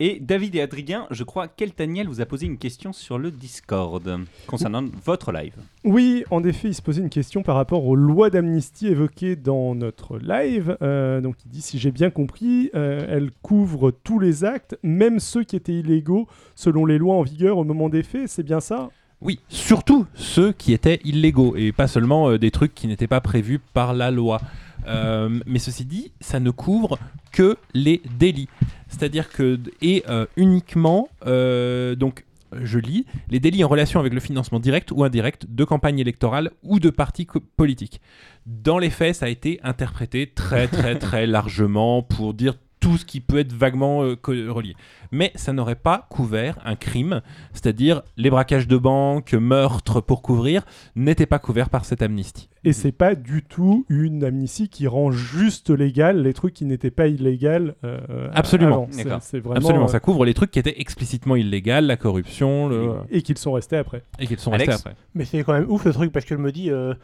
Et 0.00 0.20
David 0.20 0.54
et 0.54 0.60
Adrien, 0.60 1.08
je 1.10 1.24
crois 1.24 1.48
qu'Eltaniel 1.48 2.06
vous 2.06 2.20
a 2.20 2.24
posé 2.24 2.46
une 2.46 2.56
question 2.56 2.92
sur 2.92 3.18
le 3.18 3.32
Discord 3.32 4.20
concernant 4.46 4.84
votre 5.04 5.32
live. 5.32 5.54
Oui, 5.82 6.22
en 6.30 6.44
effet, 6.44 6.68
il 6.68 6.74
se 6.74 6.82
posait 6.82 7.02
une 7.02 7.10
question 7.10 7.42
par 7.42 7.56
rapport 7.56 7.84
aux 7.84 7.96
lois 7.96 8.30
d'amnistie 8.30 8.86
évoquées 8.86 9.34
dans 9.34 9.74
notre 9.74 10.18
live. 10.18 10.78
Euh, 10.82 11.20
donc, 11.20 11.34
il 11.44 11.50
dit 11.50 11.62
si 11.62 11.80
j'ai 11.80 11.90
bien 11.90 12.10
compris, 12.10 12.70
euh, 12.76 13.06
elles 13.08 13.32
couvrent 13.42 13.90
tous 13.90 14.20
les 14.20 14.44
actes, 14.44 14.78
même 14.84 15.18
ceux 15.18 15.42
qui 15.42 15.56
étaient 15.56 15.74
illégaux 15.74 16.28
selon 16.54 16.86
les 16.86 16.98
lois 16.98 17.16
en 17.16 17.22
vigueur 17.22 17.58
au 17.58 17.64
moment 17.64 17.88
des 17.88 18.04
faits. 18.04 18.28
C'est 18.28 18.44
bien 18.44 18.60
ça? 18.60 18.90
Oui, 19.20 19.40
surtout 19.48 20.06
ceux 20.14 20.52
qui 20.52 20.72
étaient 20.72 21.00
illégaux 21.02 21.56
et 21.56 21.72
pas 21.72 21.88
seulement 21.88 22.30
euh, 22.30 22.38
des 22.38 22.52
trucs 22.52 22.72
qui 22.72 22.86
n'étaient 22.86 23.08
pas 23.08 23.20
prévus 23.20 23.58
par 23.58 23.94
la 23.94 24.12
loi. 24.12 24.40
Euh, 24.86 25.40
mais 25.44 25.58
ceci 25.58 25.84
dit, 25.84 26.12
ça 26.20 26.38
ne 26.38 26.50
couvre 26.50 26.98
que 27.32 27.56
les 27.74 28.00
délits. 28.16 28.48
C'est-à-dire 28.88 29.28
que, 29.28 29.58
et 29.80 30.02
euh, 30.08 30.26
uniquement, 30.36 31.08
euh, 31.26 31.94
donc, 31.94 32.24
je 32.62 32.78
lis, 32.78 33.04
les 33.28 33.40
délits 33.40 33.62
en 33.62 33.68
relation 33.68 34.00
avec 34.00 34.14
le 34.14 34.20
financement 34.20 34.58
direct 34.58 34.90
ou 34.90 35.04
indirect 35.04 35.46
de 35.48 35.64
campagnes 35.64 35.98
électorales 35.98 36.50
ou 36.62 36.80
de 36.80 36.88
partis 36.88 37.26
politiques. 37.56 38.00
Dans 38.46 38.78
les 38.78 38.88
faits, 38.88 39.16
ça 39.16 39.26
a 39.26 39.28
été 39.28 39.60
interprété 39.62 40.26
très 40.26 40.66
très 40.66 40.98
très 40.98 41.26
largement 41.38 42.02
pour 42.02 42.32
dire 42.32 42.54
tout 42.80 42.96
ce 42.96 43.04
qui 43.04 43.20
peut 43.20 43.38
être 43.38 43.52
vaguement 43.52 44.02
euh, 44.04 44.16
relié. 44.50 44.74
Mais 45.10 45.32
ça 45.34 45.52
n'aurait 45.52 45.74
pas 45.74 46.06
couvert 46.10 46.58
un 46.64 46.76
crime, 46.76 47.22
c'est-à-dire 47.52 48.02
les 48.16 48.30
braquages 48.30 48.68
de 48.68 48.76
banque, 48.76 49.32
meurtres 49.34 50.00
pour 50.00 50.22
couvrir, 50.22 50.62
n'étaient 50.96 51.26
pas 51.26 51.38
couverts 51.38 51.70
par 51.70 51.84
cette 51.84 52.02
amnistie. 52.02 52.48
Et 52.64 52.72
c'est 52.72 52.92
pas 52.92 53.14
du 53.14 53.42
tout 53.42 53.86
une 53.88 54.24
amnistie 54.24 54.68
qui 54.68 54.86
rend 54.86 55.10
juste 55.10 55.70
légal 55.70 56.22
les 56.22 56.34
trucs 56.34 56.54
qui 56.54 56.64
n'étaient 56.64 56.90
pas 56.90 57.06
illégaux. 57.06 57.72
euh, 57.84 58.28
Absolument. 58.34 58.74
avant. 58.74 58.88
C'est- 58.90 59.04
D'accord. 59.04 59.22
C'est 59.22 59.38
vraiment. 59.40 59.56
Absolument, 59.56 59.84
euh, 59.84 59.88
ça 59.88 60.00
couvre 60.00 60.24
les 60.24 60.34
trucs 60.34 60.50
qui 60.50 60.58
étaient 60.58 60.80
explicitement 60.80 61.36
illégaux, 61.36 61.80
la 61.80 61.96
corruption, 61.96 62.68
le... 62.68 62.92
Et 63.10 63.22
qu'ils 63.22 63.38
sont 63.38 63.52
restés 63.52 63.76
après. 63.76 64.02
et 64.18 64.26
qu'ils 64.26 64.38
sont 64.38 64.52
Alex 64.52 64.68
restés 64.72 64.88
après. 64.90 65.00
Mais 65.14 65.24
c'est 65.24 65.42
quand 65.44 65.52
même 65.54 65.66
ouf 65.70 65.84
ce 65.84 65.88
truc 65.90 66.12
parce 66.12 66.24
que 66.24 66.34
je 66.34 66.40
me 66.40 66.52
dis, 66.52 66.70
euh, 66.70 66.94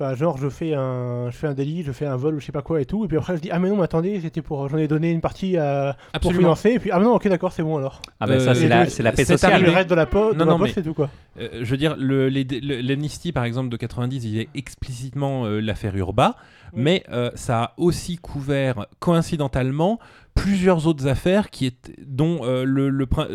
enfin 0.00 0.14
genre 0.14 0.38
je 0.38 0.48
fais 0.48 0.74
un, 0.74 1.28
je 1.30 1.36
fais 1.36 1.46
un 1.48 1.54
délit, 1.54 1.82
je 1.82 1.90
fais 1.92 2.06
un 2.06 2.16
vol 2.16 2.36
ou 2.36 2.40
je 2.40 2.46
sais 2.46 2.52
pas 2.52 2.62
quoi 2.62 2.80
et 2.80 2.84
tout, 2.84 3.04
et 3.04 3.08
puis 3.08 3.16
après 3.16 3.36
je 3.36 3.40
dis 3.42 3.50
ah 3.50 3.58
mais 3.58 3.68
non 3.68 3.76
mais 3.76 3.82
attendez 3.82 4.20
c'était 4.20 4.42
pour, 4.42 4.68
j'en 4.68 4.76
ai 4.78 4.86
donné 4.86 5.10
une 5.10 5.20
partie 5.20 5.56
à, 5.56 5.96
pour 5.98 6.14
Absolument. 6.14 6.38
financer, 6.40 6.70
et 6.70 6.78
puis 6.78 6.90
ah 6.92 6.98
mais 6.98 7.04
non 7.04 7.14
ok 7.14 7.26
d'accord 7.28 7.52
c'est 7.52 7.62
bon 7.64 7.76
alors. 7.78 8.00
Ah 8.20 8.26
ben 8.26 8.38
ça 8.40 8.50
Euh, 8.50 8.54
c'est 8.54 8.68
la, 8.68 8.86
c'est 8.86 9.02
la 9.02 9.10
paix 9.12 9.24
c'est 9.24 9.32
sociale. 9.34 9.54
arrivé. 9.54 9.68
le 9.70 9.74
reste 9.76 9.90
de 9.90 9.94
la, 9.94 10.06
po- 10.06 10.32
de 10.32 10.38
Non, 10.38 10.44
non, 10.46 10.58
poste 10.58 10.70
mais- 10.76 10.82
c'est 10.82 10.82
tout 10.88 10.94
quoi. 10.94 11.10
Euh, 11.40 11.48
je 11.62 11.70
veux 11.70 11.76
dire, 11.76 11.96
le- 11.98 12.28
les- 12.28 12.44
le- 12.44 12.80
l'amnistie, 12.80 13.32
par 13.32 13.44
exemple, 13.44 13.68
de 13.68 13.76
90, 13.76 14.24
il 14.24 14.34
avait 14.36 14.48
explicitement 14.54 15.44
euh, 15.46 15.60
l'affaire 15.60 15.94
Urba, 15.96 16.34
Oui. 16.72 16.82
mais 16.82 17.04
euh, 17.10 17.30
ça 17.34 17.62
a 17.62 17.72
aussi 17.76 18.16
couvert, 18.16 18.86
coïncidentalement, 18.98 19.98
plusieurs 20.34 20.86
autres 20.86 21.06
affaires 21.08 21.50
qui 21.50 21.66
étaient, 21.66 21.94
dont 22.06 22.40
euh, 22.44 22.64
le, 22.64 22.88
le 22.88 23.06
prin- 23.06 23.28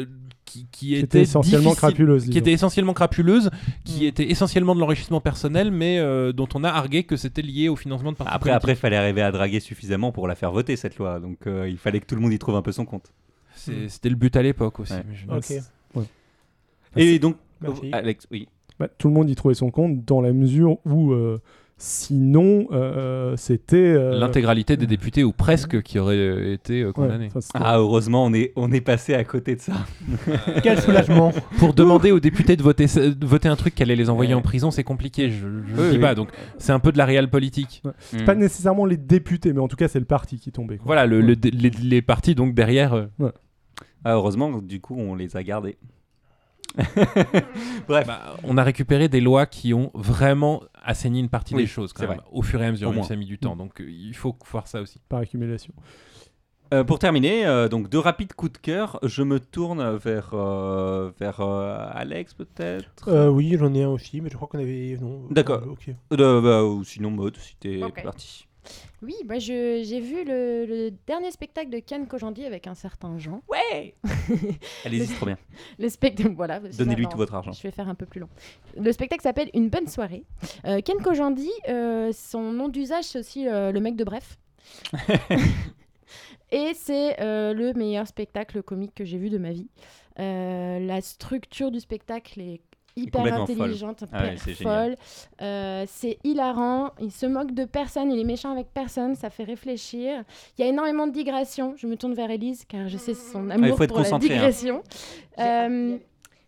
qui, 0.72 0.96
étaient 0.96 1.22
essentiellement 1.22 1.74
crapuleuse. 1.74 2.30
qui 2.30 2.38
étaient 2.38 2.52
essentiellement 2.52 2.94
crapuleuses, 2.94 3.50
qui 3.84 4.06
étaient 4.06 4.30
essentiellement 4.30 4.76
de 4.76 4.80
l'enrichissement 4.80 5.22
personnel, 5.22 5.72
mais 5.72 6.00
euh, 6.00 6.32
dont 6.32 6.48
on 6.54 6.64
a 6.64 6.70
argué 6.70 7.04
que 7.04 7.16
c'était 7.18 7.42
lié 7.42 7.70
au 7.70 7.76
financement 7.76 8.12
de 8.12 8.18
partis 8.18 8.34
Après, 8.34 8.50
politiques. 8.52 8.58
après, 8.58 8.72
il 8.74 8.78
fallait 8.78 8.96
arriver 8.98 9.22
à 9.22 9.32
draguer 9.32 9.60
suffisamment 9.60 10.12
pour 10.12 10.28
la 10.28 10.36
faire 10.36 10.52
voter 10.52 10.76
cette 10.76 10.98
loi. 10.98 11.20
Donc 11.20 11.48
euh, 11.48 11.68
il 11.70 11.78
fallait 11.78 12.00
que 12.00 12.06
tout 12.06 12.16
le 12.16 12.22
monde 12.22 12.34
y 12.34 12.40
trouve 12.40 12.56
un 12.56 12.62
peu 12.62 12.72
son 12.72 12.86
compte. 12.86 13.12
C'était 13.56 14.10
le 14.10 14.16
but 14.16 14.36
à 14.36 14.42
l'époque 14.42 14.80
aussi. 14.80 14.94
Ouais. 14.94 15.04
mais 15.08 15.16
je- 15.16 15.58
Ok. 15.58 15.64
Et 16.96 17.20
donc, 17.20 17.38
Merci. 17.62 17.90
Alex, 17.92 18.28
oui. 18.32 18.48
Bah, 18.80 18.88
tout 18.98 19.08
le 19.08 19.14
monde 19.14 19.30
y 19.30 19.36
trouvait 19.36 19.54
son 19.56 19.72
compte 19.72 20.04
dans 20.06 20.22
la 20.22 20.34
mesure 20.34 20.78
où, 20.86 21.12
euh, 21.14 21.42
sinon, 21.78 22.68
euh, 22.72 23.36
c'était. 23.38 23.78
euh, 23.78 24.18
L'intégralité 24.18 24.78
des 24.78 24.88
députés, 24.88 25.24
ou 25.24 25.32
presque, 25.32 25.82
qui 25.82 26.00
auraient 26.00 26.16
euh, 26.16 26.54
été 26.54 26.82
euh, 26.82 26.88
ouais, 26.88 26.94
condamnés. 26.94 27.30
Ah, 27.54 27.78
heureusement, 27.78 28.26
on 28.26 28.34
est, 28.34 28.54
on 28.56 28.72
est 28.72 28.82
passé 28.82 29.14
à 29.14 29.24
côté 29.24 29.56
de 29.56 29.62
ça. 29.62 29.74
Quel 30.64 30.80
soulagement. 30.82 31.32
Pour 31.60 31.74
demander 31.74 32.12
aux 32.12 32.20
députés 32.20 32.56
de 32.56 32.64
voter, 32.64 32.86
de 32.86 33.26
voter 33.26 33.48
un 33.50 33.56
truc 33.56 33.76
qui 33.76 33.84
allait 33.84 33.96
les 33.96 34.10
envoyer 34.10 34.34
Ouais. 34.34 34.40
en 34.40 34.44
prison, 34.44 34.72
c'est 34.72 34.84
compliqué, 34.84 35.30
je 35.30 35.46
ne 35.48 35.52
Oui, 35.62 35.90
dis 35.90 35.96
oui. 35.96 36.00
pas. 36.00 36.16
Donc 36.16 36.30
c'est 36.58 36.72
un 36.72 36.80
peu 36.80 36.92
de 36.92 36.98
la 36.98 37.06
réelle 37.06 37.30
politique. 37.30 37.84
C'est 38.00 38.24
pas 38.26 38.36
nécessairement 38.36 38.86
les 38.86 38.98
députés, 38.98 39.54
mais 39.54 39.60
en 39.60 39.68
tout 39.68 39.76
cas, 39.78 39.88
c'est 39.88 40.00
le 40.00 40.06
parti 40.06 40.40
qui 40.40 40.52
tombait. 40.52 40.78
quoi. 40.78 40.86
Voilà, 40.86 41.06
le- 41.06 41.22
le- 41.22 41.36
les, 41.44 41.70
les 41.70 42.02
partis 42.02 42.36
donc 42.36 42.54
derrière. 42.54 42.94
euh, 42.94 43.06
Ah, 44.06 44.14
heureusement, 44.16 44.62
du 44.62 44.80
coup, 44.82 44.96
on 44.98 45.16
les 45.16 45.36
a 45.38 45.44
gardés. 45.44 45.78
Bref. 47.88 48.08
bah, 48.08 48.36
on 48.44 48.58
a 48.58 48.64
récupéré 48.64 49.08
des 49.10 49.22
lois 49.22 49.46
qui 49.46 49.74
ont 49.74 49.92
vraiment 49.94 50.64
assaini 50.84 51.20
une 51.20 51.30
partie 51.30 51.54
Oui, 51.56 51.62
des 51.64 51.68
choses 51.68 51.94
quand 51.94 52.02
c'est 52.04 52.08
même, 52.08 52.18
vrai. 52.18 52.26
au 52.32 52.42
fur 52.42 52.62
et 52.62 52.66
à 52.66 52.72
mesure. 52.72 52.94
Ça 53.06 53.14
a 53.14 53.18
mis 53.18 53.26
du 53.26 53.38
temps, 53.38 53.56
donc 53.56 53.80
euh, 53.82 53.90
il 53.90 54.16
faut 54.16 54.36
voir 54.52 54.68
ça 54.68 54.82
aussi. 54.82 55.00
Par 55.10 55.20
accumulation. 55.20 55.74
Euh, 56.74 56.84
pour 56.84 56.98
terminer, 56.98 57.46
euh, 57.46 57.70
donc 57.70 57.88
deux 57.90 58.00
rapides 58.00 58.34
coups 58.34 58.54
de 58.54 58.58
cœur. 58.58 58.98
Je 59.04 59.22
me 59.22 59.40
tourne 59.40 59.96
vers, 59.98 60.32
euh, 60.34 61.12
vers 61.20 61.40
euh, 61.42 61.86
Alex 61.94 62.34
peut-être? 62.34 63.08
Euh, 63.10 63.28
oui 63.30 63.56
j'en 63.60 63.72
ai 63.76 63.84
un 63.84 63.90
aussi, 63.90 64.22
mais 64.22 64.30
je 64.32 64.36
crois 64.36 64.48
qu'on 64.48 64.58
avait 64.60 64.98
non. 65.00 65.28
D'accord. 65.30 65.62
euh, 65.68 65.72
Ok. 65.72 65.90
Euh, 66.20 66.42
bah, 66.42 66.64
ou 66.64 66.84
sinon 66.84 67.12
mode 67.12 67.38
si 67.38 67.56
t'es 67.58 67.82
parti. 68.04 68.48
Oui, 69.04 69.16
moi 69.26 69.38
je- 69.40 69.84
j'ai 69.86 70.00
vu 70.00 70.24
le, 70.24 70.66
le 70.66 70.92
dernier 71.06 71.30
spectacle 71.32 71.70
de 71.70 71.80
Ken 71.80 72.08
Kojandi 72.08 72.46
avec 72.46 72.68
un 72.68 72.74
certain 72.74 73.18
Jean. 73.18 73.42
Ouais. 73.50 73.96
Allez-y, 74.86 75.08
c'est 75.08 75.16
trop 75.16 75.26
bien. 75.26 75.38
Le 75.78 75.90
spectacle, 75.90 76.32
voilà. 76.36 76.60
Donnez-lui 76.60 77.08
tout 77.08 77.18
votre 77.18 77.34
argent. 77.36 77.52
Je 77.52 77.62
vais 77.64 77.72
faire 77.72 77.90
un 77.90 77.96
peu 77.96 78.06
plus 78.06 78.22
long. 78.22 78.30
Le 78.78 78.92
spectacle 78.92 79.22
s'appelle 79.22 79.50
Une 79.54 79.70
bonne 79.70 79.88
soirée. 79.88 80.24
Euh, 80.66 80.80
Ken 80.82 80.98
Kojandi, 80.98 81.52
euh, 81.70 82.12
son 82.14 82.52
nom 82.54 82.70
d'usage, 82.70 83.04
c'est 83.06 83.20
aussi 83.20 83.48
euh, 83.48 83.72
le 83.72 83.80
mec 83.82 83.96
de 83.96 84.04
Bref. 84.04 84.38
Et 86.52 86.74
c'est 86.76 87.20
euh, 87.20 87.54
le 87.54 87.74
meilleur 87.74 88.08
spectacle 88.08 88.62
comique 88.62 88.94
que 88.96 89.04
j'ai 89.06 89.18
vu 89.18 89.30
de 89.30 89.38
ma 89.40 89.52
vie. 89.52 89.68
Euh, 90.20 90.80
la 90.80 91.02
structure 91.02 91.72
du 91.72 91.80
spectacle 91.80 92.40
est 92.40 92.62
hyper 92.96 93.22
folle. 93.24 93.34
intelligente, 93.34 94.04
Ah 94.12 94.22
ouais, 94.24 94.28
hyper 94.30 94.40
c'est 94.44 94.54
génial. 94.54 94.86
folle. 94.92 94.96
Euh, 95.42 95.84
c'est 95.88 96.18
hilarant. 96.24 96.92
Il 97.00 97.12
se 97.12 97.26
moque 97.26 97.52
de 97.54 97.66
personne, 97.66 98.12
il 98.12 98.20
est 98.20 98.24
méchant 98.24 98.52
avec 98.52 98.68
personne. 98.74 99.16
Ça 99.16 99.30
fait 99.30 99.44
réfléchir. 99.44 100.24
Il 100.58 100.62
y 100.62 100.66
a 100.66 100.70
énormément 100.70 101.08
de 101.08 101.12
digressions. 101.12 101.74
Je 101.78 101.88
me 101.88 101.96
tourne 101.96 102.14
vers 102.14 102.30
Elise 102.32 102.66
car 102.66 102.88
je 102.88 102.98
sais 102.98 103.14
son 103.14 103.50
Ah, 103.50 103.56
il 103.58 103.64
amour 103.64 103.78
faut 103.78 103.84
être 103.84 103.90
pour 103.94 104.00
la 104.00 104.14
hein. 104.14 104.20
digression. 104.20 104.84
Euh, 105.40 105.98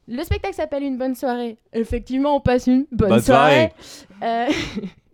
le 0.08 0.24
spectacle 0.24 0.54
s'appelle 0.54 0.84
Une 0.84 0.98
bonne 0.98 1.16
soirée. 1.16 1.58
Effectivement, 1.74 2.36
on 2.36 2.40
passe 2.40 2.68
une 2.68 2.86
bonne, 2.92 3.10
Bonne 3.10 3.22
soirée. 3.22 3.72
Euh, 4.24 4.48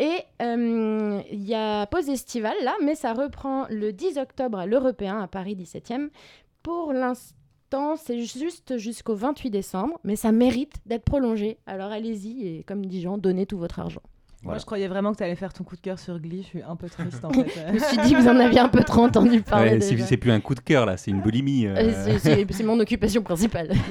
Et 0.00 0.18
euh, 0.42 1.20
il 1.30 1.44
y 1.44 1.54
a 1.54 1.86
pause 1.86 2.08
estivale 2.08 2.56
là, 2.64 2.74
mais 2.82 2.96
ça 2.96 3.12
reprend 3.12 3.66
le 3.70 3.92
10 3.92 4.18
octobre 4.18 4.58
à 4.58 4.66
l'Européen 4.66 5.20
à 5.20 5.28
Paris 5.28 5.54
17e. 5.54 6.08
Pour 6.64 6.92
l'instant, 7.78 7.96
c'est 8.04 8.20
juste 8.22 8.76
jusqu'au 8.78 9.14
28 9.14 9.50
décembre, 9.50 9.98
mais 10.04 10.16
ça 10.16 10.32
mérite 10.32 10.74
d'être 10.86 11.04
prolongé. 11.04 11.58
Alors 11.66 11.90
allez-y 11.92 12.46
et 12.46 12.62
comme 12.64 12.84
dit 12.86 13.00
Jean, 13.02 13.18
donnez 13.18 13.46
tout 13.46 13.58
votre 13.58 13.78
argent. 13.80 14.02
Moi, 14.42 14.58
je 14.58 14.66
croyais 14.66 14.88
vraiment 14.88 15.12
que 15.12 15.16
tu 15.16 15.22
allais 15.22 15.36
faire 15.36 15.54
ton 15.54 15.64
coup 15.64 15.74
de 15.74 15.80
cœur 15.80 15.98
sur 15.98 16.18
Glee. 16.20 16.42
Je 16.42 16.46
suis 16.48 16.62
un 16.62 16.76
peu 16.76 16.90
triste 16.90 17.24
en 17.24 17.30
fait. 17.32 17.46
Je 17.68 17.72
me 17.72 17.78
suis 17.78 17.96
dit 17.98 18.12
que 18.12 18.20
vous 18.20 18.28
en 18.28 18.38
aviez 18.38 18.58
un 18.60 18.68
peu 18.68 18.84
trop 18.84 19.00
entendu 19.04 19.40
parler. 19.40 19.70
Ouais, 19.72 19.80
c'est 19.80 19.94
déjà. 19.94 20.04
c'est 20.06 20.16
plus 20.18 20.30
un 20.32 20.40
coup 20.40 20.54
de 20.54 20.60
cœur 20.60 20.84
là, 20.84 20.98
c'est 20.98 21.10
une 21.10 21.22
boulimie. 21.22 21.66
euh. 21.66 21.74
Euh, 21.76 21.92
c'est- 22.04 22.18
C'est 22.18 22.52
c'est 22.52 22.62
mon 22.64 22.78
occupation 22.78 23.22
principale. 23.22 23.72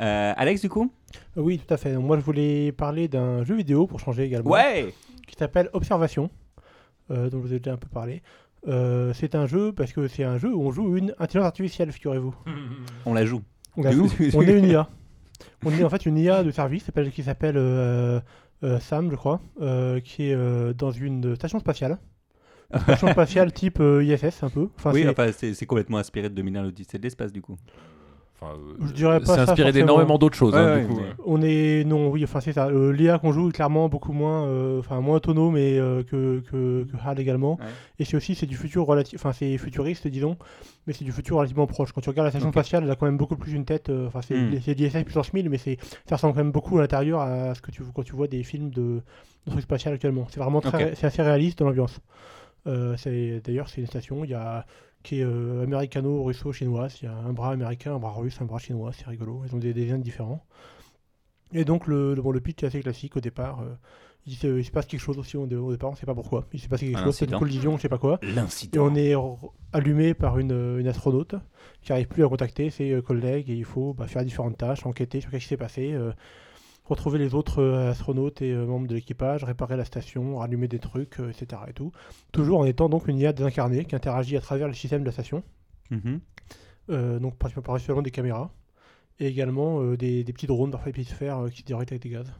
Euh, 0.00 0.32
Alex 0.36 0.60
du 0.60 0.68
coup? 0.68 0.92
Oui, 1.36 1.58
tout 1.58 1.74
à 1.74 1.76
fait. 1.76 1.96
Moi, 1.96 2.16
je 2.18 2.22
voulais 2.22 2.70
parler 2.72 3.08
d'un 3.08 3.42
jeu 3.44 3.56
vidéo 3.56 3.86
pour 3.88 3.98
changer 3.98 4.22
également. 4.24 4.50
Ouais 4.50 4.94
Qui 5.26 5.34
s'appelle 5.36 5.68
Observation, 5.72 6.30
euh, 7.10 7.28
dont 7.28 7.38
je 7.38 7.48
vous 7.48 7.54
ai 7.54 7.58
déjà 7.58 7.72
un 7.72 7.78
peu 7.78 7.88
parlé. 7.88 8.22
Euh, 8.66 9.12
c'est 9.14 9.34
un 9.34 9.46
jeu 9.46 9.72
parce 9.72 9.92
que 9.92 10.08
c'est 10.08 10.24
un 10.24 10.36
jeu 10.38 10.52
où 10.52 10.62
on 10.66 10.70
joue 10.72 10.96
une 10.96 11.14
intelligence 11.18 11.46
artificielle, 11.46 11.92
figurez-vous. 11.92 12.34
On 13.06 13.14
la 13.14 13.24
joue. 13.24 13.42
On 13.76 13.82
la 13.82 13.92
joue. 13.92 14.08
on 14.34 14.42
est 14.42 14.58
une 14.58 14.64
IA. 14.68 14.88
On 15.64 15.70
est 15.70 15.84
en 15.84 15.88
fait 15.88 16.04
une 16.06 16.18
IA 16.18 16.42
de 16.42 16.50
service 16.50 16.90
qui 17.12 17.22
s'appelle 17.22 17.56
euh, 17.56 18.20
euh, 18.64 18.80
Sam, 18.80 19.08
je 19.10 19.16
crois, 19.16 19.40
euh, 19.60 20.00
qui 20.00 20.24
est 20.30 20.34
euh, 20.34 20.72
dans 20.72 20.90
une 20.90 21.36
station 21.36 21.60
spatiale. 21.60 21.98
Une 22.74 22.80
station 22.82 23.08
spatiale 23.12 23.52
type 23.52 23.78
euh, 23.80 24.02
ISS 24.04 24.42
un 24.42 24.50
peu. 24.50 24.68
Enfin, 24.76 24.90
oui, 24.92 25.02
c'est- 25.02 25.08
enfin, 25.08 25.30
c'est 25.32 25.54
c'est 25.54 25.66
complètement 25.66 25.98
inspiré 25.98 26.28
de 26.28 26.34
2001 26.34 26.62
l'Odyssée 26.64 26.98
de 26.98 27.04
l'espace 27.04 27.32
du 27.32 27.40
coup. 27.40 27.56
Je 28.86 28.92
dirais 28.92 29.18
pas 29.18 29.26
c'est 29.26 29.34
ça 29.44 29.50
inspiré 29.50 29.72
d'énormément 29.72 30.16
d'autres 30.16 30.36
choses. 30.36 30.54
hein, 30.54 30.64
Ouais, 30.76 30.80
du 30.82 30.86
ouais, 30.88 30.94
coup, 30.94 31.00
mais- 31.00 31.08
euh. 31.08 31.12
On 31.26 31.42
est 31.42 31.84
non 31.84 32.08
oui 32.08 32.22
enfin 32.24 32.40
c'est 32.40 32.52
ça 32.52 32.68
Euh, 32.68 32.92
l'IA 32.92 33.18
qu'on 33.18 33.32
joue 33.32 33.48
est 33.48 33.52
clairement 33.52 33.88
beaucoup 33.88 34.12
moins 34.12 34.46
euh, 34.46 34.78
enfin 34.78 35.00
moins 35.00 35.16
autonome 35.16 35.56
et, 35.56 35.78
euh, 35.78 36.02
que, 36.04 36.40
que, 36.50 36.84
que 36.84 36.96
HAL 37.04 37.18
également 37.18 37.56
Ouais. 37.60 37.66
et 37.98 38.04
c'est 38.04 38.16
aussi 38.16 38.34
c'est 38.36 38.46
du 38.46 38.56
futur 38.56 38.86
relatif 38.86 39.18
enfin 39.20 39.32
c'est 39.32 39.58
futuriste 39.58 40.06
disons 40.06 40.36
mais 40.86 40.92
c'est 40.92 41.04
du 41.04 41.10
futur 41.12 41.36
relativement 41.36 41.66
proche 41.66 41.90
quand 41.92 42.00
tu 42.00 42.08
regardes 42.10 42.26
la 42.26 42.30
station 42.30 42.50
spatiale 42.52 42.84
elle 42.84 42.90
a 42.90 42.94
quand 42.96 43.06
même 43.06 43.16
beaucoup 43.18 43.36
plus 43.36 43.52
une 43.52 43.64
tête 43.64 43.88
euh, 43.90 44.06
enfin 44.06 44.20
c'est 44.22 44.36
c'est 44.64 44.74
l'ISS 44.74 45.02
puissance 45.04 45.32
1000 45.32 45.50
mais 45.50 45.58
c'est 45.58 45.76
ça 46.08 46.14
ressemble 46.16 46.34
quand 46.34 46.40
même 46.44 46.52
beaucoup 46.52 46.78
à 46.78 46.82
l'intérieur 46.82 47.20
à 47.20 47.54
ce 47.56 47.60
que 47.60 47.70
tu 47.72 47.82
quand 47.94 48.04
tu 48.04 48.14
vois 48.14 48.28
des 48.28 48.44
films 48.44 48.70
de, 48.70 49.00
de 49.46 49.50
trucs 49.50 49.62
spatial 49.62 49.94
actuellement 49.94 50.26
c'est 50.30 50.38
vraiment 50.40 50.60
très 50.60 50.84
Ok. 50.84 50.90
c'est 50.94 51.06
assez 51.08 51.22
réaliste 51.22 51.58
dans 51.58 51.66
l'ambiance 51.66 51.98
Euh, 52.66 52.96
c'est 52.98 53.40
d'ailleurs 53.44 53.68
c'est 53.68 53.80
une 53.80 53.86
station 53.86 54.24
il 54.24 54.30
y 54.30 54.34
a 54.34 54.66
qui 55.02 55.20
est 55.20 55.24
euh, 55.24 55.62
américano-russo-chinoise. 55.64 56.98
Il 57.02 57.04
y 57.06 57.08
a 57.08 57.14
un 57.16 57.32
bras 57.32 57.50
américain, 57.52 57.94
un 57.94 57.98
bras 57.98 58.12
russe, 58.12 58.40
un 58.40 58.44
bras 58.44 58.58
chinois. 58.58 58.92
C'est 58.92 59.06
rigolo. 59.06 59.42
Ils 59.46 59.54
ont 59.54 59.58
des 59.58 59.72
designs 59.74 59.98
différents. 60.02 60.44
Et 61.52 61.64
donc, 61.64 61.86
le, 61.86 62.14
le, 62.14 62.22
bon, 62.22 62.30
le 62.30 62.40
pitch 62.40 62.62
est 62.62 62.66
assez 62.66 62.80
classique 62.80 63.16
au 63.16 63.20
départ. 63.20 63.60
euh, 63.60 63.74
il 64.26 64.34
se, 64.34 64.46
il 64.58 64.64
se 64.64 64.70
passe 64.70 64.84
quelque 64.84 65.00
chose 65.00 65.16
aussi 65.16 65.38
au, 65.38 65.44
au 65.44 65.70
départ, 65.72 65.88
on 65.90 65.94
sait 65.94 66.04
pas 66.04 66.14
pourquoi. 66.14 66.44
Il 66.52 66.60
se 66.60 66.68
passe 66.68 66.80
quelque 66.80 66.98
Un 66.98 67.04
chose, 67.04 67.16
c'est 67.16 67.24
une 67.30 67.38
collision, 67.38 67.76
je 67.78 67.82
sais 67.82 67.88
pas 67.88 67.96
quoi. 67.96 68.18
Et 68.20 68.30
L'incident. 68.32 68.86
on 68.90 68.94
est 68.94 69.14
allumé 69.72 70.12
par 70.12 70.38
une, 70.38 70.76
une 70.78 70.86
astronaute 70.88 71.34
qui 71.80 71.92
n'arrive 71.92 72.08
plus 72.08 72.24
à 72.26 72.28
contacter 72.28 72.68
ses 72.68 72.92
euh, 72.92 73.00
collègues 73.00 73.48
et 73.48 73.54
il 73.54 73.64
faut 73.64 73.94
bah, 73.94 74.06
faire 74.06 74.22
différentes 74.24 74.58
tâches, 74.58 74.84
enquêter 74.84 75.22
sur 75.22 75.30
ce 75.30 75.36
qui 75.38 75.46
s'est 75.46 75.56
passé, 75.56 75.92
euh, 75.94 76.12
retrouver 76.88 77.18
les 77.18 77.34
autres 77.34 77.60
euh, 77.62 77.90
astronautes 77.90 78.42
et 78.42 78.52
euh, 78.52 78.66
membres 78.66 78.86
de 78.86 78.94
l'équipage, 78.94 79.44
réparer 79.44 79.76
la 79.76 79.84
station, 79.84 80.38
rallumer 80.38 80.68
des 80.68 80.78
trucs, 80.78 81.20
euh, 81.20 81.30
etc. 81.30 81.62
Et 81.68 81.72
tout. 81.72 81.92
Toujours 82.32 82.58
en 82.60 82.64
étant 82.64 82.88
donc 82.88 83.08
une 83.08 83.18
IA 83.18 83.32
désincarnée 83.32 83.84
qui 83.84 83.94
interagit 83.96 84.36
à 84.36 84.40
travers 84.40 84.68
le 84.68 84.74
système 84.74 85.00
de 85.00 85.06
la 85.06 85.12
station, 85.12 85.42
Mhm. 85.90 86.20
euh, 86.90 87.18
donc 87.18 87.36
principalement 87.36 88.02
des 88.02 88.10
caméras 88.10 88.50
et 89.20 89.26
également 89.26 89.82
des, 89.94 90.22
des 90.24 90.32
petits 90.32 90.46
drones, 90.46 90.70
parfois 90.70 90.92
des 90.92 90.98
petits 91.00 91.10
sphères 91.10 91.38
euh, 91.38 91.48
qui 91.48 91.58
se 91.60 91.64
directent 91.64 91.92
avec 91.92 92.02
des 92.02 92.10
gaz. 92.10 92.32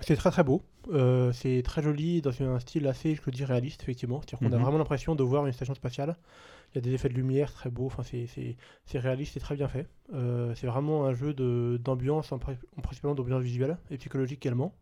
C'est 0.00 0.16
très 0.16 0.30
très 0.30 0.42
beau, 0.44 0.62
Euh, 0.92 1.32
c'est 1.32 1.62
très 1.64 1.82
joli 1.82 2.20
dans 2.20 2.42
un 2.42 2.58
style 2.58 2.86
assez, 2.88 3.14
je 3.14 3.22
le 3.24 3.32
dis, 3.32 3.44
réaliste 3.44 3.82
effectivement. 3.82 4.20
C'est-à-dire 4.20 4.40
qu'on 4.40 4.52
a 4.52 4.58
Mhm. 4.58 4.62
vraiment 4.64 4.78
l'impression 4.78 5.14
de 5.14 5.22
voir 5.22 5.46
une 5.46 5.52
station 5.52 5.74
spatiale. 5.74 6.16
Il 6.72 6.74
y 6.74 6.78
a 6.78 6.80
des 6.82 6.92
effets 6.92 7.08
de 7.08 7.14
lumière 7.14 7.50
très 7.52 7.70
beaux, 7.70 7.86
enfin 7.86 8.02
c'est- 8.02 8.56
réaliste, 8.98 9.32
c'est 9.34 9.40
très 9.40 9.54
bien 9.54 9.68
fait. 9.68 9.86
Euh, 10.12 10.52
c'est 10.56 10.66
vraiment 10.66 11.06
un 11.06 11.14
jeu 11.14 11.32
d'ambiance, 11.78 12.32
en, 12.32 12.38
pri- 12.38 12.58
en 12.76 12.82
principalement 12.82 13.14
d'ambiance 13.14 13.42
visuelle 13.42 13.78
et 13.90 13.96
psychologique 13.96 14.44
également. 14.44 14.74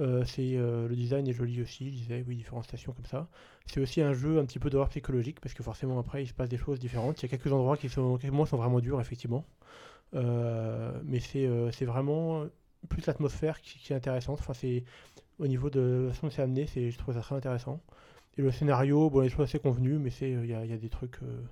Euh, 0.00 0.24
c'est 0.26 0.56
le 0.56 0.94
design 0.94 1.26
est 1.26 1.32
joli 1.32 1.62
aussi, 1.62 1.86
je 1.90 1.94
disais, 1.96 2.24
oui, 2.26 2.36
différentes 2.36 2.64
stations 2.64 2.92
comme 2.92 3.06
ça. 3.06 3.28
C'est 3.66 3.80
aussi 3.80 4.00
un 4.02 4.12
jeu 4.12 4.38
un 4.38 4.44
petit 4.44 4.58
peu 4.58 4.68
d'horreur 4.68 4.88
psychologique 4.90 5.40
parce 5.40 5.54
que 5.54 5.62
forcément 5.62 5.98
après 5.98 6.22
il 6.22 6.26
se 6.26 6.34
passe 6.34 6.48
des 6.48 6.58
choses 6.58 6.78
différentes. 6.78 7.20
Il 7.20 7.22
y 7.22 7.26
a 7.26 7.28
quelques 7.30 7.52
endroits 7.52 7.76
qui 7.76 7.88
sont, 7.88 8.16
quelques 8.18 8.32
moments 8.32 8.46
sont 8.46 8.56
vraiment 8.58 8.80
durs 8.80 9.00
effectivement, 9.00 9.44
mais 10.12 11.20
c'est 11.20 11.48
c'est 11.72 11.84
vraiment 11.86 12.44
plus 12.88 13.06
l'atmosphère 13.06 13.60
qui, 13.60 13.78
qui 13.78 13.92
est 13.92 13.96
intéressante. 13.96 14.38
Enfin 14.40 14.54
c'est 14.54 14.84
au 15.38 15.46
niveau 15.46 15.70
de 15.70 16.06
la 16.06 16.12
façon 16.12 16.26
dont 16.26 16.32
c'est 16.32 16.42
amené, 16.42 16.66
c'est 16.66 16.90
je 16.90 16.98
trouve 16.98 17.14
ça 17.14 17.20
très 17.20 17.36
intéressant. 17.36 17.80
Et 18.36 18.42
le 18.42 18.52
scénario, 18.52 19.10
bon, 19.10 19.22
des 19.22 19.28
choses 19.28 19.44
assez 19.44 19.58
convenues, 19.58 19.98
mais 19.98 20.10
c'est 20.10 20.32
euh, 20.32 20.44
il 20.44 20.50
y, 20.50 20.54
a, 20.54 20.64
il 20.64 20.70
y 20.70 20.74
a 20.74 20.76
des 20.76 20.88
trucs, 20.88 21.22
euh, 21.22 21.42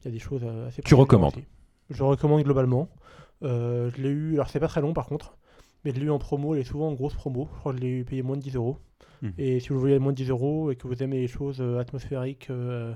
il 0.00 0.04
y 0.06 0.08
a 0.08 0.10
des 0.12 0.18
choses 0.18 0.42
euh, 0.44 0.68
assez. 0.68 0.82
Tu 0.82 0.94
recommandes 0.94 1.36
aussi. 1.36 1.44
Je 1.90 2.02
recommande 2.02 2.42
globalement. 2.42 2.88
Euh, 3.42 3.90
je 3.96 4.02
l'ai 4.02 4.10
eu, 4.10 4.34
alors 4.34 4.48
c'est 4.48 4.60
pas 4.60 4.68
très 4.68 4.80
long 4.80 4.92
par 4.92 5.06
contre, 5.06 5.36
mais 5.84 5.92
je 5.92 5.98
l'ai 5.98 6.06
eu 6.06 6.10
en 6.10 6.18
promo, 6.18 6.54
elle 6.54 6.60
est 6.60 6.64
souvent 6.64 6.88
en 6.88 6.94
grosse 6.94 7.14
promo. 7.14 7.48
Je 7.54 7.58
crois 7.58 7.72
que 7.72 7.78
je 7.78 7.82
l'ai 7.82 7.90
eu 7.90 8.04
payé 8.04 8.22
moins 8.22 8.36
de 8.36 8.42
10 8.42 8.54
euros. 8.54 8.78
Mhm. 9.22 9.32
Et 9.38 9.60
si 9.60 9.68
vous 9.70 9.84
le 9.84 9.94
à 9.94 9.98
moins 9.98 10.12
de 10.12 10.16
10 10.16 10.30
euros 10.30 10.70
et 10.70 10.76
que 10.76 10.86
vous 10.86 11.02
aimez 11.02 11.20
les 11.20 11.28
choses 11.28 11.60
atmosphériques, 11.60 12.48
euh, 12.50 12.94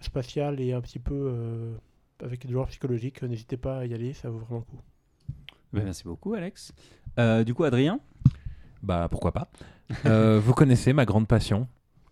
spatiales 0.00 0.60
et 0.60 0.72
un 0.72 0.80
petit 0.80 0.98
peu 0.98 1.14
euh, 1.14 1.74
avec 2.22 2.46
des 2.46 2.52
genres 2.52 2.68
psychologiques, 2.68 3.22
euh, 3.22 3.28
n'hésitez 3.28 3.56
pas 3.56 3.78
à 3.78 3.86
y 3.86 3.94
aller, 3.94 4.12
ça 4.12 4.30
vaut 4.30 4.38
vraiment 4.38 4.60
le 4.60 4.64
coup. 4.64 4.80
Ben, 5.72 5.84
merci 5.84 6.04
beaucoup, 6.04 6.34
Alex. 6.34 6.72
Euh, 7.18 7.44
du 7.44 7.54
coup, 7.54 7.64
Adrien 7.64 8.00
Bah 8.82 9.08
pourquoi 9.10 9.32
pas. 9.32 9.48
Euh, 10.06 10.40
vous 10.44 10.54
connaissez 10.54 10.92
ma 10.92 11.04
grande 11.04 11.26
passion, 11.28 11.66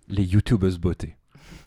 les 0.09 0.25
YouTubers 0.25 0.79
beauté. 0.79 1.17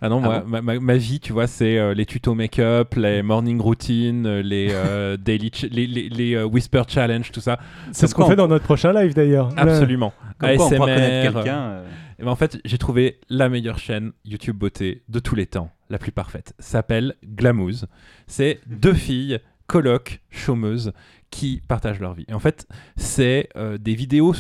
Ah 0.02 0.08
non, 0.08 0.18
Ah 0.24 0.28
moi, 0.28 0.40
bon 0.40 0.48
ma, 0.50 0.62
ma- 0.62 0.80
ma 0.80 0.96
vie, 0.98 1.20
tu 1.20 1.34
vois, 1.34 1.48
c'est 1.48 1.78
euh, 1.78 1.94
les 1.94 2.06
tutos 2.06 2.34
make-up, 2.34 2.94
les 2.96 3.22
morning 3.22 3.60
routines, 3.60 4.40
les 4.40 4.70
euh, 4.72 5.18
daily, 5.20 5.52
ch- 5.54 5.70
les, 5.72 5.88
les, 5.88 6.08
les, 6.10 6.36
euh, 6.36 6.46
whisper 6.46 6.84
challenge, 6.88 7.32
tout 7.32 7.42
ça. 7.42 7.60
C'est 7.92 8.08
ce 8.08 8.16
qu'on 8.16 8.26
fait 8.28 8.36
dans 8.38 8.48
notre 8.48 8.64
prochain 8.64 8.94
live 8.94 9.14
d'ailleurs. 9.14 9.50
Absolument. 9.58 10.14
Comme 10.38 10.56
quoi, 10.56 10.66
on 10.68 10.72
ASMR, 10.88 11.34
quelqu'un. 11.34 11.60
euh, 11.60 11.88
Et 12.18 12.24
ben 12.24 12.32
en 12.32 12.36
fait, 12.38 12.60
j'ai 12.64 12.78
trouvé 12.78 13.20
la 13.30 13.50
meilleure 13.50 13.78
chaîne 13.80 14.12
YouTube 14.24 14.58
beauté 14.58 15.04
de 15.10 15.20
tous 15.20 15.36
les 15.36 15.48
temps, 15.48 15.70
la 15.90 15.98
plus 15.98 16.14
parfaite. 16.14 16.54
S'appelle 16.60 17.16
Glamouze. 17.26 17.88
C'est 18.26 18.62
deux 18.68 18.94
filles, 18.94 19.40
colocs, 19.68 20.22
chômeuses, 20.30 20.94
qui 21.30 21.62
partagent 21.68 22.00
leur 22.00 22.14
vie. 22.14 22.26
Et 22.28 22.34
en 22.34 22.40
fait, 22.40 22.68
c'est 22.96 23.50
euh, 23.56 23.78
des 23.78 23.96
vidéos 23.96 24.34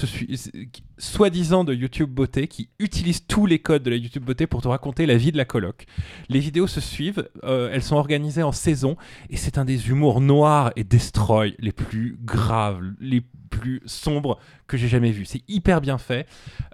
soi-disant 0.97 1.63
de 1.63 1.73
YouTube 1.73 2.09
beauté 2.09 2.47
qui 2.47 2.69
utilisent 2.79 3.25
tous 3.25 3.45
les 3.45 3.59
codes 3.59 3.83
de 3.83 3.89
la 3.89 3.95
YouTube 3.95 4.23
beauté 4.23 4.47
pour 4.47 4.61
te 4.61 4.67
raconter 4.67 5.05
la 5.05 5.17
vie 5.17 5.31
de 5.31 5.37
la 5.37 5.45
coloc. 5.45 5.85
Les 6.29 6.39
vidéos 6.39 6.67
se 6.67 6.81
suivent, 6.81 7.29
euh, 7.43 7.69
elles 7.71 7.83
sont 7.83 7.95
organisées 7.95 8.43
en 8.43 8.51
saison 8.51 8.97
et 9.29 9.37
c'est 9.37 9.57
un 9.57 9.65
des 9.65 9.89
humours 9.89 10.21
noirs 10.21 10.71
et 10.75 10.83
destroy 10.83 11.55
les 11.59 11.71
plus 11.71 12.17
graves, 12.23 12.81
les 12.99 13.23
plus 13.49 13.81
sombres 13.85 14.39
que 14.67 14.77
j'ai 14.77 14.87
jamais 14.87 15.11
vus. 15.11 15.25
C'est 15.25 15.41
hyper 15.47 15.81
bien 15.81 15.97
fait. 15.97 16.27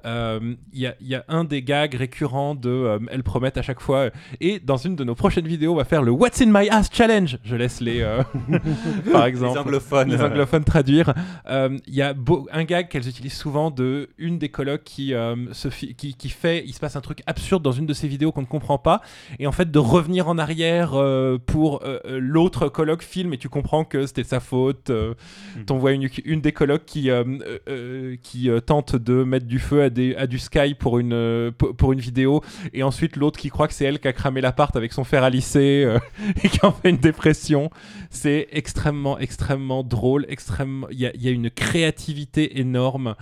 Euh, 0.06 0.56
Il 0.74 0.80
y, 0.80 0.86
a, 0.88 0.96
il 1.02 1.08
y 1.08 1.16
a 1.16 1.24
un 1.30 1.44
des 1.46 1.62
gags 1.64 1.96
récurrents 1.96 2.54
de 2.56 2.70
euh, 2.70 3.00
elles 3.10 3.24
promettent 3.24 3.58
à 3.58 3.62
chaque 3.62 3.80
fois 3.80 3.98
euh, 3.98 4.10
et 4.42 4.60
dans 4.60 4.78
une 4.78 4.96
de 4.96 5.04
nos 5.04 5.16
prochaines 5.16 5.48
vidéos 5.48 5.72
on 5.72 5.76
va 5.76 5.86
faire 5.86 6.04
le 6.04 6.12
What's 6.12 6.42
in 6.42 6.48
my 6.48 6.70
ass 6.70 6.90
challenge 6.92 7.38
je 7.44 7.56
laisse 7.56 7.80
les 7.82 8.02
euh, 8.02 8.22
par 9.12 9.26
exemple 9.26 9.54
Les 9.54 9.60
anglophones. 9.60 10.10
les 10.10 10.22
anglophones 10.22 10.64
traduire 10.64 11.14
il 11.50 11.94
y 11.96 12.02
a 12.02 12.14
beau- 12.14 12.48
un 12.52 12.64
gag 12.66 12.88
qu'elles 12.90 13.08
utilisent 13.08 13.34
souvent 13.38 13.72
de 13.72 14.10
une 14.18 14.38
des 14.38 14.50
colocs 14.50 14.84
qui, 14.84 15.14
se 15.54 15.68
qui, 15.70 16.14
qui 16.16 16.30
fait 16.30 16.64
il 16.66 16.74
se 16.74 16.80
passe 16.80 16.96
un 16.96 17.02
truc 17.02 17.24
absurde 17.26 17.64
dans 17.64 17.72
une 17.72 17.86
de 17.86 17.94
ces 17.94 18.08
vidéos 18.08 18.32
qu'on 18.32 18.42
ne 18.42 18.46
comprend 18.46 18.78
pas 18.78 19.02
et 19.40 19.48
en 19.48 19.52
fait 19.52 19.72
de 19.72 19.80
revenir 19.80 20.28
en 20.28 20.38
arrière 20.38 20.92
pour 21.46 21.82
l'autre 22.08 22.68
coloc 22.70 23.02
filme 23.02 23.34
et 23.34 23.38
tu 23.38 23.50
comprends 23.50 23.86
que 23.86 24.06
c'était 24.06 24.24
sa 24.24 24.40
faute 24.40 24.90
euh, 24.90 25.14
Mhm. 25.56 25.66
t'en 25.66 25.78
vois 25.78 25.92
une, 25.94 26.10
une 26.26 26.42
des 26.42 26.52
colocs 26.52 26.65
qui, 26.86 27.10
euh, 27.10 27.24
euh, 27.68 28.16
euh, 28.46 28.60
tente 28.60 28.96
de 28.96 29.24
mettre 29.24 29.46
du 29.46 29.60
feu 29.60 29.84
à, 29.84 30.28
du 30.28 30.40
sky 30.40 30.74
pour 30.74 31.00
une, 31.00 31.54
vidéo. 31.98 32.42
Et 32.74 32.84
ensuite 32.84 33.16
l'autre 33.16 33.40
qui 33.40 33.50
croit 33.50 33.68
que 33.68 33.74
c'est 33.74 33.86
elle 33.86 34.00
qui 34.00 34.08
a 34.08 34.14
cramé 34.14 34.42
l'appart 34.42 34.76
avec 34.76 34.94
son 34.94 35.04
fer 35.04 35.24
à 35.24 35.30
lisser 35.30 35.88
et 36.44 36.50
qui 36.50 36.60
en 36.66 36.72
fait 36.72 36.90
une 36.90 36.98
dépression. 36.98 37.70
C'est 38.10 38.48
extrêmement 38.52 39.18
extrêmement 39.20 39.84
drôle 39.84 40.26
extrêmement 40.30 40.88
il 40.92 41.00
y 41.00 41.28
a, 41.28 41.32
une 41.32 41.50
créativité 41.50 42.60
énorme. 42.60 43.16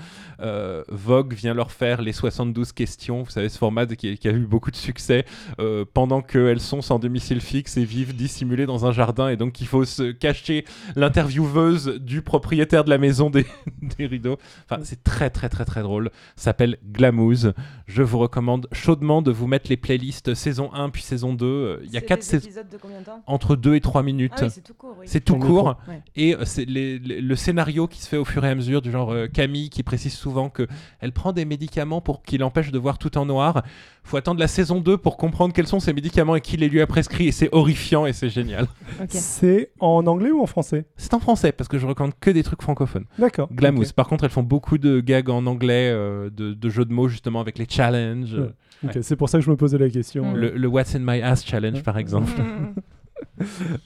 Vogue 0.89 1.33
vient 1.33 1.53
leur 1.53 1.71
faire 1.71 2.01
les 2.01 2.11
72 2.11 2.71
questions. 2.73 3.23
Vous 3.23 3.31
savez 3.31 3.49
ce 3.49 3.57
format 3.57 3.85
qui 3.85 4.27
a 4.27 4.31
eu 4.31 4.45
beaucoup 4.45 4.71
de 4.71 4.75
succès. 4.75 5.25
Euh, 5.59 5.85
pendant 5.93 6.21
qu'elles 6.21 6.59
sont 6.59 6.81
sans 6.81 6.99
domicile 6.99 7.41
fixe 7.41 7.77
et 7.77 7.85
vivent 7.85 8.15
dissimulées 8.15 8.65
dans 8.65 8.85
un 8.85 8.91
jardin. 8.91 9.29
Et 9.29 9.37
donc 9.37 9.61
il 9.61 9.67
faut 9.67 9.85
se 9.85 10.11
cacher 10.11 10.65
l'intervieweuse 10.95 11.99
du 11.99 12.21
propriétaire 12.21 12.83
de 12.83 12.89
la 12.89 12.97
maison 12.97 13.29
des, 13.33 13.45
des 13.97 14.05
rideaux. 14.05 14.37
Enfin, 14.69 14.81
c'est 14.83 15.03
très 15.03 15.29
très 15.29 15.49
très 15.49 15.65
très 15.65 15.81
drôle. 15.81 16.09
Ça 16.35 16.45
s'appelle 16.45 16.77
Glamouze. 16.91 17.53
Je 17.87 18.01
vous 18.03 18.19
recommande 18.19 18.67
chaudement 18.71 19.21
de 19.21 19.31
vous 19.31 19.47
mettre 19.47 19.69
les 19.69 19.77
playlists 19.77 20.33
saison 20.33 20.71
1 20.73 20.89
puis 20.89 21.01
saison 21.01 21.33
2. 21.33 21.45
Euh, 21.45 21.79
Il 21.83 21.91
y 21.91 21.97
a 21.97 21.99
C'est 21.99 22.05
4 22.05 22.19
des 22.19 22.25
saisons 22.25 22.45
épisodes 22.45 22.69
de 22.69 22.77
combien 22.77 22.99
de 22.99 23.05
temps? 23.05 23.21
entre 23.27 23.55
2 23.55 23.75
et 23.75 23.81
3 23.81 24.03
minutes. 24.03 24.31
Ah 24.37 24.43
oui, 24.45 24.49
c'est 24.53 24.61
tout 24.63 24.73
court, 24.73 24.95
oui. 24.99 25.05
C'est 25.07 25.19
tout 25.21 25.37
court. 25.37 25.75
Ouais. 25.87 26.01
Et 26.15 26.35
euh, 26.35 26.45
c'est 26.45 26.65
les- 26.65 26.99
les- 26.99 27.21
le 27.21 27.35
scénario 27.35 27.87
qui 27.87 28.01
se 28.01 28.07
fait 28.07 28.17
au 28.17 28.25
fur 28.25 28.45
et 28.45 28.49
à 28.49 28.55
mesure, 28.55 28.81
du 28.81 28.91
genre 28.91 29.11
euh, 29.11 29.27
Camille 29.27 29.69
qui 29.69 29.83
précise 29.83 30.13
souvent 30.13 30.49
que 30.49 30.67
elle 30.99 31.11
prend 31.11 31.33
des 31.33 31.45
médicaments 31.45 32.01
pour 32.01 32.23
qui 32.23 32.37
l'empêchent 32.37 32.71
de 32.71 32.79
voir 32.79 32.97
tout 32.97 33.17
en 33.17 33.25
noir. 33.25 33.63
Faut 34.03 34.17
attendre 34.17 34.39
la 34.39 34.47
saison 34.47 34.81
2 34.81 34.97
pour 34.97 35.17
comprendre 35.17 35.53
quels 35.53 35.67
sont 35.67 35.79
ces 35.79 35.93
médicaments 35.93 36.35
et 36.35 36.41
qui 36.41 36.57
les 36.57 36.67
lui 36.69 36.81
a 36.81 36.87
prescrits. 36.87 37.27
Et 37.27 37.31
c'est 37.31 37.49
horrifiant 37.53 38.05
et 38.05 38.13
c'est 38.13 38.29
génial. 38.29 38.67
C'est 39.09 39.71
en 39.79 40.05
anglais 40.07 40.31
ou 40.31 40.41
en 40.41 40.45
français 40.45 40.85
C'est 40.97 41.13
en 41.13 41.19
français 41.19 41.51
parce 41.51 41.67
que 41.67 41.77
je 41.77 41.87
recommande 41.87 42.13
que 42.19 42.29
des 42.29 42.43
trucs 42.43 42.61
francophones. 42.61 43.05
D'accord. 43.17 43.47
Glamouze. 43.51 43.89
Ok. 43.89 43.95
Par 43.95 44.07
contre, 44.07 44.25
elles 44.25 44.29
font 44.29 44.43
beaucoup 44.43 44.77
de 44.77 44.99
gags 44.99 45.29
en 45.29 45.45
anglais, 45.45 45.89
euh, 45.91 46.29
de, 46.29 46.53
de 46.53 46.69
jeux 46.69 46.85
de 46.85 46.93
mots 46.93 47.07
justement 47.07 47.39
avec 47.39 47.57
les 47.57 47.65
challenges. 47.67 48.33
Ouais. 48.33 48.49
Ok, 48.89 48.97
C'est 49.01 49.15
pour 49.15 49.29
ça 49.29 49.39
que 49.39 49.45
je 49.45 49.49
me 49.49 49.55
posais 49.55 49.77
la 49.77 49.89
question. 49.89 50.33
Le, 50.33 50.51
le 50.51 50.67
What's 50.67 50.93
in 50.95 50.99
my 50.99 51.21
ass 51.21 51.45
challenge, 51.45 51.81
par 51.83 51.97
exemple. 51.97 52.31
Mm. 52.41 52.73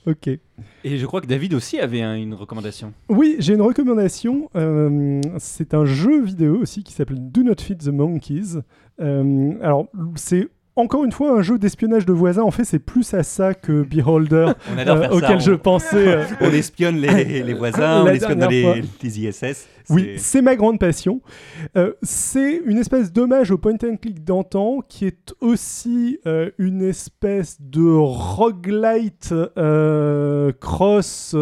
Ok. 0.07 0.29
Et 0.83 0.97
je 0.97 1.05
crois 1.05 1.21
que 1.21 1.27
David 1.27 1.53
aussi 1.53 1.79
avait 1.79 2.01
un- 2.01 2.15
une 2.15 2.33
recommandation. 2.33 2.93
Oui, 3.09 3.35
j'ai 3.39 3.53
une 3.55 3.61
recommandation. 3.61 4.49
Euh, 4.55 5.19
c'est 5.37 5.73
un 5.73 5.85
jeu 5.85 6.21
vidéo 6.23 6.57
aussi 6.61 6.83
qui 6.83 6.93
s'appelle 6.93 7.17
Do 7.31 7.43
Not 7.43 7.55
Feed 7.59 7.79
the 7.83 7.87
Monkeys. 7.89 8.59
Euh, 8.99 9.53
alors, 9.61 9.87
c'est 10.15 10.47
encore 10.77 11.03
une 11.03 11.11
fois 11.11 11.31
un 11.37 11.41
jeu 11.41 11.57
d'espionnage 11.57 12.05
de 12.05 12.13
voisins. 12.13 12.43
En 12.43 12.51
fait, 12.51 12.63
c'est 12.63 12.79
plus 12.79 13.13
à 13.13 13.23
ça 13.23 13.53
que 13.53 13.81
Beholder, 13.83 14.51
On 14.73 14.77
adore 14.77 14.97
euh, 14.97 15.01
ça. 15.03 15.13
auquel 15.13 15.35
on- 15.37 15.39
je 15.39 15.51
pensais. 15.53 16.07
euh, 16.17 16.23
On 16.41 16.51
espionne 16.51 16.97
les, 16.97 17.43
les 17.43 17.53
voisins, 17.53 18.03
on 18.03 18.07
espionne 18.07 18.45
les, 18.49 18.83
les 19.03 19.19
ISS. 19.21 19.67
Oui, 19.89 20.13
c'est- 20.17 20.41
ma 20.41 20.55
grande 20.55 20.79
passion. 20.79 21.21
Euh, 21.77 21.93
c'est 22.03 22.61
une 22.65 22.77
espèce 22.77 23.11
d'hommage 23.13 23.51
au 23.51 23.57
point 23.57 23.73
and 23.83 23.97
click 24.01 24.23
d'antan 24.23 24.79
qui 24.87 25.05
est 25.05 25.33
aussi 25.41 26.19
une 26.57 26.81
espèce 26.81 27.57
de 27.61 27.87
roguelite 27.89 29.33
cross 30.59 31.35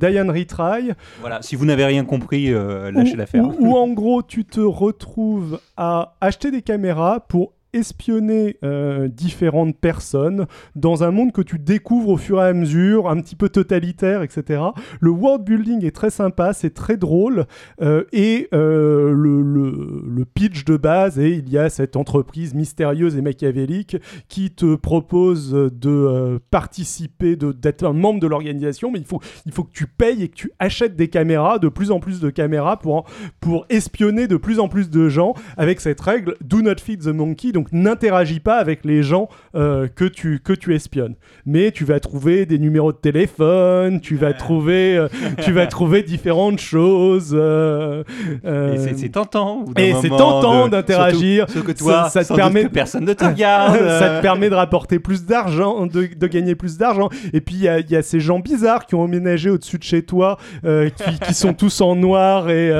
Diane 0.00 0.30
Retry. 0.30 0.92
Voilà, 1.20 1.42
si 1.42 1.56
vous 1.56 1.66
n'avez 1.66 1.84
rien 1.84 2.04
compris, 2.04 2.50
lâchez 2.50 3.16
l'affaire. 3.16 3.44
Où, 3.44 3.54
où, 3.58 3.76
en 3.76 3.88
gros 3.88 4.22
tu 4.22 4.44
te 4.44 4.60
retrouves 4.60 5.60
à 5.76 6.14
acheter 6.20 6.50
des 6.50 6.62
caméras 6.62 7.20
pour 7.28 7.52
espionner 7.72 8.56
euh, 8.64 9.08
différentes 9.08 9.76
personnes 9.76 10.46
dans 10.76 11.04
un 11.04 11.10
monde 11.10 11.32
que 11.32 11.42
tu 11.42 11.58
découvres 11.58 12.10
au 12.10 12.16
fur 12.16 12.42
et 12.42 12.46
à 12.46 12.52
mesure, 12.52 13.08
un 13.08 13.20
petit 13.20 13.36
peu 13.36 13.48
totalitaire, 13.48 14.22
etc. 14.22 14.62
Le 15.00 15.10
world 15.10 15.44
building 15.44 15.84
est 15.84 15.94
très 15.94 16.10
sympa, 16.10 16.52
c'est 16.52 16.74
très 16.74 16.96
drôle, 16.96 17.46
euh, 17.80 18.04
et 18.12 18.48
euh, 18.52 19.12
le, 19.12 19.42
le, 19.42 20.24
pitch 20.24 20.64
de 20.64 20.76
base 20.76 21.18
et 21.18 21.32
il 21.32 21.50
y 21.50 21.58
a 21.58 21.68
cette 21.68 21.96
entreprise 21.96 22.54
mystérieuse 22.54 23.16
et 23.16 23.22
machiavélique 23.22 23.96
qui 24.28 24.50
te 24.50 24.76
propose 24.76 25.50
de 25.52 26.40
participer, 26.50 27.36
d'être 27.36 27.84
un 27.84 27.92
membre 27.92 28.20
de 28.20 28.26
l'organisation, 28.26 28.90
mais 28.90 28.98
il 28.98 29.04
faut, 29.04 29.20
il 29.46 29.52
faut 29.52 29.64
que 29.64 29.72
tu 29.72 29.86
payes 29.86 30.22
et 30.22 30.28
que 30.28 30.34
tu 30.34 30.52
achètes 30.58 30.96
des 30.96 31.08
caméras, 31.08 31.58
de 31.58 31.68
plus 31.68 31.90
en 31.90 32.00
plus 32.00 32.20
de 32.20 32.30
caméras 32.30 32.78
pour, 32.78 33.04
pour 33.40 33.66
espionner 33.68 34.26
de 34.26 34.36
plus 34.36 34.58
en 34.58 34.68
plus 34.68 34.90
de 34.90 35.08
gens 35.08 35.34
avec 35.56 35.80
cette 35.80 36.00
règle 36.00 36.36
do 36.40 36.62
not 36.62 36.78
feed 36.78 37.02
the 37.02 37.08
monkey, 37.08 37.52
n'interagis 37.72 38.40
pas 38.40 38.56
avec 38.56 38.84
les 38.84 39.02
gens 39.02 39.28
euh, 39.54 39.86
que, 39.94 40.04
tu, 40.04 40.40
que 40.42 40.52
tu 40.52 40.74
espionnes. 40.74 41.14
Mais 41.46 41.70
tu 41.70 41.84
vas 41.84 42.00
trouver 42.00 42.46
des 42.46 42.58
numéros 42.58 42.92
de 42.92 42.96
téléphone, 42.98 44.00
tu 44.00 44.16
vas 44.16 44.32
trouver, 44.32 44.96
euh, 44.96 45.08
tu 45.44 45.52
vas 45.52 45.66
trouver 45.68 46.02
différentes 46.02 46.58
choses. 46.60 47.30
euh, 47.34 48.02
Et 48.44 48.78
c'est- 48.78 49.08
tentant. 49.10 49.64
et 49.76 49.92
c'est 50.00 50.08
tentant 50.08 50.68
d'interagir. 50.68 51.46
Ça, 51.76 52.08
ça 52.10 52.24
te 52.24 52.34
permet 52.34 52.64
que 52.64 52.68
personne 52.68 53.04
ne 53.04 53.12
te 53.12 53.24
regarde. 53.24 53.76
ça 53.98 54.16
te 54.16 54.22
permet 54.22 54.48
de 54.50 54.54
rapporter 54.54 54.98
plus 54.98 55.24
d'argent, 55.24 55.86
de, 55.86 56.08
de 56.16 56.26
gagner 56.26 56.54
plus 56.54 56.78
d'argent. 56.78 57.08
Et 57.32 57.40
puis 57.40 57.54
il 57.56 57.62
y, 57.62 57.68
a- 57.68 57.80
il 57.80 57.90
y 57.90 57.96
a 57.96 58.02
ces 58.02 58.20
gens 58.20 58.38
bizarres 58.40 58.86
qui 58.86 58.94
ont 58.94 59.02
emménagé 59.02 59.50
au-dessus 59.50 59.78
de 59.78 59.82
chez 59.84 60.02
toi, 60.02 60.38
qui, 60.62 61.18
qui 61.26 61.34
sont 61.34 61.52
tous 61.54 61.80
en 61.80 61.94
noir 61.96 62.48
et, 62.50 62.70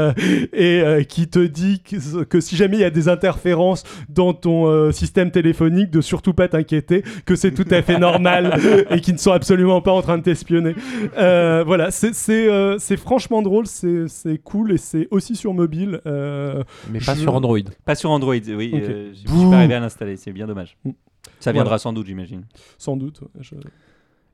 et 0.52 1.04
qui 1.08 1.28
te 1.28 1.38
dit 1.40 1.82
que, 1.82 2.24
que 2.24 2.40
si 2.40 2.56
jamais 2.56 2.76
il 2.76 2.80
y 2.80 2.84
a 2.84 2.90
des 2.90 3.08
interférences 3.08 3.82
dans 4.08 4.32
ton 4.32 4.66
euh, 4.72 4.92
système 4.92 5.30
téléphonique, 5.30 5.90
de 5.90 6.00
surtout 6.00 6.32
pas 6.34 6.48
t'inquiéter, 6.48 7.02
que 7.26 7.36
c'est 7.36 7.52
tout 7.52 7.66
à 7.70 7.82
fait 7.82 7.98
normal 7.98 8.58
et 8.90 9.00
qu'ils 9.00 9.14
ne 9.14 9.18
sont 9.18 9.32
absolument 9.32 9.80
pas 9.80 9.92
en 9.92 10.02
train 10.02 10.18
de 10.18 10.22
t'espionner. 10.22 10.74
Euh, 11.18 11.62
voilà, 11.66 11.90
c'est 11.90 12.14
c'est, 12.14 12.48
euh, 12.48 12.78
c'est 12.78 12.96
franchement 12.96 13.42
drôle, 13.42 13.66
c'est 13.66 14.08
c'est 14.08 14.38
cool 14.38 14.72
et 14.72 14.78
c'est 14.78 15.08
aussi 15.10 15.36
sur 15.36 15.54
mobile. 15.54 16.00
euh, 16.06 16.62
Mais 16.90 16.98
pas 17.00 17.14
je- 17.14 17.20
sur 17.20 17.34
Android. 17.34 17.58
Pas 17.84 17.94
sur 17.94 18.10
Android, 18.10 18.34
oui. 18.34 18.70
Ok. 18.74 18.80
euh, 18.82 19.12
je 19.12 19.18
suis 19.18 19.50
pas 19.50 19.56
arrivé 19.58 19.74
à 19.74 19.80
l'installer, 19.80 20.16
c'est 20.16 20.32
bien 20.32 20.46
dommage. 20.46 20.76
Mm. 20.84 20.90
Ça 21.38 21.52
viendra 21.52 21.70
Voilà. 21.70 21.78
sans 21.78 21.92
doute, 21.92 22.06
j'imagine. 22.06 22.44
Sans 22.78 22.96
doute. 22.96 23.20
je- 23.40 23.54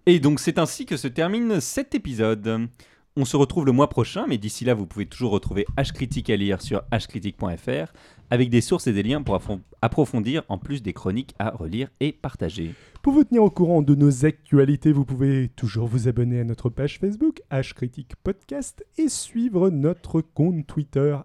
Et 0.06 0.20
donc 0.20 0.40
c'est 0.40 0.58
ainsi 0.58 0.86
que 0.86 0.96
se 0.96 1.08
termine 1.08 1.60
cet 1.60 1.94
épisode. 1.94 2.68
On 3.16 3.24
se 3.24 3.36
retrouve 3.36 3.66
le 3.66 3.72
mois 3.72 3.88
prochain, 3.88 4.26
mais 4.28 4.38
d'ici 4.38 4.64
là, 4.64 4.74
vous 4.74 4.86
pouvez 4.86 5.04
toujours 5.06 5.32
retrouver 5.32 5.66
H 5.76 5.92
Critique 5.92 6.30
à 6.30 6.36
lire 6.36 6.62
sur 6.62 6.82
hcritique.fr 6.92 7.92
avec 8.30 8.48
des 8.48 8.60
sources 8.60 8.86
et 8.86 8.92
des 8.92 9.02
liens 9.02 9.22
pour 9.22 9.34
approfondir, 9.82 10.42
en 10.48 10.58
plus 10.58 10.82
des 10.82 10.92
chroniques 10.92 11.34
à 11.38 11.50
relire 11.50 11.88
et 12.00 12.12
partager. 12.12 12.74
Pour 13.02 13.12
vous 13.12 13.24
tenir 13.24 13.42
au 13.44 13.50
courant 13.50 13.82
de 13.82 13.94
nos 13.94 14.24
actualités, 14.26 14.92
vous 14.92 15.04
pouvez 15.04 15.48
toujours 15.56 15.86
vous 15.86 16.08
abonner 16.08 16.40
à 16.40 16.44
notre 16.44 16.68
page 16.68 16.98
Facebook, 16.98 17.40
H 17.50 17.74
Critique 17.74 18.16
Podcast, 18.22 18.84
et 18.98 19.08
suivre 19.08 19.70
notre 19.70 20.20
compte 20.20 20.66
Twitter, 20.66 21.16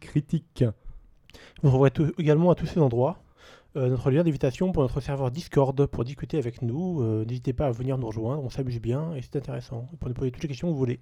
Critique. 0.00 0.64
Vous 1.62 1.68
trouverez 1.68 1.90
tout- 1.90 2.12
également 2.18 2.50
à 2.50 2.54
tous 2.54 2.66
ces 2.66 2.80
endroits 2.80 3.18
euh, 3.76 3.88
notre 3.88 4.10
lien 4.12 4.22
d'invitation 4.22 4.70
pour 4.70 4.82
notre 4.84 5.00
serveur 5.00 5.32
Discord 5.32 5.86
pour 5.86 6.04
discuter 6.04 6.38
avec 6.38 6.62
nous. 6.62 7.02
Euh, 7.02 7.24
N'hésitez 7.24 7.52
pas 7.52 7.66
à 7.66 7.70
venir 7.72 7.98
nous 7.98 8.06
rejoindre, 8.06 8.44
on 8.44 8.48
s'amuse 8.48 8.80
bien 8.80 9.14
et 9.16 9.20
c'est 9.22 9.34
intéressant. 9.36 9.88
Pour 9.98 10.08
nous 10.08 10.14
poser 10.14 10.30
toutes 10.30 10.42
les 10.42 10.48
questions 10.48 10.68
que 10.68 10.72
vous 10.72 10.78
voulez. 10.78 11.00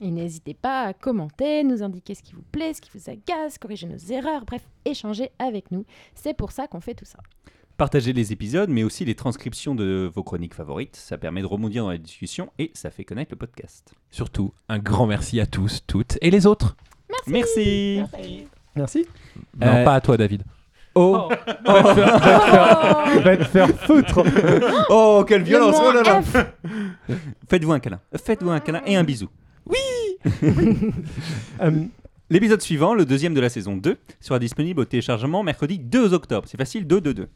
Et 0.00 0.10
n'hésitez 0.10 0.54
pas 0.54 0.84
à 0.84 0.92
commenter, 0.94 1.62
nous 1.62 1.82
indiquer 1.82 2.14
ce 2.14 2.22
qui 2.22 2.32
vous 2.32 2.44
plaît, 2.52 2.72
ce 2.72 2.80
qui 2.80 2.90
vous 2.94 3.10
agace, 3.10 3.58
corriger 3.58 3.86
nos 3.86 3.98
erreurs, 3.98 4.44
bref, 4.46 4.62
échanger 4.84 5.30
avec 5.38 5.70
nous. 5.70 5.84
C'est 6.14 6.34
pour 6.34 6.52
ça 6.52 6.66
qu'on 6.66 6.80
fait 6.80 6.94
tout 6.94 7.04
ça. 7.04 7.18
Partagez 7.76 8.12
les 8.12 8.32
épisodes, 8.32 8.68
mais 8.70 8.82
aussi 8.82 9.04
les 9.04 9.14
transcriptions 9.14 9.74
de 9.74 10.10
vos 10.14 10.22
chroniques 10.22 10.54
favorites. 10.54 10.96
Ça 10.96 11.16
permet 11.18 11.40
de 11.42 11.46
rebondir 11.46 11.84
dans 11.84 11.90
la 11.90 11.98
discussion 11.98 12.50
et 12.58 12.70
ça 12.74 12.90
fait 12.90 13.04
connaître 13.04 13.32
le 13.32 13.36
podcast. 13.38 13.92
Surtout, 14.10 14.52
un 14.68 14.78
grand 14.78 15.06
merci 15.06 15.40
à 15.40 15.46
tous, 15.46 15.82
toutes 15.86 16.16
et 16.20 16.30
les 16.30 16.46
autres. 16.46 16.76
Merci. 17.26 18.02
Merci. 18.76 19.06
Non, 19.58 19.66
Euh, 19.66 19.84
pas 19.84 19.94
à 19.96 20.00
toi, 20.00 20.16
David. 20.16 20.44
Oh, 20.94 21.28
Va 21.30 21.36
te 21.36 21.94
faire- 21.94 22.18
va 22.18 22.38
te 22.40 22.50
faire- 22.50 23.22
va 23.22 23.36
te 23.36 23.44
faire 23.44 23.68
foutre. 23.80 24.22
oh, 24.90 25.24
quelle 25.26 25.40
Le 25.40 25.46
violence 25.46 25.76
oh 25.82 25.92
là 25.92 26.02
là. 26.02 26.22
Faites-vous 27.48 27.72
un 27.72 27.80
câlin. 27.80 28.00
Faites-vous 28.16 28.50
un 28.50 28.60
câlin 28.60 28.82
et 28.86 28.96
un 28.96 29.04
bisou. 29.04 29.28
Euh, 31.60 31.84
L'épisode 32.32 32.62
suivant, 32.62 32.94
le 32.94 33.04
deuxième 33.04 33.34
de 33.34 33.40
la 33.40 33.48
saison 33.48 33.76
2, 33.76 33.96
sera 34.20 34.38
disponible 34.38 34.80
au 34.80 34.84
téléchargement 34.84 35.42
mercredi 35.42 35.80
2 35.80 36.14
octobre. 36.14 36.46
C'est 36.48 36.56
facile, 36.58 36.86
2, 36.86 37.00
2, 37.00 37.14
2. 37.14 37.28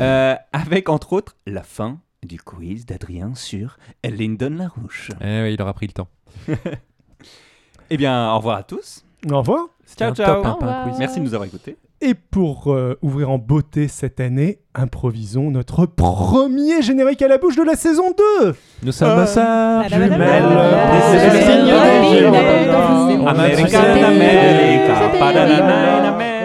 Euh, 0.00 0.34
avec 0.52 0.90
entre 0.90 1.14
autres 1.14 1.36
la 1.46 1.62
fin 1.62 2.00
du 2.22 2.38
quiz 2.38 2.84
d'Adrien 2.84 3.34
sur 3.34 3.78
Lyndon 4.04 4.50
Larouche. 4.50 5.10
Eh 5.22 5.42
oui, 5.42 5.54
il 5.54 5.62
aura 5.62 5.72
pris 5.72 5.86
le 5.86 5.92
temps. 5.94 6.08
Eh 7.88 7.96
bien, 7.96 8.32
au 8.32 8.38
revoir 8.38 8.56
à 8.56 8.62
tous. 8.64 9.04
au 9.30 9.38
revoir. 9.38 9.68
C'était 9.86 10.04
Ciao, 10.04 10.10
un 10.10 10.14
ciao. 10.14 10.42
top, 10.42 10.62
hein, 10.62 10.82
quiz. 10.84 10.98
Merci 10.98 11.20
de 11.20 11.24
nous 11.24 11.32
avoir 11.34 11.46
écoutés. 11.46 11.76
Et 12.02 12.12
pour 12.14 12.72
euh, 12.74 12.98
ouvrir 13.00 13.30
en 13.30 13.38
beauté 13.38 13.88
cette 13.88 14.20
année, 14.20 14.58
improvisons 14.74 15.50
notre 15.50 15.86
premier 15.86 16.82
générique 16.82 17.22
à 17.22 17.28
la 17.28 17.38
bouche 17.38 17.56
de 17.56 17.62
la 17.62 17.74
saison 17.74 18.12
2. 18.42 18.54
Nous 18.82 18.92
sommes 18.92 19.08
Euh, 19.10 19.82
American 23.26 24.04
America, 24.04 24.94
ba-da-da-da-da-da. 25.18 26.35